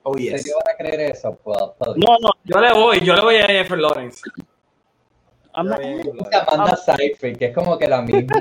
Oh, 0.03 0.17
¿En 0.17 0.23
yes. 0.25 0.43
serio 0.43 0.57
van 0.65 0.75
a 0.75 0.77
creer 0.77 1.13
eso? 1.13 1.39
Pues, 1.45 1.57
pues, 1.79 1.91
No, 1.97 2.17
no, 2.21 2.31
Yo 2.43 2.61
le 2.61 2.73
voy, 2.73 3.01
yo 3.01 3.15
le 3.15 3.23
voy 3.23 3.37
a 3.37 3.47
Jennifer 3.47 3.79
Lawrence. 3.79 4.21
I'm 5.55 5.69
not- 5.69 6.79
Seyfried, 6.79 7.37
que 7.37 7.47
es 7.47 7.55
como 7.55 7.79
que 7.79 7.87
la 7.89 8.03
misma 8.03 8.39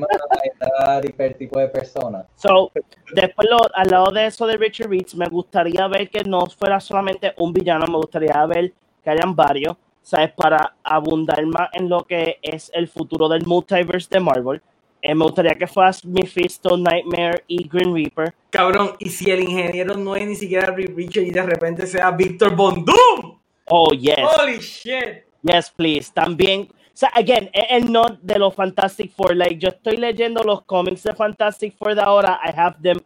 edad 0.80 1.04
y 1.04 1.34
tipo 1.34 1.60
de 1.60 1.68
persona. 1.68 2.26
So, 2.36 2.72
después 3.14 3.48
lo- 3.50 3.68
al 3.74 3.88
lado 3.90 4.12
de 4.12 4.28
eso 4.28 4.48
de 4.48 4.58
Richard 4.58 4.90
Reeds, 4.90 5.16
me 5.16 5.26
gustaría 5.28 5.88
ver 5.88 6.10
que 6.10 6.24
no 6.24 6.46
fuera 6.46 6.80
solamente 6.80 7.34
un 7.38 7.52
villano, 7.54 7.86
me 7.88 7.98
gustaría 7.98 8.46
ver 8.46 8.74
que 9.04 9.10
hayan 9.10 9.36
varios, 9.36 9.76
¿sabes? 10.02 10.32
Para 10.32 10.76
abundar 10.84 11.46
más 11.46 11.70
en 11.74 11.90
lo 11.90 12.04
que 12.06 12.38
es 12.42 12.72
el 12.74 12.88
futuro 12.88 13.28
del 13.28 13.46
multiverse 13.46 14.08
de 14.12 14.20
Marvel. 14.20 14.62
Eh, 15.02 15.16
me 15.16 15.24
gustaría 15.26 15.56
que 15.56 15.66
fuera 15.66 15.92
Mephisto, 16.06 16.78
Nightmare 16.78 17.44
y 17.48 17.68
Green 17.68 17.94
Reaper. 17.94 18.34
Cabrón, 18.52 18.92
y 19.00 19.10
si 19.10 19.32
el 19.32 19.42
ingeniero 19.42 19.96
no 19.98 20.16
es 20.16 20.28
ni 20.28 20.36
siquiera 20.36 20.68
Reed 20.72 20.96
Richards 20.96 21.28
y 21.28 21.32
de 21.32 21.42
repente 21.42 21.88
sea 21.88 22.12
Victor 22.12 22.56
Von 22.56 22.86
Doom. 22.86 23.40
Oh, 23.66 23.92
yes. 23.94 24.18
Holy 24.40 24.60
shit. 24.60 25.24
Yes, 25.42 25.72
please. 25.72 26.12
También, 26.14 26.70
sea, 26.94 27.10
again, 27.16 27.50
es 27.54 27.66
el 27.70 27.92
not 27.92 28.20
de 28.22 28.38
los 28.38 28.54
Fantastic 28.54 29.12
Four. 29.12 29.36
Like, 29.36 29.58
yo 29.58 29.70
estoy 29.70 29.98
leyendo 29.98 30.44
los 30.44 30.64
cómics 30.64 31.04
de 31.04 31.14
Fantastic 31.14 31.76
Four 31.78 31.96
de 31.96 32.02
ahora. 32.02 32.40
I 32.44 32.52
have 32.56 32.78
them 32.82 33.00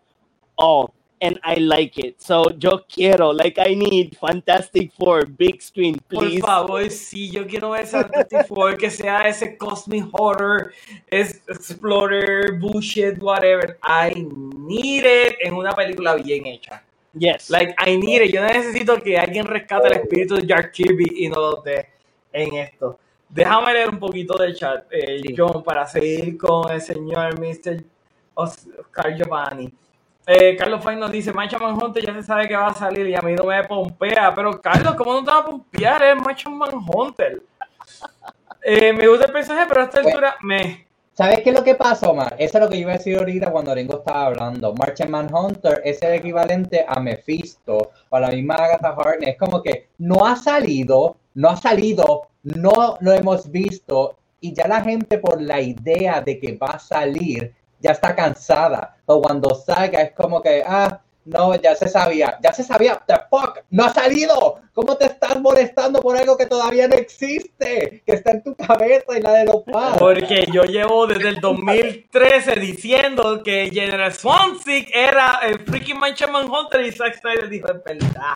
all. 0.55 0.91
And 1.21 1.39
I 1.43 1.59
like 1.59 1.97
it. 1.97 2.19
So, 2.19 2.51
yo 2.57 2.83
quiero, 2.87 3.31
like, 3.31 3.57
I 3.57 3.73
need 3.73 4.17
Fantastic 4.17 4.91
Four, 4.91 5.25
big 5.25 5.61
screen, 5.61 5.97
please. 6.09 6.41
Por 6.41 6.49
favor, 6.49 6.89
sí, 6.89 7.31
yo 7.31 7.47
quiero 7.47 7.71
ver 7.71 7.87
Fantastic 7.87 8.47
Four, 8.47 8.77
que 8.77 8.91
sea 8.91 9.27
ese 9.27 9.57
Cosmic 9.57 10.05
Horror, 10.11 10.73
es 11.07 11.41
Explorer, 11.47 12.59
bullshit, 12.59 13.17
whatever. 13.21 13.77
I 13.81 14.13
need 14.13 15.05
it 15.05 15.35
en 15.41 15.53
una 15.53 15.71
película 15.71 16.15
bien 16.15 16.45
hecha. 16.45 16.83
Yes. 17.17 17.49
Like, 17.49 17.73
I 17.79 17.97
need 17.97 18.21
it. 18.21 18.33
Yo 18.33 18.43
necesito 18.43 19.01
que 19.01 19.17
alguien 19.17 19.45
rescate 19.45 19.87
el 19.87 19.93
espíritu 19.93 20.35
de 20.35 20.45
Jack 20.45 20.73
Kirby 20.73 21.05
y 21.15 21.29
no 21.29 21.39
lo 21.39 21.61
dé 21.61 21.87
en 22.33 22.55
esto. 22.55 22.99
Déjame 23.29 23.73
leer 23.73 23.89
un 23.89 23.99
poquito 23.99 24.37
del 24.37 24.55
chat, 24.55 24.85
eh, 24.91 25.21
John, 25.35 25.63
para 25.63 25.85
seguir 25.87 26.37
con 26.37 26.71
el 26.71 26.81
señor 26.81 27.39
Mr. 27.39 27.83
Oscar 28.33 29.15
Giovanni. 29.15 29.71
Eh, 30.27 30.55
Carlos 30.55 30.83
Fay 30.83 30.95
nos 30.95 31.11
dice, 31.11 31.31
Mancha 31.31 31.59
Manhunter 31.59 32.03
ya 32.03 32.13
se 32.13 32.23
sabe 32.23 32.47
que 32.47 32.55
va 32.55 32.67
a 32.67 32.73
salir 32.73 33.07
y 33.07 33.15
a 33.15 33.21
mí 33.21 33.33
no 33.33 33.43
me 33.43 33.63
pompea. 33.63 34.33
Pero 34.33 34.59
Carlos, 34.59 34.95
¿cómo 34.95 35.13
no 35.13 35.23
te 35.23 35.31
va 35.31 35.39
a 35.39 35.45
pompear? 35.45 36.03
Es 36.03 36.15
Mancha 36.15 36.49
Manhunter. 36.49 37.41
Eh, 38.67 38.91
me 38.93 39.07
gusta 39.07 39.27
el 39.27 39.31
personaje, 39.31 39.67
pero 39.69 39.81
a 39.81 39.83
esta 39.83 39.99
altura 39.99 40.37
me... 40.41 40.87
¿Sabes 41.13 41.41
qué 41.41 41.51
es 41.51 41.55
lo 41.55 41.63
que 41.63 41.75
pasa, 41.75 42.09
Omar? 42.09 42.35
Eso 42.39 42.57
es 42.57 42.63
lo 42.63 42.67
que 42.67 42.77
yo 42.77 42.81
iba 42.81 42.93
a 42.93 42.97
decir 42.97 43.15
ahorita 43.15 43.51
cuando 43.51 43.75
Ringo 43.75 43.99
estaba 43.99 44.25
hablando. 44.25 44.73
Martian 44.73 45.11
Manhunter 45.11 45.81
es 45.85 46.01
el 46.01 46.13
equivalente 46.15 46.83
a 46.87 46.99
Mephisto 46.99 47.91
o 48.09 48.15
a 48.15 48.19
la 48.19 48.29
misma 48.29 48.55
Agatha 48.55 48.95
Harkness. 48.97 49.29
Es 49.29 49.37
como 49.37 49.61
que 49.61 49.89
no 49.99 50.25
ha 50.25 50.35
salido, 50.35 51.17
no 51.35 51.49
ha 51.49 51.57
salido, 51.57 52.29
no 52.45 52.97
lo 53.01 53.11
hemos 53.11 53.51
visto 53.51 54.17
y 54.39 54.53
ya 54.53 54.67
la 54.67 54.81
gente 54.81 55.17
por 55.17 55.41
la 55.41 55.59
idea 55.59 56.21
de 56.21 56.39
que 56.39 56.55
va 56.57 56.67
a 56.75 56.79
salir 56.79 57.53
ya 57.79 57.91
está 57.91 58.15
cansada. 58.15 58.95
O 59.05 59.21
cuando 59.21 59.53
salga 59.55 60.01
es 60.01 60.11
como 60.13 60.41
que, 60.41 60.63
ah, 60.65 61.01
no, 61.25 61.55
ya 61.55 61.75
se 61.75 61.87
sabía, 61.89 62.37
ya 62.43 62.53
se 62.53 62.63
sabía, 62.63 63.01
the 63.07 63.15
fuck, 63.31 63.59
no 63.71 63.85
ha 63.85 63.89
salido. 63.93 64.59
¿Cómo 64.73 64.95
te 64.95 65.05
estás 65.05 65.39
molestando 65.41 65.99
por 65.99 66.15
algo 66.15 66.37
que 66.37 66.45
todavía 66.45 66.87
no 66.87 66.95
existe? 66.95 68.03
Que 68.05 68.13
está 68.13 68.31
en 68.31 68.43
tu 68.43 68.55
cabeza 68.55 69.17
y 69.17 69.21
la 69.21 69.33
de 69.33 69.45
los 69.45 69.63
padres. 69.63 69.97
Porque 69.99 70.45
yo 70.51 70.63
llevo 70.65 71.07
desde 71.07 71.29
el 71.29 71.39
2013 71.39 72.55
diciendo 72.59 73.41
que 73.43 73.69
General 73.73 74.13
Swansea 74.13 74.85
era 74.93 75.39
el 75.43 75.59
freaking 75.61 75.97
Mancha 75.97 76.27
Manhunter 76.27 76.81
y 76.85 76.91
Zack 76.91 77.19
Snyder 77.19 77.49
dijo, 77.49 77.67
es 77.71 77.83
verdad. 77.83 78.35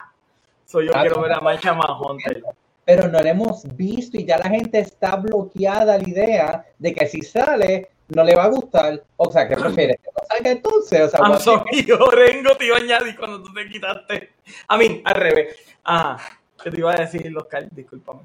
So 0.66 0.82
yo 0.82 0.92
Ah, 0.96 1.02
quiero 1.02 1.18
no. 1.18 1.22
ver 1.24 1.34
a 1.34 1.40
Mancha 1.42 1.74
Manhunter. 1.74 2.42
Pero 2.90 3.08
no 3.08 3.22
lo 3.22 3.30
hemos 3.30 3.64
visto 3.76 4.18
y 4.18 4.26
ya 4.26 4.40
la 4.40 4.50
gente 4.50 4.80
está 4.80 5.16
bloqueada 5.16 5.94
a 5.94 5.98
la 6.00 6.10
idea 6.10 6.66
de 6.80 6.92
que 6.92 7.06
si 7.06 7.22
sale 7.22 7.90
no 8.08 8.24
le 8.24 8.34
va 8.34 8.46
a 8.46 8.48
gustar. 8.48 9.04
O 9.16 9.32
sea, 9.32 9.48
¿qué 9.48 9.56
prefieres? 9.56 9.98
¿Que 9.98 10.10
no 10.10 10.26
salga 10.28 10.50
entonces? 10.50 11.02
O 11.02 11.10
sea, 11.10 11.20
I'm 11.20 12.02
Orengo 12.02 12.56
te 12.58 12.66
iba 12.66 12.78
a 12.78 12.80
añadir 12.80 13.16
cuando 13.16 13.44
tú 13.44 13.54
te 13.54 13.70
quitaste. 13.70 14.32
A 14.68 14.76
mí, 14.76 15.04
al 15.06 15.14
revés. 15.14 15.56
Ajá. 15.84 16.40
¿Qué 16.64 16.72
te 16.72 16.80
iba 16.80 16.92
a 16.92 16.96
decir, 16.96 17.32
Oscar? 17.38 17.70
Discúlpame. 17.70 18.22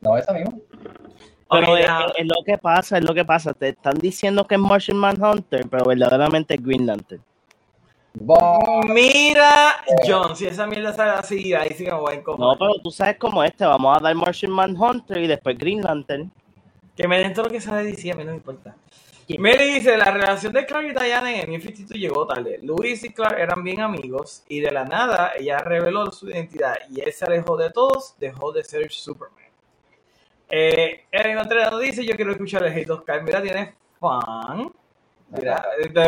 no, 0.00 0.16
eso 0.16 0.32
mismo. 0.32 0.58
Pero 1.50 1.76
es, 1.76 1.86
es 2.16 2.26
lo 2.26 2.42
que 2.46 2.56
pasa, 2.56 2.96
es 2.96 3.04
lo 3.04 3.12
que 3.12 3.26
pasa. 3.26 3.52
Te 3.52 3.68
están 3.68 3.98
diciendo 3.98 4.46
que 4.46 4.54
es 4.54 4.60
Martian 4.60 4.96
Manhunter, 4.96 5.66
pero 5.68 5.84
verdaderamente 5.84 6.54
es 6.54 6.62
Green 6.62 6.86
Lantern. 6.86 7.22
Mira, 8.20 9.76
John, 10.06 10.34
si 10.36 10.46
esa 10.46 10.66
mierda 10.66 10.92
sale 10.92 11.12
así, 11.12 11.54
ahí 11.54 11.70
sí 11.76 11.84
que 11.84 11.90
me 11.92 11.98
voy 11.98 12.12
a 12.12 12.14
No, 12.16 12.20
encojonar. 12.20 12.58
pero 12.58 12.74
tú 12.82 12.90
sabes 12.90 13.16
cómo 13.18 13.42
es. 13.44 13.54
Te 13.54 13.64
vamos 13.64 13.96
a 13.96 14.00
dar 14.02 14.14
Martian 14.14 14.52
Manhunter 14.52 15.18
y 15.18 15.26
después 15.26 15.56
Green 15.56 15.82
Lantern. 15.82 16.30
Que 16.96 17.06
me 17.06 17.18
den 17.18 17.32
todo 17.32 17.44
lo 17.46 17.50
que 17.52 17.60
sale 17.60 17.84
de 17.84 17.90
DC, 17.92 18.10
a 18.10 18.14
mí 18.16 18.24
no 18.24 18.30
me 18.32 18.36
importa. 18.38 18.76
Mary 19.38 19.74
dice, 19.74 19.96
la 19.98 20.06
relación 20.10 20.54
de 20.54 20.64
Clark 20.64 20.86
y 20.86 20.92
Diana 20.92 21.30
en 21.30 21.40
el 21.42 21.50
New 21.50 21.60
52 21.60 22.00
llegó 22.00 22.26
tarde. 22.26 22.58
Luis 22.62 23.04
y 23.04 23.12
Clark 23.12 23.38
eran 23.38 23.62
bien 23.62 23.80
amigos 23.82 24.42
y 24.48 24.60
de 24.60 24.70
la 24.70 24.84
nada 24.84 25.32
ella 25.38 25.58
reveló 25.58 26.10
su 26.10 26.30
identidad 26.30 26.76
y 26.90 27.02
él 27.02 27.12
se 27.12 27.26
alejó 27.26 27.56
de 27.58 27.70
todos, 27.70 28.14
dejó 28.18 28.52
de 28.52 28.64
ser 28.64 28.90
Superman. 28.90 29.38
Eh, 30.48 31.04
Erin 31.12 31.36
Otrera 31.36 31.68
nos 31.70 31.80
dice, 31.82 32.06
yo 32.06 32.16
quiero 32.16 32.32
escuchar 32.32 32.64
el 32.64 32.72
hate 32.72 32.88
Oscar. 32.88 33.22
Mira, 33.22 33.42
tiene 33.42 33.74
fan. 34.00 34.72
Mira, 35.30 35.62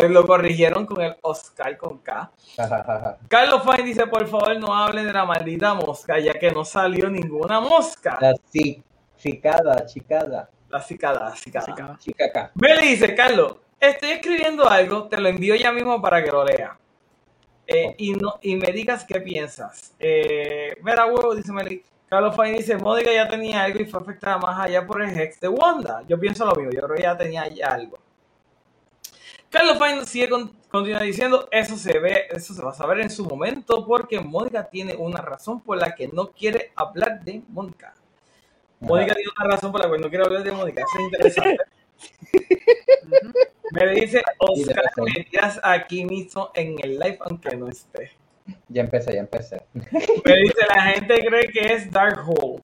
lo 0.09 0.27
corrigieron 0.27 0.87
con 0.87 1.01
el 1.03 1.15
Oscar 1.21 1.77
con 1.77 1.99
K. 1.99 2.31
Carlos 3.29 3.63
Fine 3.63 3.83
dice, 3.83 4.07
por 4.07 4.27
favor 4.27 4.59
no 4.59 4.75
hablen 4.75 5.07
de 5.07 5.13
la 5.13 5.25
maldita 5.27 5.75
mosca, 5.75 6.19
ya 6.19 6.33
que 6.35 6.51
no 6.51 6.65
salió 6.65 7.11
ninguna 7.11 7.61
mosca. 7.61 8.17
La 8.21 8.33
ci- 8.33 8.83
cicada, 9.17 9.85
chicada, 9.87 10.49
La 10.71 10.81
cicada, 10.81 11.21
la 11.31 11.37
cicada. 11.37 11.65
Así 11.67 11.75
que- 11.75 11.99
chica 11.99 12.25
acá. 12.27 12.51
Meli 12.55 12.89
dice, 12.89 13.15
Carlos, 13.15 13.57
estoy 13.79 14.11
escribiendo 14.13 14.69
algo, 14.69 15.05
te 15.09 15.21
lo 15.21 15.29
envío 15.29 15.55
ya 15.55 15.71
mismo 15.73 16.01
para 16.01 16.25
que 16.25 16.31
lo 16.31 16.45
lea. 16.45 16.77
Eh, 17.67 17.95
y, 17.99 18.13
no, 18.15 18.35
y 18.41 18.57
me 18.57 18.73
digas 18.73 19.05
qué 19.05 19.21
piensas. 19.21 19.95
Eh, 19.99 20.77
Vera 20.83 21.07
huevo, 21.07 21.35
dice 21.35 21.53
Meli. 21.53 21.85
Carlos 22.09 22.35
Fine 22.35 22.53
dice, 22.53 22.77
Mónica 22.77 23.13
ya 23.13 23.29
tenía 23.29 23.63
algo 23.63 23.81
y 23.81 23.85
fue 23.85 24.01
afectada 24.01 24.39
más 24.39 24.59
allá 24.59 24.85
por 24.87 25.01
el 25.03 25.17
Hex 25.17 25.39
de 25.41 25.49
Wanda. 25.49 26.03
Yo 26.09 26.19
pienso 26.19 26.45
lo 26.45 26.55
mismo, 26.57 26.73
yo 26.73 26.81
creo 26.81 26.97
que 26.97 27.03
ya 27.03 27.17
tenía 27.17 27.47
ya 27.49 27.69
algo. 27.69 27.99
Carlos 29.51 29.79
Fine 29.79 30.07
sigue 30.07 30.29
con- 30.29 30.53
continúa 30.71 31.01
diciendo, 31.03 31.49
eso 31.51 31.77
se 31.77 31.99
ve, 31.99 32.27
eso 32.31 32.55
se 32.55 32.63
va 32.63 32.71
a 32.71 32.75
saber 32.75 33.01
en 33.01 33.11
su 33.11 33.25
momento 33.25 33.85
porque 33.85 34.21
Mónica 34.21 34.69
tiene 34.69 34.95
una 34.95 35.21
razón 35.21 35.61
por 35.61 35.77
la 35.77 35.95
que 35.95 36.09
no 36.09 36.29
quiere 36.31 36.73
hablar 36.77 37.21
de 37.25 37.43
Mónica. 37.49 37.95
Mónica 38.79 39.15
tiene 39.15 39.31
una 39.39 39.55
razón 39.55 39.73
por 39.73 39.81
la 39.83 39.89
cual 39.89 40.01
no 40.01 40.09
quiere 40.09 40.25
hablar 40.25 40.43
de 40.45 40.53
Mónica. 40.53 40.83
Eso 40.83 40.99
es 40.99 41.05
interesante. 41.05 41.65
Me 43.73 43.87
dice 43.93 44.23
Oscar, 44.39 44.85
me 44.97 45.23
tiras 45.25 45.61
aquí 45.63 46.05
mismo 46.05 46.51
en 46.55 46.77
el 46.83 46.99
live 46.99 47.19
aunque 47.21 47.57
no 47.57 47.69
esté. 47.69 48.11
Ya 48.69 48.81
empecé, 48.83 49.13
ya 49.15 49.21
empecé. 49.21 49.63
Me 49.73 50.37
dice, 50.39 50.67
la 50.75 50.83
gente 50.83 51.25
cree 51.25 51.47
que 51.53 51.73
es 51.75 51.91
Darkhold, 51.91 52.63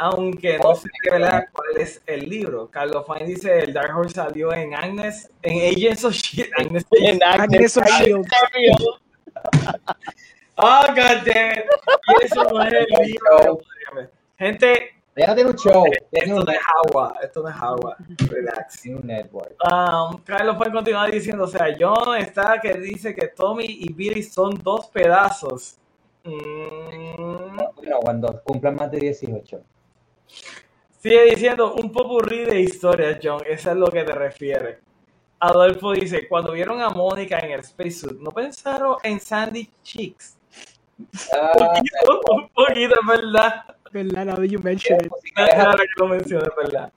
aunque 0.00 0.58
no 0.58 0.74
se 0.74 0.88
revela 1.04 1.46
cuál 1.52 1.76
es 1.76 2.02
el 2.06 2.26
libro. 2.28 2.70
Carlos 2.70 3.04
Fine 3.06 3.26
dice, 3.26 3.58
el 3.58 3.74
Darkhold 3.74 4.10
salió 4.10 4.50
en 4.54 4.74
Agnes, 4.74 5.30
en 5.42 5.76
Agents 5.76 6.04
of 6.04 6.14
Shield. 6.14 6.50
Agnes 6.58 6.86
En 6.92 7.22
Agnes 7.22 7.76
of 7.76 7.84
Shield. 7.86 8.26
Oh, 10.62 10.82
God 10.88 11.24
damn 11.24 11.52
it. 11.52 11.64
Y 12.20 12.24
eso 12.26 12.44
no 12.44 12.62
es 12.62 12.72
el 12.72 12.86
libro. 13.06 13.60
Gente, 14.38 14.90
Ya 15.16 15.34
tiene 15.34 15.48
un 15.50 15.56
show, 15.56 15.84
esto 16.12 16.44
no 16.44 16.52
es 16.52 16.58
agua, 16.84 17.16
esto 17.22 17.42
no 17.42 17.48
es 17.48 17.56
agua. 17.56 17.96
Relax. 18.28 18.84
un 18.86 19.06
network. 19.06 19.54
Um, 19.64 20.18
Carlos 20.22 20.56
puede 20.58 20.70
continuar 20.70 21.10
diciendo, 21.10 21.44
o 21.44 21.46
sea, 21.46 21.74
John 21.78 22.14
está 22.18 22.60
que 22.60 22.74
dice 22.74 23.14
que 23.14 23.28
Tommy 23.28 23.64
y 23.66 23.90
Billy 23.90 24.22
son 24.22 24.54
dos 24.62 24.88
pedazos. 24.88 25.78
Mm, 26.24 27.56
Bueno, 27.76 28.00
cuando 28.02 28.42
cumplan 28.42 28.74
más 28.76 28.90
de 28.90 28.98
18. 28.98 29.62
Sigue 30.98 31.24
diciendo 31.26 31.74
un 31.74 31.90
popurrí 31.90 32.44
de 32.44 32.60
historias, 32.60 33.18
John, 33.22 33.42
eso 33.46 33.70
es 33.70 33.76
lo 33.76 33.88
que 33.88 34.04
te 34.04 34.12
refiere. 34.12 34.80
Adolfo 35.38 35.92
dice, 35.92 36.28
cuando 36.28 36.52
vieron 36.52 36.82
a 36.82 36.90
Mónica 36.90 37.38
en 37.38 37.52
el 37.52 37.64
spacesuit, 37.64 38.18
¿no 38.20 38.30
pensaron 38.30 38.96
en 39.02 39.18
Sandy 39.18 39.70
Cheeks? 39.82 40.36
Ah, 41.32 41.52
Un 41.54 41.66
poquito, 41.66 42.20
un 42.30 42.48
poquito, 42.50 42.94
es 43.00 43.06
verdad. 43.06 43.64
¿Verdad? 43.90 44.24
Now 44.26 44.42
you 44.44 44.60
mention 44.62 45.00
it. 45.04 45.12
Ahora 45.36 45.78
que 45.78 45.88
lo 45.96 46.08
mencionas, 46.08 46.50
¿verdad? 46.56 46.92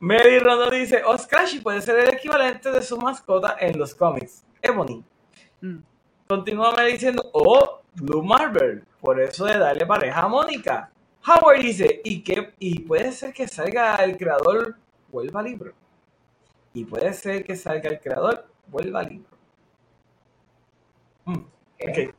Mary 0.00 0.38
Rondo 0.38 0.70
dice, 0.70 1.04
Oscashi 1.04 1.60
puede 1.60 1.82
ser 1.82 1.98
el 2.00 2.14
equivalente 2.14 2.70
de 2.72 2.82
su 2.82 2.96
mascota 2.96 3.56
en 3.60 3.78
los 3.78 3.94
cómics, 3.94 4.42
Ebony. 4.62 5.04
Mm. 5.60 5.76
Continúa 6.26 6.72
Mary 6.72 6.92
diciendo, 6.92 7.30
oh, 7.32 7.82
Blue 7.94 8.22
Marvel, 8.22 8.82
por 9.00 9.20
eso 9.20 9.44
de 9.44 9.58
darle 9.58 9.86
pareja 9.86 10.22
a 10.22 10.28
Mónica. 10.28 10.90
Howard 11.26 11.60
dice, 11.60 12.00
y, 12.04 12.22
que, 12.22 12.54
y 12.58 12.80
puede 12.80 13.12
ser 13.12 13.32
que 13.32 13.46
salga 13.46 13.96
el 13.96 14.16
creador, 14.16 14.76
vuelva 15.10 15.42
libro. 15.42 15.74
Y 16.72 16.84
puede 16.84 17.12
ser 17.12 17.44
que 17.44 17.56
salga 17.56 17.90
el 17.90 18.00
creador, 18.00 18.46
vuelva 18.68 19.02
libro. 19.02 19.30
Mm, 21.24 21.36
ok. 21.36 22.14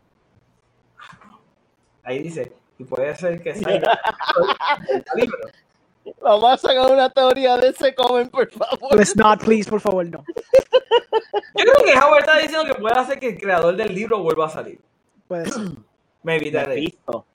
Ahí 2.03 2.19
dice, 2.19 2.52
y 2.78 2.84
puede 2.84 3.15
ser 3.15 3.41
que 3.41 3.56
salga 3.56 3.99
el 4.94 5.03
libro. 5.22 5.38
Vamos 6.22 6.52
a 6.52 6.57
sacar 6.57 6.91
una 6.91 7.10
teoría 7.10 7.57
de 7.57 7.69
ese 7.69 7.94
comen, 7.94 8.30
por 8.30 8.49
favor. 8.52 8.98
Let's 8.98 9.15
not, 9.15 9.44
please, 9.44 9.69
por 9.69 9.80
favor, 9.80 10.06
no. 10.06 10.23
Yo 11.56 11.64
creo 11.65 11.86
que 11.86 11.94
Howard 11.94 12.22
está 12.22 12.38
diciendo 12.38 12.65
que 12.65 12.80
puede 12.80 12.99
hacer 12.99 13.19
que 13.19 13.30
el 13.30 13.40
creador 13.40 13.76
del 13.76 13.94
libro 13.94 14.22
vuelva 14.22 14.48
a 14.48 14.49
salir. 14.49 14.80
Puede 15.28 15.45
ser. 15.49 15.64
Me 16.23 16.36
evitaré. 16.36 16.76
Visto. 16.76 17.26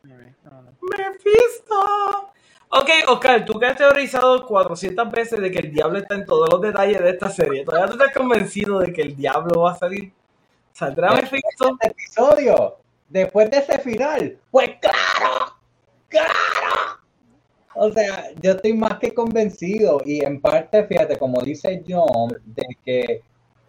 Mephisto. 0.90 2.32
Ok, 2.68 2.90
Oscar, 3.08 3.44
tú 3.44 3.58
que 3.58 3.66
has 3.66 3.76
teorizado 3.76 4.44
400 4.46 5.10
veces 5.10 5.40
de 5.40 5.50
que 5.50 5.60
el 5.60 5.72
diablo 5.72 5.98
está 5.98 6.14
en 6.16 6.26
todos 6.26 6.48
los 6.50 6.60
detalles 6.60 7.00
de 7.00 7.10
esta 7.10 7.30
serie, 7.30 7.64
¿todavía 7.64 7.86
tú 7.86 7.92
estás 7.92 8.14
convencido 8.14 8.80
de 8.80 8.92
que 8.92 9.02
el 9.02 9.16
diablo 9.16 9.62
va 9.62 9.72
a 9.72 9.76
salir? 9.76 10.12
¿Saldrá 10.72 11.12
Mephisto? 11.12 11.76
Este 11.80 11.88
episodio, 11.88 12.76
después 13.08 13.50
de 13.50 13.58
ese 13.58 13.78
final, 13.78 14.38
pues 14.50 14.70
claro, 14.80 15.54
claro. 16.08 16.34
O 17.74 17.90
sea, 17.90 18.30
yo 18.40 18.52
estoy 18.52 18.72
más 18.72 18.98
que 18.98 19.14
convencido 19.14 20.00
y 20.04 20.24
en 20.24 20.40
parte, 20.40 20.84
fíjate, 20.84 21.18
como 21.18 21.40
dice 21.42 21.84
John, 21.86 22.36
de 22.44 22.66
que 22.84 23.22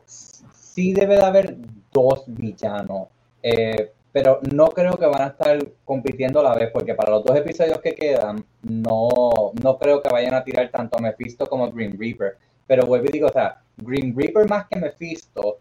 sí 0.06 0.94
debe 0.94 1.16
de 1.18 1.24
haber 1.24 1.58
dos 1.92 2.24
villanos, 2.28 3.10
eh, 3.44 3.92
pero 4.18 4.40
no 4.52 4.70
creo 4.70 4.98
que 4.98 5.06
van 5.06 5.22
a 5.22 5.28
estar 5.28 5.64
compitiendo 5.86 6.40
a 6.40 6.44
la 6.44 6.56
vez, 6.56 6.72
porque 6.74 6.96
para 6.96 7.12
los 7.12 7.24
dos 7.24 7.38
episodios 7.38 7.80
que 7.82 7.94
quedan, 7.94 8.44
no, 8.64 9.52
no 9.62 9.78
creo 9.78 10.02
que 10.02 10.10
vayan 10.10 10.34
a 10.34 10.44
tirar 10.44 10.72
tanto 10.72 10.98
a 10.98 11.02
Mephisto 11.02 11.46
como 11.46 11.66
a 11.66 11.70
Green 11.70 12.00
Reaper. 12.00 12.36
Pero 12.66 12.88
vuelvo 12.88 13.06
y 13.10 13.12
digo, 13.12 13.28
o 13.28 13.32
sea, 13.32 13.62
Green 13.78 14.18
Reaper 14.18 14.50
más 14.50 14.66
que 14.68 14.80
Mephisto 14.80 15.60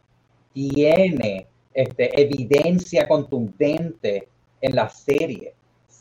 tiene 0.55 1.47
este, 1.75 2.19
evidencia 2.19 3.07
contundente 3.07 4.27
en 4.63 4.75
la 4.75 4.89
serie. 4.89 5.53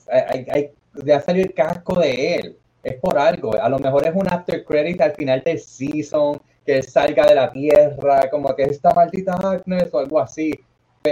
Hay, 0.09 0.45
hay- 0.49 0.71
ya 1.03 1.19
salió 1.19 1.43
el 1.43 1.53
casco 1.53 1.99
de 1.99 2.35
él. 2.35 2.57
Es 2.83 2.95
por 3.01 3.17
algo. 3.17 3.53
A 3.61 3.67
lo 3.67 3.79
mejor 3.79 4.07
es 4.07 4.15
un 4.15 4.29
after 4.31 4.63
credit 4.63 5.01
al 5.01 5.11
final 5.13 5.41
del 5.43 5.59
season, 5.59 6.39
que 6.65 6.77
él 6.77 6.83
salga 6.83 7.25
de 7.25 7.35
la 7.35 7.51
tierra, 7.51 8.29
como 8.29 8.55
que 8.55 8.63
esta 8.63 8.93
maldita 8.93 9.33
Agnes 9.33 9.89
o 9.91 9.99
algo 9.99 10.21
así. 10.21 10.53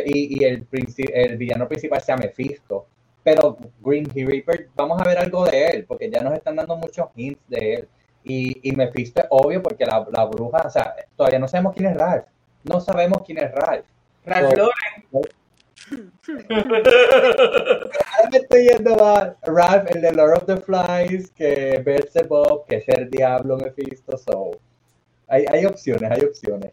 Y, 0.05 0.39
y 0.39 0.43
el, 0.45 0.67
el 1.13 1.37
villano 1.37 1.67
principal 1.67 2.01
sea 2.01 2.17
Mephisto. 2.17 2.87
Pero 3.23 3.57
Green 3.81 4.09
Reaper, 4.13 4.69
vamos 4.75 5.01
a 5.01 5.05
ver 5.05 5.17
algo 5.17 5.45
de 5.45 5.67
él, 5.67 5.85
porque 5.85 6.09
ya 6.09 6.21
nos 6.21 6.33
están 6.33 6.55
dando 6.55 6.75
muchos 6.75 7.07
hints 7.15 7.39
de 7.47 7.73
él. 7.75 7.87
Y, 8.23 8.69
y 8.69 8.71
Mephisto 8.73 9.21
es 9.21 9.27
obvio 9.29 9.61
porque 9.61 9.85
la, 9.85 10.05
la 10.11 10.25
bruja, 10.25 10.63
o 10.65 10.69
sea, 10.69 10.95
todavía 11.15 11.39
no 11.39 11.47
sabemos 11.47 11.73
quién 11.73 11.91
es 11.91 11.97
Ralph. 11.97 12.25
No 12.63 12.79
sabemos 12.79 13.21
quién 13.25 13.37
es 13.37 13.51
Ralph. 13.51 13.85
Ralph. 14.25 14.57
Ahora 14.57 14.73
me 18.31 18.37
estoy 18.37 18.67
yendo 18.67 19.05
a 19.05 19.35
Ralph, 19.43 19.91
el 19.93 20.01
de 20.01 20.11
Lord 20.13 20.37
of 20.37 20.45
the 20.45 20.57
Flies, 20.57 21.29
que 21.31 21.81
Beelzebub, 21.83 22.65
que 22.65 22.77
es 22.77 22.89
el 22.89 23.09
diablo 23.09 23.57
Mephisto. 23.57 24.17
So, 24.17 24.51
hay, 25.27 25.45
hay 25.49 25.65
opciones, 25.65 26.09
hay 26.09 26.21
opciones. 26.21 26.71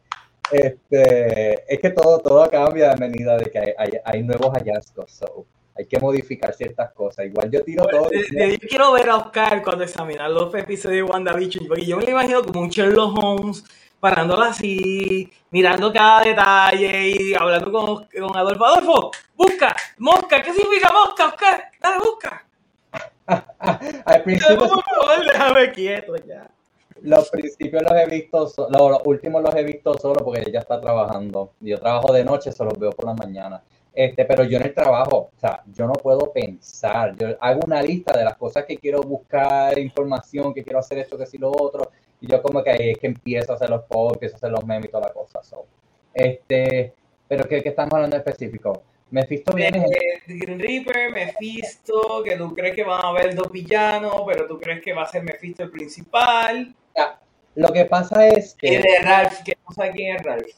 Este, 0.51 1.73
es 1.73 1.81
que 1.81 1.91
todo, 1.91 2.19
todo 2.19 2.49
cambia 2.51 2.93
a 2.93 2.97
medida 2.97 3.37
de 3.37 3.51
que 3.51 3.59
hay, 3.59 3.73
hay, 3.79 3.91
hay 4.05 4.23
nuevos 4.23 4.51
hallazgos. 4.53 5.11
So, 5.13 5.47
hay 5.77 5.87
que 5.87 5.99
modificar 5.99 6.53
ciertas 6.55 6.93
cosas. 6.93 7.27
Igual 7.27 7.51
yo 7.51 7.63
tiro 7.63 7.87
todo. 7.87 8.09
De- 8.11 8.27
de- 8.31 8.59
Yo 8.59 8.69
quiero 8.69 8.93
ver 8.93 9.09
a 9.09 9.17
Oscar 9.17 9.63
cuando 9.63 9.85
examina 9.85 10.29
los 10.29 10.55
episodios 10.55 11.07
de 11.07 11.13
WandaVision, 11.13 11.67
porque 11.67 11.87
yo 11.87 11.97
me 11.97 12.05
lo 12.05 12.11
imagino 12.11 12.43
como 12.43 12.61
un 12.61 12.69
Sherlock 12.69 13.17
Holmes, 13.23 13.65
parándola 14.01 14.47
así, 14.49 15.31
mirando 15.51 15.93
cada 15.93 16.23
detalle 16.23 17.09
y 17.11 17.35
hablando 17.35 17.71
con, 17.73 18.05
con 18.07 18.37
Adolfo. 18.37 18.65
Adolfo, 18.67 19.11
busca, 19.37 19.75
mosca, 19.99 20.43
¿qué 20.43 20.53
significa 20.53 20.91
mosca, 20.93 21.27
Oscar? 21.29 21.65
Dale, 21.81 21.99
busca. 21.99 22.45
Al 24.05 24.23
principio, 24.25 24.59
Por 24.59 24.69
favor, 24.85 25.25
déjame 25.33 25.73
quieto 25.73 26.17
ya. 26.17 26.51
Los 27.03 27.31
principios 27.31 27.83
los 27.83 27.93
he 27.93 28.07
visto, 28.07 28.47
so- 28.49 28.69
lo- 28.71 28.89
los, 28.91 29.01
últimos 29.05 29.43
los 29.43 29.55
he 29.55 29.63
visto 29.65 29.95
solo 29.99 30.25
porque 30.25 30.43
ella 30.49 30.61
está 30.61 30.81
trabajando. 30.81 31.53
Yo 31.61 31.79
trabajo 31.79 32.13
de 32.13 32.25
noche, 32.25 32.53
solo 32.53 32.71
los 32.71 32.79
veo 32.79 32.91
por 32.91 33.07
la 33.07 33.15
mañana. 33.15 33.63
Este, 33.93 34.25
pero 34.25 34.45
yo 34.45 34.57
en 34.59 34.65
el 34.67 34.75
trabajo, 34.75 35.31
o 35.37 35.41
sea, 35.41 35.63
yo 35.75 35.87
no 35.87 35.95
puedo 35.95 36.33
pensar. 36.33 37.17
Yo 37.17 37.29
hago 37.41 37.61
una 37.67 37.83
lista 37.83 38.17
de 38.17 38.25
las 38.25 38.37
cosas 38.37 38.65
que 38.65 38.77
quiero 38.79 39.01
buscar, 39.03 39.77
información, 39.79 40.55
que 40.55 40.63
quiero 40.63 40.79
hacer 40.79 40.99
esto, 40.99 41.19
que 41.19 41.27
si 41.27 41.39
lo 41.39 41.51
otro. 41.51 41.91
Y 42.21 42.27
yo 42.31 42.41
como 42.43 42.63
que 42.63 42.71
ahí 42.71 42.91
es 42.91 42.99
que 42.99 43.07
empiezo 43.09 43.53
a 43.53 43.57
hacer 43.57 43.69
los 43.71 43.83
posts, 43.83 44.15
empiezo 44.15 44.37
a 44.37 44.39
hacer 44.39 44.51
los 44.53 44.65
memes 44.65 44.87
y 44.87 44.89
toda 44.89 45.09
la 45.09 45.13
cosa. 45.13 45.43
so. 45.43 45.67
Este, 46.15 46.93
pero 47.27 47.49
¿qué, 47.49 47.63
qué 47.63 47.71
estamos 47.71 47.93
hablando 47.95 48.17
en 48.17 48.21
específico? 48.23 48.83
Mephisto 49.11 49.53
viene 49.53 49.85
en- 50.27 50.39
Green 50.39 50.61
Reaper, 50.61 51.11
Mephisto, 51.13 52.23
que 52.25 52.37
tú 52.37 52.55
crees 52.55 52.77
que 52.77 52.85
van 52.85 53.05
a 53.05 53.09
haber 53.09 53.35
dos 53.35 53.51
villanos, 53.51 54.23
pero 54.27 54.47
tú 54.47 54.59
crees 54.61 54.81
que 54.83 54.93
va 54.93 55.03
a 55.03 55.07
ser 55.07 55.25
Mephisto 55.25 55.65
el 55.65 55.71
principal. 55.71 56.75
Lo 57.55 57.73
que 57.73 57.85
pasa 57.85 58.27
es 58.29 58.57
Y 58.63 58.69
que 58.69 58.79
de 58.79 58.99
Ralph, 59.03 59.41
no 59.69 59.75
sabe 59.75 59.91
quién 59.93 60.17
es 60.17 60.23
Ralph. 60.23 60.51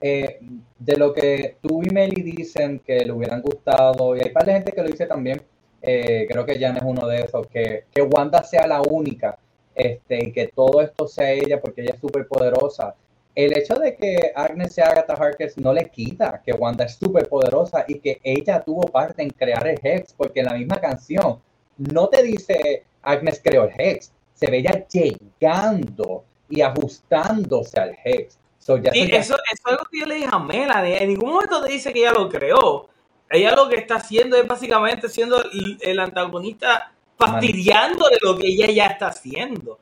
eh, 0.00 0.40
de 0.78 0.96
lo 0.96 1.12
que 1.12 1.56
tú 1.62 1.82
y 1.82 1.90
Meli 1.90 2.22
dicen 2.22 2.80
que 2.80 3.04
le 3.04 3.12
hubieran 3.12 3.40
gustado, 3.40 4.16
y 4.16 4.20
hay 4.20 4.28
un 4.28 4.32
par 4.32 4.44
de 4.46 4.52
gente 4.54 4.72
que 4.72 4.82
lo 4.82 4.88
dice 4.88 5.06
también, 5.06 5.42
eh, 5.80 6.26
creo 6.28 6.44
que 6.44 6.58
Jan 6.58 6.76
es 6.76 6.82
uno 6.84 7.06
de 7.06 7.20
esos, 7.22 7.46
que, 7.48 7.84
que 7.92 8.02
Wanda 8.02 8.42
sea 8.42 8.66
la 8.66 8.80
única 8.82 9.38
este, 9.74 10.24
y 10.24 10.32
que 10.32 10.48
todo 10.48 10.80
esto 10.80 11.06
sea 11.08 11.30
ella 11.32 11.60
porque 11.60 11.82
ella 11.82 11.94
es 11.94 12.00
súper 12.00 12.26
poderosa. 12.26 12.94
El 13.34 13.56
hecho 13.56 13.74
de 13.76 13.96
que 13.96 14.32
Agnes 14.34 14.74
sea 14.74 14.88
Agatha 14.88 15.14
Harkness 15.14 15.56
no 15.56 15.72
le 15.72 15.88
quita 15.88 16.42
que 16.44 16.52
Wanda 16.52 16.84
es 16.84 16.94
súper 16.96 17.28
poderosa 17.28 17.84
y 17.88 17.98
que 18.00 18.20
ella 18.22 18.62
tuvo 18.62 18.82
parte 18.82 19.22
en 19.22 19.30
crear 19.30 19.66
el 19.66 19.78
Hex, 19.82 20.12
porque 20.14 20.40
en 20.40 20.46
la 20.46 20.54
misma 20.54 20.80
canción 20.80 21.40
no 21.78 22.08
te 22.08 22.22
dice 22.22 22.84
Agnes 23.02 23.40
creó 23.42 23.64
el 23.64 23.72
Hex, 23.78 24.12
se 24.42 24.50
ve 24.50 24.58
ella 24.58 24.84
llegando 24.88 26.24
y 26.48 26.60
ajustándose 26.62 27.80
al 27.80 27.96
Hex. 28.04 28.38
So, 28.58 28.76
ya 28.78 28.92
Sí, 28.92 29.00
eso 29.02 29.10
ya- 29.10 29.18
eso, 29.18 29.34
eso 29.34 29.42
es 29.52 29.66
algo 29.66 29.84
que 29.90 30.00
yo 30.00 30.06
le 30.06 30.14
dije 30.16 30.28
a 30.30 30.38
Melanie. 30.38 31.02
En 31.02 31.08
ningún 31.08 31.30
momento 31.30 31.62
te 31.62 31.72
dice 31.72 31.92
que 31.92 32.00
ella 32.00 32.12
lo 32.12 32.28
creó. 32.28 32.88
Ella 33.30 33.54
lo 33.54 33.68
que 33.68 33.76
está 33.76 33.96
haciendo 33.96 34.36
es 34.36 34.46
básicamente 34.46 35.08
siendo 35.08 35.42
el, 35.42 35.78
el 35.80 35.98
antagonista 36.00 36.92
fastidiando 37.16 38.08
de 38.08 38.18
lo 38.20 38.36
que 38.36 38.48
ella 38.48 38.66
ya 38.70 38.86
está 38.86 39.06
haciendo. 39.08 39.78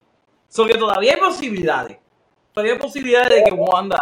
So 0.49 0.66
que 0.66 0.74
todavía 0.78 1.15
hay 1.15 1.20
posibilidades. 1.20 1.99
Todavía 2.53 2.74
hay 2.74 2.78
posibilidades 2.78 3.31
de 3.31 3.45
que 3.45 3.55
Wanda. 3.55 3.99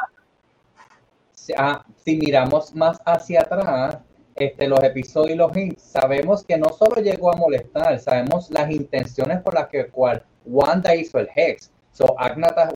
si- 1.32 1.54
ah, 1.56 1.84
si 2.04 2.16
miramos 2.16 2.74
más 2.74 2.98
hacia 3.04 3.40
atrás, 3.42 3.98
este, 4.34 4.68
los 4.68 4.82
episodios 4.84 5.32
y 5.34 5.36
los 5.36 5.56
hints, 5.56 5.82
sabemos 5.82 6.44
que 6.44 6.56
no 6.56 6.68
solo 6.68 7.00
llegó 7.02 7.32
a 7.32 7.36
molestar, 7.36 7.98
sabemos 7.98 8.50
las 8.50 8.70
intenciones 8.70 9.40
por 9.42 9.54
las 9.54 9.66
que 9.68 9.86
cual 9.88 10.22
Wanda 10.48 10.94
hizo 10.94 11.18
el 11.18 11.28
Hex. 11.34 11.70
So, 11.92 12.14
Agnata, 12.18 12.70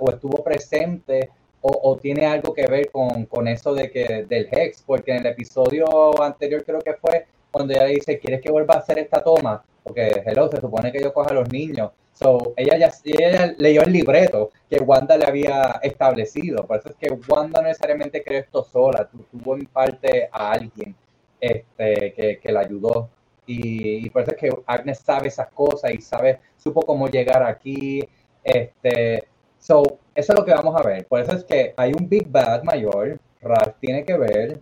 o, 0.00 0.10
estuvo 0.10 0.42
presente 0.44 1.30
o, 1.60 1.96
tiene 1.96 2.26
algo 2.26 2.52
que 2.52 2.66
ver 2.66 2.90
con, 2.90 3.24
con 3.26 3.46
eso 3.46 3.72
de 3.72 3.90
que, 3.90 4.24
del 4.28 4.48
Hex, 4.50 4.82
porque 4.84 5.12
en 5.12 5.18
el 5.18 5.26
episodio 5.26 5.86
anterior 6.22 6.64
creo 6.64 6.80
que 6.80 6.94
fue 6.94 7.26
cuando 7.52 7.72
ella 7.72 7.84
dice, 7.84 8.18
¿quieres 8.18 8.40
que 8.40 8.50
vuelva 8.50 8.74
a 8.74 8.78
hacer 8.78 8.98
esta 8.98 9.22
toma? 9.22 9.62
Porque, 9.84 10.22
hello, 10.26 10.48
se 10.50 10.60
supone 10.60 10.90
que 10.90 11.00
yo 11.00 11.12
coja 11.12 11.30
a 11.30 11.34
los 11.34 11.48
niños. 11.52 11.90
So, 12.14 12.52
ella 12.56 12.76
ya 12.78 13.54
leyó 13.58 13.82
el 13.82 13.92
libreto 13.92 14.50
que 14.68 14.78
Wanda 14.78 15.16
le 15.16 15.24
había 15.26 15.78
establecido. 15.82 16.66
Por 16.66 16.78
eso 16.78 16.88
es 16.90 16.96
que 16.96 17.12
Wanda 17.28 17.60
no 17.62 17.68
necesariamente 17.68 18.22
creó 18.22 18.40
esto 18.40 18.64
sola. 18.64 19.08
Tu- 19.08 19.22
Tuvo 19.30 19.54
en 19.56 19.66
parte 19.66 20.28
a 20.32 20.52
alguien 20.52 20.94
este, 21.40 22.12
que, 22.14 22.38
que 22.42 22.52
la 22.52 22.60
ayudó. 22.60 23.08
Y, 23.46 24.06
y 24.06 24.12
es 24.14 24.34
que 24.34 24.50
Agnes 24.66 25.00
sabe 25.00 25.28
esas 25.28 25.48
cosas 25.48 25.92
y 25.92 26.00
sabe, 26.00 26.40
supo 26.56 26.82
cómo 26.82 27.08
llegar 27.08 27.42
aquí. 27.42 28.00
Este, 28.42 29.28
so, 29.58 29.82
eso 30.14 30.32
es 30.32 30.38
lo 30.38 30.44
que 30.44 30.52
vamos 30.52 30.76
a 30.78 30.86
ver. 30.86 31.06
Por 31.06 31.20
eso 31.20 31.32
es 31.32 31.44
que 31.44 31.74
hay 31.76 31.92
un 31.92 32.08
Big 32.08 32.28
Bad 32.28 32.62
mayor. 32.62 33.18
Ralph 33.40 33.76
tiene 33.80 34.04
que 34.04 34.16
ver. 34.16 34.60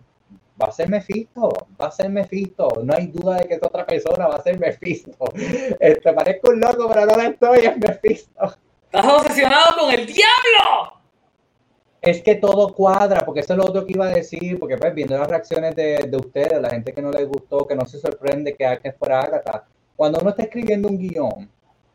Va 0.61 0.67
a 0.67 0.71
ser 0.71 0.89
Mephisto, 0.89 1.49
va 1.79 1.87
a 1.87 1.91
ser 1.91 2.09
Mephisto. 2.09 2.69
No 2.83 2.93
hay 2.93 3.07
duda 3.07 3.37
de 3.37 3.47
que 3.47 3.55
es 3.55 3.63
otra 3.63 3.85
persona, 3.85 4.27
va 4.27 4.35
a 4.35 4.43
ser 4.43 4.59
Mephisto. 4.59 5.11
Este, 5.79 6.13
parezco 6.13 6.51
un 6.51 6.59
loco, 6.59 6.87
pero 6.87 7.05
no 7.05 7.19
estoy, 7.19 7.59
es 7.59 7.77
Mephisto. 7.77 8.55
¡Estás 8.83 9.05
obsesionado 9.05 9.77
con 9.79 9.91
el 9.91 10.05
diablo! 10.05 11.00
Es 12.01 12.23
que 12.23 12.35
todo 12.35 12.73
cuadra, 12.73 13.21
porque 13.25 13.41
eso 13.41 13.53
es 13.53 13.57
lo 13.57 13.65
otro 13.65 13.85
que 13.85 13.93
iba 13.93 14.07
a 14.07 14.13
decir, 14.13 14.59
porque 14.59 14.77
pues 14.77 14.93
viendo 14.95 15.17
las 15.17 15.29
reacciones 15.29 15.75
de, 15.75 16.07
de 16.09 16.17
ustedes, 16.17 16.59
la 16.59 16.69
gente 16.71 16.93
que 16.93 17.01
no 17.01 17.11
les 17.11 17.27
gustó, 17.27 17.67
que 17.67 17.75
no 17.75 17.85
se 17.85 17.99
sorprende 17.99 18.55
que 18.55 18.65
Agnes 18.65 18.95
fuera 18.97 19.21
Agatha, 19.21 19.65
cuando 19.95 20.19
uno 20.19 20.31
está 20.31 20.43
escribiendo 20.43 20.87
un 20.87 20.97
guion, 20.97 21.49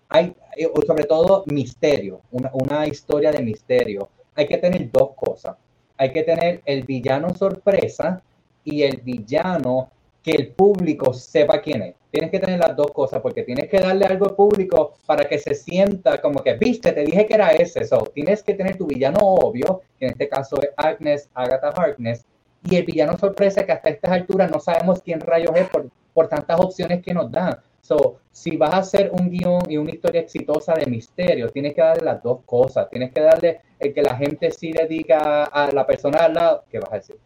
hay, 0.08 0.36
eh, 0.56 0.70
sobre 0.86 1.04
todo 1.04 1.42
misterio, 1.46 2.20
una, 2.30 2.50
una 2.52 2.86
historia 2.86 3.32
de 3.32 3.42
misterio, 3.42 4.08
hay 4.36 4.46
que 4.46 4.58
tener 4.58 4.90
dos 4.92 5.10
cosas. 5.16 5.56
Hay 5.96 6.12
que 6.12 6.22
tener 6.22 6.62
el 6.66 6.84
villano 6.84 7.34
sorpresa 7.34 8.22
y 8.62 8.82
el 8.82 8.98
villano 8.98 9.90
que 10.26 10.32
el 10.32 10.48
público 10.48 11.12
sepa 11.14 11.60
quién 11.60 11.82
es. 11.82 11.94
Tienes 12.10 12.32
que 12.32 12.40
tener 12.40 12.58
las 12.58 12.74
dos 12.74 12.90
cosas 12.90 13.20
porque 13.20 13.44
tienes 13.44 13.68
que 13.68 13.78
darle 13.78 14.06
algo 14.06 14.26
al 14.26 14.34
público 14.34 14.94
para 15.06 15.24
que 15.28 15.38
se 15.38 15.54
sienta 15.54 16.20
como 16.20 16.42
que, 16.42 16.54
viste, 16.54 16.90
te 16.90 17.04
dije 17.04 17.26
que 17.26 17.34
era 17.34 17.52
ese. 17.52 17.84
So, 17.84 17.98
tienes 18.12 18.42
que 18.42 18.54
tener 18.54 18.76
tu 18.76 18.88
villano 18.88 19.20
obvio, 19.20 19.82
que 19.96 20.06
en 20.06 20.10
este 20.10 20.28
caso 20.28 20.60
es 20.60 20.70
Agnes, 20.76 21.30
Agatha 21.32 21.68
Harkness, 21.68 22.24
y 22.64 22.74
el 22.74 22.84
villano 22.84 23.16
sorpresa 23.16 23.64
que 23.64 23.70
hasta 23.70 23.90
estas 23.90 24.10
alturas 24.10 24.50
no 24.50 24.58
sabemos 24.58 25.00
quién 25.00 25.20
rayos 25.20 25.54
es 25.54 25.68
por, 25.68 25.88
por 26.12 26.26
tantas 26.26 26.58
opciones 26.58 27.04
que 27.04 27.14
nos 27.14 27.30
dan. 27.30 27.60
So, 27.80 28.16
si 28.32 28.56
vas 28.56 28.74
a 28.74 28.78
hacer 28.78 29.12
un 29.12 29.30
guion 29.30 29.62
y 29.68 29.76
una 29.76 29.92
historia 29.92 30.22
exitosa 30.22 30.74
de 30.74 30.86
misterio, 30.86 31.50
tienes 31.50 31.72
que 31.72 31.82
darle 31.82 32.02
las 32.02 32.20
dos 32.20 32.40
cosas. 32.44 32.90
Tienes 32.90 33.12
que 33.12 33.20
darle 33.20 33.60
el 33.78 33.94
que 33.94 34.02
la 34.02 34.16
gente 34.16 34.50
sí 34.50 34.72
le 34.72 34.88
diga 34.88 35.44
a 35.44 35.70
la 35.70 35.86
persona 35.86 36.24
al 36.24 36.34
lado, 36.34 36.64
¿qué 36.68 36.80
vas 36.80 36.92
a 36.92 36.96
decir? 36.96 37.16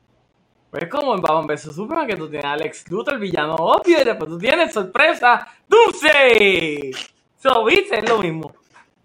Pues 0.70 0.88
como 0.88 1.14
en 1.14 1.20
Batman 1.20 1.46
vs 1.48 1.74
Superman 1.74 2.06
que 2.06 2.16
tú 2.16 2.28
tienes 2.28 2.44
a 2.44 2.52
Alex 2.52 2.88
Luthor, 2.90 3.14
el 3.14 3.20
villano 3.20 3.56
obvio, 3.56 4.00
y 4.00 4.04
después 4.04 4.30
tú 4.30 4.38
tienes 4.38 4.72
sorpresa, 4.72 5.46
Dulce. 5.68 6.92
So, 7.36 7.64
viste, 7.64 7.98
es 7.98 8.08
lo 8.08 8.18
mismo. 8.18 8.54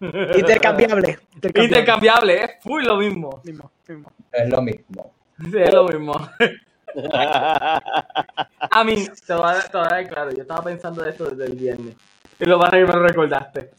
Intercambiable. 0.00 1.18
Intercambiable. 1.34 1.64
Intercambiable, 1.64 2.44
es 2.44 2.50
full 2.62 2.84
lo 2.84 2.96
mismo. 2.98 3.40
Mismo, 3.42 3.72
mismo. 3.88 4.12
Es 4.30 4.48
lo 4.48 4.62
mismo. 4.62 5.14
Sí, 5.38 5.58
es 5.58 5.74
lo 5.74 5.88
mismo. 5.88 6.14
A 8.70 8.84
mí, 8.84 9.06
te 9.26 9.34
voy 9.34 9.44
a, 9.44 9.60
te 9.60 9.76
voy 9.76 9.86
a 9.86 9.90
dar 9.90 10.08
claro, 10.08 10.30
yo 10.30 10.42
estaba 10.42 10.62
pensando 10.62 11.02
de 11.02 11.10
esto 11.10 11.26
desde 11.26 11.44
el 11.52 11.58
viernes. 11.58 11.94
Y 12.38 12.44
lo 12.44 12.58
vas 12.58 12.72
a 12.72 12.76
que 12.76 12.84
me 12.84 12.92
lo 12.92 13.02
recordaste. 13.02 13.70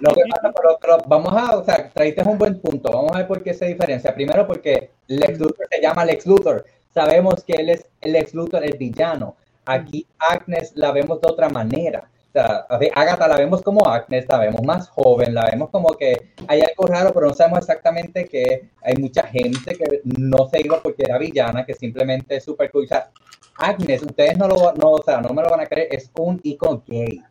Lo 0.00 0.14
que 0.14 0.22
pasa, 0.30 0.52
pero, 0.54 0.78
pero 0.80 0.98
vamos 1.06 1.32
a, 1.34 1.56
o 1.56 1.64
sea, 1.64 1.90
traíste 1.90 2.22
un 2.22 2.38
buen 2.38 2.60
punto. 2.60 2.90
Vamos 2.92 3.12
a 3.12 3.18
ver 3.18 3.26
por 3.26 3.42
qué 3.42 3.54
se 3.54 3.66
diferencia. 3.66 4.14
Primero, 4.14 4.46
porque 4.46 4.90
Lex 5.06 5.38
Luthor 5.38 5.66
se 5.70 5.80
llama 5.80 6.04
Lex 6.04 6.26
Luthor. 6.26 6.64
Sabemos 6.92 7.42
que 7.44 7.54
él 7.54 7.70
es 7.70 7.86
el 8.00 8.12
Lex 8.12 8.34
Luthor, 8.34 8.64
el 8.64 8.76
villano. 8.76 9.36
Aquí 9.66 10.06
Agnes 10.18 10.72
la 10.74 10.92
vemos 10.92 11.20
de 11.20 11.28
otra 11.30 11.48
manera. 11.48 12.08
O 12.28 12.32
sea, 12.32 12.66
Agatha 12.94 13.28
la 13.28 13.36
vemos 13.36 13.62
como 13.62 13.86
Agnes, 13.86 14.26
la 14.28 14.38
vemos 14.38 14.62
más 14.64 14.88
joven, 14.88 15.34
la 15.34 15.46
vemos 15.50 15.70
como 15.70 15.92
que 15.94 16.30
hay 16.48 16.62
algo 16.62 16.86
raro, 16.86 17.12
pero 17.14 17.28
no 17.28 17.34
sabemos 17.34 17.60
exactamente 17.60 18.24
qué. 18.26 18.70
Hay 18.82 18.96
mucha 18.96 19.22
gente 19.22 19.76
que 19.76 20.00
no 20.04 20.48
se 20.48 20.60
iba 20.60 20.80
porque 20.82 21.04
era 21.04 21.16
villana, 21.16 21.64
que 21.64 21.74
simplemente 21.74 22.36
es 22.36 22.44
súper 22.44 22.72
cool. 22.72 22.84
O 22.84 22.88
sea, 22.88 23.10
Agnes, 23.56 24.02
ustedes 24.02 24.36
no 24.36 24.48
lo, 24.48 24.72
no, 24.72 24.92
o 24.92 25.02
sea, 25.02 25.20
no 25.20 25.32
me 25.32 25.42
lo 25.42 25.48
van 25.48 25.60
a 25.60 25.66
creer, 25.66 25.88
es 25.92 26.10
un 26.18 26.40
icono 26.42 26.82
gay. 26.86 27.22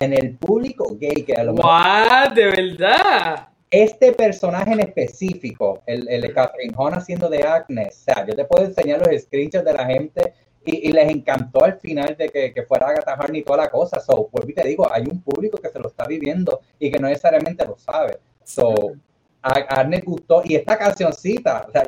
En 0.00 0.12
el 0.12 0.36
público 0.36 0.96
gay, 0.98 1.22
que 1.22 1.34
a 1.34 1.44
lo 1.44 1.54
mejor. 1.54 2.34
¿De 2.34 2.44
verdad? 2.46 3.46
este 3.70 4.12
personaje 4.12 4.72
en 4.72 4.80
específico, 4.80 5.82
el, 5.86 6.08
el 6.08 6.22
de 6.22 6.32
Catherine 6.32 6.74
Hahn 6.76 6.94
haciendo 6.94 7.28
de 7.28 7.44
Agnes, 7.44 8.00
o 8.00 8.04
sea, 8.04 8.26
yo 8.26 8.34
te 8.34 8.44
puedo 8.44 8.64
enseñar 8.64 9.00
los 9.00 9.22
screenshots 9.22 9.64
de 9.64 9.72
la 9.72 9.86
gente 9.86 10.34
y, 10.64 10.88
y 10.88 10.92
les 10.92 11.08
encantó 11.08 11.64
al 11.64 11.78
final 11.78 12.16
de 12.18 12.28
que, 12.28 12.52
que 12.52 12.62
fuera 12.64 12.88
Agatha 12.88 13.12
Harkness 13.12 13.42
y 13.42 13.44
toda 13.44 13.58
la 13.58 13.70
cosa. 13.70 14.00
So, 14.00 14.28
pues 14.28 14.52
te 14.54 14.66
digo, 14.66 14.92
hay 14.92 15.04
un 15.10 15.22
público 15.22 15.58
que 15.58 15.70
se 15.70 15.78
lo 15.78 15.88
está 15.88 16.04
viviendo 16.06 16.60
y 16.78 16.90
que 16.90 16.98
no 16.98 17.08
necesariamente 17.08 17.64
lo 17.64 17.78
sabe. 17.78 18.18
So, 18.44 18.74
a 19.42 19.50
a 19.50 19.80
Agnes 19.80 20.04
gustó 20.04 20.42
y 20.44 20.56
esta 20.56 20.76
cancioncita, 20.76 21.66
o 21.68 21.72
sea, 21.72 21.84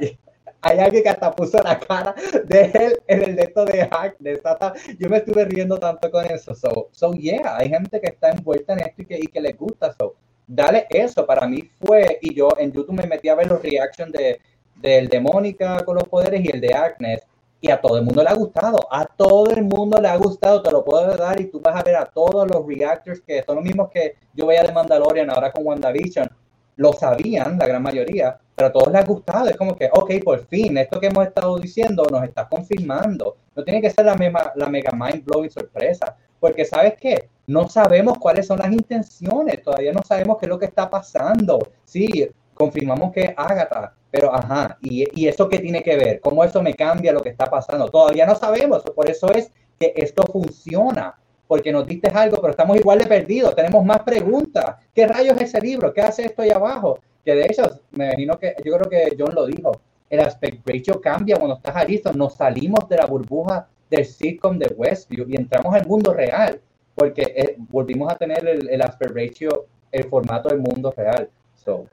hay 0.63 0.79
alguien 0.79 1.03
que 1.03 1.09
hasta 1.11 1.31
puso 1.33 1.59
la 1.63 1.79
cara 1.79 2.15
de 2.45 2.63
él 2.75 2.99
en 3.07 3.23
el 3.23 3.37
de 3.37 3.53
de 3.67 3.83
Agnes. 3.91 4.41
hasta- 4.45 4.75
Yo 4.99 5.09
me 5.09 5.19
estuve 5.19 5.45
riendo 5.45 5.79
tanto 5.79 6.11
con 6.11 6.25
eso. 6.27 6.55
So, 6.55 6.89
so 6.93 7.13
yeah, 7.15 7.57
hay 7.57 7.69
gente 7.69 8.01
que 8.01 8.09
está 8.11 8.31
envuelta 8.31 8.73
en 8.75 8.81
esto 8.81 9.03
y 9.03 9.07
que, 9.07 9.19
y 9.19 9.27
que 9.27 9.41
les 9.41 9.57
gusta. 9.57 9.93
So, 9.99 10.15
dale 10.47 10.87
eso. 10.91 11.27
Para 11.27 11.47
mí 11.47 11.63
fue, 11.81 12.19
y 12.23 12.35
yo 12.35 12.49
en 12.59 12.73
YouTube 12.73 12.93
me 12.95 13.07
metí 13.07 13.29
a 13.29 13.35
ver 13.35 13.49
los 13.49 13.63
reactions 13.63 14.13
de, 14.13 14.41
del 14.77 15.09
de 15.09 15.21
Mónica 15.21 15.85
con 15.85 15.97
los 15.97 16.05
poderes 16.05 16.45
y 16.45 16.49
el 16.51 16.61
de 16.61 16.75
Agnes. 16.75 17.23
Y 17.61 17.71
a 17.71 17.81
todo 17.81 17.97
el 17.97 18.03
mundo 18.05 18.23
le 18.23 18.29
ha 18.29 18.35
gustado. 18.35 18.89
A 18.91 19.05
todo 19.07 19.51
el 19.51 19.63
mundo 19.63 20.01
le 20.01 20.09
ha 20.09 20.17
gustado. 20.17 20.63
Te 20.63 20.71
lo 20.73 20.85
puedo 20.85 21.17
dar 21.17 21.41
y 21.41 21.47
tú 21.47 21.61
vas 21.61 21.77
a 21.77 21.83
ver 21.83 21.97
a 21.97 22.05
todos 22.07 22.49
los 22.51 22.67
reactors 22.67 23.21
que 23.21 23.43
son 23.45 23.57
los 23.57 23.65
mismos 23.65 23.89
que 23.91 24.17
yo 24.35 24.47
veía 24.47 24.63
de 24.65 24.73
Mandalorian 24.73 25.31
ahora 25.31 25.53
con 25.53 25.65
WandaVision. 25.67 26.29
Lo 26.77 26.93
sabían, 26.93 27.59
la 27.59 27.67
gran 27.67 27.83
mayoría, 27.83 28.41
pero 28.55 28.69
a 28.69 28.73
todos 28.73 28.93
les 28.93 29.03
ha 29.03 29.05
gustado. 29.05 29.49
Es 29.49 29.57
como 29.57 29.77
que, 29.77 29.89
ok, 29.93 30.13
por 30.25 30.47
fin, 30.47 30.77
esto 30.79 31.01
que 31.01 31.07
hemos 31.07 31.27
estado 31.27 31.59
diciendo 31.59 32.05
nos 32.11 32.25
está 32.25 32.49
confirmando. 32.49 33.37
No 33.55 33.65
tiene 33.65 33.81
que 33.81 33.91
ser 33.91 34.07
la, 34.07 34.15
mega, 34.15 34.53
la 34.57 34.69
mega 34.69 34.91
mind 34.93 35.25
blowing 35.25 35.51
sorpresa. 35.51 36.17
Porque, 36.39 36.65
¿sabes 36.65 36.95
qué? 37.01 37.29
No 37.47 37.69
sabemos 37.69 38.19
cuáles 38.19 38.47
son 38.47 38.59
las 38.59 38.73
intenciones. 38.73 39.63
Todavía 39.63 39.93
no 39.93 40.03
sabemos 40.03 40.39
qué 40.39 40.47
es 40.47 40.51
lo 40.51 40.59
que 40.59 40.67
está 40.67 40.91
pasando. 40.91 41.59
Sí, 41.85 42.29
confirmamos 42.55 43.13
que 43.13 43.23
es 43.23 43.35
Agatha, 43.37 43.95
pero 44.11 44.35
ajá, 44.35 44.79
¿y, 44.83 45.05
¿y 45.19 45.27
eso 45.27 45.49
qué 45.49 45.59
tiene 45.59 45.83
que 45.83 45.97
ver? 45.97 46.21
¿Cómo 46.21 46.45
eso 46.45 46.63
me 46.63 46.75
cambia 46.75 47.13
lo 47.13 47.21
que 47.21 47.31
está 47.31 47.47
pasando? 47.47 47.89
Todavía 47.89 48.27
no 48.27 48.35
sabemos, 48.35 48.83
por 48.83 49.09
eso 49.11 49.33
es 49.33 49.51
que 49.79 49.93
esto 49.97 50.23
funciona, 50.25 51.19
porque 51.47 51.73
nos 51.73 51.87
diste 51.87 52.09
algo, 52.09 52.37
pero 52.41 52.51
estamos 52.51 52.77
igual 52.77 52.99
de 52.99 53.07
perdidos, 53.07 53.57
tenemos 53.57 53.85
más 53.85 54.01
preguntas. 54.03 54.77
¿Qué 54.95 55.07
rayos 55.07 55.37
es 55.37 55.55
ese 55.55 55.61
libro? 55.61 55.93
¿Qué 55.93 56.03
hace 56.03 56.25
esto 56.27 56.43
ahí 56.43 56.51
abajo? 56.51 56.99
Que 57.25 57.35
de 57.35 57.45
hecho, 57.45 57.63
me 57.93 58.07
imagino 58.07 58.39
que, 58.39 58.55
yo 58.65 58.77
creo 58.77 58.91
que 58.91 59.17
John 59.19 59.35
lo 59.35 59.47
dijo, 59.47 59.81
el 60.11 60.21
aspect 60.21 60.69
ratio 60.69 61.01
cambia 61.01 61.37
cuando 61.37 61.57
estás 61.57 61.77
ahí, 61.77 61.99
so, 61.99 62.13
nos 62.13 62.35
salimos 62.35 62.89
de 62.89 62.97
la 62.97 63.07
burbuja 63.07 63.69
del 63.89 64.05
sitcom 64.05 64.59
de 64.59 64.75
Westview 64.77 65.27
y 65.29 65.37
entramos 65.37 65.75
al 65.75 65.87
mundo 65.87 66.13
real, 66.13 66.61
porque 66.95 67.23
eh, 67.35 67.57
volvimos 67.59 68.13
a 68.13 68.17
tener 68.17 68.47
el, 68.47 68.83
aspect 68.83 69.15
ratio, 69.15 69.67
el 69.91 70.05
formato 70.05 70.49
del 70.49 70.59
mundo 70.59 70.93
real. 70.97 71.29
So, 71.55 71.87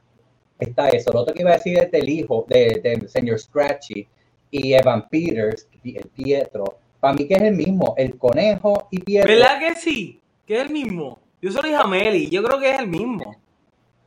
está 0.59 0.89
eso. 0.89 1.11
Lo 1.13 1.21
otro 1.21 1.33
que 1.33 1.41
iba 1.41 1.51
a 1.51 1.57
decir 1.57 1.77
es 1.77 1.91
del 1.91 2.09
hijo 2.09 2.45
de, 2.49 2.79
de 2.81 3.07
señor 3.07 3.39
Scratchy 3.39 4.07
y 4.51 4.73
Evan 4.73 5.07
Peters, 5.07 5.67
el 5.83 6.09
Pietro. 6.09 6.79
Para 6.99 7.13
mí 7.13 7.27
que 7.27 7.35
es 7.35 7.41
el 7.41 7.55
mismo, 7.55 7.93
el 7.97 8.17
conejo 8.17 8.87
y 8.91 8.99
Pietro. 8.99 9.31
¿Verdad 9.31 9.59
que 9.59 9.75
sí? 9.75 10.19
Que 10.45 10.55
es 10.55 10.61
el 10.61 10.71
mismo. 10.71 11.19
Yo 11.41 11.51
solo 11.51 11.69
dije 11.69 11.79
a 11.81 11.87
Meli, 11.87 12.29
yo 12.29 12.43
creo 12.43 12.59
que 12.59 12.71
es 12.71 12.79
el 12.79 12.87
mismo. 12.87 13.35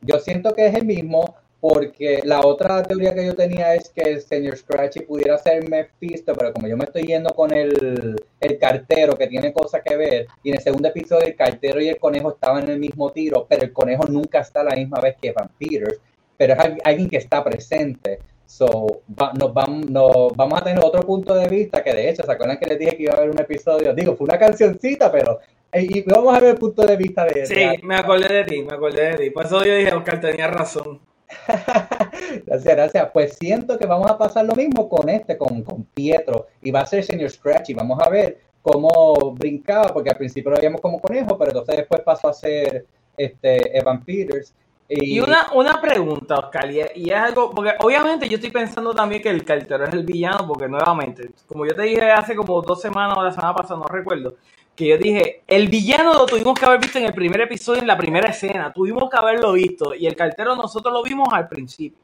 Yo 0.05 0.19
siento 0.19 0.53
que 0.53 0.67
es 0.67 0.75
el 0.75 0.85
mismo 0.85 1.35
porque 1.59 2.19
la 2.25 2.41
otra 2.41 2.83
teoría 2.83 3.13
que 3.15 3.25
yo 3.25 3.35
tenía 3.35 3.73
es 3.73 3.87
que 3.89 4.01
el 4.01 4.21
señor 4.21 4.57
Scratchy 4.57 4.99
pudiera 5.01 5.37
ser 5.37 5.67
Mephisto, 5.69 6.33
pero 6.33 6.51
como 6.51 6.67
yo 6.67 6.75
me 6.75 6.83
estoy 6.83 7.03
yendo 7.03 7.29
con 7.33 7.53
el, 7.53 8.21
el 8.41 8.57
cartero 8.59 9.17
que 9.17 9.27
tiene 9.27 9.53
cosas 9.53 9.81
que 9.81 9.95
ver, 9.95 10.27
y 10.43 10.49
en 10.49 10.55
el 10.57 10.61
segundo 10.61 10.89
episodio 10.89 11.25
el 11.25 11.35
cartero 11.37 11.79
y 11.79 11.87
el 11.87 11.97
conejo 11.99 12.31
estaban 12.31 12.63
en 12.63 12.69
el 12.71 12.79
mismo 12.79 13.11
tiro, 13.13 13.45
pero 13.47 13.63
el 13.63 13.71
conejo 13.71 14.03
nunca 14.07 14.41
está 14.41 14.61
la 14.61 14.75
misma 14.75 14.99
vez 14.99 15.15
que 15.21 15.29
Evan 15.29 15.49
Peters, 15.57 16.01
pero 16.35 16.53
es 16.53 16.59
al- 16.59 16.81
alguien 16.83 17.09
que 17.09 17.17
está 17.17 17.41
presente. 17.43 18.19
So, 18.45 19.01
vamos, 19.07 19.89
nos 19.89 20.35
vamos 20.35 20.59
a 20.59 20.63
tener 20.65 20.83
otro 20.83 21.01
punto 21.01 21.33
de 21.33 21.47
vista 21.47 21.81
que 21.81 21.93
de 21.93 22.09
hecho, 22.09 22.23
¿se 22.23 22.31
acuerdan 22.31 22.57
que 22.59 22.65
les 22.67 22.77
dije 22.77 22.97
que 22.97 23.03
iba 23.03 23.13
a 23.13 23.17
haber 23.17 23.29
un 23.29 23.39
episodio? 23.39 23.93
Digo, 23.93 24.15
fue 24.17 24.25
una 24.25 24.37
cancioncita, 24.37 25.09
pero 25.11 25.39
y 25.75 26.01
vamos 26.03 26.35
a 26.35 26.39
ver 26.39 26.51
el 26.51 26.57
punto 26.57 26.85
de 26.85 26.95
vista 26.97 27.25
de 27.25 27.45
Sí, 27.45 27.55
de- 27.55 27.79
me 27.83 27.95
acordé 27.95 28.27
de 28.33 28.43
ti, 28.45 28.63
me 28.63 28.73
acordé 28.73 29.11
de 29.11 29.17
ti. 29.17 29.29
Por 29.31 29.45
eso 29.45 29.63
yo 29.63 29.75
dije, 29.75 29.93
Oscar 29.93 30.19
tenía 30.21 30.47
razón. 30.47 30.99
Gracias, 32.45 32.75
gracias. 32.75 33.09
Pues 33.11 33.35
siento 33.37 33.77
que 33.77 33.85
vamos 33.85 34.09
a 34.09 34.17
pasar 34.17 34.45
lo 34.45 34.55
mismo 34.55 34.87
con 34.89 35.09
este, 35.09 35.37
con, 35.37 35.63
con 35.63 35.83
Pietro, 35.85 36.47
y 36.61 36.71
va 36.71 36.81
a 36.81 36.85
ser 36.85 37.03
señor 37.03 37.29
Scratch, 37.29 37.69
y 37.69 37.73
vamos 37.73 37.99
a 38.01 38.09
ver 38.09 38.39
cómo 38.61 38.89
brincaba, 39.37 39.89
porque 39.93 40.09
al 40.09 40.17
principio 40.17 40.51
lo 40.51 40.57
veíamos 40.57 40.81
como 40.81 40.99
conejo, 41.01 41.37
pero 41.37 41.51
entonces 41.51 41.75
después 41.77 42.01
pasó 42.01 42.29
a 42.29 42.33
ser 42.33 42.85
este 43.17 43.77
Evan 43.77 44.03
Peters. 44.03 44.53
Y, 44.87 45.15
Y 45.15 45.19
una, 45.21 45.47
una 45.53 45.81
pregunta, 45.81 46.35
Oscar, 46.35 46.69
y 46.71 46.81
es, 46.81 46.91
y 46.95 47.09
es 47.09 47.15
algo, 47.15 47.49
porque 47.51 47.71
obviamente 47.79 48.27
yo 48.29 48.35
estoy 48.35 48.51
pensando 48.51 48.93
también 48.93 49.21
que 49.21 49.29
el 49.29 49.43
cartero 49.43 49.85
es 49.85 49.93
el 49.93 50.03
villano, 50.03 50.47
porque 50.47 50.67
nuevamente, 50.67 51.29
como 51.47 51.65
yo 51.65 51.73
te 51.75 51.83
dije 51.83 52.11
hace 52.11 52.35
como 52.35 52.61
dos 52.61 52.81
semanas 52.81 53.17
o 53.17 53.23
la 53.23 53.31
semana 53.31 53.55
pasada, 53.55 53.79
no 53.79 53.85
recuerdo, 53.87 54.35
que 54.75 54.87
yo 54.87 54.97
dije, 54.97 55.43
el 55.47 55.67
villano 55.67 56.13
lo 56.13 56.25
tuvimos 56.25 56.57
que 56.57 56.65
haber 56.65 56.79
visto 56.79 56.97
en 56.97 57.05
el 57.05 57.13
primer 57.13 57.41
episodio, 57.41 57.81
en 57.81 57.87
la 57.87 57.97
primera 57.97 58.29
escena, 58.29 58.73
tuvimos 58.73 59.09
que 59.09 59.17
haberlo 59.17 59.53
visto, 59.53 59.93
y 59.93 60.07
el 60.07 60.15
cartero 60.15 60.55
nosotros 60.55 60.93
lo 60.93 61.03
vimos 61.03 61.27
al 61.31 61.47
principio. 61.47 61.99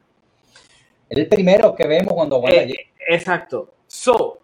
el 1.08 1.26
primero 1.28 1.74
que 1.74 1.86
vemos 1.88 2.14
cuando 2.14 2.38
Wanda 2.38 2.62
Eh, 2.62 2.74
exacto. 3.08 3.74
So, 3.88 4.38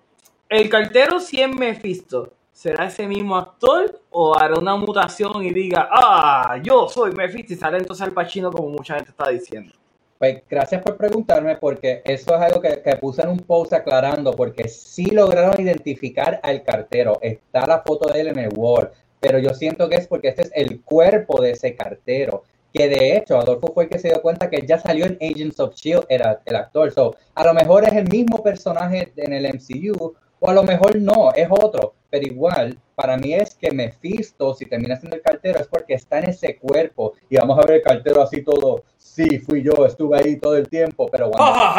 el 0.49 0.69
cartero 0.69 1.21
si 1.21 1.41
es 1.41 1.49
Mephisto, 1.49 2.33
¿será 2.53 2.87
ese 2.87 3.07
mismo 3.07 3.37
actor 3.37 4.03
o 4.11 4.37
hará 4.37 4.59
una 4.59 4.75
mutación 4.75 5.45
y 5.45 5.51
diga, 5.51 5.89
ah, 5.93 6.59
yo 6.63 6.89
soy 6.89 7.13
Mephisto 7.13 7.53
y 7.53 7.57
sale 7.57 7.79
entonces 7.79 8.05
al 8.05 8.13
Pacino 8.13 8.51
como 8.51 8.69
mucha 8.71 8.97
gente 8.97 9.11
está 9.11 9.29
diciendo? 9.29 9.73
Pues 10.19 10.43
gracias 10.49 10.83
por 10.83 10.97
preguntarme, 10.97 11.57
porque 11.57 12.01
eso 12.05 12.35
es 12.35 12.41
algo 12.41 12.61
que, 12.61 12.81
que 12.81 12.97
puse 12.97 13.23
en 13.23 13.29
un 13.29 13.39
post 13.39 13.75
aclarando, 13.75 14.33
porque 14.33 14.67
sí 14.69 15.07
lograron 15.11 15.61
identificar 15.61 16.41
al 16.43 16.63
cartero. 16.63 17.19
Está 17.21 17.67
la 17.67 17.83
foto 17.83 18.11
de 18.11 18.21
él 18.21 18.29
en 18.29 18.39
el 18.39 18.51
wall, 18.57 18.91
pero 19.21 19.39
yo 19.39 19.51
siento 19.51 19.89
que 19.89 19.97
es 19.97 20.07
porque 20.07 20.29
este 20.29 20.43
es 20.43 20.53
el 20.55 20.81
cuerpo 20.83 21.43
de 21.43 21.51
ese 21.51 21.75
cartero. 21.75 22.45
que 22.73 22.89
de 22.89 23.17
hecho 23.17 23.39
Adolfo 23.39 23.73
fue 23.73 23.85
el 23.85 23.91
que 23.91 23.99
se 23.99 24.09
dio 24.09 24.21
cuenta 24.21 24.51
que 24.51 24.67
ya 24.67 24.79
salió 24.79 25.07
en 25.07 25.19
Agents 25.21 25.61
of 25.61 25.75
Shield 25.75 26.05
era 26.09 26.41
el 26.45 26.57
actor. 26.57 26.91
So, 26.93 27.17
a 27.35 27.45
lo 27.45 27.55
mejor 27.55 27.85
es 27.85 27.93
el 27.95 28.09
mismo 28.09 28.43
personaje 28.43 29.13
en 29.17 29.33
el 29.33 29.47
MCU 29.47 30.15
o 30.41 30.51
a 30.51 30.55
lo 30.55 30.63
mejor 30.63 30.97
no, 31.01 31.33
es 31.35 31.49
otro, 31.51 31.95
pero 32.11 32.27
igual 32.27 32.79
para 32.95 33.17
mí 33.17 33.35
es 33.35 33.55
que 33.55 33.71
Mephisto, 33.71 34.55
si 34.55 34.67
termina 34.67 34.97
siendo 34.97 35.17
el 35.17 35.23
cartero, 35.23 35.61
es 35.61 35.67
porque 35.67 35.95
está 35.95 36.19
en 36.19 36.31
ese 36.31 36.57
cuerpo 36.57 37.15
y 37.29 37.37
vamos 37.37 37.59
a 37.59 37.67
ver 37.67 37.77
el 37.77 37.83
cartero 37.83 38.23
así 38.23 38.43
todo, 38.43 38.85
sí, 39.17 39.39
fui 39.39 39.63
yo, 39.63 39.73
estuve 39.87 40.19
ahí 40.19 40.37
todo 40.37 40.57
el 40.57 40.69
tiempo, 40.69 41.09
pero 41.11 41.31
cuando, 41.31 41.73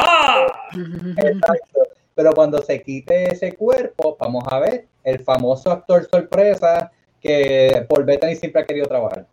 pero 2.16 2.32
cuando 2.34 2.62
se 2.64 2.82
quite 2.82 3.32
ese 3.32 3.54
cuerpo, 3.54 4.18
vamos 4.20 4.44
a 4.50 4.60
ver 4.60 4.88
el 5.04 5.20
famoso 5.20 5.72
actor 5.72 6.08
sorpresa 6.10 6.92
que 7.22 7.86
Paul 7.88 8.06
Bettany 8.06 8.36
siempre 8.36 8.64
ha 8.64 8.66
querido 8.66 8.88
trabajar. 8.88 9.28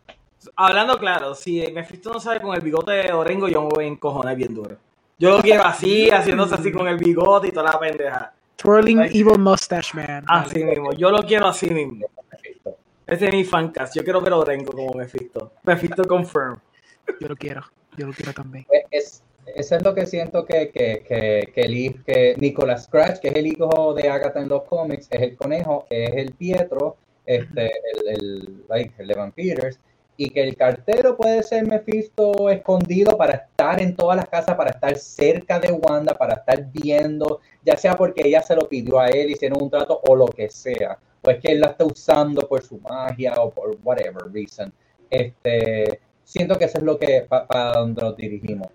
Hablando 0.55 0.99
claro, 0.99 1.33
si 1.33 1.65
Mephisto 1.73 2.13
no 2.13 2.19
sabe 2.19 2.39
con 2.39 2.55
el 2.55 2.61
bigote 2.61 2.91
de 2.91 3.11
Orengo, 3.11 3.47
yo 3.47 3.63
me 3.63 3.69
voy 3.69 3.85
a 3.85 3.87
encojonar 3.87 4.35
bien 4.35 4.53
duro. 4.53 4.77
Yo 5.17 5.37
lo 5.37 5.41
quiero 5.41 5.63
así, 5.63 6.11
haciéndose 6.11 6.53
así 6.53 6.71
con 6.71 6.87
el 6.87 6.97
bigote 6.97 7.47
y 7.47 7.51
toda 7.51 7.71
la 7.71 7.79
pendeja. 7.79 8.33
Twirling 8.57 8.99
Ay. 8.99 9.09
Evil 9.19 9.39
Mustache 9.39 9.91
Man. 9.95 10.23
Así 10.27 10.63
mismo, 10.63 10.93
yo 10.93 11.09
lo 11.09 11.23
quiero 11.23 11.47
así 11.47 11.69
mismo. 11.71 12.05
Ese 13.07 13.27
es 13.27 13.33
mi 13.33 13.43
fancast. 13.43 13.95
Yo 13.95 14.03
quiero 14.03 14.21
ver 14.21 14.33
a 14.33 14.37
Orengo 14.37 14.71
como 14.71 14.93
Mephisto. 14.93 15.51
Mephisto 15.63 16.03
confirm. 16.03 16.59
Yo 17.19 17.27
lo 17.27 17.35
quiero. 17.35 17.63
Yo 17.97 18.07
lo 18.07 18.13
quiero 18.13 18.33
también. 18.33 18.65
Pues 18.65 18.83
es, 18.91 19.23
eso 19.55 19.75
es 19.75 19.83
lo 19.83 19.93
que 19.93 20.05
siento 20.05 20.45
que, 20.45 20.69
que, 20.69 21.03
que, 21.07 21.51
que, 21.53 21.61
el 21.61 22.03
que 22.03 22.35
Nicolas 22.37 22.85
Scratch, 22.85 23.19
que 23.19 23.29
es 23.29 23.35
el 23.35 23.47
hijo 23.47 23.93
de 23.93 24.09
Agatha 24.09 24.41
en 24.41 24.49
los 24.49 24.63
cómics, 24.63 25.07
es 25.09 25.21
el 25.21 25.35
conejo, 25.35 25.85
es 25.89 26.11
el 26.15 26.33
Pietro, 26.33 26.97
este, 27.25 27.71
el, 27.93 28.07
el, 28.07 28.63
like, 28.67 28.93
el 28.97 29.07
de 29.07 29.13
Vampires, 29.13 29.79
y 30.17 30.29
que 30.29 30.43
el 30.43 30.55
cartero 30.55 31.17
puede 31.17 31.43
ser 31.43 31.67
Mephisto 31.67 32.49
escondido 32.49 33.17
para 33.17 33.33
estar 33.33 33.81
en 33.81 33.95
todas 33.95 34.15
las 34.17 34.29
casas, 34.29 34.55
para 34.55 34.71
estar 34.71 34.95
cerca 34.97 35.59
de 35.59 35.71
Wanda, 35.71 36.17
para 36.17 36.35
estar 36.35 36.71
viendo, 36.71 37.41
ya 37.63 37.75
sea 37.75 37.95
porque 37.95 38.21
ella 38.25 38.41
se 38.41 38.55
lo 38.55 38.67
pidió 38.67 38.99
a 38.99 39.09
él, 39.09 39.31
hicieron 39.31 39.61
un 39.61 39.69
trato 39.69 39.99
o 40.07 40.15
lo 40.15 40.27
que 40.27 40.49
sea, 40.49 40.97
o 41.21 41.29
es 41.29 41.39
que 41.39 41.51
él 41.51 41.59
la 41.59 41.67
está 41.67 41.85
usando 41.85 42.47
por 42.47 42.61
su 42.63 42.79
magia 42.79 43.33
o 43.37 43.49
por 43.49 43.77
whatever 43.83 44.31
reason. 44.31 44.71
Este, 45.09 45.99
siento 46.25 46.57
que 46.57 46.65
eso 46.65 46.79
es 46.79 46.83
lo 46.83 46.99
que 46.99 47.25
para 47.29 47.71
donde 47.71 48.01
nos 48.01 48.17
dirigimos. 48.17 48.67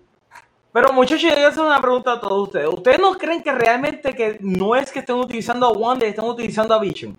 Pero 0.73 0.93
muchachos, 0.93 1.21
yo 1.21 1.35
voy 1.35 1.43
a 1.43 1.49
hacer 1.49 1.63
una 1.63 1.81
pregunta 1.81 2.13
a 2.13 2.19
todos 2.19 2.47
ustedes. 2.47 2.67
¿Ustedes 2.67 2.99
no 2.99 3.11
creen 3.17 3.43
que 3.43 3.51
realmente 3.51 4.15
que 4.15 4.37
no 4.39 4.75
es 4.75 4.91
que 4.91 4.99
estén 4.99 5.17
utilizando 5.17 5.67
a 5.67 5.71
Wanda, 5.73 6.05
están 6.05 6.25
utilizando 6.25 6.73
a 6.73 6.79
Vision? 6.79 7.15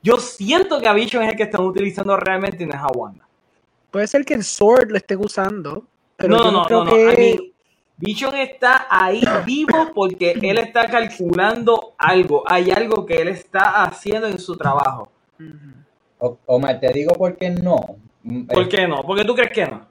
Yo 0.00 0.16
siento 0.16 0.80
que 0.80 0.88
a 0.88 0.92
Vision 0.92 1.24
es 1.24 1.30
el 1.30 1.36
que 1.36 1.42
están 1.42 1.62
utilizando 1.62 2.16
realmente 2.16 2.62
y 2.62 2.66
no 2.66 2.74
es 2.74 2.80
a 2.80 2.86
Wanda. 2.86 3.26
Puede 3.90 4.06
ser 4.06 4.24
que 4.24 4.34
en 4.34 4.44
Sword 4.44 4.90
lo 4.90 4.96
estén 4.96 5.18
usando. 5.18 5.84
Pero 6.16 6.36
no, 6.36 6.44
yo 6.44 6.44
no, 6.44 6.52
no, 6.52 6.64
creo 6.64 6.84
no, 6.84 6.90
no. 6.90 6.96
que... 6.96 7.12
I 7.12 7.36
mean, 7.36 7.52
Vision 8.00 8.36
está 8.36 8.86
ahí 8.88 9.24
vivo 9.44 9.90
porque 9.92 10.38
él 10.40 10.58
está 10.58 10.86
calculando 10.86 11.94
algo. 11.98 12.44
Hay 12.46 12.70
algo 12.70 13.04
que 13.04 13.20
él 13.20 13.28
está 13.28 13.82
haciendo 13.82 14.28
en 14.28 14.38
su 14.38 14.56
trabajo. 14.56 15.10
Omar, 16.46 16.78
te 16.78 16.92
digo 16.92 17.12
por 17.14 17.36
qué 17.36 17.50
no. 17.50 17.96
Mm, 18.22 18.46
¿Por 18.46 18.64
eh, 18.64 18.68
qué 18.68 18.86
no? 18.86 19.02
¿Por 19.02 19.18
qué 19.18 19.24
tú 19.24 19.34
crees 19.34 19.52
que 19.52 19.66
no? 19.66 19.86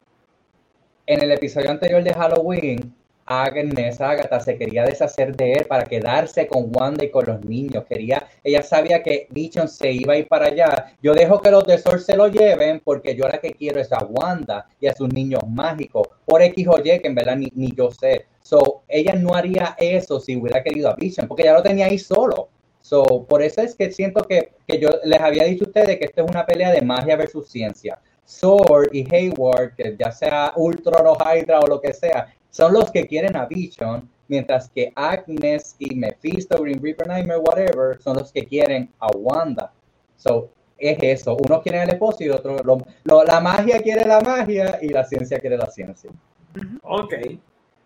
En 1.05 1.21
el 1.21 1.31
episodio 1.31 1.71
anterior 1.71 2.03
de 2.03 2.13
Halloween, 2.13 2.93
Agnes 3.27 3.99
Agatha 3.99 4.39
se 4.39 4.57
quería 4.57 4.85
deshacer 4.85 5.35
de 5.35 5.53
él 5.53 5.65
para 5.65 5.83
quedarse 5.83 6.47
con 6.47 6.71
Wanda 6.73 7.03
y 7.03 7.11
con 7.11 7.25
los 7.25 7.43
niños. 7.43 7.85
Quería, 7.85 8.27
ella 8.43 8.63
sabía 8.63 9.03
que 9.03 9.27
Vision 9.31 9.67
se 9.67 9.91
iba 9.91 10.13
a 10.13 10.17
ir 10.17 10.27
para 10.27 10.47
allá. 10.47 10.93
Yo 11.01 11.13
dejo 11.13 11.41
que 11.41 11.51
los 11.51 11.65
de 11.65 11.77
se 11.77 12.15
lo 12.15 12.27
lleven 12.29 12.81
porque 12.83 13.15
yo 13.15 13.27
la 13.27 13.39
que 13.39 13.51
quiero 13.51 13.81
es 13.81 13.91
a 13.91 14.05
Wanda 14.05 14.67
y 14.79 14.87
a 14.87 14.95
sus 14.95 15.13
niños 15.13 15.41
mágicos. 15.47 16.07
Por 16.25 16.41
X 16.41 16.67
o 16.67 16.79
Y, 16.79 16.99
que 16.99 17.07
en 17.07 17.15
verdad 17.15 17.35
ni, 17.35 17.51
ni 17.53 17.71
yo 17.71 17.91
sé. 17.91 18.25
So, 18.41 18.83
ella 18.87 19.13
no 19.13 19.35
haría 19.35 19.75
eso 19.77 20.21
si 20.21 20.37
hubiera 20.37 20.63
querido 20.63 20.89
a 20.89 20.95
Vision, 20.95 21.27
porque 21.27 21.43
ya 21.43 21.53
lo 21.53 21.61
tenía 21.61 21.87
ahí 21.87 21.99
solo. 21.99 22.47
So, 22.79 23.25
por 23.27 23.41
eso 23.41 23.61
es 23.61 23.75
que 23.75 23.91
siento 23.91 24.23
que, 24.23 24.53
que 24.65 24.79
yo 24.79 24.89
les 25.03 25.19
había 25.19 25.43
dicho 25.43 25.65
a 25.65 25.67
ustedes 25.67 25.97
que 25.97 26.05
esto 26.05 26.23
es 26.23 26.29
una 26.29 26.45
pelea 26.45 26.71
de 26.71 26.81
magia 26.81 27.17
versus 27.17 27.49
ciencia. 27.49 27.99
Sword 28.27 28.89
y 28.93 29.07
Hayward, 29.13 29.73
que 29.75 29.95
ya 29.97 30.11
sea 30.11 30.51
Ultron 30.57 31.07
o 31.07 31.15
Hydra 31.15 31.61
o 31.61 31.67
lo 31.67 31.79
que 31.81 31.93
sea, 31.93 32.33
son 32.49 32.73
los 32.73 32.91
que 32.91 33.07
quieren 33.07 33.35
a 33.37 33.45
Vision, 33.45 34.07
mientras 34.27 34.69
que 34.69 34.91
Agnes 34.95 35.75
y 35.79 35.95
Mephisto, 35.95 36.61
Green 36.61 36.81
Reaper, 36.83 37.07
Nightmare, 37.07 37.39
whatever, 37.39 38.01
son 38.01 38.17
los 38.17 38.31
que 38.31 38.45
quieren 38.45 38.89
a 38.99 39.07
Wanda. 39.15 39.71
So, 40.17 40.49
es 40.77 40.97
eso. 41.01 41.37
Uno 41.37 41.61
quiere 41.61 41.81
el 41.83 41.89
esposo 41.91 42.23
y 42.23 42.29
otro, 42.29 42.57
lo- 42.63 42.81
lo- 43.05 43.23
la 43.23 43.39
magia 43.39 43.79
quiere 43.81 44.05
la 44.05 44.19
magia 44.19 44.77
y 44.81 44.89
la 44.89 45.05
ciencia 45.05 45.39
quiere 45.39 45.57
la 45.57 45.67
ciencia. 45.67 46.09
Ok. 46.83 47.13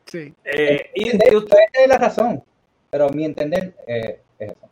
Sí. 0.07 0.33
Eh, 0.43 0.89
y, 0.95 1.05
usted- 1.09 1.29
puede 1.47 1.67
tener 1.71 1.89
la 1.89 1.97
razón, 1.99 2.43
pero 2.89 3.09
mi 3.11 3.25
entender 3.25 3.75
eh, 3.85 4.19
es 4.39 4.49
eso. 4.49 4.67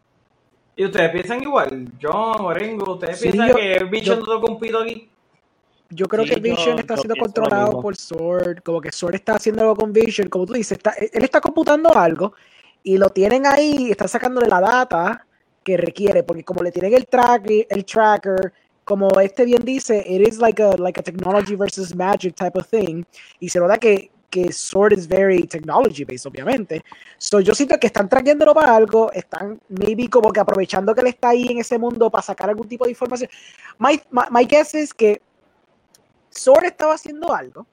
y 0.76 0.86
ustedes 0.86 1.12
piensan 1.12 1.44
igual. 1.44 1.92
John, 2.02 2.42
Orengo, 2.42 2.94
¿ustedes 2.94 3.20
Sí, 3.20 3.30
piensan 3.30 3.50
yo- 3.50 3.56
que 3.56 3.84
Vision 3.86 4.20
yo- 4.20 4.26
no 4.26 4.40
toca 4.40 4.52
un 4.52 4.60
pito 4.60 4.80
aquí? 4.80 5.10
Yo 5.90 6.08
creo 6.08 6.24
Sí, 6.24 6.30
que 6.30 6.40
Vision 6.40 6.76
yo- 6.76 6.82
está 6.82 6.96
yo 6.96 7.02
siendo 7.02 7.16
controlado 7.16 7.82
por 7.82 7.96
Sword, 7.96 8.62
como 8.64 8.80
que 8.80 8.92
Sword 8.92 9.16
está 9.16 9.36
haciendo 9.36 9.62
algo 9.64 9.76
con 9.76 9.92
Vision, 9.92 10.30
como 10.30 10.46
tú 10.46 10.54
dices, 10.54 10.78
está- 10.78 10.94
él 11.00 11.24
está 11.24 11.42
computando 11.42 11.94
algo 11.96 12.34
y 12.84 12.98
lo 12.98 13.10
tienen 13.10 13.46
ahí, 13.48 13.90
está 13.90 14.08
sacándole 14.08 14.48
la 14.48 14.62
data 14.62 15.26
que 15.64 15.78
requiere, 15.78 16.24
porque 16.24 16.44
como 16.44 16.62
le 16.64 16.72
tienen 16.72 16.94
el 16.94 17.08
track, 17.08 17.50
el 17.70 17.86
tracker, 17.86 18.54
como 18.84 19.10
este 19.20 19.46
bien 19.46 19.64
dice, 19.64 20.04
it 20.08 20.28
is 20.28 20.38
like 20.40 20.62
a 20.62 20.76
like 20.78 21.00
a 21.00 21.04
technology 21.04 21.56
versus 21.56 21.96
magic 21.96 22.36
type 22.36 22.58
of 22.58 22.68
thing, 22.68 23.04
y 23.40 23.50
se 23.50 23.60
nota 23.60 23.78
que 23.78 24.12
que 24.30 24.54
Sword 24.54 24.94
is 24.94 25.08
very 25.08 25.42
technology 25.48 26.04
based, 26.06 26.28
obviamente. 26.28 26.84
So, 27.18 27.40
yo 27.40 27.56
siento 27.56 27.80
que 27.80 27.88
están 27.88 28.08
trayéndolo 28.08 28.54
para 28.54 28.76
algo, 28.76 29.12
están 29.12 29.60
maybe 29.70 30.08
como 30.08 30.32
que 30.32 30.40
aprovechando 30.40 30.94
que 30.94 31.02
él 31.02 31.08
está 31.08 31.30
ahí 31.30 31.48
en 31.48 31.58
ese 31.58 31.80
mundo 31.80 32.12
para 32.12 32.22
sacar 32.22 32.48
algún 32.48 32.68
tipo 32.68 32.86
de 32.86 32.92
información. 32.92 33.28
My, 33.80 34.00
my, 34.12 34.22
my 34.30 34.46
guess 34.46 34.76
es 34.76 34.94
que 34.94 35.20
Sword 36.40 36.66
estaba 36.66 36.94
haciendo 36.96 37.34
algo 37.34 37.66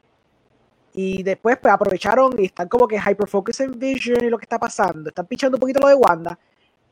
y 0.92 1.22
después 1.22 1.58
pues 1.60 1.72
aprovecharon 1.74 2.38
y 2.40 2.46
están 2.46 2.68
como 2.68 2.88
que 2.88 2.96
hyperfocus 2.98 3.60
en 3.60 3.78
Vision 3.78 4.24
y 4.24 4.30
lo 4.30 4.38
que 4.38 4.44
está 4.44 4.58
pasando. 4.58 5.08
Están 5.10 5.26
pichando 5.26 5.56
un 5.56 5.60
poquito 5.60 5.80
lo 5.80 5.88
de 5.88 5.94
Wanda. 5.94 6.38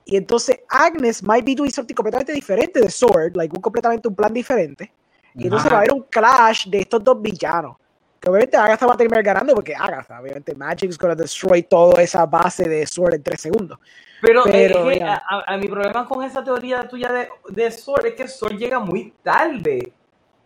Y 0.04 0.16
entonces 0.16 0.60
Agnes 0.68 1.22
might 1.22 1.44
be 1.44 1.54
doing 1.54 1.70
something 1.70 1.94
completamente 1.94 2.32
diferente 2.32 2.80
de 2.80 2.90
Sword, 2.90 3.34
like 3.36 3.54
un 3.56 3.62
completamente 3.62 4.06
un 4.06 4.14
plan 4.14 4.32
diferente. 4.32 4.92
Y 5.34 5.44
entonces 5.44 5.66
Ajá. 5.66 5.74
va 5.76 5.78
a 5.78 5.80
haber 5.80 5.92
un 5.94 6.02
clash 6.02 6.66
de 6.68 6.80
estos 6.80 7.02
dos 7.02 7.20
villanos. 7.20 7.76
Que 8.20 8.28
obviamente 8.30 8.56
Agatha 8.56 8.86
va 8.86 8.94
a 8.94 8.96
terminar 8.96 9.22
ganando 9.22 9.54
porque 9.54 9.74
Agatha, 9.74 10.20
obviamente 10.20 10.54
Magic's 10.54 10.98
gonna 10.98 11.14
destroy 11.14 11.62
toda 11.62 12.02
esa 12.02 12.24
base 12.26 12.68
de 12.68 12.86
Sword 12.86 13.14
en 13.14 13.22
tres 13.22 13.40
segundos. 13.40 13.78
Pero, 14.20 14.42
Pero, 14.44 14.84
que 14.84 14.94
mira. 14.94 15.22
a, 15.28 15.36
a- 15.38 15.54
a 15.54 15.56
mi 15.58 15.68
problema 15.68 16.06
con 16.06 16.22
esa 16.22 16.42
teoría 16.44 16.86
tuya 16.88 17.10
de, 17.10 17.28
de 17.48 17.70
Sword 17.70 18.06
es 18.06 18.14
que 18.14 18.28
Sword 18.28 18.56
llega 18.56 18.78
muy 18.80 19.12
tarde 19.22 19.92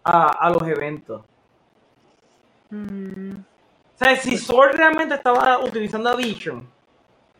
a, 0.08 0.28
a 0.28 0.50
los 0.50 0.62
eventos. 0.68 1.24
Mm, 2.70 3.44
O 3.94 3.98
sea, 3.98 4.16
si 4.16 4.38
Sword 4.38 4.76
realmente 4.76 5.14
estaba 5.14 5.58
utilizando 5.64 6.10
a 6.10 6.16
Vision, 6.16 6.68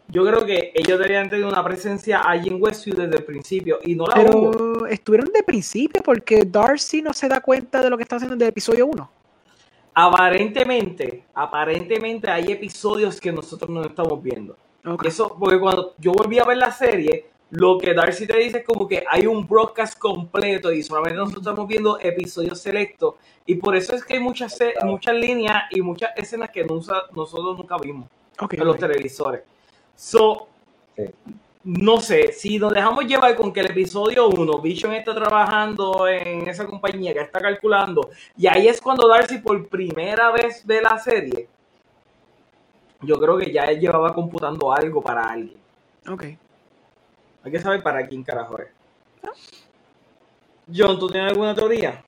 yo 0.08 0.24
creo 0.26 0.44
que 0.46 0.72
ellos 0.74 0.98
deberían 0.98 1.28
tener 1.30 1.46
una 1.46 1.62
presencia 1.64 2.22
allí 2.28 2.48
en 2.48 2.62
Westview 2.62 2.96
desde 2.96 3.16
el 3.18 3.24
principio 3.24 3.78
y 3.84 3.94
no 3.94 4.06
la 4.06 4.20
hubo. 4.20 4.50
Pero 4.52 4.86
estuvieron 4.86 5.30
de 5.32 5.42
principio 5.42 6.02
porque 6.02 6.44
Darcy 6.46 7.02
no 7.02 7.12
se 7.12 7.28
da 7.28 7.40
cuenta 7.40 7.82
de 7.82 7.90
lo 7.90 7.96
que 7.96 8.04
está 8.04 8.16
haciendo 8.16 8.34
desde 8.36 8.46
el 8.46 8.50
episodio 8.50 8.86
1. 8.86 9.12
Aparentemente, 9.94 11.24
aparentemente 11.34 12.30
hay 12.30 12.52
episodios 12.52 13.20
que 13.20 13.32
nosotros 13.32 13.70
no 13.70 13.82
estamos 13.84 14.22
viendo. 14.22 14.56
Ok. 14.84 15.04
Eso, 15.06 15.36
porque 15.38 15.58
cuando 15.58 15.94
yo 15.98 16.12
volví 16.12 16.38
a 16.38 16.44
ver 16.44 16.58
la 16.58 16.72
serie, 16.72 17.30
lo 17.50 17.78
que 17.78 17.94
Darcy 17.94 18.26
te 18.26 18.36
dice 18.36 18.58
es 18.58 18.64
como 18.64 18.86
que 18.86 19.04
hay 19.08 19.26
un 19.26 19.46
broadcast 19.46 19.98
completo 19.98 20.70
y 20.70 20.82
solamente 20.82 21.16
nosotros 21.16 21.42
estamos 21.42 21.66
viendo 21.66 21.98
episodios 21.98 22.60
selectos. 22.60 23.14
Y 23.46 23.54
por 23.54 23.74
eso 23.74 23.94
es 23.94 24.04
que 24.04 24.14
hay 24.14 24.20
muchas, 24.20 24.58
muchas 24.84 25.14
líneas 25.14 25.62
y 25.70 25.80
muchas 25.80 26.10
escenas 26.16 26.50
que 26.50 26.64
nosotros 26.64 27.56
nunca 27.58 27.76
vimos 27.78 28.06
en 28.50 28.64
los 28.64 28.78
televisores. 28.78 29.42
So, 29.96 30.48
Sí. 30.96 31.04
no 31.64 32.00
sé, 32.00 32.32
si 32.32 32.58
nos 32.58 32.72
dejamos 32.74 33.04
llevar 33.06 33.34
con 33.36 33.52
que 33.52 33.60
el 33.60 33.70
episodio 33.70 34.28
1, 34.28 34.58
Vision 34.60 34.94
está 34.94 35.14
trabajando 35.14 36.08
en 36.08 36.48
esa 36.48 36.66
compañía 36.66 37.12
que 37.14 37.20
está 37.20 37.40
calculando, 37.40 38.10
y 38.36 38.46
ahí 38.48 38.66
es 38.68 38.80
cuando 38.80 39.06
Darcy 39.06 39.38
por 39.38 39.68
primera 39.68 40.30
vez 40.32 40.66
ve 40.66 40.82
la 40.82 40.98
serie, 40.98 41.48
yo 43.02 43.18
creo 43.18 43.38
que 43.38 43.52
ya 43.52 43.64
él 43.64 43.78
llevaba 43.80 44.12
computando 44.12 44.72
algo 44.72 45.00
para 45.00 45.22
alguien. 45.24 45.58
Ok. 46.10 46.24
Hay 47.42 47.52
que 47.52 47.60
saber 47.60 47.82
para 47.82 48.06
quién 48.06 48.22
carajo 48.22 48.58
es. 48.58 48.68
John, 50.74 50.98
¿tú 50.98 51.08
tienes 51.08 51.32
alguna 51.32 51.54
teoría? 51.54 52.04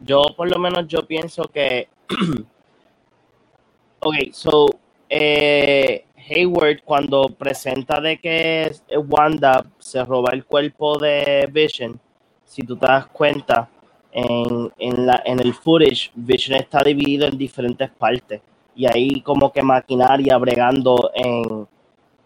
Yo, 0.00 0.22
por 0.36 0.50
lo 0.50 0.58
menos, 0.58 0.86
yo 0.88 1.06
pienso 1.06 1.44
que. 1.44 1.88
ok, 4.00 4.14
so. 4.32 4.68
eh, 5.08 6.04
Hayward, 6.30 6.82
cuando 6.84 7.28
presenta 7.30 8.00
de 8.00 8.18
que 8.20 8.72
Wanda 9.08 9.64
se 9.78 10.04
roba 10.04 10.30
el 10.32 10.44
cuerpo 10.44 10.98
de 10.98 11.48
Vision, 11.52 12.00
si 12.44 12.62
tú 12.62 12.76
te 12.76 12.86
das 12.86 13.06
cuenta, 13.08 13.68
en, 14.12 14.72
en, 14.78 15.06
la, 15.06 15.22
en 15.24 15.40
el 15.40 15.54
footage, 15.54 16.10
Vision 16.14 16.58
está 16.58 16.82
dividido 16.82 17.26
en 17.26 17.38
diferentes 17.38 17.90
partes 17.90 18.40
y 18.74 18.86
ahí 18.86 19.20
como 19.22 19.52
que 19.52 19.62
maquinaria 19.62 20.36
bregando 20.38 21.10
en, 21.14 21.66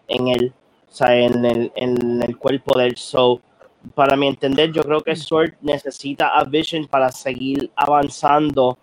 en 0.07 0.27
él, 0.29 0.53
sea, 0.95 1.15
en 1.15 1.45
el, 1.45 1.71
en 1.75 2.21
el 2.23 2.37
cuerpo 2.37 2.77
del 2.77 2.95
show. 2.95 3.41
Para 3.93 4.15
mi 4.15 4.27
entender, 4.27 4.71
yo 4.71 4.81
creo 4.81 5.01
que 5.01 5.15
Sword 5.15 5.53
necesita 5.61 6.29
a 6.29 6.43
Vision 6.43 6.87
para 6.87 7.11
seguir 7.11 7.71
avanzando 7.75 8.77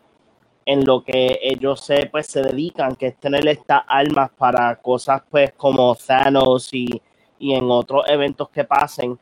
en 0.65 0.85
lo 0.85 1.03
que 1.03 1.39
ellos 1.43 1.81
se, 1.85 2.07
pues, 2.07 2.29
se 2.29 2.41
dedican, 2.43 2.95
que 2.95 3.09
es 3.09 3.17
tener 3.19 3.47
estas 3.49 3.83
armas 3.89 4.31
para 4.37 4.77
cosas 4.77 5.23
pues 5.29 5.53
como 5.55 5.97
Thanos 5.97 6.73
y, 6.73 7.03
y 7.39 7.53
en 7.55 7.69
otros 7.69 8.05
eventos 8.07 8.49
que 8.51 8.63
pasen 8.63 9.19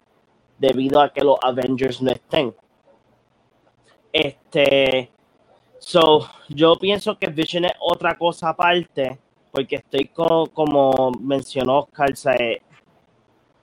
debido 0.58 1.00
a 1.00 1.10
que 1.10 1.22
los 1.22 1.38
Avengers 1.42 2.02
no 2.02 2.10
estén. 2.10 2.54
Este, 4.12 5.10
so, 5.78 6.28
yo 6.48 6.76
pienso 6.76 7.18
que 7.18 7.28
Vision 7.28 7.64
es 7.64 7.72
otra 7.80 8.18
cosa 8.18 8.50
aparte, 8.50 9.18
porque 9.50 9.76
estoy 9.76 10.08
co- 10.08 10.50
como 10.52 11.10
mencionó 11.20 11.78
Oscar, 11.78 12.12
o 12.12 12.16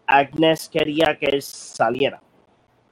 Agnes 0.07 0.69
quería 0.69 1.17
que 1.19 1.27
él 1.27 1.41
saliera. 1.41 2.21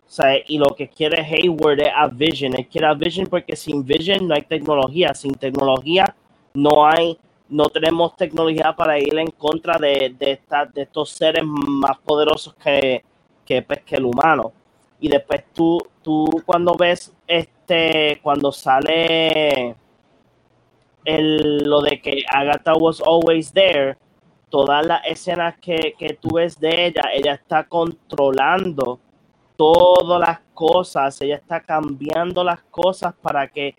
O 0.08 0.10
sea, 0.16 0.38
y 0.48 0.58
lo 0.58 0.68
que 0.76 0.88
quiere 0.90 1.22
Hayward 1.24 1.82
es 1.82 1.90
a 1.95 2.08
Vision. 2.08 2.56
Él 2.56 2.68
quiere 2.68 2.88
a 2.88 2.94
Vision 2.94 3.27
porque 3.27 3.56
sin 3.56 3.84
Vision 3.85 4.27
no 4.27 4.35
hay 4.35 4.44
tecnología. 4.44 5.14
Sin 5.14 5.34
tecnología 5.34 6.16
no 6.53 6.85
hay, 6.88 7.18
no 7.50 7.66
tenemos 7.69 8.16
tecnología 8.16 8.74
para 8.76 9.00
ir 9.00 9.18
en 9.18 9.32
contra 9.32 9.77
de, 9.80 10.16
de, 10.18 10.32
esta- 10.34 10.66
de 10.66 10.84
estos 10.84 11.10
seres 11.10 11.44
más 11.45 11.98
poderosos 12.06 12.53
que, 12.56 13.03
que, 13.45 13.61
pues, 13.64 13.82
que 13.84 13.95
el 13.95 14.06
humano. 14.06 14.53
Y 15.00 15.10
después 15.10 15.44
tú, 15.53 15.77
tú 16.03 16.27
cuando 16.45 16.76
ves 16.76 17.14
este, 17.27 18.19
cuando 18.24 18.52
sale 18.52 19.76
el, 21.03 21.58
lo 21.64 21.82
de 21.82 22.02
que 22.02 22.24
Agatha 22.30 22.74
was 22.76 23.02
always 23.02 23.52
there, 23.53 23.98
todas 24.56 24.85
las 24.85 25.06
escenas 25.06 25.56
que, 25.59 25.93
que 26.00 26.14
tú 26.14 26.35
ves 26.35 26.58
de 26.58 26.85
ella, 26.85 27.01
ella 27.14 27.34
está 27.34 27.66
controlando 27.66 28.98
todas 29.58 30.17
las 30.17 30.40
cosas, 30.53 31.19
ella 31.19 31.35
está 31.35 31.59
cambiando 31.59 32.42
las 32.42 32.61
cosas 32.72 33.14
para 33.22 33.50
que 33.50 33.75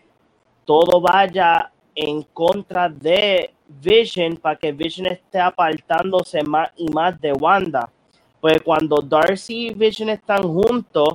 todo 0.67 1.01
vaya 1.01 1.73
en 1.95 2.23
contra 2.25 2.91
de 2.91 3.55
Vision, 3.67 4.37
para 4.37 4.57
que 4.57 4.71
Vision 4.71 5.07
esté 5.07 5.41
apartándose 5.41 6.43
más 6.43 6.71
y 6.77 6.91
más 6.91 7.19
de 7.23 7.33
Wanda. 7.33 7.89
Pues 8.39 8.61
cuando 8.61 8.97
Darcy 8.97 9.69
y 9.69 9.73
Vision 9.73 10.11
están 10.11 10.43
juntos, 10.43 11.09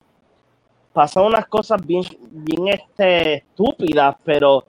pasan 0.91 1.25
unas 1.25 1.45
cosas 1.45 1.85
bien, 1.85 2.03
bien 2.31 2.67
este, 2.67 3.33
estúpidas, 3.35 4.15
pero, 4.25 4.65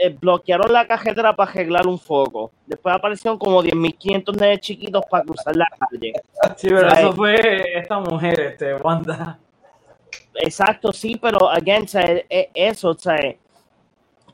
eh, 0.00 0.10
bloquearon 0.18 0.72
la 0.72 0.86
cajetera 0.86 1.34
para 1.34 1.50
arreglar 1.50 1.86
un 1.86 1.98
foco. 1.98 2.50
Después 2.66 2.94
aparecieron 2.94 3.38
como 3.38 3.62
10.500 3.62 4.36
nenes 4.38 4.60
chiquitos 4.60 5.02
para 5.10 5.24
cruzar 5.24 5.56
la 5.56 5.66
calle. 5.78 6.12
Sí, 6.56 6.68
pero 6.68 6.88
eso 6.88 7.12
fue 7.12 7.78
esta 7.78 7.98
mujer, 8.00 8.40
este, 8.40 8.74
Wanda. 8.74 9.38
Exacto, 10.34 10.92
sí, 10.92 11.16
pero 11.20 11.50
again, 11.50 11.84
o 11.84 11.88
sea, 11.88 12.02
e- 12.02 12.26
e- 12.28 12.50
eso, 12.54 12.90
o 12.90 12.94
sea, 12.98 13.18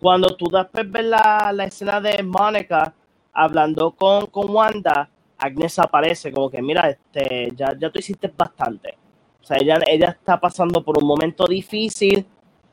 cuando 0.01 0.37
tú 0.37 0.47
después 0.51 0.91
ves 0.91 1.05
la, 1.05 1.51
la 1.53 1.65
escena 1.65 2.01
de 2.01 2.23
Mónica 2.23 2.93
hablando 3.33 3.91
con, 3.93 4.27
con 4.27 4.51
Wanda, 4.51 5.09
Agnes 5.39 5.79
aparece 5.79 6.31
como 6.31 6.51
que, 6.51 6.61
mira, 6.63 6.91
este, 6.91 7.53
ya, 7.57 7.75
ya 7.79 7.91
tú 7.91 7.99
hiciste 7.99 8.33
bastante. 8.37 8.97
O 9.43 9.47
sea, 9.47 9.57
ella, 9.61 9.79
ella 9.87 10.09
está 10.11 10.39
pasando 10.39 10.83
por 10.83 10.99
un 10.99 11.07
momento 11.07 11.47
difícil, 11.47 12.27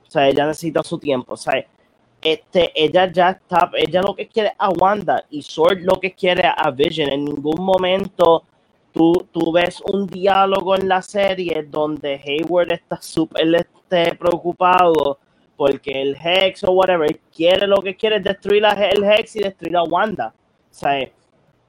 o 0.08 0.12
sea, 0.12 0.28
ella 0.28 0.46
necesita 0.46 0.84
su 0.84 0.98
tiempo, 1.00 1.34
o 1.34 1.38
sea, 1.38 1.66
este, 2.22 2.72
ella 2.76 3.12
ya 3.12 3.32
está, 3.32 3.72
ella 3.76 4.02
lo 4.02 4.16
que 4.16 4.28
quiere 4.28 4.54
a 4.58 4.70
Wanda 4.70 5.26
y 5.30 5.42
Sword 5.42 5.80
lo 5.82 6.00
que 6.00 6.14
quiere 6.14 6.44
a 6.46 6.70
Vision. 6.72 7.10
En 7.12 7.26
ningún 7.26 7.64
momento 7.64 8.44
tú, 8.94 9.28
tú 9.32 9.52
ves 9.52 9.82
un 9.92 10.06
diálogo 10.08 10.76
en 10.76 10.88
la 10.88 11.02
serie 11.02 11.64
donde 11.70 12.22
Hayward 12.24 12.74
está 12.74 13.02
súper 13.02 13.56
este, 13.56 14.16
preocupado 14.16 15.18
porque 15.56 15.92
el 16.02 16.16
Hex 16.16 16.64
o 16.64 16.72
whatever 16.72 17.20
quiere 17.36 17.68
lo 17.68 17.82
que 17.82 17.96
quiere 17.96 18.18
es 18.18 18.24
destruir 18.24 18.66
a- 18.66 18.72
el 18.90 19.04
Hex 19.04 19.36
y 19.36 19.40
destruir 19.44 19.78
a 19.78 19.84
Wanda. 19.84 20.34
Sea, 20.70 21.10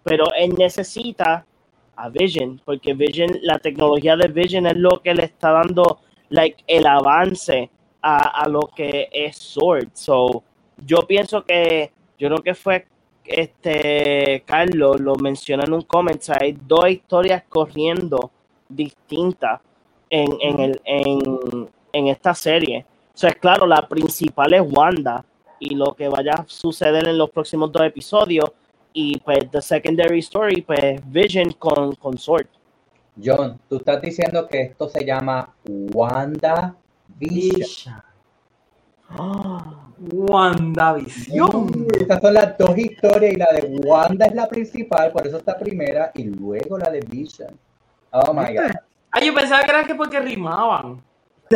pero 0.02 0.26
él 0.36 0.54
necesita 0.56 1.44
a 1.96 2.08
Vision 2.08 2.60
porque 2.64 2.94
Vision, 2.94 3.30
la 3.42 3.58
tecnología 3.58 4.16
de 4.16 4.28
Vision 4.28 4.66
es 4.66 4.76
lo 4.76 5.00
que 5.02 5.14
le 5.14 5.24
está 5.24 5.50
dando 5.52 6.00
like, 6.30 6.62
el 6.66 6.86
avance 6.86 7.70
a, 8.02 8.42
a 8.42 8.48
lo 8.48 8.68
que 8.74 9.08
es 9.10 9.36
Sword. 9.36 9.90
So, 9.94 10.42
yo 10.84 11.06
pienso 11.06 11.44
que, 11.44 11.92
yo 12.18 12.28
creo 12.28 12.42
que 12.42 12.54
fue 12.54 12.86
este 13.24 14.42
Carlos 14.44 15.00
lo 15.00 15.14
menciona 15.14 15.64
en 15.64 15.72
un 15.72 15.82
comment, 15.82 16.20
hay 16.40 16.58
dos 16.60 16.90
historias 16.90 17.44
corriendo 17.48 18.30
distintas 18.68 19.60
en, 20.10 20.28
en, 20.40 20.60
el, 20.60 20.80
en, 20.84 21.68
en 21.92 22.08
esta 22.08 22.34
serie. 22.34 22.84
O 23.14 23.16
sea, 23.16 23.32
claro, 23.32 23.66
la 23.66 23.86
principal 23.88 24.52
es 24.54 24.62
Wanda 24.62 25.24
y 25.60 25.74
lo 25.74 25.94
que 25.94 26.08
vaya 26.08 26.32
a 26.32 26.44
suceder 26.46 27.06
en 27.06 27.18
los 27.18 27.30
próximos 27.30 27.70
dos 27.70 27.82
episodios 27.82 28.50
y 28.92 29.18
pues 29.20 29.50
the 29.50 29.62
secondary 29.62 30.18
story, 30.18 30.62
pues 30.62 31.00
Vision 31.06 31.52
con, 31.52 31.94
con 31.94 32.18
Sword. 32.18 32.46
John, 33.22 33.60
tú 33.68 33.76
estás 33.76 34.00
diciendo 34.00 34.48
que 34.48 34.62
esto 34.62 34.88
se 34.88 35.04
llama 35.04 35.54
Wanda 35.64 36.74
Vision. 37.22 38.02
WandaVision. 40.10 41.86
Estas 42.00 42.20
son 42.20 42.34
las 42.34 42.58
dos 42.58 42.76
historias 42.76 43.34
y 43.34 43.36
la 43.36 43.46
de 43.52 43.78
Wanda 43.84 44.26
es 44.26 44.34
la 44.34 44.48
principal, 44.48 45.12
por 45.12 45.24
eso 45.26 45.36
está 45.36 45.56
primera, 45.56 46.10
y 46.14 46.24
luego 46.24 46.78
la 46.78 46.90
de 46.90 47.00
Vision. 47.00 47.56
Oh 48.10 48.34
my 48.34 48.52
god. 48.54 48.72
Ah, 49.12 49.20
yo 49.20 49.32
pensaba 49.34 49.62
que 49.62 49.70
era 49.70 49.84
que 49.84 49.94
porque 49.94 50.18
rimaban. 50.18 51.00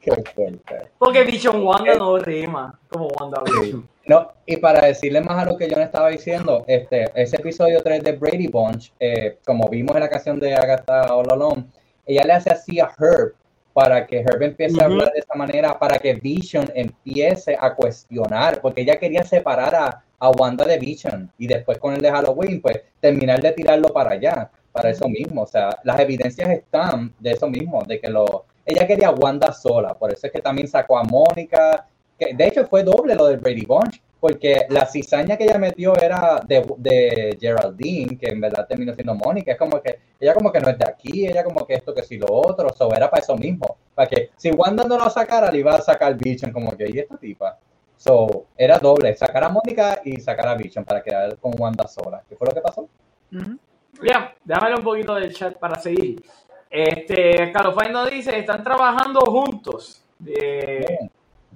Qué 0.00 0.10
fuerte. 0.34 0.88
Porque 0.98 1.22
Vision 1.24 1.62
Wanda 1.62 1.94
no 1.94 2.18
rima 2.18 2.76
como 2.88 3.06
WandaVision. 3.08 3.88
No, 4.06 4.32
y 4.46 4.56
para 4.56 4.86
decirle 4.86 5.20
más 5.20 5.38
a 5.38 5.44
lo 5.44 5.56
que 5.56 5.68
John 5.70 5.82
estaba 5.82 6.08
diciendo, 6.08 6.64
este, 6.66 7.10
ese 7.14 7.36
episodio 7.36 7.82
3 7.82 8.02
de 8.04 8.12
Brady 8.12 8.46
Bunch, 8.48 8.92
eh, 9.00 9.38
como 9.44 9.68
vimos 9.68 9.94
en 9.96 10.02
la 10.02 10.08
canción 10.08 10.38
de 10.38 10.54
Agatha 10.54 11.14
All 11.14 11.30
Alone, 11.30 11.66
ella 12.06 12.22
le 12.24 12.32
hace 12.32 12.50
así 12.50 12.80
a 12.80 12.90
Herb 12.98 13.34
para 13.72 14.06
que 14.06 14.20
Herb 14.20 14.42
empiece 14.42 14.82
a 14.82 14.86
Ujú. 14.86 14.94
hablar 14.94 15.12
de 15.12 15.18
esta 15.18 15.34
manera, 15.34 15.78
para 15.78 15.98
que 15.98 16.14
Vision 16.14 16.66
empiece 16.74 17.56
a 17.60 17.74
cuestionar, 17.74 18.60
porque 18.62 18.80
ella 18.80 18.98
quería 18.98 19.22
separar 19.22 19.74
a, 19.74 20.02
a 20.18 20.30
Wanda 20.30 20.64
de 20.64 20.78
Vision 20.78 21.30
y 21.36 21.46
después 21.46 21.76
con 21.76 21.92
el 21.92 22.00
de 22.00 22.10
Halloween, 22.10 22.62
pues 22.62 22.80
terminar 23.00 23.42
de 23.42 23.52
tirarlo 23.52 23.88
para 23.88 24.12
allá, 24.12 24.50
para 24.72 24.88
eso 24.90 25.06
mismo. 25.08 25.42
O 25.42 25.46
sea, 25.46 25.78
las 25.84 26.00
evidencias 26.00 26.48
están 26.48 27.12
de 27.18 27.32
eso 27.32 27.48
mismo, 27.48 27.82
de 27.84 28.00
que 28.00 28.08
lo. 28.08 28.46
Ella 28.64 28.86
quería 28.86 29.08
a 29.08 29.12
Wanda 29.12 29.52
sola, 29.52 29.94
por 29.94 30.10
eso 30.12 30.26
es 30.26 30.32
que 30.32 30.40
también 30.40 30.68
sacó 30.68 30.98
a 30.98 31.04
Mónica, 31.04 31.86
que 32.18 32.34
de 32.34 32.46
hecho 32.46 32.66
fue 32.66 32.82
doble 32.82 33.14
lo 33.14 33.26
del 33.26 33.38
Brady 33.38 33.64
Bunch, 33.64 34.00
porque 34.20 34.66
la 34.70 34.86
cizaña 34.86 35.36
que 35.36 35.44
ella 35.44 35.58
metió 35.58 35.94
era 35.96 36.40
de, 36.46 36.64
de 36.78 37.36
Geraldine, 37.40 38.16
que 38.16 38.28
en 38.28 38.40
verdad 38.40 38.66
terminó 38.66 38.94
siendo 38.94 39.14
Mónica. 39.14 39.52
Es 39.52 39.58
como 39.58 39.80
que 39.80 39.98
ella 40.18 40.34
como 40.34 40.50
que 40.50 40.60
no 40.60 40.68
es 40.68 40.78
de 40.78 40.84
aquí, 40.88 41.26
ella 41.26 41.44
como 41.44 41.66
que 41.66 41.74
esto, 41.74 41.94
que 41.94 42.02
si 42.02 42.16
lo 42.16 42.26
otro, 42.30 42.70
so, 42.70 42.92
era 42.94 43.10
para 43.10 43.22
eso 43.22 43.36
mismo. 43.36 43.76
Para 43.94 44.08
que 44.08 44.30
si 44.36 44.50
Wanda 44.50 44.84
no 44.84 44.98
lo 44.98 45.10
sacara, 45.10 45.50
le 45.50 45.58
iba 45.58 45.74
a 45.74 45.80
sacar 45.82 46.16
Vision, 46.16 46.52
como 46.52 46.76
que, 46.76 46.88
¿y 46.88 46.98
esta 46.98 47.16
tipa? 47.16 47.58
So, 47.96 48.46
era 48.56 48.78
doble, 48.78 49.14
sacar 49.14 49.44
a 49.44 49.48
Mónica 49.48 50.00
y 50.04 50.20
sacar 50.20 50.48
a 50.48 50.54
Vision 50.54 50.84
para 50.84 51.02
quedar 51.02 51.36
con 51.38 51.52
Wanda 51.58 51.86
sola. 51.86 52.22
¿Qué 52.28 52.36
fue 52.36 52.48
lo 52.48 52.54
que 52.54 52.60
pasó? 52.60 52.88
Bien, 53.30 54.18
déjame 54.44 54.76
un 54.76 54.84
poquito 54.84 55.14
del 55.14 55.34
chat 55.34 55.56
para 55.58 55.80
seguir. 55.80 56.22
Este, 56.70 57.52
Carlos 57.52 57.74
Fine 57.78 57.92
nos 57.92 58.10
dice, 58.10 58.38
están 58.38 58.62
trabajando 58.62 59.20
juntos. 59.20 60.02
Eh, 60.26 61.08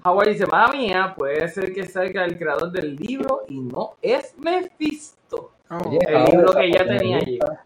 Howard 0.04 0.28
dice, 0.28 0.46
mamá 0.46 0.72
mía, 0.72 1.14
puede 1.16 1.48
ser 1.48 1.72
que 1.72 1.86
salga 1.86 2.24
el 2.24 2.38
creador 2.38 2.70
del 2.72 2.96
libro 2.96 3.42
y 3.48 3.60
no 3.60 3.94
es 4.00 4.34
Mephisto. 4.38 5.52
Oh. 5.70 5.98
El 6.06 6.24
libro 6.24 6.52
que 6.52 6.72
ya 6.72 6.84
tenía 6.86 7.18
allí. 7.18 7.38
gusta. 7.38 7.64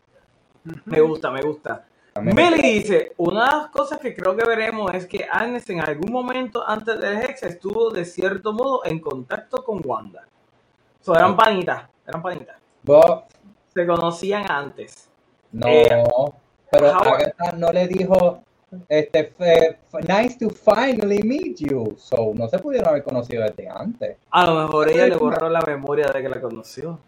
Me 0.87 1.01
gusta, 1.01 1.31
me 1.31 1.43
gusta. 1.43 1.85
Meli 2.21 2.61
dice, 2.63 3.13
una 3.17 3.45
de 3.47 3.57
las 3.57 3.67
cosas 3.71 3.99
que 3.99 4.15
creo 4.15 4.37
que 4.37 4.45
veremos 4.47 4.95
es 4.95 5.07
que 5.07 5.27
Agnes 5.31 5.69
en 5.71 5.81
algún 5.81 6.13
momento 6.13 6.63
antes 6.67 7.01
del 7.01 7.19
Hex 7.23 7.43
estuvo 7.43 7.91
de 7.91 8.05
cierto 8.05 8.53
modo 8.53 8.85
en 8.85 9.01
contacto 9.01 9.65
con 9.65 9.81
Wanda. 9.85 10.25
So, 11.01 11.15
eran 11.15 11.37
panitas, 11.37 11.89
eran 12.07 12.23
panitas. 12.23 12.57
Bo- 12.85 13.25
Se 13.75 13.85
conocían 13.87 14.49
antes. 14.51 15.11
No, 15.53 15.67
Eh, 15.67 15.89
pero. 16.71 16.95
Agatha 17.03 17.53
no 17.57 17.73
le 17.73 17.89
dijo, 17.89 18.43
este, 18.89 19.33
nice 20.09 20.37
to 20.39 20.51
finally 20.51 21.23
meet 21.23 21.59
you. 21.59 21.95
So, 21.99 22.33
no 22.35 22.49
se 22.49 22.59
pudieron 22.59 22.89
haber 22.89 23.03
conocido 23.03 23.43
desde 23.45 23.69
antes. 23.69 24.17
A 24.31 24.47
lo 24.47 24.55
mejor 24.63 24.91
ella 24.91 25.07
le 25.07 25.17
borró 25.17 25.49
la 25.49 25.61
memoria 25.63 26.07
de 26.09 26.23
que 26.23 26.29
la 26.29 26.41
conoció. 26.41 26.99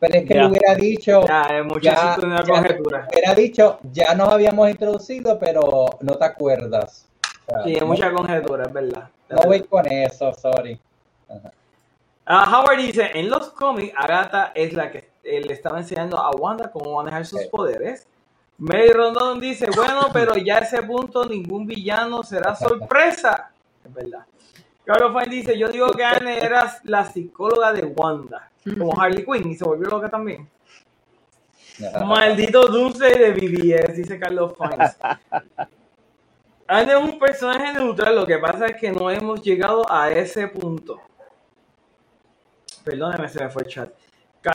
Pero 0.00 0.14
es 0.18 0.24
que 0.26 0.34
le 0.34 0.46
hubiera 0.46 0.74
dicho, 0.74 1.24
Ya, 1.26 1.42
es 1.44 1.64
mucho 1.64 1.80
Ya, 1.80 1.94
chiste 1.94 2.20
de 2.20 2.26
una 2.26 2.44
ya. 2.44 2.52
conjetura. 2.52 3.08
hubiera 3.10 3.34
dicho, 3.34 3.78
ya 3.92 4.14
nos 4.14 4.28
habíamos 4.28 4.68
introducido, 4.68 5.38
pero 5.38 5.86
no 6.00 6.14
te 6.16 6.24
acuerdas. 6.24 7.06
O 7.46 7.50
sea, 7.52 7.64
Sí, 7.64 7.74
es 7.74 7.82
mucha 7.84 8.12
conjetura, 8.12 8.64
es 8.64 8.72
verdad. 8.72 9.08
No 9.30 9.42
voy 9.46 9.62
con 9.62 9.86
eso, 9.86 10.32
sorry. 10.34 10.78
Ah, 12.26 12.60
Howard 12.60 12.78
dice, 12.78 13.10
en 13.14 13.28
los 13.28 13.50
cómics, 13.50 13.94
Agatha 13.96 14.52
es 14.54 14.72
la 14.72 14.90
que 14.90 15.10
eh, 15.22 15.40
le 15.40 15.52
estaba 15.52 15.78
enseñando 15.78 16.18
a 16.18 16.30
Wanda 16.32 16.70
cómo 16.70 16.96
manejar 16.96 17.24
sus 17.26 17.40
Sí. 17.42 17.48
poderes. 17.50 18.06
Mary 18.58 18.92
Rondon 18.92 19.40
dice, 19.40 19.68
bueno, 19.74 20.08
pero 20.12 20.36
ya 20.36 20.58
a 20.58 20.60
ese 20.60 20.82
punto 20.82 21.24
ningún 21.24 21.66
villano 21.66 22.22
será 22.22 22.54
sorpresa. 22.54 23.50
Es 23.84 23.92
verdad. 23.92 24.24
Carlos 24.84 25.12
Fine 25.12 25.34
dice, 25.34 25.58
yo 25.58 25.68
digo 25.68 25.90
que 25.92 26.04
Anne 26.04 26.38
era 26.38 26.78
la 26.84 27.04
psicóloga 27.04 27.72
de 27.72 27.86
Wanda, 27.86 28.50
como 28.78 29.00
Harley 29.00 29.24
Quinn, 29.24 29.50
y 29.50 29.54
se 29.54 29.64
volvió 29.64 29.88
loca 29.88 30.10
también. 30.10 30.48
Maldito 32.06 32.66
dulce 32.68 33.06
de 33.06 33.32
BBS, 33.32 33.96
dice 33.96 34.18
Carlos 34.18 34.52
Fines. 34.56 34.96
Anne 36.66 36.92
es 36.92 36.98
un 36.98 37.18
personaje 37.18 37.72
neutral, 37.72 38.14
lo 38.14 38.26
que 38.26 38.38
pasa 38.38 38.66
es 38.66 38.76
que 38.76 38.92
no 38.92 39.10
hemos 39.10 39.42
llegado 39.42 39.84
a 39.90 40.10
ese 40.10 40.48
punto. 40.48 41.00
Perdóneme, 42.84 43.28
se 43.28 43.42
me 43.42 43.50
fue 43.50 43.62
el 43.62 43.68
chat. 43.68 43.90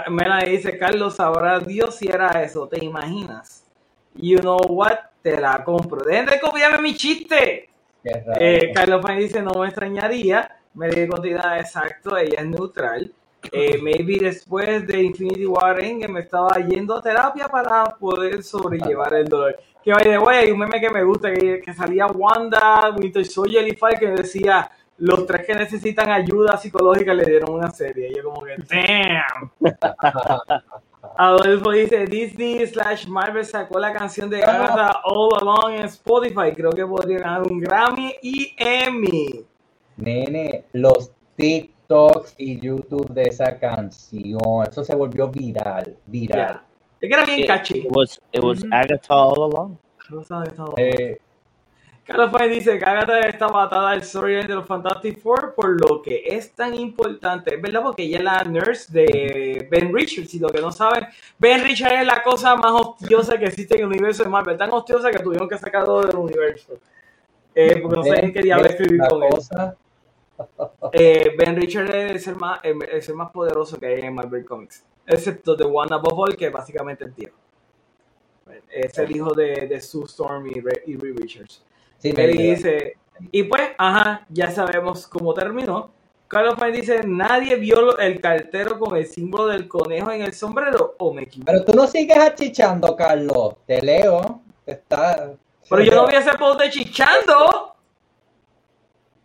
Mela 0.10 0.38
dice, 0.40 0.78
Carlos, 0.78 1.16
sabrá 1.16 1.60
Dios 1.60 1.96
si 1.96 2.08
era 2.08 2.44
eso, 2.44 2.68
¿te 2.68 2.84
imaginas? 2.84 3.66
You 4.16 4.40
know 4.40 4.60
what? 4.68 4.98
Te 5.22 5.40
la 5.40 5.64
compro. 5.64 6.04
Dejen 6.04 6.26
de 6.26 6.40
copiarme 6.40 6.82
mi 6.82 6.96
chiste. 6.96 7.70
Eh, 8.04 8.72
Carlos 8.74 9.06
Payne 9.06 9.22
dice, 9.22 9.42
no 9.42 9.52
me 9.60 9.68
extrañaría. 9.68 10.58
Me 10.74 10.90
di 10.90 11.08
continuidad 11.08 11.60
exacto, 11.60 12.16
ella 12.16 12.40
es 12.40 12.48
neutral. 12.48 13.12
Eh, 13.52 13.80
maybe 13.82 14.18
después 14.20 14.86
de 14.86 15.04
Infinity 15.04 15.46
War 15.46 15.82
Endgame 15.82 16.14
me 16.14 16.20
estaba 16.22 16.58
yendo 16.58 16.98
a 16.98 17.02
terapia 17.02 17.48
para 17.48 17.86
poder 17.86 18.44
sobrellevar 18.44 19.14
el 19.14 19.28
dolor. 19.28 19.58
Que 19.84 19.94
vaya 19.94 20.12
de 20.12 20.18
way, 20.20 20.38
hay 20.40 20.52
un 20.52 20.60
meme 20.60 20.80
que 20.80 20.90
me 20.90 21.04
gusta, 21.04 21.34
que, 21.34 21.62
que 21.62 21.74
salía 21.74 22.08
Wanda, 22.08 22.94
Winter 22.98 23.26
Soldier 23.26 23.68
y 23.68 23.76
Falcon 23.76 24.16
que 24.16 24.22
decía, 24.22 24.70
los 24.98 25.26
tres 25.26 25.46
que 25.46 25.56
necesitan 25.56 26.10
ayuda 26.12 26.58
psicológica 26.58 27.14
le 27.14 27.26
dieron 27.26 27.54
una 27.54 27.72
serie. 27.72 28.10
Y 28.10 28.16
yo 28.18 28.24
como 28.24 28.42
que, 28.44 28.58
damn. 28.68 29.52
Adolfo 31.22 31.72
dice, 31.72 32.06
Disney 32.06 32.66
slash 32.66 33.06
Marvel 33.06 33.44
sacó 33.44 33.78
la 33.78 33.92
canción 33.92 34.30
de 34.30 34.42
Agatha 34.42 35.02
All 35.04 35.36
Along 35.42 35.74
en 35.74 35.86
Spotify. 35.86 36.54
Creo 36.56 36.72
que 36.72 36.86
podría 36.86 37.20
ganar 37.20 37.42
un 37.44 37.60
Grammy 37.60 38.16
y 38.22 38.54
Emmy. 38.58 39.46
Nene, 39.98 40.64
los 40.72 41.12
TikToks 41.36 42.36
y 42.38 42.58
YouTube 42.62 43.10
de 43.10 43.24
esa 43.24 43.60
canción, 43.60 44.40
eso 44.66 44.82
se 44.82 44.96
volvió 44.96 45.28
viral, 45.28 45.98
viral. 46.06 46.38
Ya. 46.54 46.64
Es 47.02 47.10
que 47.10 47.14
era 47.14 47.26
bien 47.26 47.40
It, 47.40 47.48
catchy. 47.48 47.80
it 47.80 47.88
was, 47.92 48.22
it 48.32 48.42
was. 48.42 48.64
Agatha 48.72 49.14
all 49.14 49.52
along. 49.52 49.78
Eh, 50.78 51.20
Carlos 52.10 52.32
Fine 52.32 52.48
dice 52.50 52.80
que 52.80 52.86
Agatha 52.86 53.20
está 53.20 53.46
atada 53.46 53.92
al 53.92 54.04
storyline 54.04 54.48
de 54.48 54.56
los 54.56 54.66
Fantastic 54.66 55.20
Four 55.22 55.54
por 55.54 55.80
lo 55.80 56.02
que 56.02 56.24
es 56.26 56.52
tan 56.54 56.74
importante. 56.74 57.56
Es 57.56 57.62
verdad, 57.62 57.84
porque 57.84 58.04
ella 58.04 58.18
es 58.18 58.24
la 58.24 58.44
nurse 58.44 58.92
de 58.92 59.68
Ben 59.70 59.94
Richards. 59.94 60.34
Y 60.34 60.40
lo 60.40 60.50
que 60.50 60.60
no 60.60 60.72
saben, 60.72 61.06
Ben 61.38 61.64
Richards 61.64 62.02
es 62.02 62.08
la 62.08 62.24
cosa 62.24 62.56
más 62.56 62.72
hostiosa 62.74 63.38
que 63.38 63.46
existe 63.46 63.76
en 63.76 63.82
el 63.82 63.88
universo 63.88 64.24
de 64.24 64.30
Marvel. 64.30 64.58
Tan 64.58 64.72
hostiosa 64.74 65.12
que 65.12 65.20
tuvieron 65.20 65.48
que 65.48 65.58
sacarlo 65.58 66.02
del 66.02 66.16
universo. 66.16 66.74
Eh, 67.54 67.80
porque 67.82 67.98
no 67.98 68.04
saben 68.04 68.34
qué 68.34 68.42
diablo 68.42 68.64
¿ves 68.64 68.74
escribir 68.74 69.02
con 69.08 69.24
él. 69.24 69.30
cosa? 69.30 69.76
Eh, 70.94 71.36
ben 71.38 71.56
Richards 71.56 71.94
es 71.94 72.28
el 72.28 72.36
más, 72.38 72.60
el, 72.64 72.78
el 72.90 73.02
ser 73.04 73.14
más 73.14 73.30
poderoso 73.32 73.80
que 73.80 73.86
hay 73.86 74.02
en 74.02 74.16
Marvel 74.16 74.44
Comics. 74.46 74.84
Excepto 75.06 75.56
de 75.56 75.66
One 75.66 75.94
Above 75.94 76.18
All, 76.18 76.36
que 76.36 76.48
es 76.48 76.52
básicamente 76.52 77.04
el 77.04 77.14
tío. 77.14 77.30
Es 78.72 78.98
el 78.98 79.16
hijo 79.16 79.34
de, 79.34 79.68
de 79.68 79.80
Sue 79.80 80.06
Storm 80.06 80.48
y, 80.48 80.60
Re- 80.60 80.84
y 80.88 80.96
Reed 80.96 81.18
Richards. 81.20 81.64
Sí, 82.00 82.14
me- 82.14 82.28
dice, 82.28 82.98
y 83.32 83.44
pues, 83.44 83.70
ajá, 83.78 84.26
ya 84.30 84.50
sabemos 84.52 85.08
cómo 85.08 85.34
terminó. 85.34 85.92
Carlos 86.28 86.56
Payne 86.60 86.78
dice, 86.78 87.02
nadie 87.06 87.56
vio 87.56 87.98
el 87.98 88.22
cartero 88.22 88.78
con 88.78 88.96
el 88.96 89.06
símbolo 89.08 89.48
del 89.48 89.68
conejo 89.68 90.12
en 90.12 90.22
el 90.22 90.34
sombrero, 90.34 90.96
o 91.00 91.14
me 91.14 91.24
equivoco. 91.24 91.52
Pero 91.52 91.66
tú 91.66 91.74
no 91.74 91.88
sigues 91.88 92.18
achichando, 92.18 92.96
Carlos. 92.96 93.56
Te 93.66 93.82
leo. 93.82 94.42
Te 94.64 94.74
está... 94.74 95.34
Pero 95.70 95.84
yo 95.84 95.96
no 95.96 96.08
a 96.08 96.20
hacer 96.20 96.38
post 96.38 96.62
de 96.62 96.70
chichando. 96.70 97.76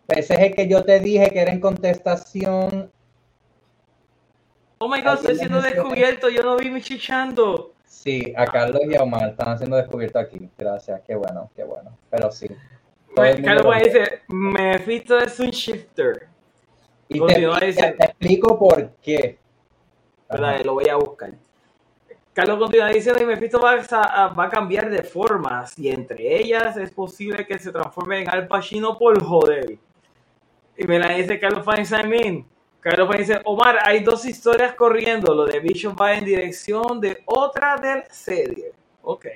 Ese 0.08 0.34
es 0.34 0.40
el 0.40 0.54
que 0.54 0.68
yo 0.68 0.84
te 0.84 1.00
dije 1.00 1.30
que 1.30 1.40
era 1.40 1.52
en 1.52 1.60
contestación. 1.60 2.90
Oh 4.78 4.88
my 4.88 5.00
god, 5.00 5.14
estoy 5.14 5.36
siendo 5.36 5.62
descubierto, 5.62 6.28
yo 6.28 6.42
no 6.42 6.56
vi 6.56 6.70
mi 6.70 6.82
chichando. 6.82 7.72
Sí, 8.04 8.34
a 8.36 8.44
Carlos 8.44 8.82
y 8.86 8.94
a 8.94 9.02
Omar 9.02 9.30
están 9.30 9.56
siendo 9.56 9.76
descubiertos 9.78 10.22
aquí. 10.22 10.50
Gracias, 10.58 11.00
qué 11.06 11.14
bueno, 11.14 11.50
qué 11.56 11.64
bueno. 11.64 11.96
Pero 12.10 12.30
sí. 12.30 12.46
El 13.16 13.36
mundo 13.36 13.44
Carlos 13.46 13.74
dice, 13.82 14.20
Mephisto 14.28 15.18
es 15.18 15.40
un 15.40 15.48
shifter. 15.48 16.28
Y 17.08 17.14
te, 17.14 17.18
continúa 17.20 17.58
te- 17.60 17.66
diciendo. 17.66 17.96
te 17.98 18.04
explico 18.04 18.58
por 18.58 18.90
qué. 19.02 19.38
Lo 20.64 20.74
voy 20.74 20.86
a 20.90 20.96
buscar. 20.96 21.32
Carlos 22.34 22.58
continúa 22.58 22.88
diciendo 22.88 23.22
y 23.22 23.24
Mephisto 23.26 23.58
va 23.58 23.72
a, 23.72 24.26
va 24.34 24.44
a 24.44 24.50
cambiar 24.50 24.90
de 24.90 25.02
formas 25.02 25.78
y 25.78 25.88
entre 25.88 26.36
ellas 26.36 26.76
es 26.76 26.90
posible 26.90 27.46
que 27.46 27.58
se 27.58 27.72
transforme 27.72 28.20
en 28.20 28.28
Al 28.28 28.46
Pacino 28.46 28.98
por 28.98 29.18
joder. 29.24 29.78
Y 30.76 30.84
me 30.86 30.98
la 30.98 31.08
dice 31.14 31.40
Carlos 31.40 31.64
Feinstein. 31.64 32.46
Carlos 32.84 33.08
Feinstein 33.08 33.38
dice, 33.38 33.50
Omar, 33.50 33.78
hay 33.82 34.04
dos 34.04 34.26
historias 34.26 34.74
corriendo. 34.74 35.34
Lo 35.34 35.46
de 35.46 35.58
Vision 35.58 35.96
va 35.98 36.12
en 36.12 36.22
dirección 36.22 37.00
de 37.00 37.22
otra 37.24 37.78
de 37.78 37.94
la 37.96 38.04
serie. 38.10 38.72
Ok. 39.00 39.26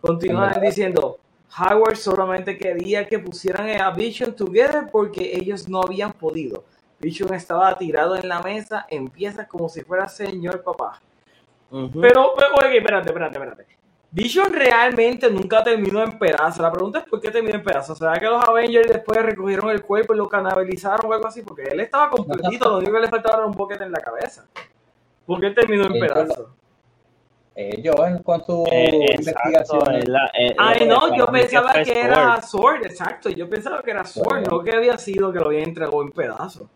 Continúa 0.00 0.48
¿verdad? 0.48 0.62
diciendo, 0.62 1.20
Howard 1.56 1.94
solamente 1.94 2.58
quería 2.58 3.06
que 3.06 3.20
pusieran 3.20 3.80
a 3.80 3.92
Vision 3.92 4.34
together 4.34 4.88
porque 4.90 5.36
ellos 5.36 5.68
no 5.68 5.82
habían 5.82 6.12
podido. 6.14 6.64
Vision 6.98 7.32
estaba 7.32 7.78
tirado 7.78 8.16
en 8.16 8.28
la 8.28 8.42
mesa, 8.42 8.86
empieza 8.90 9.46
como 9.46 9.68
si 9.68 9.82
fuera 9.82 10.08
señor 10.08 10.64
papá. 10.64 11.00
Pero, 11.70 12.34
pero, 12.36 12.54
oye, 12.60 12.78
espérate, 12.78 13.08
espérate, 13.08 13.38
espérate. 13.38 13.66
Vision 14.14 14.52
realmente 14.52 15.28
nunca 15.28 15.64
terminó 15.64 16.00
en 16.04 16.16
pedazos. 16.16 16.60
La 16.60 16.70
pregunta 16.70 17.00
es 17.00 17.04
por 17.06 17.20
qué 17.20 17.32
terminó 17.32 17.56
en 17.56 17.64
pedazos. 17.64 17.98
¿Será 17.98 18.16
que 18.16 18.26
los 18.26 18.46
Avengers 18.48 18.86
después 18.88 19.20
recogieron 19.20 19.70
el 19.70 19.82
cuerpo 19.82 20.14
y 20.14 20.16
lo 20.18 20.28
canalizaron 20.28 21.10
o 21.10 21.14
algo 21.14 21.26
así? 21.26 21.42
Porque 21.42 21.64
él 21.64 21.80
estaba 21.80 22.10
completito, 22.10 22.68
lo 22.70 22.76
único 22.78 22.92
que 22.92 23.00
le 23.00 23.08
faltaba 23.08 23.38
era 23.38 23.46
un 23.46 23.52
boquete 23.52 23.82
en 23.82 23.90
la 23.90 23.98
cabeza. 23.98 24.46
¿Por 25.26 25.40
qué 25.40 25.50
terminó 25.50 25.86
en 25.86 25.94
lo- 25.94 25.98
pedazos? 26.06 26.46
Ellos 27.56 27.94
en- 28.06 28.22
con 28.22 28.44
su 28.44 28.64
Eh, 28.70 29.14
investigación. 29.16 29.96
eh, 29.96 30.54
Ay, 30.58 30.78
eh, 30.82 30.86
no, 30.86 31.16
yo 31.16 31.26
pensaba 31.26 31.72
que 31.72 32.00
era 32.00 32.40
Sword. 32.40 32.42
Sword, 32.82 32.86
exacto. 32.86 33.30
Yo 33.30 33.48
pensaba 33.48 33.82
que 33.82 33.90
era 33.90 34.04
Sword, 34.04 34.28
Bueno. 34.28 34.46
no 34.50 34.62
que 34.62 34.76
había 34.76 34.96
sido 34.96 35.32
que 35.32 35.40
lo 35.40 35.46
había 35.46 35.62
entregado 35.64 36.02
en 36.02 36.10
pedazos. 36.12 36.68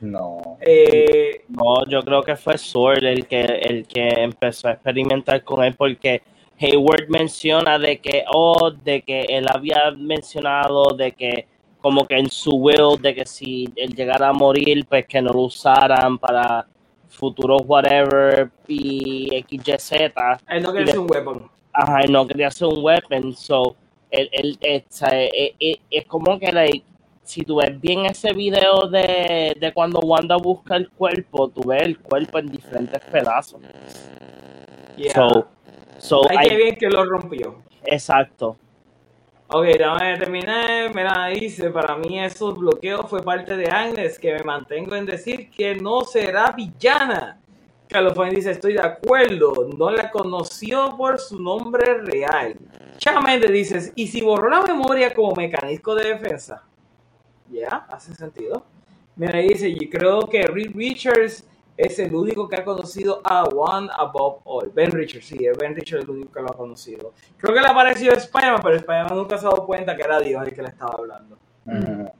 No. 0.00 0.56
Eh, 0.60 1.44
No, 1.48 1.84
yo 1.88 2.02
creo 2.02 2.22
que 2.22 2.34
fue 2.36 2.58
Sword 2.58 3.04
el 3.04 3.26
que, 3.26 3.42
el 3.42 3.86
que 3.86 4.08
empezó 4.08 4.68
a 4.68 4.72
experimentar 4.72 5.42
con 5.44 5.62
él 5.64 5.74
porque 5.76 6.22
Hayward 6.60 7.08
menciona 7.08 7.78
de 7.78 7.98
que, 7.98 8.24
oh, 8.32 8.70
de 8.70 9.02
que 9.02 9.22
él 9.28 9.46
había 9.48 9.90
mencionado 9.96 10.94
de 10.96 11.12
que 11.12 11.46
como 11.80 12.06
que 12.06 12.18
en 12.18 12.28
su 12.30 12.50
will, 12.56 13.00
de 13.00 13.14
que 13.14 13.24
si 13.24 13.68
él 13.76 13.94
llegara 13.94 14.28
a 14.28 14.32
morir, 14.32 14.84
pues 14.86 15.06
que 15.06 15.22
no 15.22 15.32
lo 15.32 15.42
usaran 15.42 16.18
para 16.18 16.66
futuros 17.08 17.62
whatever 17.64 18.50
y 18.66 19.28
XYZ. 19.48 19.92
él 20.48 20.62
no 20.62 20.72
quería 20.72 20.92
ser 20.92 20.98
un 20.98 21.10
weapon. 21.10 21.50
Ajá, 21.72 22.00
y 22.04 22.10
no 22.10 22.26
quería 22.26 22.48
hacer 22.48 22.66
un 22.66 22.82
weapon, 22.82 23.34
so 23.34 23.76
él, 24.10 24.28
él, 24.32 24.58
o 24.60 24.84
sea, 24.88 25.10
eh, 25.12 25.54
eh, 25.60 25.76
es 25.90 26.06
como 26.06 26.38
que 26.38 26.50
like, 26.50 26.84
si 27.22 27.42
tú 27.42 27.56
ves 27.56 27.78
bien 27.80 28.06
ese 28.06 28.32
video 28.32 28.88
de, 28.88 29.56
de 29.60 29.72
cuando 29.72 30.00
Wanda 30.00 30.36
busca 30.36 30.76
el 30.76 30.88
cuerpo, 30.90 31.48
tú 31.48 31.62
ves 31.68 31.82
el 31.82 31.98
cuerpo 31.98 32.38
en 32.38 32.48
diferentes 32.48 33.00
pedazos. 33.12 33.60
Yeah. 34.96 35.12
So, 35.14 35.46
so 35.98 36.22
Ay, 36.30 36.48
qué 36.48 36.56
bien 36.56 36.76
que 36.76 36.88
lo 36.88 37.04
rompió. 37.04 37.62
exacto. 37.84 38.56
Ok, 39.50 39.64
déjame 39.64 40.18
terminar. 40.18 40.94
Mira, 40.94 41.26
dice, 41.28 41.70
para 41.70 41.96
mí 41.96 42.20
esos 42.20 42.54
bloqueos 42.58 43.08
fue 43.08 43.22
parte 43.22 43.56
de 43.56 43.66
Agnes, 43.66 44.18
que 44.18 44.34
me 44.34 44.42
mantengo 44.42 44.94
en 44.94 45.06
decir 45.06 45.50
que 45.50 45.74
no 45.74 46.02
será 46.02 46.52
villana. 46.52 47.40
Carlos 47.88 48.12
Fuentes 48.12 48.40
dice, 48.40 48.50
estoy 48.50 48.74
de 48.74 48.82
acuerdo, 48.82 49.70
no 49.78 49.90
la 49.90 50.10
conoció 50.10 50.94
por 50.98 51.18
su 51.18 51.40
nombre 51.40 51.94
real. 52.02 52.56
Chava 52.98 53.22
Méndez 53.22 53.50
dice, 53.50 53.92
¿y 53.94 54.08
si 54.08 54.20
borró 54.20 54.50
la 54.50 54.60
memoria 54.60 55.14
como 55.14 55.34
mecanismo 55.34 55.94
de 55.94 56.08
defensa? 56.08 56.62
Ya, 57.50 57.86
hace 57.88 58.14
sentido. 58.14 58.62
Mira, 59.16 59.38
dice, 59.38 59.72
yo 59.72 59.88
creo 59.90 60.20
que 60.26 60.42
Reed 60.42 60.72
Richards 60.74 61.48
es 61.78 61.96
el 62.00 62.12
único 62.12 62.48
que 62.48 62.56
ha 62.56 62.64
conocido 62.64 63.20
a 63.24 63.44
One 63.44 63.88
Above 63.96 64.40
All. 64.44 64.70
Ben 64.74 64.90
Richards, 64.90 65.26
sí, 65.26 65.46
es 65.46 65.56
Ben 65.56 65.76
Richards 65.76 66.02
el 66.04 66.10
único 66.10 66.32
que 66.32 66.40
lo 66.42 66.50
ha 66.50 66.56
conocido. 66.56 67.14
Creo 67.36 67.54
que 67.54 67.60
le 67.60 67.68
apareció 67.68 68.12
Spider-Man, 68.12 68.60
pero 68.62 68.74
Spider-Man 68.74 69.16
nunca 69.16 69.38
se 69.38 69.46
ha 69.46 69.50
dado 69.50 69.64
cuenta 69.64 69.96
que 69.96 70.02
era 70.02 70.18
Dios 70.18 70.44
el 70.44 70.52
que 70.52 70.62
le 70.62 70.68
estaba 70.68 70.96
hablando. 70.98 71.38
Ujú. 71.64 71.76
Bueno, 71.76 72.12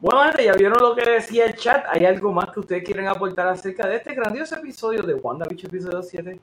Bueno, 0.00 0.22
gente, 0.22 0.44
ya 0.44 0.52
vieron 0.52 0.78
lo 0.80 0.94
que 0.94 1.10
decía 1.10 1.46
el 1.46 1.56
chat. 1.56 1.84
¿Hay 1.90 2.04
algo 2.04 2.32
más 2.32 2.52
que 2.52 2.60
ustedes 2.60 2.84
quieren 2.84 3.08
aportar 3.08 3.48
acerca 3.48 3.88
de 3.88 3.96
este 3.96 4.14
grandioso 4.14 4.54
episodio 4.54 5.02
de 5.02 5.14
WandaVision 5.14 5.68
episodio 5.68 6.00
7? 6.00 6.40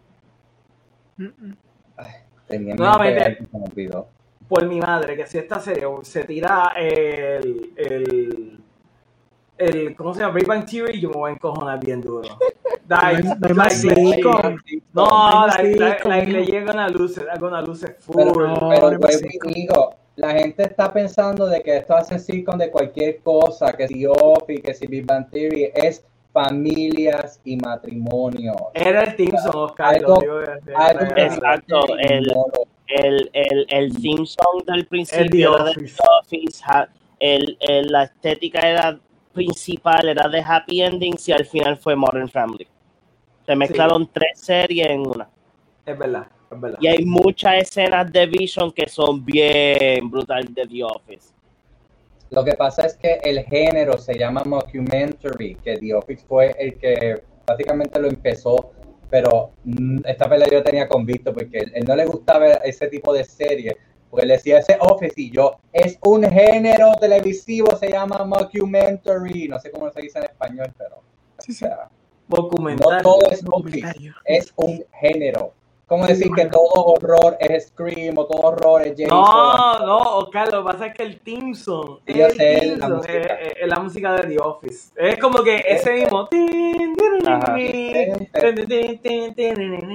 Mm, 1.15 1.23
mm. 1.25 1.57
Tenía 2.48 2.75
Nuevamente. 2.75 3.48
Por 4.49 4.65
mi 4.65 4.81
madre, 4.81 5.15
que 5.15 5.25
si 5.25 5.38
esta 5.38 5.59
serie 5.61 5.85
se 6.01 6.25
tira 6.25 6.73
el, 6.75 7.72
el, 7.77 8.59
el 9.59 9.95
¿cómo 9.95 10.13
se 10.13 10.21
llama? 10.21 10.33
Big 10.33 10.47
Bang 10.47 10.65
Theory, 10.65 10.99
yo 10.99 11.09
me 11.09 11.15
voy 11.15 11.29
a 11.31 11.33
encojonar 11.33 11.79
bien 11.79 12.01
duro. 12.01 12.27
Like, 12.88 13.23
No 14.93 15.07
hay 15.11 15.35
más 15.35 15.57
like, 15.57 15.79
like, 15.79 16.07
like, 16.09 16.31
le 16.31 16.45
llegan 16.45 16.79
a 16.79 16.89
luces, 16.89 17.23
a 17.29 17.61
luces 17.61 17.91
full. 17.99 18.15
Pero, 18.15 18.33
pero 18.33 18.47
no 18.47 18.59
vuelvo 18.67 19.07
es 19.07 19.21
y 19.23 19.53
digo, 19.53 19.95
la 20.15 20.31
gente 20.31 20.63
está 20.63 20.91
pensando 20.91 21.45
de 21.45 21.61
que 21.61 21.77
esto 21.77 21.95
hace 21.95 22.17
sitcom 22.19 22.57
de 22.57 22.71
cualquier 22.71 23.19
cosa, 23.19 23.73
que 23.73 23.88
si 23.88 24.05
Office, 24.05 24.61
que 24.61 24.73
si 24.73 24.88
Big 24.88 25.05
Bang 25.05 25.29
Theory, 25.29 25.71
es 25.75 26.03
familias 26.33 27.39
y 27.43 27.57
matrimonio. 27.57 28.55
Era 28.73 29.03
el 29.03 29.15
Timson, 29.15 29.51
Oscar. 29.53 29.95
Algo- 29.95 30.19
digo 30.19 30.41
Exacto, 31.15 31.81
el- 31.99 32.31
El, 32.88 33.29
el, 33.33 33.65
el 33.69 33.91
song 34.25 34.63
del 34.65 34.77
El 34.77 34.83
The 34.83 34.89
principio 34.89 35.55
era 35.55 35.63
de 35.65 35.71
Office. 35.71 35.95
The 35.95 36.03
Office, 36.38 36.63
ha- 36.65 36.89
el, 37.19 37.57
el- 37.59 37.88
la 37.88 38.03
estética 38.05 38.59
era 38.67 38.99
principal, 39.40 40.09
era 40.09 40.27
de 40.27 40.43
Happy 40.45 40.82
Endings 40.82 41.30
y 41.30 41.32
al 41.32 41.45
final 41.45 41.77
fue 41.77 41.95
Modern 41.95 42.27
Family. 42.27 42.68
Se 43.45 43.56
mezclaron 43.56 44.09
tres 44.11 44.42
series 44.42 44.90
en 44.90 45.08
una. 45.08 45.30
Es 45.85 45.98
verdad, 45.98 46.27
es 46.51 46.59
verdad. 46.59 46.77
Y 46.82 46.88
hay 46.88 47.06
muchas 47.06 47.53
escenas 47.64 48.11
de 48.11 48.26
Vision 48.26 48.69
que 48.74 48.90
son 48.90 49.24
bien 49.24 50.09
brutales 50.11 50.53
de 50.53 50.68
The 50.68 50.84
Office. 50.84 51.30
Lo 52.32 52.43
que 52.43 52.53
pasa 52.53 52.85
es 52.85 52.98
que 52.98 53.19
el 53.24 53.45
género 53.45 53.98
se 53.98 54.18
llama 54.19 54.43
mockumentary, 54.45 55.56
que 55.56 55.77
The 55.77 55.93
Office 55.95 56.26
fue 56.27 56.53
el 56.59 56.77
que 56.77 57.24
básicamente 57.48 57.98
lo 57.98 58.09
empezó, 58.09 58.72
pero 59.09 59.51
mm, 59.64 60.01
esta 60.06 60.30
pelea 60.30 60.50
yo 60.51 60.61
tenía 60.61 60.88
con 60.88 61.06
Víctor 61.06 61.34
porque 61.34 61.59
él, 61.59 61.72
él 61.74 61.85
no 61.88 61.95
le 61.95 62.06
gustaba 62.06 62.45
ese 62.66 62.88
tipo 62.88 63.14
de 63.14 63.24
serie, 63.24 63.77
porque 64.09 64.23
él 64.25 64.29
decía 64.29 64.59
ese 64.59 64.77
Office 64.79 65.13
y 65.17 65.29
yo, 65.31 65.57
es 65.73 65.97
un 66.03 66.23
género 66.23 66.91
televisivo, 66.99 67.75
se 67.77 67.89
llama 67.91 68.23
mockumentary, 68.25 69.47
no 69.47 69.59
sé 69.59 69.71
cómo 69.71 69.89
se 69.91 70.01
dice 70.01 70.19
en 70.19 70.25
español, 70.25 70.71
pero 70.77 71.01
Sí, 71.39 71.51
o 71.51 71.53
sí. 71.53 71.59
sea, 71.59 71.89
no 72.27 72.47
todo 73.01 73.29
es 73.31 73.43
Documentario. 73.43 74.13
es 74.25 74.53
un 74.55 74.83
género. 74.99 75.53
Como 75.88 76.05
decir 76.05 76.29
que 76.35 76.45
todo 76.45 76.69
horror 76.71 77.35
es 77.39 77.69
Scream 77.69 78.15
o 78.19 78.25
todo 78.27 78.41
horror 78.49 78.83
es 78.83 78.91
Jason. 78.95 79.07
No, 79.17 79.79
no, 79.79 79.97
Oscar, 80.17 80.51
lo 80.53 80.63
que 80.63 80.71
pasa 80.71 80.85
es 80.88 80.93
que 80.93 81.01
el 81.03 81.19
Timson, 81.21 81.99
Sí, 82.05 82.21
el 82.21 82.79
la 82.79 82.89
música. 82.89 83.13
es, 83.17 83.25
es- 83.47 83.53
es 83.61 83.67
la 83.67 83.75
música 83.79 84.13
de 84.13 84.27
The 84.27 84.38
Office. 84.39 84.91
Es 84.95 85.17
como 85.17 85.41
que 85.41 85.63
ese 85.67 85.93
mismo. 85.93 86.29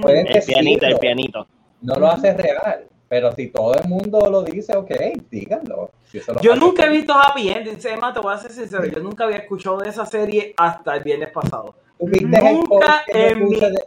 Pueden 0.02 0.26
El 0.26 0.42
pianito, 0.44 0.86
el 0.86 0.98
pianito. 0.98 1.46
no 1.82 1.94
lo 1.96 2.08
hace 2.08 2.34
real. 2.34 2.86
Pero 3.08 3.32
si 3.32 3.48
todo 3.48 3.74
el 3.74 3.88
mundo 3.88 4.28
lo 4.30 4.42
dice, 4.42 4.76
ok, 4.76 4.90
díganlo. 5.30 5.90
Si 6.10 6.18
eso 6.18 6.32
lo 6.32 6.40
Yo 6.40 6.56
nunca 6.56 6.86
he 6.86 6.88
visto 6.88 7.12
Happy 7.14 7.48
Endings, 7.50 7.84
Emma, 7.84 8.12
te 8.12 8.20
voy 8.20 8.34
a 8.34 8.38
ser 8.38 8.50
sincero, 8.50 8.84
yo 8.86 9.00
nunca 9.00 9.24
había 9.24 9.36
escuchado 9.38 9.78
de 9.78 9.90
esa 9.90 10.06
serie 10.06 10.54
hasta 10.56 10.96
el 10.96 11.02
viernes 11.04 11.30
pasado. 11.30 11.74
¿Tú 11.98 12.06
viste 12.06 12.24
el 12.26 12.54
nunca 12.54 13.04
en 13.06 13.48
mi- 13.48 13.60
de- 13.60 13.84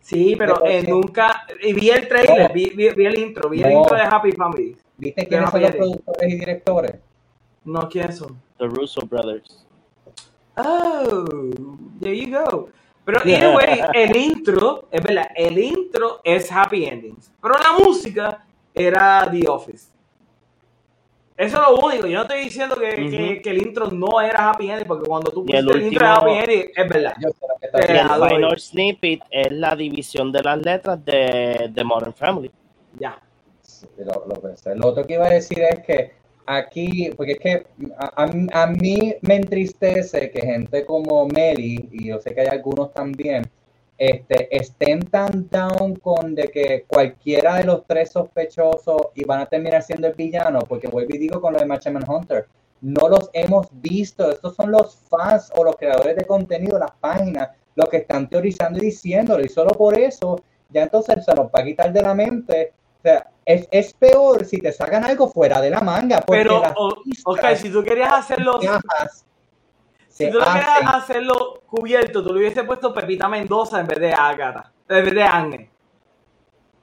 Sí, 0.00 0.36
pero 0.38 0.64
eh, 0.64 0.82
nunca, 0.88 1.44
y 1.62 1.72
vi 1.74 1.90
el 1.90 2.08
trailer, 2.08 2.48
No. 2.48 2.54
vi, 2.54 2.70
vi- 2.74 2.90
vi 2.90 3.04
el 3.06 3.18
intro, 3.18 3.48
vi 3.50 3.62
el 3.62 3.72
intro 3.72 3.94
de 3.96 4.02
Happy 4.02 4.32
Family. 4.32 4.76
¿Viste 4.96 5.26
quiénes 5.26 5.50
son 5.50 5.60
los 5.60 5.70
Endings. 5.70 5.86
productores 5.90 6.32
y 6.32 6.38
directores? 6.38 6.94
No, 7.64 7.88
¿quiénes 7.90 8.16
son? 8.16 8.40
The 8.58 8.66
Russo 8.68 9.02
Brothers. 9.02 9.66
Oh, 10.56 11.24
there 12.00 12.14
you 12.16 12.30
go. 12.30 12.68
Pero 13.04 13.20
anyway, 13.24 13.80
el 13.94 14.16
intro, 14.16 14.88
es 14.90 15.02
verdad, 15.02 15.28
el 15.34 15.58
intro 15.58 16.20
es 16.24 16.50
Happy 16.50 16.84
Endings. 16.86 17.30
Pero 17.42 17.54
la 17.54 17.84
música 17.84 18.44
era 18.78 19.28
The 19.30 19.48
Office. 19.48 19.88
Eso 21.36 21.56
es 21.56 21.62
lo 21.62 21.76
único. 21.86 22.06
Yo 22.08 22.16
no 22.16 22.22
estoy 22.22 22.40
diciendo 22.40 22.74
que, 22.74 23.00
Ujú. 23.00 23.10
que- 23.10 23.42
que 23.42 23.50
el 23.50 23.58
intro 23.58 23.88
no 23.90 24.20
era 24.20 24.50
Happy 24.50 24.70
Ending, 24.70 24.88
porque 24.88 25.06
cuando 25.08 25.30
tú 25.30 25.40
el 25.48 25.64
pusiste 25.64 25.72
el, 25.72 25.82
intro 25.92 26.06
de 26.06 26.12
Happy 26.12 26.30
Ending, 26.32 26.70
es 26.74 26.88
verdad. 26.88 27.14
Yo 27.20 27.28
que 27.30 27.66
Eh, 27.66 27.70
Y 27.94 27.96
el 27.98 28.28
final 28.28 28.58
snippet 28.58 29.20
es 29.30 29.52
la 29.52 29.76
división 29.76 30.32
de 30.32 30.42
las 30.42 30.58
letras 30.58 31.04
de, 31.04 31.70
de 31.72 31.84
Modern 31.84 32.12
Family. 32.14 32.50
Ya. 32.98 33.20
Sí, 33.62 33.86
Lo, 33.98 34.24
lo 34.26 34.34
pensé. 34.40 34.74
Lo 34.74 34.88
otro 34.88 35.06
que 35.06 35.14
iba 35.14 35.26
a 35.26 35.30
decir 35.30 35.60
es 35.60 35.78
que 35.86 36.12
aquí, 36.44 37.10
porque 37.16 37.32
es 37.32 37.38
que 37.38 37.66
a, 37.98 38.24
a- 38.24 38.62
a 38.62 38.66
mí 38.66 39.14
me 39.20 39.36
entristece 39.36 40.30
que 40.32 40.40
gente 40.40 40.84
como 40.84 41.24
Meli, 41.26 41.88
y 41.92 42.08
yo 42.08 42.18
sé 42.18 42.34
que 42.34 42.40
hay 42.40 42.48
algunos 42.48 42.92
también, 42.92 43.48
este, 43.98 44.56
estén 44.56 45.00
tan 45.10 45.48
down 45.50 45.96
con 45.96 46.34
de 46.34 46.48
que 46.48 46.84
cualquiera 46.86 47.56
de 47.56 47.64
los 47.64 47.84
tres 47.86 48.12
sospechosos 48.12 49.08
y 49.14 49.24
van 49.24 49.40
a 49.40 49.46
terminar 49.46 49.82
siendo 49.82 50.06
el 50.06 50.14
villano, 50.14 50.60
porque 50.60 50.86
vuelvo 50.88 51.14
y 51.14 51.18
digo 51.18 51.40
con 51.40 51.52
lo 51.52 51.58
de 51.58 51.66
Martian 51.66 51.98
Hunter, 52.08 52.46
no 52.80 53.08
los 53.08 53.28
hemos 53.32 53.66
visto, 53.72 54.30
estos 54.30 54.54
son 54.54 54.70
los 54.70 54.96
fans 55.10 55.50
o 55.56 55.64
los 55.64 55.76
creadores 55.76 56.14
de 56.16 56.24
contenido, 56.24 56.78
las 56.78 56.92
páginas, 57.00 57.48
los 57.74 57.88
que 57.88 57.98
están 57.98 58.28
teorizando 58.28 58.78
y 58.78 58.82
diciéndolo, 58.82 59.44
y 59.44 59.48
solo 59.48 59.70
por 59.72 59.98
eso, 59.98 60.40
ya 60.70 60.84
entonces 60.84 61.24
se 61.24 61.34
nos 61.34 61.46
va 61.46 61.60
a 61.60 61.64
quitar 61.64 61.92
de 61.92 62.02
la 62.02 62.14
mente 62.14 62.72
o 62.98 63.00
sea, 63.00 63.30
es, 63.44 63.68
es 63.70 63.92
peor 63.94 64.44
si 64.44 64.58
te 64.58 64.72
sacan 64.72 65.04
algo 65.04 65.28
fuera 65.28 65.60
de 65.60 65.70
la 65.70 65.80
manga. 65.80 66.20
Pero, 66.26 66.60
o- 66.76 67.00
pistas 67.04 67.24
ok, 67.26 67.56
si 67.56 67.70
tú 67.70 67.84
querías 67.84 68.12
hacerlo, 68.12 68.58
si 70.24 70.30
tú 70.30 70.38
querías 70.38 70.68
hacen. 70.68 70.88
hacerlo 70.88 71.62
cubierto, 71.66 72.22
tú 72.22 72.32
le 72.34 72.40
hubiese 72.40 72.64
puesto 72.64 72.92
Pepita 72.92 73.28
Mendoza 73.28 73.80
en 73.80 73.86
vez 73.86 73.98
de 74.00 74.12
Agatha, 74.12 74.72
en 74.88 75.04
vez 75.04 75.14
de 75.14 75.22
Anne. 75.22 75.70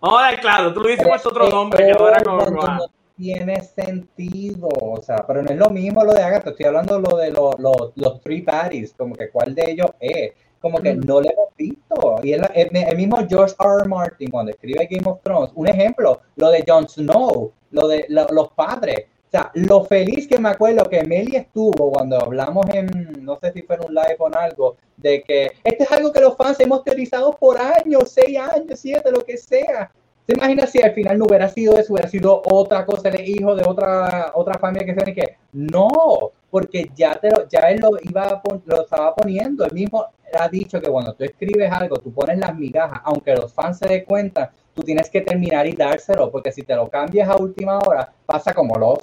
Vamos 0.02 0.22
a 0.22 0.30
ver, 0.32 0.40
claro, 0.40 0.74
tú 0.74 0.82
le 0.82 0.88
hubiese 0.88 1.06
puesto 1.08 1.30
otro 1.30 1.50
nombre 1.50 1.86
que 1.86 1.94
no 1.94 2.08
era 2.08 2.22
como. 2.24 2.46
no 2.46 2.86
tiene 3.18 3.62
sentido. 3.62 4.68
O 4.70 5.02
sea, 5.02 5.26
pero 5.26 5.42
no 5.42 5.50
es 5.50 5.58
lo 5.58 5.70
mismo 5.70 6.04
lo 6.04 6.14
de 6.14 6.22
Agatha. 6.22 6.50
Estoy 6.52 6.66
hablando 6.66 7.00
lo 7.00 7.18
de 7.18 7.32
los, 7.32 7.58
los, 7.60 7.92
los 7.96 8.20
three 8.22 8.42
parties. 8.42 8.94
Como 8.98 9.16
que 9.16 9.30
cuál 9.30 9.56
de 9.56 9.72
ellos 9.72 9.88
es. 10.00 10.34
Como 10.60 10.80
que 10.80 10.94
Mm. 10.96 11.00
no 11.06 11.22
lo 11.22 11.30
hemos 11.30 11.56
visto. 11.58 12.20
Y 12.24 12.34
el, 12.34 12.42
el- 12.54 12.76
el 12.76 12.98
mismo 12.98 13.18
George 13.28 13.56
R. 13.60 13.70
R. 13.82 13.88
Martin, 13.88 14.30
cuando 14.32 14.52
escribe 14.52 14.88
Game 14.90 15.10
of 15.10 15.22
Thrones, 15.24 15.52
un 15.56 15.68
ejemplo, 15.68 16.22
lo 16.36 16.50
de 16.50 16.64
Jon 16.68 16.88
Snow, 16.90 17.52
lo 17.72 17.88
de 17.88 18.06
lo- 18.10 18.28
los 18.32 18.50
padres. 18.52 19.06
Lo 19.54 19.84
feliz 19.84 20.28
que 20.28 20.40
me 20.40 20.50
acuerdo 20.50 20.90
que 20.90 21.04
Meli 21.04 21.36
estuvo 21.36 21.92
cuando 21.92 22.20
hablamos 22.20 22.66
en, 22.74 23.24
no 23.24 23.38
sé 23.38 23.52
si 23.52 23.62
fue 23.62 23.76
en 23.76 23.86
un 23.86 23.94
live 23.94 24.16
o 24.20 24.28
en 24.28 24.38
algo, 24.38 24.78
de 24.98 25.22
que 25.24 25.52
esto 25.64 25.84
es 25.84 25.92
algo 25.92 26.12
que 26.12 26.22
los 26.22 26.36
fans 26.36 26.60
hemos 26.60 26.84
teorizado 26.84 27.34
por 27.34 27.58
años, 27.58 28.12
seis 28.12 28.38
años, 28.38 28.80
siete, 28.80 29.12
lo 29.12 29.24
que 29.26 29.38
sea. 29.38 29.92
¿Se 30.28 30.34
imagina 30.34 30.66
si 30.66 30.82
al 30.82 30.94
final 30.94 31.20
no 31.20 31.26
hubiera 31.26 31.48
sido 31.50 31.78
eso, 31.78 31.94
hubiera 31.94 32.10
sido 32.10 32.42
otra 32.46 32.84
cosa, 32.86 33.10
el 33.10 33.30
hijo 33.30 33.56
de 33.56 33.64
otra, 33.64 34.32
otra 34.34 34.58
familia 34.58 34.86
que 34.86 35.00
se 35.00 35.14
que? 35.14 35.36
No, 35.54 36.32
porque 36.50 36.90
ya, 36.96 37.14
te 37.16 37.30
lo, 37.30 37.48
ya 37.48 37.60
él 37.70 37.80
lo, 37.80 37.92
iba 38.02 38.42
lo 38.66 38.82
estaba 38.82 39.14
poniendo. 39.14 39.66
Él 39.66 39.74
mismo 39.74 40.06
ha 40.34 40.50
dicho 40.50 40.82
que 40.82 40.90
cuando 40.90 41.14
tú 41.14 41.24
escribes 41.24 41.72
algo, 41.72 41.98
tú 41.98 42.12
pones 42.12 42.40
las 42.40 42.56
migajas, 42.56 43.02
aunque 43.04 43.36
los 43.36 43.54
fans 43.54 43.78
se 43.78 43.88
den 43.88 44.06
cuenta, 44.06 44.52
tú 44.74 44.82
tienes 44.82 45.10
que 45.10 45.22
terminar 45.22 45.68
y 45.68 45.74
dárselo, 45.74 46.32
porque 46.32 46.52
si 46.52 46.64
te 46.64 46.76
lo 46.76 46.90
cambias 46.90 47.30
a 47.30 47.38
última 47.38 47.78
hora, 47.80 48.12
pasa 48.26 48.54
como 48.54 48.78
los. 48.80 49.00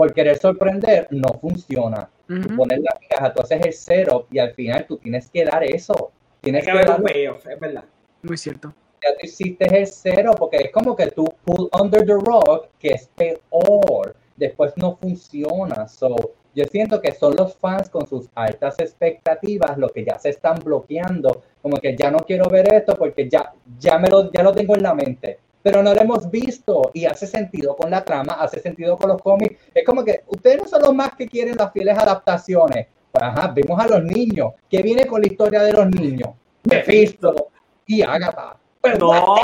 Por 0.00 0.14
querer 0.14 0.38
sorprender, 0.38 1.08
no 1.10 1.28
funciona. 1.38 2.08
Tú 2.26 2.34
Ujú. 2.36 2.56
pones 2.56 2.80
la 2.80 2.96
migaja, 2.98 3.34
tú 3.34 3.42
haces 3.42 3.60
el 3.66 3.72
cero 3.74 4.26
y 4.30 4.38
al 4.38 4.54
final 4.54 4.86
tú 4.86 4.96
tienes 4.96 5.28
que 5.28 5.44
dar 5.44 5.62
eso. 5.62 6.10
Tienes 6.40 6.62
Hay 6.62 6.64
que 6.64 6.72
que 6.72 6.78
haber 6.78 6.88
dar 6.88 7.00
un 7.00 7.04
payoff, 7.06 7.46
es 7.46 7.60
verdad. 7.60 7.84
Muy 8.22 8.38
cierto. 8.38 8.72
ya 9.02 9.10
tú 9.20 9.26
hiciste 9.26 9.66
el 9.78 9.86
cero, 9.86 10.32
porque 10.38 10.56
es 10.56 10.70
como 10.72 10.96
que 10.96 11.08
tú 11.08 11.26
pull 11.44 11.68
under 11.78 12.06
the 12.06 12.14
rock, 12.14 12.68
que 12.78 12.92
es 12.92 13.10
peor, 13.14 14.16
después 14.36 14.72
no 14.78 14.96
funciona. 14.96 15.86
So, 15.86 16.16
yo 16.54 16.64
siento 16.64 17.02
que 17.02 17.12
son 17.12 17.36
los 17.36 17.54
fans 17.56 17.90
con 17.90 18.06
sus 18.06 18.30
altas 18.34 18.78
expectativas 18.78 19.76
los 19.76 19.92
que 19.92 20.02
ya 20.06 20.18
se 20.18 20.30
están 20.30 20.60
bloqueando, 20.64 21.42
como 21.60 21.76
que 21.76 21.94
ya 21.94 22.10
no 22.10 22.20
quiero 22.20 22.48
ver 22.48 22.72
esto 22.72 22.96
porque 22.96 23.28
ya, 23.28 23.52
ya, 23.78 23.98
me 23.98 24.08
lo, 24.08 24.32
ya 24.32 24.42
lo 24.42 24.52
tengo 24.52 24.74
en 24.76 24.82
la 24.82 24.94
mente. 24.94 25.40
Pero 25.62 25.82
no 25.82 25.92
lo 25.94 26.00
hemos 26.00 26.30
visto 26.30 26.90
y 26.94 27.04
hace 27.04 27.26
sentido 27.26 27.76
con 27.76 27.90
la 27.90 28.02
trama, 28.04 28.34
hace 28.34 28.60
sentido 28.60 28.96
con 28.96 29.10
los 29.10 29.20
cómics. 29.20 29.56
Es 29.74 29.84
como 29.84 30.02
que 30.04 30.22
ustedes 30.28 30.58
no 30.58 30.64
son 30.66 30.82
los 30.82 30.94
más 30.94 31.14
que 31.14 31.28
quieren 31.28 31.56
las 31.56 31.72
fieles 31.72 31.98
adaptaciones. 31.98 32.86
Pues, 33.12 33.22
ajá, 33.24 33.48
vemos 33.48 33.78
a 33.78 33.86
los 33.88 34.02
niños. 34.04 34.52
¿Qué 34.70 34.80
viene 34.82 35.06
con 35.06 35.20
la 35.20 35.26
historia 35.26 35.62
de 35.62 35.72
los 35.72 35.86
niños? 35.88 36.30
Mephisto 36.64 37.48
y 37.86 38.02
Agatha. 38.02 38.56
Pero 38.80 38.98
No, 38.98 39.34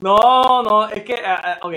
no, 0.00 0.62
no, 0.62 0.88
es 0.88 1.02
que, 1.02 1.16
ah, 1.24 1.58
ok, 1.62 1.74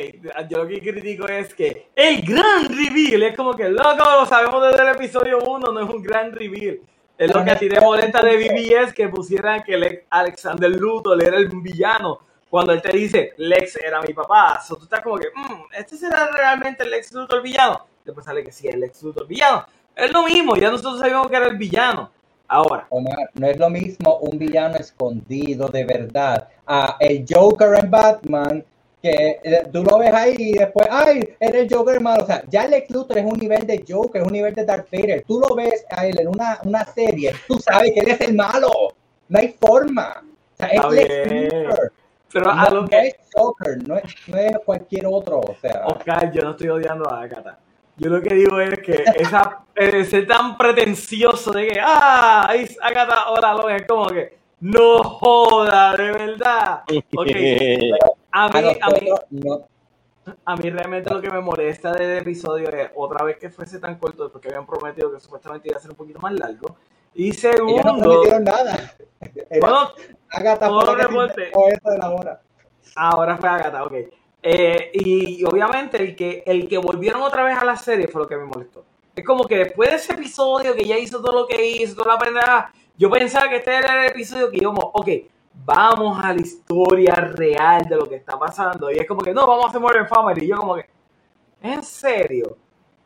yo 0.49 0.59
lo 0.63 0.67
que 0.67 0.80
critico 0.80 1.27
es 1.27 1.53
que 1.53 1.88
el 1.93 2.22
gran 2.22 2.69
reveal 2.69 3.23
es 3.23 3.35
como 3.35 3.53
que, 3.53 3.67
loco, 3.67 3.97
lo 4.19 4.25
sabemos 4.25 4.63
desde 4.65 4.81
el 4.81 4.95
episodio 4.95 5.39
1, 5.39 5.72
no 5.73 5.80
es 5.81 5.89
un 5.89 6.01
gran 6.01 6.31
reveal. 6.31 6.80
Es 7.17 7.33
lo 7.33 7.43
que 7.43 7.51
a 7.51 7.59
ti 7.59 7.67
te 7.69 7.80
molesta 7.81 8.22
de 8.22 8.38
BBS 8.38 8.93
que 8.93 9.09
pusieran 9.09 9.61
que 9.63 9.77
Lex- 9.77 10.03
Alexander 10.09 10.69
Luthor 10.72 11.22
era 11.22 11.35
el 11.38 11.49
villano. 11.49 12.19
Cuando 12.53 12.72
él 12.72 12.83
te 12.83 12.95
dice, 12.95 13.33
Lex 13.38 13.77
era 13.77 13.99
mi 13.99 14.14
papá. 14.14 14.61
So, 14.61 14.75
tú 14.75 14.83
estás 14.83 15.01
como 15.01 15.17
que, 15.17 15.30
"Mm, 15.33 15.73
¿este 15.75 15.98
será 15.98 16.30
realmente 16.38 16.83
el 16.83 16.91
Lex 16.91 17.11
Luthor 17.11 17.41
villano? 17.41 17.88
Después 18.06 18.23
sale 18.23 18.43
que 18.43 18.51
sí, 18.51 18.67
el 18.67 18.80
Lex 18.80 19.01
Luthor 19.01 19.25
villano. 19.25 19.65
Es 19.95 20.14
lo 20.14 20.22
mismo, 20.22 20.56
ya 20.56 20.69
nosotros 20.69 20.99
sabíamos 20.99 21.32
que 21.32 21.35
era 21.35 21.48
el 21.48 21.57
villano. 21.57 22.11
Ahora, 22.48 22.85
Omar, 22.90 23.32
no 23.33 23.48
es 23.48 23.57
lo 23.57 23.72
mismo 23.72 24.17
un 24.17 24.38
villano 24.38 24.75
escondido 24.75 25.67
de 25.67 25.83
verdad 25.83 26.48
a 26.67 26.95
el 26.99 27.25
Joker 27.27 27.73
en 27.73 27.90
Batman 27.90 28.64
que 29.01 29.40
eh, 29.43 29.64
tú 29.73 29.83
lo 29.83 29.98
ves 29.98 30.14
ahí 30.14 30.35
y 30.38 30.53
después, 30.53 30.88
ay, 30.91 31.27
era 31.40 31.57
el 31.57 31.67
Joker 31.67 31.99
malo. 32.01 32.23
O 32.23 32.27
sea, 32.27 32.43
ya 32.49 32.67
Lex 32.67 32.88
Luthor 32.91 33.17
es 33.17 33.25
un 33.25 33.40
nivel 33.40 33.65
de 33.65 33.83
Joker, 33.90 34.22
es 34.22 34.27
un 34.27 34.33
nivel 34.33 34.53
de 34.53 34.64
Darth 34.64 34.91
Vader. 34.91 35.23
Tú 35.27 35.40
lo 35.40 35.56
ves 35.56 35.88
a 35.90 36.06
él 36.06 36.19
en 36.19 36.27
una, 36.27 36.59
una 36.65 36.85
serie, 36.85 37.33
tú 37.48 37.57
sabes 37.57 37.93
que 37.93 38.01
él 38.01 38.09
es 38.09 38.22
el 38.22 38.35
malo. 38.35 38.69
No 39.27 39.40
hay 39.40 39.57
forma. 39.59 40.23
O 40.23 40.56
sea, 40.56 40.67
es 40.67 40.85
Lex. 40.91 41.53
Luthor. 41.56 41.93
Pero 42.33 42.49
a 42.49 42.55
No, 42.55 42.69
lo 42.69 42.81
no 42.81 42.87
que 42.87 43.07
es 43.07 43.15
Joker, 43.33 43.87
no 43.87 43.95
es, 43.97 44.15
no 44.27 44.37
es 44.37 44.57
cualquier 44.65 45.05
otro. 45.05 45.39
O 45.39 45.55
sea, 45.61 45.85
Oscar, 45.85 46.31
yo 46.31 46.41
no 46.41 46.51
estoy 46.51 46.69
odiando 46.69 47.09
a 47.09 47.21
Agatha. 47.21 47.59
Yo 47.95 48.09
lo 48.09 48.21
que 48.21 48.33
digo 48.33 48.59
es 48.59 48.79
que 48.79 49.03
esa, 49.15 49.59
eh, 49.75 50.03
ser 50.03 50.25
tan 50.25 50.57
pretencioso 50.57 51.51
de 51.51 51.67
que, 51.67 51.79
ah, 51.79 52.51
es 52.55 52.75
Agatha 52.81 53.21
ahora 53.21 53.53
lo 53.53 53.69
es 53.69 53.85
como 53.85 54.07
que, 54.07 54.35
no 54.61 55.03
joda, 55.03 55.95
de 55.95 56.11
verdad. 56.11 56.83
Ok, 57.15 57.27
a 58.31 58.49
mí, 58.49 58.77
a 58.81 58.89
mí, 58.89 59.09
no, 59.29 59.67
a 60.45 60.55
mí 60.55 60.69
realmente 60.69 61.13
lo 61.13 61.21
que 61.21 61.29
me 61.29 61.41
molesta 61.41 61.91
del 61.91 62.17
episodio 62.19 62.69
es 62.69 62.89
otra 62.95 63.23
vez 63.25 63.37
que 63.37 63.49
fuese 63.49 63.79
tan 63.79 63.99
corto, 63.99 64.31
porque 64.31 64.47
habían 64.47 64.65
prometido 64.65 65.11
que 65.11 65.19
supuestamente 65.19 65.69
iba 65.69 65.77
a 65.77 65.81
ser 65.81 65.91
un 65.91 65.97
poquito 65.97 66.19
más 66.19 66.33
largo. 66.33 66.77
Y 67.16 67.27
ellos 67.30 67.43
no 67.43 67.51
segundo, 67.51 68.01
prometieron 68.01 68.43
nada. 68.43 68.95
Bueno, 69.59 69.92
Agatha 70.30 70.67
todo 70.67 70.95
reporte. 70.95 71.42
de 71.42 71.98
la 71.98 72.11
hora. 72.11 72.42
Ahora 72.95 73.38
fue 73.38 73.50
Agatha, 73.50 73.83
ok. 73.83 73.93
Eh, 74.42 74.92
y 74.93 75.43
obviamente 75.45 75.98
el 75.98 76.16
que, 76.16 76.43
el 76.45 76.67
que 76.67 76.77
volvieron 76.77 77.22
otra 77.22 77.43
vez 77.43 77.58
a 77.58 77.64
la 77.64 77.77
serie 77.77 78.08
fue 78.08 78.22
lo 78.24 78.27
que 78.27 78.35
me 78.35 78.45
molestó. 78.45 78.83
Es 79.16 79.24
como 79.24 79.45
que 79.45 79.58
después 79.58 79.90
de 79.90 79.95
ese 79.95 80.14
episodio 80.14 80.75
que 80.75 80.85
ya 80.85 80.98
hizo 80.98 81.22
todo 81.22 81.42
lo 81.42 81.48
que 81.48 81.66
hizo, 81.66 81.95
toda 81.95 82.16
la 82.16 82.19
pendeja, 82.19 82.74
yo 82.98 83.09
pensaba 83.09 83.48
que 83.48 83.58
este 83.58 83.75
era 83.75 84.06
el 84.06 84.11
episodio 84.11 84.50
que 84.50 84.58
íbamos, 84.58 84.85
ok, 84.92 85.08
vamos 85.53 86.19
a 86.24 86.33
la 86.33 86.42
historia 86.42 87.14
real 87.16 87.85
de 87.88 87.95
lo 87.95 88.09
que 88.09 88.16
está 88.16 88.38
pasando. 88.38 88.92
Y 88.92 88.98
es 88.98 89.08
como 89.08 89.22
que, 89.22 89.33
no, 89.33 89.48
vamos 89.48 89.66
a 89.66 89.69
hacer 89.69 89.82
Modern 89.82 90.08
Family. 90.08 90.45
Y 90.45 90.50
yo 90.50 90.58
como 90.58 90.75
que, 90.75 90.90
¿en 91.61 91.83
serio? 91.83 92.58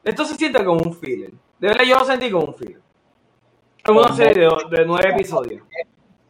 Esto 0.03 0.25
se 0.25 0.35
siente 0.35 0.63
como 0.63 0.81
un 0.81 0.93
filler. 0.93 1.31
De 1.59 1.67
verdad 1.67 1.83
yo 1.83 1.99
lo 1.99 2.05
sentí 2.05 2.31
como 2.31 2.45
un 2.45 2.55
filler. 2.55 2.81
Una 3.87 4.13
serie 4.15 4.43
de, 4.47 4.77
de 4.77 4.85
nueve 4.85 5.09
episodios. 5.11 5.63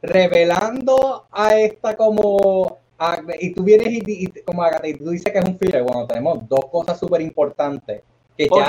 revelando 0.02 1.26
a 1.32 1.56
esta 1.58 1.96
como 1.98 2.78
a- 3.00 3.22
y 3.40 3.52
tú 3.54 3.64
vienes 3.64 3.88
y, 3.88 4.04
y- 4.26 4.42
como 4.44 4.64
y 4.84 4.94
tú 4.94 5.10
dices 5.10 5.32
que 5.32 5.40
es 5.40 5.46
un 5.46 5.58
filler 5.58 5.84
bueno 5.84 6.06
tenemos 6.08 6.48
dos 6.48 6.66
cosas 6.72 7.00
súper 7.00 7.22
importantes 7.22 8.02
que 8.38 8.48
ya 8.48 8.66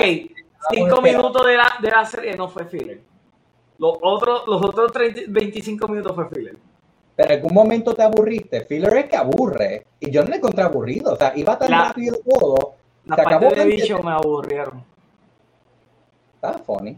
cinco 0.71 1.01
minutos 1.01 1.45
de 1.45 1.55
la, 1.57 1.73
de 1.81 1.89
la 1.89 2.05
serie 2.05 2.35
no 2.35 2.47
fue 2.49 2.65
filler. 2.65 3.01
Los 3.77 3.97
otros, 4.01 4.43
los 4.47 4.61
otros 4.61 4.91
30 4.91 5.21
25 5.27 5.87
minutos 5.87 6.13
fue 6.15 6.27
filler. 6.29 6.57
pero 7.15 7.29
en 7.31 7.35
algún 7.37 7.53
momento 7.53 7.93
te 7.93 8.01
aburriste 8.03 8.61
filler 8.65 8.93
es 8.97 9.05
que 9.05 9.15
aburre 9.15 9.85
y 9.99 10.09
yo 10.11 10.23
no 10.23 10.29
lo 10.29 10.35
encontré 10.35 10.63
aburrido 10.63 11.13
o 11.13 11.15
sea 11.15 11.31
iba 11.35 11.57
tan 11.57 11.69
La- 11.71 11.85
rápido 11.89 12.17
todo 12.27 12.73
La 13.05 13.15
se 13.15 13.23
parte 13.23 13.35
acabó 13.45 13.55
de 13.55 13.65
bicho 13.65 14.01
me 14.03 14.11
aburrieron. 14.11 14.83
estaba 16.35 16.57
funny 16.59 16.97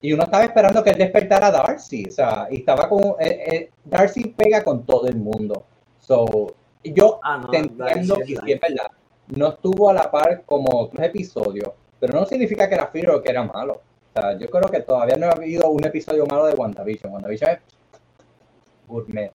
y 0.00 0.12
uno 0.12 0.24
estaba 0.24 0.44
esperando 0.44 0.82
que 0.82 0.90
él 0.90 0.98
despertara 0.98 1.48
a 1.48 1.50
Darcy 1.50 2.06
o 2.06 2.10
sea 2.10 2.46
y 2.50 2.58
estaba 2.58 2.88
con 2.88 3.02
eh, 3.18 3.44
eh, 3.52 3.70
Darcy 3.84 4.28
pega 4.28 4.62
con 4.62 4.84
todo 4.84 5.06
el 5.06 5.16
mundo 5.16 5.64
so 5.98 6.54
yo 6.84 7.20
Ah, 7.22 7.38
no, 7.38 7.48
te 7.48 7.58
entiendo 7.58 8.16
es 8.20 8.26
sí 8.26 8.52
es 8.52 8.60
verdad. 8.60 8.90
No 9.28 9.48
estuvo 9.48 9.90
a 9.90 9.94
la 9.94 10.10
par 10.10 10.42
como 10.46 10.68
otros 10.80 11.04
episodios, 11.04 11.70
pero 12.00 12.18
no 12.18 12.26
significa 12.26 12.68
que 12.68 12.74
era 12.74 12.86
filler 12.86 13.10
o 13.10 13.22
que 13.22 13.30
era 13.30 13.42
malo. 13.42 13.74
O 13.74 14.20
sea, 14.20 14.38
yo 14.38 14.48
creo 14.48 14.68
que 14.70 14.80
todavía 14.80 15.16
no 15.16 15.26
ha 15.26 15.32
habido 15.32 15.68
un 15.68 15.84
episodio 15.84 16.26
malo 16.26 16.46
de 16.46 16.54
WandaVision. 16.54 17.12
WandaVision 17.12 17.50
es 17.50 17.58
gourmet. 18.86 19.32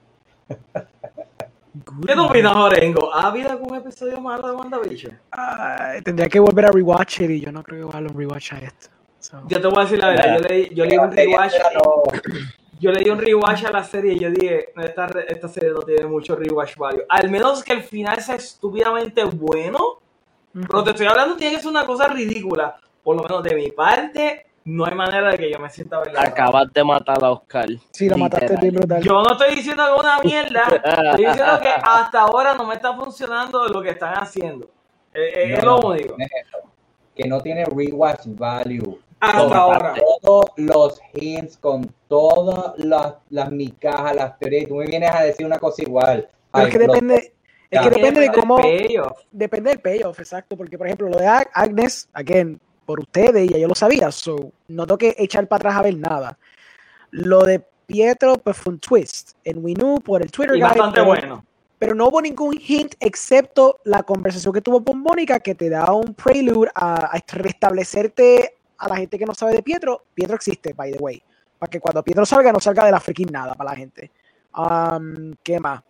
¿Qué 2.08 2.14
tú 2.14 2.26
opinas, 2.26 2.56
Orengo? 2.56 3.14
¿Ha 3.14 3.28
habido 3.28 3.50
algún 3.52 3.76
episodio 3.76 4.20
malo 4.20 4.48
de 4.48 4.56
WandaVision? 4.56 5.20
Ay, 5.32 6.02
tendría 6.02 6.30
que 6.30 6.40
volver 6.40 6.66
a 6.66 6.72
rewatch 6.72 7.22
it 7.22 7.30
y 7.30 7.42
yo 7.42 7.52
no 7.52 7.64
creo 7.64 7.90
que 7.90 7.98
voy 7.98 8.06
a 8.06 8.14
rewatch 8.14 8.54
a 8.54 8.60
esto. 8.60 8.90
So, 9.34 9.42
Yo 9.48 9.60
te 9.60 9.68
voy 9.68 9.80
a 9.80 9.82
decir 9.82 9.98
la 9.98 10.10
verdad, 10.10 10.36
yo 10.38 10.42
le, 10.48 10.70
yo 10.76 10.86
le 10.86 10.92
di 10.92 10.98
un 11.00 11.12
rewatch, 11.12 11.54
yo 12.80 12.92
le 12.92 13.00
di 13.04 13.10
un 13.10 13.18
rewatch 13.18 13.66
a 13.66 13.72
la 13.72 13.84
serie 13.84 14.14
y 14.14 14.20
yo 14.20 14.30
dije, 14.30 14.70
"No, 14.76 14.84
esta, 14.84 15.08
esta 15.28 15.48
serie 15.48 15.72
no 15.72 15.80
tiene 15.82 16.06
mucho 16.06 16.36
rewatch 16.36 16.76
value. 16.78 17.04
Al 17.10 17.32
menos 17.32 17.64
que 17.64 17.74
el 17.74 17.82
final 17.82 18.22
sea 18.22 18.36
estúpidamente 18.36 19.24
bueno, 19.24 19.80
pero 20.54 20.84
te 20.84 20.92
estoy 20.92 21.08
hablando, 21.08 21.36
tiene 21.36 21.56
que 21.56 21.62
ser 21.64 21.72
una 21.72 21.84
cosa 21.84 22.08
ridícula. 22.10 22.76
Por 23.04 23.16
lo 23.16 23.24
menos 23.24 23.42
de 23.42 23.56
mi 23.56 23.72
parte, 23.72 24.46
no 24.66 24.86
hay 24.86 24.94
manera 24.94 25.32
de 25.32 25.38
que 25.40 25.52
yo 25.52 25.58
me 25.58 25.68
sienta 25.72 25.98
verdad. 25.98 26.24
Acabas 26.28 26.72
de 26.72 26.84
matar 26.84 27.24
a 27.24 27.32
Oscar. 27.32 27.70
sí, 27.90 28.08
lo 28.08 28.18
mataste 28.20 28.56
bien 28.62 28.76
brutal. 28.76 29.02
Yo 29.02 29.24
no 29.24 29.32
estoy 29.32 29.56
diciendo 29.56 29.84
que 29.84 29.94
es 29.96 30.00
una 30.00 30.20
mierda, 30.20 30.64
estoy 31.10 31.26
diciendo 31.26 31.60
que 31.60 31.70
hasta 31.84 32.22
ahora 32.22 32.54
no 32.54 32.66
me 32.68 32.76
está 32.76 32.94
funcionando 32.94 33.68
lo 33.68 33.82
que 33.82 33.90
están 33.90 34.14
haciendo. 34.14 34.70
Eh, 35.12 35.32
eh, 35.36 35.54
es 35.56 35.64
No, 35.64 35.80
lo 35.80 35.88
único. 35.90 36.16
no 36.20 36.24
es. 36.24 36.32
Que 37.16 37.28
no 37.28 37.42
tiene 37.42 37.66
rewatch 37.66 38.22
value. 38.28 39.00
Hasta 39.24 39.38
Con 39.48 39.54
ahora. 39.54 39.94
Todos 40.22 40.46
los 40.58 41.02
hints, 41.14 41.58
con 41.58 41.90
todas 42.08 42.74
las, 42.78 43.16
las 43.30 43.52
micajas, 43.52 44.16
las 44.16 44.38
teorías. 44.38 44.64
y 44.64 44.66
Tú 44.68 44.76
me 44.76 44.86
vienes 44.86 45.12
a 45.12 45.24
decir 45.24 45.46
una 45.46 45.58
cosa 45.60 45.82
igual. 45.82 46.28
Pero 46.52 46.66
es 46.68 46.72
que 46.74 46.80
depende, 46.80 47.34
es 47.72 47.82
que 47.82 47.90
depende 47.90 48.20
de 48.22 48.32
cómo, 48.32 48.58
depende 49.32 49.70
del 49.72 49.80
payoff, 49.80 50.20
exacto, 50.20 50.56
porque 50.58 50.78
por 50.78 50.86
ejemplo 50.88 51.08
lo 51.10 51.18
de 51.18 51.26
Ag- 51.26 51.50
Agnes, 51.54 52.08
again, 52.14 52.60
por 52.86 53.00
ustedes, 53.00 53.50
ya 53.50 53.58
yo 53.58 53.68
lo 53.68 53.76
sabía, 53.76 54.12
so 54.12 54.52
no 54.68 54.86
tengo 54.86 54.98
que 54.98 55.16
echar 55.18 55.48
para 55.48 55.58
atrás 55.70 55.76
a 55.78 55.82
ver 55.84 55.98
nada. 55.98 56.38
Lo 57.12 57.44
de 57.44 57.66
Pietro, 57.88 58.36
pues 58.38 58.58
fue 58.58 58.74
un 58.74 58.80
twist 58.80 59.32
en 59.44 59.64
Winu 59.64 60.00
por 60.02 60.22
el 60.22 60.30
Twitter 60.32 60.56
Y 60.58 60.60
guy, 60.60 60.68
bastante 60.68 60.96
pero- 60.96 61.06
bueno. 61.06 61.46
pero 61.80 61.96
no 61.96 62.08
hubo 62.10 62.22
ningún 62.22 62.60
hint 62.60 62.94
excepto 63.00 63.80
la 63.86 64.04
conversación 64.04 64.54
que 64.54 64.62
tuvo 64.62 64.84
con 64.84 65.00
Mónica 65.00 65.40
que 65.40 65.56
te 65.56 65.70
da 65.70 65.92
un 65.94 66.14
prelude 66.14 66.70
a, 66.76 67.16
a 67.16 67.20
restablecerte 67.28 68.56
a 68.78 68.88
la 68.90 68.96
gente 68.98 69.18
que 69.18 69.26
no 69.26 69.34
sabe 69.34 69.54
de 69.54 69.64
Pietro. 69.64 70.04
Pietro 70.14 70.36
existe, 70.36 70.74
by 70.74 70.92
the 70.92 71.00
way. 71.00 71.22
Para 71.60 71.70
que 71.70 71.80
cuando 71.80 72.04
Pietro 72.04 72.26
salga, 72.26 72.52
no 72.52 72.60
salga 72.60 72.86
de 72.86 72.92
la 72.92 73.00
freaking 73.00 73.32
nada 73.32 73.54
para 73.56 73.72
la 73.72 73.76
gente. 73.76 74.12
Um, 74.56 75.34
¿Qué 75.42 75.60
más? 75.60 75.82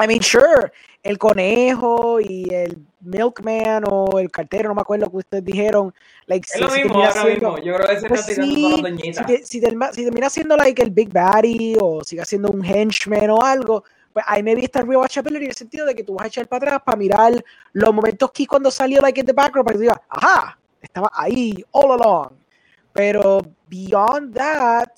I 0.00 0.06
mean, 0.06 0.22
sure, 0.22 0.70
el 1.02 1.18
conejo 1.18 2.20
y 2.20 2.46
el 2.54 2.78
milkman 3.00 3.82
o 3.90 4.20
el 4.20 4.30
cartero, 4.30 4.68
no 4.68 4.76
me 4.76 4.82
acuerdo 4.82 5.10
que 5.10 5.16
ustedes 5.16 5.44
dijeron. 5.44 5.92
Like, 6.26 6.46
Es 6.54 6.60
lo 6.60 6.68
si- 6.68 6.76
si 6.76 6.82
mismo 6.84 7.00
termina 7.02 7.08
ahora 7.08 7.22
siendo- 7.24 7.50
mismo. 7.52 7.64
Yo 7.66 7.74
creo 7.74 7.88
que 7.88 8.00
se 8.00 8.08
pues 8.08 8.24
sí, 8.26 8.82
las 9.12 9.26
si, 9.26 9.44
si 9.44 9.60
terma- 9.60 9.92
si 9.92 10.04
termina 10.04 10.30
siendo 10.30 10.56
like 10.56 10.80
el 10.80 10.90
Big 10.90 11.12
Baddy 11.12 11.76
o 11.80 12.04
siga 12.04 12.24
siendo 12.24 12.48
un 12.50 12.64
henchman 12.64 13.28
o 13.30 13.42
algo, 13.42 13.82
pues 14.12 14.24
ahí 14.28 14.42
me 14.44 14.54
vista 14.54 14.78
el 14.80 14.86
rewatchability 14.86 15.44
en 15.46 15.50
el 15.50 15.56
sentido 15.56 15.84
de 15.84 15.96
que 15.96 16.04
tú 16.04 16.14
vas 16.14 16.24
a 16.26 16.28
echar 16.28 16.46
para 16.46 16.66
atrás 16.66 16.82
para 16.84 16.96
mirar 16.96 17.32
los 17.72 17.92
momentos 17.92 18.30
que 18.30 18.46
cuando 18.46 18.70
salió 18.70 19.00
like 19.00 19.18
in 19.18 19.26
the 19.26 19.32
background 19.32 19.64
para 19.66 19.72
que 19.74 19.78
tú 19.78 19.82
digas, 19.82 19.98
ajá, 20.10 20.58
estaba 20.80 21.10
ahí 21.14 21.64
all 21.72 21.92
along. 21.92 22.32
Pero 22.92 23.40
beyond 23.68 24.34
that, 24.34 24.88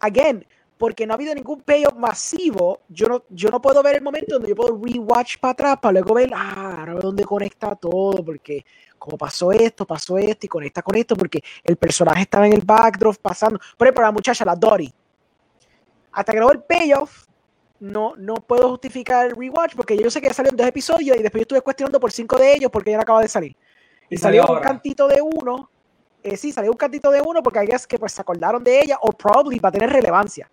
again, 0.00 0.44
porque 0.80 1.06
no 1.06 1.12
ha 1.12 1.16
habido 1.16 1.34
ningún 1.34 1.60
payoff 1.60 1.94
masivo, 1.94 2.80
yo 2.88 3.06
no, 3.06 3.24
yo 3.28 3.50
no 3.50 3.60
puedo 3.60 3.82
ver 3.82 3.96
el 3.96 4.02
momento 4.02 4.36
donde 4.36 4.48
yo 4.48 4.56
puedo 4.56 4.80
rewatch 4.82 5.36
para 5.38 5.52
atrás 5.52 5.78
para 5.78 5.92
luego 5.92 6.14
ver, 6.14 6.30
ah, 6.34 6.76
ahora 6.78 6.94
veo 6.94 7.02
dónde 7.02 7.24
conecta 7.24 7.76
todo, 7.76 8.24
porque 8.24 8.64
como 8.98 9.18
pasó 9.18 9.52
esto, 9.52 9.86
pasó 9.86 10.16
esto 10.16 10.46
y 10.46 10.48
conecta 10.48 10.80
con 10.80 10.96
esto, 10.96 11.16
porque 11.16 11.42
el 11.64 11.76
personaje 11.76 12.22
estaba 12.22 12.46
en 12.46 12.54
el 12.54 12.62
backdrop 12.62 13.16
pasando. 13.16 13.58
Por 13.76 13.86
ejemplo, 13.86 14.04
la 14.04 14.12
muchacha, 14.12 14.42
la 14.44 14.56
Dory. 14.56 14.90
Hasta 16.12 16.32
que 16.32 16.40
no 16.40 16.50
el 16.50 16.62
payoff, 16.62 17.26
no, 17.80 18.14
no 18.16 18.36
puedo 18.36 18.70
justificar 18.70 19.26
el 19.26 19.36
rewatch, 19.36 19.74
porque 19.74 19.98
yo 19.98 20.10
sé 20.10 20.20
que 20.20 20.28
ya 20.28 20.34
salieron 20.34 20.56
dos 20.56 20.66
episodios 20.66 21.14
y 21.14 21.22
después 21.22 21.40
yo 21.40 21.42
estuve 21.42 21.60
cuestionando 21.60 22.00
por 22.00 22.10
cinco 22.10 22.36
de 22.36 22.54
ellos 22.54 22.70
porque 22.70 22.90
ya 22.90 22.96
no 22.96 23.02
acaba 23.02 23.20
de 23.20 23.28
salir. 23.28 23.54
Y, 24.10 24.16
salió 24.16 24.44
un 24.46 24.60
cantito 24.60 25.08
de 25.08 25.22
uno. 25.22 25.70
Eh, 26.22 26.36
sí, 26.36 26.52
salió 26.52 26.70
un 26.70 26.76
cantito 26.76 27.10
de 27.10 27.22
uno 27.22 27.42
porque 27.42 27.60
hay 27.60 27.68
que 27.88 27.98
pues 27.98 28.12
se 28.12 28.20
acordaron 28.20 28.62
de 28.62 28.80
ella 28.80 28.98
o 29.00 29.12
probably 29.12 29.58
va 29.58 29.70
a 29.70 29.72
tener 29.72 29.90
relevancia. 29.90 30.50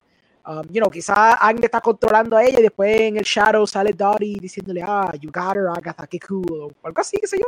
Um, 0.47 0.63
you 0.71 0.79
know, 0.79 0.89
quizá 0.89 1.33
Agne 1.33 1.65
está 1.65 1.81
controlando 1.81 2.37
a 2.37 2.43
ella 2.43 2.59
y 2.59 2.61
después 2.61 3.01
en 3.01 3.17
el 3.17 3.23
shadow 3.23 3.67
sale 3.67 3.91
Dottie 3.91 4.37
diciéndole, 4.39 4.81
ah, 4.81 5.11
you 5.19 5.29
got 5.29 5.57
her, 5.57 5.67
Agatha, 5.67 6.07
qué 6.07 6.19
cool, 6.21 6.45
o 6.49 6.71
algo 6.83 7.01
así, 7.01 7.17
qué 7.19 7.27
sé 7.27 7.37
yo. 7.37 7.47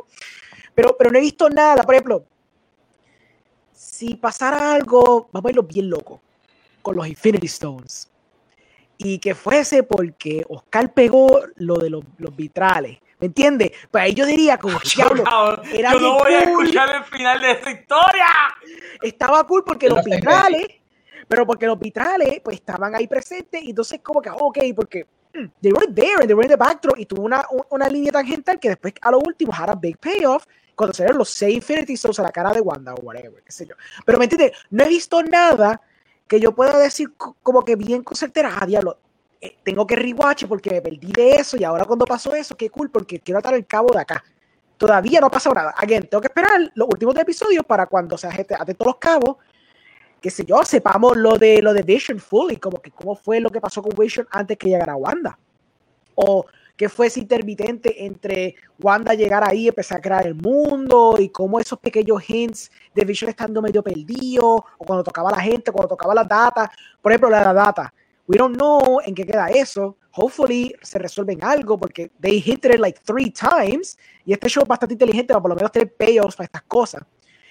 Pero, 0.76 0.98
pero 0.98 1.10
no 1.10 1.18
he 1.18 1.22
visto 1.22 1.50
nada, 1.50 1.82
por 1.84 1.96
ejemplo, 1.96 2.26
si 3.72 4.16
pasara 4.16 4.74
algo, 4.74 5.30
vamos 5.32 5.48
a 5.48 5.50
irlo 5.52 5.64
bien 5.64 5.90
loco, 5.90 6.20
con 6.82 6.98
los 6.98 7.08
Infinity 7.08 7.48
Stones, 7.48 8.12
y 8.98 9.18
que 9.20 9.34
fuese 9.34 9.84
porque 9.84 10.46
Oscar 10.50 10.94
pegó 10.94 11.42
lo 11.56 11.76
de 11.76 11.90
los, 11.90 12.04
los 12.18 12.36
vitrales, 12.36 13.00
¿me 13.20 13.28
entiendes? 13.28 13.72
Pues 13.92 14.04
ahí 14.04 14.14
yo 14.14 14.26
diría, 14.26 14.58
como, 14.58 14.80
diablo, 14.96 15.24
Cabrón, 15.24 15.62
era 15.74 15.92
yo 15.94 16.00
no 16.00 16.14
voy 16.20 16.34
a 16.34 16.40
escuchar 16.40 16.96
el 16.96 17.04
final 17.06 17.40
de 17.42 17.52
esta 17.52 17.72
historia. 17.72 18.26
estaba 19.02 19.46
cool 19.46 19.64
porque 19.64 19.90
los 19.90 20.04
vitrales, 20.04 20.68
pero 21.28 21.46
porque 21.46 21.66
los 21.68 21.80
vitrales 21.80 22.40
pues 22.44 22.58
estaban 22.58 22.96
ahí 22.96 23.08
presentes 23.08 23.62
y 23.64 23.70
entonces 23.70 24.00
como 24.02 24.22
que, 24.22 24.30
ok, 24.32 24.58
porque 24.76 25.06
mm, 25.34 25.46
they 25.62 25.72
were 25.72 25.88
there 25.94 26.16
and 26.20 26.26
they 26.28 26.34
were 26.34 26.46
in 26.46 26.50
the 26.50 26.56
backdrop 26.56 26.98
y 26.98 27.06
tuvo 27.06 27.24
una, 27.24 27.46
un- 27.52 27.64
una 27.70 27.88
línea 27.88 28.12
tangental 28.12 28.60
que 28.60 28.70
después 28.70 28.94
a 29.02 29.12
lo 29.12 29.20
último 29.20 29.54
had 29.54 29.70
a 29.70 29.76
big 29.76 29.98
payoff 29.98 30.46
cuando 30.76 30.94
salieron 30.94 31.18
los 31.18 31.30
seis 31.30 31.56
Infinity 31.56 31.94
Stones 31.94 32.20
a 32.20 32.24
la 32.24 32.32
cara 32.32 32.54
de 32.54 32.62
Wanda 32.62 32.94
o 32.94 33.02
whatever, 33.02 33.44
qué 33.44 33.52
sé 33.52 33.66
yo. 33.66 33.76
Pero 34.06 34.18
me 34.18 34.26
entiendes, 34.26 34.54
no 34.70 34.86
he 34.86 34.88
visto 34.88 35.22
nada 35.24 35.82
que 36.26 36.40
yo 36.40 36.54
pueda 36.56 36.78
decir 36.78 37.14
co- 37.18 37.36
como 37.44 37.66
que 37.66 37.76
bien 37.76 38.02
con 38.02 38.16
certeza, 38.16 38.50
ah, 38.62 38.66
diablo, 38.66 38.98
eh, 39.42 39.58
tengo 39.64 39.88
que 39.88 39.96
rewatch 39.96 40.46
porque 40.46 40.70
me 40.70 40.82
perdí 40.82 41.12
de 41.14 41.36
eso 41.36 41.56
y 41.58 41.64
ahora 41.64 41.86
cuando 41.86 42.06
pasó 42.06 42.36
eso, 42.36 42.58
qué 42.58 42.70
cool, 42.70 42.90
porque 42.90 43.20
quiero 43.20 43.40
atar 43.40 43.54
el 43.54 43.66
cabo 43.66 43.90
de 43.94 44.02
acá. 44.02 44.24
Todavía 44.78 45.22
no 45.22 45.28
ha 45.28 45.32
pasado 45.32 45.56
nada. 45.56 45.74
Again, 45.78 46.08
tengo 46.08 46.22
que 46.22 46.28
esperar 46.28 46.72
los 46.74 46.88
últimos 46.90 47.16
episodios 47.18 47.64
para 47.66 47.86
cuando 47.86 48.18
se 48.18 48.28
ate 48.28 48.56
ate 48.56 48.74
todos 48.74 48.94
los 48.94 48.98
cabos, 48.98 49.38
que 50.22 50.30
sé 50.30 50.46
yo, 50.46 50.64
sepamos 50.66 51.16
lo 51.16 51.38
de 51.38 51.62
lo 51.62 51.74
de 51.74 51.84
Vision 51.84 52.20
fully, 52.20 52.58
como 52.58 52.82
que 52.82 52.92
cómo 52.92 53.16
fue 53.16 53.40
lo 53.40 53.50
que 53.50 53.62
pasó 53.62 53.82
con 53.82 53.96
Vision 53.98 54.28
antes 54.32 54.58
que 54.58 54.70
llegara 54.70 54.96
Wanda. 54.96 55.38
O 56.16 56.46
qué 56.76 56.90
fue 56.90 57.08
ese 57.08 57.22
intermitente 57.22 58.06
entre 58.06 58.56
Wanda 58.80 59.14
llegar 59.14 59.50
ahí 59.50 59.64
y 59.64 59.68
empezar 59.70 60.00
a 60.00 60.02
crear 60.02 60.28
el 60.28 60.36
mundo 60.36 61.16
y 61.18 61.30
cómo 61.30 61.60
esos 61.60 61.80
pequeños 61.80 62.30
hints 62.30 62.72
de 62.94 63.06
Vision 63.06 63.30
estando 63.30 63.62
medio 63.62 63.82
perdido, 63.82 64.66
o 64.78 64.86
cuando 64.86 65.04
tocaba 65.04 65.32
la 65.32 65.42
gente, 65.42 65.72
cuando 65.72 65.90
tocaba 65.90 66.14
la 66.14 66.26
data, 66.26 66.70
por 67.02 67.12
ejemplo, 67.14 67.30
la 67.30 67.54
data. 67.54 67.94
We 68.30 68.38
don't 68.38 68.56
know 68.56 69.02
en 69.04 69.16
qué 69.16 69.26
queda 69.26 69.48
eso. 69.48 69.98
Hopefully 70.12 70.76
se 70.84 71.00
resuelve 71.00 71.34
en 71.34 71.44
algo 71.44 71.80
porque 71.80 72.12
they 72.22 72.40
hinted 72.40 72.76
it 72.76 72.80
like 72.80 73.00
three 73.04 73.32
times 73.32 73.98
y 74.24 74.34
este 74.34 74.48
show 74.48 74.62
es 74.62 74.70
bastante 74.70 74.94
inteligente 74.94 75.34
para 75.34 75.42
por 75.42 75.50
lo 75.50 75.56
menos 75.56 75.72
tener 75.72 75.92
payoffs 75.96 76.36
para 76.36 76.46
estas 76.46 76.62
cosas. 76.62 77.02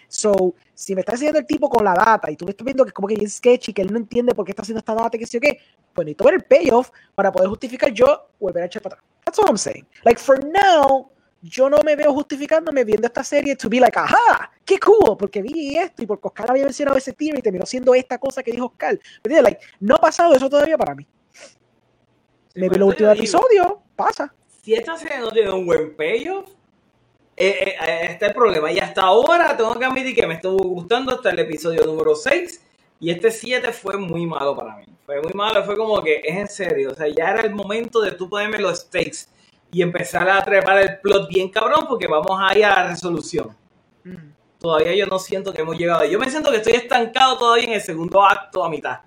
So, 0.06 0.54
si 0.74 0.94
me 0.94 1.00
está 1.00 1.12
enseñando 1.12 1.40
el 1.40 1.46
tipo 1.46 1.68
con 1.68 1.84
la 1.84 1.94
data 1.94 2.30
y 2.30 2.36
tú 2.36 2.44
me 2.44 2.52
estás 2.52 2.64
viendo 2.64 2.84
que 2.84 2.90
es 2.90 2.94
como 2.94 3.08
que 3.08 3.16
bien 3.16 3.28
sketchy, 3.28 3.72
que 3.72 3.82
él 3.82 3.92
no 3.92 3.98
entiende 3.98 4.36
por 4.36 4.44
qué 4.44 4.52
está 4.52 4.62
haciendo 4.62 4.78
esta 4.78 4.94
data, 4.94 5.16
y 5.16 5.20
qué 5.20 5.26
sé 5.26 5.32
yo 5.38 5.40
qué, 5.40 5.58
pues 5.92 6.06
necesito 6.06 6.24
ver 6.24 6.34
el 6.34 6.44
payoff 6.44 6.90
para 7.16 7.32
poder 7.32 7.48
justificar 7.48 7.92
yo 7.92 8.28
volver 8.38 8.62
a 8.62 8.66
echar 8.66 8.80
para 8.80 8.94
atrás. 8.94 9.10
That's 9.24 9.38
all 9.40 9.46
I'm 9.48 9.58
saying. 9.58 9.84
Like, 10.04 10.20
for 10.20 10.38
now, 10.44 11.10
yo 11.40 11.70
no 11.70 11.78
me 11.84 11.94
veo 11.94 12.12
justificándome 12.12 12.84
viendo 12.84 13.06
esta 13.06 13.22
serie 13.22 13.54
to 13.56 13.68
be 13.68 13.80
like, 13.80 13.98
ajá, 13.98 14.50
qué 14.64 14.78
cool, 14.80 15.16
porque 15.16 15.40
vi 15.42 15.76
esto 15.76 16.02
y 16.02 16.06
porque 16.06 16.28
Oscar 16.28 16.50
había 16.50 16.64
mencionado 16.64 16.98
ese 16.98 17.12
tiro 17.12 17.38
y 17.38 17.42
terminó 17.42 17.64
siendo 17.64 17.94
esta 17.94 18.18
cosa 18.18 18.42
que 18.42 18.52
dijo 18.52 18.66
Oscar. 18.66 18.94
¿Me 18.94 19.00
entiendes? 19.24 19.42
Like, 19.42 19.60
no 19.80 19.96
ha 19.96 20.00
pasado 20.00 20.34
eso 20.34 20.50
todavía 20.50 20.76
para 20.76 20.94
mí. 20.94 21.06
Sí, 22.52 22.60
me 22.60 22.68
vi 22.68 22.80
últimos 22.80 22.96
digo, 22.96 23.12
episodios, 23.12 23.72
pasa. 23.94 24.34
Si 24.62 24.74
esta 24.74 24.96
serie 24.96 25.18
no 25.18 25.30
tiene 25.30 25.50
un 25.50 25.64
buen 25.64 25.96
payoff, 25.96 26.48
eh, 27.36 27.56
eh, 27.60 27.76
eh, 27.86 27.98
este 28.10 28.24
es 28.24 28.30
el 28.30 28.34
problema. 28.34 28.72
Y 28.72 28.80
hasta 28.80 29.02
ahora 29.02 29.56
tengo 29.56 29.78
que 29.78 29.84
admitir 29.84 30.14
que 30.14 30.26
me 30.26 30.34
estuvo 30.34 30.58
gustando 30.58 31.12
hasta 31.12 31.30
el 31.30 31.38
episodio 31.38 31.86
número 31.86 32.16
6. 32.16 32.64
Y 33.00 33.12
este 33.12 33.30
7 33.30 33.72
fue 33.72 33.96
muy 33.96 34.26
malo 34.26 34.56
para 34.56 34.76
mí. 34.76 34.84
Fue 35.06 35.22
muy 35.22 35.32
malo, 35.32 35.64
fue 35.64 35.76
como 35.76 36.02
que 36.02 36.16
es 36.16 36.36
en 36.36 36.48
serio. 36.48 36.90
O 36.90 36.94
sea, 36.96 37.06
ya 37.06 37.30
era 37.30 37.42
el 37.42 37.54
momento 37.54 38.00
de 38.00 38.10
tú 38.10 38.28
ponerme 38.28 38.58
los 38.58 38.80
stakes 38.80 39.28
y 39.70 39.82
empezar 39.82 40.28
a 40.28 40.42
trepar 40.44 40.78
el 40.78 40.98
plot 41.00 41.28
bien 41.28 41.48
cabrón 41.50 41.86
porque 41.88 42.06
vamos 42.06 42.38
a 42.40 42.56
ir 42.56 42.64
a 42.64 42.70
la 42.82 42.88
resolución. 42.88 43.54
Mm. 44.04 44.14
Todavía 44.58 44.94
yo 44.94 45.06
no 45.06 45.18
siento 45.18 45.52
que 45.52 45.60
hemos 45.62 45.78
llegado. 45.78 46.04
Yo 46.04 46.18
me 46.18 46.28
siento 46.30 46.50
que 46.50 46.56
estoy 46.56 46.72
estancado 46.74 47.38
todavía 47.38 47.64
en 47.66 47.72
el 47.74 47.80
segundo 47.80 48.24
acto 48.24 48.64
a 48.64 48.70
mitad. 48.70 49.00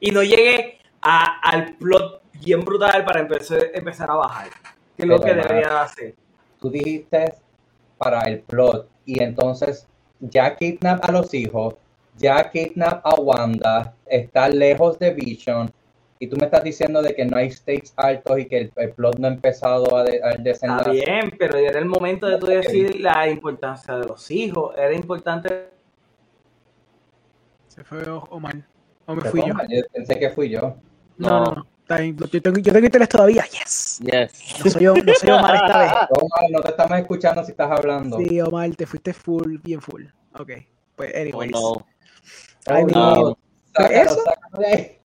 Y 0.00 0.10
no 0.10 0.22
llegué 0.22 0.78
a- 1.00 1.40
al 1.42 1.74
plot 1.76 2.22
bien 2.40 2.64
brutal 2.64 3.04
para 3.04 3.20
empezar, 3.20 3.58
empezar 3.74 4.10
a 4.10 4.14
bajar. 4.14 4.48
Que 4.96 5.02
es 5.02 5.08
lo 5.08 5.20
que 5.20 5.34
debería 5.34 5.82
hacer. 5.82 6.14
Tú 6.60 6.70
dijiste 6.70 7.34
para 7.98 8.20
el 8.22 8.40
plot 8.40 8.88
y 9.04 9.22
entonces 9.22 9.86
ya 10.20 10.56
kidnap 10.56 11.04
a 11.04 11.12
los 11.12 11.34
hijos, 11.34 11.74
ya 12.16 12.50
kidnap 12.50 13.04
a 13.06 13.14
Wanda, 13.14 13.94
está 14.06 14.48
lejos 14.48 14.98
de 14.98 15.12
Vision 15.12 15.72
y 16.22 16.28
tú 16.28 16.36
me 16.36 16.44
estás 16.44 16.62
diciendo 16.62 17.02
de 17.02 17.14
que 17.16 17.24
no 17.24 17.36
hay 17.36 17.50
stakes 17.50 17.92
altos 17.96 18.38
y 18.38 18.46
que 18.46 18.58
el, 18.58 18.72
el 18.76 18.90
plot 18.92 19.18
no 19.18 19.26
ha 19.26 19.30
empezado 19.32 19.96
a, 19.96 20.04
de, 20.04 20.22
a 20.22 20.30
Está 20.30 20.42
desenlace. 20.42 20.90
bien, 20.92 21.32
pero 21.36 21.58
era 21.58 21.78
el 21.80 21.84
momento 21.86 22.28
de 22.28 22.38
tú 22.38 22.46
decir 22.46 23.00
la 23.00 23.28
importancia 23.28 23.96
de 23.98 24.06
los 24.06 24.30
hijos. 24.30 24.72
Era 24.78 24.94
importante. 24.94 25.70
Se 27.66 27.82
fue 27.84 28.08
O- 28.08 28.28
Omar. 28.30 28.54
O 29.06 29.14
me 29.16 29.22
fui 29.22 29.40
yo. 29.40 29.54
yo 29.68 29.82
pensé 29.92 30.18
que 30.18 30.30
fui 30.30 30.48
yo. 30.48 30.76
No, 31.16 31.28
no, 31.28 31.44
no. 31.56 31.66
Está. 31.80 32.04
Yo 32.04 32.40
tengo, 32.40 32.58
yo 32.60 32.72
tengo 32.72 32.86
interés 32.86 33.08
todavía. 33.08 33.44
Yes. 33.46 33.98
Yes. 34.04 34.60
No 34.64 34.70
soy, 34.70 34.84
no 34.84 35.36
Omar 35.38 35.54
esta 35.56 35.78
vez. 35.78 35.92
Omar, 36.10 36.50
no 36.52 36.60
te 36.60 36.68
estamos 36.68 36.98
escuchando 37.00 37.44
si 37.44 37.50
estás 37.50 37.70
hablando. 37.70 38.18
Sí, 38.18 38.40
Omar, 38.40 38.70
te 38.76 38.86
fuiste 38.86 39.12
full, 39.12 39.58
bien 39.62 39.80
full. 39.80 40.04
Ok. 40.38 40.52
Pues, 40.94 41.12
Oh, 41.14 41.18
anyways. 41.20 41.50
no. 41.50 41.72
I 42.68 42.84
mean, 42.84 42.90
Oh, 42.94 43.36
sácalo, 43.74 43.94
¿eso? 44.02 44.22
sácalo 44.24 44.58
de 44.60 44.66
ahí. 44.66 44.98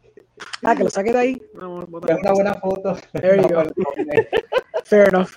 Ah, 0.63 0.75
que 0.75 0.83
lo 0.83 0.89
saque 0.89 1.11
de 1.11 1.19
ahí. 1.19 1.41
Vamos, 1.55 1.85
Es 2.07 2.17
una 2.19 2.31
buena 2.31 2.53
foto. 2.55 2.97
There 3.13 3.41
you 3.41 3.47
go. 3.47 3.63
Fair 4.85 5.09
enough. 5.09 5.31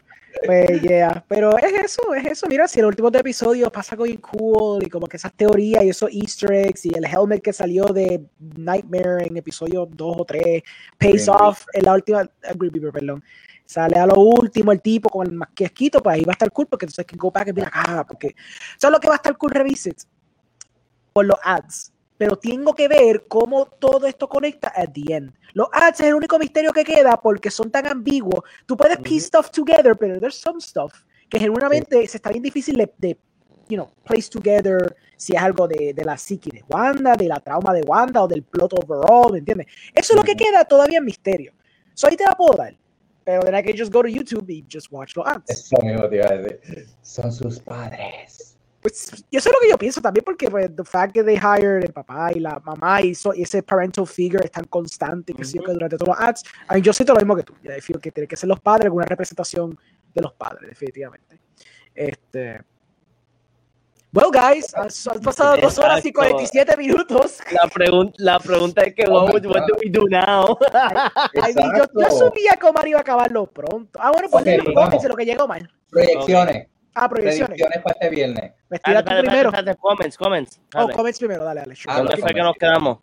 Pues, 0.45 0.83
yeah. 0.83 1.25
Pero 1.29 1.59
es 1.59 1.73
eso, 1.73 2.15
es 2.15 2.25
eso. 2.25 2.47
Mira, 2.49 2.69
si 2.69 2.81
el 2.81 2.87
último 2.87 3.09
episodio 3.09 3.71
pasa 3.71 3.97
bien 3.97 4.19
cool 4.19 4.83
y 4.85 4.89
como 4.89 5.07
que 5.07 5.17
esas 5.17 5.33
teorías 5.33 5.85
y 5.85 5.91
esos 5.91 6.11
easter 6.13 6.53
eggs 6.53 6.87
y 6.87 6.95
el 6.95 7.05
helmet 7.05 7.43
que 7.43 7.53
salió 7.53 7.85
de 7.87 8.25
Nightmare 8.39 9.27
en 9.27 9.37
episodio 9.37 9.87
2 9.87 10.17
o 10.19 10.25
3 10.25 10.63
pays 10.99 11.29
off 11.29 11.65
en 11.73 11.85
la 11.85 11.95
última, 11.95 12.31
Green 12.55 12.73
Reaper, 12.73 12.93
perdón. 12.93 13.25
Sale 13.65 13.99
a 13.99 14.07
lo 14.07 14.15
último 14.15 14.73
el 14.73 14.81
tipo 14.81 15.09
con 15.09 15.27
el 15.27 15.33
masquesquito, 15.33 16.03
pues 16.03 16.15
ahí 16.15 16.25
va 16.25 16.33
a 16.33 16.35
estar 16.35 16.51
cool 16.51 16.67
porque 16.67 16.87
entonces 16.87 17.01
hay 17.01 17.05
que 17.05 17.17
go 17.17 17.31
back 17.31 17.49
y 17.49 17.53
mira 17.53 17.69
acá, 17.69 18.05
porque 18.07 18.35
¿sabes 18.77 18.95
lo 18.95 19.01
que 19.01 19.09
va 19.09 19.15
a 19.15 19.17
estar 19.17 19.37
cool 19.37 19.51
revisit? 19.51 19.99
Por 21.13 21.27
los 21.27 21.39
ads. 21.43 21.93
Pero 22.21 22.37
tengo 22.37 22.75
que 22.75 22.87
ver 22.87 23.25
cómo 23.29 23.65
todo 23.65 24.07
esto 24.07 24.29
conecta 24.29 24.71
at 24.77 24.91
the 24.93 25.15
end. 25.15 25.33
Los 25.55 25.69
ads 25.73 26.01
es 26.01 26.09
el 26.09 26.15
único 26.15 26.39
misterio 26.39 26.71
que 26.71 26.85
queda 26.85 27.17
porque 27.17 27.51
son 27.51 27.71
tan 27.71 27.87
ambiguos. 27.87 28.43
Tú 28.67 28.77
puedes 28.77 28.99
piece 28.99 29.29
stuff 29.29 29.51
together, 29.51 29.97
pero 29.97 30.21
there's 30.21 30.35
some 30.35 30.61
stuff 30.61 30.93
que 31.31 31.39
genuinamente 31.39 32.07
se 32.07 32.19
está 32.19 32.29
bien 32.29 32.43
difícil 32.43 32.77
de, 32.77 32.93
de, 32.99 33.19
you 33.71 33.77
know, 33.79 33.91
place 34.05 34.29
together 34.29 34.95
si 35.17 35.35
es 35.35 35.41
algo 35.41 35.67
de, 35.67 35.95
de 35.95 36.05
la 36.05 36.19
psique 36.19 36.51
de 36.51 36.63
Wanda, 36.69 37.15
de 37.15 37.27
la 37.27 37.41
trauma 37.41 37.73
de 37.73 37.81
Wanda 37.87 38.23
o 38.23 38.29
del 38.29 38.43
plot 38.43 38.75
overall, 38.75 39.33
¿me 39.33 39.39
entiendes? 39.39 39.69
Eso 39.95 40.13
es 40.13 40.17
lo 40.19 40.23
que 40.23 40.37
queda 40.37 40.67
todavía 40.67 40.99
en 40.99 41.07
misterio. 41.07 41.55
So 41.95 42.07
ahí 42.07 42.17
te 42.17 42.25
la 42.25 42.37
puedo 42.37 42.55
dar. 42.55 42.77
Pero 43.25 43.45
then 43.45 43.55
I 43.55 43.63
can 43.63 43.75
just 43.79 43.91
go 43.91 44.03
to 44.03 44.09
YouTube 44.09 44.45
y 44.51 44.63
just 44.71 44.93
watch 44.93 45.17
los 45.17 45.27
ads. 45.27 45.49
Eso 45.49 45.75
mismo 45.83 46.07
te 46.07 46.17
iba 46.17 46.27
a 46.27 46.37
decir. 46.37 46.87
Son 47.01 47.33
sus 47.33 47.61
padres. 47.61 48.50
Pues, 48.81 49.25
y 49.31 49.37
eso 49.37 49.51
es 49.51 49.55
lo 49.55 49.61
que 49.61 49.69
yo 49.69 49.77
pienso 49.77 50.01
también, 50.01 50.25
porque 50.25 50.49
pues, 50.51 50.75
the 50.75 50.85
fact 50.85 51.13
que 51.13 51.23
they 51.23 51.37
hired 51.37 51.85
el 51.85 51.93
papá 51.93 52.33
y 52.35 52.41
la 52.41 52.59
mamá 52.61 53.03
y, 53.03 53.15
so- 53.15 53.35
y 53.35 53.43
ese 53.43 53.63
parental 53.63 54.07
figure 54.07 54.43
es 54.45 54.51
tan 54.51 54.65
constante 54.65 55.35
que, 55.35 55.45
sí, 55.45 55.59
Ujú. 55.59 55.67
que 55.67 55.73
durante 55.75 55.97
todos 55.99 56.17
los 56.19 56.29
ads, 56.29 56.43
I 56.71 56.73
mean, 56.75 56.83
yo 56.83 56.93
siento 56.95 57.13
lo 57.13 57.21
mismo 57.21 57.37
que 57.37 57.43
tú. 57.43 57.55
Ya 57.63 57.73
feel 57.83 58.01
que 58.01 58.11
tiene 58.11 58.27
que 58.27 58.37
ser 58.37 58.49
los 58.49 58.59
padres, 58.61 58.87
alguna 58.87 59.05
representación 59.05 59.79
de 60.15 60.23
los 60.23 60.33
padres, 60.33 60.71
definitivamente. 60.71 61.39
Este. 61.95 62.63
Well, 64.13 64.31
guys, 64.33 64.75
han 64.75 65.21
pasado 65.21 65.57
dos 65.59 65.79
horas 65.79 66.05
y 66.05 66.09
Exacto. 66.09 66.31
47 66.33 66.77
minutos. 66.79 67.39
La, 67.53 67.69
pregun 67.69 68.13
la 68.17 68.41
pregunta 68.41 68.83
es 68.83 68.95
que, 68.95 69.05
Oh 69.07 69.27
what, 69.27 69.45
what 69.47 69.67
do 69.69 69.77
we 69.85 69.89
do 69.91 70.09
now? 70.09 70.59
I 71.35 71.53
mean, 71.55 71.71
yo, 71.77 71.85
yo 71.85 71.85
Exacto. 71.85 72.07
asumía 72.07 72.53
que 72.59 72.67
Omar 72.67 72.89
iba 72.89 72.99
a 72.99 73.03
acabarlo 73.03 73.47
pronto. 73.47 74.01
Ah, 74.03 74.11
bueno, 74.11 74.29
pues 74.29 74.41
Ok, 74.43 74.47
lean 74.47 74.65
los 74.65 74.75
vamos. 74.75 74.85
comments 74.87 75.03
de 75.05 75.09
lo 75.11 75.17
que 75.17 75.25
llegó 75.27 75.45
Omar. 75.45 75.69
Proyecciones. 75.91 76.67
Ah, 76.95 77.09
proyecciones. 77.09 77.49
Predicciones 77.49 77.83
para 77.83 77.93
este 77.95 78.09
viernes. 78.11 78.53
Me 78.69 78.79
tira 78.79 79.03
tú 79.05 79.11
primero. 79.11 79.29
espérate, 79.29 79.49
espérate, 79.71 79.79
comments, 79.81 80.17
comments. 80.19 80.61
Oh, 80.75 80.79
Dale. 80.81 80.93
comments 80.95 81.19
primero, 81.19 81.45
dale, 81.45 81.61
dale. 81.61 81.75
Ah, 81.87 81.99
¿Dónde 81.99 82.17
fue 82.17 82.35
que 82.35 82.41
nos 82.43 82.57
quedamos? 82.57 82.99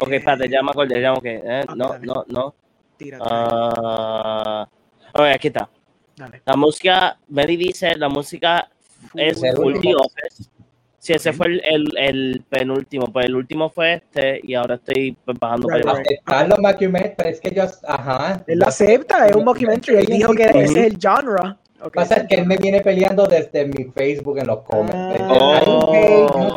Ok, 0.00 0.08
Eh, 0.10 0.16
espérate, 0.16 0.48
ya 0.48 0.62
me 0.62 0.70
acordé, 0.70 1.00
ya 1.00 1.10
me 1.12 1.16
acordé. 1.18 1.42
Eh, 1.44 1.64
Ah, 1.68 1.74
no, 1.76 1.88
dale. 1.88 2.06
no, 2.06 2.24
no. 2.28 2.54
tira, 2.96 3.18
Ah, 3.20 4.68
ok, 5.14 5.20
aquí 5.34 5.48
está. 5.48 5.68
dale. 6.16 6.42
La 6.44 6.56
música, 6.56 7.18
Mary 7.28 7.56
dice, 7.56 7.94
la 7.96 8.08
música 8.08 8.68
es 9.14 9.42
El 9.42 9.56
Full 9.56 9.74
Office. 9.76 10.50
Sí, 10.98 11.12
ese 11.14 11.30
Ok. 11.30 11.36
fue 11.36 11.46
el, 11.48 11.60
el, 11.64 11.98
el 11.98 12.44
penúltimo, 12.48 13.06
pues 13.06 13.26
el 13.26 13.34
último 13.34 13.68
fue 13.70 13.94
este 13.94 14.38
y 14.44 14.54
ahora 14.54 14.76
estoy 14.76 15.16
pues, 15.24 15.36
bajando 15.36 15.66
Right, 15.68 15.80
para 15.82 15.90
abajo. 15.90 16.04
right. 16.08 16.18
Están 16.20 16.48
los 16.48 16.58
documentaries, 16.58 17.14
pero 17.16 17.28
es 17.30 17.40
que 17.40 17.50
yo, 17.50 17.64
ajá. 17.88 18.44
Él 18.46 18.58
lo 18.60 18.66
acepta, 18.68 19.26
es 19.26 19.34
un 19.34 19.44
mockumentary. 19.44 19.98
Él 19.98 20.06
dijo 20.06 20.32
que 20.32 20.44
ese 20.44 20.62
es 20.62 20.76
el 20.76 20.98
genre. 21.00 21.56
Lo 21.82 21.90
que 21.90 21.96
pasa 21.96 22.16
es 22.16 22.28
que 22.28 22.34
él 22.36 22.46
me 22.46 22.56
viene 22.56 22.80
peleando 22.80 23.26
desde 23.26 23.64
mi 23.66 23.84
Facebook 23.84 24.38
en 24.38 24.46
los 24.46 24.60
comments. 24.62 25.20
Ah. 25.20 25.62
Un 25.66 25.72
Oh. 25.74 26.56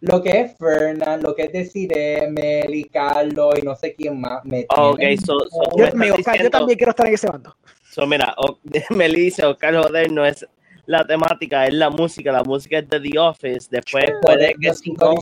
lo 0.00 0.22
que 0.22 0.40
es 0.40 0.56
Fernan, 0.58 1.22
lo 1.22 1.34
que 1.34 1.44
es 1.44 1.52
Desiree, 1.52 2.28
Meli, 2.30 2.84
Carlos 2.84 3.54
y 3.58 3.62
no 3.62 3.74
sé 3.76 3.94
quién 3.94 4.20
más. 4.20 4.44
Me 4.44 4.66
Ok, 4.76 4.98
tienen- 4.98 5.18
so, 5.20 5.38
so 5.40 5.60
tú 5.70 5.78
Yo, 5.78 5.86
me 5.94 6.10
también 6.50 6.76
quiero 6.78 6.90
estar 6.90 7.06
en 7.06 7.14
ese 7.14 7.28
bando. 7.28 7.56
So, 7.90 8.06
mira, 8.06 8.34
o- 8.38 8.58
Meli 8.90 9.20
dice, 9.22 9.44
Oscar 9.46 9.74
Joder 9.74 10.10
no 10.12 10.24
es 10.26 10.46
la 10.86 11.04
temática, 11.06 11.64
es 11.66 11.74
la 11.74 11.90
música. 11.90 12.30
La 12.32 12.42
música 12.44 12.78
es 12.78 12.88
de 12.88 13.00
The 13.00 13.18
Office. 13.18 13.68
Después 13.70 14.04
puede 14.22 14.54
que 14.60 14.74
cinco. 14.74 15.14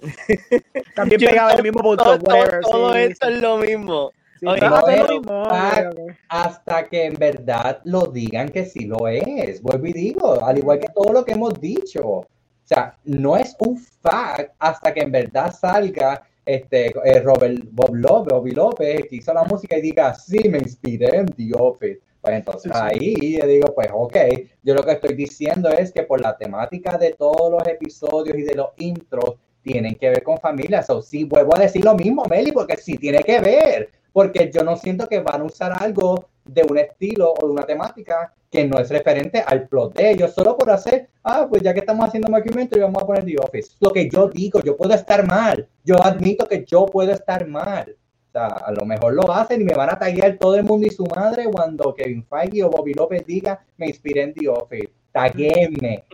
También 0.94 1.20
pegaba 1.20 1.52
el 1.52 1.62
mismo 1.62 1.80
punto. 1.82 2.04
Todo, 2.04 2.18
todo- 2.18 2.34
whatever, 2.36 2.60
todo 2.60 2.92
sí, 2.92 2.98
esto 3.00 3.26
sí, 3.26 3.32
es 3.34 3.40
lo 3.40 3.56
mismo. 3.58 4.12
Sí. 4.40 4.46
No, 4.46 4.54
mismo, 4.54 5.42
ok. 5.42 6.12
hasta 6.28 6.84
que 6.88 7.04
en 7.06 7.14
verdad 7.14 7.80
lo 7.84 8.06
digan 8.06 8.48
que 8.48 8.64
sí 8.64 8.86
lo 8.86 9.06
es. 9.08 9.62
Vuelvo 9.62 9.86
y 9.86 9.92
digo, 9.92 10.44
al 10.44 10.58
igual 10.58 10.78
que 10.80 10.88
todo 10.88 11.12
lo 11.12 11.24
que 11.24 11.32
hemos 11.32 11.54
dicho. 11.60 12.02
O 12.04 12.26
sea, 12.64 12.96
no 13.04 13.36
es 13.36 13.56
un 13.60 13.76
fact 13.78 14.54
hasta 14.58 14.94
que 14.94 15.00
en 15.00 15.12
verdad 15.12 15.52
salga 15.52 16.22
este 16.46 16.86
eh, 17.04 17.20
Robert 17.20 17.62
Bob 17.70 17.94
López, 17.94 18.32
Bobby 18.32 18.50
López, 18.52 19.06
que 19.08 19.16
hizo 19.16 19.32
la 19.34 19.44
música 19.44 19.76
y 19.76 19.82
diga, 19.82 20.14
sí, 20.14 20.48
me 20.48 20.58
inspiré 20.58 21.16
en 21.18 21.26
The 21.26 21.50
Office. 21.58 22.00
Pues 22.20 22.34
entonces 22.34 22.70
Sí, 22.72 22.78
sí. 22.78 22.84
ahí 22.84 23.38
yo 23.40 23.46
digo, 23.46 23.74
pues 23.74 23.88
ok, 23.92 24.16
yo 24.62 24.74
lo 24.74 24.82
que 24.82 24.92
estoy 24.92 25.14
diciendo 25.14 25.68
es 25.70 25.92
que 25.92 26.02
por 26.02 26.20
la 26.20 26.36
temática 26.36 26.98
de 26.98 27.12
todos 27.12 27.50
los 27.50 27.66
episodios 27.66 28.36
y 28.36 28.42
de 28.42 28.54
los 28.54 28.68
intros 28.76 29.36
tienen 29.62 29.94
que 29.94 30.10
ver 30.10 30.22
con 30.22 30.38
familia. 30.38 30.84
O 30.88 31.02
sí, 31.02 31.24
vuelvo 31.24 31.56
a 31.56 31.60
decir 31.60 31.84
lo 31.84 31.94
mismo, 31.94 32.24
Meli, 32.28 32.52
porque 32.52 32.76
sí 32.76 32.96
tiene 32.98 33.22
que 33.22 33.40
ver, 33.40 33.90
porque 34.12 34.50
yo 34.52 34.62
no 34.62 34.76
siento 34.76 35.08
que 35.08 35.20
van 35.20 35.42
a 35.42 35.44
usar 35.44 35.72
algo 35.80 36.28
de 36.44 36.62
un 36.68 36.78
estilo 36.78 37.32
o 37.32 37.46
de 37.46 37.52
una 37.52 37.62
temática 37.62 38.32
que 38.50 38.66
no 38.66 38.78
es 38.78 38.90
referente 38.90 39.42
al 39.46 39.68
plot 39.68 39.94
de 39.94 40.10
ellos, 40.10 40.34
solo 40.34 40.56
por 40.56 40.70
hacer, 40.70 41.08
ah, 41.22 41.46
pues 41.48 41.62
ya 41.62 41.72
que 41.72 41.80
estamos 41.80 42.08
haciendo 42.08 42.32
documentary, 42.32 42.82
vamos 42.82 43.02
a 43.02 43.06
poner 43.06 43.24
The 43.24 43.36
Office. 43.38 43.76
Lo 43.80 43.90
que 43.92 44.08
yo 44.10 44.28
digo, 44.28 44.60
yo 44.62 44.76
puedo 44.76 44.92
estar 44.92 45.24
mal, 45.26 45.68
yo 45.84 46.02
admito 46.02 46.46
que 46.46 46.64
yo 46.64 46.86
puedo 46.86 47.12
estar 47.12 47.46
mal. 47.46 47.96
O 48.28 48.32
sea, 48.32 48.46
a 48.46 48.72
lo 48.72 48.84
mejor 48.84 49.14
lo 49.14 49.32
hacen 49.32 49.60
y 49.60 49.64
me 49.64 49.74
van 49.74 49.90
a 49.90 49.98
taguear 49.98 50.36
todo 50.38 50.56
el 50.56 50.64
mundo 50.64 50.86
y 50.86 50.90
su 50.90 51.04
madre 51.04 51.44
cuando 51.52 51.94
Kevin 51.94 52.24
Feige 52.24 52.62
o 52.64 52.70
Bobby 52.70 52.94
López 52.94 53.24
diga, 53.26 53.64
me 53.76 53.86
inspiré 53.86 54.22
en 54.22 54.34
The 54.34 54.48
Office. 54.48 54.90
Taguéenme. 55.12 56.04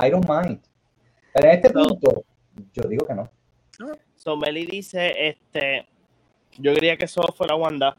I 0.00 0.10
don't 0.10 0.28
mind. 0.28 0.60
Pero 1.32 1.48
en 1.48 1.54
este 1.54 1.70
punto, 1.70 2.24
yo 2.72 2.88
digo 2.88 3.06
que 3.06 3.14
no. 3.14 3.30
So 4.16 4.36
Meli 4.36 4.66
dice, 4.66 5.12
este, 5.28 5.86
yo 6.58 6.74
quería 6.74 6.96
que 6.96 7.04
eso 7.06 7.22
fuera 7.36 7.54
Wanda. 7.54 7.96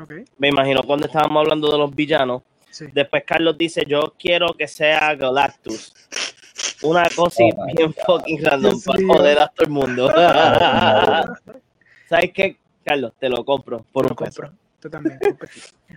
Ok, 0.00 0.12
Me 0.38 0.48
imagino 0.48 0.82
cuando 0.82 1.06
estábamos 1.06 1.42
hablando 1.42 1.70
de 1.70 1.78
los 1.78 1.94
villanos. 1.94 2.42
sí. 2.70 2.86
Después 2.92 3.24
Carlos 3.26 3.56
dice, 3.58 3.84
yo 3.86 4.14
quiero 4.18 4.48
que 4.54 4.66
sea 4.68 5.14
Galactus. 5.14 5.92
Una 6.82 7.04
cosa 7.14 7.42
Oh 7.44 7.66
bien 7.66 7.94
God. 8.06 8.14
fucking 8.18 8.44
random 8.44 8.70
Dios 8.72 8.84
para 8.84 9.06
joder 9.06 9.38
a 9.40 9.48
todo 9.48 9.64
el 9.66 9.70
mundo. 9.72 10.08
¿Sabes 12.08 12.32
qué, 12.32 12.56
Carlos? 12.84 13.12
Te 13.18 13.28
lo 13.28 13.44
compro 13.44 13.84
por 13.92 14.04
Lo 14.04 14.10
un 14.10 14.16
peso. 14.16 14.42
compro. 14.42 14.58
Tú 14.80 14.88
también. 14.88 15.18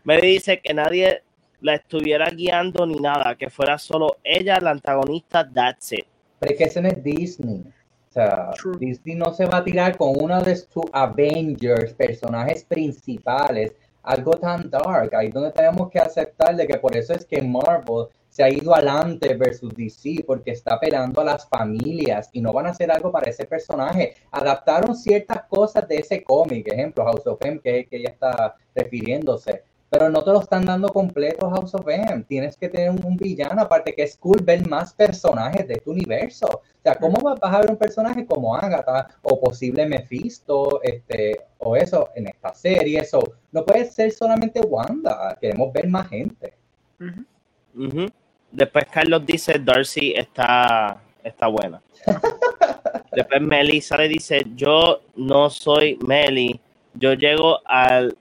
Me 0.03 0.19
dice 0.19 0.59
que 0.59 0.73
nadie 0.73 1.21
la 1.61 1.75
estuviera 1.75 2.27
guiando 2.31 2.88
ni 2.88 2.95
nada, 2.95 3.35
que 3.35 3.49
fuera 3.51 3.77
solo 3.77 4.17
ella 4.23 4.59
la 4.59 4.71
antagonista, 4.71 5.47
that's 5.47 5.91
it. 5.93 6.05
Pero 6.39 6.51
es 6.53 6.57
que 6.57 6.63
eso 6.63 6.81
no 6.81 6.88
es 6.89 7.03
Disney. 7.03 7.63
O 8.11 8.14
sea, 8.14 8.51
True. 8.57 8.77
Disney 8.77 9.15
no 9.15 9.33
se 9.33 9.45
va 9.45 9.59
a 9.59 9.64
tirar 9.64 9.95
con 9.95 10.22
uno 10.22 10.41
de 10.41 10.57
sus 10.57 10.83
Avengers, 10.91 11.93
personajes 11.93 12.65
principales, 12.65 13.72
algo 14.03 14.33
tan 14.33 14.69
dark. 14.69 15.15
Ahí 15.15 15.30
donde 15.30 15.51
tenemos 15.51 15.90
que 15.90 15.99
aceptar 15.99 16.57
de 16.57 16.67
que 16.67 16.77
por 16.77 16.93
eso 16.98 17.14
es 17.14 17.23
que 17.23 17.41
Marvel 17.41 18.07
se 18.27 18.43
ha 18.43 18.49
ido 18.49 18.75
adelante 18.75 19.33
versus 19.35 19.73
DC, 19.73 20.25
porque 20.27 20.51
está 20.51 20.75
apelando 20.75 21.22
a 21.22 21.23
las 21.23 21.48
familias 21.48 22.30
y 22.33 22.41
no 22.41 22.51
van 22.51 22.67
a 22.67 22.72
hacer 22.72 22.91
algo 22.91 23.14
para 23.14 23.30
ese 23.30 23.45
personaje. 23.45 24.15
Adaptaron 24.31 24.93
ciertas 24.93 25.43
cosas 25.43 25.88
de 25.88 25.95
ese 25.95 26.22
cómic, 26.22 26.67
ejemplo, 26.67 27.06
House 27.06 27.25
of 27.27 27.40
M, 27.45 27.61
que, 27.61 27.85
que 27.85 27.95
ella 27.95 28.09
está 28.09 28.56
refiriéndose. 28.75 29.64
Pero 29.92 30.10
no 30.10 30.24
te 30.24 30.32
lo 30.32 30.40
están 30.40 30.64
dando 30.66 30.88
completo 30.88 31.50
House 31.50 31.76
of 31.76 31.86
M. 31.86 32.24
Tienes 32.24 32.56
que 32.56 32.70
tener 32.70 32.92
un, 32.92 33.03
un 33.03 33.18
villano, 33.18 33.61
aparte 33.61 33.94
que 33.94 34.03
es 34.03 34.16
cool 34.16 34.42
ver 34.42 34.66
más 34.66 34.94
personajes 34.94 35.68
de 35.68 35.76
tu 35.76 35.92
universo. 35.92 36.48
O 36.48 36.82
sea, 36.82 36.95
¿cómo 36.95 37.20
vas 37.20 37.38
a 37.42 37.60
ver 37.60 37.72
un 37.72 37.76
personaje 37.76 38.26
como 38.26 38.56
Agatha 38.56 39.10
o 39.22 39.38
posible 39.38 39.86
Mephisto 39.86 40.82
este, 40.82 41.42
o 41.58 41.76
eso 41.76 42.08
en 42.16 42.28
esta 42.28 42.53
serie? 42.53 43.02
Eso 43.02 43.22
no 43.52 43.66
puede 43.66 43.84
ser 43.84 44.11
solamente 44.11 44.61
Wanda. 44.61 45.38
Queremos 45.42 45.74
ver 45.74 45.90
más 45.90 46.08
gente. 46.08 46.53
Ujú. 46.98 47.86
Ujú. 47.86 48.06
Después 48.50 48.86
Carlos 48.90 49.26
dice, 49.26 49.60
Darcy 49.60 50.14
está, 50.16 51.02
está 51.22 51.48
buena. 51.48 51.82
Después 53.11 53.42
Meli 53.42 53.82
sale 53.82 54.06
y 54.06 54.14
dice, 54.14 54.42
yo 54.56 55.02
no 55.18 55.50
soy 55.50 56.00
Meli, 56.08 56.61
yo 56.94 57.14
llego 57.14 57.60
al 57.66 58.18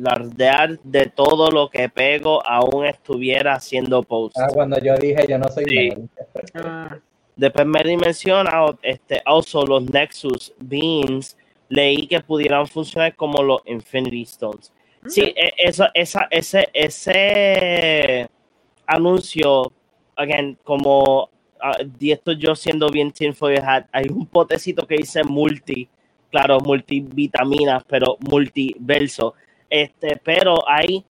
lardear 0.00 0.78
de 0.82 1.06
todo 1.06 1.50
lo 1.50 1.68
que 1.68 1.88
pego 1.88 2.44
aún 2.46 2.86
estuviera 2.86 3.54
haciendo 3.54 4.02
post. 4.02 4.36
Ah, 4.38 4.48
cuando 4.52 4.78
yo 4.80 4.96
dije 4.96 5.26
yo 5.28 5.38
no 5.38 5.48
soy 5.48 5.64
Sí. 5.64 5.90
Ah, 6.54 6.96
Después 7.36 7.66
Meli 7.66 7.96
menciona 7.96 8.50
este, 8.82 9.22
also 9.24 9.64
los 9.64 9.82
Nexus 9.90 10.52
Beans, 10.58 11.36
leí 11.70 12.06
que 12.06 12.20
pudieran 12.20 12.66
funcionar 12.66 13.14
como 13.16 13.42
los 13.42 13.62
Infinity 13.64 14.22
Stones. 14.22 14.72
Sí, 15.06 15.32
e- 15.34 15.54
eso, 15.56 15.86
esa, 15.94 16.28
ese, 16.30 16.68
ese 16.74 18.28
anuncio, 18.86 19.72
again, 20.16 20.58
como 20.64 21.30
ah, 21.62 21.78
y 21.98 22.10
esto 22.10 22.32
yo 22.32 22.54
siendo 22.54 22.90
bien 22.90 23.12
Your 23.18 23.64
Hat, 23.64 23.86
hay 23.92 24.06
un 24.10 24.26
potecito 24.26 24.86
que 24.86 24.96
dice 24.96 25.24
multi, 25.24 25.88
claro, 26.30 26.60
multivitaminas, 26.60 27.84
pero 27.88 28.18
multiverso. 28.20 29.34
Este, 29.70 30.20
pero 30.22 30.68
hay 30.68 31.04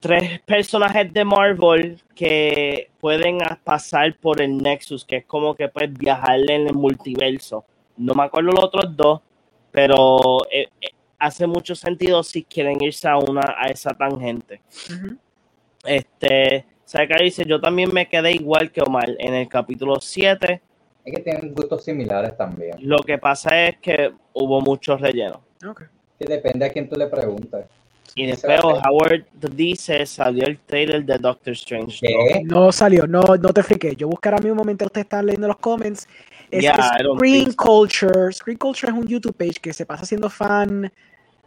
tres 0.00 0.40
personajes 0.40 1.12
de 1.12 1.24
Marvel 1.24 2.02
que 2.14 2.90
pueden 2.98 3.38
pasar 3.62 4.16
por 4.16 4.40
el 4.40 4.56
Nexus, 4.56 5.04
que 5.04 5.18
es 5.18 5.26
como 5.26 5.54
que 5.54 5.68
puedes 5.68 5.92
viajar 5.92 6.40
en 6.50 6.66
el 6.66 6.74
multiverso. 6.74 7.64
No 7.98 8.14
me 8.14 8.24
acuerdo 8.24 8.52
los 8.52 8.64
otros 8.64 8.96
dos, 8.96 9.20
pero 9.70 10.38
eh, 10.50 10.68
eh, 10.80 10.88
hace 11.18 11.46
mucho 11.46 11.74
sentido 11.74 12.22
si 12.22 12.42
quieren 12.42 12.82
irse 12.82 13.06
a 13.06 13.18
una 13.18 13.54
a 13.58 13.66
esa 13.66 13.90
tangente. 13.90 14.62
ujú. 14.90 15.16
Este, 15.84 16.66
Saca 16.84 17.16
dice, 17.22 17.44
yo 17.46 17.60
también 17.60 17.92
me 17.92 18.08
quedé 18.08 18.32
igual 18.32 18.72
que 18.72 18.82
Omar 18.82 19.10
en 19.18 19.34
el 19.34 19.48
capítulo 19.48 20.00
7. 20.00 20.60
Es 21.04 21.14
que 21.14 21.22
tienen 21.22 21.54
gustos 21.54 21.84
similares 21.84 22.36
también. 22.36 22.76
Lo 22.80 22.98
que 22.98 23.16
pasa 23.16 23.68
es 23.68 23.78
que 23.78 24.12
hubo 24.32 24.60
mucho 24.60 24.96
relleno. 24.96 25.42
Ok. 25.66 25.84
Que 26.20 26.26
depende 26.26 26.66
a 26.66 26.70
quién 26.70 26.86
tú 26.88 26.96
le 26.96 27.06
preguntes. 27.06 27.64
Y 28.14 28.26
después. 28.26 28.60
Howard 28.62 29.24
dice, 29.54 30.04
salió 30.04 30.44
el 30.46 30.58
trailer 30.58 31.04
de 31.04 31.16
Doctor 31.16 31.52
Strange. 31.54 32.00
¿no? 32.02 32.08
¿Qué? 32.28 32.42
No 32.44 32.72
salió, 32.72 33.06
no, 33.06 33.22
no 33.22 33.52
te 33.54 33.62
friqué. 33.62 33.96
Yo 33.96 34.06
buscaré 34.08 34.36
a 34.36 34.40
mí 34.40 34.50
un 34.50 34.56
momento, 34.58 34.84
ustedes 34.84 35.04
están 35.06 35.24
leyendo 35.26 35.48
los 35.48 35.56
comments. 35.56 36.06
Es 36.50 36.62
Yeah, 36.62 36.74
que 36.74 36.80
I 36.80 37.02
don't 37.04 37.18
Screen. 37.18 37.52
Culture. 37.54 38.32
Screen 38.32 38.58
Culture 38.58 38.92
es 38.92 38.98
un 38.98 39.06
YouTube 39.06 39.34
page 39.34 39.60
que 39.62 39.72
se 39.72 39.86
pasa 39.86 40.02
haciendo 40.02 40.28
fan, 40.28 40.92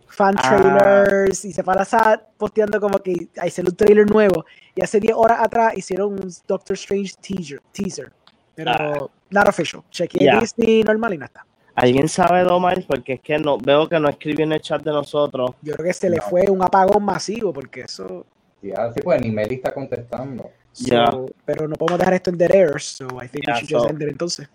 fan 0.08 0.36
Ah. 0.38 0.42
trailers 0.58 1.46
y 1.46 1.52
se 1.54 1.64
pasa 1.64 2.20
posteando 2.38 2.80
como 2.80 2.98
que 3.00 3.28
hay 3.38 3.50
sale 3.52 3.70
un 3.70 3.76
trailer 3.76 4.10
nuevo. 4.10 4.46
Y 4.74 4.82
hace 4.82 5.00
10 5.00 5.14
horas 5.16 5.40
atrás 5.42 5.78
hicieron 5.78 6.14
un 6.14 6.32
Doctor 6.48 6.74
Strange 6.76 7.14
teaser. 7.22 7.62
teaser 7.74 8.12
pero 8.56 8.72
Ah. 8.72 9.08
not 9.32 9.48
official. 9.50 9.84
Chequeé 9.92 10.22
Yeah. 10.24 10.40
Disney 10.40 10.84
normal 10.84 11.14
y 11.14 11.18
no 11.18 11.26
está. 11.26 11.46
¿Alguien 11.76 12.08
sabe 12.08 12.44
de 12.44 12.52
Omar? 12.52 12.84
Porque 12.88 13.14
es 13.14 13.22
que 13.22 13.38
no 13.40 13.58
veo 13.58 13.90
que 13.90 14.00
no 14.00 14.08
escribió 14.10 14.46
en 14.46 14.54
el 14.54 14.62
chat 14.62 14.84
de 14.84 14.92
nosotros. 14.92 15.52
Yo 15.62 15.74
creo 15.74 15.86
que 15.88 15.94
se 15.94 16.10
le 16.10 16.18
No. 16.18 16.24
fue 16.24 16.50
un 16.50 16.62
apagón 16.62 17.04
masivo 17.04 17.52
porque 17.52 17.82
eso. 17.82 18.26
Sí, 18.62 18.72
así 18.72 19.02
pues, 19.02 19.20
ni 19.22 19.32
Meli 19.32 19.56
está 19.56 19.74
contestando. 19.74 20.50
Ya. 20.76 21.12
so- 21.12 21.28
pero 21.46 21.68
no 21.68 21.76
podemos 21.76 22.00
dejar 22.00 22.14
esto 22.16 22.30
en 22.32 22.38
dead 22.38 22.52
air, 22.56 22.82
so 22.82 23.06
I 23.24 23.28
think 23.28 23.46
Yeah, 23.46 23.56
we 23.56 23.60
should 23.62 23.70
just 23.72 23.84
so- 23.86 23.90
end 23.90 24.02
it 24.02 24.10
entonces. 24.10 24.50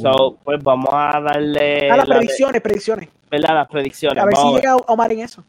So, 0.00 0.38
pues 0.42 0.62
vamos 0.62 0.88
a 0.92 1.20
darle 1.20 1.90
Ah, 1.90 1.96
las 1.98 2.08
la- 2.08 2.16
predicciones, 2.16 2.62
predicciones. 2.62 3.08
¿verdad? 3.30 3.54
las 3.54 3.68
predicciones. 3.68 4.22
A 4.22 4.26
ver 4.26 4.36
si 4.36 4.52
llega 4.54 4.76
Omar 4.76 5.12
en 5.12 5.20
eso. 5.20 5.44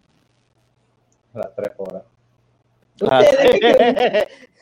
A 1.33 1.39
las 1.39 1.55
tres 1.55 1.71
horas. 1.77 2.03
Ah, 3.09 3.21
Ustedes, 3.21 4.27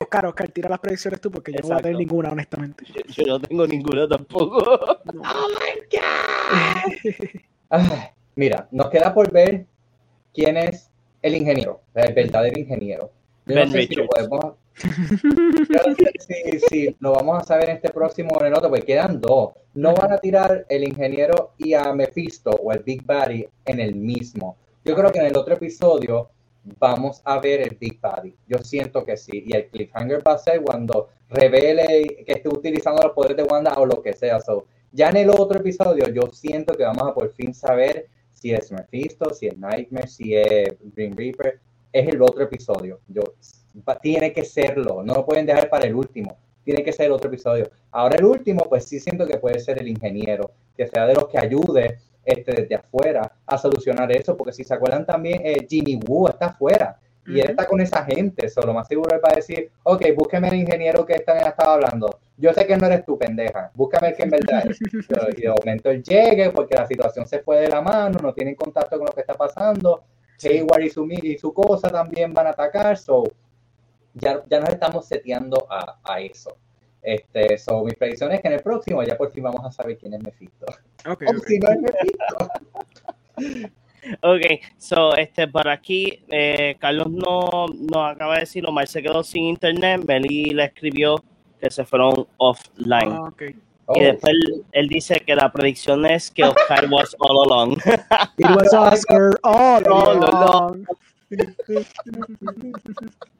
Oscar, 0.00 0.26
Oscar, 0.26 0.48
tira 0.50 0.68
las 0.68 0.80
predicciones 0.80 1.20
tú 1.20 1.30
porque 1.30 1.52
yo 1.52 1.60
no 1.62 1.68
voy 1.68 1.78
a 1.78 1.82
tener 1.82 1.98
ninguna, 1.98 2.30
honestamente. 2.30 2.84
yo, 2.86 3.02
yo 3.08 3.26
no 3.26 3.40
tengo 3.40 3.66
ninguna 3.66 4.08
tampoco. 4.08 5.00
Ay, 7.70 7.88
mira, 8.36 8.68
nos 8.70 8.90
queda 8.90 9.14
por 9.14 9.30
ver 9.30 9.66
quién 10.32 10.56
es 10.56 10.90
el 11.22 11.36
ingeniero, 11.36 11.80
el 11.94 12.12
verdadero 12.12 12.58
ingeniero. 12.58 13.10
Yo 13.46 13.54
Ben 13.54 13.68
no 13.68 13.72
sé 13.72 13.86
si 13.86 13.94
lo 13.94 14.06
podemos. 14.06 14.54
Yo 14.76 15.78
no 15.86 15.94
sé 15.94 16.12
si, 16.18 16.58
si 16.68 16.96
lo 16.98 17.12
vamos 17.12 17.42
a 17.42 17.46
saber 17.46 17.70
en 17.70 17.76
este 17.76 17.90
próximo 17.90 18.30
o 18.34 18.40
en 18.40 18.48
el 18.48 18.54
otro, 18.54 18.68
porque 18.68 18.84
quedan 18.84 19.20
dos. 19.20 19.52
No 19.74 19.94
van 19.94 20.12
a 20.12 20.18
tirar 20.18 20.66
el 20.68 20.84
ingeniero 20.84 21.52
y 21.58 21.74
a 21.74 21.92
Mephisto 21.92 22.50
o 22.50 22.72
el 22.72 22.80
Big 22.80 23.04
Daddy 23.06 23.46
en 23.64 23.80
el 23.80 23.94
mismo. 23.94 24.56
Yo 24.84 24.94
creo 24.94 25.10
que 25.10 25.20
en 25.20 25.26
el 25.26 25.36
otro 25.36 25.54
episodio 25.54 26.28
vamos 26.78 27.20
a 27.24 27.38
ver 27.38 27.60
el 27.62 27.76
Big 27.76 28.00
Daddy. 28.00 28.34
Yo 28.46 28.58
siento 28.58 29.04
que 29.04 29.16
sí. 29.16 29.44
Y 29.46 29.54
el 29.54 29.68
cliffhanger 29.68 30.22
va 30.26 30.34
a 30.34 30.38
ser 30.38 30.62
cuando 30.62 31.08
revele 31.28 32.24
que 32.26 32.32
esté 32.32 32.48
utilizando 32.48 33.02
los 33.02 33.12
poderes 33.12 33.36
de 33.36 33.42
Wanda 33.44 33.74
o 33.76 33.86
lo 33.86 34.02
que 34.02 34.12
sea. 34.12 34.40
So, 34.40 34.66
ya 34.92 35.10
en 35.10 35.16
el 35.18 35.30
otro 35.30 35.58
episodio 35.58 36.08
yo 36.08 36.22
siento 36.32 36.74
que 36.74 36.84
vamos 36.84 37.02
a 37.08 37.14
por 37.14 37.32
fin 37.34 37.54
saber 37.54 38.06
si 38.32 38.52
es 38.52 38.70
Mephisto, 38.72 39.32
si 39.32 39.46
es 39.46 39.56
Nightmare, 39.58 40.08
si 40.08 40.34
es 40.34 40.74
Green 40.94 41.16
Reaper. 41.16 41.60
Es 41.92 42.08
el 42.08 42.20
otro 42.22 42.44
episodio. 42.44 43.00
Yo, 43.08 43.22
tiene 44.02 44.32
que 44.32 44.44
serlo. 44.44 45.02
No 45.02 45.14
lo 45.14 45.24
pueden 45.24 45.46
dejar 45.46 45.68
para 45.68 45.86
el 45.86 45.94
último. 45.94 46.36
Tiene 46.64 46.82
que 46.82 46.92
ser 46.92 47.06
el 47.06 47.12
otro 47.12 47.28
episodio. 47.28 47.70
Ahora 47.90 48.16
el 48.16 48.24
último, 48.24 48.64
pues 48.68 48.86
sí 48.86 48.98
siento 48.98 49.26
que 49.26 49.38
puede 49.38 49.60
ser 49.60 49.80
el 49.80 49.88
ingeniero, 49.88 50.50
que 50.76 50.86
sea 50.86 51.06
de 51.06 51.14
los 51.14 51.28
que 51.28 51.38
ayude 51.38 51.98
este, 52.24 52.52
desde 52.62 52.74
afuera 52.76 53.30
a 53.46 53.58
solucionar 53.58 54.10
eso, 54.12 54.36
porque 54.36 54.52
si 54.52 54.64
se 54.64 54.74
acuerdan 54.74 55.04
también, 55.06 55.40
eh, 55.44 55.66
Jimmy 55.68 55.98
Woo 56.06 56.28
está 56.28 56.46
afuera 56.46 56.98
y 57.26 57.40
él 57.40 57.50
está 57.50 57.66
con 57.66 57.80
esa 57.80 58.04
gente, 58.04 58.50
solo 58.50 58.66
lo 58.68 58.74
más 58.74 58.86
seguro 58.86 59.14
es 59.16 59.20
para 59.22 59.36
decir, 59.36 59.70
ok, 59.82 60.02
búsqueme 60.14 60.48
el 60.48 60.56
ingeniero 60.56 61.06
que 61.06 61.14
esta 61.14 61.38
estaba 61.38 61.74
hablando. 61.74 62.18
Yo 62.36 62.52
sé 62.52 62.66
que 62.66 62.76
no 62.76 62.86
eres 62.86 63.04
tu 63.06 63.16
pendeja, 63.16 63.70
búscame 63.74 64.08
el 64.08 64.14
que 64.16 64.22
en 64.24 64.30
verdad 64.30 64.64
es. 64.68 64.78
Pero- 65.08 65.28
y 65.34 65.40
de 65.40 65.48
momento 65.48 65.88
él 65.90 66.02
llegue 66.02 66.50
porque 66.50 66.74
la 66.74 66.86
situación 66.86 67.26
se 67.26 67.38
fue 67.38 67.60
de 67.60 67.68
la 67.68 67.80
mano, 67.80 68.18
no 68.22 68.34
tienen 68.34 68.54
contacto 68.54 68.98
con 68.98 69.06
lo 69.06 69.12
que 69.12 69.22
está 69.22 69.32
pasando. 69.34 70.02
Hayward 70.42 70.82
y 70.82 70.90
su, 70.90 71.06
y 71.10 71.38
su 71.38 71.54
cosa 71.54 71.88
también 71.88 72.34
van 72.34 72.48
a 72.48 72.50
atacar, 72.50 72.98
so 72.98 73.24
ya, 74.14 74.42
ya 74.50 74.60
nos 74.60 74.68
estamos 74.68 75.06
seteando 75.06 75.66
a, 75.70 75.98
a 76.04 76.20
eso. 76.20 76.56
Este, 77.04 77.58
so, 77.58 77.84
mis 77.84 77.94
predicciones 77.96 78.36
es 78.36 78.42
que 78.42 78.48
en 78.48 78.54
el 78.54 78.62
próximo 78.62 79.02
ya 79.04 79.16
por 79.16 79.30
fin 79.30 79.44
vamos 79.44 79.64
a 79.64 79.70
saber 79.70 79.98
quién 79.98 80.14
es 80.14 80.22
Mephisto. 80.22 80.64
Ok, 81.06 81.22
O 81.26 81.30
ok. 81.32 81.44
si 81.46 81.58
no 81.58 81.68
es 81.70 81.80
Mephisto. 81.80 82.36
Ok, 84.22 84.42
so, 84.78 85.14
este, 85.16 85.48
por 85.48 85.68
aquí, 85.68 86.22
eh, 86.30 86.76
Carlos 86.78 87.10
no, 87.10 87.66
no 87.68 88.06
acaba 88.06 88.34
de 88.34 88.40
decir, 88.40 88.66
Omar 88.66 88.86
se 88.86 89.02
quedó 89.02 89.22
sin 89.22 89.44
internet, 89.44 90.02
Meli 90.06 90.46
le 90.46 90.64
escribió 90.64 91.22
que 91.60 91.70
se 91.70 91.84
fueron 91.84 92.26
offline. 92.38 93.12
Ah, 93.12 93.24
ok. 93.28 93.42
Oh, 93.86 93.92
Y 93.96 94.00
después 94.04 94.32
él, 94.32 94.64
él 94.72 94.88
dice 94.88 95.20
que 95.20 95.34
la 95.36 95.52
predicción 95.52 96.06
es 96.06 96.30
que 96.30 96.44
Oscar 96.44 96.86
was 96.90 97.14
all 97.18 97.44
along. 97.50 97.72
It 98.38 98.46
was 98.56 98.72
Oscar 98.74 99.38
all 99.42 99.82
along. 99.86 100.86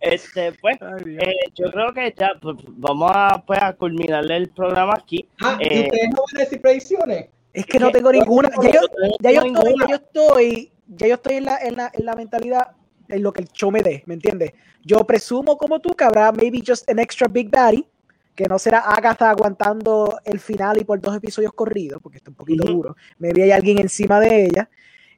Este, 0.00 0.52
pues, 0.52 0.76
Ay, 0.80 1.16
eh, 1.20 1.34
yo 1.54 1.70
creo 1.70 1.92
que 1.92 2.14
ya 2.16 2.32
pues, 2.40 2.56
vamos 2.68 3.10
a, 3.14 3.42
pues, 3.46 3.62
a 3.62 3.72
culminarle 3.74 4.36
el 4.36 4.48
programa 4.50 4.94
aquí. 4.94 5.28
Ah, 5.40 5.58
¿y 5.60 5.66
eh, 5.66 5.82
ustedes 5.84 6.10
no 6.10 6.22
van 6.26 6.36
a 6.36 6.44
decir 6.44 6.60
predicciones? 6.60 7.26
Es 7.52 7.66
que 7.66 7.78
no 7.78 7.90
tengo 7.90 8.10
ninguna. 8.12 8.50
Ya 8.62 8.70
yo, 8.72 8.80
ya 9.20 9.30
yo 9.30 9.42
estoy, 9.42 9.74
ya 9.78 9.88
yo 9.88 9.94
estoy, 9.96 10.72
ya 10.88 11.06
yo 11.06 11.14
estoy 11.14 11.34
en 11.36 11.44
la, 11.44 11.58
en 11.58 11.76
la, 11.76 11.90
en 11.92 12.04
la 12.06 12.14
mentalidad 12.14 12.68
en 13.08 13.22
lo 13.22 13.32
que 13.32 13.42
el 13.42 13.48
show 13.48 13.70
me 13.70 13.82
dé, 13.82 14.02
¿me 14.06 14.14
entiendes? 14.14 14.52
Yo 14.84 15.04
presumo 15.06 15.56
como 15.56 15.80
tú 15.80 15.90
que 15.90 16.04
habrá 16.04 16.32
maybe 16.32 16.62
just 16.66 16.88
an 16.88 16.98
extra 16.98 17.28
Big 17.28 17.50
Daddy, 17.50 17.86
que 18.34 18.44
no 18.46 18.58
será 18.58 18.80
Agatha 18.80 19.30
aguantando 19.30 20.18
el 20.24 20.40
final 20.40 20.80
y 20.80 20.84
por 20.84 21.00
dos 21.00 21.14
episodios 21.16 21.52
corridos, 21.52 22.00
porque 22.02 22.18
está 22.18 22.30
un 22.30 22.36
poquito 22.36 22.64
Ujú. 22.64 22.72
duro. 22.72 22.96
Maybe 23.18 23.42
hay 23.42 23.50
alguien 23.50 23.78
encima 23.78 24.18
de 24.18 24.46
ella. 24.46 24.70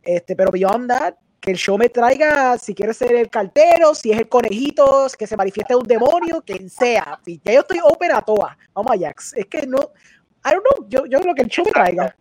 Este, 0.02 0.36
pero 0.36 0.50
beyond 0.50 0.88
that, 0.88 1.14
que 1.44 1.50
el 1.50 1.58
show 1.58 1.76
me 1.76 1.90
traiga, 1.90 2.56
si 2.56 2.74
quiere 2.74 2.94
ser 2.94 3.14
el 3.14 3.28
cartero, 3.28 3.94
si 3.94 4.10
es 4.10 4.18
el 4.18 4.28
conejito, 4.28 5.06
que 5.18 5.26
se 5.26 5.36
manifieste 5.36 5.76
un 5.76 5.82
demonio, 5.82 6.42
quien 6.44 6.70
sea. 6.70 7.20
Y 7.26 7.38
ya 7.44 7.52
yo 7.52 7.60
estoy 7.60 7.80
open 7.84 8.12
a 8.12 8.22
todas. 8.22 8.56
Vamos 8.72 8.92
a 8.92 8.98
Jax. 8.98 9.34
Es 9.34 9.46
que 9.46 9.66
no, 9.66 9.78
I 9.78 10.50
don't 10.52 10.64
know, 10.64 10.88
yo, 10.88 11.04
yo 11.06 11.20
creo 11.20 11.34
que 11.34 11.42
el 11.42 11.48
show 11.48 11.64
me 11.66 11.72
traiga. 11.72 12.16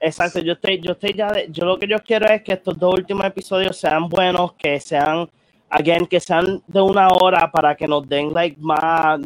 Exacto, 0.00 0.38
yo 0.38 0.52
estoy, 0.52 0.80
yo 0.80 0.92
estoy 0.92 1.12
ya, 1.12 1.32
de- 1.32 1.48
yo 1.50 1.64
lo 1.64 1.76
que 1.76 1.88
yo 1.88 1.98
quiero 1.98 2.26
es 2.28 2.40
que 2.42 2.52
estos 2.52 2.78
dos 2.78 2.94
últimos 2.94 3.24
episodios 3.26 3.76
sean 3.76 4.08
buenos, 4.08 4.52
que 4.52 4.78
sean, 4.78 5.28
again, 5.70 6.06
que 6.06 6.20
sean 6.20 6.62
de 6.68 6.80
una 6.80 7.08
hora 7.08 7.50
para 7.50 7.74
que 7.74 7.88
nos 7.88 8.08
den 8.08 8.32
like 8.32 8.56
más, 8.60 9.18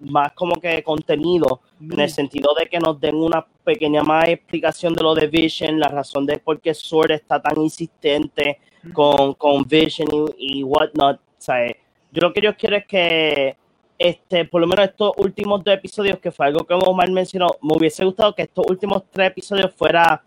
más 0.00 0.32
como 0.32 0.60
que 0.60 0.82
contenido, 0.82 1.60
en 1.80 2.00
el 2.00 2.10
sentido 2.10 2.54
de 2.58 2.66
que 2.66 2.80
nos 2.80 3.00
den 3.00 3.14
una 3.14 3.46
pequeña 3.62 4.02
más 4.02 4.28
explicación 4.28 4.94
de 4.94 5.02
lo 5.04 5.14
de 5.14 5.28
Vision, 5.28 5.78
la 5.78 5.86
razón 5.86 6.26
de 6.26 6.38
por 6.38 6.60
qué 6.60 6.74
Sword 6.74 7.12
está 7.12 7.40
tan 7.40 7.60
insistente 7.60 8.58
con, 8.92 9.34
con 9.34 9.64
Vision 9.64 10.08
y, 10.38 10.62
whatnot. 10.62 11.20
Sea, 11.38 11.68
yo 12.12 12.20
lo 12.20 12.32
que 12.32 12.40
yo 12.40 12.56
quiero 12.56 12.76
es 12.76 12.86
que 12.86 13.56
este, 13.98 14.46
por 14.46 14.60
lo 14.60 14.66
menos 14.66 14.86
estos 14.86 15.12
últimos 15.18 15.62
dos 15.62 15.74
episodios, 15.74 16.18
que 16.18 16.30
fue 16.30 16.46
algo 16.46 16.66
que 16.66 16.74
Omar 16.74 17.10
mencionó, 17.10 17.48
me 17.62 17.76
hubiese 17.76 18.04
gustado 18.04 18.34
que 18.34 18.42
estos 18.42 18.64
últimos 18.68 19.04
tres 19.10 19.28
episodios 19.28 19.72
fuera 19.74 20.22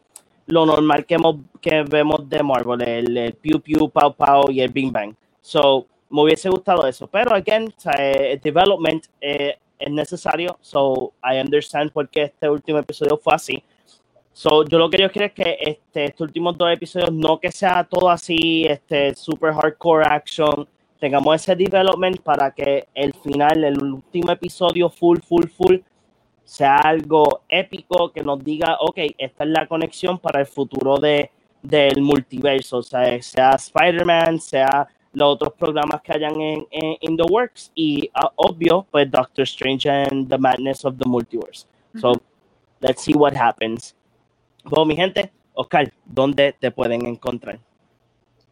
lo 0.46 0.66
normal 0.66 1.06
que, 1.06 1.16
hemos, 1.16 1.38
que 1.62 1.84
vemos 1.84 2.30
de 2.30 2.44
Marvel, 2.44 2.82
el, 2.82 3.18
el 3.18 3.34
Pew 3.34 3.60
Pew, 3.60 3.90
Pow 3.90 4.14
Pow 4.14 4.52
y 4.52 4.62
el 4.62 4.70
Bing 4.70 4.92
Bang. 4.92 5.16
So, 5.42 5.88
me 6.10 6.22
hubiese 6.22 6.50
gustado 6.50 6.86
eso. 6.86 7.08
Pero, 7.08 7.36
again, 7.36 7.74
eh, 7.98 8.40
development 8.44 9.06
eh, 9.20 9.58
es 9.80 9.92
necesario. 9.92 10.58
So, 10.62 11.14
I 11.24 11.40
understand 11.40 11.92
por 11.92 12.08
qué 12.10 12.24
este 12.24 12.48
último 12.50 12.78
episodio 12.80 13.18
fue 13.18 13.34
así. 13.34 13.64
So, 14.34 14.66
yo 14.66 14.80
lo 14.80 14.90
que 14.90 15.00
yo 15.00 15.12
quiero 15.12 15.28
es 15.28 15.34
que 15.34 15.58
este, 15.62 16.06
estos 16.06 16.22
últimos 16.22 16.58
dos 16.58 16.72
episodios, 16.74 17.12
no 17.14 17.40
que 17.40 17.52
sea 17.52 17.84
todo 17.84 18.10
así, 18.10 18.66
este, 18.66 19.14
super 19.14 19.54
hardcore 19.54 20.06
action, 20.08 20.68
tengamos 21.00 21.36
ese 21.36 21.56
development 21.56 22.20
para 22.22 22.50
que 22.52 22.88
el 22.96 23.14
final, 23.14 23.64
el 23.64 23.82
último 23.82 24.32
episodio 24.32 24.90
full, 24.90 25.20
full, 25.20 25.46
full, 25.46 25.76
sea 26.44 26.78
algo 26.78 27.42
épico 27.48 28.12
que 28.12 28.24
nos 28.24 28.44
diga, 28.44 28.78
ok, 28.80 28.98
esta 29.18 29.44
es 29.44 29.50
la 29.52 29.68
conexión 29.68 30.18
para 30.18 30.40
el 30.42 30.48
futuro 30.48 30.98
de, 30.98 31.30
del 31.62 32.02
multiverso, 32.02 32.78
o 32.78 32.84
sea, 32.84 33.22
sea 33.22 33.52
Spider-Man, 33.52 34.40
sea 34.40 34.88
los 35.14 35.36
otros 35.36 35.54
programas 35.54 36.02
que 36.02 36.12
hayan 36.12 36.42
en, 36.42 36.68
en 36.72 36.98
in 37.02 37.18
the 37.18 37.24
works 37.24 37.72
y 37.76 38.10
ah, 38.16 38.32
obvio, 38.36 38.86
pues 38.90 39.10
Doctor 39.12 39.44
Strange 39.44 39.88
and 39.88 40.28
the 40.28 40.38
Madness 40.40 40.84
of 40.86 40.98
the 40.98 41.06
Multiverse. 41.08 41.68
So, 42.02 42.14
let's 42.82 43.04
see 43.04 43.14
what 43.14 43.36
happens. 43.36 43.94
Bueno, 44.66 44.86
mi 44.86 44.96
gente, 44.96 45.30
Oscar, 45.54 45.92
¿dónde 46.06 46.56
te 46.58 46.72
pueden 46.72 47.06
encontrar? 47.06 47.60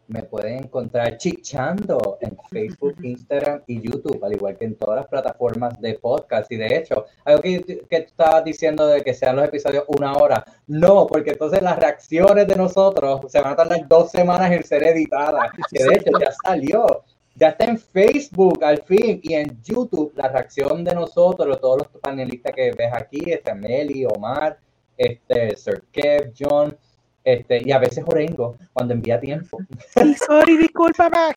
Me 0.08 0.22
pueden 0.22 0.64
encontrar 0.64 1.16
chichando 1.16 2.18
en 2.20 2.36
Facebook, 2.50 2.96
Instagram 3.02 3.62
y 3.66 3.80
YouTube, 3.80 4.22
al 4.22 4.34
igual 4.34 4.58
que 4.58 4.66
en 4.66 4.74
todas 4.74 4.96
las 4.96 5.06
plataformas 5.06 5.80
de 5.80 5.94
podcast. 5.94 6.52
Y 6.52 6.56
de 6.56 6.76
hecho, 6.76 7.06
algo 7.24 7.40
que, 7.40 7.62
que 7.62 8.00
tú 8.00 8.06
estabas 8.08 8.44
diciendo 8.44 8.86
de 8.88 9.00
que 9.00 9.14
sean 9.14 9.36
los 9.36 9.46
episodios 9.46 9.84
una 9.88 10.12
hora, 10.12 10.44
no, 10.66 11.06
porque 11.06 11.30
entonces 11.30 11.62
las 11.62 11.78
reacciones 11.78 12.46
de 12.46 12.56
nosotros 12.56 13.32
se 13.32 13.40
van 13.40 13.54
a 13.54 13.56
tardar 13.56 13.88
dos 13.88 14.10
semanas 14.10 14.52
en 14.52 14.62
ser 14.64 14.82
editadas. 14.82 15.50
Que 15.72 15.82
de 15.82 15.94
hecho 15.94 16.10
ya 16.20 16.30
salió, 16.44 17.04
ya 17.36 17.48
está 17.48 17.64
en 17.64 17.78
Facebook 17.78 18.62
al 18.62 18.82
fin 18.82 19.18
y 19.22 19.32
en 19.32 19.62
YouTube 19.62 20.12
la 20.14 20.28
reacción 20.28 20.84
de 20.84 20.94
nosotros, 20.94 21.58
todos 21.58 21.78
los 21.78 22.02
panelistas 22.02 22.52
que 22.54 22.72
ves 22.72 22.92
aquí, 22.92 23.30
este 23.30 23.54
Meli, 23.54 24.04
Omar, 24.04 24.58
este 25.02 25.56
Sir 25.56 25.84
Kev, 25.92 26.32
John. 26.38 26.76
Este, 27.24 27.62
y 27.64 27.70
a 27.70 27.78
veces 27.78 28.02
Orengo, 28.04 28.56
cuando 28.72 28.94
envía 28.94 29.20
tiempo. 29.20 29.58
Ay, 29.94 30.14
sorry, 30.14 30.56
discúlpame. 30.56 31.36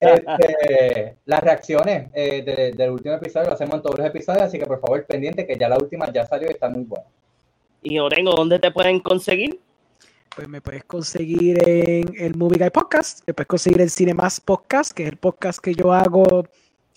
Este, 0.00 1.16
las 1.24 1.40
reacciones 1.40 2.08
eh, 2.14 2.42
de- 2.42 2.72
del 2.72 2.90
último 2.90 3.14
episodio 3.14 3.46
lo 3.48 3.54
hacemos 3.54 3.76
en 3.76 3.82
todos 3.82 3.98
los 3.98 4.06
episodios, 4.08 4.42
así 4.42 4.58
que 4.58 4.66
por 4.66 4.80
favor 4.80 5.06
pendiente 5.06 5.46
que 5.46 5.56
ya 5.56 5.68
la 5.68 5.76
última 5.76 6.12
ya 6.12 6.26
salió 6.26 6.48
y 6.48 6.52
está 6.52 6.68
muy 6.68 6.82
buena. 6.82 7.04
Y 7.82 7.98
Orengo, 8.00 8.32
¿dónde 8.32 8.58
te 8.58 8.72
pueden 8.72 8.98
conseguir? 8.98 9.60
Pues 10.34 10.48
me 10.48 10.60
puedes 10.60 10.82
conseguir 10.84 11.62
en 11.68 12.12
el 12.18 12.34
Movie 12.36 12.58
Guy 12.58 12.70
Podcast, 12.70 13.20
me 13.26 13.34
puedes 13.34 13.46
conseguir 13.46 13.80
en 13.82 13.90
Cinemas 13.90 14.40
Podcast, 14.40 14.90
que 14.92 15.04
es 15.04 15.10
el 15.10 15.16
podcast 15.16 15.60
que 15.60 15.74
yo 15.74 15.92
hago 15.92 16.44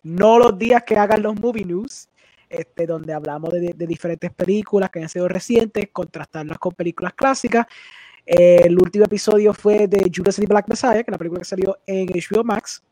no 0.01 0.39
los 0.39 0.57
días 0.57 0.81
que 0.83 0.95
hagan 0.95 1.21
los 1.21 1.35
movie 1.39 1.65
news, 1.65 2.07
este, 2.49 2.85
donde 2.85 3.13
hablamos 3.13 3.51
de, 3.51 3.73
diferentes 3.73 4.31
películas 4.31 4.89
que 4.89 5.01
han 5.01 5.09
sido 5.09 5.27
recientes, 5.27 5.89
contrastarlas 5.91 6.57
con 6.57 6.73
películas 6.73 7.13
clásicas. 7.13 7.65
Eh, 8.25 8.61
el 8.65 8.75
último 8.75 9.05
episodio 9.05 9.53
fue 9.53 9.87
de 9.87 10.11
Judas 10.13 10.39
and 10.39 10.47
Black 10.47 10.67
Messiah, 10.67 10.95
que 10.95 11.01
es 11.01 11.11
la 11.11 11.17
película 11.17 11.39
que 11.39 11.45
salió 11.45 11.77
en 11.85 12.07
HBO 12.07 12.43
Max, 12.43 12.83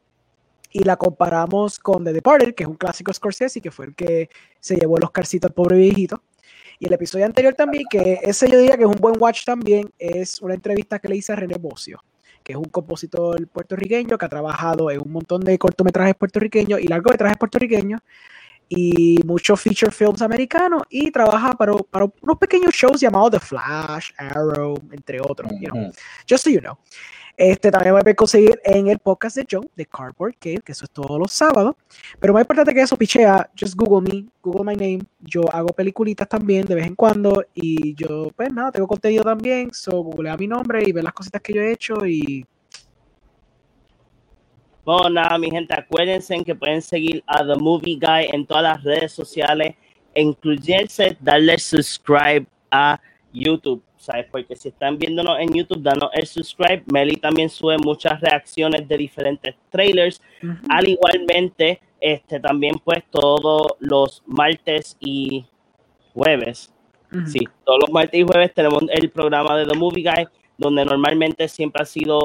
y 0.71 0.83
la 0.83 0.97
comparamos 0.97 1.79
con 1.79 2.03
The 2.03 2.11
Departed, 2.11 2.53
que 2.53 2.63
es 2.63 2.69
un 2.69 2.75
clásico 2.75 3.13
Scorsese, 3.13 3.61
que 3.61 3.71
fue 3.71 3.85
el 3.85 3.95
que 3.95 4.29
se 4.59 4.75
llevó 4.75 4.97
el 4.97 5.05
Oscarcito 5.05 5.47
al 5.47 5.53
pobre 5.53 5.77
viejito. 5.77 6.21
Y 6.79 6.87
el 6.87 6.93
episodio 6.93 7.25
anterior 7.25 7.53
también, 7.53 7.85
que 7.89 8.19
ese 8.21 8.49
yo 8.49 8.59
diría 8.59 8.75
que 8.75 8.83
es 8.83 8.89
un 8.89 8.99
buen 8.99 9.15
watch 9.17 9.45
también, 9.45 9.89
es 9.97 10.41
una 10.41 10.53
entrevista 10.53 10.99
que 10.99 11.07
le 11.07 11.15
hice 11.15 11.31
a 11.31 11.37
René 11.37 11.55
Bocio, 11.57 12.03
que 12.43 12.51
es 12.51 12.57
un 12.57 12.65
compositor 12.65 13.47
puertorriqueño 13.47 14.17
que 14.17 14.25
ha 14.25 14.29
trabajado 14.29 14.91
en 14.91 15.01
un 15.01 15.13
montón 15.13 15.41
de 15.41 15.57
cortometrajes 15.57 16.15
puertorriqueños 16.15 16.81
y 16.81 16.87
largometrajes 16.87 17.37
puertorriqueños 17.37 18.01
y 18.69 19.19
muchos 19.25 19.61
feature 19.61 19.91
films 19.91 20.21
americanos 20.21 20.83
y 20.89 21.11
trabaja 21.11 21.53
para, 21.53 21.73
para 21.73 22.05
unos 22.21 22.37
pequeños 22.37 22.73
shows 22.73 22.99
llamados 22.99 23.31
The 23.31 23.39
Flash, 23.39 24.11
Arrow, 24.17 24.75
entre 24.91 25.19
otros. 25.21 25.51
you 25.59 25.69
know. 25.69 25.91
Just 26.27 26.43
so 26.43 26.49
you 26.49 26.59
know. 26.59 26.77
Este 27.37 27.69
también 27.69 27.93
me 27.93 28.01
pueden 28.01 28.15
conseguir 28.15 28.61
en 28.63 28.87
el 28.87 28.97
podcast 28.99 29.35
de 29.35 29.45
Joe, 29.49 29.67
de 29.75 29.85
Cardboard 29.85 30.35
Cave, 30.39 30.61
que 30.63 30.71
eso 30.71 30.85
es 30.85 30.91
todos 30.91 31.19
los 31.19 31.33
sábados. 31.33 31.75
Pero 32.17 32.31
más 32.31 32.41
importante 32.41 32.73
que 32.73 32.81
eso, 32.81 32.95
pichea, 32.95 33.49
just 33.59 33.75
Google 33.75 34.09
me, 34.09 34.25
Google 34.41 34.63
my 34.63 34.75
name. 34.75 35.01
Yo 35.19 35.43
hago 35.51 35.67
peliculitas 35.69 36.29
también 36.29 36.65
de 36.65 36.75
vez 36.75 36.87
en 36.87 36.95
cuando 36.95 37.43
y 37.53 37.93
yo, 37.95 38.29
pues 38.35 38.53
nada, 38.53 38.71
tengo 38.71 38.87
contenido 38.87 39.23
también. 39.23 39.73
So, 39.73 40.01
googlea 40.01 40.37
mi 40.37 40.47
nombre 40.47 40.81
y 40.85 40.93
ve 40.93 41.03
las 41.03 41.13
cositas 41.13 41.41
que 41.41 41.51
yo 41.51 41.61
he 41.61 41.73
hecho 41.73 42.05
y 42.05 42.45
Bueno, 44.85 45.09
nada, 45.09 45.39
mi 45.39 45.49
gente, 45.49 45.73
acuérdense 45.73 46.43
que 46.43 46.53
pueden 46.53 46.79
seguir 46.79 47.23
a 47.25 47.43
The 47.43 47.55
Movie 47.55 47.95
Guy 47.95 48.27
en 48.31 48.45
todas 48.45 48.61
las 48.61 48.83
redes 48.83 49.13
sociales, 49.13 49.73
incluyéndose 50.13 51.17
darle 51.19 51.57
subscribe 51.57 52.45
a 52.69 53.01
YouTube, 53.33 53.81
¿sabes? 53.97 54.27
Porque 54.31 54.55
si 54.55 54.69
están 54.69 54.99
viéndonos 54.99 55.39
en 55.39 55.51
YouTube, 55.51 55.81
danos 55.81 56.11
el 56.13 56.27
subscribe. 56.27 56.83
Meli 56.93 57.15
también 57.15 57.49
sube 57.49 57.79
muchas 57.79 58.21
reacciones 58.21 58.87
de 58.87 58.95
diferentes 58.95 59.55
trailers. 59.71 60.21
Al 60.69 60.87
igualmente, 60.87 61.81
este 61.99 62.39
también 62.39 62.75
pues 62.83 63.03
todos 63.09 63.65
los 63.79 64.21
martes 64.27 64.97
y 64.99 65.45
jueves. 66.13 66.71
Sí, 67.25 67.39
todos 67.63 67.79
los 67.79 67.91
martes 67.91 68.19
y 68.19 68.23
jueves 68.23 68.53
tenemos 68.53 68.83
el 68.89 69.09
programa 69.09 69.57
de 69.57 69.65
The 69.65 69.75
Movie 69.75 70.03
Guy, 70.03 70.27
donde 70.59 70.85
normalmente 70.85 71.47
siempre 71.47 71.81
ha 71.81 71.85
sido 71.85 72.21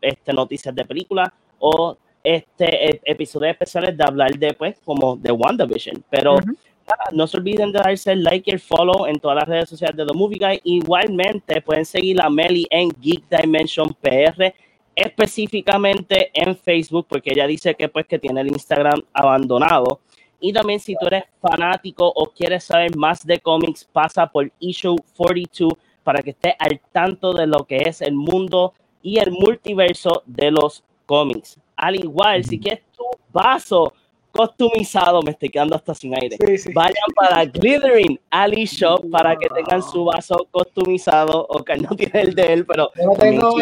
este, 0.00 0.32
noticias 0.32 0.74
de 0.74 0.84
películas 0.84 1.28
o 1.62 1.96
este 2.24 2.90
e- 2.90 3.00
episodios 3.04 3.52
especiales 3.52 3.96
de 3.96 4.04
hablar 4.04 4.32
de 4.38 4.52
pues 4.52 4.76
como 4.84 5.16
de 5.16 5.30
WandaVision. 5.32 6.04
Pero 6.10 6.36
nada, 6.36 7.04
no 7.12 7.26
se 7.26 7.36
olviden 7.36 7.72
de 7.72 7.78
darse 7.78 8.12
el 8.12 8.24
like 8.24 8.50
y 8.50 8.54
el 8.54 8.60
follow 8.60 9.06
en 9.06 9.18
todas 9.20 9.36
las 9.36 9.48
redes 9.48 9.68
sociales 9.68 9.96
de 9.96 10.04
The 10.04 10.12
Movie 10.12 10.38
Guy. 10.38 10.60
Igualmente 10.64 11.62
pueden 11.62 11.84
seguir 11.84 12.20
a 12.20 12.28
Meli 12.28 12.66
en 12.70 12.90
Geek 13.00 13.24
Dimension 13.28 13.94
PR 14.00 14.52
específicamente 14.94 16.30
en 16.34 16.54
Facebook, 16.56 17.06
porque 17.08 17.30
ella 17.32 17.46
dice 17.46 17.74
que 17.74 17.88
pues 17.88 18.06
que 18.06 18.18
tiene 18.18 18.40
el 18.42 18.48
Instagram 18.48 19.00
abandonado. 19.12 20.00
Y 20.40 20.52
también 20.52 20.80
si 20.80 20.96
tú 20.96 21.06
eres 21.06 21.24
fanático 21.40 22.12
o 22.14 22.26
quieres 22.26 22.64
saber 22.64 22.96
más 22.96 23.24
de 23.24 23.38
cómics, 23.38 23.88
pasa 23.90 24.26
por 24.26 24.50
Issue 24.58 24.96
42 25.16 25.72
para 26.02 26.20
que 26.20 26.30
estés 26.30 26.54
al 26.58 26.80
tanto 26.90 27.32
de 27.32 27.46
lo 27.46 27.64
que 27.64 27.76
es 27.76 28.02
el 28.02 28.14
mundo 28.14 28.74
y 29.02 29.18
el 29.18 29.30
multiverso 29.30 30.22
de 30.26 30.50
los 30.50 30.82
cómics. 31.06 31.58
Al 31.76 31.96
igual, 31.96 32.44
si 32.44 32.58
quieres 32.58 32.82
tu 32.96 33.04
vaso 33.32 33.92
customizado, 34.32 35.20
me 35.22 35.32
estoy 35.32 35.50
quedando 35.50 35.76
hasta 35.76 35.94
sin 35.94 36.14
aire. 36.14 36.36
Sí, 36.46 36.56
sí. 36.58 36.72
Vayan 36.72 36.94
para 37.14 37.44
Glittering 37.44 38.18
Ali 38.30 38.64
Shop 38.64 39.04
para 39.10 39.36
que 39.36 39.46
tengan 39.48 39.82
su 39.82 40.04
vaso 40.06 40.46
customizado. 40.50 41.46
Ok, 41.50 41.70
no 41.80 41.94
tiene 41.96 42.20
el 42.22 42.34
de 42.34 42.52
él, 42.52 42.66
pero 42.66 42.90
no 43.04 43.12
tengo- 43.14 43.54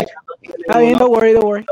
don't 0.69 1.10
worry, 1.10 1.33
don't 1.33 1.44
worry. 1.44 1.65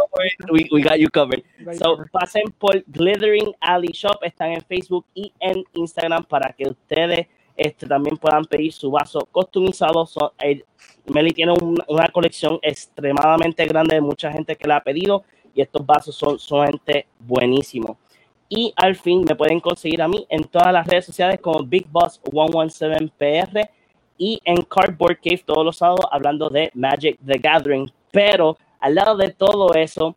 we, 0.51 0.67
we 0.73 0.83
got 0.83 0.97
you 0.97 1.09
covered. 1.13 1.43
So, 1.79 1.99
pasen 2.11 2.43
por 2.59 2.83
Glittering 2.89 3.55
Alley 3.61 3.91
Shop, 3.93 4.19
están 4.23 4.53
en 4.53 4.63
Facebook 4.63 5.07
y 5.15 5.33
en 5.41 5.63
Instagram 5.75 6.25
para 6.25 6.53
que 6.53 6.69
ustedes 6.69 7.27
este, 7.57 7.87
también 7.87 8.17
puedan 8.17 8.45
pedir 8.45 8.73
su 8.73 8.91
vaso 8.91 9.29
customizado. 9.33 10.09
Eh, 10.43 10.63
Meli 11.07 11.31
tiene 11.33 11.53
un- 11.53 11.79
una 11.89 12.09
colección 12.09 12.59
extremadamente 12.63 13.65
grande 13.67 13.95
de 13.97 14.01
mucha 14.01 14.31
gente 14.31 14.55
que 14.57 14.69
la 14.69 14.77
ha 14.77 14.81
pedido 14.83 15.25
y 15.55 15.63
estos 15.63 15.85
vasos 15.85 16.15
son 16.15 16.39
sumamente 16.39 17.07
buenísimos. 17.19 17.97
Y 18.49 18.73
al 18.77 18.97
fin 18.97 19.25
me 19.29 19.37
pueden 19.37 19.61
conseguir 19.61 20.01
a 20.01 20.09
mí 20.09 20.27
en 20.29 20.45
todas 20.45 20.73
las 20.73 20.87
redes 20.87 21.05
sociales 21.05 21.39
como 21.41 21.63
Big 21.65 21.87
Boss 21.89 22.21
117PR 22.23 23.69
y 24.17 24.41
en 24.45 24.63
Cardboard 24.63 25.21
Cave 25.23 25.43
todos 25.45 25.65
los 25.65 25.77
sábados 25.77 26.07
hablando 26.11 26.49
de 26.49 26.71
Magic 26.75 27.19
the 27.25 27.39
Gathering. 27.39 27.91
Pero 28.11 28.57
al 28.81 28.95
lado 28.95 29.17
de 29.17 29.31
todo 29.31 29.75
eso, 29.75 30.17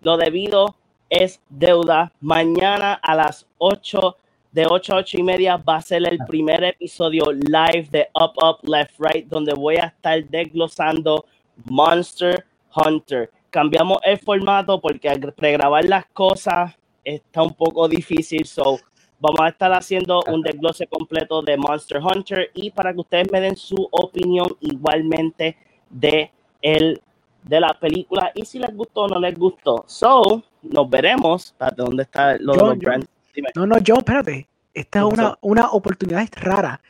lo 0.00 0.16
debido 0.16 0.74
es 1.08 1.40
deuda. 1.48 2.12
Mañana 2.20 2.94
a 2.94 3.14
las 3.14 3.46
8, 3.58 4.16
de 4.52 4.66
8 4.68 4.94
a 4.94 4.96
8 4.98 5.18
y 5.18 5.22
media, 5.22 5.56
va 5.56 5.76
a 5.76 5.82
ser 5.82 6.06
el 6.06 6.18
primer 6.26 6.64
episodio 6.64 7.32
live 7.32 7.88
de 7.90 8.08
Up, 8.14 8.32
Up, 8.42 8.68
Left, 8.68 8.94
Right, 8.98 9.26
donde 9.26 9.54
voy 9.54 9.76
a 9.76 9.86
estar 9.86 10.22
desglosando 10.24 11.24
Monster 11.64 12.44
Hunter. 12.74 13.30
Cambiamos 13.50 13.98
el 14.04 14.18
formato 14.18 14.80
porque 14.80 15.08
al 15.08 15.20
pregrabar 15.32 15.84
las 15.84 16.06
cosas 16.06 16.74
está 17.04 17.42
un 17.42 17.54
poco 17.54 17.88
difícil, 17.88 18.44
so 18.44 18.78
vamos 19.18 19.40
a 19.40 19.48
estar 19.48 19.72
haciendo 19.72 20.22
un 20.28 20.42
desglose 20.42 20.86
completo 20.86 21.40
de 21.42 21.56
Monster 21.56 21.98
Hunter 22.02 22.50
y 22.54 22.70
para 22.70 22.92
que 22.92 23.00
ustedes 23.00 23.32
me 23.32 23.40
den 23.40 23.56
su 23.56 23.88
opinión 23.90 24.48
igualmente 24.60 25.56
de 25.88 26.30
el 26.60 27.00
de 27.42 27.60
la 27.60 27.72
película 27.80 28.30
y 28.34 28.44
si 28.44 28.58
les 28.58 28.74
gustó 28.76 29.02
o 29.02 29.08
no 29.08 29.18
les 29.18 29.34
gustó. 29.38 29.84
So, 29.86 30.42
nos 30.62 30.90
veremos. 30.90 31.54
¿dónde 31.76 32.02
está 32.02 32.36
lo 32.38 32.52
de 32.52 32.58
los 32.58 32.78
brands? 32.78 33.08
Dime. 33.34 33.48
No, 33.54 33.66
no, 33.66 33.76
John, 33.84 33.98
espérate. 33.98 34.46
Esta 34.74 34.98
es 35.00 35.04
¿Qué 35.06 35.14
una, 35.14 35.38
una 35.40 35.70
oportunidad 35.70 36.28
rara 36.36 36.80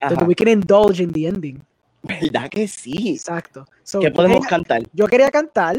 donde 0.00 0.24
we 0.24 0.34
can 0.34 0.48
indulge 0.48 1.02
in 1.02 1.12
the 1.12 1.26
ending. 1.26 1.62
¿Verdad 2.02 2.48
que 2.48 2.66
sí? 2.68 3.10
Exacto. 3.10 3.64
So, 3.82 4.00
¿Qué 4.00 4.10
podemos 4.10 4.38
quería- 4.38 4.48
cantar? 4.48 4.82
Yo 4.92 5.06
quería 5.06 5.30
cantar, 5.30 5.76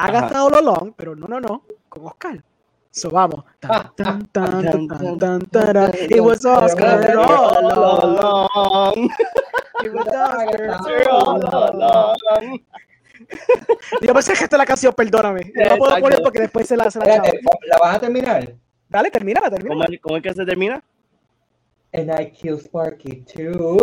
ha 0.00 0.04
Ajá. 0.04 0.12
gastado 0.20 0.48
lo 0.50 0.60
long, 0.60 0.92
pero 0.96 1.16
no, 1.16 1.26
no, 1.26 1.40
no, 1.40 1.62
con 1.88 2.06
Oscar. 2.06 2.42
So 2.90 3.10
vamos. 3.10 3.44
Tan, 3.60 3.92
tan, 3.96 4.26
tan, 4.26 4.62
tan, 4.64 4.88
tan, 4.88 5.18
tan, 5.18 5.40
taran. 5.46 5.90
It 5.94 6.20
was 6.20 6.44
Oscar 6.44 7.16
all 7.18 7.56
along. 7.58 9.10
It 9.84 9.92
was 9.92 10.06
Oscar 10.06 11.08
all 11.10 11.42
along. 11.44 12.60
Yo 14.00 14.14
pensé 14.14 14.32
que 14.34 14.44
esta 14.44 14.56
es 14.56 14.58
la 14.58 14.66
canción, 14.66 14.92
perdóname. 14.94 15.52
No 15.54 15.64
la 15.64 15.76
puedo 15.76 15.98
poner 16.00 16.22
porque 16.22 16.40
después 16.40 16.66
se 16.68 16.76
la, 16.76 16.90
se 16.90 16.98
la. 17.00 17.04
Espérate, 17.16 17.40
¿la 17.66 17.78
vas 17.78 17.96
a 17.96 18.00
terminar? 18.00 18.54
Dale, 18.88 19.10
termina, 19.10 19.40
¿Cómo, 19.40 19.56
termina. 19.56 19.86
cómo 20.00 20.16
es 20.16 20.22
que 20.22 20.32
se 20.34 20.46
termina? 20.46 20.82
And 21.92 22.10
I 22.20 22.30
kill 22.30 22.58
Sparky 22.60 23.24
too. 23.24 23.78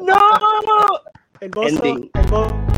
¡No! 0.00 0.18
El 1.40 1.50
bozo, 1.50 1.68
Ending. 1.68 2.10
el 2.14 2.26
bo- 2.30 2.73